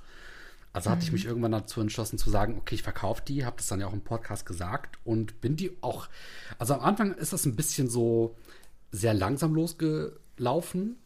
Also 0.73 0.89
hatte 0.89 1.03
ich 1.03 1.11
mich 1.11 1.25
irgendwann 1.25 1.51
dazu 1.51 1.81
entschlossen 1.81 2.17
zu 2.17 2.29
sagen, 2.29 2.57
okay, 2.57 2.75
ich 2.75 2.83
verkaufe 2.83 3.23
die, 3.27 3.45
habe 3.45 3.57
das 3.57 3.67
dann 3.67 3.79
ja 3.79 3.87
auch 3.87 3.93
im 3.93 4.01
Podcast 4.01 4.45
gesagt 4.45 4.97
und 5.03 5.41
bin 5.41 5.55
die 5.55 5.71
auch, 5.81 6.07
also 6.57 6.73
am 6.73 6.81
Anfang 6.81 7.13
ist 7.13 7.33
das 7.33 7.45
ein 7.45 7.55
bisschen 7.55 7.89
so 7.89 8.35
sehr 8.91 9.13
langsam 9.13 9.53
losgelaufen. 9.53 10.97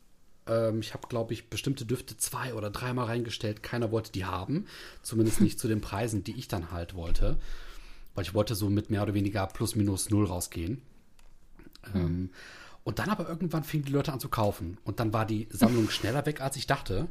Ähm, 0.47 0.79
ich 0.79 0.93
habe, 0.93 1.07
glaube 1.07 1.33
ich, 1.33 1.49
bestimmte 1.49 1.85
Düfte 1.85 2.17
zwei 2.17 2.53
oder 2.53 2.69
dreimal 2.69 3.05
reingestellt. 3.05 3.63
Keiner 3.63 3.91
wollte 3.91 4.11
die 4.11 4.25
haben. 4.25 4.67
Zumindest 5.01 5.41
nicht 5.41 5.59
zu 5.61 5.67
den 5.67 5.81
Preisen, 5.81 6.23
die 6.23 6.37
ich 6.37 6.47
dann 6.47 6.71
halt 6.71 6.93
wollte. 6.93 7.37
Weil 8.15 8.23
ich 8.23 8.33
wollte 8.33 8.55
so 8.55 8.69
mit 8.69 8.89
mehr 8.89 9.03
oder 9.03 9.13
weniger 9.13 9.47
plus 9.47 9.75
minus 9.75 10.09
null 10.09 10.25
rausgehen. 10.25 10.81
Ähm, 11.93 12.29
und 12.83 12.99
dann 12.99 13.09
aber 13.09 13.27
irgendwann 13.27 13.63
fingen 13.63 13.85
die 13.85 13.91
Leute 13.91 14.13
an 14.13 14.19
zu 14.19 14.29
kaufen. 14.29 14.77
Und 14.83 14.99
dann 14.99 15.13
war 15.13 15.25
die 15.25 15.47
Sammlung 15.49 15.89
schneller 15.89 16.25
weg, 16.25 16.41
als 16.41 16.55
ich 16.55 16.67
dachte. 16.67 17.07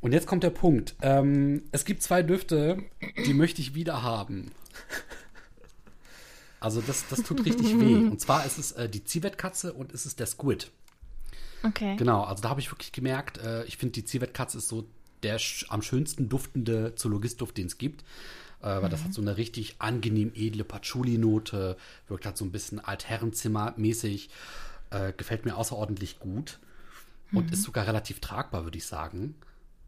Und 0.00 0.12
jetzt 0.12 0.26
kommt 0.26 0.44
der 0.44 0.50
Punkt. 0.50 0.94
Ähm, 1.02 1.64
es 1.72 1.84
gibt 1.84 2.02
zwei 2.02 2.22
Düfte, 2.22 2.78
die 3.26 3.34
möchte 3.34 3.60
ich 3.60 3.74
wieder 3.74 4.02
haben. 4.02 4.52
Also 6.60 6.80
das, 6.80 7.06
das 7.08 7.22
tut 7.22 7.44
richtig 7.44 7.78
weh. 7.78 7.94
Und 8.10 8.20
zwar 8.20 8.44
ist 8.44 8.58
es 8.58 8.72
äh, 8.72 8.88
die 8.88 9.04
Zivetkatze 9.04 9.72
und 9.72 9.92
ist 9.92 10.06
es 10.06 10.16
der 10.16 10.26
Squid. 10.26 10.70
Okay. 11.62 11.96
Genau, 11.96 12.22
also 12.22 12.42
da 12.42 12.50
habe 12.50 12.60
ich 12.60 12.70
wirklich 12.70 12.92
gemerkt, 12.92 13.38
äh, 13.38 13.64
ich 13.64 13.76
finde 13.76 13.92
die 13.92 14.04
Zivetkatze 14.04 14.58
ist 14.58 14.68
so 14.68 14.86
der 15.22 15.38
sch 15.38 15.66
am 15.68 15.82
schönsten 15.82 16.28
duftende 16.28 16.94
Zoologistduft, 16.94 17.56
den 17.56 17.66
es 17.66 17.78
gibt. 17.78 18.04
Äh, 18.60 18.82
weil 18.82 18.88
das 18.88 19.04
hat 19.04 19.14
so 19.14 19.22
eine 19.22 19.36
richtig 19.36 19.76
angenehm 19.78 20.32
edle 20.34 20.64
Patchouli-Note, 20.64 21.76
wirkt 22.08 22.26
halt 22.26 22.36
so 22.36 22.44
ein 22.44 22.52
bisschen 22.52 22.80
Altherrenzimmer-mäßig, 22.80 24.28
äh, 24.90 25.12
gefällt 25.16 25.44
mir 25.44 25.56
außerordentlich 25.56 26.18
gut 26.18 26.58
und 27.32 27.52
ist 27.52 27.62
sogar 27.62 27.86
relativ 27.86 28.20
tragbar, 28.20 28.64
würde 28.64 28.78
ich 28.78 28.86
sagen. 28.86 29.34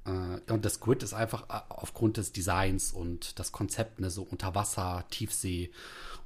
Äh, 0.05 0.53
und 0.53 0.65
das 0.65 0.75
Squid 0.75 1.03
ist 1.03 1.15
einfach 1.15 1.43
äh, 1.49 1.61
aufgrund 1.69 2.17
des 2.17 2.33
Designs 2.33 2.93
und 2.93 3.39
das 3.39 3.53
Konzept, 3.53 4.01
ne, 4.01 4.11
so 4.11 4.23
unter 4.23 4.55
Wasser, 4.55 5.05
Tiefsee 5.11 5.71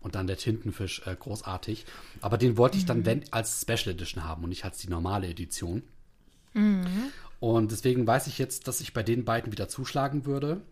und 0.00 0.14
dann 0.14 0.26
der 0.26 0.36
Tintenfisch 0.36 1.06
äh, 1.06 1.16
großartig. 1.16 1.86
Aber 2.20 2.38
den 2.38 2.56
wollte 2.56 2.78
ich 2.78 2.86
dann 2.86 3.06
wenn, 3.06 3.24
als 3.32 3.62
Special 3.62 3.94
Edition 3.94 4.24
haben 4.24 4.44
und 4.44 4.50
nicht 4.50 4.64
als 4.64 4.78
die 4.78 4.88
normale 4.88 5.28
Edition. 5.28 5.82
Und 7.40 7.72
deswegen 7.72 8.06
weiß 8.06 8.26
ich 8.26 8.38
jetzt, 8.38 8.68
dass 8.68 8.80
ich 8.80 8.92
bei 8.92 9.02
den 9.02 9.24
beiden 9.24 9.52
wieder 9.52 9.68
zuschlagen 9.68 10.24
würde. 10.24 10.62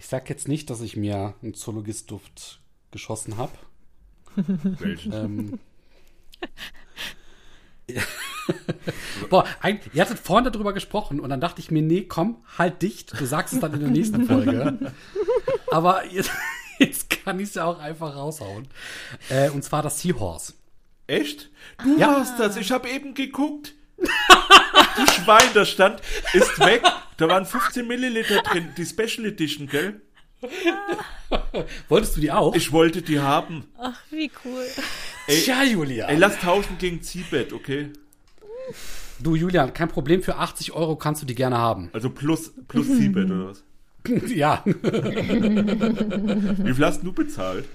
Ich 0.00 0.08
sag 0.08 0.30
jetzt 0.30 0.48
nicht, 0.48 0.70
dass 0.70 0.80
ich 0.80 0.96
mir 0.96 1.34
einen 1.42 1.52
Zoologist-Duft 1.52 2.60
geschossen 2.90 3.36
habe. 3.36 3.52
Welchen? 4.34 5.12
Ähm, 5.12 5.58
Boah, 9.28 9.44
ihr 9.92 10.00
hattet 10.02 10.18
vorhin 10.18 10.50
darüber 10.50 10.72
gesprochen 10.72 11.20
und 11.20 11.28
dann 11.28 11.42
dachte 11.42 11.60
ich 11.60 11.70
mir, 11.70 11.82
nee, 11.82 12.04
komm, 12.04 12.42
halt 12.56 12.80
dicht, 12.80 13.20
du 13.20 13.26
sagst 13.26 13.52
es 13.52 13.60
dann 13.60 13.74
in 13.74 13.80
der 13.80 13.90
nächsten 13.90 14.24
Folge. 14.24 14.90
Aber 15.70 16.06
jetzt, 16.06 16.30
jetzt 16.78 17.10
kann 17.10 17.38
ich 17.38 17.50
es 17.50 17.54
ja 17.56 17.66
auch 17.66 17.78
einfach 17.78 18.16
raushauen. 18.16 18.68
Äh, 19.28 19.50
und 19.50 19.62
zwar 19.62 19.82
das 19.82 20.00
Seahorse. 20.00 20.54
Echt? 21.08 21.50
Du 21.84 21.98
Ja. 21.98 22.08
warst 22.14 22.40
das. 22.40 22.56
Ich 22.56 22.72
habe 22.72 22.88
eben 22.88 23.12
geguckt. 23.12 23.74
du 23.98 25.06
Schwein, 25.12 25.50
da 25.52 25.66
stand, 25.66 26.00
ist 26.32 26.58
weg. 26.60 26.84
Da 27.20 27.28
waren 27.28 27.44
15 27.44 27.86
Milliliter 27.86 28.40
drin. 28.42 28.68
Die 28.78 28.86
Special 28.86 29.26
Edition, 29.26 29.66
gell? 29.66 30.00
Wolltest 31.88 32.16
du 32.16 32.20
die 32.22 32.32
auch? 32.32 32.54
Ich 32.54 32.72
wollte 32.72 33.02
die 33.02 33.20
haben. 33.20 33.64
Ach, 33.78 34.00
wie 34.10 34.30
cool. 34.42 34.64
Ey, 35.26 35.42
Tja, 35.42 35.62
Julian. 35.64 36.08
ey, 36.08 36.16
lass 36.16 36.38
tauschen 36.38 36.78
gegen 36.78 37.02
Ziehbett, 37.02 37.52
okay? 37.52 37.90
du, 39.18 39.34
Julian, 39.34 39.74
kein 39.74 39.88
Problem, 39.88 40.22
für 40.22 40.36
80 40.36 40.72
Euro 40.72 40.96
kannst 40.96 41.20
du 41.20 41.26
die 41.26 41.34
gerne 41.34 41.58
haben. 41.58 41.90
Also 41.92 42.08
plus, 42.08 42.52
plus 42.68 42.86
Ziehbett 42.86 43.30
oder 43.30 43.48
was? 43.48 43.62
ja, 44.30 44.62
Wie 44.64 44.72
viel 46.74 46.86
hast 46.86 47.02
du 47.02 47.12
bezahlt? 47.12 47.66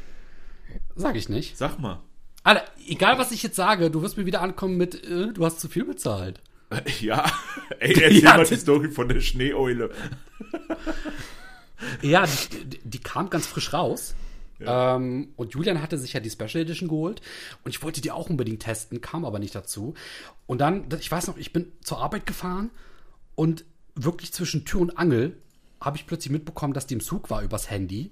sag 0.95 1.15
ich 1.15 1.29
nicht. 1.29 1.55
Sag 1.55 1.77
mal. 1.77 1.99
Alter, 2.43 2.63
egal 2.87 3.19
was 3.19 3.31
ich 3.31 3.43
jetzt 3.43 3.57
sage, 3.57 3.91
du 3.91 4.01
wirst 4.01 4.17
mir 4.17 4.25
wieder 4.25 4.41
ankommen 4.41 4.75
mit, 4.77 5.03
äh, 5.07 5.31
du 5.33 5.45
hast 5.45 5.59
zu 5.59 5.67
viel 5.69 5.85
bezahlt. 5.85 6.41
Ja, 7.01 7.31
ey, 7.79 7.93
erzähl 8.01 8.23
Ja, 8.23 8.37
mal 8.37 8.45
die 8.45 8.55
Story 8.55 8.89
von 8.89 9.09
der 9.09 9.21
Schneeeule. 9.21 9.91
Ja, 12.01 12.25
die, 12.25 12.65
die, 12.65 12.79
die 12.83 12.99
kam 12.99 13.29
ganz 13.29 13.45
frisch 13.45 13.73
raus. 13.73 14.15
Ähm, 14.61 15.33
und 15.35 15.53
Julian 15.53 15.81
hatte 15.81 15.97
sich 15.97 16.13
ja 16.13 16.21
die 16.21 16.29
Special 16.29 16.63
Edition 16.63 16.87
geholt. 16.87 17.21
Und 17.63 17.75
ich 17.75 17.83
wollte 17.83 17.99
die 17.99 18.11
auch 18.11 18.29
unbedingt 18.29 18.63
testen, 18.63 19.01
kam 19.01 19.25
aber 19.25 19.39
nicht 19.39 19.53
dazu. 19.53 19.93
Und 20.47 20.59
dann, 20.61 20.85
ich 20.99 21.11
weiß 21.11 21.27
noch, 21.27 21.37
ich 21.37 21.51
bin 21.51 21.71
zur 21.81 21.99
Arbeit 21.99 22.25
gefahren 22.25 22.71
und 23.35 23.65
wirklich 23.93 24.31
zwischen 24.33 24.65
Tür 24.65 24.81
und 24.81 24.97
Angel 24.97 25.37
habe 25.81 25.97
ich 25.97 26.07
plötzlich 26.07 26.31
mitbekommen, 26.31 26.73
dass 26.73 26.87
die 26.87 26.95
im 26.95 27.01
Zug 27.01 27.29
war 27.29 27.43
übers 27.43 27.69
Handy. 27.69 28.09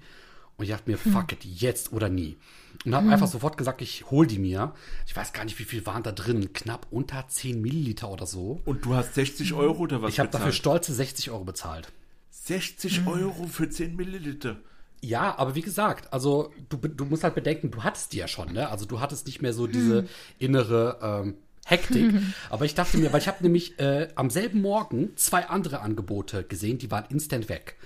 Und 0.56 0.64
ich 0.64 0.70
dachte 0.70 0.90
mir, 0.90 0.98
fuck 0.98 1.32
it, 1.32 1.44
jetzt 1.44 1.92
oder 1.92 2.08
nie. 2.08 2.36
Und 2.84 2.94
habe 2.94 3.08
einfach 3.08 3.26
sofort 3.26 3.56
gesagt, 3.56 3.80
ich 3.82 4.10
hol 4.10 4.26
die 4.26 4.38
mir. 4.38 4.72
Ich 5.06 5.16
weiß 5.16 5.32
gar 5.32 5.44
nicht, 5.44 5.58
wie 5.58 5.64
viel 5.64 5.86
waren 5.86 6.02
da 6.02 6.12
drin. 6.12 6.52
Knapp 6.52 6.86
unter 6.90 7.26
10 7.26 7.60
Milliliter 7.60 8.10
oder 8.10 8.26
so. 8.26 8.60
Und 8.64 8.84
du 8.84 8.94
hast 8.94 9.14
60 9.14 9.54
Euro 9.54 9.82
oder 9.82 10.02
was 10.02 10.12
Ich 10.12 10.20
habe 10.20 10.28
dafür 10.28 10.52
stolze 10.52 10.92
60 10.92 11.30
Euro 11.30 11.44
bezahlt. 11.44 11.92
60 12.30 13.06
Euro 13.06 13.46
für 13.46 13.68
10 13.68 13.96
Milliliter. 13.96 14.56
Ja, 15.00 15.38
aber 15.38 15.54
wie 15.54 15.62
gesagt, 15.62 16.12
also 16.12 16.50
du, 16.70 16.76
du 16.76 17.04
musst 17.04 17.24
halt 17.24 17.34
bedenken, 17.34 17.70
du 17.70 17.82
hattest 17.82 18.12
die 18.12 18.18
ja 18.18 18.28
schon, 18.28 18.52
ne? 18.52 18.70
Also 18.70 18.86
du 18.86 19.00
hattest 19.00 19.26
nicht 19.26 19.42
mehr 19.42 19.52
so 19.52 19.66
diese 19.66 20.06
innere 20.38 20.98
ähm, 21.02 21.34
Hektik. 21.66 22.14
aber 22.50 22.64
ich 22.64 22.74
dachte 22.74 22.96
mir, 22.98 23.12
weil 23.12 23.20
ich 23.20 23.28
habe 23.28 23.42
nämlich 23.42 23.78
äh, 23.78 24.08
am 24.14 24.30
selben 24.30 24.62
Morgen 24.62 25.10
zwei 25.16 25.46
andere 25.46 25.80
Angebote 25.80 26.44
gesehen, 26.44 26.78
die 26.78 26.90
waren 26.90 27.04
instant 27.10 27.48
weg. 27.48 27.76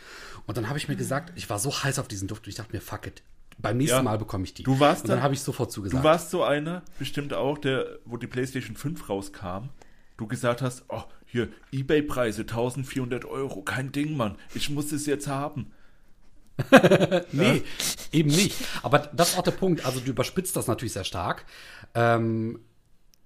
Und 0.47 0.57
dann 0.57 0.69
habe 0.69 0.79
ich 0.79 0.89
mir 0.89 0.97
gesagt, 0.97 1.33
ich 1.37 1.51
war 1.51 1.59
so 1.59 1.71
heiß 1.71 1.99
auf 1.99 2.09
diesen 2.09 2.29
Duft 2.29 2.47
und 2.47 2.51
ich 2.51 2.55
dachte 2.57 2.73
mir, 2.73 2.81
fuck 2.81 3.07
it. 3.07 3.23
Beim 3.61 3.77
nächsten 3.79 3.97
Ja. 3.97 4.03
Mal 4.03 4.19
bekomme 4.19 4.45
ich 4.45 4.55
die. 4.55 4.63
Du 4.63 4.79
warst 4.81 5.03
und 5.03 5.09
dann 5.11 5.19
da- 5.19 5.23
habe 5.25 5.35
ich 5.35 5.41
sofort 5.41 5.73
zugesagt. 5.73 6.01
Du 6.03 6.07
warst 6.07 6.31
so 6.31 6.45
einer, 6.45 6.83
bestimmt 6.99 7.35
auch, 7.35 7.59
der, 7.59 7.99
wo 8.05 8.17
die 8.17 8.27
PlayStation 8.29 8.77
5 8.77 9.09
rauskam, 9.09 9.71
du 10.17 10.27
gesagt 10.29 10.63
hast, 10.63 10.85
oh, 10.89 11.03
hier, 11.27 11.49
Ebay-Preise 11.73 12.43
1400 12.43 13.25
Euro, 13.25 13.63
kein 13.63 13.91
Ding, 13.93 14.17
Mann, 14.17 14.37
ich 14.55 14.71
muss 14.71 14.93
es 14.93 15.07
jetzt 15.07 15.27
haben. 15.29 15.73
Nee, 17.33 17.63
eben 18.13 18.31
nicht. 18.31 18.57
Aber 18.83 18.99
das 18.99 19.31
ist 19.31 19.39
auch 19.39 19.43
der 19.43 19.53
Punkt. 19.53 19.85
Also 19.87 20.01
du 20.01 20.11
überspitzt 20.11 20.57
das 20.57 20.67
natürlich 20.67 20.93
sehr 20.93 21.05
stark. 21.05 21.45
Ähm, 21.95 22.59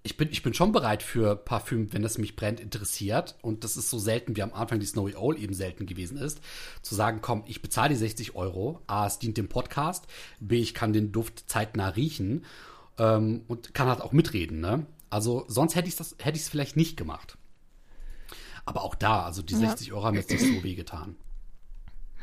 ich, 0.05 0.17
bin, 0.17 0.31
ich 0.31 0.43
bin 0.43 0.53
schon 0.53 0.73
bereit 0.73 1.03
für 1.03 1.37
Parfüm, 1.37 1.93
wenn 1.93 2.05
es 2.05 2.19
mich 2.19 2.35
brennt, 2.35 2.59
interessiert. 2.59 3.37
Und 3.41 3.63
das 3.65 3.77
ist 3.77 3.89
so 3.89 3.99
selten, 3.99 4.37
wie 4.37 4.43
am 4.43 4.53
Anfang 4.53 4.81
die 4.81 4.87
Snowy 4.87 5.15
Owl 5.15 5.39
eben 5.39 5.55
selten 5.55 5.87
gewesen 5.87 6.17
ist. 6.17 6.41
Zu 6.83 6.95
sagen, 6.95 7.21
komm, 7.23 7.45
ich 7.47 7.63
bezahle 7.63 7.91
die 7.91 7.97
60 7.97 8.35
Euro. 8.35 8.81
A, 8.87 9.07
es 9.07 9.19
dient 9.19 9.37
dem 9.37 9.49
Podcast. 9.49 10.07
B, 10.41 10.61
ich 10.61 10.75
kann 10.75 10.93
den 10.93 11.13
Duft 11.13 11.49
zeitnah 11.49 11.89
riechen. 11.89 12.45
Ähm, 12.99 13.43
und 13.47 13.75
kann 13.75 13.89
halt 13.89 14.01
auch 14.01 14.13
mitreden. 14.13 14.61
Ne? 14.61 14.87
Also 15.09 15.45
sonst 15.49 15.77
hätte 15.77 15.89
ich 15.89 15.99
es 15.99 16.17
hätte 16.19 16.37
ich's 16.37 16.49
vielleicht 16.49 16.77
nicht 16.77 16.97
gemacht. 16.97 17.39
Aber 18.65 18.83
auch 18.83 18.95
da, 18.95 19.25
also 19.25 19.43
die 19.43 19.55
60 19.55 19.93
Euro 19.93 20.05
haben 20.05 20.17
jetzt 20.17 20.31
nicht 20.31 20.45
so 20.45 20.63
wehgetan. 20.63 21.17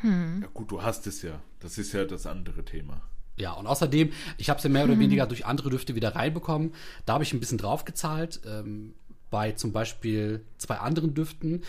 Ja 0.02 0.48
gut, 0.54 0.70
du 0.70 0.82
hast 0.82 1.06
es 1.06 1.22
ja. 1.22 1.42
Das 1.60 1.76
ist 1.76 1.92
ja 1.92 2.04
das 2.04 2.26
andere 2.26 2.64
Thema. 2.64 3.02
Ja, 3.40 3.52
und 3.52 3.66
außerdem, 3.66 4.12
ich 4.36 4.50
habe 4.50 4.58
es 4.58 4.64
ja 4.64 4.70
mehr 4.70 4.84
oder 4.84 4.98
weniger 4.98 5.26
durch 5.26 5.46
andere 5.46 5.70
Düfte 5.70 5.94
wieder 5.94 6.14
reinbekommen. 6.14 6.74
Da 7.06 7.14
habe 7.14 7.24
ich 7.24 7.32
ein 7.32 7.40
bisschen 7.40 7.58
draufgezahlt. 7.58 8.40
Ähm, 8.46 8.94
bei 9.30 9.52
zum 9.52 9.72
Beispiel 9.72 10.44
zwei 10.58 10.76
anderen 10.76 11.14
Düften, 11.14 11.62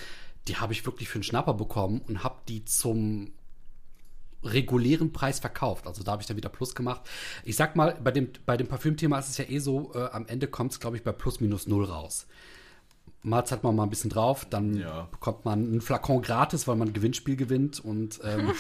die 0.47 0.57
habe 0.57 0.73
ich 0.73 0.85
wirklich 0.85 1.07
für 1.07 1.15
einen 1.15 1.23
Schnapper 1.23 1.53
bekommen 1.53 2.01
und 2.07 2.23
habe 2.23 2.39
die 2.47 2.65
zum 2.65 3.31
regulären 4.43 5.13
Preis 5.13 5.39
verkauft. 5.39 5.87
Also 5.87 6.03
da 6.03 6.13
habe 6.13 6.21
ich 6.21 6.27
dann 6.27 6.37
wieder 6.37 6.49
Plus 6.49 6.73
gemacht. 6.75 7.01
Ich 7.45 7.55
sag 7.55 7.75
mal, 7.75 7.97
bei 8.03 8.11
dem, 8.11 8.29
bei 8.45 8.57
dem 8.57 8.67
Parfümthema 8.67 9.19
ist 9.19 9.29
es 9.29 9.37
ja 9.37 9.45
eh 9.47 9.59
so, 9.59 9.93
äh, 9.93 10.09
am 10.11 10.25
Ende 10.25 10.47
kommt 10.47 10.71
es, 10.71 10.79
glaube 10.79 10.97
ich, 10.97 11.03
bei 11.03 11.11
plus 11.11 11.39
minus 11.39 11.67
null 11.67 11.85
raus. 11.85 12.25
Mal 13.23 13.45
zahlt 13.45 13.61
man 13.63 13.75
mal 13.75 13.83
ein 13.83 13.89
bisschen 13.91 14.09
drauf, 14.09 14.45
dann 14.49 14.73
Ja. 14.75 15.07
bekommt 15.11 15.45
man 15.45 15.59
einen 15.63 15.81
Flakon 15.81 16.21
gratis, 16.23 16.67
weil 16.67 16.75
man 16.75 16.87
ein 16.89 16.93
Gewinnspiel 16.93 17.35
gewinnt 17.35 17.79
und 17.79 18.19
ähm, 18.23 18.51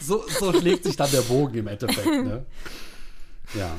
so, 0.00 0.24
so 0.28 0.52
schlägt 0.52 0.84
sich 0.84 0.96
dann 0.96 1.10
der 1.10 1.22
Bogen 1.22 1.58
im 1.58 1.66
Endeffekt. 1.68 2.06
Ne? 2.06 2.44
Ja. 3.54 3.76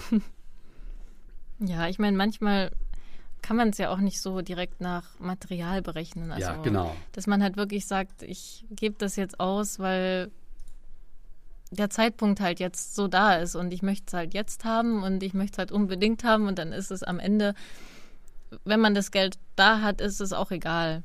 Ja, 1.60 1.88
ich 1.88 2.00
meine, 2.00 2.18
manchmal 2.18 2.72
kann 3.42 3.58
man 3.58 3.70
es 3.70 3.78
ja 3.78 3.90
auch 3.90 3.98
nicht 3.98 4.22
so 4.22 4.42
direkt 4.42 4.82
nach 4.82 5.20
Material 5.20 5.82
berechnen. 5.82 6.32
Also, 6.32 6.48
Ja, 6.48 6.56
genau. 6.62 6.96
Dass 7.12 7.28
man 7.28 7.42
halt 7.44 7.58
wirklich 7.58 7.86
sagt, 7.88 8.24
ich 8.24 8.66
gebe 8.70 8.96
das 8.98 9.16
jetzt 9.16 9.40
aus, 9.40 9.80
weil 9.80 10.32
der 11.72 11.90
Zeitpunkt 11.90 12.40
halt 12.40 12.60
jetzt 12.60 12.96
so 12.96 13.08
da 13.08 13.36
ist 13.36 13.56
und 13.56 13.74
ich 13.74 13.82
möchte 13.82 14.06
es 14.08 14.14
halt 14.14 14.34
jetzt 14.34 14.66
haben 14.66 15.04
und 15.04 15.24
ich 15.24 15.34
möchte 15.34 15.56
es 15.56 15.58
halt 15.60 15.72
unbedingt 15.72 16.24
haben 16.24 16.48
und 16.48 16.60
dann 16.60 16.74
ist 16.74 16.92
es 16.92 17.02
am 17.04 17.20
Ende, 17.20 17.56
wenn 18.64 18.80
man 18.80 18.94
das 18.94 19.12
Geld 19.12 19.38
da 19.56 19.82
hat, 19.82 20.02
ist 20.02 20.22
es 20.22 20.34
auch 20.34 20.52
egal, 20.52 21.04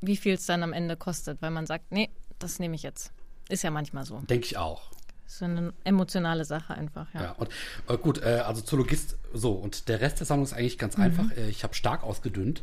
wie 0.00 0.16
viel 0.16 0.34
es 0.34 0.46
dann 0.46 0.62
am 0.62 0.72
Ende 0.72 0.96
kostet, 0.96 1.42
weil 1.42 1.50
man 1.50 1.66
sagt, 1.66 1.90
nee, 1.90 2.10
das 2.38 2.58
nehme 2.58 2.74
ich 2.74 2.82
jetzt. 2.82 3.12
Ist 3.48 3.62
ja 3.62 3.70
manchmal 3.70 4.04
so. 4.04 4.20
Denke 4.20 4.46
ich 4.46 4.56
auch. 4.56 4.90
So 5.26 5.44
eine 5.44 5.74
emotionale 5.84 6.44
Sache 6.44 6.74
einfach, 6.74 7.12
ja. 7.12 7.22
Ja, 7.22 7.32
und 7.32 7.50
äh, 7.88 7.98
gut, 7.98 8.22
äh, 8.22 8.42
also 8.46 8.62
Zoologist, 8.62 9.16
so, 9.34 9.52
und 9.52 9.88
der 9.88 10.00
Rest 10.00 10.20
der 10.20 10.26
Sammlung 10.26 10.44
ist 10.44 10.54
eigentlich 10.54 10.78
ganz 10.78 10.96
einfach. 10.96 11.30
Äh, 11.36 11.50
ich 11.50 11.64
habe 11.64 11.74
stark 11.74 12.02
ausgedünnt. 12.02 12.62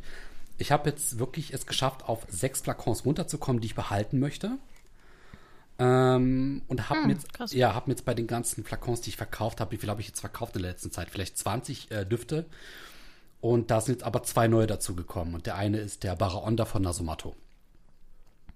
Ich 0.58 0.72
habe 0.72 0.90
jetzt 0.90 1.20
wirklich 1.20 1.54
es 1.54 1.68
geschafft, 1.68 2.08
auf 2.08 2.26
sechs 2.30 2.62
Flakons 2.62 3.06
runterzukommen, 3.06 3.62
die 3.62 3.68
ich 3.68 3.76
behalten 3.76 4.20
möchte. 4.20 4.58
Ähm, 5.78 6.62
und 6.68 6.90
habe 6.90 7.02
mir 7.02 7.14
jetzt, 7.14 7.54
ja, 7.54 7.76
hab 7.76 7.88
mir 7.88 7.94
jetzt 7.94 8.06
bei 8.06 8.14
den 8.14 8.28
ganzen 8.28 8.64
Flakons, 8.64 9.02
die 9.02 9.10
ich 9.10 9.18
verkauft 9.18 9.60
habe, 9.60 9.72
wie 9.72 9.78
viel 9.78 9.90
habe 9.90 10.02
ich 10.02 10.08
jetzt 10.08 10.22
verkauft 10.22 10.56
in 10.56 10.62
der 10.62 10.72
letzten 10.72 10.92
Zeit? 10.92 11.10
Vielleicht 11.10 11.38
20 11.38 11.92
äh, 11.92 12.06
Düfte. 12.06 12.46
Und 13.46 13.70
da 13.70 13.80
sind 13.80 13.94
jetzt 13.94 14.04
aber 14.04 14.24
zwei 14.24 14.48
neue 14.48 14.66
dazugekommen. 14.66 15.36
Und 15.36 15.46
der 15.46 15.56
eine 15.56 15.78
ist 15.78 16.04
der 16.04 16.16
Baraonda 16.16 16.66
von 16.66 16.82
Nasomato. 16.82 17.36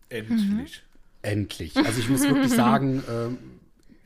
Endlich. 0.09 0.81
Endlich. 1.21 1.77
Also 1.77 1.99
ich 1.99 2.09
muss 2.09 2.23
wirklich 2.23 2.51
sagen, 2.51 3.03
ähm, 3.09 3.37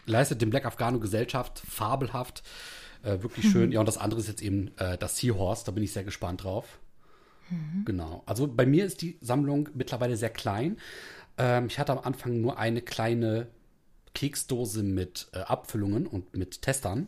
leistet 0.05 0.41
dem 0.41 0.49
Black 0.49 0.65
Afghano 0.65 0.99
Gesellschaft 0.99 1.59
fabelhaft. 1.65 2.43
Äh, 3.01 3.23
wirklich 3.23 3.49
schön. 3.49 3.71
Ja, 3.71 3.79
und 3.79 3.85
das 3.85 3.97
andere 3.97 4.19
ist 4.19 4.27
jetzt 4.27 4.41
eben 4.41 4.77
äh, 4.77 4.97
das 4.97 5.15
Seahorse. 5.15 5.63
Da 5.63 5.71
bin 5.71 5.85
ich 5.85 5.93
sehr 5.93 6.03
gespannt 6.03 6.43
drauf. 6.43 6.79
Genau. 7.85 8.21
Also 8.25 8.45
bei 8.45 8.65
mir 8.65 8.83
ist 8.83 9.01
die 9.01 9.17
Sammlung 9.21 9.69
mittlerweile 9.73 10.17
sehr 10.17 10.31
klein. 10.31 10.75
Ähm, 11.37 11.67
ich 11.67 11.79
hatte 11.79 11.93
am 11.93 11.99
Anfang 11.99 12.41
nur 12.41 12.59
eine 12.59 12.81
kleine 12.81 13.47
Keksdose 14.13 14.83
mit 14.83 15.29
äh, 15.31 15.39
Abfüllungen 15.39 16.07
und 16.07 16.35
mit 16.35 16.61
Testern. 16.61 17.07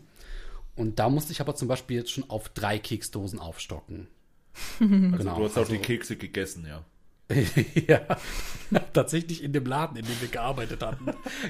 Und 0.75 0.99
da 0.99 1.09
musste 1.09 1.31
ich 1.31 1.41
aber 1.41 1.55
zum 1.55 1.67
Beispiel 1.67 1.97
jetzt 1.97 2.11
schon 2.11 2.29
auf 2.29 2.49
drei 2.49 2.79
Keksdosen 2.79 3.39
aufstocken. 3.39 4.07
Also 4.79 4.87
Genau, 4.89 5.37
du 5.37 5.43
hast 5.45 5.53
auch 5.53 5.57
also- 5.57 5.73
die 5.73 5.79
Kekse 5.79 6.15
gegessen, 6.17 6.65
ja. 6.67 6.83
ja, 7.87 8.01
tatsächlich 8.93 9.43
in 9.43 9.51
dem 9.51 9.65
Laden, 9.65 9.97
in 9.97 10.05
dem 10.05 10.21
wir 10.21 10.27
gearbeitet 10.27 10.83
hatten, 10.83 11.05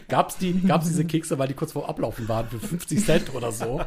gab 0.07 0.29
es 0.29 0.37
die, 0.37 0.53
gab's 0.61 0.87
diese 0.87 1.03
Kekse, 1.03 1.37
weil 1.37 1.49
die 1.49 1.53
kurz 1.53 1.73
vor 1.73 1.89
Ablaufen 1.89 2.29
waren, 2.29 2.47
für 2.47 2.59
50 2.59 3.03
Cent 3.03 3.33
oder 3.33 3.51
so. 3.51 3.81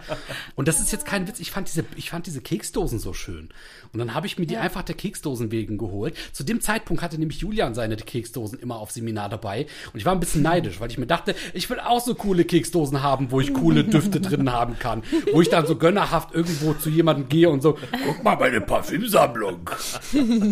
Und 0.54 0.68
das 0.68 0.80
ist 0.80 0.92
jetzt 0.92 1.06
kein 1.06 1.26
Witz, 1.26 1.40
ich 1.40 1.50
fand 1.50 1.68
diese, 1.68 1.84
ich 1.96 2.10
fand 2.10 2.26
diese 2.26 2.42
Keksdosen 2.42 2.98
so 2.98 3.14
schön. 3.14 3.48
Und 3.92 3.98
dann 3.98 4.14
habe 4.14 4.26
ich 4.26 4.38
mir 4.38 4.46
die 4.46 4.58
einfach 4.58 4.82
der 4.82 4.96
Keksdosen 4.96 5.50
wegen 5.50 5.78
geholt. 5.78 6.14
Zu 6.32 6.44
dem 6.44 6.60
Zeitpunkt 6.60 7.02
hatte 7.02 7.18
nämlich 7.18 7.38
Julian 7.38 7.74
seine 7.74 7.96
Keksdosen 7.96 8.58
immer 8.58 8.76
auf 8.76 8.90
Seminar 8.90 9.30
dabei. 9.30 9.66
Und 9.92 9.98
ich 9.98 10.04
war 10.04 10.12
ein 10.12 10.20
bisschen 10.20 10.42
neidisch, 10.42 10.80
weil 10.80 10.90
ich 10.90 10.98
mir 10.98 11.06
dachte, 11.06 11.34
ich 11.54 11.70
will 11.70 11.80
auch 11.80 12.00
so 12.00 12.14
coole 12.14 12.44
Keksdosen 12.44 13.02
haben, 13.02 13.30
wo 13.30 13.40
ich 13.40 13.54
coole 13.54 13.84
Düfte 13.84 14.20
drin 14.20 14.52
haben 14.52 14.78
kann. 14.78 15.02
Wo 15.32 15.40
ich 15.40 15.48
dann 15.48 15.66
so 15.66 15.76
gönnerhaft 15.76 16.34
irgendwo 16.34 16.74
zu 16.74 16.90
jemandem 16.90 17.28
gehe 17.30 17.48
und 17.48 17.62
so, 17.62 17.78
guck 18.06 18.22
mal 18.22 18.36
meine 18.36 18.60
Parfümsammlung. 18.60 19.70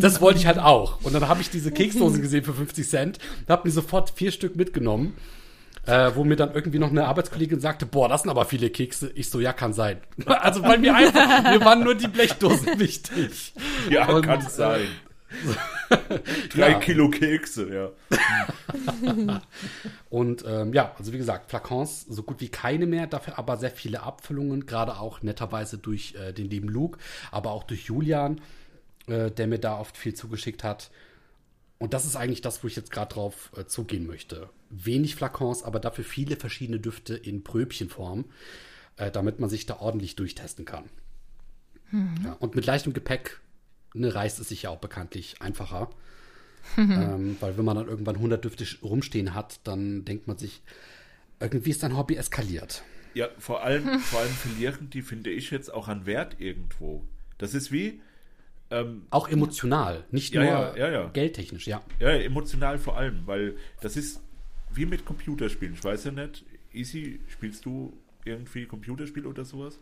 Das 0.00 0.22
wollte 0.22 0.38
ich 0.38 0.46
halt 0.46 0.58
auch. 0.58 1.02
Und 1.02 1.14
dann 1.14 1.25
habe 1.28 1.40
ich 1.40 1.50
diese 1.50 1.70
Keksdosen 1.70 2.22
gesehen 2.22 2.44
für 2.44 2.54
50 2.54 2.88
Cent, 2.88 3.18
habe 3.48 3.68
mir 3.68 3.72
sofort 3.72 4.10
vier 4.10 4.32
Stück 4.32 4.56
mitgenommen. 4.56 5.14
Äh, 5.86 6.16
wo 6.16 6.24
mir 6.24 6.34
dann 6.34 6.52
irgendwie 6.52 6.80
noch 6.80 6.90
eine 6.90 7.06
Arbeitskollegin 7.06 7.60
sagte, 7.60 7.86
boah, 7.86 8.08
das 8.08 8.22
sind 8.22 8.30
aber 8.32 8.44
viele 8.44 8.70
Kekse. 8.70 9.12
Ich 9.14 9.30
so, 9.30 9.38
ja, 9.38 9.52
kann 9.52 9.72
sein. 9.72 10.00
Also 10.26 10.60
weil 10.64 10.78
mir 10.78 10.96
einfach, 10.96 11.44
mir 11.44 11.64
waren 11.64 11.84
nur 11.84 11.94
die 11.94 12.08
Blechdosen 12.08 12.66
wichtig. 12.80 13.54
Ja, 13.88 14.08
Und, 14.08 14.22
kann 14.22 14.40
sein. 14.40 14.88
Drei 16.50 16.70
ja. 16.72 16.78
Kilo 16.80 17.08
Kekse, 17.10 17.72
ja. 17.72 19.40
Und 20.10 20.44
ähm, 20.46 20.72
ja, 20.72 20.92
also 20.98 21.12
wie 21.12 21.18
gesagt, 21.18 21.50
Flakons 21.50 22.02
so 22.08 22.22
gut 22.22 22.40
wie 22.40 22.48
keine 22.48 22.86
mehr, 22.86 23.06
dafür 23.06 23.38
aber 23.38 23.56
sehr 23.56 23.70
viele 23.70 24.02
Abfüllungen, 24.02 24.66
gerade 24.66 24.98
auch 24.98 25.22
netterweise 25.22 25.78
durch 25.78 26.14
äh, 26.14 26.32
den 26.32 26.48
lieben 26.48 26.68
Luke, 26.68 26.98
aber 27.30 27.52
auch 27.52 27.64
durch 27.64 27.84
Julian, 27.84 28.40
äh, 29.06 29.30
der 29.30 29.46
mir 29.46 29.58
da 29.58 29.78
oft 29.78 29.96
viel 29.96 30.14
zugeschickt 30.14 30.64
hat. 30.64 30.90
Und 31.78 31.92
das 31.92 32.06
ist 32.06 32.16
eigentlich 32.16 32.40
das, 32.40 32.62
wo 32.62 32.68
ich 32.68 32.76
jetzt 32.76 32.90
gerade 32.90 33.14
drauf 33.14 33.50
äh, 33.56 33.66
zugehen 33.66 34.06
möchte. 34.06 34.48
Wenig 34.70 35.14
Flakons, 35.14 35.62
aber 35.62 35.78
dafür 35.78 36.04
viele 36.04 36.36
verschiedene 36.36 36.80
Düfte 36.80 37.14
in 37.14 37.44
Pröbchenform, 37.44 38.24
äh, 38.96 39.10
damit 39.10 39.40
man 39.40 39.50
sich 39.50 39.66
da 39.66 39.78
ordentlich 39.78 40.16
durchtesten 40.16 40.64
kann. 40.64 40.84
Ja, 42.24 42.32
und 42.40 42.56
mit 42.56 42.66
leichtem 42.66 42.92
Gepäck 42.92 43.40
ne, 43.94 44.14
reißt 44.14 44.40
es 44.40 44.48
sich 44.48 44.62
ja 44.62 44.70
auch 44.70 44.78
bekanntlich 44.78 45.40
einfacher. 45.40 45.90
ähm, 46.76 47.36
weil 47.38 47.56
wenn 47.56 47.64
man 47.64 47.76
dann 47.76 47.86
irgendwann 47.86 48.16
100 48.16 48.44
Düfte 48.44 48.66
rumstehen 48.82 49.34
hat, 49.34 49.60
dann 49.64 50.04
denkt 50.04 50.26
man 50.26 50.36
sich, 50.36 50.62
irgendwie 51.38 51.70
ist 51.70 51.82
dein 51.82 51.96
Hobby 51.96 52.16
eskaliert. 52.16 52.82
Ja, 53.14 53.28
vor 53.38 53.62
allem, 53.62 54.00
vor 54.00 54.20
allem 54.20 54.32
verlieren 54.32 54.90
die, 54.90 55.02
finde 55.02 55.30
ich, 55.30 55.50
jetzt 55.50 55.72
auch 55.72 55.88
an 55.88 56.06
Wert 56.06 56.40
irgendwo. 56.40 57.04
Das 57.38 57.54
ist 57.54 57.70
wie, 57.70 58.00
ähm, 58.70 59.06
Auch 59.10 59.28
emotional, 59.28 60.04
nicht 60.10 60.34
Ja, 60.34 60.40
nur 60.42 60.50
ja, 60.50 60.76
ja, 60.76 60.90
ja. 60.90 61.08
geldtechnisch, 61.08 61.66
ja. 61.66 61.82
ja, 62.00 62.10
emotional 62.10 62.78
vor 62.78 62.96
allem, 62.96 63.26
weil 63.26 63.56
das 63.80 63.96
ist 63.96 64.22
wie 64.72 64.86
mit 64.86 65.04
Computerspielen. 65.04 65.74
Ich 65.74 65.84
weiß 65.84 66.04
ja 66.04 66.10
nicht, 66.12 66.44
Easy, 66.72 67.20
spielst 67.28 67.64
du 67.64 67.96
irgendwie 68.24 68.66
Computerspiel 68.66 69.26
oder 69.26 69.44
sowas? 69.44 69.78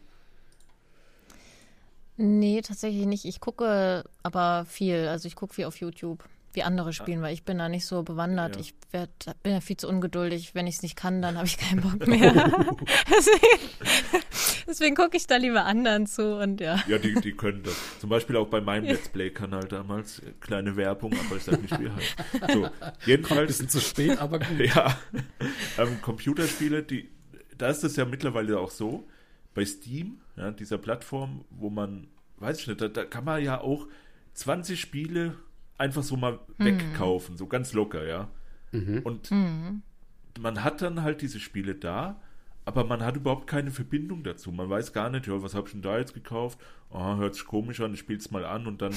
Nee, 2.17 2.61
tatsächlich 2.63 3.07
nicht. 3.07 3.25
Ich 3.25 3.41
gucke 3.41 4.05
aber 4.23 4.65
viel. 4.67 5.09
Also 5.09 5.27
ich 5.27 5.35
gucke 5.35 5.55
viel 5.55 5.65
auf 5.65 5.77
YouTube, 5.79 6.29
wie 6.55 6.63
andere 6.63 6.93
spielen, 6.93 7.23
weil 7.23 7.35
ich 7.35 7.45
bin 7.45 7.59
da 7.59 7.69
nicht 7.69 7.87
so 7.87 8.03
bewandert. 8.03 8.57
Ja. 8.57 8.61
Ich 8.61 8.75
werd, 8.91 9.11
bin 9.43 9.53
ja 9.53 9.61
viel 9.61 9.77
zu 9.77 9.89
ungeduldig. 9.89 10.55
Wenn 10.55 10.67
ich 10.67 10.77
es 10.77 10.83
nicht 10.83 10.97
kann, 10.97 11.21
dann 11.23 11.37
habe 11.37 11.47
ich 11.47 11.59
keinen 11.59 11.81
Bock 11.81 12.07
mehr. 12.07 12.33
deswegen 13.11 13.71
deswegen 14.67 14.95
gucke 14.95 15.17
ich 15.17 15.27
da 15.27 15.37
lieber 15.37 15.65
anderen 15.65 16.07
zu 16.07 16.37
und 16.37 16.61
ja. 16.61 16.83
Ja, 16.89 16.99
die, 16.99 17.15
die 17.15 17.33
können 17.33 17.63
das. 17.63 17.75
Zum 18.01 18.11
Beispiel 18.11 18.37
auch 18.37 18.49
bei 18.49 18.61
meinem 18.61 18.85
Let's 18.85 19.09
Play-Kanal 19.09 19.69
damals. 19.69 20.21
äh, 20.21 20.33
Kleine 20.41 20.77
Werbung, 20.77 21.13
aber 21.27 21.37
ich 21.37 21.43
sag 21.45 21.61
nicht 21.61 21.79
wie 21.81 21.91
halt. 21.91 22.53
So, 22.53 22.65
Ein 22.65 22.71
jedenfalls. 23.07 23.47
bisschen 23.49 23.69
zu 23.69 23.81
spät, 23.81 24.19
aber 24.19 24.39
gut. 24.39 24.59
Ja, 24.61 24.97
ähm, 25.79 26.01
Computerspiele, 26.03 26.83
die, 26.83 27.11
da 27.57 27.69
ist 27.69 27.85
es 27.85 27.97
ja 27.97 28.05
mittlerweile 28.05 28.59
auch 28.59 28.71
so, 28.71 29.07
bei 29.55 29.65
Steam, 29.65 30.21
ja, 30.37 30.51
dieser 30.51 30.79
Plattform, 30.79 31.45
wo 31.51 31.71
man, 31.71 32.09
weiß 32.39 32.61
ich 32.61 32.67
nicht, 32.67 32.81
da, 32.81 32.89
da 32.89 33.05
kann 33.05 33.25
man 33.25 33.43
ja 33.43 33.61
auch 33.61 33.87
20 34.35 34.81
Spiele 34.81 35.37
einfach 35.79 36.03
so 36.03 36.17
mal 36.17 36.39
wegkaufen, 36.59 37.37
so 37.37 37.47
ganz 37.47 37.73
locker, 37.73 38.07
ja. 38.07 38.29
Und 39.05 39.31
man 40.41 40.65
hat 40.65 40.83
dann 40.83 41.03
halt 41.03 41.23
diese 41.23 41.39
Spiele 41.39 41.75
da, 41.75 42.21
aber 42.65 42.85
man 42.85 43.03
hat 43.05 43.17
überhaupt 43.17 43.47
keine 43.47 43.71
Verbindung 43.71 44.25
dazu. 44.25 44.51
Man 44.51 44.69
weiß 44.69 44.93
gar 44.93 45.11
nicht, 45.11 45.27
ja, 45.27 45.43
was 45.43 45.55
habe 45.55 45.67
ich 45.69 45.73
denn 45.73 45.83
da 45.83 45.99
jetzt 45.99 46.15
gekauft? 46.15 46.59
Ah, 46.91 47.17
hört 47.17 47.35
sich 47.35 47.45
komisch 47.45 47.81
an, 47.81 47.93
ich 47.95 48.01
spiel's 48.01 48.31
mal 48.31 48.45
an 48.45 48.67
und 48.67 48.83
dann 48.83 48.93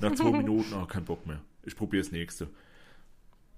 nach 0.00 0.12
zwei 0.14 0.30
Minuten, 0.32 0.74
ah, 0.74 0.86
kein 0.86 1.04
Bock 1.04 1.26
mehr. 1.26 1.40
Ich 1.64 1.76
probiere 1.76 2.02
das 2.02 2.12
nächste. 2.12 2.48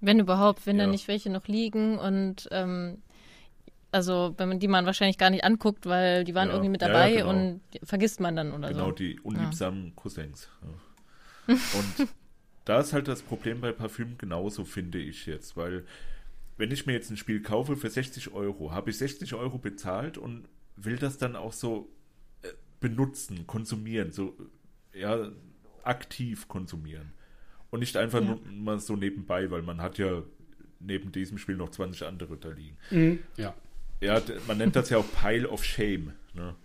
Wenn 0.01 0.19
überhaupt, 0.19 0.65
wenn 0.67 0.77
Ja. 0.77 0.85
da 0.85 0.91
nicht 0.91 1.07
welche 1.07 1.29
noch 1.29 1.47
liegen 1.47 1.97
und 1.97 2.47
ähm, 2.51 3.01
also 3.91 4.33
wenn 4.37 4.49
man 4.49 4.59
die 4.59 4.67
man 4.67 4.85
wahrscheinlich 4.85 5.17
gar 5.17 5.29
nicht 5.29 5.43
anguckt, 5.45 5.85
weil 5.85 6.23
die 6.25 6.35
waren 6.35 6.49
Ja. 6.49 6.53
irgendwie 6.53 6.69
mit 6.69 6.81
Ja, 6.81 6.87
ja, 6.89 6.93
dabei 6.93 7.13
genau. 7.15 7.29
und 7.29 7.61
vergisst 7.83 8.19
man 8.19 8.35
dann 8.35 8.51
oder 8.53 8.67
Genau, 8.69 8.87
so. 8.87 8.91
die 8.91 9.19
unliebsamen 9.21 9.95
Cousins. 9.95 10.47
Ja. 11.47 11.55
Und 11.99 12.07
da 12.65 12.79
ist 12.79 12.93
halt 12.93 13.07
das 13.07 13.21
Problem 13.21 13.61
bei 13.61 13.71
Parfüm 13.71 14.17
genauso, 14.17 14.65
finde 14.65 14.97
ich 14.99 15.25
jetzt, 15.25 15.55
weil 15.55 15.85
wenn 16.57 16.71
ich 16.71 16.85
mir 16.85 16.93
jetzt 16.93 17.09
ein 17.11 17.17
Spiel 17.17 17.41
kaufe 17.41 17.75
für 17.75 17.89
60 17.89 18.31
Euro, 18.33 18.71
habe 18.71 18.89
ich 18.89 18.97
60 18.97 19.33
Euro 19.35 19.57
bezahlt 19.57 20.17
und 20.17 20.47
will 20.75 20.97
das 20.97 21.17
dann 21.17 21.35
auch 21.35 21.53
so 21.53 21.89
äh, 22.43 22.47
benutzen, 22.79 23.45
konsumieren, 23.45 24.11
so 24.11 24.35
ja, 24.93 25.31
aktiv 25.83 26.47
konsumieren. 26.47 27.11
Und 27.71 27.81
nicht 27.81 27.97
einfach 27.97 28.21
Ja. 28.21 28.27
nur 28.27 28.39
mal 28.51 28.79
so 28.79 28.95
nebenbei, 28.95 29.51
weil 29.51 29.61
man 29.61 29.81
hat 29.81 29.97
ja 29.97 30.23
neben 30.79 31.11
diesem 31.11 31.37
Spiel 31.37 31.55
noch 31.57 31.69
20 31.69 32.05
andere 32.07 32.37
da 32.37 32.49
liegen. 32.49 32.77
Mhm. 32.89 33.19
Ja. 33.37 33.53
Ja, 34.01 34.21
man 34.47 34.57
nennt 34.57 34.75
das 34.75 34.89
ja 34.89 34.97
auch 34.97 35.05
Pile 35.21 35.49
of 35.49 35.63
Shame. 35.63 36.13
Ne? 36.33 36.55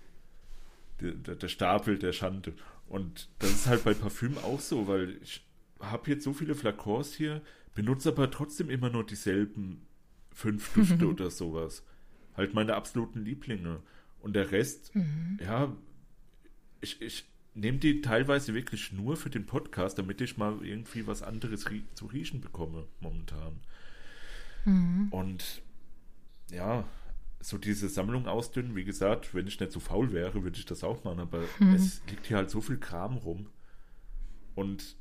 Der, 1.00 1.12
der, 1.12 1.34
der 1.36 1.49
Stapel 1.49 1.99
der 1.99 2.12
Schande. 2.12 2.52
Und 2.89 3.28
das 3.39 3.50
ist 3.50 3.66
halt 3.66 3.84
bei 3.84 3.94
Parfüm 3.94 4.36
auch 4.39 4.60
so, 4.60 4.86
weil 4.89 5.16
ich 5.23 5.42
habe 5.81 6.10
jetzt 6.10 6.25
so 6.25 6.33
viele 6.33 6.55
Flakons 6.55 7.15
hier, 7.15 7.42
benutze 7.75 8.10
aber 8.10 8.31
trotzdem 8.31 8.70
immer 8.70 8.91
nur 8.91 9.05
dieselben 9.05 9.86
fünf 10.33 10.73
Düfte 10.75 11.07
oder 11.09 11.31
sowas. 11.31 11.84
Halt 12.36 12.55
meine 12.55 12.75
absoluten 12.75 13.25
Lieblinge. 13.25 13.83
Und 14.20 14.34
der 14.34 14.52
Rest, 14.52 14.92
ja, 15.41 15.75
ich, 16.81 17.00
ich 17.00 17.25
nehme 17.55 17.78
die 17.78 18.00
teilweise 18.00 18.55
wirklich 18.55 18.92
nur 18.92 19.17
für 19.17 19.31
den 19.31 19.47
Podcast, 19.47 19.99
damit 19.99 20.20
ich 20.20 20.36
mal 20.36 20.65
irgendwie 20.65 21.07
was 21.07 21.23
anderes 21.23 21.70
rie 21.70 21.84
zu 21.94 22.07
riechen 22.07 22.41
bekomme 22.41 22.86
momentan. 23.00 23.60
Und 25.10 25.62
ja, 26.50 26.84
so 27.41 27.57
diese 27.59 27.89
Sammlung 27.89 28.26
ausdünnen, 28.26 28.76
wie 28.76 28.84
gesagt, 28.84 29.34
wenn 29.34 29.47
ich 29.47 29.59
nicht 29.59 29.73
so 29.73 29.81
faul 29.81 30.12
wäre, 30.12 30.42
würde 30.42 30.59
ich 30.59 30.67
das 30.67 30.84
auch 30.84 31.02
machen, 31.05 31.20
aber 31.20 31.42
es 31.75 32.02
liegt 32.10 32.26
hier 32.26 32.36
halt 32.36 32.50
so 32.50 32.60
viel 32.60 32.76
Kram 32.76 33.17
rum. 33.17 33.47
Und 34.55 34.97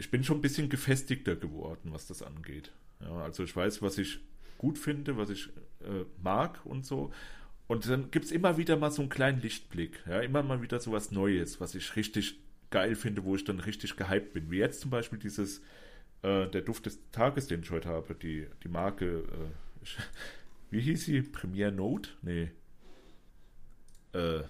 ich 0.00 0.10
bin 0.10 0.24
schon 0.24 0.38
ein 0.38 0.40
bisschen 0.40 0.70
gefestigter 0.70 1.36
geworden, 1.36 1.92
was 1.92 2.06
das 2.06 2.22
angeht. 2.22 2.72
Ja, 3.00 3.22
also 3.22 3.44
ich 3.44 3.54
weiß, 3.54 3.82
was 3.82 3.98
ich 3.98 4.20
gut 4.56 4.78
finde, 4.78 5.18
was 5.18 5.28
ich 5.28 5.48
äh, 5.80 6.06
mag 6.22 6.64
und 6.64 6.86
so. 6.86 7.12
Und 7.66 7.86
dann 7.86 8.10
gibt 8.10 8.24
es 8.24 8.32
immer 8.32 8.56
wieder 8.56 8.78
mal 8.78 8.90
so 8.90 9.02
einen 9.02 9.10
kleinen 9.10 9.42
Lichtblick, 9.42 10.02
ja, 10.08 10.20
immer 10.20 10.42
mal 10.42 10.62
wieder 10.62 10.80
so 10.80 10.90
was 10.90 11.12
Neues, 11.12 11.60
was 11.60 11.74
ich 11.74 11.96
richtig 11.96 12.40
geil 12.70 12.96
finde, 12.96 13.24
wo 13.24 13.36
ich 13.36 13.44
dann 13.44 13.60
richtig 13.60 13.96
gehypt 13.96 14.32
bin. 14.32 14.50
Wie 14.50 14.56
jetzt 14.56 14.80
zum 14.80 14.90
Beispiel 14.90 15.18
dieses, 15.18 15.58
äh, 16.22 16.48
der 16.48 16.62
Duft 16.62 16.86
des 16.86 16.98
Tages, 17.10 17.46
den 17.46 17.62
ich 17.62 17.70
heute 17.70 17.90
habe, 17.90 18.14
die, 18.14 18.46
die 18.64 18.68
Marke, 18.68 19.18
äh, 19.18 19.82
ich, 19.82 19.98
wie 20.70 20.80
hieß 20.80 21.04
sie? 21.04 21.20
Premiere 21.20 21.72
Note? 21.72 22.08
Nee. 22.22 22.50
Äh, 24.14 24.44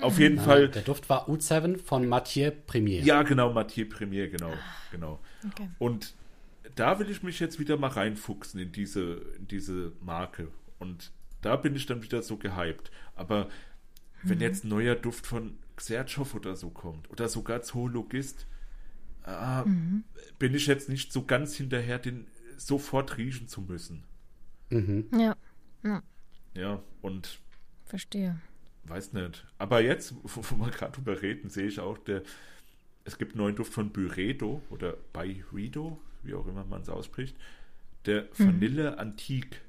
auf 0.00 0.18
jeden 0.18 0.36
Nein, 0.36 0.44
Fall. 0.44 0.62
nein, 0.64 0.72
der 0.72 0.82
Duft 0.82 1.08
war 1.08 1.28
U7 1.28 1.78
von 1.78 2.06
Mathieu 2.08 2.50
Premier. 2.66 3.02
Ja, 3.02 3.22
genau, 3.22 3.52
Mathieu 3.52 3.86
Premier, 3.88 4.28
genau, 4.28 4.52
genau. 4.90 5.20
Okay. 5.46 5.68
Und 5.78 6.14
da 6.74 6.98
will 6.98 7.10
ich 7.10 7.22
mich 7.22 7.40
jetzt 7.40 7.58
wieder 7.58 7.76
mal 7.76 7.88
reinfuchsen 7.90 8.60
in 8.60 8.72
diese, 8.72 9.14
in 9.38 9.48
diese 9.48 9.92
Marke. 10.00 10.48
Und 10.78 11.12
da 11.42 11.56
bin 11.56 11.74
ich 11.74 11.86
dann 11.86 12.02
wieder 12.02 12.22
so 12.22 12.36
gehypt. 12.36 12.90
Aber 13.16 13.48
wenn 14.22 14.40
jetzt 14.40 14.64
ein 14.64 14.68
neuer 14.68 14.94
Duft 14.94 15.26
von 15.26 15.58
Xerchow 15.76 16.34
oder 16.34 16.56
so 16.56 16.70
kommt, 16.70 17.10
oder 17.10 17.28
sogar 17.28 17.62
Zoologist, 17.62 18.46
ah, 19.24 19.64
bin 20.38 20.54
ich 20.54 20.66
jetzt 20.66 20.88
nicht 20.88 21.12
so 21.12 21.24
ganz 21.24 21.54
hinterher, 21.56 21.98
den 21.98 22.26
sofort 22.56 23.16
riechen 23.16 23.48
zu 23.48 23.60
müssen. 23.62 24.04
Mhm. 24.70 25.06
Ja, 25.16 25.36
Ja, 26.54 26.82
und 27.00 27.38
verstehe. 27.84 28.40
Weiß 28.88 29.12
nicht. 29.12 29.46
Aber 29.58 29.80
jetzt, 29.80 30.14
wo, 30.22 30.56
wir 30.56 30.70
gerade 30.70 30.92
drüber 30.92 31.20
reden, 31.20 31.50
sehe 31.50 31.66
ich 31.66 31.80
auch, 31.80 31.98
der, 31.98 32.22
es 33.04 33.18
gibt 33.18 33.32
einen 33.32 33.42
neuen 33.42 33.56
Duft 33.56 33.72
von 33.72 33.90
Byredo 33.90 34.62
oder 34.70 34.94
Byredo, 35.12 36.00
wie 36.22 36.34
auch 36.34 36.46
immer 36.46 36.64
man 36.64 36.82
es 36.82 36.88
ausspricht. 36.88 37.36
Der 38.06 38.28
Vanille 38.36 38.98
Antique. 38.98 39.60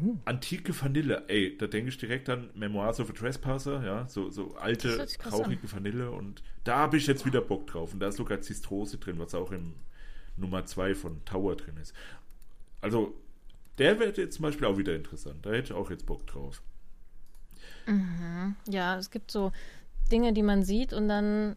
Uh. 0.00 0.16
Antike 0.24 0.72
Vanille, 0.72 1.24
ey, 1.28 1.56
da 1.58 1.66
denke 1.66 1.90
ich 1.90 1.98
direkt 1.98 2.28
an 2.30 2.48
Memoirs 2.54 2.98
of 3.00 3.10
a 3.10 3.12
Trespasser, 3.12 3.84
ja, 3.84 4.08
so, 4.08 4.30
so 4.30 4.54
alte, 4.56 5.06
traurige 5.18 5.70
Vanille 5.70 6.10
und 6.10 6.42
da 6.64 6.78
habe 6.78 6.96
ich 6.96 7.06
jetzt 7.06 7.26
wieder 7.26 7.42
Bock 7.42 7.66
drauf 7.66 7.92
und 7.92 8.00
da 8.00 8.08
ist 8.08 8.16
sogar 8.16 8.40
Zistrose 8.40 8.96
drin, 8.96 9.18
was 9.18 9.34
auch 9.34 9.52
im 9.52 9.74
Nummer 10.38 10.64
2 10.64 10.94
von 10.94 11.22
Tower 11.26 11.56
drin 11.56 11.76
ist. 11.76 11.94
Also, 12.80 13.14
der 13.76 13.98
wird 13.98 14.16
jetzt 14.16 14.36
zum 14.36 14.44
Beispiel 14.44 14.66
auch 14.66 14.78
wieder 14.78 14.96
interessant, 14.96 15.44
da 15.44 15.50
hätte 15.50 15.64
ich 15.64 15.72
auch 15.72 15.90
jetzt 15.90 16.06
Bock 16.06 16.26
drauf. 16.26 16.62
Mhm. 17.86 18.56
Ja, 18.68 18.96
es 18.98 19.10
gibt 19.10 19.30
so 19.30 19.52
Dinge, 20.10 20.32
die 20.32 20.42
man 20.42 20.62
sieht 20.62 20.92
und 20.92 21.08
dann 21.08 21.56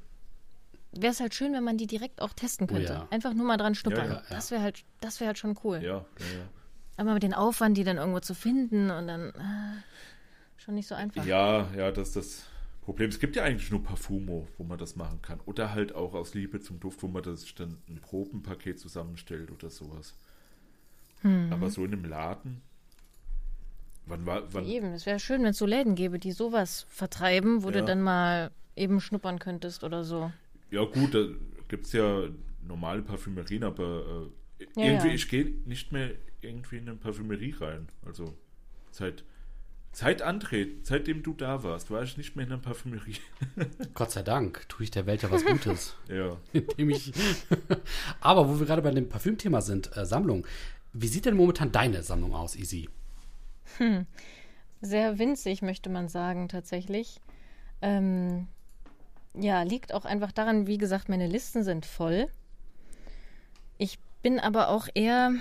wäre 0.92 1.12
es 1.12 1.20
halt 1.20 1.34
schön, 1.34 1.54
wenn 1.54 1.64
man 1.64 1.78
die 1.78 1.88
direkt 1.88 2.22
auch 2.22 2.34
testen 2.34 2.68
könnte. 2.68 2.94
Oh 2.94 2.96
ja. 2.96 3.08
Einfach 3.12 3.34
nur 3.34 3.46
mal 3.46 3.58
dran 3.58 3.76
schnuppern. 3.76 4.08
Ja, 4.08 4.16
ja, 4.16 4.24
das 4.30 4.52
wäre 4.52 4.62
halt, 4.62 4.84
das 5.02 5.20
wäre 5.20 5.28
halt 5.28 5.38
schon 5.38 5.58
cool. 5.64 5.82
Ja. 5.84 6.06
Aber 6.98 7.14
mit 7.14 7.24
den 7.24 7.34
Aufwand, 7.34 7.78
die 7.78 7.84
dann 7.84 7.98
irgendwo 7.98 8.22
zu 8.22 8.34
finden 8.34 8.90
und 8.90 9.08
dann 9.08 9.30
äh, 9.32 9.82
schon 10.58 10.76
nicht 10.76 10.88
so 10.88 10.96
einfach. 10.96 11.26
Ja, 11.26 11.70
ja, 11.76 11.92
das 11.92 12.10
ist 12.10 12.16
das 12.16 12.44
Problem. 12.82 13.10
Es 13.10 13.20
gibt 13.20 13.36
ja 13.36 13.44
eigentlich 13.44 13.70
nur 13.72 13.84
Parfumo, 13.84 14.48
wo 14.58 14.64
man 14.64 14.78
das 14.78 14.96
machen 14.96 15.22
kann. 15.22 15.40
Oder 15.46 15.74
halt 15.74 15.94
auch 15.94 16.14
aus 16.14 16.34
Liebe 16.34 16.62
zum 16.62 16.80
Duft, 16.80 17.04
wo 17.04 17.08
man 17.08 17.24
das 17.24 17.54
dann 17.56 17.78
ein 17.90 18.00
Probenpaket 18.00 18.80
zusammenstellt 18.80 19.52
oder 19.52 19.70
sowas. 19.70 20.16
Hm. 21.22 21.52
Aber 21.52 21.70
so 21.70 21.84
in 21.84 21.94
einem 21.94 22.06
Laden. 22.06 22.62
Wann 24.08 24.26
war. 24.26 24.44
Wann? 24.54 24.66
eben, 24.66 24.94
es 24.94 25.06
wäre 25.06 25.20
schön, 25.20 25.42
wenn 25.42 25.50
es 25.50 25.58
so 25.58 25.66
Läden 25.66 25.96
gäbe, 25.96 26.20
die 26.20 26.32
sowas 26.32 26.86
vertreiben, 26.90 27.64
wo 27.64 27.70
ja. 27.70 27.80
du 27.80 27.86
dann 27.86 28.02
mal 28.02 28.52
eben 28.76 29.00
schnuppern 29.00 29.40
könntest 29.40 29.84
oder 29.84 30.04
so. 30.04 30.32
Ja, 30.70 30.84
gut, 30.84 31.16
da 31.16 31.26
gibt 31.68 31.88
es 31.88 31.94
ja 31.94 32.24
normale 32.68 33.02
Parfümerien, 33.02 33.64
aber 33.64 34.30
äh, 34.60 34.64
ja, 34.80 34.92
irgendwie, 34.92 35.08
ja. 35.08 35.14
ich 35.14 35.28
gehe 35.28 35.54
nicht 35.66 35.92
mehr 35.92 36.12
irgendwie 36.42 36.78
in 36.78 36.90
eine 36.90 36.98
Parfümerie 36.98 37.56
rein. 37.60 37.88
Also 38.06 38.34
seit, 38.92 39.24
seit 39.92 40.24
André, 40.24 40.68
seitdem 40.84 41.24
du 41.24 41.34
da 41.34 41.64
warst, 41.64 41.90
war 41.90 42.04
ich 42.04 42.18
nicht 42.18 42.36
mehr 42.36 42.46
in 42.46 42.52
einer 42.52 42.62
Parfümerie. 42.62 43.18
Gott 43.94 44.12
sei 44.12 44.24
Dank, 44.24 44.68
tue 44.70 44.84
ich 44.84 44.92
der 44.92 45.06
Welt 45.06 45.24
ja 45.24 45.32
was 45.32 45.46
Gutes. 45.46 45.96
ja. 46.10 46.38
Indem 46.54 46.90
ich 46.92 47.12
aber 48.20 48.48
wo 48.48 48.60
wir 48.60 48.66
gerade 48.66 48.82
bei 48.82 48.92
dem 48.92 49.10
Parfümthema 49.10 49.62
sind, 49.62 49.96
äh, 49.98 50.06
Sammlung. 50.06 50.46
Wie 50.94 51.08
sieht 51.08 51.26
denn 51.26 51.36
momentan 51.36 51.72
deine 51.72 52.04
Sammlung 52.04 52.34
aus, 52.34 52.56
Easy? 52.56 52.88
Hm. 53.78 54.06
Sehr 54.82 55.18
winzig, 55.20 55.62
möchte 55.62 55.90
man 55.90 56.08
sagen, 56.08 56.48
tatsächlich. 56.50 57.20
Ähm, 57.82 58.48
ja, 59.34 59.64
liegt 59.64 59.94
auch 59.94 60.06
einfach 60.06 60.32
daran, 60.32 60.68
wie 60.68 60.78
gesagt, 60.78 61.10
meine 61.10 61.28
Listen 61.28 61.64
sind 61.64 61.86
voll. 61.86 62.28
Ich 63.78 64.00
bin 64.22 64.40
aber 64.40 64.70
auch 64.70 64.88
eher 64.94 65.34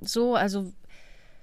so, 0.00 0.34
also 0.34 0.72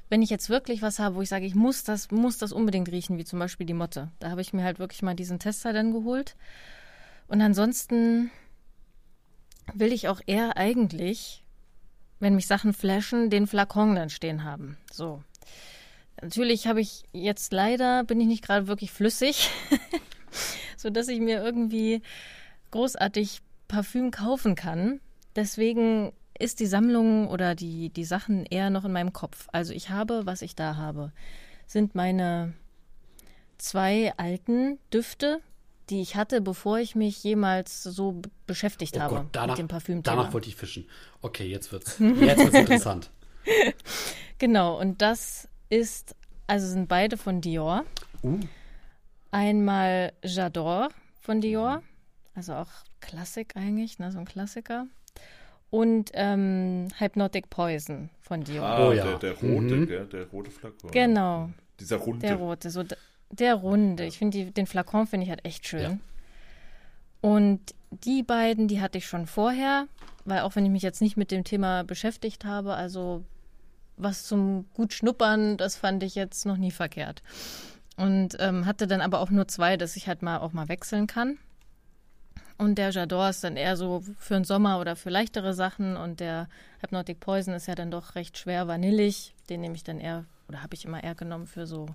wenn 0.09 0.21
ich 0.21 0.29
jetzt 0.29 0.49
wirklich 0.49 0.81
was 0.81 0.99
habe, 0.99 1.15
wo 1.15 1.21
ich 1.21 1.29
sage, 1.29 1.45
ich 1.45 1.55
muss 1.55 1.83
das, 1.83 2.11
muss 2.11 2.37
das 2.37 2.51
unbedingt 2.51 2.91
riechen, 2.91 3.17
wie 3.17 3.25
zum 3.25 3.39
Beispiel 3.39 3.65
die 3.65 3.73
Motte. 3.73 4.11
Da 4.19 4.31
habe 4.31 4.41
ich 4.41 4.53
mir 4.53 4.63
halt 4.63 4.79
wirklich 4.79 5.01
mal 5.03 5.15
diesen 5.15 5.39
Tester 5.39 5.71
dann 5.71 5.91
geholt. 5.91 6.35
Und 7.27 7.41
ansonsten 7.41 8.31
will 9.73 9.93
ich 9.93 10.07
auch 10.07 10.19
eher 10.25 10.57
eigentlich, 10.57 11.43
wenn 12.19 12.35
mich 12.35 12.47
Sachen 12.47 12.73
flashen, 12.73 13.29
den 13.29 13.45
Flakon 13.45 13.95
dann 13.95 14.09
stehen 14.09 14.43
haben. 14.43 14.77
So. 14.91 15.23
Natürlich 16.21 16.67
habe 16.67 16.81
ich 16.81 17.03
jetzt 17.11 17.53
leider, 17.53 18.03
bin 18.03 18.19
ich 18.19 18.27
nicht 18.27 18.43
gerade 18.43 18.67
wirklich 18.67 18.91
flüssig, 18.91 19.49
sodass 20.77 21.07
ich 21.07 21.19
mir 21.19 21.43
irgendwie 21.43 22.01
großartig 22.71 23.41
Parfüm 23.67 24.11
kaufen 24.11 24.55
kann. 24.55 24.99
Deswegen 25.35 26.11
ist 26.37 26.59
die 26.59 26.65
Sammlung 26.65 27.27
oder 27.27 27.55
die, 27.55 27.89
die 27.89 28.05
Sachen 28.05 28.45
eher 28.45 28.69
noch 28.69 28.85
in 28.85 28.91
meinem 28.91 29.13
Kopf. 29.13 29.47
Also 29.51 29.73
ich 29.73 29.89
habe, 29.89 30.25
was 30.25 30.41
ich 30.41 30.55
da 30.55 30.75
habe, 30.77 31.11
sind 31.67 31.95
meine 31.95 32.53
zwei 33.57 34.13
alten 34.17 34.79
Düfte, 34.93 35.41
die 35.89 36.01
ich 36.01 36.15
hatte, 36.15 36.41
bevor 36.41 36.79
ich 36.79 36.95
mich 36.95 37.23
jemals 37.23 37.83
so 37.83 38.21
beschäftigt 38.47 38.95
oh 38.97 39.01
habe 39.01 39.15
Gott, 39.15 39.25
danach, 39.31 39.49
mit 39.49 39.59
dem 39.59 39.67
Parfüm. 39.67 40.03
Danach 40.03 40.33
wollte 40.33 40.49
ich 40.49 40.55
fischen. 40.55 40.87
Okay, 41.21 41.47
jetzt 41.47 41.71
wird's, 41.71 41.99
jetzt 41.99 42.39
wird's 42.39 42.55
interessant. 42.57 43.11
genau, 44.37 44.79
und 44.79 45.01
das 45.01 45.48
ist, 45.69 46.15
also 46.47 46.67
sind 46.67 46.87
beide 46.87 47.17
von 47.17 47.41
Dior. 47.41 47.85
Uh. 48.23 48.39
Einmal 49.31 50.13
J'adore 50.23 50.89
von 51.21 51.41
Dior, 51.41 51.83
also 52.33 52.53
auch 52.53 52.69
Klassik 52.99 53.55
eigentlich, 53.55 53.99
ne, 53.99 54.11
so 54.11 54.19
ein 54.19 54.25
Klassiker 54.25 54.87
und 55.69 56.11
ähm, 56.13 56.87
Hypnotic 56.97 57.49
Poison 57.49 58.09
von 58.21 58.43
Dior. 58.43 58.65
Ah, 58.65 58.87
oh, 58.87 58.91
ja. 58.91 59.03
der, 59.03 59.19
der 59.19 59.33
rote, 59.33 59.75
mhm. 59.75 59.87
der, 59.87 60.05
der 60.05 60.25
rote 60.27 60.51
Flakon. 60.51 60.91
Genau. 60.91 61.49
Dieser 61.79 61.97
runde. 61.97 62.25
Der 62.25 62.35
rote, 62.35 62.69
so 62.69 62.83
der 63.29 63.55
runde. 63.55 64.05
Ich 64.05 64.17
finde 64.17 64.51
den 64.51 64.65
Flakon 64.65 65.07
finde 65.07 65.25
ich 65.25 65.29
halt 65.29 65.45
echt 65.45 65.67
schön. 65.67 65.81
Ja. 65.81 65.97
Und 67.21 67.59
die 67.91 68.23
beiden, 68.23 68.67
die 68.67 68.81
hatte 68.81 68.97
ich 68.97 69.05
schon 69.05 69.27
vorher, 69.27 69.87
weil 70.25 70.41
auch 70.41 70.55
wenn 70.55 70.65
ich 70.65 70.71
mich 70.71 70.83
jetzt 70.83 71.01
nicht 71.01 71.17
mit 71.17 71.31
dem 71.31 71.43
Thema 71.43 71.83
beschäftigt 71.83 72.45
habe, 72.45 72.73
also 72.73 73.23
was 73.99 74.25
zum 74.25 74.65
gut 74.73 74.93
schnuppern, 74.93 75.57
das 75.57 75.75
fand 75.75 76.01
ich 76.03 76.15
jetzt 76.15 76.45
noch 76.45 76.57
nie 76.57 76.71
verkehrt. 76.71 77.21
Und 77.97 78.37
ähm, 78.39 78.65
hatte 78.65 78.87
dann 78.87 79.01
aber 79.01 79.19
auch 79.19 79.29
nur 79.29 79.47
zwei, 79.47 79.77
dass 79.77 79.95
ich 79.95 80.07
halt 80.07 80.21
mal 80.21 80.39
auch 80.39 80.53
mal 80.53 80.69
wechseln 80.69 81.05
kann. 81.05 81.37
Und 82.57 82.77
der 82.77 82.89
Jador 82.89 83.29
ist 83.29 83.43
dann 83.43 83.55
eher 83.55 83.77
so 83.77 84.03
für 84.17 84.33
den 84.33 84.43
Sommer 84.43 84.79
oder 84.79 84.95
für 84.95 85.09
leichtere 85.09 85.53
Sachen. 85.53 85.95
Und 85.95 86.19
der 86.19 86.47
Hypnotic 86.81 87.19
Poison 87.19 87.53
ist 87.53 87.67
ja 87.67 87.75
dann 87.75 87.91
doch 87.91 88.15
recht 88.15 88.37
schwer 88.37 88.67
vanillig. 88.67 89.33
Den 89.49 89.61
nehme 89.61 89.75
ich 89.75 89.83
dann 89.83 89.99
eher, 89.99 90.25
oder 90.47 90.63
habe 90.63 90.75
ich 90.75 90.85
immer 90.85 91.03
eher 91.03 91.15
genommen 91.15 91.47
für 91.47 91.67
so 91.67 91.87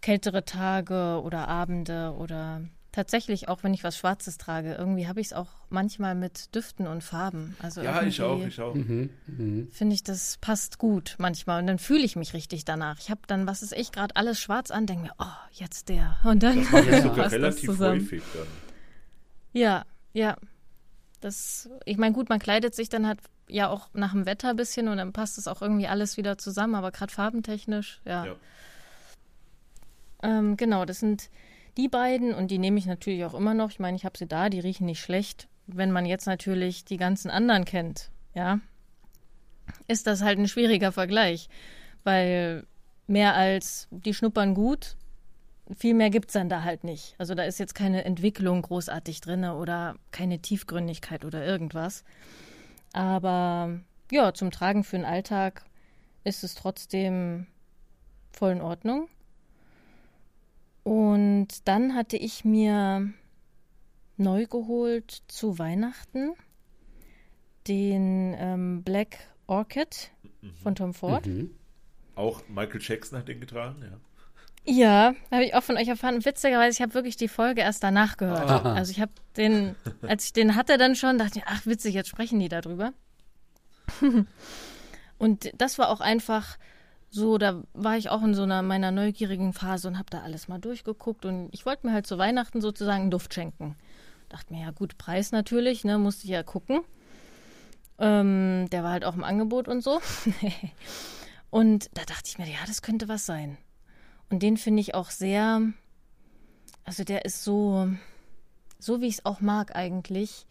kältere 0.00 0.44
Tage 0.44 1.20
oder 1.22 1.48
Abende 1.48 2.14
oder 2.18 2.62
tatsächlich 2.92 3.48
auch, 3.48 3.62
wenn 3.62 3.74
ich 3.74 3.84
was 3.84 3.96
Schwarzes 3.96 4.38
trage. 4.38 4.74
Irgendwie 4.74 5.06
habe 5.06 5.20
ich 5.20 5.28
es 5.28 5.32
auch 5.32 5.48
manchmal 5.68 6.14
mit 6.14 6.54
Düften 6.54 6.86
und 6.86 7.04
Farben. 7.04 7.56
Also 7.60 7.82
ja, 7.82 8.02
ich 8.02 8.20
auch, 8.22 8.44
ich 8.44 8.60
auch. 8.60 8.74
Mhm, 8.74 9.10
mh. 9.26 9.66
Finde 9.72 9.94
ich, 9.94 10.02
das 10.02 10.38
passt 10.38 10.78
gut 10.78 11.16
manchmal. 11.18 11.60
Und 11.60 11.66
dann 11.66 11.78
fühle 11.78 12.04
ich 12.04 12.16
mich 12.16 12.34
richtig 12.34 12.64
danach. 12.64 12.98
Ich 12.98 13.10
habe 13.10 13.20
dann, 13.26 13.46
was 13.46 13.62
ist 13.62 13.72
ich, 13.72 13.92
gerade 13.92 14.16
alles 14.16 14.40
schwarz 14.40 14.70
an, 14.70 14.86
denke 14.86 15.04
mir, 15.04 15.14
oh, 15.18 15.48
jetzt 15.52 15.88
der. 15.88 16.16
Und 16.24 16.42
dann 16.42 16.66
das 16.70 16.86
ich 16.86 16.96
sogar 17.02 17.30
relativ 17.30 17.78
häufig 17.78 18.22
dann. 18.34 18.46
Ja, 19.52 19.84
ja. 20.12 20.36
Das, 21.20 21.68
ich 21.84 21.98
meine, 21.98 22.14
gut, 22.14 22.28
man 22.28 22.38
kleidet 22.38 22.74
sich 22.74 22.88
dann 22.88 23.06
halt 23.06 23.20
ja 23.46 23.68
auch 23.68 23.88
nach 23.92 24.12
dem 24.12 24.26
Wetter 24.26 24.50
ein 24.50 24.56
bisschen 24.56 24.88
und 24.88 24.96
dann 24.96 25.12
passt 25.12 25.36
es 25.38 25.48
auch 25.48 25.60
irgendwie 25.60 25.86
alles 25.86 26.16
wieder 26.16 26.38
zusammen, 26.38 26.74
aber 26.74 26.92
gerade 26.92 27.12
farbentechnisch, 27.12 28.00
ja. 28.04 28.26
ja. 28.26 28.36
Ähm, 30.22 30.56
genau, 30.56 30.84
das 30.84 31.00
sind 31.00 31.30
die 31.76 31.88
beiden 31.88 32.34
und 32.34 32.50
die 32.50 32.58
nehme 32.58 32.78
ich 32.78 32.86
natürlich 32.86 33.24
auch 33.24 33.34
immer 33.34 33.54
noch. 33.54 33.70
Ich 33.70 33.78
meine, 33.78 33.96
ich 33.96 34.04
habe 34.04 34.18
sie 34.18 34.26
da, 34.26 34.48
die 34.48 34.60
riechen 34.60 34.86
nicht 34.86 35.00
schlecht. 35.00 35.48
Wenn 35.66 35.92
man 35.92 36.06
jetzt 36.06 36.26
natürlich 36.26 36.84
die 36.84 36.96
ganzen 36.96 37.30
anderen 37.30 37.64
kennt, 37.64 38.10
ja, 38.34 38.60
ist 39.86 40.06
das 40.06 40.22
halt 40.22 40.38
ein 40.38 40.48
schwieriger 40.48 40.92
Vergleich, 40.92 41.48
weil 42.02 42.66
mehr 43.06 43.34
als 43.34 43.88
die 43.90 44.14
schnuppern 44.14 44.54
gut 44.54 44.96
viel 45.76 45.94
mehr 45.94 46.10
gibt 46.10 46.28
es 46.28 46.32
dann 46.34 46.48
da 46.48 46.62
halt 46.62 46.84
nicht. 46.84 47.14
Also 47.18 47.34
da 47.34 47.44
ist 47.44 47.58
jetzt 47.58 47.74
keine 47.74 48.04
Entwicklung 48.04 48.62
großartig 48.62 49.20
drin 49.20 49.44
oder 49.44 49.96
keine 50.10 50.40
Tiefgründigkeit 50.40 51.24
oder 51.24 51.44
irgendwas. 51.44 52.04
Aber 52.92 53.78
ja, 54.10 54.34
zum 54.34 54.50
Tragen 54.50 54.84
für 54.84 54.96
den 54.96 55.04
Alltag 55.04 55.64
ist 56.24 56.42
es 56.42 56.54
trotzdem 56.54 57.46
voll 58.32 58.52
in 58.52 58.60
Ordnung. 58.60 59.08
Und 60.90 61.68
dann 61.68 61.94
hatte 61.94 62.16
ich 62.16 62.44
mir 62.44 63.12
neu 64.16 64.46
geholt 64.46 65.22
zu 65.28 65.56
Weihnachten 65.56 66.32
den 67.68 68.34
ähm, 68.36 68.82
Black 68.82 69.18
Orchid 69.46 70.10
mhm. 70.42 70.52
von 70.60 70.74
Tom 70.74 70.92
Ford. 70.92 71.24
Mhm. 71.26 71.54
Auch 72.16 72.42
Michael 72.48 72.80
Jackson 72.82 73.20
hat 73.20 73.28
den 73.28 73.38
getragen, 73.38 73.84
ja. 73.84 74.00
Ja, 74.64 75.14
habe 75.30 75.44
ich 75.44 75.54
auch 75.54 75.62
von 75.62 75.76
euch 75.76 75.86
erfahren. 75.86 76.24
Witzigerweise, 76.24 76.76
ich 76.76 76.82
habe 76.82 76.94
wirklich 76.94 77.16
die 77.16 77.28
Folge 77.28 77.60
erst 77.60 77.84
danach 77.84 78.16
gehört. 78.16 78.50
Aha. 78.50 78.74
Also 78.74 78.90
ich 78.90 79.00
habe 79.00 79.12
den, 79.36 79.76
als 80.02 80.24
ich 80.24 80.32
den 80.32 80.56
hatte 80.56 80.76
dann 80.76 80.96
schon, 80.96 81.18
dachte 81.18 81.38
ich, 81.38 81.44
ach 81.46 81.66
witzig, 81.66 81.94
jetzt 81.94 82.08
sprechen 82.08 82.40
die 82.40 82.48
darüber. 82.48 82.92
und 85.18 85.52
das 85.56 85.78
war 85.78 85.88
auch 85.88 86.00
einfach 86.00 86.58
so, 87.10 87.38
da 87.38 87.62
war 87.74 87.96
ich 87.96 88.08
auch 88.08 88.22
in 88.22 88.34
so 88.34 88.44
einer 88.44 88.62
meiner 88.62 88.92
neugierigen 88.92 89.52
Phase 89.52 89.88
und 89.88 89.98
habe 89.98 90.10
da 90.10 90.22
alles 90.22 90.46
mal 90.46 90.60
durchgeguckt 90.60 91.24
und 91.24 91.48
ich 91.52 91.66
wollte 91.66 91.86
mir 91.86 91.92
halt 91.92 92.06
zu 92.06 92.18
Weihnachten 92.18 92.60
sozusagen 92.60 93.02
einen 93.02 93.10
Duft 93.10 93.34
schenken. 93.34 93.74
Dachte 94.28 94.52
mir, 94.52 94.62
ja 94.62 94.70
gut, 94.70 94.96
Preis 94.96 95.32
natürlich, 95.32 95.84
ne, 95.84 95.98
musste 95.98 96.24
ich 96.24 96.30
ja 96.30 96.44
gucken. 96.44 96.82
Ähm, 97.98 98.68
der 98.70 98.84
war 98.84 98.92
halt 98.92 99.04
auch 99.04 99.14
im 99.14 99.24
Angebot 99.24 99.66
und 99.66 99.82
so. 99.82 100.00
und 101.50 101.90
da 101.94 102.04
dachte 102.04 102.28
ich 102.28 102.38
mir, 102.38 102.46
ja, 102.46 102.60
das 102.66 102.80
könnte 102.80 103.08
was 103.08 103.26
sein. 103.26 103.58
Und 104.30 104.44
den 104.44 104.56
finde 104.56 104.80
ich 104.80 104.94
auch 104.94 105.10
sehr, 105.10 105.60
also 106.84 107.02
der 107.02 107.24
ist 107.24 107.42
so, 107.42 107.88
so 108.78 109.00
wie 109.00 109.08
ich 109.08 109.14
es 109.14 109.26
auch 109.26 109.40
mag 109.40 109.74
eigentlich, 109.74 110.46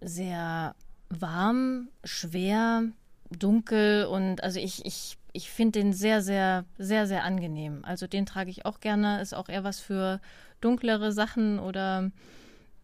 sehr 0.00 0.74
warm, 1.10 1.88
schwer, 2.04 2.84
dunkel 3.30 4.06
und 4.06 4.42
also 4.42 4.58
ich, 4.60 4.84
ich, 4.84 5.18
ich 5.32 5.50
finde 5.50 5.80
den 5.80 5.92
sehr, 5.92 6.22
sehr, 6.22 6.64
sehr, 6.78 7.06
sehr 7.06 7.24
angenehm. 7.24 7.84
Also 7.84 8.06
den 8.06 8.26
trage 8.26 8.50
ich 8.50 8.64
auch 8.64 8.80
gerne. 8.80 9.20
Ist 9.20 9.34
auch 9.34 9.48
eher 9.48 9.64
was 9.64 9.80
für 9.80 10.20
dunklere 10.60 11.12
Sachen 11.12 11.58
oder 11.58 12.10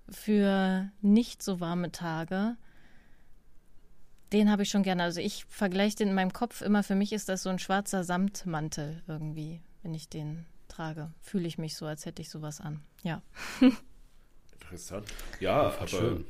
für 0.08 0.90
nicht 1.00 1.42
so 1.42 1.60
warme 1.60 1.92
Tage. 1.92 2.56
Den 4.32 4.50
habe 4.50 4.62
ich 4.62 4.70
schon 4.70 4.82
gerne. 4.82 5.02
Also 5.02 5.20
ich 5.20 5.44
vergleiche 5.48 5.96
den 5.96 6.08
in 6.08 6.14
meinem 6.14 6.32
Kopf 6.32 6.62
immer. 6.62 6.82
Für 6.82 6.94
mich 6.94 7.12
ist 7.12 7.28
das 7.28 7.42
so 7.42 7.50
ein 7.50 7.58
schwarzer 7.58 8.02
Samtmantel 8.02 9.02
irgendwie, 9.06 9.60
wenn 9.82 9.94
ich 9.94 10.08
den 10.08 10.46
trage. 10.68 11.12
Fühle 11.20 11.46
ich 11.46 11.58
mich 11.58 11.76
so, 11.76 11.86
als 11.86 12.06
hätte 12.06 12.22
ich 12.22 12.30
sowas 12.30 12.60
an. 12.60 12.80
Ja. 13.02 13.22
Interessant. 14.60 15.06
Ja, 15.40 15.74
aber 15.78 15.86
schön. 15.86 16.24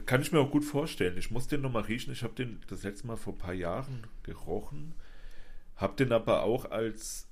Kann 0.00 0.22
ich 0.22 0.32
mir 0.32 0.40
auch 0.40 0.50
gut 0.50 0.64
vorstellen. 0.64 1.16
Ich 1.18 1.30
muss 1.30 1.46
den 1.46 1.60
nochmal 1.60 1.82
riechen. 1.82 2.12
Ich 2.12 2.22
habe 2.22 2.34
den 2.34 2.60
das 2.68 2.82
letzte 2.82 3.06
Mal 3.06 3.16
vor 3.16 3.34
ein 3.34 3.38
paar 3.38 3.54
Jahren 3.54 4.06
gerochen. 4.22 4.94
Habe 5.76 5.96
den 5.96 6.12
aber 6.12 6.42
auch 6.42 6.70
als 6.70 7.26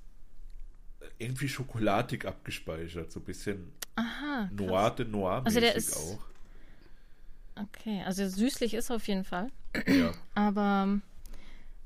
irgendwie 1.17 1.49
schokoladig 1.49 2.25
abgespeichert. 2.25 3.11
So 3.11 3.19
ein 3.19 3.23
bisschen 3.23 3.71
Aha, 3.95 4.49
Noir 4.51 4.91
de 4.91 5.05
Noir 5.05 5.41
also 5.45 5.59
der 5.59 5.75
ist, 5.75 5.95
auch. 5.97 6.19
Okay, 7.55 8.01
also 8.05 8.27
süßlich 8.27 8.73
ist 8.73 8.91
auf 8.91 9.07
jeden 9.07 9.23
Fall. 9.23 9.49
Ja. 9.87 10.11
Aber 10.33 10.99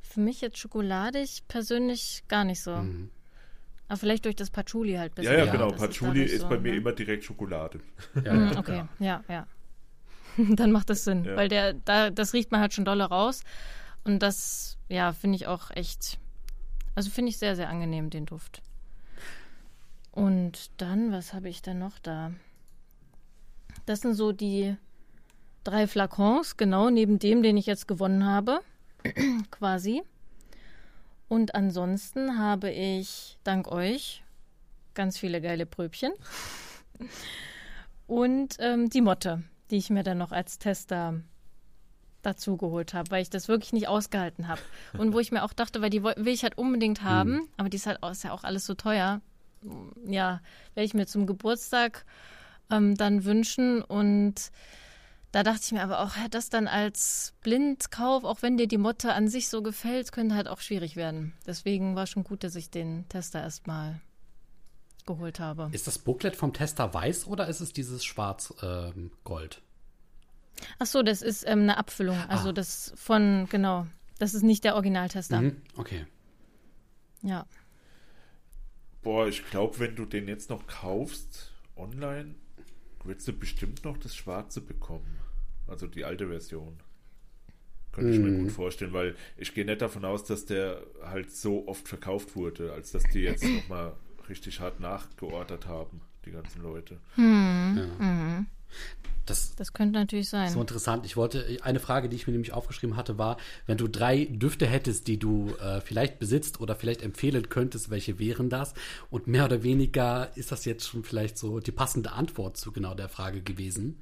für 0.02 0.20
mich 0.20 0.42
jetzt 0.42 0.58
schokoladig 0.58 1.44
persönlich 1.48 2.24
gar 2.28 2.44
nicht 2.44 2.62
so. 2.62 2.76
Mhm. 2.76 3.10
Aber 3.90 3.98
vielleicht 3.98 4.26
durch 4.26 4.36
das 4.36 4.50
Patchouli 4.50 4.94
halt 4.94 5.16
bisschen. 5.16 5.34
Ja, 5.34 5.46
ja, 5.46 5.52
genau. 5.52 5.72
Patchouli 5.72 6.24
ist, 6.24 6.34
ist 6.34 6.42
so, 6.42 6.50
bei 6.50 6.60
mir 6.60 6.72
ne? 6.72 6.78
immer 6.78 6.92
direkt 6.92 7.24
Schokolade. 7.24 7.80
Ja, 8.24 8.34
mhm, 8.34 8.58
okay, 8.58 8.84
ja, 9.00 9.24
ja. 9.30 9.48
Dann 10.56 10.72
macht 10.72 10.90
das 10.90 11.04
Sinn, 11.04 11.26
ja. 11.26 11.36
weil 11.36 11.50
der, 11.50 11.74
da, 11.74 12.10
das 12.10 12.34
riecht 12.34 12.52
man 12.52 12.62
halt 12.62 12.74
schon 12.74 12.86
dolle 12.86 13.06
raus. 13.06 13.42
Und 14.04 14.20
das, 14.20 14.78
ja, 14.88 15.14
finde 15.14 15.36
ich 15.36 15.48
auch 15.48 15.72
echt, 15.72 16.20
also 16.96 17.10
finde 17.10 17.30
ich 17.30 17.38
sehr, 17.38 17.56
sehr 17.56 17.70
angenehm, 17.70 18.10
den 18.10 18.26
Duft. 18.26 18.62
Und 20.12 20.72
dann, 20.78 21.12
was 21.12 21.34
habe 21.34 21.50
ich 21.50 21.62
denn 21.62 21.80
noch 21.80 22.00
da? 22.00 22.32
Das 23.86 24.02
sind 24.02 24.14
so 24.14 24.32
die 24.32 24.76
drei 25.64 25.88
Flakons, 25.88 26.58
genau 26.58 26.90
neben 26.90 27.20
dem, 27.20 27.44
den 27.44 27.58
ich 27.58 27.66
jetzt 27.66 27.88
gewonnen 27.88 28.26
habe, 28.26 28.62
quasi. 29.52 30.04
Und 31.28 31.56
ansonsten 31.56 32.40
habe 32.40 32.72
ich, 32.72 33.38
dank 33.44 33.68
euch, 33.68 34.24
ganz 34.94 35.18
viele 35.18 35.42
geile 35.42 35.66
Pröbchen. 35.66 36.14
Und 38.08 38.56
ähm, 38.60 38.90
die 38.90 39.02
Motte, 39.02 39.44
die 39.72 39.78
ich 39.78 39.90
mir 39.90 40.04
dann 40.04 40.18
noch 40.18 40.32
als 40.32 40.60
Tester 40.60 41.22
dazu 42.22 42.58
geholt 42.58 42.94
habe, 42.94 43.12
weil 43.12 43.22
ich 43.22 43.30
das 43.30 43.48
wirklich 43.48 43.74
nicht 43.74 43.88
ausgehalten 43.88 44.48
habe. 44.48 44.62
Und 44.98 45.14
wo 45.14 45.20
ich 45.20 45.32
mir 45.32 45.44
auch 45.44 45.54
dachte, 45.54 45.82
weil 45.82 45.90
die 45.90 46.04
will 46.04 46.28
ich 46.28 46.44
halt 46.44 46.58
unbedingt 46.58 47.04
haben, 47.04 47.34
mhm. 47.34 47.48
aber 47.58 47.70
die 47.70 47.78
ist 47.78 47.88
halt 47.88 48.04
ist 48.04 48.24
ja 48.24 48.32
auch 48.32 48.44
alles 48.44 48.66
so 48.66 48.74
teuer 48.74 49.22
ja, 50.06 50.42
werde 50.74 50.86
ich 50.86 50.94
mir 50.94 51.08
zum 51.08 51.26
Geburtstag 51.26 52.06
ähm, 52.70 52.96
dann 52.96 53.26
wünschen. 53.26 53.82
Und 53.82 54.52
da 55.32 55.44
dachte 55.44 55.62
ich 55.64 55.72
mir 55.72 55.84
aber 55.84 56.02
auch, 56.02 56.12
das 56.30 56.50
dann 56.50 56.68
als 56.68 57.34
Blindkauf, 57.42 58.24
auch 58.24 58.42
wenn 58.42 58.58
dir 58.58 58.68
die 58.68 58.78
Motte 58.78 59.14
an 59.14 59.28
sich 59.28 59.50
so 59.50 59.62
gefällt, 59.62 60.12
könnte 60.12 60.36
halt 60.36 60.48
auch 60.48 60.60
schwierig 60.60 60.96
werden. 60.96 61.34
Deswegen 61.46 61.96
war 61.96 62.08
schon 62.08 62.24
gut, 62.24 62.44
dass 62.44 62.56
ich 62.56 62.70
den 62.70 63.08
Tester 63.10 63.42
erstmal 63.42 64.00
geholt 65.08 65.40
habe. 65.40 65.70
Ist 65.72 65.88
das 65.88 65.98
Booklet 65.98 66.36
vom 66.36 66.54
Tester 66.54 66.94
weiß 66.94 67.26
oder 67.26 67.48
ist 67.48 67.62
es 67.62 67.74
dieses 67.74 68.06
Schwarz-Gold? 68.06 69.62
Ähm, 69.62 69.62
Ach 70.80 70.86
so, 70.86 71.02
das 71.02 71.22
ist 71.22 71.44
ähm, 71.48 71.62
eine 71.62 71.78
Abfüllung. 71.78 72.18
Also 72.28 72.50
ah. 72.50 72.54
das 72.54 72.94
von, 72.96 73.48
genau. 73.50 73.88
Das 74.20 74.34
ist 74.34 74.44
nicht 74.44 74.64
der 74.64 74.76
Originaltester. 74.76 75.42
Mhm, 75.42 75.62
okay. 75.76 76.06
Ja. 77.22 77.46
Boah, 79.02 79.28
ich 79.28 79.48
glaube, 79.50 79.80
wenn 79.80 79.96
du 79.96 80.06
den 80.06 80.28
jetzt 80.28 80.50
noch 80.50 80.68
kaufst 80.68 81.52
online, 81.76 82.36
willst 83.04 83.28
du 83.28 83.34
bestimmt 83.34 83.84
noch 83.86 83.98
das 83.98 84.16
Schwarze 84.16 84.62
bekommen. 84.62 85.20
Also 85.68 85.88
die 85.88 86.06
alte 86.06 86.28
Version. 86.28 86.80
Könnte 87.92 88.12
ich 88.12 88.20
mir 88.20 88.30
mhm. 88.30 88.44
gut 88.44 88.52
vorstellen, 88.52 88.94
weil 88.94 89.16
ich 89.38 89.54
gehe 89.54 89.66
nicht 89.66 89.82
davon 89.82 90.06
aus, 90.06 90.24
dass 90.24 90.46
der 90.46 90.84
halt 91.04 91.32
so 91.32 91.68
oft 91.68 91.88
verkauft 91.88 92.36
wurde, 92.36 92.74
als 92.74 92.92
dass 92.92 93.04
die 93.04 93.22
jetzt 93.22 93.44
nochmal 93.44 93.94
richtig 94.30 94.60
hart 94.60 94.80
nachgeordert 94.80 95.68
haben, 95.68 96.02
die 96.26 96.32
ganzen 96.32 96.62
Leute. 96.62 96.98
Hm. 97.16 97.78
Ja. 97.78 98.06
Mhm. 98.06 98.46
Das, 99.26 99.56
das 99.56 99.74
könnte 99.74 100.00
natürlich 100.00 100.30
sein. 100.30 100.50
So 100.50 100.62
interessant. 100.62 101.06
Ich 101.06 101.18
wollte, 101.18 101.46
eine 101.62 101.80
Frage, 101.80 102.08
die 102.08 102.16
ich 102.16 102.28
mir 102.28 102.32
nämlich 102.32 102.54
aufgeschrieben 102.54 102.96
hatte, 102.96 103.18
war, 103.18 103.38
wenn 103.66 103.78
du 103.78 103.90
drei 103.90 104.26
Düfte 104.26 104.66
hättest, 104.66 105.08
die 105.08 105.20
du 105.20 105.54
äh, 105.62 105.82
vielleicht 105.82 106.18
besitzt 106.18 106.62
oder 106.62 106.76
vielleicht 106.76 107.02
empfehlen 107.02 107.50
könntest, 107.50 107.90
welche 107.90 108.20
wären 108.20 108.50
das? 108.50 108.74
Und 109.10 109.28
mehr 109.28 109.46
oder 109.46 109.64
weniger 109.64 110.32
ist 110.36 110.54
das 110.54 110.64
jetzt 110.64 110.88
schon 110.88 111.04
vielleicht 111.04 111.38
so 111.38 111.60
die 111.60 111.74
passende 111.74 112.14
Antwort 112.14 112.56
zu 112.56 112.72
genau 112.72 112.94
der 112.94 113.10
Frage 113.10 113.42
gewesen. 113.42 114.00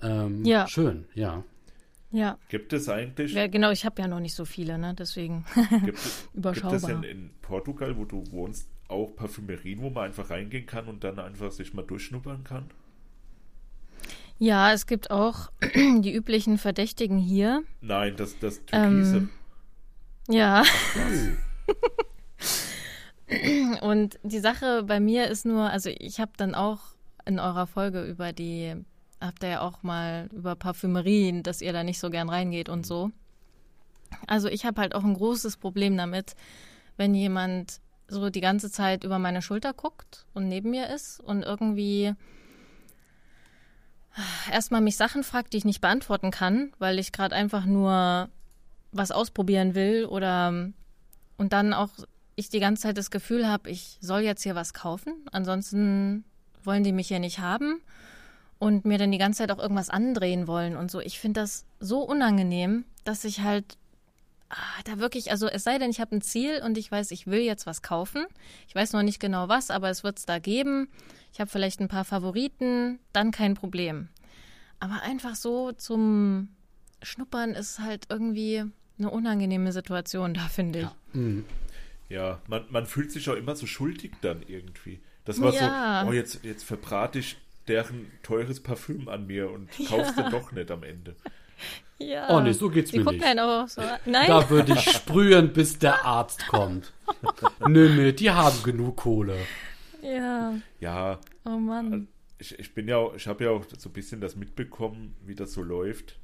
Ähm, 0.00 0.44
ja. 0.46 0.66
Schön, 0.66 1.04
ja. 1.14 1.44
Ja. 2.10 2.38
Gibt 2.48 2.72
es 2.72 2.88
eigentlich. 2.88 3.34
Ja, 3.34 3.46
genau, 3.48 3.70
ich 3.70 3.84
habe 3.84 4.00
ja 4.00 4.08
noch 4.08 4.20
nicht 4.20 4.34
so 4.34 4.46
viele, 4.46 4.78
ne? 4.78 4.94
Deswegen 4.94 5.44
gibt 5.84 5.98
es, 5.98 6.28
überschaubar. 6.34 6.78
Gibt 6.78 6.84
es 6.84 6.88
in, 6.88 7.02
in 7.02 7.30
Portugal, 7.42 7.96
wo 7.98 8.06
du 8.06 8.24
wohnst, 8.30 8.68
auch 8.88 9.14
Parfümerien, 9.16 9.80
wo 9.80 9.90
man 9.90 10.04
einfach 10.04 10.30
reingehen 10.30 10.66
kann 10.66 10.86
und 10.86 11.04
dann 11.04 11.18
einfach 11.18 11.50
sich 11.50 11.74
mal 11.74 11.82
durchschnuppern 11.82 12.44
kann? 12.44 12.70
Ja, 14.38 14.72
es 14.72 14.86
gibt 14.86 15.10
auch 15.10 15.50
die 15.74 16.12
üblichen 16.12 16.58
Verdächtigen 16.58 17.18
hier. 17.18 17.62
Nein, 17.80 18.16
das, 18.16 18.38
das 18.38 18.64
Türkise. 18.66 19.16
Ähm, 19.16 19.30
ja. 20.28 20.64
Und 23.80 24.18
die 24.22 24.38
Sache 24.38 24.84
bei 24.84 25.00
mir 25.00 25.26
ist 25.28 25.46
nur, 25.46 25.70
also 25.70 25.90
ich 25.98 26.20
habe 26.20 26.32
dann 26.36 26.54
auch 26.54 26.80
in 27.24 27.40
eurer 27.40 27.66
Folge 27.66 28.04
über 28.04 28.32
die, 28.32 28.74
habt 29.20 29.42
ihr 29.42 29.48
ja 29.48 29.60
auch 29.62 29.82
mal 29.82 30.28
über 30.32 30.54
Parfümerien, 30.54 31.42
dass 31.42 31.60
ihr 31.60 31.72
da 31.72 31.82
nicht 31.82 31.98
so 31.98 32.10
gern 32.10 32.28
reingeht 32.28 32.68
und 32.68 32.86
so. 32.86 33.10
Also 34.28 34.48
ich 34.48 34.64
habe 34.64 34.80
halt 34.80 34.94
auch 34.94 35.02
ein 35.02 35.14
großes 35.14 35.56
Problem 35.56 35.96
damit, 35.96 36.36
wenn 36.96 37.14
jemand 37.14 37.80
so 38.08 38.30
die 38.30 38.40
ganze 38.40 38.70
Zeit 38.70 39.04
über 39.04 39.18
meine 39.18 39.42
Schulter 39.42 39.72
guckt 39.72 40.26
und 40.34 40.48
neben 40.48 40.70
mir 40.70 40.88
ist 40.90 41.20
und 41.20 41.42
irgendwie 41.42 42.14
erstmal 44.50 44.80
mich 44.80 44.96
Sachen 44.96 45.24
fragt, 45.24 45.52
die 45.52 45.58
ich 45.58 45.64
nicht 45.64 45.80
beantworten 45.80 46.30
kann, 46.30 46.72
weil 46.78 46.98
ich 46.98 47.12
gerade 47.12 47.34
einfach 47.34 47.64
nur 47.64 48.28
was 48.92 49.10
ausprobieren 49.10 49.74
will 49.74 50.06
oder 50.06 50.70
und 51.36 51.52
dann 51.52 51.72
auch 51.74 51.90
ich 52.34 52.48
die 52.48 52.60
ganze 52.60 52.82
Zeit 52.82 52.98
das 52.98 53.10
Gefühl 53.10 53.48
habe, 53.48 53.70
ich 53.70 53.98
soll 54.00 54.20
jetzt 54.20 54.42
hier 54.42 54.54
was 54.54 54.74
kaufen, 54.74 55.14
ansonsten 55.32 56.24
wollen 56.64 56.84
die 56.84 56.92
mich 56.92 57.10
ja 57.10 57.18
nicht 57.18 57.38
haben 57.40 57.80
und 58.58 58.84
mir 58.84 58.98
dann 58.98 59.12
die 59.12 59.18
ganze 59.18 59.38
Zeit 59.38 59.50
auch 59.50 59.58
irgendwas 59.58 59.90
andrehen 59.90 60.46
wollen 60.46 60.76
und 60.76 60.90
so. 60.90 61.00
Ich 61.00 61.18
finde 61.18 61.40
das 61.40 61.64
so 61.80 62.00
unangenehm, 62.00 62.84
dass 63.04 63.24
ich 63.24 63.40
halt 63.40 63.76
da 64.84 64.98
wirklich, 64.98 65.30
also 65.30 65.48
es 65.48 65.64
sei 65.64 65.78
denn, 65.78 65.90
ich 65.90 66.00
habe 66.00 66.14
ein 66.14 66.22
Ziel 66.22 66.62
und 66.64 66.78
ich 66.78 66.90
weiß, 66.90 67.10
ich 67.10 67.26
will 67.26 67.40
jetzt 67.40 67.66
was 67.66 67.82
kaufen. 67.82 68.26
Ich 68.68 68.74
weiß 68.74 68.92
noch 68.92 69.02
nicht 69.02 69.20
genau 69.20 69.48
was, 69.48 69.70
aber 69.70 69.90
es 69.90 70.04
wird 70.04 70.18
es 70.18 70.26
da 70.26 70.38
geben. 70.38 70.88
Ich 71.32 71.40
habe 71.40 71.50
vielleicht 71.50 71.80
ein 71.80 71.88
paar 71.88 72.04
Favoriten, 72.04 72.98
dann 73.12 73.30
kein 73.30 73.54
Problem. 73.54 74.08
Aber 74.78 75.02
einfach 75.02 75.34
so 75.34 75.72
zum 75.72 76.48
Schnuppern 77.02 77.50
ist 77.50 77.80
halt 77.80 78.06
irgendwie 78.08 78.64
eine 78.98 79.10
unangenehme 79.10 79.72
Situation 79.72 80.34
da, 80.34 80.42
finde 80.48 80.78
ich. 80.80 80.84
Ja, 80.84 80.96
mhm. 81.12 81.44
ja 82.08 82.40
man, 82.46 82.64
man 82.70 82.86
fühlt 82.86 83.12
sich 83.12 83.28
auch 83.28 83.36
immer 83.36 83.56
so 83.56 83.66
schuldig 83.66 84.12
dann 84.20 84.42
irgendwie. 84.46 85.00
Das 85.24 85.40
war 85.40 85.52
ja. 85.52 86.02
so, 86.04 86.10
oh, 86.10 86.12
jetzt, 86.12 86.44
jetzt 86.44 86.62
verbrate 86.62 87.18
ich 87.18 87.36
deren 87.68 88.06
teures 88.22 88.60
Parfüm 88.60 89.08
an 89.08 89.26
mir 89.26 89.50
und 89.50 89.68
kaufst 89.88 89.90
ja. 90.16 90.22
dann 90.22 90.30
doch 90.30 90.52
nicht 90.52 90.70
am 90.70 90.84
Ende. 90.84 91.16
Ja. 91.98 92.28
Oh 92.30 92.40
nee, 92.40 92.52
so 92.52 92.68
geht's 92.68 92.90
Die 92.90 92.98
mir 92.98 93.12
nicht. 93.12 93.38
Auch 93.38 93.68
so. 93.68 93.82
Nein. 94.04 94.28
Da 94.28 94.50
würde 94.50 94.74
ich 94.74 94.90
sprühen, 94.90 95.52
bis 95.52 95.78
der 95.78 96.04
Arzt 96.04 96.46
kommt. 96.48 96.92
nö, 97.66 97.88
nö, 97.88 98.12
die 98.12 98.30
haben 98.30 98.62
genug 98.62 98.96
Kohle. 98.96 99.38
Ja. 100.02 100.54
Ja. 100.80 101.20
Oh 101.44 101.56
Mann. 101.56 102.08
Ich, 102.38 102.58
ich 102.58 102.74
bin 102.74 102.86
ja, 102.86 103.14
ich 103.14 103.26
habe 103.26 103.44
ja 103.44 103.50
auch 103.50 103.64
so 103.78 103.88
ein 103.88 103.92
bisschen 103.92 104.20
das 104.20 104.36
mitbekommen, 104.36 105.16
wie 105.24 105.34
das 105.34 105.52
so 105.52 105.62
läuft. 105.62 106.18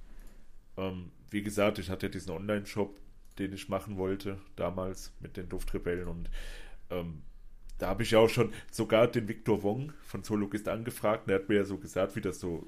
Ähm, 0.77 1.11
wie 1.31 1.43
gesagt, 1.43 1.78
ich 1.78 1.89
hatte 1.89 2.07
ja 2.07 2.12
diesen 2.12 2.33
Online-Shop, 2.33 2.99
den 3.39 3.55
ich 3.55 3.70
machen 3.70 3.97
wollte 3.97 4.39
damals 4.57 5.12
mit 5.20 5.39
den 5.39 5.49
Duftrebellen 5.49 6.07
und 6.07 6.28
ähm, 6.91 7.23
da 7.78 7.89
habe 7.89 8.05
ich 8.05 8.12
ja 8.12 8.20
auch 8.20 8.28
schon 8.28 8.52
sogar 8.70 9.09
den 9.09 9.27
Victor 9.27 9.62
Wong 9.65 9.93
von 10.05 10.23
Zoologist 10.23 10.69
angefragt. 10.69 11.28
Der 11.28 11.36
hat 11.36 11.49
mir 11.49 11.57
ja 11.57 11.65
so 11.65 11.78
gesagt, 11.78 12.15
wie 12.15 12.20
das 12.20 12.39
so 12.39 12.65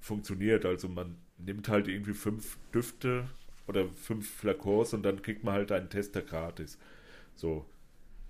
funktioniert. 0.00 0.64
Also 0.64 0.88
man 0.88 1.16
nimmt 1.38 1.68
halt 1.68 1.88
irgendwie 1.88 2.14
fünf 2.14 2.58
Düfte 2.74 3.28
oder 3.66 3.88
fünf 3.88 4.28
Flakons 4.28 4.94
und 4.94 5.02
dann 5.02 5.22
kriegt 5.22 5.44
man 5.44 5.54
halt 5.54 5.72
einen 5.72 5.88
Tester 5.88 6.22
gratis. 6.22 6.78
So. 7.34 7.66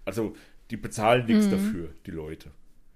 Also 0.04 0.34
die 0.70 0.76
bezahlen 0.76 1.26
nichts 1.26 1.46
mhm. 1.46 1.50
dafür, 1.50 1.94
die 2.06 2.10
Leute. 2.10 2.50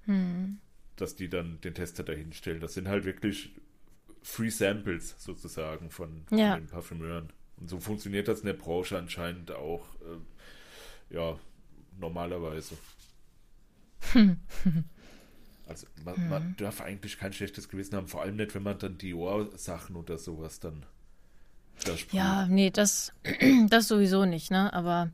Mhm. 0.07 0.59
Dass 0.97 1.17
die 1.17 1.28
dann 1.28 1.61
den 1.62 1.75
Tester 1.75 2.05
dahinstellen. 2.05 2.61
Das 2.61 2.75
sind 2.75 2.89
halt 2.89 3.05
wirklich 3.05 3.51
Free 4.23 4.51
Samples 4.51 5.17
sozusagen 5.19 5.91
von, 5.91 6.25
ja. 6.31 6.53
von 6.53 6.62
den 6.62 6.69
Parfümeuren. 6.69 7.33
Und 7.57 7.69
so 7.69 7.78
funktioniert 7.78 8.28
das 8.28 8.41
in 8.41 8.47
der 8.47 8.55
Branche 8.55 8.99
anscheinend 8.99 9.51
auch, 9.53 9.85
äh, 10.01 11.15
ja, 11.15 11.39
normalerweise. 11.99 12.77
Also 15.67 15.86
man, 16.05 16.28
man, 16.28 16.57
darf 16.59 16.81
eigentlich 16.81 17.18
kein 17.18 17.33
schlechtes 17.33 17.68
Gewissen 17.68 17.97
haben, 17.97 18.07
vor 18.07 18.23
allem 18.23 18.36
nicht, 18.36 18.55
wenn 18.55 18.62
man 18.62 18.78
dann 18.78 18.99
Dior-Sachen 18.99 19.97
oder 19.97 20.18
sowas 20.18 20.60
dann 20.60 20.84
da 21.84 21.93
Ja, 22.12 22.47
nee, 22.47 22.70
das, 22.70 23.12
das 23.68 23.89
sowieso 23.89 24.26
nicht, 24.26 24.51
ne? 24.51 24.73
Aber 24.73 25.10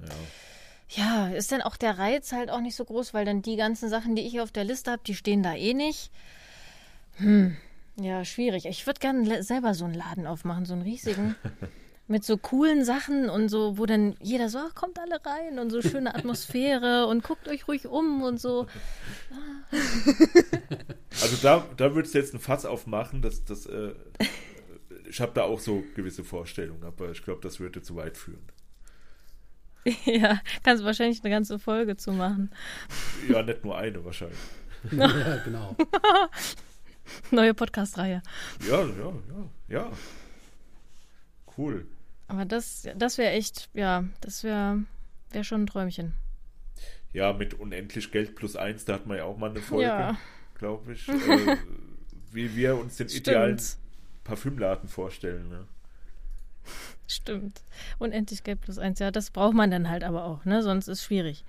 ja. 0.88 1.28
ja, 1.28 1.36
ist 1.36 1.52
dann 1.52 1.62
auch 1.62 1.76
der 1.76 1.98
Reiz 1.98 2.32
halt 2.32 2.50
auch 2.50 2.60
nicht 2.60 2.74
so 2.74 2.84
groß, 2.84 3.14
weil 3.14 3.24
dann 3.24 3.42
die 3.42 3.56
ganzen 3.56 3.88
Sachen, 3.88 4.16
die 4.16 4.22
ich 4.22 4.40
auf 4.40 4.50
der 4.50 4.64
Liste 4.64 4.90
habe, 4.90 5.02
die 5.06 5.14
stehen 5.14 5.42
da 5.42 5.54
eh 5.54 5.72
nicht. 5.74 6.10
Hm, 7.16 7.56
ja, 8.00 8.24
schwierig. 8.24 8.66
Ich 8.66 8.86
würde 8.86 9.00
gerne 9.00 9.42
selber 9.42 9.74
so 9.74 9.84
einen 9.84 9.94
Laden 9.94 10.26
aufmachen, 10.26 10.64
so 10.64 10.72
einen 10.72 10.82
riesigen. 10.82 11.36
mit 12.10 12.24
so 12.24 12.36
coolen 12.36 12.84
Sachen 12.84 13.30
und 13.30 13.48
so, 13.48 13.78
wo 13.78 13.86
dann 13.86 14.16
jeder 14.20 14.48
so, 14.48 14.58
ach, 14.58 14.74
kommt 14.74 14.98
alle 14.98 15.24
rein 15.24 15.60
und 15.60 15.70
so 15.70 15.80
schöne 15.80 16.12
Atmosphäre 16.16 17.06
und 17.06 17.22
guckt 17.22 17.46
euch 17.46 17.68
ruhig 17.68 17.86
um 17.86 18.22
und 18.22 18.40
so. 18.40 18.66
Also 21.22 21.36
da, 21.42 21.66
da 21.76 21.94
würdest 21.94 22.14
du 22.14 22.18
jetzt 22.18 22.34
ein 22.34 22.40
Fass 22.40 22.64
aufmachen, 22.64 23.20
dass 23.20 23.44
das, 23.44 23.66
äh, 23.66 23.92
ich 25.08 25.20
habe 25.20 25.32
da 25.34 25.42
auch 25.42 25.58
so 25.58 25.84
gewisse 25.94 26.24
Vorstellungen, 26.24 26.84
aber 26.84 27.10
ich 27.10 27.22
glaube, 27.22 27.40
das 27.42 27.60
würde 27.60 27.82
zu 27.82 27.96
weit 27.96 28.16
führen. 28.16 28.42
Ja, 30.04 30.40
kannst 30.62 30.82
du 30.82 30.86
wahrscheinlich 30.86 31.22
eine 31.22 31.30
ganze 31.30 31.58
Folge 31.58 31.96
zu 31.96 32.12
machen. 32.12 32.50
Ja, 33.28 33.42
nicht 33.42 33.64
nur 33.64 33.76
eine 33.76 34.04
wahrscheinlich. 34.04 34.38
ja, 34.92 35.36
genau. 35.44 35.76
Neue 37.30 37.54
Podcast-Reihe. 37.54 38.22
Ja, 38.68 38.80
ja, 38.82 38.88
ja, 38.88 39.48
ja. 39.68 39.92
Cool. 41.56 41.86
Aber 42.30 42.44
das, 42.44 42.88
das 42.96 43.18
wäre 43.18 43.32
echt, 43.32 43.68
ja, 43.74 44.04
das 44.20 44.44
wäre 44.44 44.84
wär 45.30 45.42
schon 45.42 45.62
ein 45.62 45.66
Träumchen. 45.66 46.14
Ja, 47.12 47.32
mit 47.32 47.54
unendlich 47.54 48.12
Geld 48.12 48.36
plus 48.36 48.54
eins, 48.54 48.84
da 48.84 48.94
hat 48.94 49.06
man 49.06 49.16
ja 49.16 49.24
auch 49.24 49.36
mal 49.36 49.50
eine 49.50 49.60
Folge, 49.60 49.88
ja. 49.88 50.16
glaube 50.54 50.92
ich, 50.92 51.08
äh, 51.08 51.56
wie 52.30 52.54
wir 52.54 52.76
uns 52.76 52.98
den 52.98 53.08
Stimmt. 53.08 53.26
idealen 53.26 53.60
Parfümladen 54.22 54.88
vorstellen. 54.88 55.48
Ne? 55.48 55.66
Stimmt. 57.08 57.62
Unendlich 57.98 58.44
Geld 58.44 58.60
plus 58.60 58.78
eins, 58.78 59.00
ja, 59.00 59.10
das 59.10 59.32
braucht 59.32 59.54
man 59.54 59.72
dann 59.72 59.90
halt 59.90 60.04
aber 60.04 60.24
auch, 60.24 60.44
ne? 60.44 60.62
Sonst 60.62 60.86
ist 60.86 60.98
es 60.98 61.04
schwierig. 61.04 61.44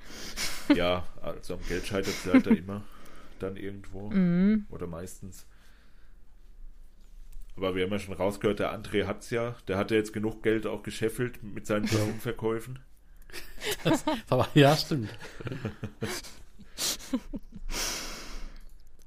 Ja, 0.73 1.05
also 1.21 1.53
am 1.53 1.67
Geld 1.67 1.85
scheitert 1.85 2.15
es 2.15 2.25
halt 2.33 2.47
da 2.47 2.49
immer 2.49 2.83
dann 3.37 3.55
irgendwo. 3.55 4.09
Mhm. 4.09 4.65
Oder 4.71 4.87
meistens. 4.87 5.45
Aber 7.55 7.75
wir 7.75 7.83
haben 7.83 7.91
ja 7.91 7.99
schon 7.99 8.13
rausgehört, 8.13 8.59
der 8.59 8.73
André 8.73 9.05
hat 9.05 9.21
es 9.21 9.29
ja. 9.29 9.55
Der 9.67 9.77
hat 9.77 9.91
ja 9.91 9.97
jetzt 9.97 10.13
genug 10.13 10.41
Geld 10.43 10.65
auch 10.65 10.83
gescheffelt 10.83 11.43
mit 11.43 11.65
seinen 11.65 11.85
Parfumverkäufen. 11.85 12.79
Das, 13.83 14.03
aber, 14.29 14.47
ja, 14.53 14.75
stimmt. 14.75 15.09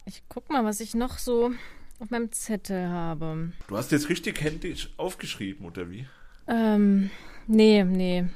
Ich 0.07 0.23
guck 0.29 0.51
mal, 0.51 0.65
was 0.65 0.81
ich 0.81 0.95
noch 0.95 1.19
so 1.19 1.53
auf 1.99 2.11
meinem 2.11 2.31
Zettel 2.33 2.89
habe. 2.89 3.53
Du 3.69 3.77
hast 3.77 3.93
jetzt 3.93 4.09
richtig 4.09 4.41
händisch 4.41 4.91
aufgeschrieben, 4.97 5.67
oder 5.67 5.91
wie? 5.91 6.07
Ähm, 6.47 7.11
nee, 7.47 7.85
nee. 7.85 8.27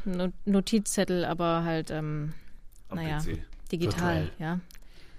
Notizzettel, 0.45 1.25
aber 1.25 1.65
halt, 1.65 1.91
ähm, 1.91 2.33
naja, 2.93 3.19
PC. 3.19 3.39
digital, 3.71 4.23
Virtuell. 4.23 4.31
ja. 4.39 4.61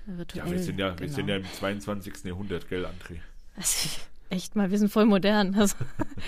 Virtuell, 0.06 0.45
ja, 0.45 0.51
wir 0.51 0.59
sind 0.59 0.80
ja, 0.80 0.90
genau. 0.90 1.00
wir 1.01 1.09
sind 1.09 1.27
ja 1.27 1.35
im 1.38 1.45
22. 1.45 2.24
Jahrhundert, 2.24 2.68
gell, 2.68 2.85
André? 2.85 3.19
Also, 3.56 4.00
Echt 4.30 4.56
mal, 4.56 4.69
wir 4.69 4.77
sind 4.77 4.91
voll 4.91 5.06
modern. 5.06 5.56
Also, 5.56 5.75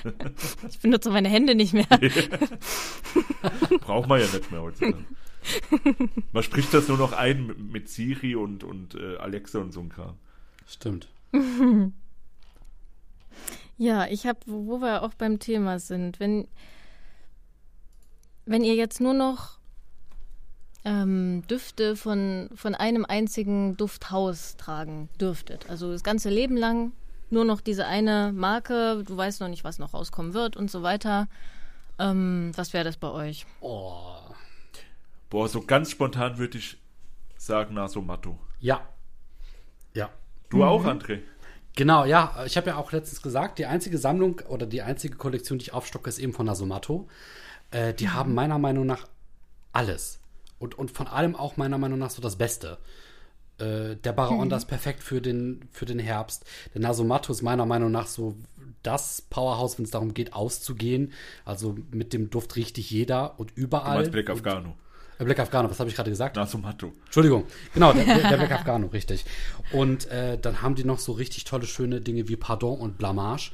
ich 0.69 0.79
benutze 0.79 1.11
meine 1.11 1.29
Hände 1.29 1.53
nicht 1.53 1.73
mehr. 1.73 1.85
Braucht 3.81 4.09
man 4.09 4.19
ja 4.19 4.25
nicht 4.25 4.51
mehr 4.51 4.61
heutzutage. 4.61 5.05
Man 6.31 6.43
spricht 6.43 6.73
das 6.73 6.87
nur 6.87 6.97
noch 6.97 7.13
ein 7.13 7.53
mit 7.71 7.89
Siri 7.89 8.35
und, 8.35 8.63
und 8.63 8.95
äh, 8.95 9.17
Alexa 9.17 9.59
und 9.59 9.71
so 9.71 9.81
ein 9.81 9.89
Kram. 9.89 10.15
Stimmt. 10.67 11.09
ja, 13.77 14.07
ich 14.07 14.25
habe, 14.25 14.39
wo 14.45 14.79
wir 14.79 15.03
auch 15.03 15.13
beim 15.13 15.39
Thema 15.39 15.79
sind, 15.79 16.19
wenn, 16.19 16.47
wenn 18.45 18.63
ihr 18.63 18.75
jetzt 18.75 18.99
nur 18.99 19.13
noch 19.13 19.59
ähm, 20.85 21.43
Düfte 21.49 21.95
von, 21.95 22.49
von 22.55 22.73
einem 22.73 23.05
einzigen 23.05 23.77
Dufthaus 23.77 24.57
tragen 24.57 25.09
dürftet, 25.19 25.69
also 25.69 25.91
das 25.91 26.03
ganze 26.03 26.29
Leben 26.29 26.57
lang 26.57 26.93
nur 27.31 27.45
noch 27.45 27.61
diese 27.61 27.85
eine 27.85 28.31
Marke, 28.33 29.03
du 29.05 29.15
weißt 29.15 29.41
noch 29.41 29.47
nicht, 29.47 29.63
was 29.63 29.79
noch 29.79 29.93
rauskommen 29.93 30.33
wird 30.33 30.57
und 30.57 30.69
so 30.69 30.83
weiter. 30.83 31.27
Ähm, 31.99 32.51
was 32.55 32.73
wäre 32.73 32.83
das 32.83 32.97
bei 32.97 33.09
euch? 33.09 33.45
Oh. 33.59 34.15
Boah, 35.29 35.47
so 35.47 35.61
ganz 35.61 35.91
spontan 35.91 36.37
würde 36.37 36.57
ich 36.57 36.77
sagen 37.37 37.75
Nasomatto. 37.75 38.37
Ja. 38.59 38.81
Ja. 39.93 40.09
Du 40.49 40.57
mhm. 40.57 40.63
auch, 40.63 40.85
André? 40.85 41.21
Genau, 41.75 42.05
ja. 42.05 42.43
Ich 42.45 42.57
habe 42.57 42.67
ja 42.67 42.77
auch 42.77 42.91
letztens 42.91 43.21
gesagt, 43.21 43.59
die 43.59 43.65
einzige 43.65 43.97
Sammlung 43.97 44.41
oder 44.47 44.65
die 44.65 44.81
einzige 44.81 45.15
Kollektion, 45.15 45.57
die 45.59 45.63
ich 45.63 45.73
aufstocke, 45.73 46.09
ist 46.09 46.19
eben 46.19 46.33
von 46.33 46.45
Nasomatto. 46.45 47.07
Äh, 47.71 47.93
die 47.93 48.05
mhm. 48.05 48.13
haben 48.13 48.33
meiner 48.33 48.57
Meinung 48.57 48.85
nach 48.85 49.07
alles. 49.71 50.19
Und, 50.59 50.77
und 50.77 50.91
von 50.91 51.07
allem 51.07 51.35
auch 51.35 51.57
meiner 51.57 51.77
Meinung 51.77 51.99
nach 51.99 52.11
so 52.11 52.21
das 52.21 52.35
Beste. 52.35 52.77
Äh, 53.61 53.95
der 53.97 54.13
Baraonda 54.13 54.55
mhm. 54.55 54.59
ist 54.59 54.65
perfekt 54.65 55.03
für 55.03 55.21
den, 55.21 55.61
für 55.71 55.85
den 55.85 55.99
Herbst. 55.99 56.45
Der 56.73 56.81
Nasomatto 56.81 57.31
ist 57.31 57.41
meiner 57.41 57.65
Meinung 57.65 57.91
nach 57.91 58.07
so 58.07 58.35
das 58.83 59.21
Powerhouse, 59.21 59.77
wenn 59.77 59.85
es 59.85 59.91
darum 59.91 60.13
geht, 60.13 60.33
auszugehen. 60.33 61.13
Also 61.45 61.77
mit 61.91 62.13
dem 62.13 62.29
Duft 62.29 62.55
riecht 62.55 62.77
dich 62.77 62.89
jeder 62.89 63.39
und 63.39 63.51
überall. 63.55 63.91
Du 63.91 63.97
meinst 63.97 64.11
Black 64.11 64.29
Afghano. 64.29 64.75
Äh, 65.19 65.25
Black 65.25 65.39
Afghano, 65.39 65.69
was 65.69 65.79
habe 65.79 65.89
ich 65.89 65.95
gerade 65.95 66.09
gesagt? 66.09 66.35
Nasomatto. 66.35 66.91
Entschuldigung. 67.05 67.45
Genau, 67.73 67.93
der, 67.93 68.05
der 68.05 68.37
Black 68.37 68.51
Afghano, 68.51 68.87
richtig. 68.87 69.25
Und 69.71 70.07
äh, 70.07 70.39
dann 70.39 70.61
haben 70.61 70.75
die 70.75 70.83
noch 70.83 70.99
so 70.99 71.11
richtig 71.11 71.43
tolle, 71.43 71.67
schöne 71.67 72.01
Dinge 72.01 72.27
wie 72.27 72.35
Pardon 72.35 72.79
und 72.79 72.97
Blamage. 72.97 73.51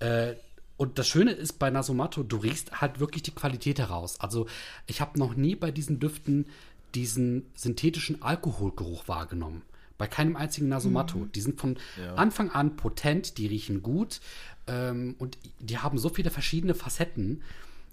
Äh, 0.00 0.34
und 0.76 0.98
das 0.98 1.08
Schöne 1.08 1.32
ist 1.32 1.58
bei 1.58 1.68
Nasomatto, 1.68 2.22
du 2.22 2.38
riechst 2.38 2.80
halt 2.80 3.00
wirklich 3.00 3.22
die 3.22 3.34
Qualität 3.34 3.78
heraus. 3.78 4.18
Also 4.18 4.46
ich 4.86 5.02
habe 5.02 5.18
noch 5.18 5.34
nie 5.34 5.54
bei 5.54 5.70
diesen 5.70 6.00
Düften 6.00 6.46
diesen 6.94 7.46
synthetischen 7.54 8.22
Alkoholgeruch 8.22 9.08
wahrgenommen. 9.08 9.62
Bei 9.98 10.06
keinem 10.06 10.36
einzigen 10.36 10.68
Nasomatto. 10.68 11.18
Mhm. 11.18 11.32
Die 11.32 11.40
sind 11.40 11.60
von 11.60 11.78
ja. 12.02 12.14
Anfang 12.14 12.50
an 12.50 12.76
potent, 12.76 13.36
die 13.36 13.46
riechen 13.46 13.82
gut 13.82 14.20
ähm, 14.66 15.14
und 15.18 15.38
die 15.58 15.78
haben 15.78 15.98
so 15.98 16.08
viele 16.08 16.30
verschiedene 16.30 16.74
Facetten. 16.74 17.42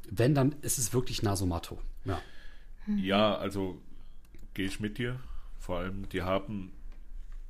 Wenn, 0.10 0.34
dann 0.34 0.56
ist 0.62 0.78
es 0.78 0.94
wirklich 0.94 1.22
Nasomatto. 1.22 1.82
Ja, 2.06 2.22
ja 2.96 3.38
also 3.38 3.82
gehe 4.54 4.68
ich 4.68 4.80
mit 4.80 4.98
dir. 4.98 5.20
Vor 5.60 5.80
allem, 5.80 6.08
die 6.10 6.22
haben, 6.22 6.72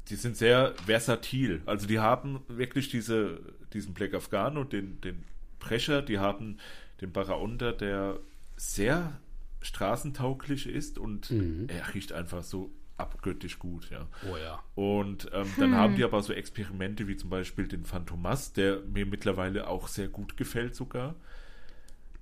die 0.10 0.16
sind 0.16 0.38
sehr 0.38 0.74
versatil. 0.86 1.62
Also 1.68 1.86
die 1.86 2.00
haben 2.00 2.40
wirklich 2.48 2.90
diese, 2.90 3.40
diesen 3.74 3.94
Black 3.94 4.16
Afghan 4.16 4.58
und 4.58 4.74
den, 4.74 5.00
den 5.02 5.24
Brecher, 5.60 6.02
die 6.02 6.18
haben 6.18 6.58
den 7.02 7.12
Baraonda, 7.12 7.74
der 7.74 8.20
sehr 8.56 9.20
straßentauglich 9.62 10.68
ist 10.68 10.98
und 10.98 11.32
mhm. 11.32 11.68
er 11.68 11.94
riecht 11.94 12.14
einfach 12.14 12.44
so 12.44 12.72
abgöttisch 12.98 13.60
gut, 13.60 13.90
ja. 13.90 14.08
Oh 14.30 14.38
ja. 14.38 14.62
Und 14.76 15.30
ähm, 15.34 15.48
dann 15.58 15.72
hm. 15.72 15.76
haben 15.76 15.96
die 15.96 16.04
aber 16.04 16.22
so 16.22 16.34
Experimente 16.34 17.08
wie 17.08 17.16
zum 17.16 17.30
Beispiel 17.30 17.68
den 17.68 17.86
Phantomas, 17.86 18.54
der 18.54 18.80
mir 18.82 19.06
mittlerweile 19.06 19.68
auch 19.68 19.88
sehr 19.88 20.08
gut 20.08 20.36
gefällt 20.36 20.76
sogar. 20.76 21.16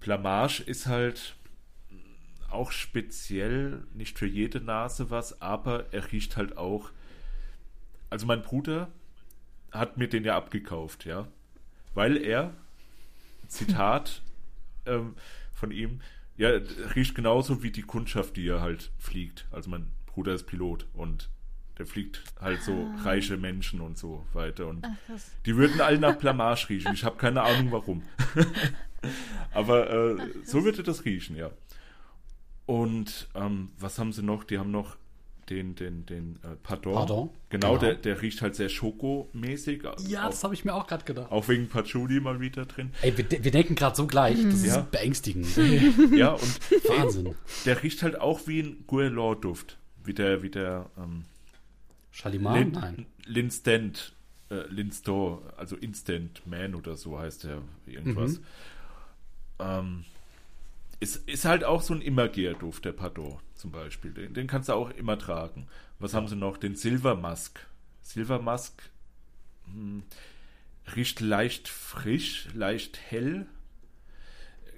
Blamage 0.02 0.62
ist 0.62 0.86
halt 0.86 1.36
auch 2.50 2.72
speziell, 2.72 3.84
nicht 3.94 4.18
für 4.20 4.28
jede 4.28 4.62
Nase 4.62 5.10
was, 5.10 5.42
aber 5.42 5.94
er 5.94 6.12
riecht 6.12 6.38
halt 6.38 6.58
auch. 6.58 6.92
Also 8.10 8.26
mein 8.26 8.42
Bruder 8.42 8.90
hat 9.72 9.98
mir 9.98 10.08
den 10.08 10.24
ja 10.24 10.36
abgekauft, 10.36 11.06
ja. 11.06 11.28
Weil 11.94 12.18
er, 12.18 12.54
Zitat 13.48 14.22
ähm, 14.86 15.16
von 15.54 15.72
ihm, 15.72 16.02
ja, 16.38 16.50
riecht 16.96 17.16
genauso 17.16 17.64
wie 17.64 17.72
die 17.72 17.84
Kundschaft, 17.84 18.38
die 18.38 18.48
er 18.48 18.62
halt 18.62 18.92
fliegt. 18.98 19.48
Also 19.52 19.70
mein 19.70 19.88
Bruder 20.06 20.34
ist 20.34 20.46
Pilot 20.46 20.86
und 20.94 21.30
der 21.78 21.86
fliegt 21.86 22.24
halt 22.40 22.62
so 22.62 22.72
ah. 22.72 23.04
reiche 23.04 23.38
Menschen 23.38 23.82
und 23.82 23.98
so 23.98 24.26
weiter. 24.34 24.68
Und 24.68 24.86
Ach, 24.86 25.20
die 25.46 25.56
würden 25.56 25.82
alle 25.82 26.00
nach 26.00 26.18
Blamage 26.18 26.70
riechen. 26.70 26.94
Ich 26.94 27.04
habe 27.04 27.18
keine 27.18 27.42
Ahnung 27.42 27.72
warum. 27.72 28.04
Aber 29.54 29.90
äh, 29.90 30.18
Ach, 30.20 30.46
so 30.46 30.64
würde 30.64 30.84
das 30.84 31.06
riechen, 31.06 31.36
ja. 31.36 31.52
Und 32.66 33.28
ähm, 33.36 33.72
was 33.78 34.00
haben 34.00 34.12
sie 34.12 34.24
noch? 34.24 34.44
Die 34.44 34.58
haben 34.58 34.72
noch 34.72 34.98
den, 35.50 35.76
den, 35.76 36.06
den 36.06 36.36
äh, 36.44 36.56
Pardon. 36.62 36.94
Pardon. 36.94 37.30
Genau, 37.50 37.74
genau, 37.74 37.78
Der, 37.78 37.96
der 37.96 38.22
riecht 38.22 38.42
halt 38.42 38.56
sehr 38.56 38.70
schokomäßig. 38.70 39.84
Ja, 40.08 40.26
auch, 40.26 40.30
das 40.30 40.44
habe 40.44 40.54
ich 40.54 40.66
mir 40.66 40.74
auch 40.74 40.88
gerade 40.88 41.06
gedacht. 41.06 41.32
Auch 41.32 41.48
wegen 41.48 41.68
Patchouli 41.68 42.20
mal 42.20 42.40
wieder 42.40 42.66
drin. 42.66 42.92
Ey, 43.02 43.18
wir, 43.18 43.44
wir 43.44 43.52
denken 43.52 43.76
gerade 43.76 43.96
so 43.96 44.08
gleich. 44.08 44.42
Das 44.44 44.66
ja. 44.66 44.80
ist 44.80 44.92
beängstigend. 44.92 45.48
ja, 46.16 46.32
und 46.32 46.72
Wahnsinn. 46.90 47.36
Der 47.66 47.82
riecht 47.84 48.04
halt 48.04 48.20
auch 48.20 48.48
wie 48.48 48.62
ein 48.62 48.84
Guerlain-Duft. 48.88 49.78
Wie 50.04 50.14
der, 50.14 50.44
wie 50.44 50.50
der 50.50 50.90
ähm, 50.98 51.26
Chalimar? 52.12 52.58
Lin, 52.58 52.72
Nein. 52.72 53.06
Linstant, 53.26 54.14
äh, 54.50 54.68
Linsto, 54.70 55.42
also 55.58 55.76
Instant 55.76 56.46
Man 56.46 56.76
oder 56.76 56.96
so 56.96 57.20
heißt 57.20 57.46
der 57.46 57.62
irgendwas. 57.86 58.40
Mhm. 58.40 58.46
Ähm, 59.60 60.06
ist, 61.00 61.28
ist 61.28 61.46
halt 61.46 61.64
auch 61.64 61.82
so 61.82 61.94
ein 61.94 62.02
Immergeher-Duft, 62.02 62.86
der 62.86 62.94
Pardot 62.94 63.40
zum 63.54 63.72
Beispiel. 63.72 64.12
Den, 64.12 64.34
den 64.34 64.48
kannst 64.48 64.70
du 64.70 64.74
auch 64.74 64.90
immer 64.92 65.18
tragen. 65.18 65.68
Was 66.00 66.14
haben 66.14 66.28
sie 66.28 66.36
noch? 66.36 66.58
Den 66.58 66.76
Silver 66.76 67.16
Musk. 67.16 67.66
Silver 68.02 68.42
Musk 68.42 68.84
hm, 69.66 70.04
riecht 70.96 71.20
leicht 71.20 71.68
frisch, 71.68 72.48
leicht 72.54 73.00
hell. 73.10 73.48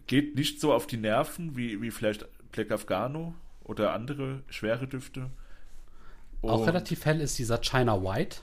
Geht 0.07 0.35
nicht 0.35 0.61
so 0.61 0.73
auf 0.73 0.87
die 0.87 0.97
Nerven 0.97 1.57
wie, 1.57 1.81
wie 1.81 1.91
vielleicht 1.91 2.25
Black 2.51 2.71
Afghano 2.71 3.35
oder 3.63 3.93
andere 3.93 4.43
schwere 4.49 4.87
Düfte. 4.87 5.29
Und 6.41 6.49
auch 6.49 6.67
relativ 6.67 7.05
hell 7.05 7.19
ist 7.19 7.37
dieser 7.39 7.57
China 7.61 8.01
White. 8.01 8.37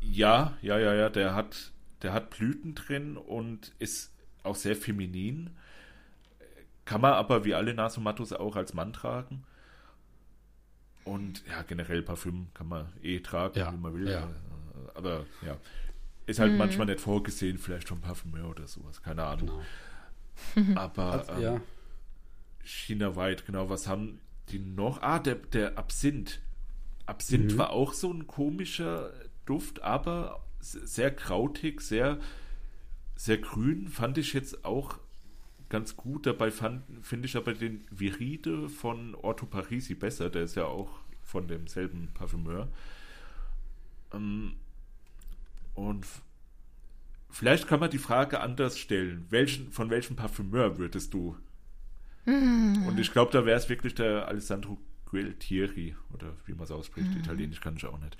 Ja, 0.00 0.56
ja, 0.62 0.78
ja, 0.78 0.94
ja. 0.94 1.08
Der 1.08 1.34
hat, 1.34 1.72
der 2.02 2.12
hat 2.12 2.30
Blüten 2.30 2.74
drin 2.74 3.16
und 3.16 3.72
ist 3.78 4.12
auch 4.42 4.54
sehr 4.54 4.76
feminin. 4.76 5.50
Kann 6.86 7.00
man 7.00 7.12
aber 7.12 7.44
wie 7.44 7.54
alle 7.54 7.74
Nasomatos 7.74 8.32
auch 8.32 8.56
als 8.56 8.72
Mann 8.72 8.92
tragen. 8.94 9.44
Und 11.04 11.44
ja, 11.46 11.62
generell 11.62 12.02
Parfüm 12.02 12.46
kann 12.54 12.68
man 12.68 12.86
eh 13.02 13.20
tragen, 13.20 13.58
ja, 13.58 13.72
wie 13.72 13.76
man 13.76 13.92
will. 13.92 14.08
Ja. 14.08 14.28
Aber 14.94 15.26
ja, 15.44 15.56
ist 16.26 16.38
halt 16.38 16.52
mhm. 16.52 16.58
manchmal 16.58 16.86
nicht 16.86 17.00
vorgesehen, 17.00 17.58
vielleicht 17.58 17.88
vom 17.88 18.00
Parfümeur 18.00 18.48
oder 18.48 18.66
sowas, 18.66 19.02
keine 19.02 19.24
Ahnung. 19.24 19.50
Genau. 20.54 20.80
Aber 20.80 21.26
also, 21.28 21.32
ähm, 21.42 21.60
China 22.62 23.16
White, 23.16 23.44
genau, 23.46 23.68
was 23.68 23.86
haben 23.88 24.20
die 24.48 24.58
noch? 24.58 25.02
Ah, 25.02 25.18
der, 25.18 25.36
der 25.36 25.78
Absinth. 25.78 26.40
Absinth 27.04 27.54
mhm. 27.54 27.58
war 27.58 27.70
auch 27.70 27.92
so 27.92 28.12
ein 28.12 28.26
komischer 28.26 29.12
Duft, 29.44 29.82
aber 29.82 30.44
sehr 30.60 31.14
krautig, 31.14 31.80
sehr, 31.80 32.18
sehr 33.14 33.38
grün. 33.38 33.88
Fand 33.88 34.18
ich 34.18 34.32
jetzt 34.32 34.64
auch 34.64 34.98
ganz 35.68 35.96
gut. 35.96 36.26
Dabei 36.26 36.50
finde 36.50 37.26
ich 37.26 37.36
aber 37.36 37.54
den 37.54 37.84
Viride 37.90 38.68
von 38.68 39.14
Orto 39.14 39.46
Parisi 39.46 39.94
besser. 39.94 40.30
Der 40.30 40.44
ist 40.44 40.54
ja 40.54 40.64
auch 40.64 40.90
von 41.22 41.48
demselben 41.48 42.10
Parfümeur. 42.14 42.68
Ähm, 44.12 44.54
und 45.74 46.06
vielleicht 47.30 47.66
kann 47.66 47.80
man 47.80 47.90
die 47.90 47.98
Frage 47.98 48.40
anders 48.40 48.78
stellen. 48.78 49.26
Welchen, 49.30 49.72
von 49.72 49.90
welchem 49.90 50.16
Parfümeur 50.16 50.78
würdest 50.78 51.12
du? 51.12 51.36
Mm. 52.24 52.86
Und 52.86 52.98
ich 52.98 53.12
glaube, 53.12 53.32
da 53.32 53.44
wäre 53.44 53.58
es 53.58 53.68
wirklich 53.68 53.94
der 53.94 54.28
Alessandro 54.28 54.78
Gualtieri 55.06 55.96
oder 56.12 56.32
wie 56.46 56.52
man 56.52 56.64
es 56.64 56.70
ausspricht. 56.70 57.12
Mm. 57.14 57.18
Italienisch 57.18 57.60
kann 57.60 57.76
ich 57.76 57.84
auch 57.84 57.98
nicht. 57.98 58.16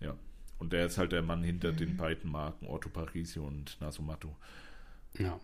Ja. 0.00 0.16
Und 0.58 0.72
der 0.72 0.86
ist 0.86 0.98
halt 0.98 1.12
der 1.12 1.22
Mann 1.22 1.42
hinter 1.42 1.72
mm. 1.72 1.76
den 1.76 1.96
beiden 1.96 2.30
Marken 2.30 2.66
Orto 2.66 2.88
Parisi 2.88 3.38
und 3.38 3.78
Nasomato. 3.80 4.34
Ja 5.18 5.38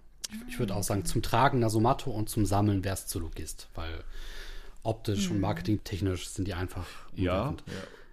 ich 0.48 0.58
würde 0.58 0.74
auch 0.74 0.82
sagen, 0.82 1.04
zum 1.04 1.22
Tragen 1.22 1.60
Nasomato 1.60 2.10
und 2.10 2.28
zum 2.28 2.46
Sammeln 2.46 2.84
wäre 2.84 2.94
es 2.94 3.06
zu 3.06 3.20
Logist, 3.20 3.68
weil 3.74 4.04
optisch 4.82 5.28
mhm. 5.28 5.36
und 5.36 5.40
marketingtechnisch 5.40 6.28
sind 6.28 6.48
die 6.48 6.54
einfach. 6.54 6.86
Ja, 7.14 7.50
ja. 7.50 7.54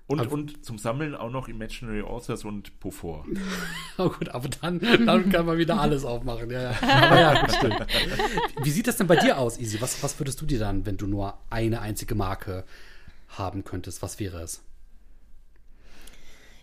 Und, 0.08 0.22
aber, 0.22 0.32
und 0.32 0.64
zum 0.64 0.78
Sammeln 0.78 1.16
auch 1.16 1.30
noch 1.30 1.50
Imaginary 1.50 2.02
Authors 2.02 2.46
und 2.46 2.80
Beaufort. 2.80 3.26
oh 3.98 4.10
gut, 4.10 4.30
aber 4.30 4.48
dann, 4.48 4.80
dann 4.80 5.30
kann 5.30 5.46
man 5.46 5.58
wieder 5.58 5.78
alles 5.80 6.06
aufmachen. 6.06 6.50
Ja, 6.50 6.72
ja. 6.72 6.78
Aber 6.82 7.20
ja, 7.20 7.42
gut, 7.42 7.52
stimmt. 7.54 7.86
Wie 8.64 8.70
sieht 8.70 8.88
das 8.88 8.96
denn 8.96 9.08
bei 9.08 9.18
dir 9.18 9.38
aus, 9.38 9.60
Easy? 9.60 9.82
Was, 9.82 10.02
was 10.02 10.18
würdest 10.18 10.40
du 10.40 10.46
dir 10.46 10.60
dann, 10.60 10.86
wenn 10.86 10.96
du 10.96 11.08
nur 11.08 11.38
eine 11.50 11.82
einzige 11.82 12.16
Marke 12.16 12.64
haben 13.28 13.66
könntest? 13.66 14.02
Was 14.02 14.18
wäre 14.18 14.42
es? 14.42 14.64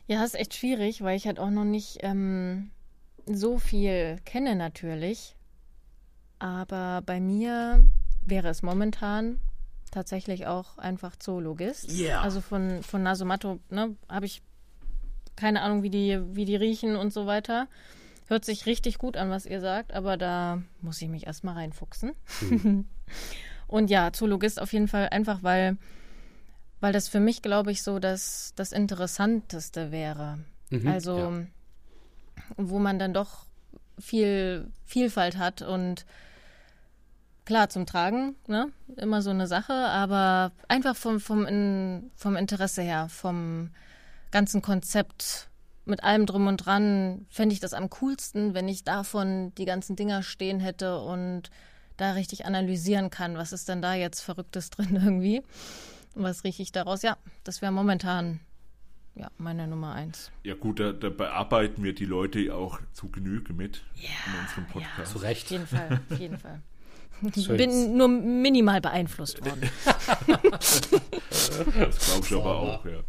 Ja, 0.06 0.24
ist 0.24 0.34
echt 0.34 0.54
schwierig, 0.54 1.02
weil 1.02 1.16
ich 1.16 1.26
halt 1.26 1.38
auch 1.38 1.50
noch 1.50 1.64
nicht 1.64 1.98
ähm, 2.00 2.70
so 3.26 3.58
viel 3.58 4.18
kenne 4.24 4.56
natürlich. 4.56 5.34
Aber 6.44 7.00
bei 7.00 7.20
mir 7.20 7.88
wäre 8.20 8.48
es 8.48 8.62
momentan 8.62 9.40
tatsächlich 9.90 10.46
auch 10.46 10.76
einfach 10.76 11.16
Zoologist. 11.16 11.90
Yeah. 11.90 12.20
Also 12.20 12.42
von, 12.42 12.82
von 12.82 13.02
Nasomatto 13.02 13.60
ne, 13.70 13.96
habe 14.10 14.26
ich 14.26 14.42
keine 15.36 15.62
Ahnung, 15.62 15.82
wie 15.82 15.88
die, 15.88 16.20
wie 16.36 16.44
die 16.44 16.56
riechen 16.56 16.96
und 16.96 17.14
so 17.14 17.24
weiter. 17.24 17.66
Hört 18.26 18.44
sich 18.44 18.66
richtig 18.66 18.98
gut 18.98 19.16
an, 19.16 19.30
was 19.30 19.46
ihr 19.46 19.62
sagt, 19.62 19.94
aber 19.94 20.18
da 20.18 20.62
muss 20.82 21.00
ich 21.00 21.08
mich 21.08 21.26
erstmal 21.26 21.54
reinfuchsen. 21.54 22.12
Mhm. 22.42 22.88
und 23.66 23.88
ja, 23.88 24.12
Zoologist 24.12 24.60
auf 24.60 24.74
jeden 24.74 24.88
Fall 24.88 25.08
einfach, 25.08 25.42
weil, 25.42 25.78
weil 26.80 26.92
das 26.92 27.08
für 27.08 27.20
mich, 27.20 27.40
glaube 27.40 27.72
ich, 27.72 27.82
so 27.82 27.98
das, 27.98 28.52
das 28.54 28.72
Interessanteste 28.72 29.90
wäre. 29.90 30.40
Mhm, 30.68 30.88
also, 30.88 31.18
ja. 31.18 31.46
wo 32.58 32.78
man 32.78 32.98
dann 32.98 33.14
doch 33.14 33.46
viel 33.98 34.70
Vielfalt 34.84 35.38
hat 35.38 35.62
und 35.62 36.04
klar 37.44 37.68
zum 37.68 37.86
Tragen, 37.86 38.36
ne? 38.46 38.72
Immer 38.96 39.22
so 39.22 39.30
eine 39.30 39.46
Sache, 39.46 39.72
aber 39.72 40.52
einfach 40.68 40.96
vom, 40.96 41.20
vom, 41.20 41.46
in, 41.46 42.10
vom 42.14 42.36
Interesse 42.36 42.82
her, 42.82 43.08
vom 43.08 43.70
ganzen 44.30 44.62
Konzept 44.62 45.48
mit 45.84 46.02
allem 46.02 46.26
drum 46.26 46.46
und 46.46 46.58
dran, 46.58 47.26
fände 47.28 47.52
ich 47.52 47.60
das 47.60 47.74
am 47.74 47.90
coolsten, 47.90 48.54
wenn 48.54 48.68
ich 48.68 48.84
davon 48.84 49.54
die 49.56 49.66
ganzen 49.66 49.96
Dinger 49.96 50.22
stehen 50.22 50.60
hätte 50.60 50.98
und 51.00 51.50
da 51.96 52.12
richtig 52.12 52.46
analysieren 52.46 53.10
kann, 53.10 53.36
was 53.36 53.52
ist 53.52 53.68
denn 53.68 53.82
da 53.82 53.94
jetzt 53.94 54.20
Verrücktes 54.20 54.70
drin 54.70 54.96
irgendwie. 54.96 55.42
Und 56.14 56.22
was 56.22 56.44
rieche 56.44 56.62
ich 56.62 56.72
daraus? 56.72 57.02
Ja, 57.02 57.16
das 57.42 57.60
wäre 57.60 57.72
momentan 57.72 58.40
ja, 59.16 59.30
meine 59.38 59.68
Nummer 59.68 59.94
eins. 59.94 60.30
Ja 60.42 60.54
gut, 60.54 60.80
da, 60.80 60.92
da, 60.92 61.08
bearbeiten 61.08 61.84
wir 61.84 61.94
die 61.94 62.04
Leute 62.04 62.54
auch 62.54 62.80
zu 62.92 63.10
Genüge 63.10 63.52
mit 63.52 63.84
ja, 63.94 64.08
in 64.26 64.40
unserem 64.40 64.66
Podcast. 64.66 64.98
Ja, 64.98 65.04
zu 65.04 65.18
Recht. 65.18 65.44
Auf 65.44 65.50
jeden 65.50 65.66
Fall, 65.66 66.00
auf 66.10 66.18
jeden 66.18 66.38
Fall. 66.38 66.62
Ich 67.34 67.48
bin 67.48 67.96
nur 67.96 68.08
minimal 68.08 68.80
beeinflusst 68.80 69.44
worden. 69.44 69.70
das 70.50 70.80
glaube 70.80 72.26
ich 72.26 72.32
aber 72.32 72.56
auch, 72.56 72.84
ja. 72.84 73.00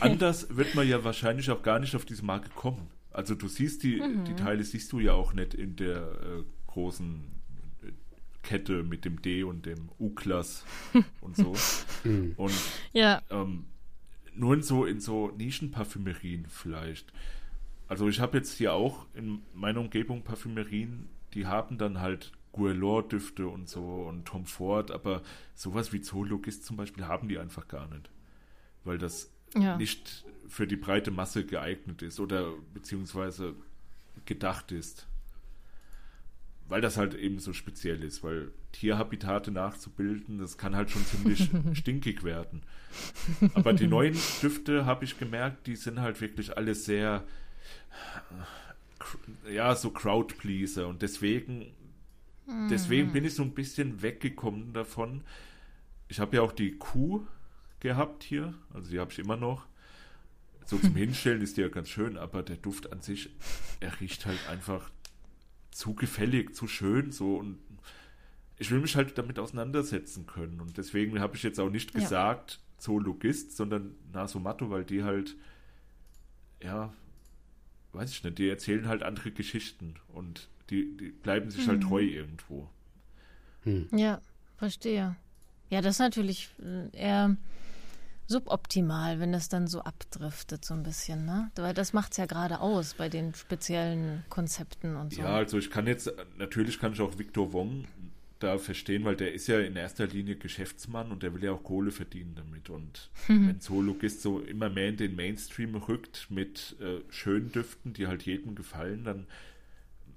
Anders 0.00 0.56
wird 0.56 0.74
man 0.74 0.88
ja 0.88 1.04
wahrscheinlich 1.04 1.50
auch 1.50 1.62
gar 1.62 1.78
nicht 1.78 1.94
auf 1.94 2.04
diese 2.04 2.24
Marke 2.24 2.48
kommen. 2.50 2.88
Also 3.10 3.34
du 3.34 3.48
siehst 3.48 3.82
die, 3.82 4.00
mhm. 4.00 4.24
die 4.24 4.34
Teile 4.34 4.64
siehst 4.64 4.92
du 4.92 5.00
ja 5.00 5.12
auch 5.12 5.34
nicht 5.34 5.54
in 5.54 5.76
der 5.76 5.96
äh, 5.96 6.44
großen 6.66 7.24
äh, 7.82 7.92
Kette 8.42 8.82
mit 8.82 9.04
dem 9.04 9.20
D 9.20 9.42
und 9.42 9.66
dem 9.66 9.90
U-Klass 9.98 10.64
und 11.20 11.36
so. 11.36 11.54
Mhm. 12.04 12.32
und 12.36 12.54
ja. 12.92 13.20
ähm, 13.30 13.66
nur 14.34 14.54
in 14.54 14.62
so 14.62 14.86
in 14.86 15.00
so 15.00 15.28
Nischenparfümerien 15.36 16.46
vielleicht. 16.48 17.12
Also 17.86 18.08
ich 18.08 18.20
habe 18.20 18.38
jetzt 18.38 18.56
hier 18.56 18.72
auch 18.72 19.06
in 19.14 19.42
meiner 19.52 19.80
Umgebung 19.80 20.22
Parfümerien, 20.22 21.10
die 21.34 21.46
haben 21.46 21.76
dann 21.76 22.00
halt 22.00 22.32
Guerlain-Düfte 22.52 23.46
und 23.46 23.68
so 23.68 23.82
und 23.82 24.26
Tom 24.26 24.46
Ford, 24.46 24.90
aber 24.90 25.22
sowas 25.54 25.92
wie 25.92 26.00
Zoologist 26.00 26.64
zum 26.64 26.76
Beispiel 26.76 27.06
haben 27.06 27.28
die 27.28 27.38
einfach 27.38 27.66
gar 27.68 27.88
nicht. 27.88 28.10
Weil 28.84 28.98
das 28.98 29.30
ja. 29.54 29.76
nicht 29.76 30.24
für 30.48 30.66
die 30.66 30.76
breite 30.76 31.10
Masse 31.10 31.44
geeignet 31.44 32.02
ist 32.02 32.20
oder 32.20 32.52
beziehungsweise 32.74 33.54
gedacht 34.26 34.72
ist. 34.72 35.06
Weil 36.68 36.80
das 36.80 36.96
halt 36.96 37.14
eben 37.14 37.38
so 37.38 37.52
speziell 37.52 38.02
ist, 38.02 38.22
weil 38.22 38.52
Tierhabitate 38.72 39.50
nachzubilden, 39.50 40.38
das 40.38 40.56
kann 40.56 40.76
halt 40.76 40.90
schon 40.90 41.04
ziemlich 41.04 41.50
stinkig 41.74 42.22
werden. 42.24 42.62
Aber 43.54 43.72
die 43.72 43.86
neuen 43.86 44.16
Düfte, 44.42 44.86
habe 44.86 45.04
ich 45.04 45.18
gemerkt, 45.18 45.66
die 45.66 45.76
sind 45.76 46.00
halt 46.00 46.20
wirklich 46.20 46.56
alle 46.56 46.74
sehr, 46.74 47.24
ja, 49.50 49.74
so 49.74 49.90
Crowdpleaser 49.90 50.86
und 50.88 51.02
deswegen 51.02 51.66
Deswegen 52.70 53.08
mhm. 53.08 53.12
bin 53.12 53.24
ich 53.24 53.34
so 53.34 53.42
ein 53.42 53.54
bisschen 53.54 54.02
weggekommen 54.02 54.72
davon. 54.72 55.22
Ich 56.08 56.20
habe 56.20 56.36
ja 56.36 56.42
auch 56.42 56.52
die 56.52 56.76
Kuh 56.76 57.26
gehabt 57.80 58.22
hier, 58.22 58.54
also 58.72 58.90
die 58.90 58.98
habe 58.98 59.10
ich 59.12 59.18
immer 59.18 59.36
noch. 59.36 59.66
So 60.64 60.78
zum 60.78 60.94
Hinstellen 60.96 61.40
ist 61.40 61.56
die 61.56 61.62
ja 61.62 61.68
ganz 61.68 61.88
schön, 61.88 62.16
aber 62.16 62.42
der 62.42 62.56
Duft 62.56 62.92
an 62.92 63.00
sich, 63.00 63.30
er 63.80 64.00
riecht 64.00 64.26
halt 64.26 64.48
einfach 64.48 64.90
zu 65.70 65.94
gefällig, 65.94 66.54
zu 66.54 66.66
schön 66.66 67.12
so 67.12 67.36
und 67.36 67.58
ich 68.58 68.70
will 68.70 68.80
mich 68.80 68.94
halt 68.94 69.16
damit 69.16 69.38
auseinandersetzen 69.38 70.26
können 70.26 70.60
und 70.60 70.76
deswegen 70.76 71.18
habe 71.18 71.36
ich 71.36 71.42
jetzt 71.42 71.58
auch 71.58 71.70
nicht 71.70 71.94
gesagt 71.94 72.52
ja. 72.52 72.58
Zoologist, 72.78 73.56
sondern 73.56 73.94
Nasomatto, 74.12 74.70
weil 74.70 74.84
die 74.84 75.02
halt 75.02 75.36
ja, 76.62 76.92
weiß 77.92 78.10
ich 78.10 78.24
nicht, 78.24 78.38
die 78.38 78.48
erzählen 78.48 78.86
halt 78.88 79.02
andere 79.02 79.32
Geschichten 79.32 79.94
und 80.08 80.48
die, 80.72 80.96
die 80.96 81.10
bleiben 81.10 81.50
sich 81.50 81.68
halt 81.68 81.80
mhm. 81.80 81.82
halt 81.82 81.90
treu 81.90 82.02
irgendwo. 82.02 82.68
Hm. 83.64 83.88
Ja, 83.94 84.20
verstehe. 84.56 85.16
Ja, 85.70 85.80
das 85.80 85.96
ist 85.96 86.00
natürlich 86.00 86.50
äh, 86.60 86.96
eher 86.96 87.36
suboptimal, 88.26 89.20
wenn 89.20 89.32
das 89.32 89.48
dann 89.48 89.66
so 89.66 89.82
abdriftet 89.82 90.64
so 90.64 90.74
ein 90.74 90.82
bisschen, 90.82 91.24
ne? 91.26 91.50
Weil 91.56 91.74
das 91.74 91.92
macht 91.92 92.12
es 92.12 92.18
ja 92.18 92.26
gerade 92.26 92.60
aus 92.60 92.94
bei 92.94 93.08
den 93.08 93.34
speziellen 93.34 94.24
Konzepten 94.28 94.96
und 94.96 95.12
so. 95.12 95.22
Ja, 95.22 95.34
also 95.34 95.58
ich 95.58 95.70
kann 95.70 95.86
jetzt, 95.86 96.10
natürlich 96.38 96.78
kann 96.78 96.92
ich 96.92 97.00
auch 97.00 97.18
Victor 97.18 97.52
Wong 97.52 97.84
da 98.38 98.58
verstehen, 98.58 99.04
weil 99.04 99.16
der 99.16 99.32
ist 99.32 99.46
ja 99.46 99.60
in 99.60 99.76
erster 99.76 100.06
Linie 100.06 100.36
Geschäftsmann 100.36 101.12
und 101.12 101.22
der 101.22 101.34
will 101.34 101.44
ja 101.44 101.52
auch 101.52 101.62
Kohle 101.62 101.90
verdienen 101.90 102.34
damit. 102.34 102.70
Und 102.70 103.10
mhm. 103.28 103.48
wenn 103.48 103.60
Zoologist 103.60 104.22
so 104.22 104.40
immer 104.40 104.68
mehr 104.68 104.88
in 104.88 104.96
den 104.96 105.14
Mainstream 105.14 105.74
rückt 105.74 106.26
mit 106.30 106.76
äh, 106.80 107.00
schönen 107.10 107.52
Düften, 107.52 107.92
die 107.92 108.06
halt 108.06 108.22
jedem 108.24 108.54
gefallen, 108.54 109.04
dann 109.04 109.26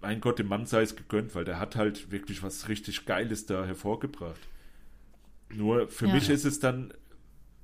mein 0.01 0.22
Gott, 0.22 0.40
dem 0.40 0.48
Mann 0.48 0.65
sei 0.65 0.82
es 0.82 0.95
gegönnt, 0.95 1.35
weil 1.35 1.45
der 1.45 1.59
hat 1.59 1.75
halt 1.75 2.11
wirklich 2.11 2.43
was 2.43 2.67
richtig 2.69 3.06
Geiles 3.06 3.45
da 3.45 3.65
hervorgebracht. 3.65 4.40
Nur 5.49 5.88
für 5.88 6.07
Ja. 6.07 6.14
mich 6.14 6.30
ist 6.30 6.45
es 6.45 6.59
dann 6.59 6.93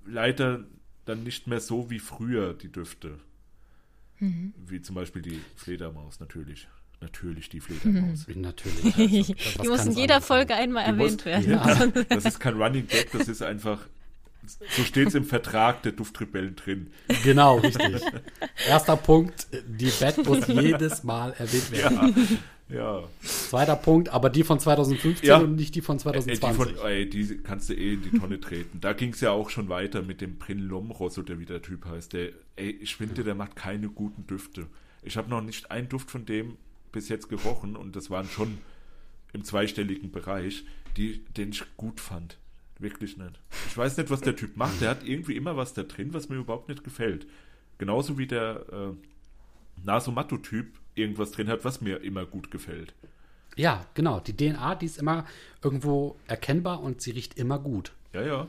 leider 0.06 0.64
dann 1.06 1.24
nicht 1.24 1.48
mehr 1.48 1.60
so 1.60 1.90
wie 1.90 2.00
früher, 2.00 2.54
die 2.54 2.72
Düfte. 2.72 3.20
Mhm. 4.20 4.54
Wie 4.68 4.82
zum 4.82 4.96
Beispiel 4.96 5.22
die 5.22 5.42
Fledermaus, 5.56 6.20
natürlich. 6.20 6.68
Natürlich 7.02 7.50
die 7.50 7.60
Fledermaus. 7.62 8.28
Natürlich. 8.28 8.96
Also, 9.30 9.62
Die 9.64 9.68
muss 9.70 9.86
in 9.86 9.94
jeder 9.94 10.22
Folge 10.22 10.54
sein? 10.54 10.64
einmal 10.64 10.86
Die 10.86 10.92
muss- 10.94 11.26
erwähnt 11.26 11.26
werden. 11.26 11.94
Ja, 11.96 12.04
das 12.10 12.26
ist 12.26 12.40
kein 12.40 12.54
Running 12.62 12.88
Gag, 12.88 13.12
das 13.12 13.28
ist 13.28 13.42
einfach, 13.42 13.88
so 14.46 14.84
steht 14.84 15.10
es 15.10 15.16
im 15.16 15.26
Vertrag 15.26 15.84
der 15.84 15.92
Duftrebellen 15.92 16.56
drin. 16.56 16.92
Genau, 17.24 17.58
richtig. 17.58 18.02
Erster 18.68 18.98
Punkt, 18.98 19.48
die 19.68 19.92
Bad 20.00 20.26
muss 20.26 20.48
jedes 20.48 21.04
Mal 21.04 21.32
erwähnt 21.38 21.72
werden. 21.72 22.40
Ja, 22.70 23.02
ja. 23.02 23.04
Zweiter 23.22 23.76
Punkt, 23.76 24.10
aber 24.10 24.30
die 24.30 24.44
von 24.44 24.60
2015 24.60 25.28
Ja. 25.28 25.38
und 25.38 25.56
nicht 25.56 25.76
die 25.76 25.82
von 25.82 25.98
Ey, 25.98 26.04
die, 26.04 26.40
2020. 26.40 26.76
von, 26.78 26.86
ey, 26.88 27.10
die 27.10 27.38
kannst 27.40 27.70
du 27.70 27.74
eh 27.74 27.94
in 27.94 28.02
die 28.02 28.18
Tonne 28.18 28.40
treten. 28.40 28.80
Da 28.80 28.94
ging 28.94 29.14
es 29.14 29.22
ja 29.22 29.32
auch 29.32 29.50
schon 29.50 29.70
weiter 29.70 30.02
mit 30.02 30.22
dem 30.22 30.40
Prin 30.40 30.60
Lomros 30.60 31.18
oder 31.18 31.38
wie 31.40 31.46
der 31.46 31.62
Typ 31.62 31.86
heißt. 31.86 32.14
Der, 32.14 32.30
ey, 32.56 32.72
ich 32.82 32.96
finde, 32.96 33.24
der 33.24 33.36
macht 33.36 33.56
keine 33.56 33.90
guten 33.90 34.26
Düfte. 34.26 34.68
Ich 35.04 35.18
habe 35.18 35.30
noch 35.30 35.42
nicht 35.42 35.70
einen 35.72 35.90
Duft 35.90 36.10
von 36.12 36.26
dem 36.26 36.58
bis 36.92 37.10
jetzt 37.10 37.30
gerochen 37.30 37.76
und 37.76 37.96
das 37.96 38.10
waren 38.10 38.28
schon 38.28 38.58
im 39.34 39.44
zweistelligen 39.44 40.12
Bereich, 40.12 40.64
die, 40.98 41.24
den 41.38 41.50
ich 41.50 41.64
gut 41.78 42.00
fand. 42.00 42.38
Wirklich 42.82 43.16
nicht. 43.18 43.40
Ich 43.68 43.78
weiß 43.78 43.98
nicht, 43.98 44.10
was 44.10 44.22
der 44.22 44.36
Typ 44.36 44.58
macht. 44.58 44.82
Der 44.82 44.90
hat 44.90 45.04
irgendwie 45.04 45.36
immer 45.36 45.56
was 45.56 45.74
da 45.74 45.84
drin, 45.84 46.14
was 46.16 46.30
mir 46.30 46.38
überhaupt 46.38 46.68
nicht 46.68 46.84
gefällt. 46.84 47.28
Genauso 47.78 48.18
wie 48.18 48.26
der 48.26 48.66
äh, 48.72 49.86
Nasomatto-Typ 49.86 50.68
irgendwas 50.96 51.32
drin 51.32 51.48
hat, 51.48 51.64
was 51.64 51.80
mir 51.80 52.02
immer 52.02 52.26
gut 52.26 52.50
gefällt. 52.50 52.96
Ja, 53.56 53.86
genau. 53.94 54.20
Die 54.20 54.36
DNA, 54.36 54.76
die 54.76 54.88
ist 54.88 54.98
immer 54.98 55.26
irgendwo 55.64 56.16
erkennbar 56.28 56.82
und 56.82 57.02
sie 57.02 57.12
riecht 57.12 57.38
immer 57.38 57.60
gut. 57.60 57.92
Ja, 58.14 58.24
ja. 58.24 58.48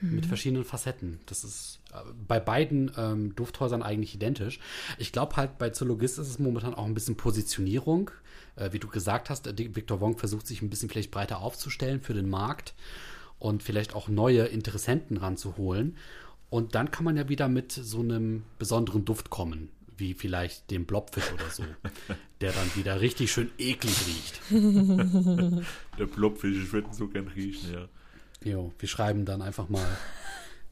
Mit 0.00 0.26
verschiedenen 0.26 0.64
Facetten. 0.64 1.18
Das 1.26 1.42
ist 1.42 1.80
äh, 1.92 1.96
bei 2.28 2.38
beiden 2.38 2.92
ähm, 2.96 3.34
Dufthäusern 3.34 3.82
eigentlich 3.82 4.14
identisch. 4.14 4.60
Ich 4.98 5.10
glaube 5.10 5.36
halt, 5.36 5.58
bei 5.58 5.70
Zoologist 5.70 6.18
ist 6.18 6.28
es 6.28 6.38
momentan 6.38 6.74
auch 6.74 6.84
ein 6.84 6.94
bisschen 6.94 7.16
Positionierung. 7.16 8.10
Äh, 8.54 8.72
wie 8.72 8.78
du 8.78 8.86
gesagt 8.88 9.30
hast, 9.30 9.46
äh, 9.48 9.74
Victor 9.74 10.00
Wong 10.00 10.18
versucht 10.18 10.46
sich 10.46 10.62
ein 10.62 10.70
bisschen 10.70 10.90
vielleicht 10.90 11.10
breiter 11.10 11.40
aufzustellen 11.40 12.00
für 12.00 12.14
den 12.14 12.28
Markt 12.28 12.74
und 13.38 13.62
vielleicht 13.62 13.94
auch 13.94 14.08
neue 14.08 14.44
Interessenten 14.46 15.16
ranzuholen. 15.16 15.96
Und 16.48 16.74
dann 16.74 16.90
kann 16.90 17.04
man 17.04 17.16
ja 17.16 17.28
wieder 17.28 17.48
mit 17.48 17.72
so 17.72 18.00
einem 18.00 18.44
besonderen 18.58 19.04
Duft 19.04 19.30
kommen, 19.30 19.68
wie 19.96 20.14
vielleicht 20.14 20.70
dem 20.70 20.86
Blobfisch 20.86 21.32
oder 21.32 21.50
so, 21.50 21.64
der 22.40 22.52
dann 22.52 22.74
wieder 22.76 23.00
richtig 23.00 23.32
schön 23.32 23.50
eklig 23.58 23.94
riecht. 24.06 24.40
Der 25.98 26.06
Blobfisch, 26.06 26.56
ich 26.56 26.72
würde 26.72 26.88
ihn 26.88 26.94
so 26.94 27.08
gern 27.08 27.28
riechen, 27.28 27.72
ja. 27.72 27.88
Jo, 28.44 28.72
wir 28.78 28.88
schreiben 28.88 29.24
dann 29.24 29.42
einfach 29.42 29.68
mal 29.68 29.86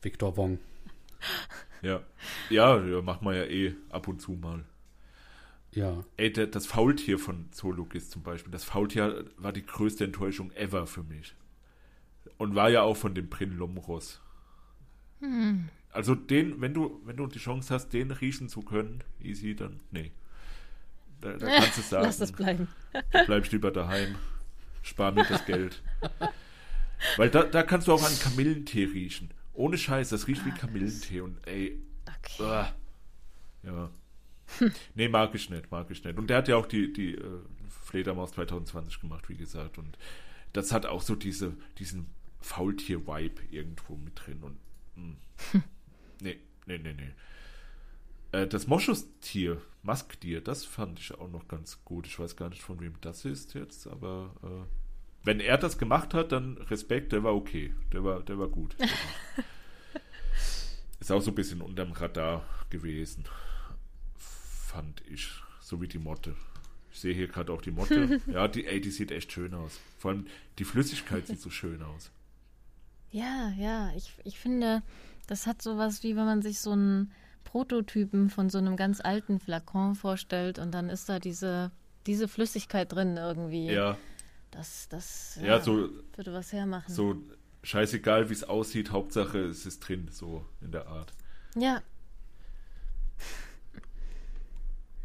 Victor 0.02 0.36
Wong. 0.36 0.58
Ja. 1.82 2.02
Ja, 2.50 2.78
machen 3.02 3.26
wir 3.26 3.34
ja 3.34 3.44
eh 3.44 3.74
ab 3.90 4.06
und 4.06 4.20
zu 4.20 4.32
mal. 4.32 4.64
Ja. 5.72 6.04
Ey, 6.16 6.32
das 6.32 6.66
Faultier 6.66 7.18
von 7.18 7.46
Zoologist 7.50 8.12
zum 8.12 8.22
Beispiel, 8.22 8.52
das 8.52 8.64
Faultier 8.64 9.24
war 9.38 9.52
die 9.52 9.66
größte 9.66 10.04
Enttäuschung 10.04 10.52
ever 10.52 10.86
für 10.86 11.02
mich. 11.02 11.34
Und 12.38 12.54
war 12.54 12.68
ja 12.70 12.82
auch 12.82 12.96
von 12.96 13.14
dem 13.14 13.30
Prin 13.30 13.56
Lomros. 13.56 14.20
Also 15.90 16.14
den, 16.14 16.60
wenn 16.60 16.74
du, 16.74 17.00
wenn 17.04 17.16
du 17.16 17.26
die 17.26 17.38
Chance 17.38 17.72
hast, 17.72 17.90
den 17.92 18.10
riechen 18.10 18.48
zu 18.48 18.62
können, 18.62 19.02
easy, 19.22 19.54
dann, 19.54 19.80
nee. 19.90 20.10
Da, 21.20 21.32
da 21.38 21.46
kannst 21.60 21.78
du 21.78 21.82
sagen, 21.88 22.04
Lass 22.04 22.18
das 22.18 22.32
bleiben. 22.32 22.68
da 23.12 23.22
bleib 23.24 23.44
ich 23.44 23.52
lieber 23.52 23.70
daheim, 23.70 24.16
spar 24.82 25.12
mir 25.12 25.24
das 25.24 25.44
Geld. 25.46 25.82
Weil 27.16 27.30
da, 27.30 27.44
da 27.44 27.62
kannst 27.62 27.86
du 27.88 27.92
auch 27.92 28.02
an 28.02 28.18
Kamillentee 28.18 28.84
riechen. 28.84 29.30
Ohne 29.54 29.78
Scheiß, 29.78 30.08
das 30.10 30.26
riecht 30.26 30.44
wie 30.44 30.50
Kamillentee 30.50 31.20
und 31.20 31.38
ey, 31.46 31.78
Okay. 32.06 32.42
Uah. 32.42 32.74
Ja. 33.62 33.90
Nee, 34.94 35.08
mag 35.08 35.34
ich 35.34 35.48
nicht, 35.48 35.70
mag 35.70 35.90
ich 35.90 36.04
nicht. 36.04 36.18
Und 36.18 36.28
der 36.28 36.38
hat 36.38 36.48
ja 36.48 36.56
auch 36.56 36.66
die, 36.66 36.92
die 36.92 37.14
äh, 37.14 37.40
Fledermaus 37.84 38.32
2020 38.32 39.00
gemacht, 39.00 39.28
wie 39.28 39.36
gesagt. 39.36 39.78
Und 39.78 39.96
das 40.52 40.70
hat 40.72 40.84
auch 40.86 41.00
so 41.02 41.14
diese, 41.14 41.54
diesen 41.78 42.06
Faultier-Vibe 42.44 43.42
irgendwo 43.50 43.96
mit 43.96 44.12
drin. 44.14 44.42
Und 44.42 44.58
mh. 44.96 45.16
nee, 46.20 46.38
nee, 46.66 46.78
nee, 46.78 46.92
nee. 46.94 47.12
Äh, 48.32 48.46
das 48.46 48.66
Moschustier, 48.66 49.60
Masktier, 49.82 50.40
das 50.42 50.64
fand 50.64 51.00
ich 51.00 51.12
auch 51.14 51.30
noch 51.30 51.48
ganz 51.48 51.84
gut. 51.84 52.06
Ich 52.06 52.18
weiß 52.18 52.36
gar 52.36 52.50
nicht, 52.50 52.62
von 52.62 52.80
wem 52.80 52.94
das 53.00 53.24
ist 53.24 53.54
jetzt, 53.54 53.86
aber 53.86 54.34
äh, 54.42 54.66
wenn 55.24 55.40
er 55.40 55.56
das 55.56 55.78
gemacht 55.78 56.12
hat, 56.12 56.32
dann 56.32 56.58
Respekt, 56.58 57.12
der 57.12 57.24
war 57.24 57.34
okay. 57.34 57.72
Der 57.92 58.04
war, 58.04 58.22
der 58.22 58.38
war 58.38 58.48
gut. 58.48 58.76
Der 58.78 58.86
war- 58.88 60.02
ist 61.00 61.10
auch 61.12 61.20
so 61.22 61.30
ein 61.30 61.34
bisschen 61.34 61.60
unterm 61.62 61.92
Radar 61.92 62.44
gewesen. 62.70 63.24
Fand 64.18 65.02
ich. 65.08 65.30
So 65.60 65.80
wie 65.80 65.88
die 65.88 65.98
Motte. 65.98 66.34
Ich 66.92 67.00
sehe 67.00 67.14
hier 67.14 67.26
gerade 67.28 67.52
auch 67.52 67.60
die 67.62 67.70
Motte. 67.72 68.20
ja, 68.26 68.48
die, 68.48 68.66
ey, 68.66 68.80
die 68.80 68.90
sieht 68.90 69.10
echt 69.10 69.32
schön 69.32 69.54
aus. 69.54 69.80
Vor 69.98 70.10
allem 70.12 70.26
die 70.58 70.64
Flüssigkeit 70.64 71.26
sieht 71.26 71.40
so 71.40 71.50
schön 71.50 71.82
aus. 71.82 72.10
Ja, 73.14 73.52
ja, 73.56 73.92
ich, 73.96 74.12
ich 74.24 74.40
finde, 74.40 74.82
das 75.28 75.46
hat 75.46 75.62
sowas 75.62 76.02
wie 76.02 76.16
wenn 76.16 76.24
man 76.24 76.42
sich 76.42 76.58
so 76.58 76.72
einen 76.72 77.12
Prototypen 77.44 78.28
von 78.28 78.50
so 78.50 78.58
einem 78.58 78.76
ganz 78.76 79.00
alten 79.00 79.38
Flakon 79.38 79.94
vorstellt 79.94 80.58
und 80.58 80.72
dann 80.72 80.88
ist 80.90 81.08
da 81.08 81.20
diese, 81.20 81.70
diese 82.06 82.26
Flüssigkeit 82.26 82.90
drin 82.92 83.16
irgendwie. 83.16 83.66
Ja, 83.70 83.96
Das, 84.50 84.88
das 84.88 85.38
ja, 85.40 85.60
so, 85.60 85.90
würde 86.16 86.32
was 86.32 86.52
hermachen. 86.52 86.92
so 86.92 87.14
scheißegal, 87.62 88.30
wie 88.30 88.32
es 88.34 88.42
aussieht. 88.42 88.90
Hauptsache, 88.90 89.38
es 89.44 89.64
ist 89.64 89.78
drin, 89.86 90.08
so 90.10 90.44
in 90.60 90.72
der 90.72 90.88
Art. 90.88 91.12
Ja, 91.54 91.82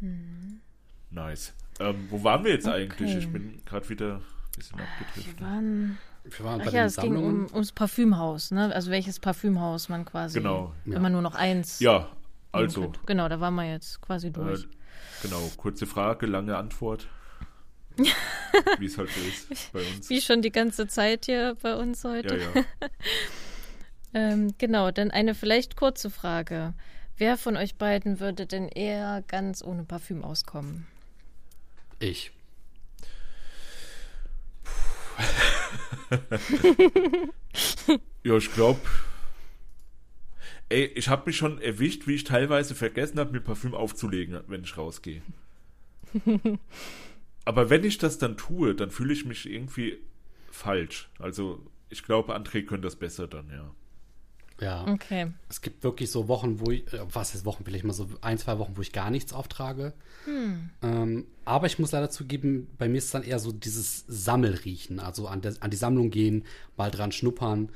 Nice. 1.10 1.52
Ähm, 1.78 2.06
wo 2.10 2.24
waren 2.24 2.42
wir 2.44 2.52
jetzt 2.52 2.66
Okay. 2.66 2.74
eigentlich? 2.84 3.14
Ich 3.16 3.30
bin 3.30 3.62
gerade 3.64 3.88
wieder 3.88 4.16
ein 4.16 4.22
bisschen 4.56 4.80
abgedriftet. 4.80 5.40
wir 5.40 5.46
waren. 5.46 5.98
Wir 6.24 6.44
waren 6.44 6.60
Ach 6.60 6.66
bei 6.66 6.72
ja, 6.72 6.82
den 6.82 6.86
es 6.86 6.96
ging 6.96 7.16
um, 7.16 7.22
Sammlungen. 7.22 7.52
ums 7.54 7.72
Parfümhaus, 7.72 8.50
ne? 8.50 8.74
Also 8.74 8.90
welches 8.90 9.18
Parfümhaus 9.20 9.88
man 9.88 10.04
quasi. 10.04 10.38
Genau. 10.38 10.72
Wenn 10.84 10.92
Ja. 10.94 10.98
man 11.00 11.12
nur 11.12 11.22
noch 11.22 11.34
eins. 11.34 11.80
Ja, 11.80 12.08
also. 12.52 12.92
Genau, 13.06 13.28
da 13.28 13.40
waren 13.40 13.54
wir 13.54 13.64
jetzt 13.70 14.00
quasi 14.00 14.28
äh, 14.28 14.30
durch. 14.30 14.66
genau, 15.22 15.40
kurze 15.56 15.86
Frage, 15.86 16.26
lange 16.26 16.56
Antwort. 16.56 17.08
wie 18.78 18.86
es 18.86 18.96
halt 18.96 19.10
so 19.10 19.20
ist 19.52 19.72
bei 19.72 19.80
uns. 19.80 20.08
Wie 20.08 20.20
schon 20.20 20.42
die 20.42 20.52
ganze 20.52 20.86
Zeit 20.86 21.26
hier 21.26 21.56
bei 21.60 21.74
uns 21.76 22.04
heute. 22.04 22.38
Ja, 22.38 22.44
ja. 22.60 22.64
Ähm, 24.12 24.54
genau, 24.58 24.90
dann 24.90 25.12
eine 25.12 25.36
vielleicht 25.36 25.76
kurze 25.76 26.10
Frage. 26.10 26.74
Wer 27.16 27.36
von 27.36 27.56
euch 27.56 27.76
beiden 27.76 28.18
würde 28.18 28.44
denn 28.44 28.66
eher 28.66 29.22
ganz 29.28 29.62
ohne 29.62 29.84
Parfüm 29.84 30.24
auskommen? 30.24 30.88
Ich. 32.00 32.32
Ja, 38.22 38.36
ich 38.36 38.52
glaube. 38.52 38.80
Ey, 40.68 40.84
ich 40.94 41.08
habe 41.08 41.24
mich 41.26 41.36
schon 41.36 41.60
erwischt, 41.60 42.06
wie 42.06 42.14
ich 42.14 42.24
teilweise 42.24 42.74
vergessen 42.74 43.18
habe, 43.18 43.32
mir 43.32 43.40
Parfüm 43.40 43.74
aufzulegen, 43.74 44.40
wenn 44.46 44.62
ich 44.62 44.76
rausgehe. 44.76 45.22
Aber 47.44 47.70
wenn 47.70 47.82
ich 47.82 47.98
das 47.98 48.18
dann 48.18 48.36
tue, 48.36 48.74
dann 48.74 48.90
fühle 48.90 49.12
ich 49.12 49.24
mich 49.24 49.50
irgendwie 49.50 49.98
falsch. 50.50 51.08
Also, 51.18 51.66
ich 51.88 52.04
glaube, 52.04 52.36
André 52.36 52.64
könnte 52.64 52.86
das 52.86 52.96
besser 52.96 53.26
dann, 53.26 53.48
ja. 53.50 53.74
Ja. 54.60 54.86
Okay. 54.86 55.28
Es 55.48 55.60
gibt 55.60 55.82
wirklich 55.84 56.10
so 56.10 56.28
Wochen, 56.28 56.60
wo 56.60 56.70
ich, 56.70 56.92
äh, 56.92 57.00
was 57.12 57.34
ist 57.34 57.44
Wochen, 57.44 57.64
vielleicht 57.64 57.84
mal 57.84 57.92
so 57.92 58.08
ein, 58.20 58.38
zwei 58.38 58.58
Wochen, 58.58 58.76
wo 58.76 58.82
ich 58.82 58.92
gar 58.92 59.10
nichts 59.10 59.32
auftrage. 59.32 59.92
Ähm, 60.82 61.26
aber 61.44 61.66
ich 61.66 61.78
muss 61.78 61.92
leider 61.92 62.10
zugeben, 62.10 62.68
bei 62.78 62.88
mir 62.88 62.98
ist 62.98 63.06
es 63.06 63.10
dann 63.10 63.22
eher 63.22 63.38
so 63.38 63.52
dieses 63.52 64.04
Sammelriechen, 64.06 65.00
also 65.00 65.26
an, 65.26 65.40
der, 65.40 65.54
an 65.60 65.70
die 65.70 65.76
Sammlung 65.76 66.10
gehen, 66.10 66.44
mal 66.76 66.90
dran 66.90 67.10
schnuppern. 67.12 67.70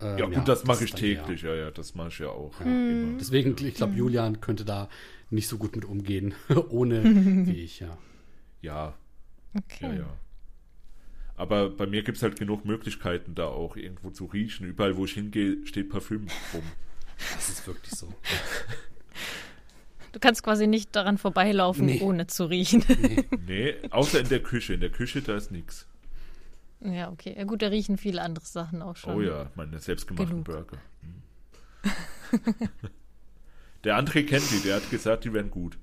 Ähm, 0.00 0.18
Ja, 0.18 0.26
gut, 0.26 0.46
das 0.48 0.64
mache 0.64 0.84
ich 0.84 0.92
täglich, 0.92 1.42
ja, 1.42 1.54
ja, 1.54 1.70
das 1.72 1.94
mache 1.96 2.08
ich 2.08 2.18
ja 2.20 2.28
auch. 2.28 2.60
Immer. 2.60 3.18
Deswegen, 3.18 3.56
ich 3.66 3.74
glaube, 3.74 3.94
Julian 3.94 4.40
könnte 4.40 4.64
da 4.64 4.88
nicht 5.30 5.48
so 5.48 5.58
gut 5.58 5.74
mit 5.74 5.84
umgehen, 5.84 6.34
ohne 6.70 7.02
wie 7.46 7.62
ich, 7.62 7.80
ja. 7.80 7.98
Ja, 8.62 8.94
Okay. 9.56 9.86
ja, 9.86 9.92
ja. 9.94 10.06
Aber 11.38 11.70
bei 11.70 11.86
mir 11.86 12.02
gibt 12.02 12.16
es 12.18 12.22
halt 12.24 12.36
genug 12.38 12.64
Möglichkeiten, 12.64 13.34
da 13.36 13.46
auch 13.46 13.76
irgendwo 13.76 14.10
zu 14.10 14.24
riechen. 14.26 14.66
Überall, 14.66 14.96
wo 14.96 15.04
ich 15.04 15.12
hingehe, 15.12 15.64
steht 15.66 15.88
Parfüm 15.88 16.26
rum. 16.52 16.62
Das 17.34 17.48
ist 17.48 17.66
wirklich 17.66 17.92
so. 17.94 18.12
Du 20.12 20.18
kannst 20.20 20.42
quasi 20.42 20.66
nicht 20.66 20.94
daran 20.96 21.16
vorbeilaufen, 21.16 21.86
Nee. 21.86 22.00
ohne 22.00 22.26
zu 22.26 22.46
riechen. 22.46 22.84
Nee, 23.46 23.74
außer 23.90 24.20
in 24.20 24.28
der 24.28 24.42
Küche. 24.42 24.74
In 24.74 24.80
der 24.80 24.90
Küche, 24.90 25.22
da 25.22 25.36
ist 25.36 25.50
nichts. 25.52 25.86
ja, 26.80 27.10
okay. 27.10 27.34
Ja, 27.36 27.44
gut, 27.44 27.62
da 27.62 27.68
riechen 27.68 27.98
viele 27.98 28.20
andere 28.22 28.44
Sachen 28.44 28.82
auch 28.82 28.96
schon. 28.96 29.14
Oh 29.14 29.20
ja, 29.20 29.50
meine 29.54 29.78
selbstgemachten 29.78 30.44
Genug. 30.44 30.44
Burger. 30.44 30.78
Hm. 31.02 31.22
der 33.84 33.96
André 33.98 34.24
kennt 34.26 34.50
die, 34.50 34.60
der 34.60 34.76
hat 34.76 34.90
gesagt, 34.90 35.24
die 35.24 35.32
wären 35.32 35.50
gut. 35.50 35.78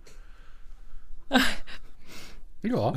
Ja, 2.62 2.94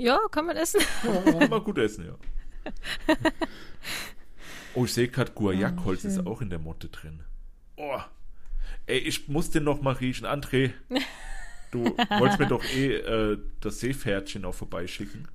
Ja, 0.00 0.18
kann 0.30 0.46
man 0.46 0.56
essen. 0.56 0.80
Ja, 1.04 1.32
kann 1.38 1.50
man 1.50 1.62
gut 1.62 1.76
essen, 1.78 2.06
ja. 2.06 3.14
Oh, 4.74 4.84
ich 4.84 4.92
sehe 4.94 5.08
gerade, 5.08 5.32
Guayakholz 5.32 6.04
Oh, 6.04 6.08
ist 6.08 6.14
schön. 6.14 6.26
auch 6.28 6.40
in 6.40 6.48
der 6.48 6.60
Motte 6.60 6.88
drin. 6.88 7.24
Oh. 7.76 7.98
Ey, 8.86 8.98
ich 8.98 9.26
muss 9.28 9.50
den 9.50 9.64
noch 9.64 9.82
mal 9.82 9.94
riechen. 9.94 10.26
André, 10.26 10.72
du 11.72 11.84
wolltest 12.18 12.38
mir 12.38 12.46
doch 12.46 12.62
eh 12.64 12.94
äh, 12.94 13.38
das 13.60 13.80
Seepferdchen 13.80 14.44
auch 14.44 14.54
vorbeischicken. 14.54 15.26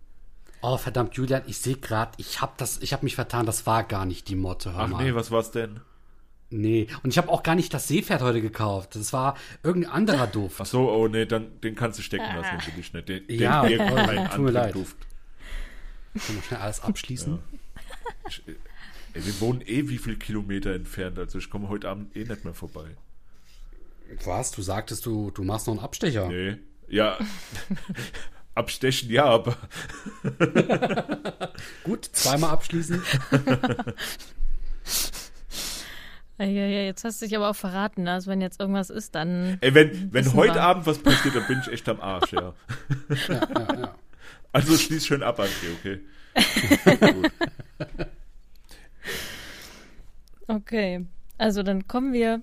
Oh, 0.62 0.78
verdammt, 0.78 1.16
Julian, 1.16 1.44
ich 1.48 1.58
sehe 1.58 1.76
gerade, 1.76 2.14
ich 2.18 2.42
habe 2.42 2.54
das, 2.58 2.82
ich 2.82 2.94
habe 2.94 3.04
mich 3.04 3.16
vertan, 3.16 3.46
das 3.46 3.66
war 3.68 3.84
gar 3.84 4.06
nicht 4.06 4.30
die 4.30 4.36
Motte. 4.36 4.74
Hör 4.74 4.80
Ach 4.84 4.88
mal. 4.88 5.04
nee, 5.04 5.14
was 5.14 5.30
war's 5.32 5.52
denn? 5.52 5.82
Nee, 6.58 6.88
und 7.04 7.10
ich 7.10 7.18
habe 7.18 7.30
auch 7.30 7.44
gar 7.44 7.56
nicht 7.56 7.74
das 7.74 7.88
Seepferd 7.88 8.22
heute 8.22 8.42
gekauft. 8.42 8.96
Das 8.96 9.12
war 9.12 9.36
irgendein 9.62 9.92
anderer 9.92 10.28
Duft. 10.32 10.62
Ach 10.62 10.66
so, 10.66 10.90
oh 10.90 11.08
nee, 11.08 11.26
dann 11.26 11.60
den 11.62 11.76
kannst 11.76 12.00
du 12.00 12.04
stecken 12.04 12.26
lassen, 12.36 12.54
will 12.54 12.80
ich 12.80 12.94
nicht. 12.94 13.10
Den, 13.10 13.28
den 13.28 13.40
Ja, 13.40 13.64
oh, 13.64 13.68
irgendeinen 13.68 14.30
tut 14.30 14.46
mir 14.46 14.52
leid. 14.52 14.76
Duft. 14.76 14.96
Können 16.14 16.38
wir 16.38 16.44
schnell 16.44 16.60
alles 16.62 16.80
abschließen? 16.80 17.40
Ich, 18.30 18.42
ey, 18.48 19.26
wir 19.26 19.42
wohnen 19.42 19.62
eh 19.62 19.90
wie 19.90 19.98
viel 19.98 20.16
Kilometer 20.16 20.74
entfernt, 20.74 21.20
also 21.20 21.38
ich 21.40 21.50
komme 21.50 21.68
heute 21.68 21.90
Abend 21.90 22.16
eh 22.16 22.24
nicht 22.24 22.46
mehr 22.46 22.54
vorbei. 22.54 22.86
Was? 24.24 24.52
Du 24.52 24.62
sagtest, 24.62 25.06
du, 25.06 25.32
du 25.32 25.44
machst 25.44 25.68
noch 25.68 25.74
einen 25.74 25.84
Abstecher. 25.84 26.30
Nee. 26.30 26.58
Ja. 26.88 27.18
Abstechen, 28.56 29.10
ja, 29.10 29.26
aber 29.26 29.58
Gut, 31.84 32.06
zweimal 32.14 32.52
abschließen. 32.52 33.04
Ja, 36.38 36.46
ja, 36.46 36.66
jetzt 36.84 37.04
hast 37.06 37.22
du 37.22 37.26
dich 37.26 37.36
aber 37.36 37.50
auch 37.50 37.56
verraten. 37.56 38.04
ne? 38.04 38.12
Also 38.12 38.30
wenn 38.30 38.42
jetzt 38.42 38.60
irgendwas 38.60 38.90
ist, 38.90 39.16
dann. 39.16 39.58
ey, 39.62 39.74
wenn, 39.74 40.14
wenn 40.14 40.34
heute 40.34 40.56
wir. 40.56 40.64
Abend 40.64 40.86
was 40.86 41.00
passiert, 41.00 41.36
dann 41.36 41.48
bin 41.48 41.62
ich 41.62 41.72
echt 41.72 41.88
am 41.88 42.02
Arsch, 42.02 42.34
ja. 42.34 42.54
Ja, 43.30 43.34
ja, 43.34 43.80
ja. 43.80 43.96
Also 44.52 44.78
schließ 44.78 45.06
schön 45.06 45.24
ab, 45.24 45.40
André, 45.40 45.74
okay? 45.80 46.00
Okay. 50.48 51.06
Also 51.38 51.64
dann 51.64 51.88
kommen 51.88 52.14
wir 52.14 52.42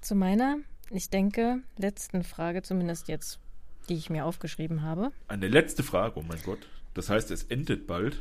zu 0.00 0.14
meiner, 0.14 0.56
ich 0.90 1.10
denke, 1.10 1.58
letzten 1.78 2.24
Frage, 2.24 2.62
zumindest 2.62 3.08
jetzt, 3.08 3.38
die 3.88 3.94
ich 3.94 4.10
mir 4.10 4.24
aufgeschrieben 4.24 4.82
habe. 4.82 5.12
Eine 5.28 5.48
letzte 5.48 5.82
Frage, 5.82 6.18
oh 6.18 6.24
mein 6.26 6.42
Gott. 6.44 6.66
Das 6.94 7.08
heißt, 7.08 7.30
es 7.30 7.44
endet 7.44 7.86
bald. 7.86 8.20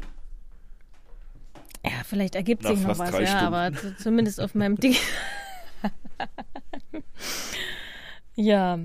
Ja, 1.86 2.04
vielleicht 2.04 2.36
ergibt 2.36 2.64
sich 2.64 2.82
noch 2.82 3.00
was, 3.00 3.12
ja, 3.12 3.26
Stunden. 3.26 3.54
aber 3.54 3.72
zumindest 3.98 4.42
auf 4.42 4.54
meinem 4.54 4.78
Ding. 4.78 4.96
ja. 8.36 8.80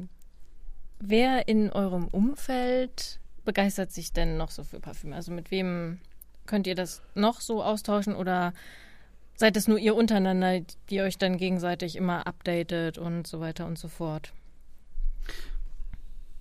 Wer 1.00 1.48
in 1.48 1.70
eurem 1.70 2.06
Umfeld 2.08 3.20
begeistert 3.44 3.92
sich 3.92 4.12
denn 4.12 4.36
noch 4.36 4.50
so 4.50 4.62
für 4.62 4.81
Parfüm? 4.81 5.12
Also 5.12 5.32
mit 5.32 5.50
wem 5.50 5.98
könnt 6.47 6.66
ihr 6.66 6.74
das 6.74 7.02
noch 7.14 7.40
so 7.40 7.62
austauschen 7.62 8.14
oder 8.14 8.55
seid 9.36 9.56
es 9.56 9.68
nur 9.68 9.78
ihr 9.78 9.97
untereinander, 9.97 10.60
die 10.89 11.00
euch 11.00 11.18
dann 11.18 11.36
gegenseitig 11.36 11.97
immer 11.97 12.26
updatet 12.26 12.97
und 12.97 13.26
so 13.26 13.40
weiter 13.40 13.66
und 13.66 13.78
so 13.78 13.89
fort? 13.89 14.32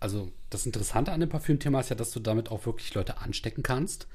Also, 0.03 0.31
das 0.49 0.65
Interessante 0.65 1.11
an 1.13 1.21
dem 1.21 1.29
Parfümthema 1.29 1.79
ist 1.79 1.89
ja, 1.89 1.95
dass 1.95 2.11
du 2.11 2.19
damit 2.19 2.51
auch 2.51 2.65
wirklich 2.65 2.93
Leute 2.93 3.19
anstecken 3.19 3.63
kannst. 3.63 4.07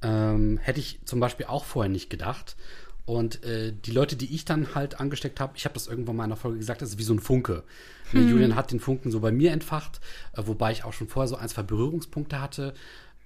Ähm, 0.00 0.58
hätte 0.58 0.78
ich 0.78 1.00
zum 1.04 1.18
Beispiel 1.18 1.46
auch 1.46 1.64
vorher 1.64 1.90
nicht 1.90 2.08
gedacht. 2.08 2.56
Und 3.04 3.42
äh, 3.44 3.72
die 3.72 3.90
Leute, 3.90 4.14
die 4.14 4.32
ich 4.32 4.44
dann 4.44 4.76
halt 4.76 5.00
angesteckt 5.00 5.40
habe, 5.40 5.54
ich 5.56 5.64
habe 5.64 5.74
das 5.74 5.88
irgendwann 5.88 6.14
mal 6.14 6.24
in 6.24 6.30
einer 6.30 6.36
Folge 6.36 6.58
gesagt, 6.58 6.82
das 6.82 6.90
ist 6.90 6.98
wie 6.98 7.02
so 7.02 7.14
ein 7.14 7.18
Funke. 7.18 7.64
Ne, 8.12 8.20
Julian 8.30 8.54
hat 8.54 8.70
den 8.70 8.78
Funken 8.78 9.10
so 9.10 9.18
bei 9.18 9.32
mir 9.32 9.50
entfacht, 9.50 10.00
äh, 10.36 10.42
wobei 10.46 10.70
ich 10.70 10.84
auch 10.84 10.92
schon 10.92 11.08
vorher 11.08 11.26
so 11.26 11.36
ein, 11.36 11.48
zwei 11.48 11.62
Berührungspunkte 11.64 12.40
hatte. 12.40 12.74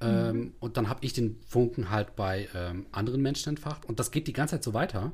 Ähm, 0.01 0.55
Und 0.61 0.79
dann 0.79 0.89
habe 0.89 1.05
ich 1.05 1.13
den 1.13 1.39
Funken 1.47 1.91
halt 1.91 2.17
bei 2.17 2.49
ähm, 2.55 2.87
anderen 2.91 3.21
Menschen 3.21 3.51
entfacht. 3.51 3.85
Und 3.85 3.99
das 3.99 4.11
geht 4.11 4.27
die 4.29 4.33
ganze 4.33 4.55
Zeit 4.55 4.65
so 4.65 4.73
weiter. 4.73 5.13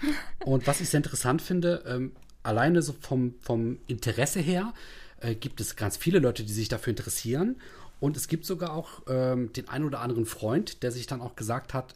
Und 0.44 0.66
was 0.66 0.80
ich 0.80 0.88
sehr 0.88 0.98
interessant 0.98 1.42
finde, 1.42 1.82
ähm, 1.86 2.12
alleine 2.42 2.80
so 2.80 2.94
vom, 2.98 3.34
vom 3.40 3.78
Interesse 3.88 4.40
her, 4.40 4.72
äh, 5.20 5.34
gibt 5.34 5.60
es 5.60 5.76
ganz 5.76 5.96
viele 5.96 6.18
Leute, 6.18 6.44
die 6.44 6.52
sich 6.52 6.68
dafür 6.68 6.92
interessieren. 6.92 7.56
Und 8.00 8.16
es 8.16 8.28
gibt 8.28 8.46
sogar 8.46 8.72
auch 8.72 9.02
ähm, 9.08 9.52
den 9.52 9.68
einen 9.68 9.84
oder 9.84 10.00
anderen 10.00 10.26
Freund, 10.26 10.82
der 10.82 10.92
sich 10.92 11.06
dann 11.06 11.20
auch 11.20 11.36
gesagt 11.36 11.74
hat, 11.74 11.94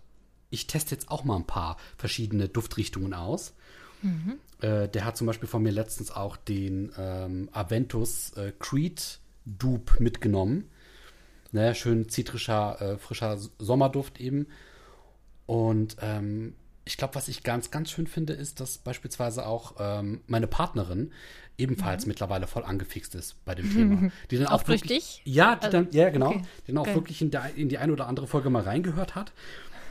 ich 0.50 0.66
teste 0.66 0.94
jetzt 0.94 1.10
auch 1.10 1.24
mal 1.24 1.36
ein 1.36 1.46
paar 1.46 1.78
verschiedene 1.96 2.48
Duftrichtungen 2.48 3.14
aus. 3.14 3.54
Äh, 4.60 4.88
der 4.88 5.04
hat 5.04 5.16
zum 5.16 5.26
Beispiel 5.26 5.48
von 5.48 5.62
mir 5.62 5.72
letztens 5.72 6.10
auch 6.10 6.36
den 6.36 6.92
ähm, 6.98 7.48
Aventus 7.52 8.32
äh, 8.34 8.52
Creed 8.58 9.18
Dupe 9.44 10.02
mitgenommen. 10.02 10.68
Ne, 11.52 11.74
schön 11.74 12.08
zitrischer, 12.08 12.80
äh, 12.80 12.98
frischer 12.98 13.38
Sommerduft 13.58 14.20
eben. 14.20 14.46
Und 15.46 15.96
ähm, 16.00 16.54
ich 16.84 16.96
glaube, 16.96 17.14
was 17.14 17.28
ich 17.28 17.42
ganz, 17.42 17.70
ganz 17.70 17.90
schön 17.90 18.06
finde, 18.06 18.32
ist, 18.32 18.60
dass 18.60 18.78
beispielsweise 18.78 19.46
auch 19.46 19.74
ähm, 19.78 20.20
meine 20.26 20.46
Partnerin 20.46 21.12
ebenfalls 21.58 22.06
mittlerweile 22.06 22.46
voll 22.46 22.64
angefixt 22.64 23.14
ist 23.14 23.36
bei 23.44 23.54
dem 23.54 23.72
Thema. 23.72 24.10
Die 24.30 24.38
dann 24.38 24.48
Auch 24.48 24.62
durch 24.62 24.82
wirklich, 24.82 25.22
dich? 25.24 25.34
Ja, 25.34 25.54
die 25.56 25.66
Also, 25.66 25.78
dann, 25.78 25.88
ja, 25.92 26.10
genau. 26.10 26.30
okay, 26.30 26.42
Die 26.66 26.72
dann 26.72 26.78
auch 26.78 26.86
geil. 26.86 26.94
wirklich 26.96 27.22
in, 27.22 27.30
der, 27.30 27.54
in 27.54 27.68
die 27.68 27.78
eine 27.78 27.92
oder 27.92 28.08
andere 28.08 28.26
Folge 28.26 28.50
mal 28.50 28.62
reingehört 28.62 29.14
hat 29.14 29.32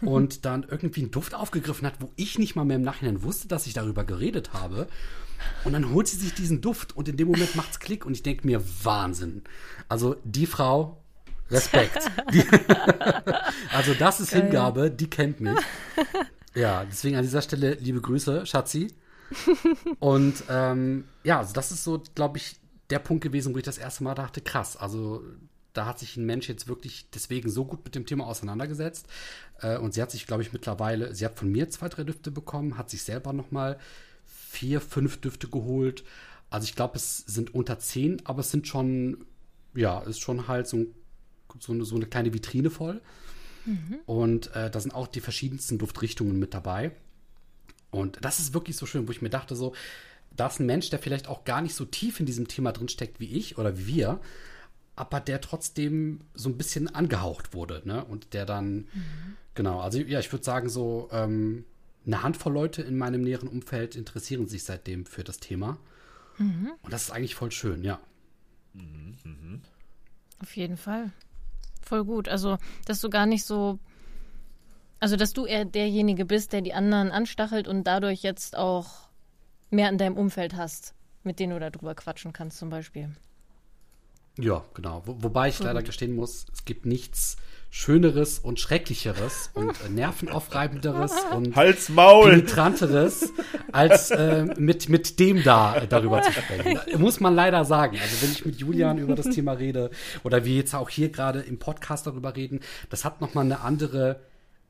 und 0.02 0.46
dann 0.46 0.66
irgendwie 0.70 1.02
einen 1.02 1.12
Duft 1.12 1.34
aufgegriffen 1.34 1.88
hat, 1.88 1.96
wo 2.00 2.10
ich 2.16 2.38
nicht 2.40 2.56
mal 2.56 2.66
mehr 2.66 2.78
im 2.78 2.82
Nachhinein 2.82 3.24
wusste, 3.24 3.48
dass 3.48 3.68
ich 3.68 3.74
darüber 3.74 4.04
geredet 4.04 4.54
habe. 4.54 4.88
Und 5.64 5.74
dann 5.74 5.92
holt 5.92 6.08
sie 6.08 6.18
sich 6.18 6.34
diesen 6.34 6.62
Duft 6.62 6.96
und 6.96 7.08
in 7.08 7.18
dem 7.18 7.28
Moment 7.30 7.56
macht's 7.56 7.80
Klick 7.80 8.06
und 8.06 8.14
ich 8.14 8.24
denke 8.24 8.46
mir, 8.46 8.62
Wahnsinn. 8.84 9.44
Also 9.88 10.16
die 10.24 10.46
Frau, 10.46 10.98
Respekt. 11.52 12.10
Die, 12.34 12.44
also 13.74 13.94
das 13.94 14.20
ist 14.20 14.32
Geil. 14.32 14.44
Hingabe, 14.44 14.92
die 14.92 15.10
kennt 15.10 15.40
mich. 15.40 15.60
Ja, 16.56 16.84
deswegen 16.86 17.16
an 17.16 17.24
dieser 17.24 17.42
Stelle 17.42 17.76
liebe 17.76 18.02
Grüße, 18.02 18.46
Schatzi. 18.46 18.94
Und 20.00 20.44
ähm, 20.50 21.06
ja, 21.24 21.40
also 21.40 21.54
das 21.54 21.72
ist 21.72 21.84
so, 21.84 22.04
glaube 22.16 22.38
ich, 22.38 22.58
der 22.90 23.00
Punkt 23.00 23.24
gewesen, 23.24 23.54
wo 23.54 23.58
ich 23.58 23.64
das 23.64 23.78
erste 23.78 24.04
Mal 24.04 24.16
dachte, 24.16 24.42
krass, 24.42 24.76
also 24.76 25.24
da 25.74 25.86
hat 25.86 26.00
sich 26.00 26.18
ein 26.18 26.26
Mensch 26.26 26.50
jetzt 26.50 26.68
wirklich 26.68 27.10
deswegen 27.12 27.50
so 27.50 27.66
gut 27.66 27.84
mit 27.86 27.96
dem 27.96 28.06
Thema 28.06 28.28
auseinandergesetzt. 28.28 29.08
Äh, 29.62 29.78
und 29.78 29.94
sie 29.94 30.02
hat 30.02 30.12
sich, 30.12 30.28
glaube 30.28 30.44
ich, 30.44 30.52
mittlerweile, 30.52 31.16
sie 31.16 31.26
hat 31.26 31.38
von 31.38 31.50
mir 31.50 31.70
zwei, 31.70 31.88
drei 31.88 32.04
Düfte 32.04 32.32
bekommen, 32.32 32.78
hat 32.78 32.90
sich 32.90 33.04
selber 33.04 33.32
noch 33.34 33.52
mal 33.52 33.80
vier, 34.26 34.82
fünf 34.82 35.22
Düfte 35.22 35.48
geholt. 35.48 36.04
Also 36.50 36.66
ich 36.66 36.76
glaube, 36.76 36.98
es 36.98 37.20
sind 37.20 37.56
unter 37.56 37.80
zehn, 37.80 38.22
aber 38.26 38.42
es 38.42 38.52
sind 38.52 38.68
schon, 38.68 39.26
ja, 39.74 40.02
ist 40.02 40.20
schon 40.20 40.50
halt 40.50 40.68
so, 40.68 40.78
ein, 40.78 40.88
so, 41.60 41.74
eine, 41.74 41.86
so 41.86 41.96
eine 41.96 42.06
kleine 42.06 42.34
Vitrine 42.34 42.70
voll. 42.70 43.02
Und 44.06 44.56
äh, 44.56 44.72
da 44.72 44.80
sind 44.80 44.94
auch 44.94 45.08
die 45.08 45.20
verschiedensten 45.20 45.78
Duftrichtungen 45.78 46.40
mit 46.40 46.54
dabei. 46.54 46.92
Und 47.92 48.20
das 48.22 48.40
ist 48.40 48.54
wirklich 48.54 48.76
so 48.78 48.86
schön, 48.86 49.08
wo 49.08 49.12
ich 49.12 49.22
mir 49.22 49.30
dachte, 49.30 49.56
so, 49.56 49.74
da 50.36 50.48
ist 50.48 50.60
ein 50.60 50.66
Mensch, 50.66 50.90
der 50.90 51.00
vielleicht 51.00 51.28
auch 51.28 51.44
gar 51.44 51.62
nicht 51.62 51.76
so 51.76 51.86
tief 51.86 52.20
in 52.20 52.26
diesem 52.26 52.48
Thema 52.48 52.72
drin 52.72 52.88
steckt 52.88 53.20
wie 53.20 53.32
ich 53.32 53.58
oder 53.58 53.78
wie 53.78 53.88
wir, 53.88 54.22
aber 54.96 55.20
der 55.20 55.42
trotzdem 55.42 56.22
so 56.34 56.50
ein 56.50 56.58
bisschen 56.58 56.88
angehaucht 56.94 57.54
wurde, 57.54 57.82
ne? 57.86 58.04
Und 58.06 58.34
der 58.34 58.46
dann, 58.46 58.88
genau, 59.56 59.80
also 59.82 60.00
ja, 60.00 60.20
ich 60.20 60.32
würde 60.32 60.46
sagen, 60.46 60.70
so 60.70 61.10
ähm, 61.12 61.66
eine 62.06 62.24
Handvoll 62.24 62.54
Leute 62.54 62.82
in 62.82 62.98
meinem 62.98 63.22
näheren 63.22 63.48
Umfeld 63.50 63.96
interessieren 63.96 64.48
sich 64.48 64.64
seitdem 64.64 65.06
für 65.06 65.24
das 65.24 65.40
Thema. 65.40 65.78
Und 66.82 66.94
das 66.94 67.04
ist 67.04 67.12
eigentlich 67.12 67.36
voll 67.36 67.52
schön, 67.52 67.84
ja. 67.84 68.00
Auf 70.42 70.56
jeden 70.56 70.78
Fall. 70.78 71.12
Voll 71.92 72.06
gut. 72.06 72.30
Also, 72.30 72.58
dass 72.86 73.02
du 73.02 73.10
gar 73.10 73.26
nicht 73.26 73.44
so. 73.44 73.78
Also, 75.02 75.18
dass 75.18 75.34
du 75.34 75.46
eher 75.46 75.66
derjenige 75.66 76.24
bist, 76.24 76.54
der 76.54 76.62
die 76.62 76.74
anderen 76.74 77.12
anstachelt 77.12 77.68
und 77.68 77.84
dadurch 77.84 78.22
jetzt 78.24 78.58
auch 78.58 79.10
mehr 79.72 79.90
in 79.90 79.98
deinem 79.98 80.16
Umfeld 80.16 80.56
hast, 80.56 80.94
mit 81.24 81.38
denen 81.38 81.52
du 81.52 81.60
darüber 81.60 81.94
quatschen 81.94 82.32
kannst, 82.32 82.60
zum 82.60 82.70
Beispiel. 82.70 83.10
Ja, 84.40 84.64
genau. 84.74 85.04
Wo, 85.06 85.22
wobei 85.22 85.50
ich 85.50 85.60
leider 85.60 85.84
gestehen 85.84 86.16
muss, 86.16 86.46
es 86.54 86.64
gibt 86.64 86.86
nichts 86.86 87.36
Schöneres 87.74 88.38
und 88.38 88.60
Schrecklicheres 88.60 89.50
und 89.54 89.70
äh, 89.70 89.90
Nervenaufreibenderes 89.90 91.14
und 91.34 91.56
Hals, 91.56 91.88
Maul! 91.88 92.30
penetranteres, 92.30 93.32
als 93.72 94.12
äh, 94.12 94.46
mit, 94.58 94.90
mit 94.90 95.20
dem 95.22 95.42
da 95.42 95.78
äh, 95.78 95.88
darüber 95.88 96.22
zu 96.22 96.34
sprechen. 96.34 96.80
Da 96.92 96.98
muss 96.98 97.22
man 97.22 97.34
leider 97.34 97.64
sagen. 97.64 97.98
Also 98.00 98.22
wenn 98.22 98.32
ich 98.34 98.46
mit 98.46 98.60
Julian 98.60 98.98
über 98.98 99.16
das 99.16 99.30
Thema 99.30 99.54
rede 99.54 99.90
oder 100.26 100.44
wir 100.44 100.54
jetzt 100.54 100.76
auch 100.76 100.90
hier 100.90 101.10
gerade 101.10 101.40
im 101.40 101.60
Podcast 101.60 102.06
darüber 102.06 102.36
reden, 102.36 102.60
das 102.90 103.06
hat 103.06 103.22
nochmal 103.22 103.46
eine 103.46 103.62
andere 103.62 104.20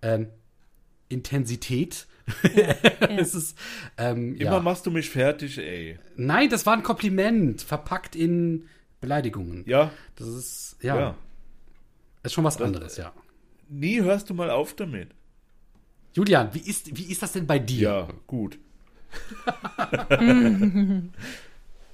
ähm, 0.04 0.28
Intensität. 1.10 2.06
es 3.10 3.34
ist, 3.34 3.58
ähm, 3.98 4.36
Immer 4.36 4.52
ja. 4.52 4.60
machst 4.60 4.86
du 4.86 4.92
mich 4.92 5.10
fertig, 5.10 5.58
ey. 5.58 5.98
Nein, 6.18 6.52
das 6.52 6.68
war 6.68 6.74
ein 6.74 6.84
Kompliment, 6.84 7.64
verpackt 7.64 8.16
in 8.16 8.68
Beleidigungen. 9.00 9.64
Ja, 9.66 9.90
Das 10.18 10.28
ist, 10.28 10.78
ja, 10.84 11.00
ja. 11.00 11.16
Ist 12.24 12.34
schon 12.34 12.44
was 12.44 12.62
anderes, 12.62 12.98
ja. 12.98 13.14
Nie 13.70 14.02
hörst 14.02 14.30
du 14.30 14.34
mal 14.34 14.50
auf 14.50 14.76
damit. 14.76 15.10
Julian, 16.14 16.54
wie 16.54 16.60
ist, 16.60 16.98
wie 16.98 17.12
ist 17.12 17.22
das 17.22 17.32
denn 17.34 17.48
bei 17.48 17.58
dir? 17.60 17.80
Ja, 17.80 18.10
gut. 18.28 18.60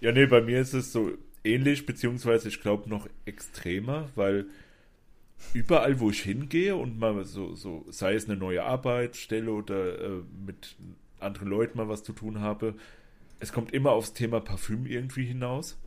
ja, 0.02 0.12
nee, 0.12 0.26
bei 0.26 0.42
mir 0.42 0.60
ist 0.60 0.74
es 0.74 0.92
so 0.92 1.12
ähnlich, 1.44 1.86
beziehungsweise 1.86 2.48
ich 2.48 2.62
glaube 2.62 2.90
noch 2.90 3.08
extremer, 3.26 4.10
weil 4.16 4.48
überall, 5.54 6.00
wo 6.00 6.10
ich 6.10 6.22
hingehe 6.22 6.76
und 6.76 7.00
mal 7.00 7.24
so, 7.26 7.56
so 7.56 7.86
sei 7.90 8.16
es 8.16 8.26
eine 8.26 8.38
neue 8.38 8.64
Arbeitsstelle 8.64 9.52
oder 9.52 10.00
äh, 10.02 10.24
mit 10.46 10.76
anderen 11.20 11.48
Leuten 11.48 11.78
mal 11.78 11.90
was 11.90 12.04
zu 12.04 12.14
tun 12.14 12.42
habe, 12.42 12.76
es 13.40 13.54
kommt 13.54 13.72
immer 13.72 13.92
aufs 13.92 14.14
Thema 14.14 14.40
Parfüm 14.40 14.86
irgendwie 14.86 15.26
hinaus. 15.26 15.80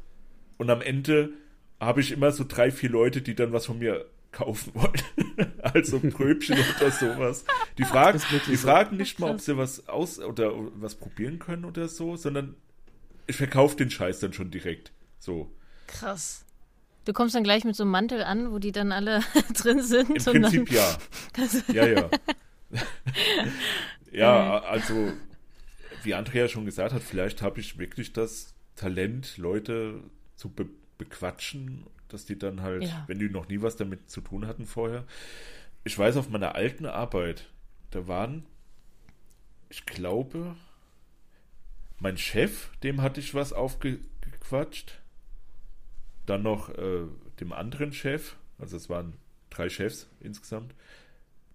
Und 0.56 0.70
am 0.70 0.82
Ende 0.82 1.30
habe 1.80 2.00
ich 2.00 2.12
immer 2.12 2.30
so 2.30 2.44
drei, 2.46 2.70
vier 2.70 2.90
Leute, 2.90 3.22
die 3.22 3.34
dann 3.34 3.52
was 3.52 3.66
von 3.66 3.78
mir 3.78 4.06
kaufen 4.33 4.75
wollen. 4.75 5.52
also 5.62 5.99
Pröbchen 5.99 6.59
oder 6.76 6.91
sowas. 6.91 7.44
Die 7.78 7.84
fragen, 7.84 8.20
die 8.47 8.57
fragen 8.57 8.97
nicht 8.97 9.18
mal, 9.18 9.31
ob 9.31 9.41
sie 9.41 9.57
was 9.57 9.89
aus 9.89 10.18
oder 10.18 10.52
was 10.75 10.94
probieren 10.94 11.39
können 11.39 11.65
oder 11.65 11.89
so, 11.89 12.17
sondern 12.17 12.55
ich 13.26 13.36
verkaufe 13.36 13.76
den 13.76 13.91
Scheiß 13.91 14.20
dann 14.20 14.33
schon 14.33 14.50
direkt. 14.50 14.92
So. 15.18 15.50
Krass. 15.86 16.44
Du 17.05 17.12
kommst 17.12 17.34
dann 17.34 17.44
gleich 17.44 17.65
mit 17.65 17.75
so 17.75 17.84
einem 17.84 17.92
Mantel 17.92 18.23
an, 18.23 18.52
wo 18.52 18.59
die 18.59 18.73
dann 18.73 18.92
alle 18.92 19.20
drin 19.55 19.83
sind. 19.83 20.10
Im 20.10 20.23
Prinzip 20.23 20.70
ja. 20.70 20.99
ja, 21.73 21.86
ja. 21.86 22.10
ja, 24.12 24.59
also 24.60 25.12
wie 26.02 26.15
Andrea 26.15 26.49
schon 26.49 26.65
gesagt 26.65 26.92
hat, 26.92 27.02
vielleicht 27.02 27.42
habe 27.42 27.60
ich 27.60 27.78
wirklich 27.78 28.12
das 28.12 28.55
Talent, 28.76 29.39
Leute 29.39 30.02
zu 30.36 30.50
be 30.50 30.68
bequatschen, 30.99 31.86
dass 32.12 32.26
die 32.26 32.39
dann 32.39 32.62
halt, 32.62 32.84
ja. 32.84 33.05
wenn 33.06 33.18
die 33.18 33.28
noch 33.28 33.48
nie 33.48 33.62
was 33.62 33.76
damit 33.76 34.10
zu 34.10 34.20
tun 34.20 34.47
hatten 34.47 34.66
vorher. 34.66 35.05
Ich 35.84 35.98
weiß, 35.98 36.16
auf 36.16 36.28
meiner 36.28 36.55
alten 36.55 36.86
Arbeit, 36.86 37.48
da 37.90 38.06
waren, 38.06 38.47
ich 39.68 39.86
glaube, 39.86 40.56
mein 41.98 42.16
Chef, 42.16 42.70
dem 42.82 43.02
hatte 43.02 43.20
ich 43.20 43.34
was 43.34 43.52
aufgequatscht. 43.52 45.00
Dann 46.26 46.42
noch 46.42 46.70
äh, 46.70 47.06
dem 47.40 47.52
anderen 47.52 47.92
Chef, 47.92 48.36
also 48.58 48.76
es 48.76 48.89
waren 48.89 49.14
drei 49.48 49.68
Chefs 49.68 50.08
insgesamt. 50.20 50.74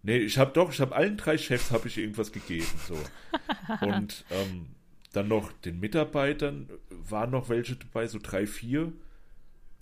Nee, 0.03 0.17
ich 0.17 0.38
habe 0.38 0.51
doch, 0.53 0.72
ich 0.72 0.80
habe 0.82 0.95
allen 0.95 1.17
drei 1.17 1.38
Chefs 1.38 1.72
habe 1.72 1.88
ich 1.88 1.98
irgendwas 1.98 2.32
gegeben. 2.32 2.67
So. 2.88 2.98
Und 3.85 4.24
ähm, 4.30 4.67
dann 5.14 5.27
noch 5.27 5.51
den 5.51 5.80
Mitarbeitern 5.80 6.69
waren 6.90 7.32
noch 7.32 7.50
welche 7.50 7.75
dabei, 7.75 8.08
so 8.08 8.19
drei, 8.22 8.45
vier. 8.45 8.93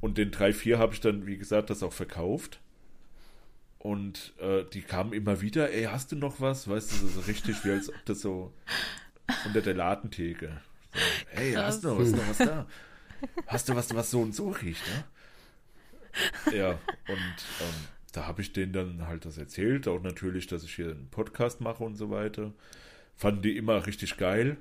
Und 0.04 0.18
den 0.18 0.32
drei, 0.32 0.52
vier 0.52 0.80
habe 0.80 0.94
ich 0.94 1.00
dann, 1.00 1.26
wie 1.26 1.38
gesagt, 1.38 1.70
das 1.70 1.82
auch 1.82 1.94
verkauft. 1.94 2.60
Und 3.80 4.34
äh, 4.38 4.66
die 4.74 4.82
kamen 4.82 5.14
immer 5.14 5.40
wieder, 5.40 5.72
ey, 5.72 5.86
hast 5.86 6.12
du 6.12 6.18
noch 6.18 6.42
was? 6.42 6.68
Weißt 6.68 6.92
du, 6.92 7.08
so 7.08 7.22
richtig, 7.22 7.64
wie 7.64 7.72
als 7.72 7.88
ob 7.88 7.96
das 8.04 8.20
so 8.20 8.52
unter 9.46 9.62
der 9.62 9.76
Ladentheke. 9.76 10.60
So, 10.92 11.00
hey, 11.30 11.54
Krass. 11.54 11.64
hast 11.64 11.84
du 11.86 11.88
noch 11.88 12.00
was, 12.00 12.12
noch 12.12 12.28
was 12.28 12.38
da? 12.38 12.68
Hast 13.48 13.70
du 13.70 13.76
was, 13.76 13.96
was 13.96 14.12
so 14.12 14.22
und 14.22 14.36
so 14.36 14.50
riecht, 14.50 14.84
ne? 16.50 16.58
Ja, 16.58 16.72
und 16.72 17.46
ähm, 17.62 17.88
da 18.12 18.28
habe 18.28 18.42
ich 18.42 18.52
denen 18.52 18.74
dann 18.74 19.08
halt 19.08 19.24
das 19.24 19.38
erzählt, 19.38 19.88
auch 19.88 20.02
natürlich, 20.02 20.48
dass 20.48 20.66
ich 20.66 20.76
hier 20.76 20.92
einen 20.92 21.08
Podcast 21.12 21.62
mache 21.62 21.82
und 21.82 21.96
so 21.96 22.10
weiter. 22.10 22.52
Fanden 23.16 23.42
die 23.42 23.56
immer 23.56 23.88
richtig 23.88 24.18
geil. 24.18 24.58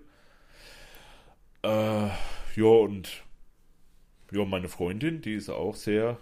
Äh, 1.65 1.69
ja, 2.07 2.65
und 2.65 3.25
ja, 4.33 4.45
meine 4.45 4.69
Freundin, 4.69 5.21
die 5.21 5.35
ist 5.35 5.51
auch 5.51 5.75
sehr, 5.75 6.19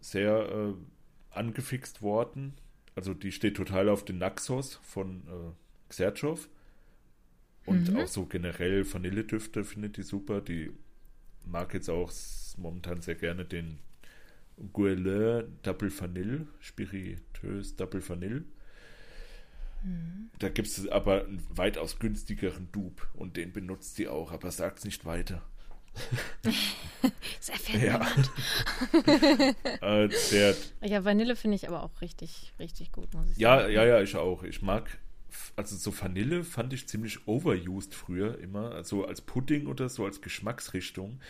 sehr 0.00 0.48
äh, 0.48 1.36
angefixt 1.36 2.02
worden. 2.02 2.54
Also 2.94 3.14
die 3.14 3.32
steht 3.32 3.56
total 3.56 3.88
auf 3.88 4.04
den 4.04 4.18
Naxos 4.18 4.80
von 4.82 5.22
äh, 5.26 5.88
Xertschow. 5.88 6.48
Und 7.66 7.90
mhm. 7.90 7.98
auch 7.98 8.06
so 8.06 8.26
generell 8.26 8.90
Vanilledüfte 8.90 9.64
findet 9.64 9.96
die 9.96 10.02
super. 10.02 10.40
Die 10.40 10.70
mag 11.44 11.74
jetzt 11.74 11.90
auch 11.90 12.10
momentan 12.56 13.02
sehr 13.02 13.14
gerne 13.14 13.44
den 13.44 13.78
Guerlain 14.72 15.58
Double 15.62 15.90
Vanille, 15.90 16.46
spirituös 16.60 17.76
Double 17.76 18.06
Vanille. 18.06 18.44
Mhm. 19.82 20.30
Da 20.38 20.48
gibt 20.48 20.68
es 20.68 20.88
aber 20.88 21.24
einen 21.24 21.42
weitaus 21.50 21.98
günstigeren 21.98 22.68
Dupe 22.72 23.06
und 23.14 23.36
den 23.36 23.52
benutzt 23.52 23.96
sie 23.96 24.08
auch, 24.08 24.32
aber 24.32 24.50
sagt 24.50 24.78
es 24.78 24.84
nicht 24.84 25.04
weiter. 25.04 25.42
Sehr 27.40 27.56
viel. 27.56 27.84
Ja. 27.84 28.00
äh, 30.04 30.08
der, 30.32 30.54
ja, 30.82 31.04
Vanille 31.04 31.36
finde 31.36 31.56
ich 31.56 31.68
aber 31.68 31.82
auch 31.82 32.00
richtig, 32.00 32.52
richtig 32.58 32.92
gut, 32.92 33.12
muss 33.14 33.30
ich 33.30 33.38
ja, 33.38 33.60
sagen. 33.60 33.72
Ja, 33.72 33.84
ja, 33.84 34.02
ich 34.02 34.16
auch. 34.16 34.42
Ich 34.42 34.62
mag, 34.62 34.98
also 35.56 35.76
so 35.76 35.92
Vanille 35.98 36.44
fand 36.44 36.72
ich 36.72 36.88
ziemlich 36.88 37.26
overused 37.26 37.94
früher 37.94 38.38
immer, 38.38 38.72
also 38.72 39.04
als 39.04 39.20
Pudding 39.20 39.66
oder 39.66 39.88
so, 39.88 40.04
als 40.04 40.20
Geschmacksrichtung. 40.20 41.20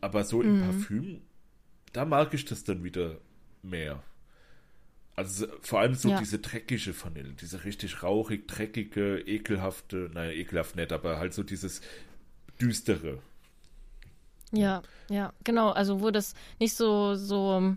Aber 0.00 0.24
so 0.24 0.40
im 0.40 0.58
mhm. 0.58 0.62
Parfüm 0.62 1.22
da 1.92 2.04
mag 2.04 2.34
ich 2.34 2.44
das 2.44 2.64
dann 2.64 2.84
wieder 2.84 3.18
mehr. 3.62 4.02
Also 5.16 5.46
vor 5.60 5.80
allem 5.80 5.94
so 5.94 6.08
ja. 6.08 6.18
diese 6.18 6.38
dreckige 6.38 6.94
Vanille, 7.02 7.34
diese 7.34 7.64
richtig 7.64 8.02
rauchig, 8.02 8.48
dreckige, 8.48 9.20
ekelhafte, 9.20 10.10
naja, 10.14 10.30
ekelhaft 10.30 10.76
nicht, 10.76 10.92
aber 10.92 11.18
halt 11.18 11.34
so 11.34 11.42
dieses 11.42 11.82
düstere. 12.60 13.18
Ja, 14.52 14.82
ja, 15.08 15.32
genau. 15.44 15.70
Also 15.70 16.00
wo 16.00 16.10
das 16.10 16.34
nicht 16.58 16.74
so, 16.74 17.14
so, 17.14 17.76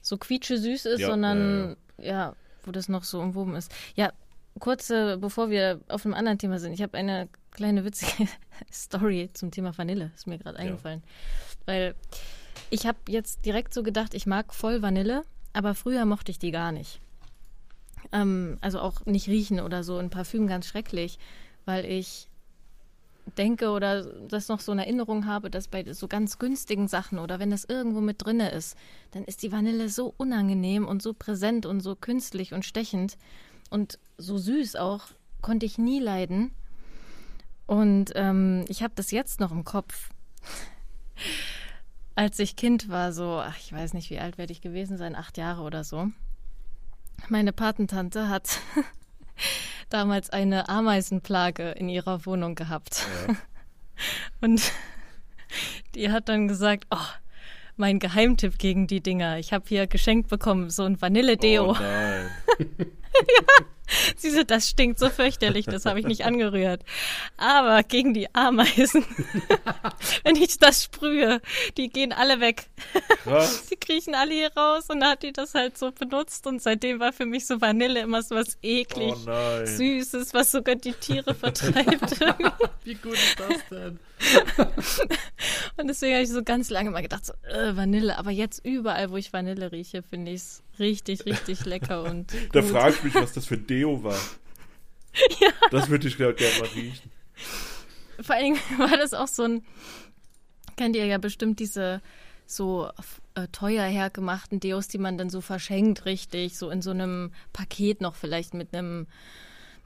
so 0.00 0.16
quietsche 0.18 0.58
süß 0.58 0.86
ist, 0.86 1.00
ja, 1.00 1.08
sondern 1.08 1.76
ja, 1.98 2.04
ja, 2.04 2.36
wo 2.64 2.72
das 2.72 2.88
noch 2.88 3.04
so 3.04 3.20
umwoben 3.20 3.54
ist. 3.54 3.72
Ja, 3.94 4.12
kurze, 4.58 5.18
bevor 5.18 5.50
wir 5.50 5.80
auf 5.88 6.04
einem 6.04 6.14
anderen 6.14 6.38
Thema 6.38 6.58
sind, 6.58 6.72
ich 6.72 6.82
habe 6.82 6.96
eine 6.98 7.28
kleine 7.50 7.84
witzige 7.84 8.28
Story 8.72 9.30
zum 9.32 9.50
Thema 9.50 9.76
Vanille, 9.76 10.10
ist 10.14 10.26
mir 10.26 10.38
gerade 10.38 10.58
eingefallen. 10.58 11.02
Weil 11.66 11.94
ich 12.70 12.86
habe 12.86 12.98
jetzt 13.08 13.44
direkt 13.44 13.74
so 13.74 13.82
gedacht, 13.82 14.14
ich 14.14 14.26
mag 14.26 14.54
voll 14.54 14.82
Vanille, 14.82 15.22
aber 15.52 15.74
früher 15.74 16.04
mochte 16.04 16.30
ich 16.30 16.38
die 16.38 16.50
gar 16.50 16.72
nicht. 16.72 17.00
Ähm, 18.10 18.58
also 18.60 18.80
auch 18.80 19.04
nicht 19.06 19.28
riechen 19.28 19.60
oder 19.60 19.84
so. 19.84 19.98
Ein 19.98 20.10
Parfüm 20.10 20.46
ganz 20.46 20.66
schrecklich, 20.66 21.18
weil 21.64 21.84
ich 21.84 22.28
denke 23.38 23.70
oder 23.70 24.04
das 24.04 24.48
noch 24.48 24.60
so 24.60 24.72
eine 24.72 24.84
Erinnerung 24.84 25.26
habe, 25.26 25.50
dass 25.50 25.68
bei 25.68 25.90
so 25.92 26.08
ganz 26.08 26.38
günstigen 26.38 26.88
Sachen 26.88 27.18
oder 27.18 27.38
wenn 27.38 27.50
das 27.50 27.64
irgendwo 27.64 28.00
mit 28.00 28.24
drinne 28.24 28.50
ist, 28.50 28.76
dann 29.12 29.24
ist 29.24 29.42
die 29.42 29.52
Vanille 29.52 29.88
so 29.88 30.12
unangenehm 30.16 30.86
und 30.86 31.02
so 31.02 31.14
präsent 31.14 31.66
und 31.66 31.80
so 31.80 31.94
künstlich 31.94 32.52
und 32.52 32.64
stechend 32.64 33.16
und 33.70 33.98
so 34.18 34.38
süß 34.38 34.76
auch, 34.76 35.06
konnte 35.40 35.66
ich 35.66 35.78
nie 35.78 36.00
leiden. 36.00 36.52
Und 37.66 38.12
ähm, 38.16 38.64
ich 38.68 38.82
habe 38.82 38.92
das 38.96 39.12
jetzt 39.12 39.40
noch 39.40 39.52
im 39.52 39.64
Kopf 39.64 40.10
als 42.14 42.38
ich 42.38 42.56
Kind 42.56 42.88
war, 42.88 43.12
so, 43.12 43.40
ach, 43.40 43.56
ich 43.58 43.72
weiß 43.72 43.94
nicht, 43.94 44.10
wie 44.10 44.18
alt 44.18 44.38
werde 44.38 44.52
ich 44.52 44.60
gewesen 44.60 44.98
sein, 44.98 45.14
acht 45.14 45.38
Jahre 45.38 45.62
oder 45.62 45.84
so. 45.84 46.10
Meine 47.28 47.52
Patentante 47.52 48.28
hat 48.28 48.60
damals 49.90 50.30
eine 50.30 50.68
Ameisenplage 50.68 51.70
in 51.70 51.88
ihrer 51.88 52.26
Wohnung 52.26 52.54
gehabt. 52.54 53.06
Ja. 53.28 53.36
Und 54.40 54.72
die 55.94 56.10
hat 56.10 56.28
dann 56.28 56.48
gesagt, 56.48 56.86
oh, 56.90 56.96
mein 57.76 57.98
Geheimtipp 57.98 58.58
gegen 58.58 58.86
die 58.86 59.00
Dinger. 59.00 59.38
Ich 59.38 59.52
habe 59.52 59.64
hier 59.66 59.86
geschenkt 59.86 60.28
bekommen, 60.28 60.70
so 60.70 60.84
ein 60.84 61.00
Vanille-Deo. 61.00 61.70
Oh 61.70 61.76
nein. 61.78 62.30
ja. 62.58 63.64
Sie 64.16 64.30
so, 64.30 64.42
das 64.44 64.68
stinkt 64.68 64.98
so 64.98 65.10
fürchterlich, 65.10 65.66
das 65.66 65.86
habe 65.86 66.00
ich 66.00 66.06
nicht 66.06 66.24
angerührt. 66.24 66.82
Aber 67.36 67.82
gegen 67.82 68.14
die 68.14 68.34
Ameisen, 68.34 69.04
wenn 70.24 70.36
ich 70.36 70.58
das 70.58 70.84
sprühe, 70.84 71.40
die 71.76 71.88
gehen 71.88 72.12
alle 72.12 72.40
weg. 72.40 72.68
Was? 73.24 73.66
Die 73.72 73.76
kriechen 73.76 74.14
alle 74.14 74.34
hier 74.34 74.52
raus 74.54 74.90
und 74.90 75.00
dann 75.00 75.12
hat 75.12 75.22
die 75.22 75.32
das 75.32 75.54
halt 75.54 75.78
so 75.78 75.92
benutzt 75.92 76.46
und 76.46 76.60
seitdem 76.60 77.00
war 77.00 77.12
für 77.12 77.24
mich 77.24 77.46
so 77.46 77.60
Vanille 77.60 78.00
immer 78.00 78.22
so 78.22 78.34
was 78.34 78.58
eklig 78.62 79.14
oh 79.26 79.64
Süßes, 79.64 80.34
was 80.34 80.52
sogar 80.52 80.76
die 80.76 80.92
Tiere 80.92 81.34
vertreibt. 81.34 82.20
Wie 82.84 82.94
gut 82.94 83.14
ist 83.14 83.38
das 83.38 83.68
denn? 83.70 83.98
und 85.76 85.88
deswegen 85.88 86.14
habe 86.14 86.24
ich 86.24 86.30
so 86.30 86.42
ganz 86.42 86.70
lange 86.70 86.90
mal 86.90 87.02
gedacht, 87.02 87.26
so, 87.26 87.32
äh, 87.48 87.76
Vanille, 87.76 88.18
aber 88.18 88.30
jetzt 88.30 88.64
überall, 88.64 89.10
wo 89.10 89.16
ich 89.16 89.32
Vanille 89.32 89.72
rieche, 89.72 90.02
finde 90.02 90.32
ich 90.32 90.42
es 90.42 90.62
richtig, 90.82 91.24
richtig 91.24 91.64
lecker 91.64 92.02
und. 92.02 92.32
Da 92.52 92.62
frage 92.62 92.96
ich 92.96 93.02
mich, 93.04 93.14
was 93.14 93.32
das 93.32 93.46
für 93.46 93.58
Deo 93.58 94.02
war. 94.02 94.18
Ja. 95.40 95.50
Das 95.70 95.90
würde 95.90 96.08
ich 96.08 96.16
gerne 96.16 96.34
mal 96.34 96.68
riechen. 96.74 97.10
Vor 98.18 98.34
allem 98.34 98.54
war 98.78 98.96
das 98.96 99.12
auch 99.12 99.28
so 99.28 99.42
ein, 99.42 99.62
kennt 100.76 100.96
ihr 100.96 101.04
ja 101.04 101.18
bestimmt 101.18 101.60
diese 101.60 102.00
so 102.46 102.90
äh, 103.34 103.46
teuer 103.52 103.84
hergemachten 103.84 104.58
Deos, 104.58 104.88
die 104.88 104.98
man 104.98 105.18
dann 105.18 105.28
so 105.28 105.42
verschenkt, 105.42 106.06
richtig, 106.06 106.56
so 106.56 106.70
in 106.70 106.80
so 106.80 106.90
einem 106.90 107.32
Paket 107.52 108.00
noch 108.00 108.14
vielleicht 108.14 108.54
mit 108.54 108.74
einem 108.74 109.06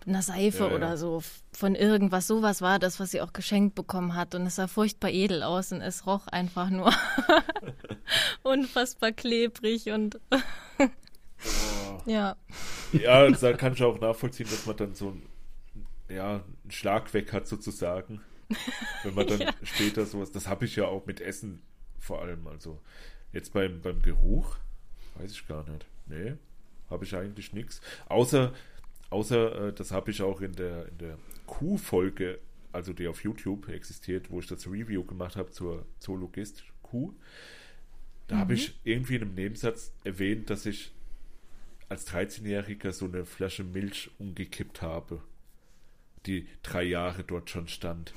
einer 0.07 0.23
Seife 0.23 0.65
ja, 0.65 0.71
ja. 0.71 0.75
oder 0.75 0.97
so 0.97 1.23
von 1.53 1.75
irgendwas. 1.75 2.27
Sowas 2.27 2.63
war 2.63 2.79
das, 2.79 3.01
was 3.01 3.11
sie 3.11 3.21
auch 3.21 3.33
geschenkt 3.33 3.75
bekommen 3.75 4.15
hat. 4.15 4.35
Und 4.35 4.47
es 4.47 4.57
sah 4.57 4.69
furchtbar 4.69 5.11
edel 5.11 5.43
aus 5.43 5.73
und 5.73 5.81
es 5.81 6.07
roch 6.07 6.27
einfach 6.29 6.71
nur 6.71 6.93
unfassbar 8.43 9.13
klebrig 9.13 9.91
und 9.91 10.21
oh. 10.31 12.01
ja. 12.07 12.37
Ja, 12.93 13.31
da 13.31 13.53
kann 13.55 13.73
ich 13.73 13.83
auch 13.83 14.01
nachvollziehen, 14.01 14.49
dass 14.49 14.67
man 14.67 14.77
dann 14.77 14.95
so 14.95 15.11
ein, 15.11 15.23
ja, 16.09 16.35
einen 16.35 16.71
Schlag 16.71 17.13
weg 17.15 17.33
hat 17.33 17.49
sozusagen. 17.49 18.21
Wenn 19.03 19.15
man 19.15 19.27
dann 19.27 19.41
ja. 19.41 19.53
später 19.63 20.07
sowas, 20.07 20.31
das 20.31 20.47
habe 20.47 20.67
ich 20.67 20.77
ja 20.77 20.87
auch 20.87 21.07
mit 21.07 21.21
Essen 21.21 21.63
vor 21.99 22.23
allem. 22.23 22.47
Also 22.47 22.81
jetzt 23.33 23.53
beim, 23.53 23.81
beim 23.81 24.03
Geruch, 24.03 24.57
weiß 25.17 25.33
ich 25.33 25.49
gar 25.49 25.69
nicht. 25.69 25.87
Nee. 26.07 26.35
habe 26.89 27.05
ich 27.05 27.17
eigentlich 27.17 27.53
nichts. 27.53 27.81
Außer, 28.09 28.53
außer 29.11 29.69
äh, 29.69 29.73
das 29.73 29.91
habe 29.91 30.11
ich 30.11 30.23
auch 30.23 30.41
in 30.41 30.53
der, 30.53 30.89
in 30.89 30.99
der 30.99 31.19
Q-Folge, 31.47 32.39
also 32.73 32.93
die 32.93 33.09
auf 33.09 33.23
YouTube 33.23 33.69
existiert, 33.69 34.31
wo 34.31 34.41
ich 34.41 34.47
das 34.47 34.67
Review 34.67 35.05
gemacht 35.05 35.37
habe 35.37 35.51
zur 35.51 35.87
Zoologist 35.99 36.65
Q. 36.83 37.15
Da 38.27 38.37
mhm. 38.37 38.41
habe 38.41 38.55
ich 38.55 38.79
irgendwie 38.85 39.17
in 39.17 39.23
einem 39.23 39.35
Nebensatz 39.35 39.95
erwähnt, 40.05 40.51
dass 40.51 40.67
ich 40.67 40.93
als 41.89 42.07
13-Jähriger 42.09 42.93
so 42.93 43.07
eine 43.07 43.25
Flasche 43.25 43.65
Milch 43.65 44.11
umgekippt 44.19 44.83
habe, 44.83 45.23
die 46.27 46.49
drei 46.63 46.83
Jahre 46.83 47.23
dort 47.23 47.51
schon 47.51 47.69
stand. 47.69 48.13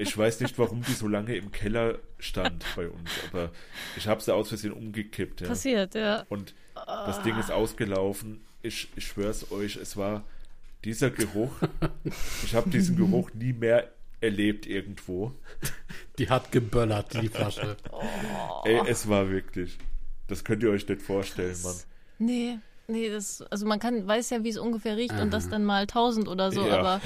Ich 0.00 0.16
weiß 0.16 0.40
nicht, 0.40 0.56
warum 0.60 0.82
die 0.82 0.92
so 0.92 1.08
lange 1.08 1.34
im 1.34 1.50
Keller 1.50 1.98
stand 2.20 2.64
bei 2.76 2.88
uns, 2.88 3.10
aber 3.28 3.50
ich 3.96 4.06
habe 4.06 4.20
sie 4.20 4.32
aus 4.32 4.48
Versehen 4.48 4.72
umgekippt. 4.72 5.40
Ja. 5.40 5.48
Passiert, 5.48 5.96
ja. 5.96 6.24
Und 6.28 6.54
das 6.74 7.20
Ding 7.22 7.36
ist 7.36 7.50
ausgelaufen. 7.50 8.40
Ich, 8.62 8.88
ich 8.96 9.06
schwör's 9.06 9.50
euch, 9.50 9.76
es 9.76 9.96
war 9.96 10.24
dieser 10.84 11.10
Geruch. 11.10 11.52
Ich 12.44 12.54
habe 12.54 12.70
diesen 12.70 12.96
Geruch 12.96 13.30
nie 13.34 13.52
mehr 13.52 13.92
erlebt 14.20 14.66
irgendwo. 14.66 15.32
Die 16.18 16.28
hat 16.28 16.50
geböllert, 16.50 17.14
die 17.20 17.28
Flasche. 17.28 17.76
Oh. 17.92 18.62
Ey, 18.64 18.80
es 18.86 19.08
war 19.08 19.30
wirklich. 19.30 19.78
Das 20.26 20.44
könnt 20.44 20.62
ihr 20.62 20.70
euch 20.70 20.88
nicht 20.88 21.02
vorstellen, 21.02 21.56
Mann. 21.62 21.76
Nee, 22.18 22.58
nee, 22.88 23.08
das, 23.08 23.42
also 23.42 23.66
man 23.66 23.78
kann, 23.78 24.06
weiß 24.06 24.30
ja, 24.30 24.42
wie 24.42 24.48
es 24.48 24.58
ungefähr 24.58 24.96
riecht 24.96 25.14
Aha. 25.14 25.22
und 25.22 25.32
das 25.32 25.48
dann 25.48 25.64
mal 25.64 25.82
1000 25.82 26.28
oder 26.28 26.50
so, 26.50 26.66
ja. 26.66 26.78
aber 26.78 27.00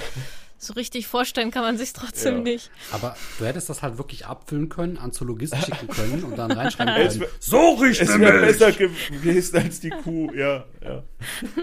so 0.62 0.74
richtig 0.74 1.08
vorstellen 1.08 1.50
kann 1.50 1.62
man 1.62 1.76
sich 1.76 1.92
trotzdem 1.92 2.36
ja. 2.36 2.42
nicht. 2.42 2.70
Aber 2.92 3.16
du 3.39 3.44
hättest 3.44 3.68
das 3.68 3.82
halt 3.82 3.99
wirklich 3.99 4.26
abfüllen 4.26 4.68
können, 4.68 4.97
an 4.97 5.12
Zoologist 5.12 5.57
schicken 5.57 5.89
können 5.89 6.23
und 6.23 6.39
dann 6.39 6.52
reinschreiben 6.52 6.94
können. 7.08 7.20
Wär, 7.20 7.28
so 7.41 7.74
riecht 7.74 8.00
es 8.00 8.18
wäre 8.18 8.41
besser 8.41 8.70
gewesen 8.73 9.57
als 9.57 9.81
die 9.81 9.91
Kuh, 9.91 10.32
ja, 10.32 10.65
ja. 10.81 11.02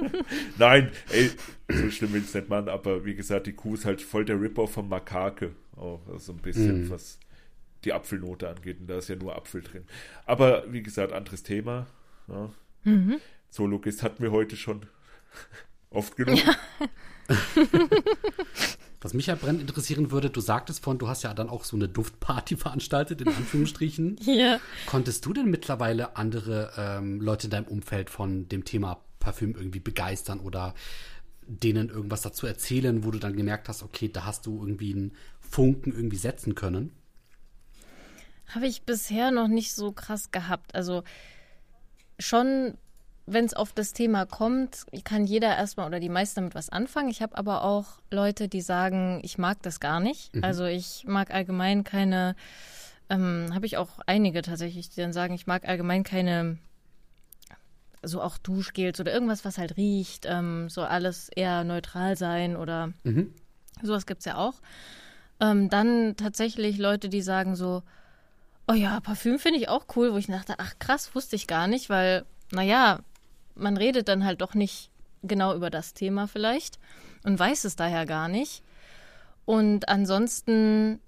Nein, 0.57 0.91
ey, 1.11 1.31
so 1.69 1.89
schlimm 1.89 2.13
will 2.13 2.21
ich 2.21 2.27
es 2.27 2.33
nicht 2.33 2.49
machen, 2.49 2.67
aber 2.67 3.05
wie 3.05 3.15
gesagt, 3.15 3.47
die 3.47 3.53
Kuh 3.53 3.75
ist 3.75 3.85
halt 3.85 4.01
voll 4.01 4.25
der 4.25 4.39
Rip-Off 4.39 4.73
von 4.73 4.89
Makake. 4.89 5.55
Auch 5.77 6.01
so 6.05 6.13
also 6.13 6.33
ein 6.33 6.39
bisschen, 6.39 6.81
mhm. 6.83 6.89
was 6.89 7.19
die 7.85 7.93
Apfelnote 7.93 8.49
angeht. 8.49 8.81
Und 8.81 8.87
da 8.87 8.97
ist 8.97 9.07
ja 9.07 9.15
nur 9.15 9.35
Apfel 9.35 9.61
drin. 9.61 9.85
Aber 10.25 10.65
wie 10.71 10.83
gesagt, 10.83 11.13
anderes 11.13 11.43
Thema. 11.43 11.87
Ja. 12.27 12.49
Mhm. 12.83 13.21
Zoologist 13.49 14.03
hatten 14.03 14.21
wir 14.21 14.31
heute 14.31 14.57
schon 14.57 14.85
oft 15.89 16.17
genug. 16.17 16.37
Ja. 16.37 16.55
Was 19.01 19.13
mich 19.13 19.27
ja 19.27 19.35
brennend 19.35 19.61
interessieren 19.61 20.11
würde, 20.11 20.29
du 20.29 20.41
sagtest 20.41 20.83
von, 20.83 20.97
du 20.97 21.07
hast 21.07 21.23
ja 21.23 21.33
dann 21.33 21.49
auch 21.49 21.63
so 21.63 21.77
eine 21.77 21.87
Duftparty 21.87 22.57
veranstaltet, 22.57 23.21
in 23.21 23.29
Anführungsstrichen. 23.29 24.17
ja. 24.21 24.59
Konntest 24.85 25.25
du 25.25 25.33
denn 25.33 25.49
mittlerweile 25.49 26.17
andere 26.17 26.71
ähm, 26.77 27.21
Leute 27.21 27.47
in 27.47 27.51
deinem 27.51 27.67
Umfeld 27.67 28.09
von 28.09 28.47
dem 28.49 28.65
Thema 28.65 29.01
Parfüm 29.19 29.55
irgendwie 29.55 29.79
begeistern 29.79 30.39
oder 30.39 30.73
denen 31.45 31.89
irgendwas 31.89 32.21
dazu 32.21 32.45
erzählen, 32.45 33.03
wo 33.03 33.11
du 33.11 33.19
dann 33.19 33.35
gemerkt 33.35 33.69
hast, 33.69 33.83
okay, 33.83 34.09
da 34.09 34.25
hast 34.25 34.45
du 34.45 34.59
irgendwie 34.59 34.93
einen 34.93 35.13
Funken 35.39 35.91
irgendwie 35.91 36.17
setzen 36.17 36.53
können? 36.55 36.91
Habe 38.47 38.67
ich 38.67 38.83
bisher 38.83 39.31
noch 39.31 39.47
nicht 39.47 39.73
so 39.73 39.91
krass 39.91 40.31
gehabt. 40.31 40.75
Also 40.75 41.03
schon 42.19 42.77
wenn 43.32 43.45
es 43.45 43.53
auf 43.53 43.74
das 43.74 43.93
Thema 43.93 44.25
kommt, 44.25 44.85
kann 45.03 45.25
jeder 45.25 45.56
erstmal 45.56 45.88
oder 45.88 45.99
die 45.99 46.09
meisten 46.09 46.41
damit 46.41 46.56
was 46.56 46.69
anfangen. 46.69 47.09
Ich 47.09 47.22
habe 47.22 47.38
aber 47.38 47.64
auch 47.64 47.99
Leute, 48.11 48.48
die 48.48 48.61
sagen, 48.61 49.19
ich 49.24 49.38
mag 49.38 49.61
das 49.61 49.80
gar 49.80 49.99
nicht. 49.99 50.35
Mhm. 50.35 50.43
Also 50.43 50.66
ich 50.66 51.06
mag 51.08 51.32
allgemein 51.32 51.83
keine, 51.83 52.35
ähm, 53.09 53.51
habe 53.53 53.66
ich 53.66 53.77
auch 53.77 53.99
einige 54.06 54.41
tatsächlich, 54.41 54.90
die 54.90 55.01
dann 55.01 55.14
sagen, 55.14 55.33
ich 55.33 55.48
mag 55.48 55.67
allgemein 55.67 56.03
keine, 56.03 56.58
so 58.01 58.22
auch 58.22 58.38
Duschgels 58.38 58.99
oder 58.99 59.14
irgendwas, 59.14 59.45
was 59.45 59.58
halt 59.58 59.77
riecht, 59.77 60.25
ähm, 60.25 60.69
so 60.69 60.83
alles 60.83 61.30
eher 61.30 61.64
neutral 61.64 62.17
sein 62.17 62.56
oder 62.56 62.93
mhm. 63.03 63.33
sowas 63.82 64.06
gibt 64.06 64.19
es 64.19 64.25
ja 64.25 64.38
auch. 64.38 64.56
Ähm, 65.40 65.69
dann 65.69 66.16
tatsächlich 66.17 66.77
Leute, 66.77 67.09
die 67.09 67.22
sagen 67.22 67.56
so, 67.56 67.83
oh 68.67 68.74
ja, 68.74 68.99
Parfüm 68.99 69.40
finde 69.40 69.59
ich 69.59 69.69
auch 69.69 69.85
cool, 69.95 70.14
wo 70.14 70.17
ich 70.17 70.27
dachte, 70.27 70.56
ach 70.58 70.74
krass, 70.80 71.16
wusste 71.16 71.35
ich 71.35 71.48
gar 71.48 71.67
nicht, 71.67 71.90
weil, 71.90 72.25
naja, 72.51 72.99
man 73.59 73.77
redet 73.77 74.07
dann 74.07 74.25
halt 74.25 74.41
doch 74.41 74.53
nicht 74.53 74.89
genau 75.23 75.55
über 75.55 75.69
das 75.69 75.93
Thema 75.93 76.27
vielleicht 76.27 76.79
und 77.23 77.38
weiß 77.38 77.65
es 77.65 77.75
daher 77.75 78.05
gar 78.05 78.27
nicht. 78.27 78.63
Und 79.45 79.89
ansonsten, 79.89 80.99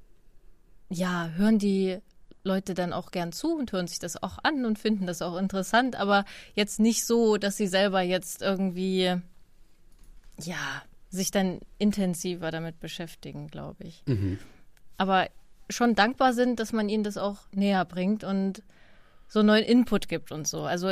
ja, 0.89 1.29
hören 1.35 1.59
die 1.59 1.99
Leute 2.43 2.73
dann 2.73 2.91
auch 2.91 3.11
gern 3.11 3.31
zu 3.31 3.55
und 3.55 3.71
hören 3.71 3.87
sich 3.87 3.99
das 3.99 4.21
auch 4.21 4.39
an 4.43 4.65
und 4.65 4.79
finden 4.79 5.05
das 5.05 5.21
auch 5.21 5.37
interessant, 5.37 5.95
aber 5.95 6.25
jetzt 6.55 6.79
nicht 6.79 7.05
so, 7.05 7.37
dass 7.37 7.57
sie 7.57 7.67
selber 7.67 8.01
jetzt 8.01 8.41
irgendwie, 8.41 9.15
ja, 10.39 10.83
sich 11.09 11.29
dann 11.29 11.59
intensiver 11.77 12.51
damit 12.51 12.79
beschäftigen, 12.79 13.47
glaube 13.47 13.83
ich. 13.83 14.01
Mhm. 14.07 14.39
Aber 14.97 15.27
schon 15.69 15.93
dankbar 15.93 16.33
sind, 16.33 16.59
dass 16.59 16.73
man 16.73 16.89
ihnen 16.89 17.03
das 17.03 17.17
auch 17.17 17.37
näher 17.51 17.85
bringt 17.85 18.23
und 18.23 18.63
so 19.27 19.43
neuen 19.43 19.63
Input 19.63 20.09
gibt 20.09 20.31
und 20.31 20.47
so. 20.47 20.63
Also 20.63 20.89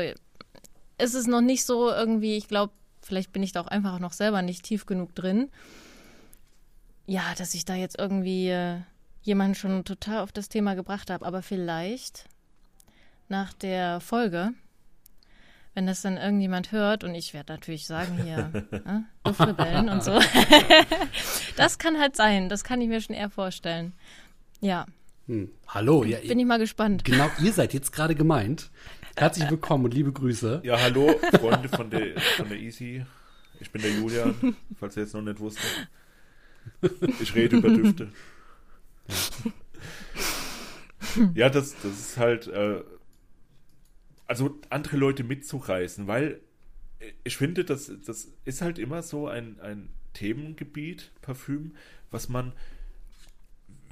ist 0.99 1.13
es 1.13 1.27
noch 1.27 1.41
nicht 1.41 1.65
so 1.65 1.89
irgendwie, 1.89 2.37
ich 2.37 2.47
glaube, 2.47 2.73
vielleicht 3.01 3.31
bin 3.31 3.43
ich 3.43 3.53
da 3.53 3.61
auch 3.61 3.67
einfach 3.67 3.99
noch 3.99 4.13
selber 4.13 4.41
nicht 4.41 4.63
tief 4.63 4.85
genug 4.85 5.15
drin. 5.15 5.49
Ja, 7.05 7.23
dass 7.37 7.53
ich 7.53 7.65
da 7.65 7.75
jetzt 7.75 7.97
irgendwie 7.97 8.49
äh, 8.49 8.81
jemanden 9.21 9.55
schon 9.55 9.83
total 9.85 10.19
auf 10.19 10.31
das 10.31 10.49
Thema 10.49 10.75
gebracht 10.75 11.09
habe, 11.09 11.25
aber 11.25 11.41
vielleicht 11.41 12.25
nach 13.29 13.53
der 13.53 13.99
Folge, 13.99 14.51
wenn 15.73 15.87
das 15.87 16.01
dann 16.01 16.17
irgendjemand 16.17 16.71
hört 16.71 17.03
und 17.03 17.15
ich 17.15 17.33
werde 17.33 17.53
natürlich 17.53 17.87
sagen 17.87 18.21
hier, 18.23 18.51
äh, 18.71 19.89
und 19.89 20.03
so. 20.03 20.19
das 21.55 21.77
kann 21.77 21.99
halt 21.99 22.15
sein, 22.15 22.49
das 22.49 22.63
kann 22.63 22.81
ich 22.81 22.89
mir 22.89 23.01
schon 23.01 23.15
eher 23.15 23.29
vorstellen. 23.29 23.93
Ja. 24.61 24.85
Hm. 25.27 25.51
Hallo, 25.67 26.03
ja. 26.03 26.17
Bin 26.19 26.39
ich 26.39 26.45
mal 26.45 26.59
gespannt. 26.59 27.05
Genau, 27.05 27.29
ihr 27.41 27.53
seid 27.53 27.73
jetzt 27.73 27.91
gerade 27.91 28.15
gemeint. 28.15 28.71
Herzlich 29.19 29.49
willkommen 29.49 29.83
und 29.83 29.93
liebe 29.93 30.13
Grüße. 30.13 30.61
Ja, 30.63 30.79
hallo, 30.79 31.13
Freunde 31.37 31.67
von 31.67 31.89
der, 31.89 32.17
von 32.37 32.47
der 32.47 32.57
Easy. 32.57 33.05
Ich 33.59 33.69
bin 33.69 33.81
der 33.81 33.91
Julian, 33.91 34.55
falls 34.79 34.95
ihr 34.95 35.03
jetzt 35.03 35.13
noch 35.13 35.21
nicht 35.21 35.41
wusstet. 35.41 35.89
Ich 37.19 37.35
rede 37.35 37.57
über 37.57 37.67
Düfte. 37.67 38.13
Ja, 41.33 41.49
das, 41.49 41.75
das 41.81 41.99
ist 41.99 42.17
halt, 42.17 42.47
äh, 42.47 42.81
also 44.25 44.57
andere 44.69 44.95
Leute 44.95 45.25
mitzureißen, 45.25 46.07
weil 46.07 46.39
ich 47.25 47.35
finde, 47.35 47.65
das, 47.65 47.91
das 48.05 48.29
ist 48.45 48.61
halt 48.61 48.79
immer 48.79 49.01
so 49.01 49.27
ein, 49.27 49.59
ein 49.59 49.89
Themengebiet, 50.13 51.11
Parfüm, 51.21 51.75
was 52.09 52.29
man, 52.29 52.53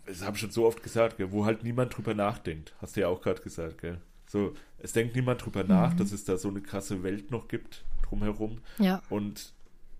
das 0.06 0.22
habe 0.22 0.38
ich 0.38 0.41
schon 0.41 0.51
so 0.51 0.65
oft 0.65 0.83
gesagt, 0.83 1.17
gell, 1.17 1.33
wo 1.33 1.43
halt 1.43 1.64
niemand 1.64 1.97
drüber 1.97 2.14
nachdenkt. 2.14 2.75
Hast 2.80 2.95
du 2.95 3.01
ja 3.01 3.09
auch 3.09 3.22
gerade 3.22 3.41
gesagt, 3.41 3.80
gell? 3.81 3.99
So, 4.27 4.53
es 4.77 4.93
denkt 4.93 5.15
niemand 5.15 5.43
drüber 5.43 5.64
nach, 5.64 5.93
mhm. 5.93 5.97
dass 5.97 6.11
es 6.11 6.25
da 6.25 6.38
so 6.38 6.49
eine 6.49 6.61
krasse 6.61 7.01
Welt 7.03 7.31
noch 7.31 7.47
gibt 7.47 7.83
drumherum. 8.03 8.59
Ja. 8.77 9.01
Und 9.09 9.53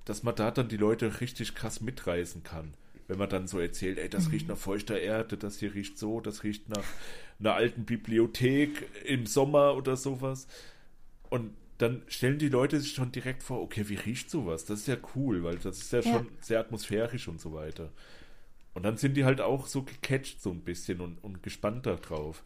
dass 0.06 0.24
man 0.24 0.36
da 0.36 0.52
dann 0.52 0.70
die 0.70 0.78
Leute 0.78 1.20
richtig 1.22 1.56
krass 1.56 1.82
mitreißen 1.82 2.44
kann. 2.44 2.74
Wenn 3.08 3.18
man 3.18 3.30
dann 3.30 3.48
so 3.48 3.60
erzählt, 3.60 3.98
ey, 3.98 4.10
das 4.10 4.26
mhm. 4.26 4.32
riecht 4.32 4.48
nach 4.50 4.58
feuchter 4.58 5.00
Erde, 5.00 5.38
das 5.38 5.60
hier 5.60 5.74
riecht 5.74 5.98
so, 5.98 6.20
das 6.20 6.44
riecht 6.44 6.70
nach 6.70 6.84
einer 7.40 7.54
alten 7.54 7.86
Bibliothek 7.86 8.88
im 9.06 9.26
Sommer 9.26 9.76
oder 9.76 9.96
sowas. 9.96 10.48
Und 11.30 11.54
dann 11.78 12.02
stellen 12.08 12.40
die 12.40 12.50
Leute 12.50 12.80
sich 12.80 12.94
schon 12.94 13.12
direkt 13.12 13.44
vor, 13.44 13.62
okay, 13.62 13.88
wie 13.88 13.96
riecht 13.96 14.30
sowas? 14.30 14.66
Das 14.66 14.80
ist 14.80 14.88
ja 14.88 14.98
cool, 15.16 15.44
weil 15.44 15.58
das 15.58 15.78
ist 15.78 15.94
ja, 15.94 16.00
ja. 16.00 16.12
schon 16.12 16.28
sehr 16.42 16.60
atmosphärisch 16.60 17.28
und 17.28 17.40
so 17.40 17.54
weiter. 17.54 17.92
Und 18.74 18.84
dann 18.84 18.98
sind 18.98 19.16
die 19.16 19.26
halt 19.26 19.42
auch 19.42 19.68
so 19.68 19.84
gecatcht 19.84 20.42
so 20.42 20.52
ein 20.52 20.62
bisschen 20.62 21.02
und, 21.02 21.24
und 21.24 21.44
gespannt 21.44 21.86
darauf. 21.86 22.44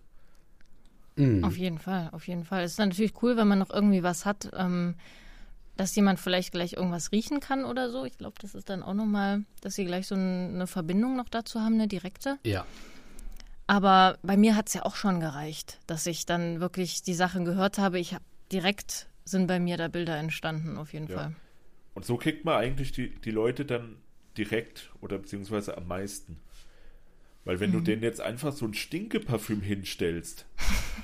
Mhm. 1.22 1.44
Auf 1.44 1.58
jeden 1.58 1.78
Fall, 1.78 2.10
auf 2.12 2.28
jeden 2.28 2.46
Fall. 2.46 2.64
Es 2.64 2.74
ist 2.74 2.80
natürlich 2.80 3.22
cool, 3.22 3.38
wenn 3.38 3.48
man 3.48 3.60
noch 3.60 3.70
irgendwie 3.70 4.04
was 4.04 4.26
hat, 4.26 4.50
ähm, 4.56 4.96
dass 5.78 5.96
jemand 5.96 6.20
vielleicht 6.20 6.52
gleich 6.52 6.74
irgendwas 6.74 7.12
riechen 7.12 7.40
kann 7.40 7.64
oder 7.66 7.90
so. 7.90 8.06
Ich 8.06 8.18
glaube, 8.18 8.36
das 8.42 8.56
ist 8.56 8.70
dann 8.70 8.84
auch 8.84 8.94
nochmal, 8.94 9.44
dass 9.62 9.76
sie 9.76 9.86
gleich 9.86 10.08
so 10.08 10.16
eine 10.16 10.68
Verbindung 10.68 11.16
noch 11.16 11.30
dazu 11.30 11.60
haben, 11.62 11.76
eine 11.76 11.88
direkte. 11.88 12.38
Ja. 12.44 12.66
Aber 13.68 14.18
bei 14.22 14.36
mir 14.36 14.56
hat 14.56 14.68
es 14.68 14.74
ja 14.74 14.84
auch 14.84 14.96
schon 14.96 15.20
gereicht, 15.20 15.80
dass 15.88 16.06
ich 16.06 16.26
dann 16.26 16.60
wirklich 16.60 17.04
die 17.04 17.14
Sachen 17.14 17.46
gehört 17.46 17.78
habe. 17.78 18.00
Ich 18.00 18.14
habe 18.14 18.24
direkt 18.52 19.08
sind 19.24 19.48
bei 19.48 19.60
mir 19.60 19.78
da 19.78 19.88
Bilder 19.88 20.18
entstanden, 20.18 20.78
auf 20.78 20.94
jeden 20.94 21.08
ja. 21.08 21.16
Fall. 21.16 21.36
Und 21.94 22.06
so 22.06 22.18
kriegt 22.18 22.46
man 22.46 22.58
eigentlich 22.58 22.92
die, 22.92 23.10
die 23.10 23.32
Leute 23.32 23.66
dann 23.66 23.98
direkt 24.38 24.92
oder 25.02 25.18
beziehungsweise 25.18 25.78
am 25.78 25.88
meisten. 25.88 26.40
Weil 27.44 27.60
wenn 27.60 27.72
mhm. 27.72 27.76
du 27.76 27.80
denen 27.82 28.04
jetzt 28.04 28.22
einfach 28.22 28.54
so 28.54 28.66
ein 28.66 28.74
Stinkeparfüm 28.76 29.62
hinstellst, 29.62 30.46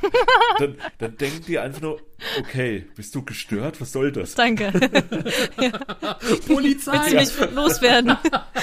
dann, 0.59 0.75
dann 0.99 1.17
denken 1.17 1.43
die 1.47 1.57
einfach 1.57 1.81
nur, 1.81 1.99
okay, 2.39 2.85
bist 2.95 3.15
du 3.15 3.23
gestört? 3.23 3.81
Was 3.81 3.91
soll 3.91 4.11
das? 4.11 4.35
Danke. 4.35 4.71
Polizei! 6.47 7.11
Willst 7.11 7.39
du 7.39 7.45
mich 7.45 7.55
loswerden? 7.55 8.17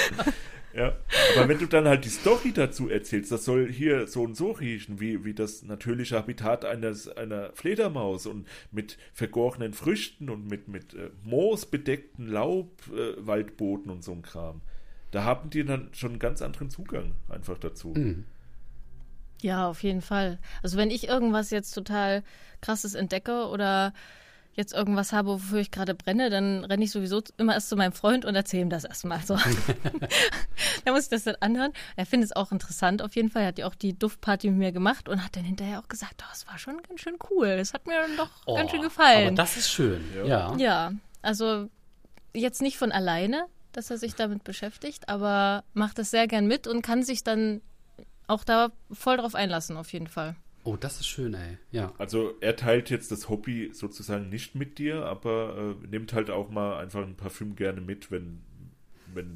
ja. 0.73 0.95
Aber 1.35 1.49
wenn 1.49 1.59
du 1.59 1.65
dann 1.65 1.85
halt 1.85 2.05
die 2.05 2.09
Story 2.09 2.53
dazu 2.53 2.89
erzählst, 2.89 3.33
das 3.33 3.43
soll 3.43 3.69
hier 3.69 4.07
so 4.07 4.23
und 4.23 4.37
so 4.37 4.51
riechen, 4.51 5.01
wie, 5.01 5.25
wie 5.25 5.33
das 5.33 5.63
natürliche 5.63 6.15
Habitat 6.15 6.63
eines, 6.63 7.09
einer 7.09 7.51
Fledermaus 7.55 8.25
und 8.25 8.47
mit 8.71 8.97
vergorenen 9.13 9.73
Früchten 9.73 10.29
und 10.29 10.49
mit, 10.49 10.69
mit 10.69 10.93
äh, 10.93 11.09
Moos 11.25 11.65
bedeckten 11.65 12.27
Laubwaldboden 12.29 13.89
äh, 13.89 13.93
und 13.95 14.01
so 14.01 14.13
ein 14.13 14.21
Kram. 14.21 14.61
Da 15.15 15.23
haben 15.23 15.49
die 15.49 15.63
dann 15.63 15.87
schon 15.93 16.09
einen 16.09 16.19
ganz 16.19 16.41
anderen 16.41 16.69
Zugang 16.69 17.13
einfach 17.29 17.57
dazu. 17.57 17.93
Mhm. 17.95 18.25
Ja, 19.41 19.65
auf 19.65 19.81
jeden 19.81 20.01
Fall. 20.01 20.39
Also 20.61 20.75
wenn 20.75 20.91
ich 20.91 21.07
irgendwas 21.07 21.51
jetzt 21.51 21.71
total 21.71 22.21
krasses 22.59 22.95
entdecke 22.95 23.47
oder 23.47 23.93
jetzt 24.55 24.73
irgendwas 24.73 25.13
habe, 25.13 25.29
wofür 25.29 25.59
ich 25.59 25.71
gerade 25.71 25.95
brenne, 25.95 26.29
dann 26.29 26.65
renne 26.65 26.83
ich 26.83 26.91
sowieso 26.91 27.23
immer 27.37 27.53
erst 27.53 27.69
zu 27.69 27.77
meinem 27.77 27.93
Freund 27.93 28.25
und 28.25 28.35
erzähle 28.35 28.63
ihm 28.63 28.69
das 28.69 28.83
erstmal. 28.83 29.21
So. 29.21 29.37
da 30.83 30.91
muss 30.91 31.03
ich 31.03 31.09
das 31.09 31.23
dann 31.23 31.35
anhören. 31.39 31.71
Er 31.95 32.05
findet 32.05 32.31
es 32.31 32.35
auch 32.35 32.51
interessant 32.51 33.01
auf 33.01 33.15
jeden 33.15 33.29
Fall. 33.29 33.43
Er 33.43 33.47
hat 33.47 33.57
ja 33.57 33.67
auch 33.67 33.75
die 33.75 33.97
Duftparty 33.97 34.49
mit 34.49 34.59
mir 34.59 34.71
gemacht 34.73 35.07
und 35.07 35.23
hat 35.23 35.37
dann 35.37 35.45
hinterher 35.45 35.79
auch 35.79 35.87
gesagt, 35.87 36.25
oh, 36.27 36.31
es 36.33 36.45
war 36.45 36.57
schon 36.57 36.81
ganz 36.81 36.99
schön 36.99 37.15
cool. 37.29 37.47
Es 37.47 37.73
hat 37.73 37.87
mir 37.87 38.01
dann 38.01 38.17
doch 38.17 38.31
oh, 38.47 38.55
ganz 38.55 38.69
schön 38.69 38.81
gefallen. 38.81 39.27
Aber 39.27 39.35
das 39.37 39.55
ist 39.55 39.69
schön, 39.69 40.03
ja. 40.25 40.53
Ja, 40.57 40.91
also 41.21 41.69
jetzt 42.33 42.61
nicht 42.61 42.77
von 42.77 42.91
alleine, 42.91 43.45
dass 43.75 43.89
er 43.89 43.97
sich 43.97 44.15
damit 44.15 44.43
beschäftigt, 44.43 45.09
aber 45.09 45.63
macht 45.73 45.99
es 45.99 46.11
sehr 46.11 46.27
gern 46.27 46.47
mit 46.47 46.67
und 46.67 46.81
kann 46.81 47.03
sich 47.03 47.23
dann 47.23 47.61
auch 48.27 48.43
da 48.43 48.71
voll 48.91 49.17
drauf 49.17 49.35
einlassen, 49.35 49.77
auf 49.77 49.91
jeden 49.93 50.07
Fall. 50.07 50.35
Oh, 50.63 50.75
das 50.77 50.99
ist 50.99 51.05
schön, 51.05 51.35
ey. 51.35 51.59
Ja. 51.71 51.93
Also 51.99 52.33
er 52.41 52.55
teilt 52.55 52.89
jetzt 52.89 53.11
das 53.11 53.29
Hobby 53.29 53.69
sozusagen 53.71 54.29
nicht 54.29 54.55
mit 54.55 54.79
dir, 54.79 55.05
aber 55.05 55.75
äh, 55.83 55.87
nimmt 55.87 56.13
halt 56.13 56.31
auch 56.31 56.49
mal 56.49 56.79
einfach 56.79 57.03
ein 57.03 57.15
Parfüm 57.15 57.55
gerne 57.55 57.81
mit, 57.81 58.09
wenn 58.09 58.41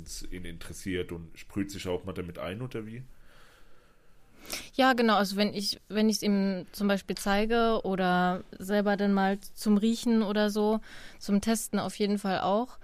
es 0.04 0.24
ihn 0.32 0.46
interessiert 0.46 1.12
und 1.12 1.38
sprüht 1.38 1.70
sich 1.70 1.88
auch 1.88 2.04
mal 2.04 2.14
damit 2.14 2.40
ein 2.40 2.64
oder 2.64 2.88
wie? 2.88 3.04
Ja, 4.74 4.94
genau. 4.94 5.16
Also 5.16 5.36
wenn 5.36 5.54
ich 5.54 5.80
wenn 5.88 6.10
ich 6.10 6.18
es 6.18 6.24
ihm 6.24 6.66
zum 6.72 6.88
Beispiel 6.88 7.16
zeige 7.16 7.82
oder 7.84 8.44
selber 8.58 8.98
dann 8.98 9.14
mal 9.14 9.40
zum 9.54 9.78
Riechen 9.78 10.24
oder 10.24 10.50
so, 10.50 10.80
zum 11.20 11.42
Testen 11.42 11.80
auf 11.80 11.96
jeden 11.96 12.18
Fall 12.18 12.42
auch. 12.42 12.80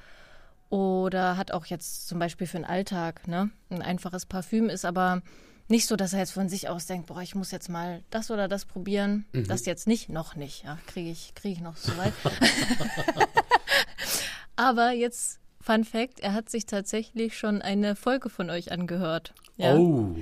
Oder 0.69 1.38
hat 1.38 1.52
auch 1.52 1.66
jetzt 1.66 2.08
zum 2.08 2.19
Beispiel 2.19 2.48
für 2.48 2.58
den 2.58 2.66
Alltag, 2.66 3.27
ne? 3.27 3.52
Ein 3.69 3.82
einfaches 3.82 4.26
Parfüm 4.26 4.69
ist 4.69 4.85
aber 4.85 5.22
nicht 5.68 5.88
so, 5.88 5.95
dass 5.95 6.14
er 6.14 6.19
jetzt 6.19 6.34
von 6.34 6.50
sich 6.50 6.69
aus 6.69 6.85
denkt, 6.85 7.08
boah, 7.08 7.22
ich 7.22 7.35
muss 7.35 7.52
jetzt 7.52 7.69
mal 7.69 8.03
das 8.10 8.30
oder 8.30 8.48
das 8.48 8.66
probieren. 8.66 9.26
Mhm. 9.32 9.48
Das 9.48 9.66
jetzt 9.66 9.88
nicht, 9.88 10.10
noch 10.10 10.35
nicht. 10.35 10.64
Ja, 10.64 10.77
kriege 10.88 11.10
ich, 11.10 11.34
krieg 11.35 11.53
ich 11.53 11.61
noch 11.61 11.77
so 11.77 11.95
weit. 11.98 12.14
Aber 14.56 14.92
jetzt, 14.92 15.40
Fun 15.61 15.84
Fact, 15.84 16.19
er 16.19 16.34
hat 16.34 16.50
sich 16.50 16.66
tatsächlich 16.66 17.38
schon 17.38 17.61
eine 17.61 17.95
Folge 17.95 18.30
von 18.30 18.50
euch 18.50 18.72
angehört. 18.72 19.34
Ja. 19.58 19.76
Oh. 19.76 20.16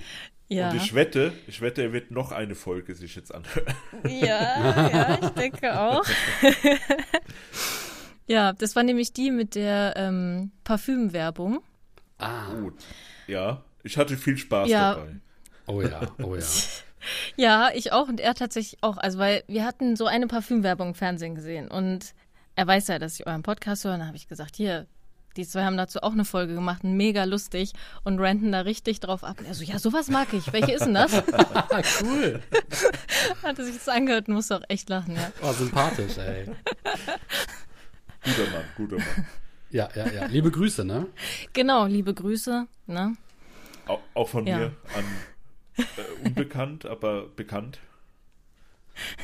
Ja. 0.50 0.70
Und 0.70 0.78
ich 0.78 0.94
wette, 0.94 1.34
ich 1.48 1.62
wette, 1.62 1.82
er 1.82 1.94
wird 1.94 2.12
noch 2.12 2.32
eine 2.32 2.54
Folge 2.54 2.94
sich 2.96 3.16
jetzt 3.16 3.34
anhören. 3.34 3.74
Ja, 4.08 4.90
ja, 4.90 5.20
ich 5.22 5.30
denke 5.30 5.80
auch. 5.80 6.06
ja, 8.28 8.54
das 8.54 8.76
war 8.76 8.84
nämlich 8.84 9.14
die 9.14 9.32
mit 9.32 9.56
der 9.56 9.94
ähm, 9.96 10.52
Parfümwerbung. 10.64 11.62
Ah. 12.18 12.54
Gut. 12.54 12.76
Ja, 13.28 13.64
ich 13.84 13.98
hatte 13.98 14.18
viel 14.18 14.38
Spaß 14.38 14.70
ja. 14.70 14.96
dabei. 14.96 15.16
Oh 15.68 15.82
ja, 15.82 16.02
oh 16.22 16.36
ja. 16.36 16.42
ja, 17.38 17.70
ich 17.74 17.92
auch 17.92 18.08
und 18.08 18.20
er 18.20 18.34
tatsächlich 18.34 18.82
auch. 18.82 18.98
Also, 18.98 19.18
weil 19.18 19.44
wir 19.48 19.66
hatten 19.66 19.96
so 19.96 20.06
eine 20.06 20.28
Parfümwerbung 20.28 20.90
im 20.90 20.96
Fernsehen 20.96 21.36
gesehen 21.36 21.70
und 21.70 22.14
er 22.56 22.68
weiß 22.68 22.88
ja, 22.88 23.00
dass 23.00 23.20
ich 23.20 23.28
euren 23.28 23.44
Podcast 23.44 23.84
höre. 23.84 23.94
Und 23.94 24.00
dann 24.00 24.08
habe 24.08 24.18
ich 24.18 24.28
gesagt, 24.28 24.56
hier, 24.56 24.88
die 25.36 25.48
zwei 25.48 25.64
haben 25.64 25.78
dazu 25.78 26.02
auch 26.04 26.12
eine 26.12 26.26
Folge 26.26 26.54
gemacht, 26.54 26.84
mega 26.84 27.24
lustig 27.24 27.74
und 28.04 28.20
ranten 28.20 28.52
da 28.52 28.62
richtig 28.62 29.00
drauf 29.00 29.24
ab. 29.24 29.40
Und 29.40 29.48
er 29.48 29.56
so, 29.56 29.64
ja, 29.64 29.80
sowas 29.80 30.10
mag 30.10 30.32
ich. 30.34 30.54
Welche 30.54 30.74
ist 30.74 30.86
denn 30.86 30.94
das? 30.94 31.12
cool. 32.04 32.42
Hatte 33.44 33.66
sich 33.66 33.76
das 33.76 33.90
angehört 33.90 34.28
und 34.28 34.36
musste 34.36 34.58
auch 34.58 34.64
echt 34.68 34.90
lachen, 34.90 35.16
ja. 35.16 35.32
Oh, 35.42 35.52
sympathisch, 35.54 36.18
ey. 36.18 36.50
Guter 38.24 38.52
Mann, 38.52 38.66
guter 38.78 38.98
Mann. 38.98 39.28
Ja, 39.70 39.90
ja, 39.96 40.08
ja. 40.08 40.26
Liebe 40.28 40.52
Grüße, 40.52 40.86
ne? 40.86 41.08
Genau, 41.52 41.88
liebe 41.88 42.14
Grüße, 42.14 42.68
ne? 42.86 43.18
Auch, 43.88 44.02
auch 44.14 44.30
von 44.30 44.46
ja. 44.46 44.60
mir 44.60 44.66
an 44.96 45.04
äh, 45.78 46.28
unbekannt, 46.28 46.86
aber 46.86 47.28
bekannt. 47.30 47.80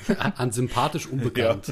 An 0.18 0.52
sympathisch 0.52 1.06
unbekannt. 1.06 1.72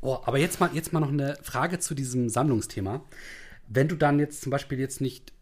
oh, 0.00 0.18
aber 0.24 0.38
jetzt 0.38 0.58
mal, 0.58 0.70
jetzt 0.72 0.92
mal 0.92 0.98
noch 0.98 1.12
eine 1.12 1.38
Frage 1.42 1.78
zu 1.78 1.94
diesem 1.94 2.28
Sammlungsthema. 2.28 3.04
Wenn 3.68 3.86
du 3.86 3.94
dann 3.94 4.18
jetzt 4.18 4.42
zum 4.42 4.50
Beispiel 4.50 4.80
jetzt 4.80 5.00
nicht, 5.00 5.32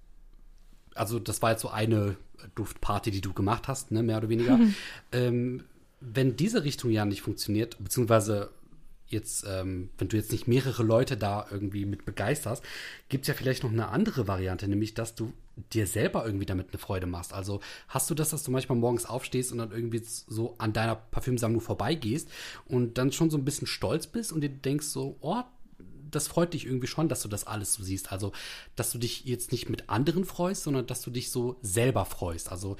also 0.94 1.18
das 1.18 1.40
war 1.40 1.52
jetzt 1.52 1.62
so 1.62 1.70
eine 1.70 2.16
Duftparty, 2.54 3.10
die 3.10 3.22
du 3.22 3.32
gemacht 3.32 3.68
hast, 3.68 3.90
ne, 3.90 4.02
mehr 4.02 4.18
oder 4.18 4.28
weniger. 4.28 4.58
Mhm. 4.58 4.74
Ähm, 5.12 5.64
wenn 6.00 6.36
diese 6.36 6.64
Richtung 6.64 6.90
ja 6.90 7.06
nicht 7.06 7.22
funktioniert, 7.22 7.82
beziehungsweise 7.82 8.50
jetzt, 9.14 9.46
ähm, 9.48 9.88
wenn 9.96 10.08
du 10.08 10.16
jetzt 10.16 10.32
nicht 10.32 10.46
mehrere 10.46 10.82
Leute 10.82 11.16
da 11.16 11.46
irgendwie 11.50 11.86
mit 11.86 12.04
begeisterst, 12.04 12.62
gibt 13.08 13.24
es 13.24 13.28
ja 13.28 13.34
vielleicht 13.34 13.62
noch 13.62 13.72
eine 13.72 13.88
andere 13.88 14.28
Variante, 14.28 14.68
nämlich 14.68 14.92
dass 14.92 15.14
du 15.14 15.32
dir 15.72 15.86
selber 15.86 16.26
irgendwie 16.26 16.46
damit 16.46 16.68
eine 16.70 16.78
Freude 16.78 17.06
machst. 17.06 17.32
Also 17.32 17.60
hast 17.88 18.10
du 18.10 18.14
das, 18.14 18.30
dass 18.30 18.42
du 18.42 18.50
manchmal 18.50 18.78
morgens 18.78 19.06
aufstehst 19.06 19.52
und 19.52 19.58
dann 19.58 19.70
irgendwie 19.70 20.02
so 20.04 20.56
an 20.58 20.72
deiner 20.72 20.96
Parfümsammlung 20.96 21.60
vorbeigehst 21.60 22.28
und 22.66 22.98
dann 22.98 23.12
schon 23.12 23.30
so 23.30 23.38
ein 23.38 23.44
bisschen 23.44 23.66
stolz 23.66 24.06
bist 24.06 24.32
und 24.32 24.40
dir 24.40 24.50
denkst 24.50 24.86
so, 24.86 25.16
oh, 25.20 25.42
das 26.10 26.28
freut 26.28 26.54
dich 26.54 26.66
irgendwie 26.66 26.86
schon, 26.86 27.08
dass 27.08 27.22
du 27.22 27.28
das 27.28 27.46
alles 27.46 27.74
so 27.74 27.82
siehst. 27.82 28.12
Also, 28.12 28.32
dass 28.76 28.92
du 28.92 28.98
dich 28.98 29.24
jetzt 29.24 29.52
nicht 29.52 29.68
mit 29.68 29.88
anderen 29.88 30.24
freust, 30.24 30.62
sondern 30.62 30.86
dass 30.86 31.02
du 31.02 31.10
dich 31.10 31.30
so 31.30 31.56
selber 31.62 32.04
freust. 32.04 32.50
Also, 32.50 32.76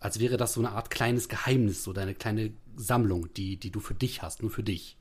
als 0.00 0.20
wäre 0.20 0.36
das 0.36 0.52
so 0.52 0.60
eine 0.60 0.72
Art 0.72 0.90
kleines 0.90 1.28
Geheimnis, 1.28 1.82
so 1.82 1.92
deine 1.92 2.14
kleine 2.14 2.52
Sammlung, 2.76 3.32
die, 3.34 3.56
die 3.56 3.70
du 3.70 3.80
für 3.80 3.94
dich 3.94 4.22
hast, 4.22 4.42
nur 4.42 4.50
für 4.50 4.62
dich. 4.62 4.96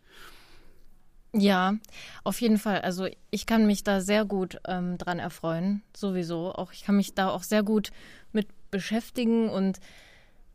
Ja, 1.38 1.76
auf 2.24 2.40
jeden 2.40 2.58
Fall. 2.58 2.82
Also 2.82 3.08
ich 3.30 3.46
kann 3.46 3.66
mich 3.66 3.84
da 3.84 4.00
sehr 4.00 4.24
gut 4.24 4.60
ähm, 4.68 4.98
dran 4.98 5.20
erfreuen, 5.20 5.84
sowieso. 5.96 6.54
Auch 6.54 6.72
ich 6.72 6.84
kann 6.84 6.96
mich 6.96 7.14
da 7.14 7.30
auch 7.30 7.44
sehr 7.44 7.62
gut 7.62 7.92
mit 8.32 8.48
beschäftigen 8.72 9.50
und 9.50 9.80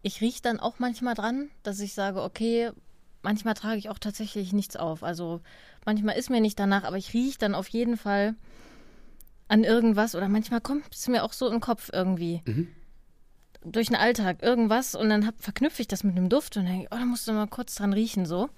ich 0.03 0.23
rieche 0.23 0.41
dann 0.41 0.59
auch 0.59 0.79
manchmal 0.79 1.15
dran, 1.15 1.51
dass 1.63 1.81
ich 1.81 1.93
sage, 1.93 2.23
okay, 2.23 2.71
manchmal 3.23 3.55
trage 3.55 3.77
ich 3.77 3.91
auch 3.91 3.99
tatsächlich 3.99 4.55
nichts 4.55 4.77
auf. 4.77 5.03
Also 5.03 5.41
manchmal 5.85 6.17
ist 6.17 6.31
mir 6.31 6.41
nicht 6.41 6.59
danach, 6.59 6.85
aber 6.85 6.97
ich 6.97 7.13
rieche 7.13 7.39
dann 7.39 7.55
auf 7.55 7.69
jeden 7.69 7.99
Fall 7.99 8.35
an 9.49 9.65
irgendwas 9.65 10.15
oder 10.15 10.29
manchmal 10.29 10.63
kommt 10.63 10.95
es 10.95 11.09
mir 11.09 11.25
auch 11.25 11.35
so 11.35 11.49
im 11.51 11.61
Kopf 11.61 11.91
irgendwie. 11.93 12.41
Mhm. 12.47 12.69
Durch 13.63 13.89
den 13.89 13.97
Alltag 13.97 14.43
irgendwas 14.43 14.95
und 14.95 15.11
dann 15.11 15.27
hab, 15.27 15.39
verknüpfe 15.43 15.83
ich 15.83 15.89
das 15.89 16.05
mit 16.05 16.17
einem 16.17 16.31
Duft 16.31 16.57
und 16.57 16.65
denke, 16.65 16.89
oh, 16.91 16.97
da 16.97 17.05
musst 17.05 17.29
du 17.29 17.33
mal 17.33 17.47
kurz 17.49 17.75
dran 17.75 17.93
riechen, 17.93 18.25
so. 18.25 18.49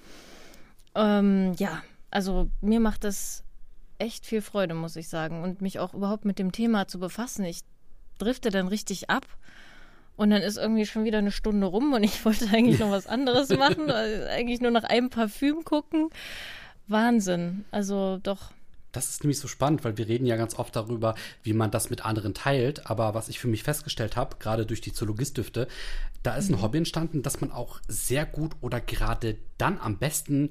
Ähm, 0.95 1.55
ja, 1.59 1.83
also 2.13 2.51
mir 2.61 2.79
macht 2.79 3.05
das 3.05 3.43
echt 3.99 4.27
viel 4.27 4.43
Freude, 4.43 4.75
muss 4.75 4.97
ich 4.97 5.09
sagen. 5.09 5.43
Und 5.43 5.63
mich 5.63 5.79
auch 5.79 5.95
überhaupt 5.95 6.25
mit 6.25 6.39
dem 6.39 6.53
Thema 6.53 6.87
zu 6.87 6.99
befassen. 6.99 7.45
Ich 7.45 7.61
drifte 8.19 8.51
dann 8.51 8.69
richtig 8.69 9.11
ab. 9.11 9.27
Und 10.15 10.31
dann 10.31 10.43
ist 10.43 10.59
irgendwie 10.59 10.85
schon 10.85 11.05
wieder 11.05 11.19
eine 11.19 11.31
Stunde 11.31 11.67
rum 11.67 11.95
und 11.95 12.03
ich 12.03 12.23
wollte 12.25 12.49
eigentlich 12.53 12.79
noch 12.79 12.91
was 12.91 13.07
anderes 13.07 13.49
machen. 13.51 13.91
Also 13.91 14.27
eigentlich 14.27 14.61
nur 14.61 14.71
nach 14.71 14.85
einem 14.85 15.11
Parfüm 15.11 15.65
gucken. 15.65 16.11
Wahnsinn. 16.87 17.65
Also 17.71 18.19
doch. 18.23 18.53
Das 18.91 19.09
ist 19.09 19.25
nämlich 19.25 19.39
so 19.39 19.49
spannend, 19.49 19.85
weil 19.85 19.97
wir 19.97 20.07
reden 20.07 20.27
ja 20.27 20.37
ganz 20.37 20.59
oft 20.59 20.77
darüber, 20.77 21.15
wie 21.43 21.55
man 21.55 21.71
das 21.71 21.89
mit 21.89 22.05
anderen 22.05 22.35
teilt. 22.35 22.91
Aber 22.91 23.15
was 23.15 23.31
ich 23.31 23.41
für 23.41 23.49
mich 23.49 23.63
festgestellt 23.63 24.17
habe, 24.17 24.37
gerade 24.39 24.67
durch 24.67 24.83
die 24.83 24.93
Zoologistdüfte, 24.93 25.67
da 26.23 26.37
ist 26.37 26.51
ein 26.51 26.57
mhm. 26.57 26.63
Hobby 26.63 26.79
entstanden, 26.79 27.23
dass 27.23 27.41
man 27.41 27.51
auch 27.51 27.81
sehr 27.89 28.27
gut 28.27 28.53
oder 28.61 28.81
gerade 28.83 29.39
dann 29.57 29.79
am 29.79 29.97
besten 29.99 30.51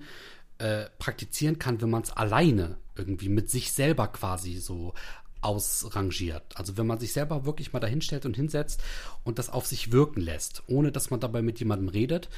äh, 0.61 0.90
praktizieren 0.99 1.57
kann, 1.57 1.81
wenn 1.81 1.90
man 1.90 2.03
es 2.03 2.11
alleine 2.11 2.77
irgendwie 2.95 3.30
mit 3.30 3.49
sich 3.49 3.72
selber 3.72 4.07
quasi 4.07 4.57
so 4.57 4.93
ausrangiert. 5.41 6.43
Also 6.56 6.77
wenn 6.77 6.85
man 6.85 6.99
sich 6.99 7.14
selber 7.14 7.45
wirklich 7.45 7.73
mal 7.73 7.80
dahinstellt 7.80 8.27
und 8.27 8.35
hinsetzt 8.35 8.83
und 9.23 9.40
das 9.40 9.49
auf 9.49 9.65
sich 9.65 9.91
wirken 9.91 10.22
lässt, 10.22 10.61
ohne 10.67 10.91
dass 10.91 11.09
man 11.09 11.19
dabei 11.19 11.41
mit 11.41 11.59
jemandem 11.59 11.90
redet. 11.90 12.30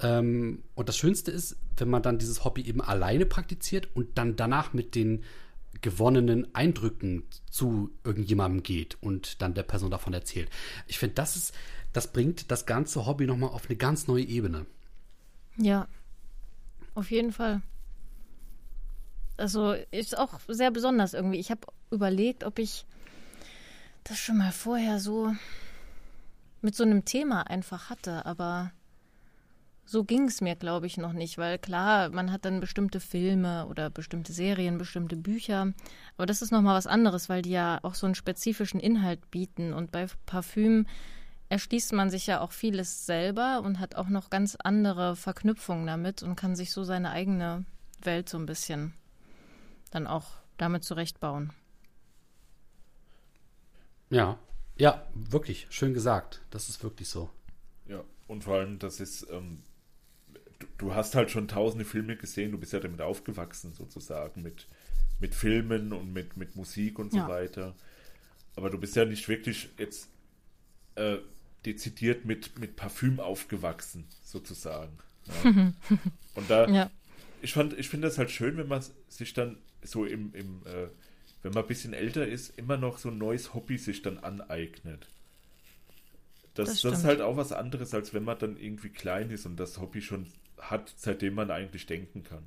Ähm, 0.00 0.64
und 0.74 0.88
das 0.88 0.96
Schönste 0.96 1.30
ist, 1.30 1.56
wenn 1.76 1.88
man 1.88 2.02
dann 2.02 2.18
dieses 2.18 2.44
Hobby 2.44 2.62
eben 2.62 2.80
alleine 2.80 3.24
praktiziert 3.24 3.88
und 3.94 4.18
dann 4.18 4.34
danach 4.34 4.72
mit 4.72 4.96
den 4.96 5.22
gewonnenen 5.80 6.52
Eindrücken 6.54 7.22
zu 7.48 7.90
irgendjemandem 8.02 8.64
geht 8.64 8.98
und 9.00 9.40
dann 9.42 9.54
der 9.54 9.62
Person 9.62 9.92
davon 9.92 10.12
erzählt. 10.12 10.50
Ich 10.88 10.98
finde, 10.98 11.14
das 11.14 11.36
ist, 11.36 11.54
das 11.92 12.12
bringt 12.12 12.50
das 12.50 12.66
ganze 12.66 13.06
Hobby 13.06 13.26
nochmal 13.26 13.50
auf 13.50 13.68
eine 13.68 13.76
ganz 13.76 14.08
neue 14.08 14.24
Ebene. 14.24 14.66
Ja, 15.56 15.86
auf 16.94 17.10
jeden 17.10 17.32
Fall. 17.32 17.62
Also 19.36 19.72
ist 19.90 20.18
auch 20.18 20.38
sehr 20.48 20.70
besonders 20.70 21.14
irgendwie. 21.14 21.38
Ich 21.38 21.50
habe 21.50 21.62
überlegt, 21.90 22.44
ob 22.44 22.58
ich 22.58 22.84
das 24.04 24.18
schon 24.18 24.38
mal 24.38 24.52
vorher 24.52 25.00
so 25.00 25.32
mit 26.60 26.74
so 26.74 26.84
einem 26.84 27.04
Thema 27.04 27.42
einfach 27.42 27.90
hatte, 27.90 28.26
aber 28.26 28.72
so 29.90 30.04
ging 30.04 30.28
es 30.28 30.40
mir, 30.40 30.54
glaube 30.54 30.86
ich, 30.86 30.98
noch 30.98 31.12
nicht, 31.12 31.36
weil 31.36 31.58
klar, 31.58 32.10
man 32.10 32.30
hat 32.30 32.44
dann 32.44 32.60
bestimmte 32.60 33.00
Filme 33.00 33.66
oder 33.66 33.90
bestimmte 33.90 34.32
Serien, 34.32 34.78
bestimmte 34.78 35.16
Bücher, 35.16 35.72
aber 36.16 36.26
das 36.26 36.42
ist 36.42 36.52
nochmal 36.52 36.76
was 36.76 36.86
anderes, 36.86 37.28
weil 37.28 37.42
die 37.42 37.50
ja 37.50 37.80
auch 37.82 37.94
so 37.94 38.06
einen 38.06 38.14
spezifischen 38.14 38.78
Inhalt 38.78 39.30
bieten 39.30 39.72
und 39.72 39.90
bei 39.90 40.06
Parfüm 40.26 40.86
erschließt 41.50 41.92
man 41.92 42.10
sich 42.10 42.26
ja 42.28 42.40
auch 42.40 42.52
vieles 42.52 43.04
selber 43.04 43.60
und 43.64 43.80
hat 43.80 43.96
auch 43.96 44.08
noch 44.08 44.30
ganz 44.30 44.56
andere 44.56 45.16
Verknüpfungen 45.16 45.86
damit 45.86 46.22
und 46.22 46.36
kann 46.36 46.56
sich 46.56 46.70
so 46.70 46.84
seine 46.84 47.10
eigene 47.10 47.64
Welt 48.02 48.28
so 48.28 48.38
ein 48.38 48.46
bisschen 48.46 48.94
dann 49.90 50.06
auch 50.06 50.28
damit 50.56 50.84
zurechtbauen. 50.84 51.52
Ja, 54.10 54.38
ja, 54.76 55.06
wirklich, 55.14 55.66
schön 55.70 55.92
gesagt. 55.92 56.40
Das 56.50 56.68
ist 56.68 56.82
wirklich 56.82 57.08
so. 57.08 57.30
Ja, 57.86 58.02
und 58.28 58.44
vor 58.44 58.54
allem, 58.54 58.78
das 58.78 59.00
ist, 59.00 59.26
ähm, 59.30 59.64
du, 60.60 60.66
du, 60.78 60.94
hast 60.94 61.16
halt 61.16 61.30
schon 61.32 61.48
tausende 61.48 61.84
Filme 61.84 62.16
gesehen, 62.16 62.52
du 62.52 62.58
bist 62.58 62.72
ja 62.72 62.80
damit 62.80 63.00
aufgewachsen, 63.00 63.72
sozusagen, 63.72 64.42
mit, 64.42 64.68
mit 65.18 65.34
Filmen 65.34 65.92
und 65.92 66.12
mit, 66.12 66.36
mit 66.36 66.54
Musik 66.54 67.00
und 67.00 67.10
so 67.10 67.18
ja. 67.18 67.28
weiter. 67.28 67.74
Aber 68.54 68.70
du 68.70 68.78
bist 68.78 68.94
ja 68.94 69.04
nicht 69.04 69.28
wirklich 69.28 69.70
jetzt 69.78 70.08
äh, 70.94 71.18
dezidiert 71.66 72.24
mit, 72.24 72.58
mit 72.58 72.76
Parfüm 72.76 73.20
aufgewachsen, 73.20 74.06
sozusagen. 74.22 74.98
Ja. 75.44 75.50
und 76.34 76.50
da, 76.50 76.68
ja. 76.68 76.90
ich 77.42 77.52
fand, 77.52 77.78
ich 77.78 77.88
finde 77.88 78.08
das 78.08 78.18
halt 78.18 78.30
schön, 78.30 78.56
wenn 78.56 78.68
man 78.68 78.82
sich 79.08 79.34
dann 79.34 79.58
so 79.82 80.04
im, 80.04 80.34
im 80.34 80.62
äh, 80.66 80.88
wenn 81.42 81.52
man 81.52 81.64
ein 81.64 81.68
bisschen 81.68 81.94
älter 81.94 82.26
ist, 82.26 82.58
immer 82.58 82.76
noch 82.76 82.98
so 82.98 83.08
ein 83.08 83.18
neues 83.18 83.54
Hobby 83.54 83.78
sich 83.78 84.02
dann 84.02 84.18
aneignet. 84.18 85.08
Das, 86.54 86.68
das, 86.68 86.82
das, 86.82 86.98
ist 87.00 87.04
halt 87.04 87.20
auch 87.20 87.36
was 87.36 87.52
anderes, 87.52 87.94
als 87.94 88.12
wenn 88.12 88.24
man 88.24 88.38
dann 88.38 88.56
irgendwie 88.56 88.90
klein 88.90 89.30
ist 89.30 89.46
und 89.46 89.56
das 89.56 89.80
Hobby 89.80 90.02
schon 90.02 90.26
hat, 90.58 90.92
seitdem 90.96 91.34
man 91.34 91.50
eigentlich 91.50 91.86
denken 91.86 92.24
kann. 92.24 92.44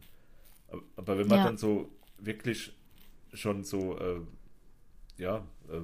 Aber 0.95 1.17
wenn 1.17 1.27
man 1.27 1.40
ja. 1.40 1.45
dann 1.45 1.58
so 1.58 1.92
wirklich 2.19 2.74
schon 3.33 3.64
so, 3.64 3.98
äh, 3.98 4.22
ja, 5.17 5.38
äh, 5.69 5.82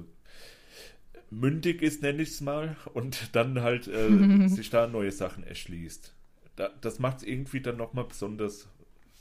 mündig 1.30 1.82
ist, 1.82 2.02
nenne 2.02 2.22
ich 2.22 2.30
es 2.30 2.40
mal, 2.40 2.76
und 2.92 3.34
dann 3.34 3.62
halt 3.62 3.88
äh, 3.88 4.48
sich 4.48 4.70
da 4.70 4.86
neue 4.86 5.12
Sachen 5.12 5.44
erschließt. 5.44 6.14
Da, 6.56 6.70
das 6.80 6.98
macht 6.98 7.18
es 7.18 7.22
irgendwie 7.22 7.60
dann 7.60 7.76
nochmal 7.76 8.04
besonders 8.04 8.68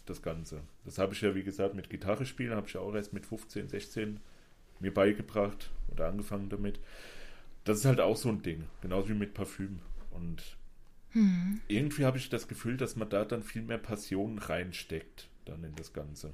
das 0.05 0.21
Ganze. 0.21 0.61
Das 0.85 0.97
habe 0.97 1.13
ich 1.13 1.21
ja, 1.21 1.35
wie 1.35 1.43
gesagt, 1.43 1.75
mit 1.75 1.89
Gitarre 1.89 2.25
spielen, 2.25 2.55
habe 2.55 2.67
ich 2.67 2.73
ja 2.73 2.81
auch 2.81 2.93
erst 2.95 3.13
mit 3.13 3.25
15, 3.25 3.69
16 3.69 4.19
mir 4.79 4.93
beigebracht 4.93 5.71
oder 5.89 6.07
angefangen 6.07 6.49
damit. 6.49 6.79
Das 7.63 7.79
ist 7.79 7.85
halt 7.85 7.99
auch 7.99 8.17
so 8.17 8.29
ein 8.29 8.41
Ding, 8.41 8.63
genauso 8.81 9.09
wie 9.09 9.13
mit 9.13 9.33
Parfüm. 9.33 9.79
Und 10.11 10.57
hm. 11.11 11.61
irgendwie 11.67 12.05
habe 12.05 12.17
ich 12.17 12.29
das 12.29 12.47
Gefühl, 12.47 12.77
dass 12.77 12.95
man 12.95 13.09
da 13.09 13.25
dann 13.25 13.43
viel 13.43 13.61
mehr 13.61 13.77
Passion 13.77 14.39
reinsteckt, 14.39 15.29
dann 15.45 15.63
in 15.63 15.75
das 15.75 15.93
Ganze. 15.93 16.33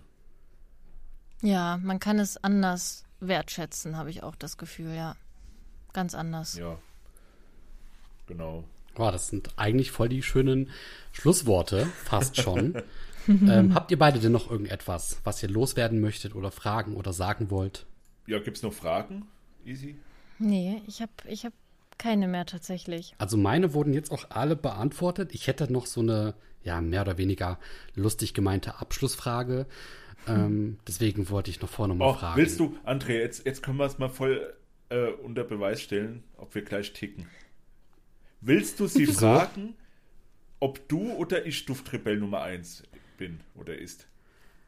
Ja, 1.42 1.78
man 1.84 2.00
kann 2.00 2.20
es 2.20 2.38
anders 2.38 3.04
wertschätzen, 3.20 3.98
habe 3.98 4.10
ich 4.10 4.24
auch 4.24 4.36
das 4.36 4.58
Gefühl, 4.58 4.94
ja. 4.96 5.16
Ganz 5.96 6.14
anders. 6.14 6.58
Ja. 6.58 6.78
Genau. 8.28 8.66
Boah, 8.96 9.14
das 9.14 9.30
sind 9.30 9.50
eigentlich 9.56 9.92
voll 9.92 10.10
die 10.10 10.24
schönen 10.24 10.70
Schlussworte, 11.14 11.86
fast 12.04 12.36
schon. 12.36 12.84
ähm, 13.30 13.74
habt 13.74 13.92
ihr 13.92 13.98
beide 13.98 14.20
denn 14.20 14.34
noch 14.34 14.52
irgendetwas, 14.52 15.22
was 15.24 15.42
ihr 15.42 15.48
loswerden 15.48 16.02
möchtet 16.02 16.36
oder 16.36 16.52
fragen 16.52 16.98
oder 16.98 17.14
sagen 17.14 17.50
wollt? 17.50 17.86
Ja, 18.28 18.40
gibt 18.40 18.58
es 18.58 18.64
noch 18.64 18.74
Fragen? 18.74 19.26
Easy? 19.66 19.96
Nee, 20.38 20.82
ich 20.86 21.02
habe 21.02 21.14
ich 21.30 21.46
hab 21.46 21.54
keine 21.98 22.28
mehr 22.28 22.46
tatsächlich. 22.46 23.16
Also 23.18 23.38
meine 23.38 23.74
wurden 23.74 23.94
jetzt 23.94 24.12
auch 24.12 24.26
alle 24.32 24.58
beantwortet. 24.58 25.34
Ich 25.34 25.48
hätte 25.48 25.72
noch 25.72 25.86
so 25.86 26.02
eine, 26.02 26.34
ja, 26.66 26.82
mehr 26.82 27.04
oder 27.04 27.18
weniger 27.18 27.58
lustig 27.94 28.34
gemeinte 28.34 28.82
Abschlussfrage. 28.82 29.66
Ähm, 30.28 30.78
deswegen 30.90 31.30
wollte 31.30 31.52
ich 31.52 31.62
noch 31.62 31.70
vorne 31.70 31.96
mal 31.96 32.10
oh, 32.10 32.14
fragen. 32.16 32.36
Willst 32.36 32.60
du, 32.60 32.76
André, 32.86 33.14
jetzt, 33.14 33.46
jetzt 33.46 33.64
können 33.64 33.78
wir 33.78 33.86
es 33.86 33.98
mal 33.98 34.10
voll 34.10 34.54
äh, 34.90 35.08
unter 35.08 35.44
Beweis 35.44 35.82
stellen, 35.82 36.24
ob 36.38 36.56
wir 36.56 36.62
gleich 36.62 36.94
ticken. 36.94 37.28
Willst 38.42 38.80
du 38.80 38.88
sie 38.88 39.08
fragen, 39.08 39.76
ob 40.60 40.88
du 40.88 41.14
oder 41.14 41.46
ich 41.46 41.66
Duftrebell 41.66 42.18
Nummer 42.18 42.42
1 42.42 42.84
bin 43.18 43.40
oder 43.56 43.78
ist. 43.78 44.08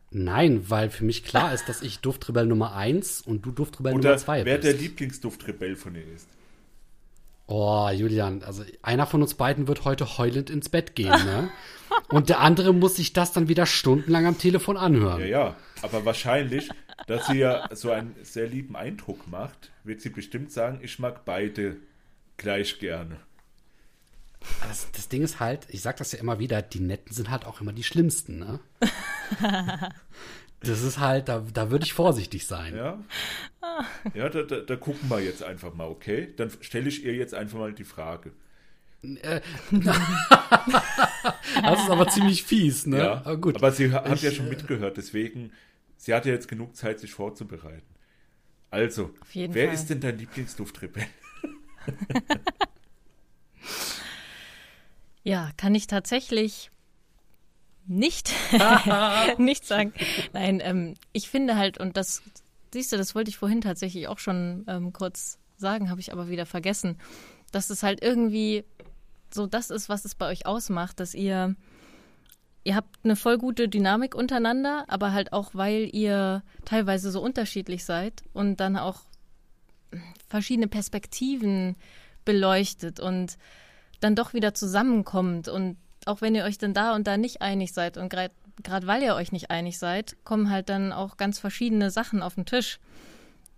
Nein, 0.10 0.70
weil 0.70 0.90
für 0.90 1.04
mich 1.04 1.24
klar 1.24 1.54
ist, 1.54 1.68
dass 1.68 1.82
ich 1.82 2.00
Duftrebell 2.00 2.46
Nummer 2.46 2.74
1 2.74 3.22
und 3.22 3.46
du 3.46 3.52
Duftrebell 3.52 3.94
oder 3.94 4.10
Nummer 4.10 4.18
2 4.18 4.44
bist. 4.44 4.46
Wer 4.46 4.58
der 4.58 4.74
Lieblingsduftrebell 4.74 5.76
von 5.76 5.94
dir 5.94 6.06
ist. 6.16 6.30
Oh, 7.48 7.90
Julian, 7.94 8.44
also 8.44 8.64
einer 8.82 9.06
von 9.06 9.22
uns 9.22 9.34
beiden 9.36 9.68
wird 9.68 9.86
heute 9.86 10.18
heulend 10.18 10.50
ins 10.50 10.68
Bett 10.68 10.96
gehen, 10.96 11.10
ne? 11.10 11.50
Und 12.10 12.28
der 12.28 12.42
andere 12.42 12.74
muss 12.74 12.98
sich 12.98 13.14
das 13.14 13.32
dann 13.32 13.48
wieder 13.48 13.66
stundenlang 13.66 14.26
am 14.26 14.38
Telefon 14.38 14.76
anhören. 14.76 15.22
Ja, 15.22 15.26
ja, 15.26 15.56
aber 15.82 16.06
wahrscheinlich, 16.06 16.70
dass 17.08 17.28
sie 17.28 17.40
ja 17.40 17.68
so 17.74 17.92
einen 17.92 18.16
sehr 18.24 18.48
lieben 18.48 18.76
Eindruck 18.76 19.28
macht, 19.28 19.72
wird 19.84 20.02
sie 20.02 20.10
bestimmt 20.10 20.52
sagen, 20.52 20.80
ich 20.82 21.00
mag 21.00 21.26
beide 21.26 21.78
gleich 22.38 22.80
gerne. 22.80 23.18
Das, 24.68 24.90
das, 24.92 25.10
Ding 25.10 25.24
ist 25.24 25.40
halt, 25.40 25.68
ich 25.70 25.82
sag 25.82 25.98
das 25.98 26.12
ja 26.12 26.20
immer 26.20 26.40
wieder, 26.40 26.62
die 26.62 26.80
Netten 26.80 27.14
sind 27.14 27.30
halt 27.30 27.46
auch 27.46 27.60
immer 27.60 27.74
die 27.74 27.84
Schlimmsten, 27.84 28.40
ne? 28.40 28.60
das 30.62 30.84
ist 30.84 31.00
halt, 31.00 31.28
da, 31.28 31.44
da 31.54 31.72
würde 31.72 31.86
ich 31.86 31.94
vorsichtig 31.94 32.46
sein. 32.46 32.76
Ja, 32.76 33.00
ja 34.14 34.30
da, 34.30 34.44
da, 34.44 34.60
da, 34.60 34.76
gucken 34.76 35.10
wir 35.10 35.20
jetzt 35.20 35.44
einfach 35.44 35.74
mal, 35.74 35.88
okay? 35.88 36.34
Dann 36.38 36.52
stelle 36.62 36.88
ich 36.88 37.04
ihr 37.04 37.16
jetzt 37.16 37.34
einfach 37.34 37.60
mal 37.60 37.74
die 37.74 37.84
Frage. 37.84 38.32
Äh, 39.04 39.42
das 39.72 39.98
ist 41.82 41.90
aber 41.90 42.08
ziemlich 42.08 42.44
fies, 42.44 42.86
ne? 42.86 42.98
Ja, 42.98 43.14
aber 43.14 43.38
gut. 43.38 43.56
Aber 43.56 43.72
sie 43.72 43.92
hat 43.92 44.12
ich, 44.14 44.22
ja 44.22 44.32
schon 44.32 44.50
mitgehört, 44.50 44.98
deswegen, 44.98 45.52
sie 45.98 46.14
hat 46.14 46.26
ja 46.26 46.32
jetzt 46.32 46.48
genug 46.48 46.76
Zeit, 46.76 47.00
sich 47.00 47.12
vorzubereiten. 47.12 47.86
Also, 48.70 49.14
wer 49.34 49.50
Fall. 49.50 49.74
ist 49.74 49.88
denn 49.88 50.02
dein 50.02 50.18
Lieblingsduftrebell? 50.18 51.08
Ja, 55.28 55.52
kann 55.58 55.76
ich 55.76 55.88
tatsächlich 55.88 56.72
nicht, 57.86 58.32
nicht 59.38 59.66
sagen. 59.66 59.92
Nein, 60.32 60.62
ähm, 60.64 60.94
ich 61.12 61.30
finde 61.30 61.58
halt, 61.58 61.78
und 61.78 61.98
das, 61.98 62.22
siehst 62.72 62.94
du, 62.94 62.98
das 62.98 63.14
wollte 63.14 63.28
ich 63.30 63.36
vorhin 63.36 63.60
tatsächlich 63.60 64.08
auch 64.08 64.20
schon 64.20 64.64
ähm, 64.70 64.94
kurz 64.94 65.38
sagen, 65.58 65.90
habe 65.90 66.00
ich 66.00 66.14
aber 66.14 66.30
wieder 66.30 66.46
vergessen, 66.46 66.98
dass 67.52 67.70
es 67.70 67.84
halt 67.84 68.02
irgendwie 68.02 68.64
so 69.30 69.48
das 69.48 69.70
ist, 69.70 69.90
was 69.90 70.06
es 70.06 70.16
bei 70.16 70.30
euch 70.30 70.46
ausmacht, 70.46 71.02
dass 71.02 71.14
ihr, 71.14 71.58
ihr 72.68 72.76
habt 72.76 73.00
eine 73.06 73.16
voll 73.16 73.38
gute 73.38 73.70
Dynamik 73.70 74.14
untereinander, 74.14 74.84
aber 74.90 75.14
halt 75.14 75.32
auch, 75.32 75.52
weil 75.54 75.90
ihr 75.96 76.44
teilweise 76.66 77.12
so 77.12 77.22
unterschiedlich 77.22 77.86
seid 77.86 78.24
und 78.34 78.60
dann 78.60 78.76
auch 78.76 79.04
verschiedene 80.28 80.68
Perspektiven 80.68 81.78
beleuchtet 82.26 83.00
und 83.00 83.38
dann 84.02 84.16
doch 84.16 84.34
wieder 84.34 84.54
zusammenkommt 84.54 85.48
und 85.48 85.78
auch 86.06 86.20
wenn 86.20 86.36
ihr 86.36 86.44
euch 86.44 86.58
dann 86.58 86.74
da 86.74 86.94
und 86.94 87.08
da 87.08 87.16
nicht 87.16 87.42
einig 87.42 87.72
seid 87.72 87.96
und 87.96 88.10
gerade 88.10 88.88
weil 88.88 89.02
ihr 89.02 89.16
euch 89.16 89.32
nicht 89.32 89.50
einig 89.50 89.80
seid, 89.80 90.18
kommen 90.26 90.50
halt 90.50 90.68
dann 90.68 90.92
auch 90.92 91.16
ganz 91.16 91.40
verschiedene 91.40 91.90
Sachen 91.90 92.22
auf 92.22 92.36
den 92.36 92.46
Tisch, 92.46 92.82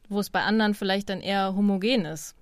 wo 0.08 0.20
es 0.20 0.30
bei 0.30 0.44
anderen 0.44 0.76
vielleicht 0.76 1.10
dann 1.10 1.22
eher 1.22 1.56
homogen 1.56 2.06
ist. 2.06 2.36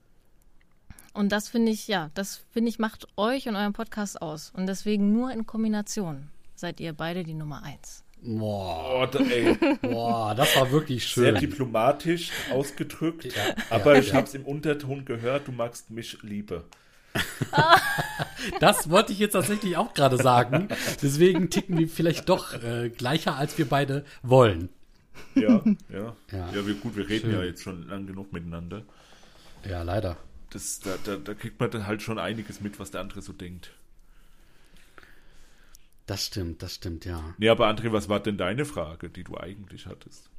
Und 1.13 1.31
das 1.31 1.47
finde 1.47 1.71
ich, 1.71 1.87
ja, 1.87 2.11
das 2.13 2.43
finde 2.51 2.67
ich 2.67 2.77
macht 2.77 3.07
euch 3.15 3.47
und 3.47 3.55
euren 3.55 3.71
Podcast 3.71 4.21
aus. 4.21 4.51
Und 4.53 4.67
deswegen 4.67 5.13
nur 5.13 5.31
in 5.31 5.45
Kombination 5.45 6.29
seid 6.59 6.79
ihr 6.79 6.93
beide 6.93 7.23
die 7.23 7.33
Nummer 7.33 7.63
eins. 7.63 8.03
Boah, 8.21 9.03
oh, 9.03 9.05
da, 9.05 9.19
Boah, 9.81 10.35
das 10.35 10.55
war 10.55 10.71
wirklich 10.71 11.05
schön. 11.05 11.23
Sehr 11.23 11.33
diplomatisch 11.33 12.31
ausgedrückt, 12.51 13.25
ja, 13.25 13.55
aber 13.69 13.93
ja, 13.93 13.99
ich 13.99 14.07
ja. 14.09 14.15
habe 14.15 14.27
es 14.27 14.33
im 14.33 14.43
Unterton 14.43 15.05
gehört, 15.05 15.47
du 15.47 15.51
magst 15.51 15.91
mich 15.91 16.17
lieber. 16.23 16.63
das 18.59 18.89
wollte 18.89 19.13
ich 19.13 19.19
jetzt 19.19 19.33
tatsächlich 19.33 19.77
auch 19.77 19.93
gerade 19.93 20.17
sagen. 20.17 20.67
Deswegen 21.01 21.49
ticken 21.49 21.77
wir 21.77 21.87
vielleicht 21.87 22.27
doch 22.29 22.53
äh, 22.53 22.89
gleicher, 22.89 23.35
als 23.35 23.57
wir 23.57 23.67
beide 23.67 24.03
wollen. 24.23 24.69
Ja, 25.35 25.63
ja. 25.89 26.15
Ja, 26.31 26.49
ja 26.53 26.67
wir, 26.67 26.75
gut, 26.75 26.95
wir 26.95 27.07
reden 27.07 27.31
Schön. 27.31 27.39
ja 27.39 27.45
jetzt 27.45 27.63
schon 27.63 27.87
lang 27.87 28.07
genug 28.07 28.33
miteinander. 28.33 28.83
Ja, 29.67 29.83
leider. 29.83 30.17
Das, 30.51 30.79
da, 30.79 30.95
da, 31.03 31.17
da 31.17 31.33
kriegt 31.33 31.59
man 31.59 31.71
dann 31.71 31.87
halt 31.87 32.01
schon 32.01 32.19
einiges 32.19 32.61
mit, 32.61 32.79
was 32.79 32.91
der 32.91 33.01
andere 33.01 33.21
so 33.21 33.33
denkt. 33.33 33.71
Das 36.07 36.25
stimmt, 36.25 36.63
das 36.63 36.73
stimmt, 36.73 37.05
ja. 37.05 37.35
Nee, 37.37 37.49
aber 37.49 37.67
André, 37.67 37.91
was 37.91 38.09
war 38.09 38.21
denn 38.21 38.37
deine 38.37 38.65
Frage, 38.65 39.09
die 39.09 39.23
du 39.23 39.37
eigentlich 39.37 39.85
hattest? 39.85 40.29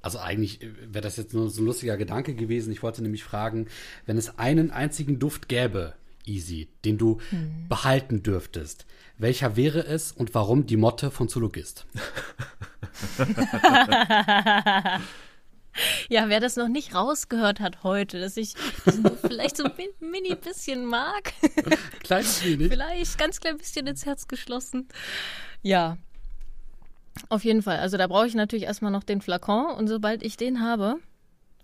Also 0.00 0.18
eigentlich 0.18 0.62
äh, 0.62 0.94
wäre 0.94 1.02
das 1.02 1.16
jetzt 1.16 1.34
nur 1.34 1.50
so 1.50 1.60
ein 1.60 1.66
lustiger 1.66 1.96
Gedanke 1.96 2.34
gewesen. 2.34 2.72
Ich 2.72 2.82
wollte 2.82 3.02
nämlich 3.02 3.24
fragen, 3.24 3.66
wenn 4.06 4.16
es 4.16 4.38
einen 4.38 4.70
einzigen 4.70 5.18
Duft 5.18 5.48
gäbe, 5.48 5.94
Easy, 6.24 6.68
den 6.84 6.98
du 6.98 7.20
hm. 7.30 7.68
behalten 7.68 8.22
dürftest. 8.22 8.86
Welcher 9.16 9.56
wäre 9.56 9.84
es 9.84 10.12
und 10.12 10.34
warum 10.34 10.66
die 10.66 10.76
Motte 10.76 11.10
von 11.10 11.28
Zoologist? 11.28 11.86
Ja, 16.08 16.28
wer 16.28 16.40
das 16.40 16.56
noch 16.56 16.68
nicht 16.68 16.94
rausgehört 16.94 17.60
hat 17.60 17.82
heute, 17.82 18.20
dass 18.20 18.36
ich 18.36 18.54
vielleicht 19.26 19.56
so 19.56 19.64
ein 19.64 19.72
mini 20.00 20.34
bisschen 20.34 20.84
mag. 20.86 21.32
Kleines 22.02 22.44
wenig. 22.44 22.68
Vielleicht 22.68 23.18
ganz 23.18 23.40
klein 23.40 23.56
bisschen 23.58 23.86
ins 23.86 24.06
Herz 24.06 24.28
geschlossen. 24.28 24.88
Ja. 25.62 25.98
Auf 27.28 27.44
jeden 27.44 27.62
Fall. 27.62 27.78
Also 27.78 27.96
da 27.96 28.06
brauche 28.06 28.26
ich 28.26 28.34
natürlich 28.34 28.64
erstmal 28.64 28.92
noch 28.92 29.04
den 29.04 29.20
Flakon 29.20 29.74
und 29.76 29.88
sobald 29.88 30.22
ich 30.22 30.36
den 30.36 30.60
habe, 30.60 30.96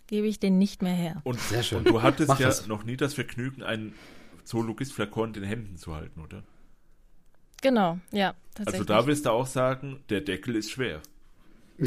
gebe 0.07 0.27
ich 0.27 0.41
den 0.41 0.59
nicht 0.59 0.83
mehr 0.83 0.95
her. 0.95 1.21
Und, 1.25 1.41
Sehr 1.41 1.63
schön. 1.63 1.79
und 1.79 1.89
du 1.89 2.03
hattest 2.03 2.29
Mach 2.29 2.41
ja 2.41 2.49
das. 2.49 2.67
noch 2.67 2.85
nie 2.85 2.97
das 2.97 3.15
Vergnügen, 3.15 3.63
einen 3.63 3.95
Zoologist-Flakon 4.45 5.29
in 5.29 5.33
den 5.35 5.45
Händen 5.45 5.77
zu 5.77 5.95
halten, 5.95 6.21
oder? 6.21 6.43
Genau, 7.63 7.99
ja, 8.11 8.35
tatsächlich. 8.55 8.81
Also 8.81 8.85
da 8.85 9.07
wirst 9.07 9.25
du 9.27 9.31
auch 9.31 9.47
sagen, 9.47 10.03
der 10.11 10.21
Deckel 10.21 10.57
ist 10.57 10.71
schwer. 10.71 11.01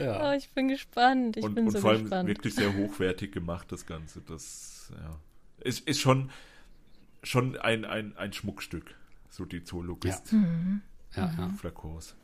oh, 0.00 0.32
ich 0.36 0.48
bin 0.50 0.68
gespannt. 0.68 1.36
Ich 1.36 1.44
und, 1.44 1.54
bin 1.54 1.66
und 1.66 1.72
so 1.72 1.80
vor 1.80 1.90
allem 1.90 2.02
gespannt. 2.02 2.28
wirklich 2.28 2.54
sehr 2.54 2.74
hochwertig 2.74 3.32
gemacht, 3.32 3.70
das 3.72 3.86
Ganze. 3.86 4.20
Das 4.22 4.92
ja, 4.96 5.18
ist, 5.60 5.86
ist 5.88 6.00
schon, 6.00 6.30
schon 7.22 7.58
ein, 7.58 7.84
ein, 7.84 8.16
ein 8.16 8.32
Schmuckstück, 8.32 8.94
so 9.28 9.44
die 9.44 9.64
Zoologist-Flakons. 9.64 10.80
Ja, 11.16 11.32
ja. 11.36 12.23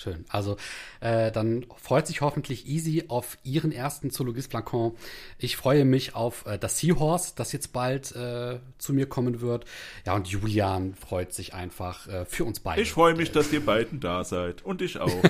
Schön. 0.00 0.24
Also 0.30 0.56
äh, 1.00 1.30
dann 1.30 1.66
freut 1.76 2.06
sich 2.06 2.22
hoffentlich 2.22 2.66
Easy 2.66 3.04
auf 3.08 3.36
ihren 3.42 3.70
ersten 3.70 4.10
Zoologist-Flakon. 4.10 4.96
Ich 5.38 5.56
freue 5.56 5.84
mich 5.84 6.14
auf 6.14 6.46
äh, 6.46 6.58
das 6.58 6.78
Seahorse, 6.78 7.34
das 7.36 7.52
jetzt 7.52 7.74
bald 7.74 8.14
äh, 8.16 8.60
zu 8.78 8.94
mir 8.94 9.06
kommen 9.06 9.42
wird. 9.42 9.66
Ja, 10.06 10.14
und 10.14 10.26
Julian 10.28 10.94
freut 10.94 11.34
sich 11.34 11.52
einfach 11.52 12.06
äh, 12.08 12.24
für 12.24 12.44
uns 12.44 12.60
beide. 12.60 12.80
Ich 12.80 12.92
freue 12.92 13.14
mich, 13.14 13.30
dass 13.32 13.52
ihr 13.52 13.64
beiden 13.64 14.00
da 14.00 14.24
seid. 14.24 14.62
Und 14.62 14.80
ich 14.80 14.98
auch. 14.98 15.10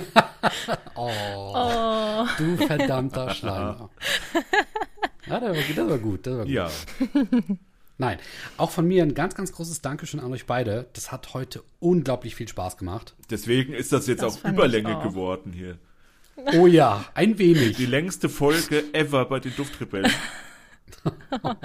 Oh, 0.95 2.25
du 2.37 2.57
verdammter 2.57 3.33
Schleimer. 3.33 3.89
Ja, 5.27 5.39
das 5.39 5.55
war, 5.55 5.63
gut, 5.63 5.77
das 5.77 5.89
war 5.89 5.97
gut. 5.99 6.27
Das 6.27 6.33
war 6.35 6.45
gut. 6.45 6.53
ja. 6.53 6.69
Nein, 8.01 8.17
auch 8.57 8.71
von 8.71 8.87
mir 8.87 9.03
ein 9.03 9.13
ganz, 9.13 9.35
ganz 9.35 9.51
großes 9.51 9.81
Dankeschön 9.83 10.19
an 10.19 10.31
euch 10.31 10.47
beide. 10.47 10.87
Das 10.93 11.11
hat 11.11 11.35
heute 11.35 11.63
unglaublich 11.79 12.33
viel 12.33 12.47
Spaß 12.47 12.77
gemacht. 12.77 13.13
Deswegen 13.29 13.73
ist 13.73 13.91
das 13.91 14.07
jetzt 14.07 14.23
Das 14.23 14.37
ich 14.37 14.43
Überlänge 14.43 14.97
auch. 14.97 15.03
geworden 15.03 15.53
hier. 15.53 15.77
Oh 16.57 16.65
ja, 16.65 17.05
ein 17.13 17.37
wenig. 17.37 17.77
Die 17.77 17.85
längste 17.85 18.27
Folge 18.27 18.85
ever 18.93 19.25
bei 19.25 19.39
den 19.39 19.55
Duftrebellen. 19.55 20.11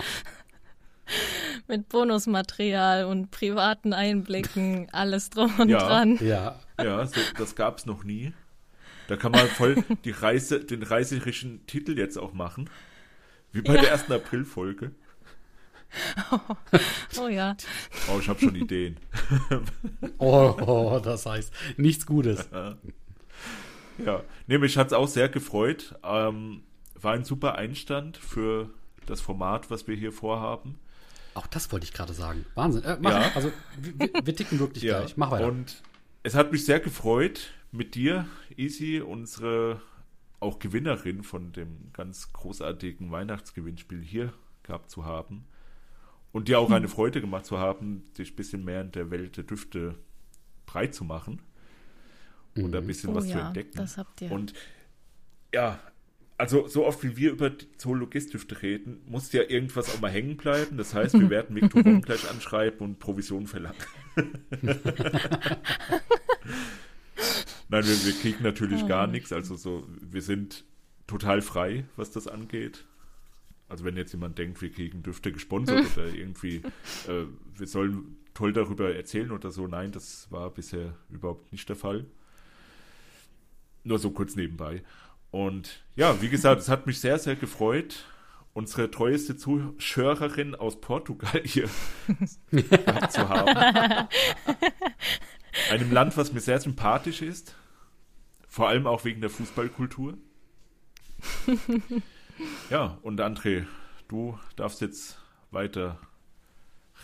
Mit 1.68 1.88
Bonusmaterial 1.88 3.06
und 3.06 3.30
privaten 3.30 3.94
Einblicken, 3.94 4.88
alles 4.92 5.30
drum 5.30 5.54
und 5.58 5.70
Ja. 5.70 5.78
dran. 5.88 6.18
Ja, 6.20 6.60
Ja, 6.78 7.06
so, 7.06 7.18
das 7.38 7.54
gab's 7.56 7.86
noch 7.86 8.04
nie. 8.04 8.34
Da 9.08 9.16
kann 9.16 9.32
man 9.32 9.46
voll 9.48 9.82
die 10.04 10.10
Reise, 10.10 10.60
den 10.60 10.82
reißerischen 10.82 11.66
Titel 11.66 11.96
jetzt 11.98 12.18
auch 12.18 12.34
machen. 12.34 12.68
Wie 13.52 13.62
bei 13.62 13.76
Ja. 13.76 13.80
der 13.80 13.90
ersten 13.92 14.12
April-Folge. 14.12 14.90
Oh 17.18 17.28
ja. 17.28 17.56
Oh, 18.08 18.18
ich 18.20 18.28
habe 18.28 18.40
schon 18.40 18.54
Ideen. 18.54 18.96
oh, 20.18 20.54
oh, 20.60 21.00
das 21.02 21.26
heißt 21.26 21.52
nichts 21.76 22.06
Gutes. 22.06 22.48
Ja, 24.04 24.22
nee, 24.46 24.58
mich 24.58 24.76
hat's 24.76 24.92
auch 24.92 25.08
sehr 25.08 25.30
gefreut. 25.30 25.94
Ähm, 26.04 26.62
war 27.00 27.14
ein 27.14 27.24
super 27.24 27.54
Einstand 27.54 28.18
für 28.18 28.68
das 29.06 29.22
Format, 29.22 29.70
was 29.70 29.88
wir 29.88 29.96
hier 29.96 30.12
vorhaben. 30.12 30.78
Auch 31.32 31.46
das 31.46 31.72
wollte 31.72 31.84
ich 31.84 31.92
gerade 31.92 32.12
sagen. 32.12 32.44
Wahnsinn. 32.54 32.84
Äh, 32.84 32.98
mach, 33.00 33.10
Ja. 33.10 33.32
Also, 33.34 33.52
wir, 33.80 34.10
wir 34.22 34.36
ticken 34.36 34.58
wirklich 34.58 34.84
gleich. 34.84 35.16
Mach 35.16 35.30
weiter. 35.30 35.46
Und 35.46 35.82
es 36.22 36.34
hat 36.34 36.52
mich 36.52 36.64
sehr 36.64 36.80
gefreut, 36.80 37.52
mit 37.72 37.94
dir, 37.94 38.26
Easy, 38.56 39.00
unsere 39.00 39.80
auch 40.40 40.58
Gewinnerin 40.58 41.22
von 41.22 41.52
dem 41.52 41.90
ganz 41.92 42.32
großartigen 42.32 43.10
Weihnachtsgewinnspiel 43.10 44.02
hier 44.02 44.32
gehabt 44.62 44.90
zu 44.90 45.04
haben. 45.04 45.46
Und 46.36 46.48
dir 46.48 46.58
auch 46.58 46.70
eine 46.70 46.86
Freude 46.88 47.22
gemacht 47.22 47.46
zu 47.46 47.56
haben, 47.58 48.02
dich 48.18 48.32
ein 48.34 48.36
bisschen 48.36 48.62
mehr 48.62 48.82
in 48.82 48.92
der 48.92 49.10
Welt 49.10 49.38
der 49.38 49.44
Düfte 49.44 49.94
breit 50.66 50.94
zu 50.94 51.02
machen. 51.02 51.40
Und 52.54 52.76
ein 52.76 52.86
bisschen 52.86 53.08
Oh 53.10 53.14
was 53.14 53.24
zu 53.24 53.30
ja, 53.30 53.46
entdecken. 53.46 53.72
das 53.78 53.96
habt 53.96 54.20
ihr. 54.20 54.30
Und 54.30 54.52
ja, 55.54 55.80
also 56.36 56.68
so 56.68 56.84
oft 56.84 57.02
wie 57.02 57.16
wir 57.16 57.30
über 57.30 57.48
die 57.48 57.66
Zoologist-Düfte 57.78 58.60
reden, 58.60 59.00
muss 59.06 59.32
ja 59.32 59.44
irgendwas 59.48 59.88
auch 59.94 60.00
mal 60.02 60.10
hängen 60.10 60.36
bleiben. 60.36 60.76
Das 60.76 60.92
heißt, 60.92 61.18
wir 61.18 61.30
werden 61.36 61.56
Victor 61.56 61.82
Ron 61.82 62.02
gleich 62.02 62.28
anschreiben 62.30 62.80
und 62.80 62.98
Provision 62.98 63.46
verlangen. 63.46 63.78
Nein, 67.68 67.84
wir, 67.84 68.04
wir 68.04 68.12
kriegen 68.20 68.42
natürlich 68.42 68.82
Oh. 68.82 68.86
gar 68.88 69.06
nichts. 69.06 69.32
Also 69.32 69.56
so, 69.56 69.86
wir 70.02 70.20
sind 70.20 70.64
total 71.06 71.40
frei, 71.40 71.86
was 71.96 72.10
das 72.10 72.28
angeht. 72.28 72.84
Also 73.68 73.84
wenn 73.84 73.96
jetzt 73.96 74.12
jemand 74.12 74.38
denkt, 74.38 74.62
wir 74.62 74.70
kriegen 74.70 75.02
Düfte 75.02 75.32
gesponsert 75.32 75.86
oder 75.96 76.06
irgendwie, 76.06 76.56
äh, 77.08 77.26
wir 77.56 77.66
sollen 77.66 78.16
toll 78.34 78.52
darüber 78.52 78.94
erzählen 78.94 79.32
oder 79.32 79.50
so, 79.50 79.66
nein, 79.66 79.92
das 79.92 80.30
war 80.30 80.50
bisher 80.50 80.94
überhaupt 81.10 81.52
nicht 81.52 81.68
der 81.68 81.76
Fall. 81.76 82.06
Nur 83.82 83.98
so 83.98 84.10
kurz 84.10 84.36
nebenbei. 84.36 84.82
Und 85.30 85.84
ja, 85.96 86.20
wie 86.22 86.28
gesagt, 86.28 86.60
es 86.60 86.68
hat 86.68 86.86
mich 86.86 87.00
sehr, 87.00 87.18
sehr 87.18 87.36
gefreut, 87.36 88.04
unsere 88.52 88.90
treueste 88.90 89.36
Zuhörerin 89.36 90.54
aus 90.54 90.80
Portugal 90.80 91.42
hier 91.44 91.68
zu 93.10 93.28
haben. 93.28 94.08
Einem 95.70 95.92
Land, 95.92 96.16
was 96.16 96.32
mir 96.32 96.40
sehr 96.40 96.60
sympathisch 96.60 97.22
ist. 97.22 97.54
Vor 98.48 98.68
allem 98.68 98.86
auch 98.86 99.04
wegen 99.04 99.20
der 99.20 99.30
Fußballkultur. 99.30 100.16
Ja, 102.70 102.98
und 103.02 103.20
André, 103.20 103.64
du 104.08 104.38
darfst 104.56 104.80
jetzt 104.80 105.18
weiter 105.50 105.98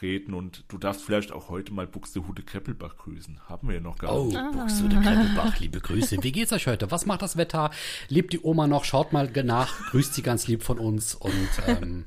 reden 0.01 0.35
und 0.35 0.65
du 0.69 0.79
darfst 0.79 1.03
vielleicht 1.03 1.33
auch 1.33 1.49
heute 1.51 1.73
mal 1.73 1.87
Buxtehude 1.87 2.43
Kreppelbach 2.43 2.97
grüßen. 2.97 3.41
Haben 3.49 3.69
wir 3.69 3.75
ja 3.77 3.81
noch 3.81 3.99
gar 3.99 4.13
Oh, 4.15 4.25
nicht. 4.25 4.53
Buxtehude 4.53 5.01
Kreppelbach, 5.01 5.61
liebe 5.61 5.81
Grüße. 5.81 6.23
Wie 6.23 6.33
geht's 6.33 6.53
euch 6.53 6.67
heute? 6.67 6.91
Was 6.91 7.07
macht 7.07 7.23
das 7.23 7.37
Wetter? 7.37 7.71
Lebt 8.09 8.33
die 8.33 8.41
Oma 8.41 8.67
noch? 8.67 8.85
Schaut 8.85 9.13
mal 9.13 9.31
nach, 9.45 9.91
grüßt 9.91 10.15
sie 10.15 10.23
ganz 10.23 10.49
lieb 10.49 10.63
von 10.63 10.79
uns 10.79 11.15
und 11.15 11.49
ähm, 11.67 12.05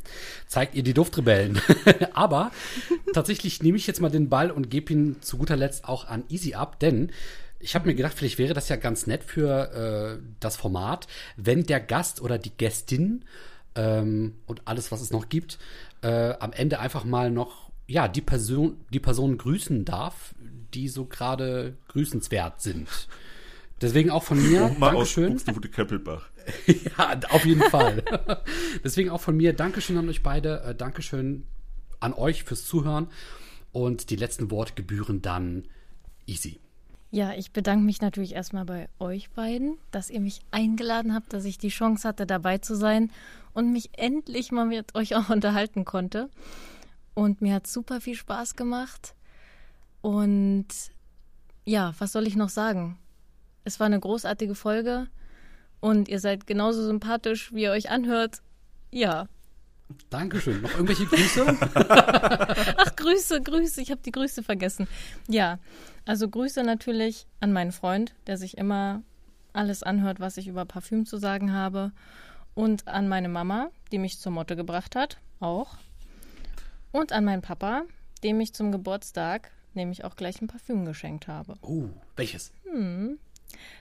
zeigt 0.48 0.76
ihr 0.76 0.84
die 0.84 0.94
Duftrebellen. 0.94 1.62
Aber 2.14 2.52
tatsächlich 3.14 3.62
nehme 3.62 3.78
ich 3.78 3.88
jetzt 3.88 4.02
mal 4.02 4.10
den 4.12 4.30
Ball 4.30 4.52
und 4.52 4.70
gebe 4.70 4.92
ihn 4.92 5.22
zu 5.22 5.38
guter 5.38 5.56
Letzt 5.56 5.88
auch 5.88 6.08
an 6.08 6.24
Easy 6.30 6.56
ab, 6.56 6.80
denn 6.80 7.12
ich 7.60 7.76
habe 7.76 7.88
mir 7.88 7.96
gedacht, 7.96 8.14
vielleicht 8.16 8.38
wäre 8.38 8.54
das 8.54 8.70
ja 8.70 8.76
ganz 8.76 9.08
nett 9.08 9.24
für 9.24 10.20
äh, 10.20 10.24
das 10.40 10.56
Format, 10.56 11.08
wenn 11.38 11.66
der 11.66 11.80
Gast 11.80 12.22
oder 12.22 12.38
die 12.38 12.52
Gästin 12.52 13.26
ähm, 13.76 14.36
und 14.46 14.62
alles, 14.66 14.92
was 14.92 15.02
es 15.02 15.12
noch 15.12 15.30
gibt, 15.30 15.58
äh, 16.02 16.34
am 16.40 16.54
Ende 16.54 16.80
einfach 16.80 17.04
mal 17.04 17.32
noch 17.32 17.72
ja 17.88 18.08
die 18.08 18.22
Person, 18.22 18.78
die 18.92 19.00
Person 19.00 19.38
grüßen 19.38 19.86
darf, 19.86 20.34
die 20.74 20.90
so 20.90 21.06
gerade 21.06 21.78
grüßenswert 21.88 22.62
sind. 22.62 22.88
Deswegen 23.82 24.10
auch 24.10 24.24
von 24.24 24.42
mir, 24.42 24.66
aus 24.66 24.80
Dankeschön. 24.80 25.34
Buxtehude 25.34 25.70
Kreppelbach. 25.70 26.30
Ja, 26.68 27.20
auf 27.30 27.44
jeden 27.44 27.64
Fall. 27.64 28.04
Deswegen 28.84 29.10
auch 29.10 29.20
von 29.20 29.36
mir 29.36 29.52
Dankeschön 29.54 29.98
an 29.98 30.08
euch 30.08 30.22
beide, 30.22 30.62
äh, 30.62 30.76
Dankeschön 30.76 31.44
an 32.00 32.14
euch 32.14 32.44
fürs 32.44 32.66
Zuhören 32.66 33.08
und 33.72 34.12
die 34.12 34.16
letzten 34.16 34.52
Worte 34.52 34.74
gebühren 34.76 35.24
dann 35.24 35.64
easy. 36.28 36.60
Ja, 37.12 37.34
ich 37.34 37.52
bedanke 37.52 37.86
mich 37.86 38.02
natürlich 38.02 38.34
erstmal 38.34 38.66
bei 38.66 38.90
euch 39.00 39.30
beiden, 39.30 39.78
dass 39.92 40.10
ihr 40.10 40.20
mich 40.20 40.42
eingeladen 40.52 41.14
habt, 41.14 41.34
dass 41.34 41.46
ich 41.46 41.58
die 41.58 41.70
Chance 41.70 42.08
hatte, 42.08 42.26
dabei 42.26 42.58
zu 42.58 42.76
sein 42.76 43.12
und 43.54 43.72
mich 43.72 43.98
endlich 43.98 44.52
mal 44.52 44.66
mit 44.66 44.96
euch 44.96 45.16
auch 45.16 45.30
unterhalten 45.30 45.86
konnte. 45.86 46.30
Und 47.14 47.42
mir 47.42 47.54
hat 47.54 47.68
super 47.68 48.02
viel 48.02 48.16
Spaß 48.16 48.56
gemacht. 48.56 49.16
Und 50.02 50.68
ja, 51.64 51.94
was 52.00 52.12
soll 52.12 52.28
ich 52.28 52.36
noch 52.36 52.50
sagen? 52.50 52.98
Es 53.64 53.80
war 53.80 53.88
eine 53.88 54.00
großartige 54.00 54.54
Folge 54.54 55.08
und 55.80 56.08
ihr 56.08 56.20
seid 56.20 56.46
genauso 56.46 56.86
sympathisch, 56.86 57.54
wie 57.54 57.64
ihr 57.64 57.72
euch 57.72 57.90
anhört. 57.90 58.42
Ja. 58.92 59.28
Dankeschön. 60.10 60.62
Noch 60.62 60.72
irgendwelche 60.72 61.06
Grüße? 61.06 61.58
Ach, 62.78 62.95
Grüße, 63.06 63.42
Grüße. 63.42 63.82
Ich 63.82 63.92
habe 63.92 64.02
die 64.04 64.12
Grüße 64.12 64.42
vergessen. 64.42 64.88
Ja, 65.28 65.60
also 66.06 66.28
Grüße 66.28 66.64
natürlich 66.64 67.28
an 67.40 67.54
meinen 67.54 67.72
Freund, 67.72 68.16
der 68.26 68.38
sich 68.38 68.58
immer 68.58 69.04
alles 69.54 69.84
anhört, 69.84 70.20
was 70.20 70.38
ich 70.38 70.48
über 70.48 70.66
Parfüm 70.66 71.06
zu 71.06 71.18
sagen 71.18 71.54
habe. 71.54 71.92
Und 72.56 72.88
an 72.88 73.08
meine 73.08 73.30
Mama, 73.30 73.70
die 73.92 74.00
mich 74.00 74.20
zur 74.20 74.32
Motte 74.32 74.56
gebracht 74.56 74.96
hat, 74.96 75.18
auch. 75.40 75.78
Und 76.92 77.12
an 77.12 77.26
meinen 77.26 77.42
Papa, 77.42 77.84
dem 78.24 78.40
ich 78.40 78.54
zum 78.54 78.72
Geburtstag 78.72 79.52
nämlich 79.76 80.04
auch 80.04 80.16
gleich 80.16 80.42
ein 80.42 80.48
Parfüm 80.48 80.86
geschenkt 80.86 81.28
habe. 81.28 81.56
Oh, 81.62 81.90
welches? 82.16 82.52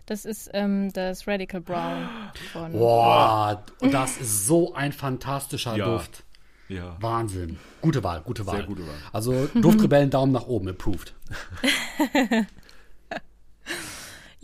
Das 0.06 0.24
ist 0.24 0.50
ähm, 0.52 0.92
das 0.92 1.26
Radical 1.26 1.60
Brown 1.60 2.08
von. 2.52 2.72
Boah, 2.72 3.64
das 3.80 4.18
ist 4.18 4.46
so 4.46 4.74
ein 4.74 4.92
fantastischer 4.92 5.76
Ja. 5.76 5.86
Duft. 5.86 6.24
Ja. 6.68 6.96
Wahnsinn. 7.00 7.58
Gute 7.82 8.02
Wahl, 8.02 8.22
gute 8.22 8.46
Wahl. 8.46 8.56
Sehr 8.56 8.66
gute 8.66 8.86
Wahl. 8.86 8.94
Also 9.12 9.46
Duftrebellen 9.54 10.10
Daumen 10.10 10.32
nach 10.32 10.46
oben, 10.46 10.68
approved. 10.68 11.14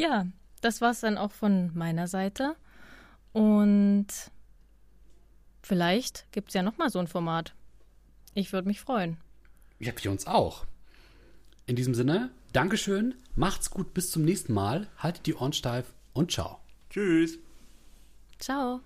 Ja, 0.01 0.27
das 0.63 0.81
war 0.81 0.93
es 0.93 1.01
dann 1.01 1.19
auch 1.19 1.31
von 1.31 1.77
meiner 1.77 2.09
Seite. 2.09 2.57
Und 3.35 4.07
vielleicht 5.63 6.25
gibt 6.33 6.49
es 6.49 6.55
ja 6.55 6.63
noch 6.63 6.79
mal 6.79 6.89
so 6.89 6.99
ein 6.99 7.07
Format. 7.07 7.55
Ich 8.33 8.55
würde 8.55 8.67
mich 8.67 8.81
freuen. 8.81 9.19
Ja, 9.79 9.93
wir 9.95 10.11
uns 10.11 10.27
auch. 10.27 10.65
In 11.67 11.77
diesem 11.77 11.95
Sinne, 11.95 12.31
Dankeschön, 12.55 13.15
macht's 13.37 13.71
gut, 13.71 13.93
bis 13.93 14.11
zum 14.11 14.25
nächsten 14.25 14.55
Mal, 14.55 14.89
haltet 14.97 15.27
die 15.27 15.35
Ohren 15.35 15.53
steif 15.53 15.93
und 16.15 16.33
ciao. 16.33 16.61
Tschüss. 16.89 17.39
Ciao. 18.39 18.81